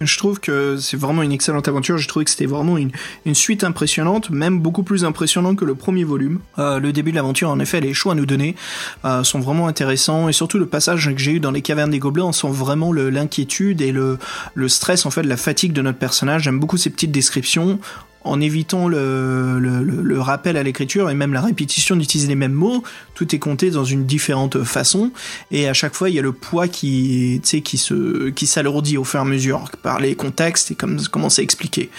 Je 0.00 0.18
trouve 0.18 0.40
que 0.40 0.76
c'est 0.78 0.96
vraiment 0.96 1.22
une 1.22 1.32
excellente 1.32 1.68
aventure. 1.68 1.98
J'ai 1.98 2.06
trouvé 2.06 2.24
que 2.24 2.30
c'était 2.30 2.46
vraiment 2.46 2.76
une, 2.78 2.90
suite 3.34 3.64
impressionnante, 3.64 4.30
même 4.30 4.60
beaucoup 4.60 4.82
plus 4.82 5.04
impressionnante 5.04 5.56
que 5.56 5.64
le 5.64 5.74
premier 5.74 6.04
volume. 6.04 6.40
Euh, 6.58 6.78
le 6.78 6.92
début 6.92 7.10
de 7.10 7.16
l'aventure, 7.16 7.50
en 7.50 7.60
effet, 7.60 7.80
les 7.80 7.94
choix 7.94 8.12
à 8.12 8.14
nous 8.14 8.26
donner 8.26 8.56
euh, 9.04 9.22
sont 9.24 9.40
vraiment 9.40 9.68
intéressants 9.68 10.28
et 10.28 10.32
surtout 10.32 10.58
le 10.58 10.66
passage 10.66 11.10
que 11.12 11.18
j'ai 11.18 11.32
eu 11.32 11.40
dans 11.40 11.50
les 11.50 11.62
cavernes 11.62 11.90
des 11.90 11.98
gobelins, 11.98 12.32
sent 12.32 12.50
vraiment 12.50 12.92
l'inquiétude 12.92 13.80
et 13.80 13.92
le, 13.92 14.18
le 14.54 14.68
stress, 14.68 15.06
en 15.06 15.10
fait, 15.10 15.22
la 15.22 15.36
fatigue 15.36 15.72
de 15.72 15.82
notre 15.82 15.98
personnage. 15.98 16.42
J'aime 16.44 16.58
beaucoup 16.58 16.76
ces 16.76 16.90
petites 16.90 17.12
descriptions 17.12 17.78
en 18.24 18.40
évitant 18.40 18.88
le, 18.88 20.16
rappel 20.20 20.56
à 20.56 20.62
l'écriture 20.62 21.08
et 21.08 21.14
même 21.14 21.32
la 21.32 21.40
répétition 21.40 21.96
d'utiliser 21.96 22.28
les 22.28 22.34
mêmes 22.34 22.52
mots, 22.52 22.82
tout 23.14 23.34
est 23.34 23.38
compté 23.38 23.70
dans 23.70 23.84
une 23.84 24.04
différente 24.04 24.62
façon 24.64 25.12
et 25.50 25.68
à 25.68 25.72
chaque 25.72 25.94
fois 25.94 26.10
il 26.10 26.16
y 26.16 26.18
a 26.18 26.22
le 26.22 26.32
poids 26.32 26.68
qui 26.68 27.40
se, 27.42 28.28
qui 28.28 28.46
s'alourdit 28.46 28.98
au 28.98 29.04
fur 29.04 29.20
et 29.20 29.22
à 29.22 29.26
mesure 29.26 29.70
par 29.82 29.98
les 30.00 30.14
contextes 30.14 30.70
et 30.70 30.74
comme 30.74 31.00
comment 31.10 31.30
c'est 31.30 31.42
expliqué. 31.42 31.90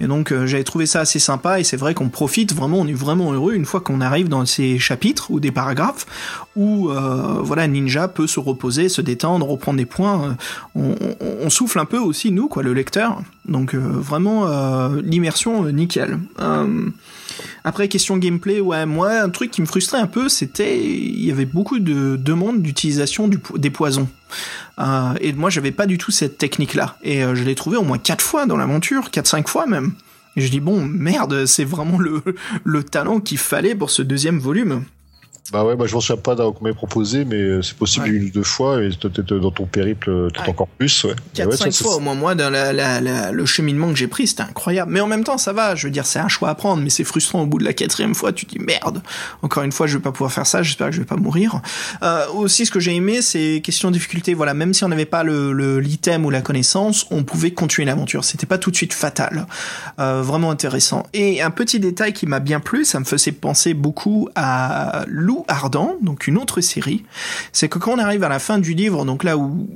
Et 0.00 0.06
donc 0.06 0.32
euh, 0.32 0.46
j'avais 0.46 0.64
trouvé 0.64 0.86
ça 0.86 1.00
assez 1.00 1.18
sympa 1.18 1.60
et 1.60 1.64
c'est 1.64 1.76
vrai 1.76 1.94
qu'on 1.94 2.08
profite 2.08 2.54
vraiment, 2.54 2.78
on 2.78 2.86
est 2.86 2.92
vraiment 2.92 3.32
heureux 3.32 3.54
une 3.54 3.64
fois 3.64 3.80
qu'on 3.80 4.00
arrive 4.00 4.28
dans 4.28 4.44
ces 4.46 4.78
chapitres 4.78 5.30
ou 5.30 5.38
des 5.40 5.52
paragraphes 5.52 6.06
où 6.58 6.90
euh, 6.90 7.38
voilà 7.40 7.68
Ninja 7.68 8.08
peut 8.08 8.26
se 8.26 8.40
reposer, 8.40 8.88
se 8.88 9.00
détendre, 9.00 9.48
reprendre 9.48 9.78
des 9.78 9.86
points. 9.86 10.36
euh, 10.76 10.94
on, 11.40 11.48
souffle 11.50 11.78
un 11.78 11.84
peu 11.84 11.98
aussi 11.98 12.32
nous 12.32 12.48
quoi, 12.48 12.64
le 12.64 12.74
lecteur. 12.74 13.22
Donc 13.46 13.74
euh, 13.74 13.78
vraiment 13.78 14.46
l'immersion 15.02 15.64
nickel. 15.70 16.18
Après 17.62 17.86
question 17.86 18.16
gameplay, 18.16 18.60
ouais 18.60 18.84
moi 18.86 19.20
un 19.20 19.30
truc 19.30 19.52
qui 19.52 19.60
me 19.60 19.66
frustrait 19.66 19.98
un 19.98 20.08
peu 20.08 20.28
c'était 20.28 20.84
il 20.84 21.24
y 21.24 21.30
avait 21.30 21.46
beaucoup 21.46 21.78
de 21.78 22.16
demandes 22.16 22.60
d'utilisation 22.60 23.30
des 23.54 23.70
poisons. 23.70 24.08
Et 25.20 25.32
moi 25.32 25.50
j'avais 25.50 25.72
pas 25.72 25.86
du 25.86 25.96
tout 25.96 26.10
cette 26.10 26.38
technique 26.38 26.74
là 26.74 26.96
et 27.02 27.20
je 27.20 27.44
l'ai 27.44 27.54
trouvé 27.54 27.76
au 27.76 27.84
moins 27.84 27.98
quatre 27.98 28.22
fois 28.22 28.46
dans 28.46 28.56
l'aventure, 28.56 29.10
quatre 29.10 29.28
cinq 29.28 29.48
fois 29.48 29.66
même. 29.66 29.92
Et 30.36 30.40
je 30.40 30.50
dis 30.50 30.60
bon 30.60 30.84
merde 30.84 31.46
c'est 31.46 31.64
vraiment 31.64 31.98
le 31.98 32.82
talent 32.82 33.20
qu'il 33.20 33.38
fallait 33.38 33.76
pour 33.76 33.90
ce 33.90 34.02
deuxième 34.02 34.40
volume. 34.40 34.82
Bah 35.52 35.64
ouais, 35.64 35.76
bah, 35.76 35.86
je 35.86 35.94
m'en 35.94 36.00
souviens 36.00 36.20
pas 36.20 36.36
qu'on 36.36 36.64
m'ait 36.64 36.72
proposé, 36.74 37.24
mais 37.24 37.36
euh, 37.36 37.62
c'est 37.62 37.76
possible 37.76 38.06
Ouais. 38.06 38.12
une 38.12 38.24
ou 38.24 38.30
deux 38.30 38.42
fois, 38.42 38.82
et 38.82 38.90
peut-être 38.90 39.34
dans 39.34 39.50
ton 39.50 39.66
périple, 39.66 40.06
peut-être 40.06 40.42
Ouais. 40.44 40.48
encore 40.50 40.68
plus, 40.68 41.04
ouais. 41.04 41.12
Et 41.12 41.36
4 41.38 41.50
ouais, 41.50 41.56
5 41.56 41.72
ça, 41.72 41.84
fois 41.84 41.96
au 41.96 42.00
moins 42.00 42.14
moi 42.14 42.34
dans 42.34 42.50
la, 42.50 42.72
la- 42.72 43.00
la- 43.00 43.32
le 43.32 43.46
cheminement 43.46 43.88
que 43.88 43.96
j'ai 43.96 44.08
pris 44.08 44.26
c'était 44.26 44.42
incroyable 44.42 44.92
mais 44.92 45.00
en 45.00 45.06
même 45.06 45.24
temps 45.24 45.38
ça 45.38 45.52
va 45.52 45.74
je 45.74 45.86
veux 45.86 45.90
dire 45.90 46.04
c'est 46.06 46.18
un 46.18 46.28
choix 46.28 46.48
à 46.50 46.54
prendre 46.54 46.82
mais 46.82 46.90
c'est 46.90 47.04
frustrant 47.04 47.42
au 47.42 47.46
bout 47.46 47.58
de 47.58 47.64
la 47.64 47.72
quatrième 47.72 48.14
fois 48.14 48.32
tu 48.32 48.46
te 48.46 48.52
dis 48.52 48.58
merde 48.58 49.02
encore 49.42 49.62
une 49.62 49.72
fois 49.72 49.86
je 49.86 49.96
vais 49.96 50.02
pas 50.02 50.12
pouvoir 50.12 50.32
faire 50.32 50.46
ça 50.46 50.62
j'espère 50.62 50.88
que 50.88 50.94
je 50.94 51.00
vais 51.00 51.06
pas 51.06 51.16
mourir 51.16 51.60
euh, 52.02 52.26
aussi 52.34 52.66
ce 52.66 52.70
que 52.70 52.80
j'ai 52.80 52.94
aimé 52.94 53.22
c'est 53.22 53.60
question 53.62 53.88
de 53.90 53.94
difficulté 53.94 54.34
voilà 54.34 54.54
même 54.54 54.74
si 54.74 54.84
on 54.84 54.88
n'avait 54.88 55.04
pas 55.06 55.22
le 55.22 55.52
le- 55.52 55.80
l'item 55.80 56.24
ou 56.26 56.30
la 56.30 56.40
connaissance 56.42 57.06
on 57.10 57.24
pouvait 57.24 57.52
continuer 57.52 57.86
l'aventure 57.86 58.24
c'était 58.24 58.46
pas 58.46 58.58
tout 58.58 58.70
de 58.70 58.76
suite 58.76 58.92
fatal 58.92 59.46
Euh, 59.98 60.22
vraiment 60.22 60.50
intéressant 60.50 61.04
et 61.12 61.42
un 61.42 61.50
petit 61.50 61.80
détail 61.80 62.12
qui 62.12 62.26
m'a 62.26 62.40
bien 62.40 62.60
plu 62.60 62.84
ça 62.84 63.00
me 63.00 63.04
faisait 63.04 63.32
penser 63.32 63.74
beaucoup 63.74 64.28
à 64.34 65.04
Ardent 65.48 65.96
donc 66.02 66.26
une 66.26 66.38
autre 66.38 66.60
série 66.60 67.04
c'est 67.52 67.68
que 67.68 67.78
quand 67.78 67.92
on 67.92 67.98
arrive 67.98 68.24
à 68.24 68.28
la 68.28 68.38
fin 68.38 68.58
du 68.58 68.74
livre 68.74 69.04
donc 69.04 69.24
là 69.24 69.36
où 69.36 69.68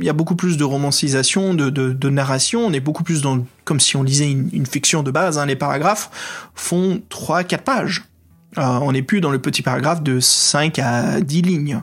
il 0.00 0.04
y 0.04 0.10
a 0.10 0.12
beaucoup 0.12 0.36
plus 0.36 0.56
de 0.56 0.64
romancisation, 0.64 1.54
de, 1.54 2.08
narration. 2.08 2.66
On 2.66 2.72
est 2.72 2.80
beaucoup 2.80 3.02
plus 3.02 3.22
dans 3.22 3.44
comme 3.64 3.80
si 3.80 3.96
on 3.96 4.02
lisait 4.02 4.30
une, 4.30 4.66
fiction 4.66 5.02
de 5.02 5.10
base. 5.10 5.38
Hein. 5.38 5.46
Les 5.46 5.56
paragraphes 5.56 6.48
font 6.54 7.00
3-4 7.10 7.58
pages. 7.58 8.04
Euh, 8.58 8.62
on 8.80 8.92
n'est 8.92 9.02
plus 9.02 9.20
dans 9.20 9.30
le 9.30 9.38
petit 9.38 9.60
paragraphe 9.60 10.02
de 10.02 10.18
5 10.18 10.78
à 10.78 11.20
10 11.20 11.42
lignes. 11.42 11.82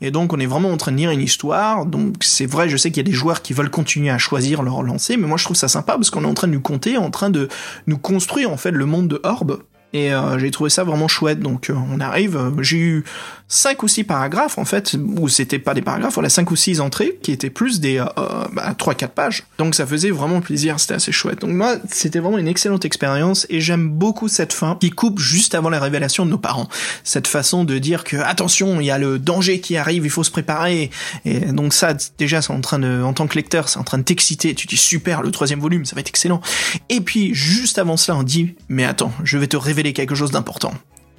Et 0.00 0.10
donc 0.10 0.32
on 0.32 0.38
est 0.38 0.46
vraiment 0.46 0.70
en 0.70 0.76
train 0.76 0.92
de 0.92 0.96
lire 0.96 1.10
une 1.10 1.20
histoire. 1.20 1.86
Donc 1.86 2.16
c'est 2.20 2.46
vrai, 2.46 2.68
je 2.68 2.76
sais 2.76 2.90
qu'il 2.90 2.98
y 2.98 3.06
a 3.06 3.10
des 3.10 3.16
joueurs 3.16 3.42
qui 3.42 3.52
veulent 3.52 3.70
continuer 3.70 4.10
à 4.10 4.18
choisir 4.18 4.62
leur 4.62 4.82
lancer, 4.82 5.16
mais 5.16 5.26
moi 5.26 5.38
je 5.38 5.44
trouve 5.44 5.56
ça 5.56 5.68
sympa 5.68 5.94
parce 5.94 6.10
qu'on 6.10 6.24
est 6.24 6.28
en 6.28 6.34
train 6.34 6.46
de 6.46 6.52
nous 6.52 6.60
compter, 6.60 6.98
en 6.98 7.10
train 7.10 7.30
de 7.30 7.48
nous 7.86 7.98
construire 7.98 8.52
en 8.52 8.56
fait 8.56 8.70
le 8.70 8.86
monde 8.86 9.08
de 9.08 9.20
Orb. 9.24 9.58
Et 9.94 10.12
euh, 10.12 10.40
j'ai 10.40 10.50
trouvé 10.50 10.70
ça 10.70 10.82
vraiment 10.82 11.06
chouette. 11.06 11.38
Donc 11.38 11.70
euh, 11.70 11.74
on 11.90 12.00
arrive, 12.00 12.52
j'ai 12.60 12.78
eu 12.78 13.04
cinq 13.46 13.84
ou 13.84 13.88
six 13.88 14.02
paragraphes 14.02 14.58
en 14.58 14.64
fait, 14.64 14.96
où 15.16 15.28
c'était 15.28 15.60
pas 15.60 15.72
des 15.72 15.82
paragraphes, 15.82 16.14
voilà 16.14 16.28
cinq 16.28 16.50
ou 16.50 16.56
six 16.56 16.80
entrées 16.80 17.18
qui 17.22 17.30
étaient 17.30 17.50
plus 17.50 17.78
des 17.78 17.98
euh, 17.98 18.04
bah, 18.52 18.74
3-4 18.76 19.08
pages. 19.08 19.44
Donc 19.58 19.76
ça 19.76 19.86
faisait 19.86 20.10
vraiment 20.10 20.40
plaisir, 20.40 20.80
c'était 20.80 20.94
assez 20.94 21.12
chouette. 21.12 21.42
Donc 21.42 21.50
moi, 21.50 21.76
c'était 21.88 22.18
vraiment 22.18 22.38
une 22.38 22.48
excellente 22.48 22.84
expérience 22.84 23.46
et 23.50 23.60
j'aime 23.60 23.88
beaucoup 23.88 24.26
cette 24.26 24.52
fin 24.52 24.76
qui 24.80 24.90
coupe 24.90 25.20
juste 25.20 25.54
avant 25.54 25.70
la 25.70 25.78
révélation 25.78 26.26
de 26.26 26.30
nos 26.30 26.38
parents. 26.38 26.68
Cette 27.04 27.28
façon 27.28 27.62
de 27.62 27.78
dire 27.78 28.02
que 28.02 28.16
attention, 28.16 28.80
il 28.80 28.86
y 28.86 28.90
a 28.90 28.98
le 28.98 29.20
danger 29.20 29.60
qui 29.60 29.76
arrive, 29.76 30.04
il 30.04 30.10
faut 30.10 30.24
se 30.24 30.32
préparer. 30.32 30.90
Et 31.24 31.38
donc 31.52 31.72
ça, 31.72 31.94
déjà, 32.18 32.42
c'est 32.42 32.52
en 32.52 32.60
train 32.60 32.80
de, 32.80 33.00
en 33.02 33.12
tant 33.12 33.28
que 33.28 33.36
lecteur, 33.36 33.68
c'est 33.68 33.78
en 33.78 33.84
train 33.84 33.98
de 33.98 34.02
t'exciter. 34.02 34.56
Tu 34.56 34.66
dis 34.66 34.76
super, 34.76 35.22
le 35.22 35.30
troisième 35.30 35.60
volume, 35.60 35.84
ça 35.84 35.94
va 35.94 36.00
être 36.00 36.08
excellent. 36.08 36.40
Et 36.88 37.00
puis 37.00 37.32
juste 37.32 37.78
avant 37.78 37.96
cela, 37.96 38.18
on 38.18 38.24
dit 38.24 38.54
mais 38.68 38.84
attends, 38.84 39.12
je 39.22 39.38
vais 39.38 39.46
te 39.46 39.56
révéler 39.56 39.83
quelque 39.92 40.14
chose 40.14 40.30
d'important. 40.30 40.74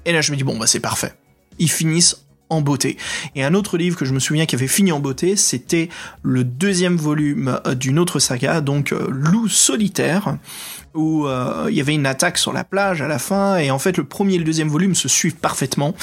Et 0.06 0.12
là, 0.12 0.22
je 0.22 0.32
me 0.32 0.38
dis 0.38 0.44
bon 0.44 0.58
bah 0.58 0.68
c'est 0.68 0.80
parfait. 0.80 1.14
Ils 1.60 1.72
finissent 1.72 2.25
en 2.50 2.62
beauté. 2.62 2.98
Et 3.36 3.44
un 3.44 3.54
autre 3.54 3.78
livre 3.78 3.98
que 3.98 4.06
je 4.06 4.14
me 4.14 4.20
souviens 4.20 4.46
qui 4.46 4.56
avait 4.56 4.68
fini 4.68 4.92
en 4.92 5.00
beauté, 5.00 5.36
c'était 5.36 5.90
le 6.24 6.44
deuxième 6.44 6.96
volume 6.96 7.60
euh, 7.66 7.76
d'une 7.76 8.00
autre 8.00 8.20
saga, 8.20 8.62
donc 8.62 8.92
euh, 8.92 9.08
Loup 9.10 9.48
solitaire, 9.48 10.38
où 10.94 11.28
euh, 11.28 11.68
il 11.70 11.76
y 11.76 11.82
avait 11.82 11.94
une 11.94 12.06
attaque 12.06 12.38
sur 12.38 12.54
la 12.54 12.64
plage 12.64 13.02
à 13.02 13.08
la 13.08 13.20
fin, 13.20 13.58
et 13.58 13.72
en 13.72 13.80
fait 13.80 13.98
le 13.98 14.04
premier 14.04 14.36
et 14.36 14.38
le 14.38 14.44
deuxième 14.44 14.70
volume 14.70 14.96
se 14.96 15.08
suivent 15.08 15.36
parfaitement. 15.36 15.94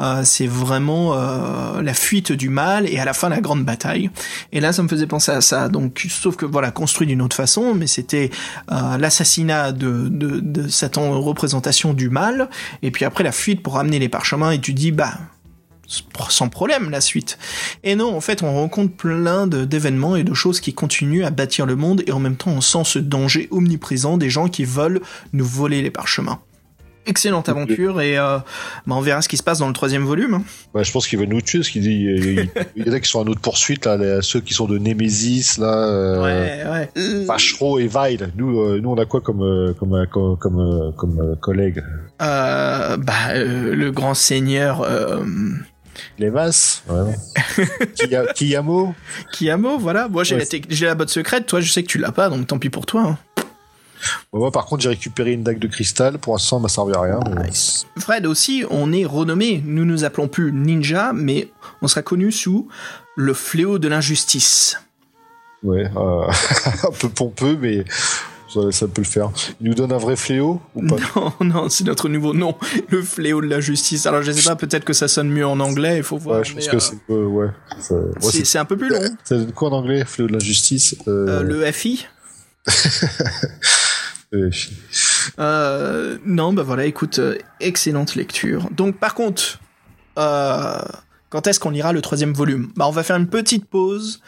Euh, 0.00 0.22
c'est 0.24 0.46
vraiment 0.46 1.14
euh, 1.14 1.82
la 1.82 1.94
fuite 1.94 2.32
du 2.32 2.48
mal, 2.48 2.88
et 2.88 2.98
à 2.98 3.04
la 3.04 3.12
fin 3.12 3.28
la 3.28 3.40
grande 3.40 3.64
bataille. 3.64 4.10
Et 4.52 4.60
là 4.60 4.72
ça 4.72 4.82
me 4.82 4.88
faisait 4.88 5.06
penser 5.06 5.32
à 5.32 5.40
ça, 5.40 5.68
donc 5.68 6.06
sauf 6.08 6.36
que 6.36 6.46
voilà, 6.46 6.70
construit 6.70 7.06
d'une 7.06 7.22
autre 7.22 7.36
façon, 7.36 7.74
mais 7.74 7.86
c'était 7.86 8.30
euh, 8.72 8.96
l'assassinat 8.96 9.72
de, 9.72 10.08
de, 10.08 10.40
de 10.40 10.68
cette 10.68 10.96
représentation 10.96 11.94
du 11.94 12.10
mal, 12.10 12.48
et 12.82 12.90
puis 12.90 13.04
après 13.04 13.22
la 13.22 13.32
fuite 13.32 13.62
pour 13.62 13.74
ramener 13.74 13.98
les 13.98 14.08
parchemins, 14.08 14.50
et 14.50 14.60
tu 14.60 14.72
dis, 14.72 14.92
bah 14.92 15.12
sans 16.28 16.48
problème 16.48 16.90
la 16.90 17.00
suite. 17.00 17.38
Et 17.84 17.94
non, 17.96 18.14
en 18.16 18.20
fait, 18.20 18.42
on 18.42 18.52
rencontre 18.54 18.94
plein 18.94 19.46
d'événements 19.46 20.16
et 20.16 20.22
de 20.24 20.34
choses 20.34 20.60
qui 20.60 20.72
continuent 20.72 21.24
à 21.24 21.30
bâtir 21.30 21.66
le 21.66 21.76
monde 21.76 22.02
et 22.06 22.12
en 22.12 22.18
même 22.20 22.36
temps 22.36 22.52
on 22.52 22.60
sent 22.60 22.82
ce 22.84 22.98
danger 22.98 23.48
omniprésent 23.50 24.16
des 24.16 24.30
gens 24.30 24.48
qui 24.48 24.64
veulent 24.64 25.00
nous 25.32 25.44
voler 25.46 25.82
les 25.82 25.90
parchemins. 25.90 26.40
Excellente 27.06 27.48
aventure 27.48 28.02
et 28.02 28.18
euh, 28.18 28.36
bah 28.86 28.94
on 28.94 29.00
verra 29.00 29.22
ce 29.22 29.28
qui 29.28 29.38
se 29.38 29.42
passe 29.42 29.58
dans 29.58 29.66
le 29.66 29.72
troisième 29.72 30.04
volume. 30.04 30.34
hein. 30.34 30.42
Ouais, 30.74 30.84
je 30.84 30.92
pense 30.92 31.08
qu'il 31.08 31.18
va 31.18 31.24
nous 31.24 31.40
tuer, 31.40 31.60
parce 31.60 31.70
qu'il 31.70 31.80
dit, 31.80 32.04
il, 32.04 32.50
il 32.76 32.86
y 32.86 32.90
en 32.90 32.92
a 32.92 33.00
qui 33.00 33.08
sont 33.08 33.20
en 33.20 33.26
autre 33.26 33.40
poursuite, 33.40 33.86
là, 33.86 33.96
les- 33.96 34.18
ceux 34.20 34.40
qui 34.40 34.52
sont 34.52 34.66
de 34.66 34.76
Nemesis, 34.78 35.56
là, 35.58 35.72
euh, 35.88 36.22
Ouais, 36.22 36.90
ouais. 37.02 37.24
Vachereau 37.24 37.78
et 37.78 37.88
Vile. 37.88 38.28
Nous, 38.36 38.60
euh, 38.60 38.80
nous, 38.82 38.90
on 38.90 38.98
a 38.98 39.06
quoi 39.06 39.22
comme, 39.22 39.42
euh, 39.42 39.72
comme, 39.72 40.06
comme, 40.10 40.36
comme, 40.38 40.92
comme 40.94 41.36
collègue? 41.40 41.82
Bah, 42.18 42.98
le 43.34 43.90
grand 43.90 44.14
seigneur 44.14 44.86
Les. 46.18 46.30
Kiya- 47.94 48.32
Kiyamo 48.34 48.94
Kiyamo, 49.32 49.78
voilà. 49.78 50.08
Moi 50.08 50.24
j'ai 50.24 50.34
Ouais, 50.34 50.40
la, 50.40 50.46
tec- 50.46 50.66
j'ai 50.68 50.86
la 50.86 50.94
botte 50.94 51.10
secrète, 51.10 51.46
toi 51.46 51.60
je 51.60 51.70
sais 51.70 51.82
que 51.82 51.88
tu 51.88 51.98
l'as 51.98 52.12
pas, 52.12 52.28
donc 52.28 52.46
tant 52.46 52.58
pis 52.58 52.70
pour 52.70 52.86
toi. 52.86 53.02
hein. 53.02 53.18
Moi, 54.32 54.50
par 54.50 54.64
contre, 54.64 54.82
j'ai 54.82 54.88
récupéré 54.88 55.32
une 55.32 55.42
dague 55.42 55.58
de 55.58 55.66
cristal. 55.66 56.16
Pour 56.16 56.32
l'instant, 56.32 56.56
ça 56.56 56.62
m'a 56.62 56.68
servi 56.70 56.94
à 56.94 57.00
rien. 57.02 57.20
mais- 57.36 57.50
Fred 58.00 58.24
aussi, 58.24 58.64
on 58.70 58.92
est 58.94 59.04
renommé. 59.04 59.62
Nous 59.66 59.84
nous 59.84 60.04
appelons 60.04 60.26
plus 60.26 60.52
Ninja, 60.52 61.12
mais 61.14 61.50
on 61.82 61.86
sera 61.88 62.00
connu 62.00 62.32
sous 62.32 62.66
le 63.16 63.34
fléau 63.34 63.78
de 63.78 63.88
l'injustice. 63.88 64.80
Ouais, 65.62 65.84
euh, 65.94 66.26
un 66.88 66.92
peu 66.98 67.10
pompeux, 67.10 67.58
mais 67.60 67.84
ça, 68.52 68.60
ça 68.72 68.88
peut 68.88 69.02
le 69.02 69.06
faire. 69.06 69.30
Il 69.60 69.68
nous 69.68 69.74
donne 69.74 69.92
un 69.92 69.98
vrai 69.98 70.16
fléau 70.16 70.60
ou 70.74 70.86
pas? 70.86 70.96
Non, 71.16 71.32
non, 71.40 71.68
c'est 71.68 71.84
notre 71.84 72.08
nouveau 72.08 72.34
nom, 72.34 72.56
le 72.88 73.02
fléau 73.02 73.40
de 73.40 73.46
l'injustice. 73.46 74.06
Alors 74.06 74.22
je 74.22 74.32
sais 74.32 74.48
pas, 74.48 74.56
peut-être 74.56 74.84
que 74.84 74.92
ça 74.92 75.08
sonne 75.08 75.28
mieux 75.30 75.46
en 75.46 75.60
anglais, 75.60 75.98
il 75.98 76.02
faut 76.02 76.18
voir. 76.18 76.38
Ouais, 76.38 76.44
je 76.44 76.54
pense 76.54 76.68
que 76.68 76.76
euh, 76.76 76.80
c'est 76.80 76.96
euh, 77.10 77.24
ouais. 77.26 77.48
Ouais, 77.90 78.44
c'est 78.44 78.58
un 78.58 78.64
peu 78.64 78.76
plus 78.76 78.88
long. 78.88 79.00
ça 79.24 79.36
donne 79.36 79.52
quoi 79.52 79.70
en 79.70 79.72
anglais 79.72 80.04
Fléau 80.04 80.26
de 80.28 80.32
l'injustice 80.32 80.96
euh, 81.06 81.40
Euh, 81.40 81.42
le 81.42 81.72
FI 81.72 82.06
euh, 84.34 84.50
Euh, 85.38 86.18
non, 86.24 86.52
bah 86.52 86.62
voilà, 86.62 86.86
écoute, 86.86 87.20
excellente 87.60 88.14
lecture. 88.14 88.68
Donc, 88.70 88.98
par 88.98 89.14
contre, 89.14 89.58
quand 90.16 91.46
est-ce 91.46 91.60
qu'on 91.60 91.70
lira 91.70 91.92
le 91.92 92.02
troisième 92.02 92.32
volume? 92.32 92.70
Bah, 92.76 92.86
on 92.88 92.90
va 92.90 93.02
faire 93.02 93.16
une 93.16 93.28
petite 93.28 93.64
pause 93.64 94.20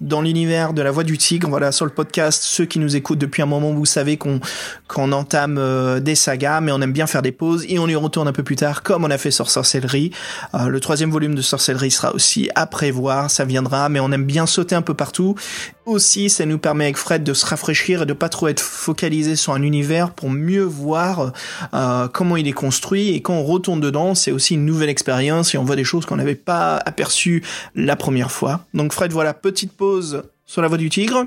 dans 0.00 0.22
l'univers 0.22 0.72
de 0.72 0.82
la 0.82 0.90
Voix 0.90 1.04
du 1.04 1.18
Tigre. 1.18 1.48
Voilà, 1.48 1.72
sur 1.72 1.84
le 1.84 1.90
podcast, 1.90 2.42
ceux 2.42 2.64
qui 2.64 2.78
nous 2.78 2.96
écoutent 2.96 3.18
depuis 3.18 3.42
un 3.42 3.46
moment, 3.46 3.72
vous 3.72 3.86
savez 3.86 4.16
qu'on 4.16 4.40
qu'on 4.86 5.12
entame 5.12 5.58
euh, 5.58 6.00
des 6.00 6.14
sagas, 6.14 6.60
mais 6.60 6.72
on 6.72 6.80
aime 6.80 6.92
bien 6.92 7.06
faire 7.06 7.22
des 7.22 7.32
pauses 7.32 7.64
et 7.68 7.78
on 7.78 7.88
y 7.88 7.94
retourne 7.94 8.26
un 8.28 8.32
peu 8.32 8.42
plus 8.42 8.56
tard, 8.56 8.82
comme 8.82 9.04
on 9.04 9.10
a 9.10 9.18
fait 9.18 9.30
sur 9.30 9.50
Sorcellerie. 9.50 10.12
Euh, 10.54 10.68
le 10.68 10.80
troisième 10.80 11.10
volume 11.10 11.34
de 11.34 11.42
Sorcellerie 11.42 11.90
sera 11.90 12.14
aussi 12.14 12.48
à 12.54 12.66
prévoir, 12.66 13.30
ça 13.30 13.44
viendra, 13.44 13.88
mais 13.88 14.00
on 14.00 14.10
aime 14.12 14.24
bien 14.24 14.46
sauter 14.46 14.74
un 14.74 14.82
peu 14.82 14.94
partout. 14.94 15.34
Aussi, 15.84 16.28
ça 16.30 16.44
nous 16.46 16.58
permet 16.58 16.84
avec 16.84 16.96
Fred 16.96 17.24
de 17.24 17.34
se 17.34 17.46
rafraîchir 17.46 18.02
et 18.02 18.06
de 18.06 18.12
pas 18.12 18.28
trop 18.28 18.48
être 18.48 18.60
focalisé 18.60 19.36
sur 19.36 19.54
un 19.54 19.62
univers 19.62 20.10
pour 20.10 20.30
mieux 20.30 20.62
voir 20.62 21.32
euh, 21.74 22.08
comment 22.08 22.36
il 22.36 22.46
est 22.46 22.52
construit. 22.52 23.10
Et 23.10 23.22
quand 23.22 23.34
on 23.34 23.44
retourne 23.44 23.80
dedans, 23.80 24.14
c'est 24.14 24.30
aussi 24.30 24.54
une 24.54 24.66
nouvelle 24.66 24.90
expérience 24.90 25.54
et 25.54 25.58
on 25.58 25.64
voit 25.64 25.76
des 25.76 25.84
choses 25.84 26.06
qu'on 26.06 26.16
n'avait 26.16 26.34
pas 26.34 26.76
aperçues 26.76 27.42
la 27.74 27.96
première 27.96 28.30
fois. 28.30 28.60
Donc 28.74 28.92
Fred, 28.92 29.12
voilà, 29.12 29.32
petite 29.34 29.72
pause 29.72 29.87
sur 30.46 30.62
la 30.62 30.68
voie 30.68 30.78
du 30.78 30.88
tigre. 30.88 31.26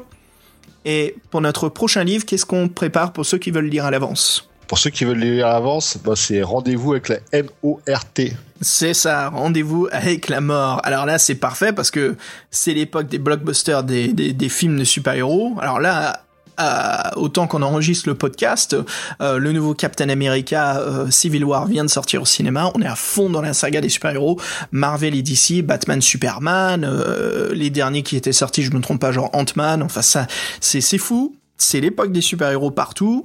Et 0.86 1.16
pour 1.30 1.42
notre 1.42 1.70
prochain 1.70 2.04
livre, 2.04 2.26
qu'est-ce 2.26 2.46
qu'on 2.46 2.68
prépare 2.68 3.14
pour 3.14 3.26
ceux 3.26 3.38
qui 3.38 3.52
veulent 3.52 3.70
lire 3.70 3.86
à 3.86 3.92
l'avance? 3.92 4.50
Pour 4.68 4.78
ceux 4.78 4.90
qui 4.90 5.06
veulent 5.06 5.20
lire 5.20 5.48
à 5.48 5.54
l'avance, 5.54 5.98
bah, 6.04 6.14
c'est 6.16 6.42
rendez-vous 6.42 6.94
avec 6.94 7.10
la 7.10 7.18
M-O-R-T. 7.34 8.34
C'est 8.62 8.94
ça, 8.94 9.30
rendez-vous 9.30 9.88
avec 9.92 10.30
la 10.30 10.40
mort. 10.40 10.82
Alors 10.84 11.06
là, 11.06 11.18
c'est 11.18 11.36
parfait 11.36 11.74
parce 11.74 11.92
que 11.92 12.16
c'est 12.52 12.74
l'époque 12.74 13.08
des 13.08 13.20
blockbusters, 13.20 13.84
des, 13.84 14.14
des, 14.14 14.34
des 14.34 14.50
films 14.50 14.80
de 14.80 14.84
super-héros. 14.84 15.58
Alors 15.60 15.80
là, 15.80 16.24
euh, 16.60 16.98
autant 17.16 17.48
qu'on 17.48 17.62
enregistre 17.62 18.08
le 18.08 18.16
podcast, 18.16 18.76
euh, 19.22 19.38
le 19.38 19.52
nouveau 19.52 19.74
Captain 19.74 20.10
America 20.10 20.80
euh, 20.80 21.10
Civil 21.10 21.44
War 21.46 21.66
vient 21.68 21.86
de 21.86 21.90
sortir 21.90 22.22
au 22.22 22.26
cinéma. 22.26 22.72
On 22.76 22.82
est 22.82 22.88
à 22.88 22.96
fond 22.96 23.30
dans 23.30 23.42
la 23.42 23.54
saga 23.54 23.82
des 23.82 23.90
super-héros. 23.90 24.40
Marvel 24.72 25.16
et 25.16 25.22
DC, 25.22 25.64
Batman, 25.64 26.02
Superman, 26.02 26.88
les 27.52 27.70
derniers 27.70 28.04
qui 28.04 28.16
étaient 28.16 28.34
sortis, 28.34 28.64
je 28.64 28.72
me 28.72 28.82
trompe 28.82 29.02
pas, 29.02 29.12
genre 29.12 29.30
Ant-Man. 29.34 29.84
Enfin 29.84 30.02
ça, 30.02 30.28
c'est 30.60 30.82
c'est 30.82 30.98
fou. 30.98 31.36
C'est 31.58 31.80
l'époque 31.80 32.12
des 32.12 32.22
super-héros 32.22 32.72
partout, 32.72 33.24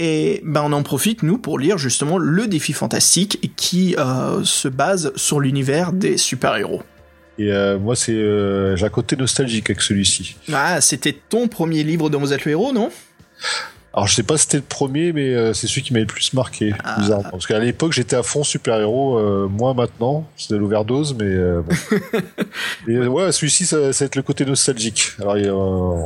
et 0.00 0.42
ben 0.44 0.62
on 0.64 0.72
en 0.72 0.82
profite 0.82 1.22
nous 1.22 1.38
pour 1.38 1.56
lire 1.56 1.78
justement 1.78 2.18
le 2.18 2.48
défi 2.48 2.72
fantastique 2.72 3.52
qui 3.54 3.94
se 4.42 4.66
base 4.66 5.12
sur 5.14 5.38
l'univers 5.38 5.92
des 5.92 6.16
super-héros. 6.16 6.82
Et 7.38 7.52
euh, 7.52 7.78
moi, 7.78 7.96
c'est 7.96 8.12
euh, 8.12 8.76
j'ai 8.76 8.86
un 8.86 8.90
côté 8.90 9.16
nostalgique 9.16 9.70
avec 9.70 9.82
celui-ci. 9.82 10.36
Ah, 10.52 10.80
c'était 10.80 11.12
ton 11.12 11.48
premier 11.48 11.82
livre 11.82 12.08
vous 12.18 12.32
êtes 12.32 12.44
le 12.44 12.52
héros, 12.52 12.72
non? 12.72 12.90
Alors, 13.96 14.06
je 14.06 14.14
sais 14.14 14.22
pas 14.22 14.36
si 14.36 14.42
c'était 14.44 14.58
le 14.58 14.62
premier, 14.62 15.12
mais 15.14 15.34
euh, 15.34 15.54
c'est 15.54 15.66
celui 15.66 15.80
qui 15.82 15.94
m'a 15.94 16.00
le 16.00 16.06
plus 16.06 16.34
marqué, 16.34 16.74
Ah. 16.84 17.00
bizarrement. 17.00 17.30
Parce 17.30 17.46
qu'à 17.46 17.58
l'époque, 17.58 17.92
j'étais 17.94 18.14
à 18.14 18.22
fond 18.22 18.44
super-héros. 18.44 19.16
Euh, 19.18 19.48
moi, 19.48 19.72
maintenant, 19.72 20.26
c'était 20.36 20.58
l'overdose, 20.58 21.14
mais 21.18 21.24
euh, 21.24 21.62
bon. 21.62 21.74
Et 22.88 22.94
euh, 22.96 23.06
ouais, 23.06 23.32
celui-ci, 23.32 23.64
ça, 23.64 23.94
ça 23.94 24.04
va 24.04 24.06
être 24.06 24.16
le 24.16 24.22
côté 24.22 24.44
nostalgique. 24.44 25.12
Alors, 25.18 25.36
euh, 25.36 25.50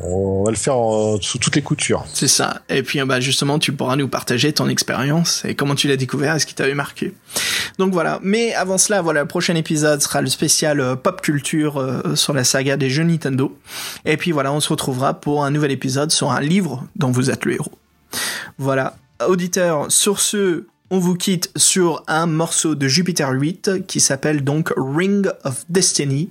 on 0.08 0.44
va 0.44 0.52
le 0.52 0.56
faire 0.56 0.76
en- 0.76 1.20
sous 1.20 1.38
toutes 1.38 1.56
les 1.56 1.62
coutures. 1.62 2.04
C'est 2.14 2.28
ça. 2.28 2.62
Et 2.68 2.84
puis 2.84 3.00
bah 3.02 3.18
justement, 3.18 3.58
tu 3.58 3.72
pourras 3.72 3.96
nous 3.96 4.06
partager 4.08 4.52
ton 4.52 4.68
expérience 4.68 5.44
et 5.44 5.56
comment 5.56 5.74
tu 5.74 5.88
l'as 5.88 5.96
découvert 5.96 6.36
et 6.36 6.38
ce 6.38 6.46
qui 6.46 6.54
t'avait 6.54 6.74
marqué. 6.74 7.12
Donc 7.78 7.92
voilà. 7.92 8.20
Mais 8.22 8.54
avant 8.54 8.78
cela, 8.78 9.02
voilà, 9.02 9.22
le 9.22 9.26
prochain 9.28 9.56
épisode 9.56 10.00
sera 10.00 10.20
le 10.22 10.28
spécial 10.28 10.78
euh, 10.80 10.94
pop 10.94 11.20
culture 11.20 11.78
euh, 11.78 12.14
sur 12.14 12.34
la 12.34 12.44
saga 12.44 12.76
des 12.76 12.88
jeux 12.88 13.02
Nintendo. 13.04 13.58
Et 14.04 14.16
puis 14.16 14.30
voilà, 14.30 14.52
on 14.52 14.60
se 14.60 14.68
retrouvera 14.68 15.14
pour 15.14 15.42
un 15.44 15.50
nouvel 15.50 15.72
épisode 15.72 16.12
sur 16.12 16.30
un 16.30 16.40
livre 16.40 16.84
dont 16.94 17.10
vous 17.10 17.30
êtes 17.30 17.44
le 17.44 17.54
héros. 17.54 17.72
Voilà. 18.58 18.96
Auditeurs, 19.26 19.90
sur 19.90 20.20
ce, 20.20 20.66
on 20.90 20.98
vous 20.98 21.14
quitte 21.14 21.50
sur 21.56 22.02
un 22.06 22.26
morceau 22.26 22.74
de 22.74 22.88
Jupiter 22.88 23.30
8 23.30 23.86
qui 23.86 24.00
s'appelle 24.00 24.42
donc 24.42 24.72
Ring 24.76 25.30
of 25.44 25.64
Destiny 25.68 26.30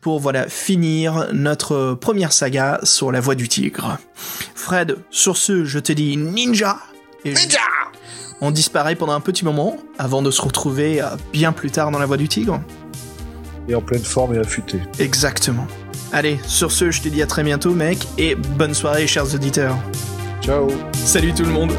pour 0.00 0.20
voilà 0.20 0.48
finir 0.48 1.28
notre 1.32 1.94
première 1.94 2.32
saga 2.32 2.80
sur 2.82 3.10
la 3.10 3.20
voie 3.20 3.34
du 3.34 3.48
tigre. 3.48 3.98
Fred, 4.54 4.98
sur 5.10 5.36
ce, 5.36 5.64
je 5.64 5.78
te 5.78 5.92
dis 5.92 6.16
ninja. 6.16 6.78
Et 7.24 7.32
Ninja 7.32 7.60
on 8.40 8.50
disparaît 8.50 8.96
pendant 8.96 9.14
un 9.14 9.20
petit 9.20 9.44
moment 9.44 9.78
avant 9.98 10.22
de 10.22 10.30
se 10.30 10.42
retrouver 10.42 11.00
euh, 11.00 11.06
bien 11.32 11.52
plus 11.52 11.70
tard 11.70 11.90
dans 11.90 11.98
la 11.98 12.06
voie 12.06 12.16
du 12.16 12.28
tigre. 12.28 12.60
Et 13.68 13.74
en 13.74 13.80
pleine 13.80 14.04
forme 14.04 14.34
et 14.34 14.38
affûté. 14.38 14.78
Exactement. 14.98 15.66
Allez, 16.12 16.38
sur 16.46 16.70
ce, 16.70 16.90
je 16.90 17.02
te 17.02 17.08
dis 17.08 17.22
à 17.22 17.26
très 17.26 17.42
bientôt, 17.42 17.72
mec, 17.72 18.06
et 18.16 18.34
bonne 18.34 18.74
soirée, 18.74 19.06
chers 19.06 19.34
auditeurs. 19.34 19.76
Ciao 20.46 20.68
Salut 20.92 21.34
tout 21.34 21.42
le 21.42 21.50
monde. 21.50 21.72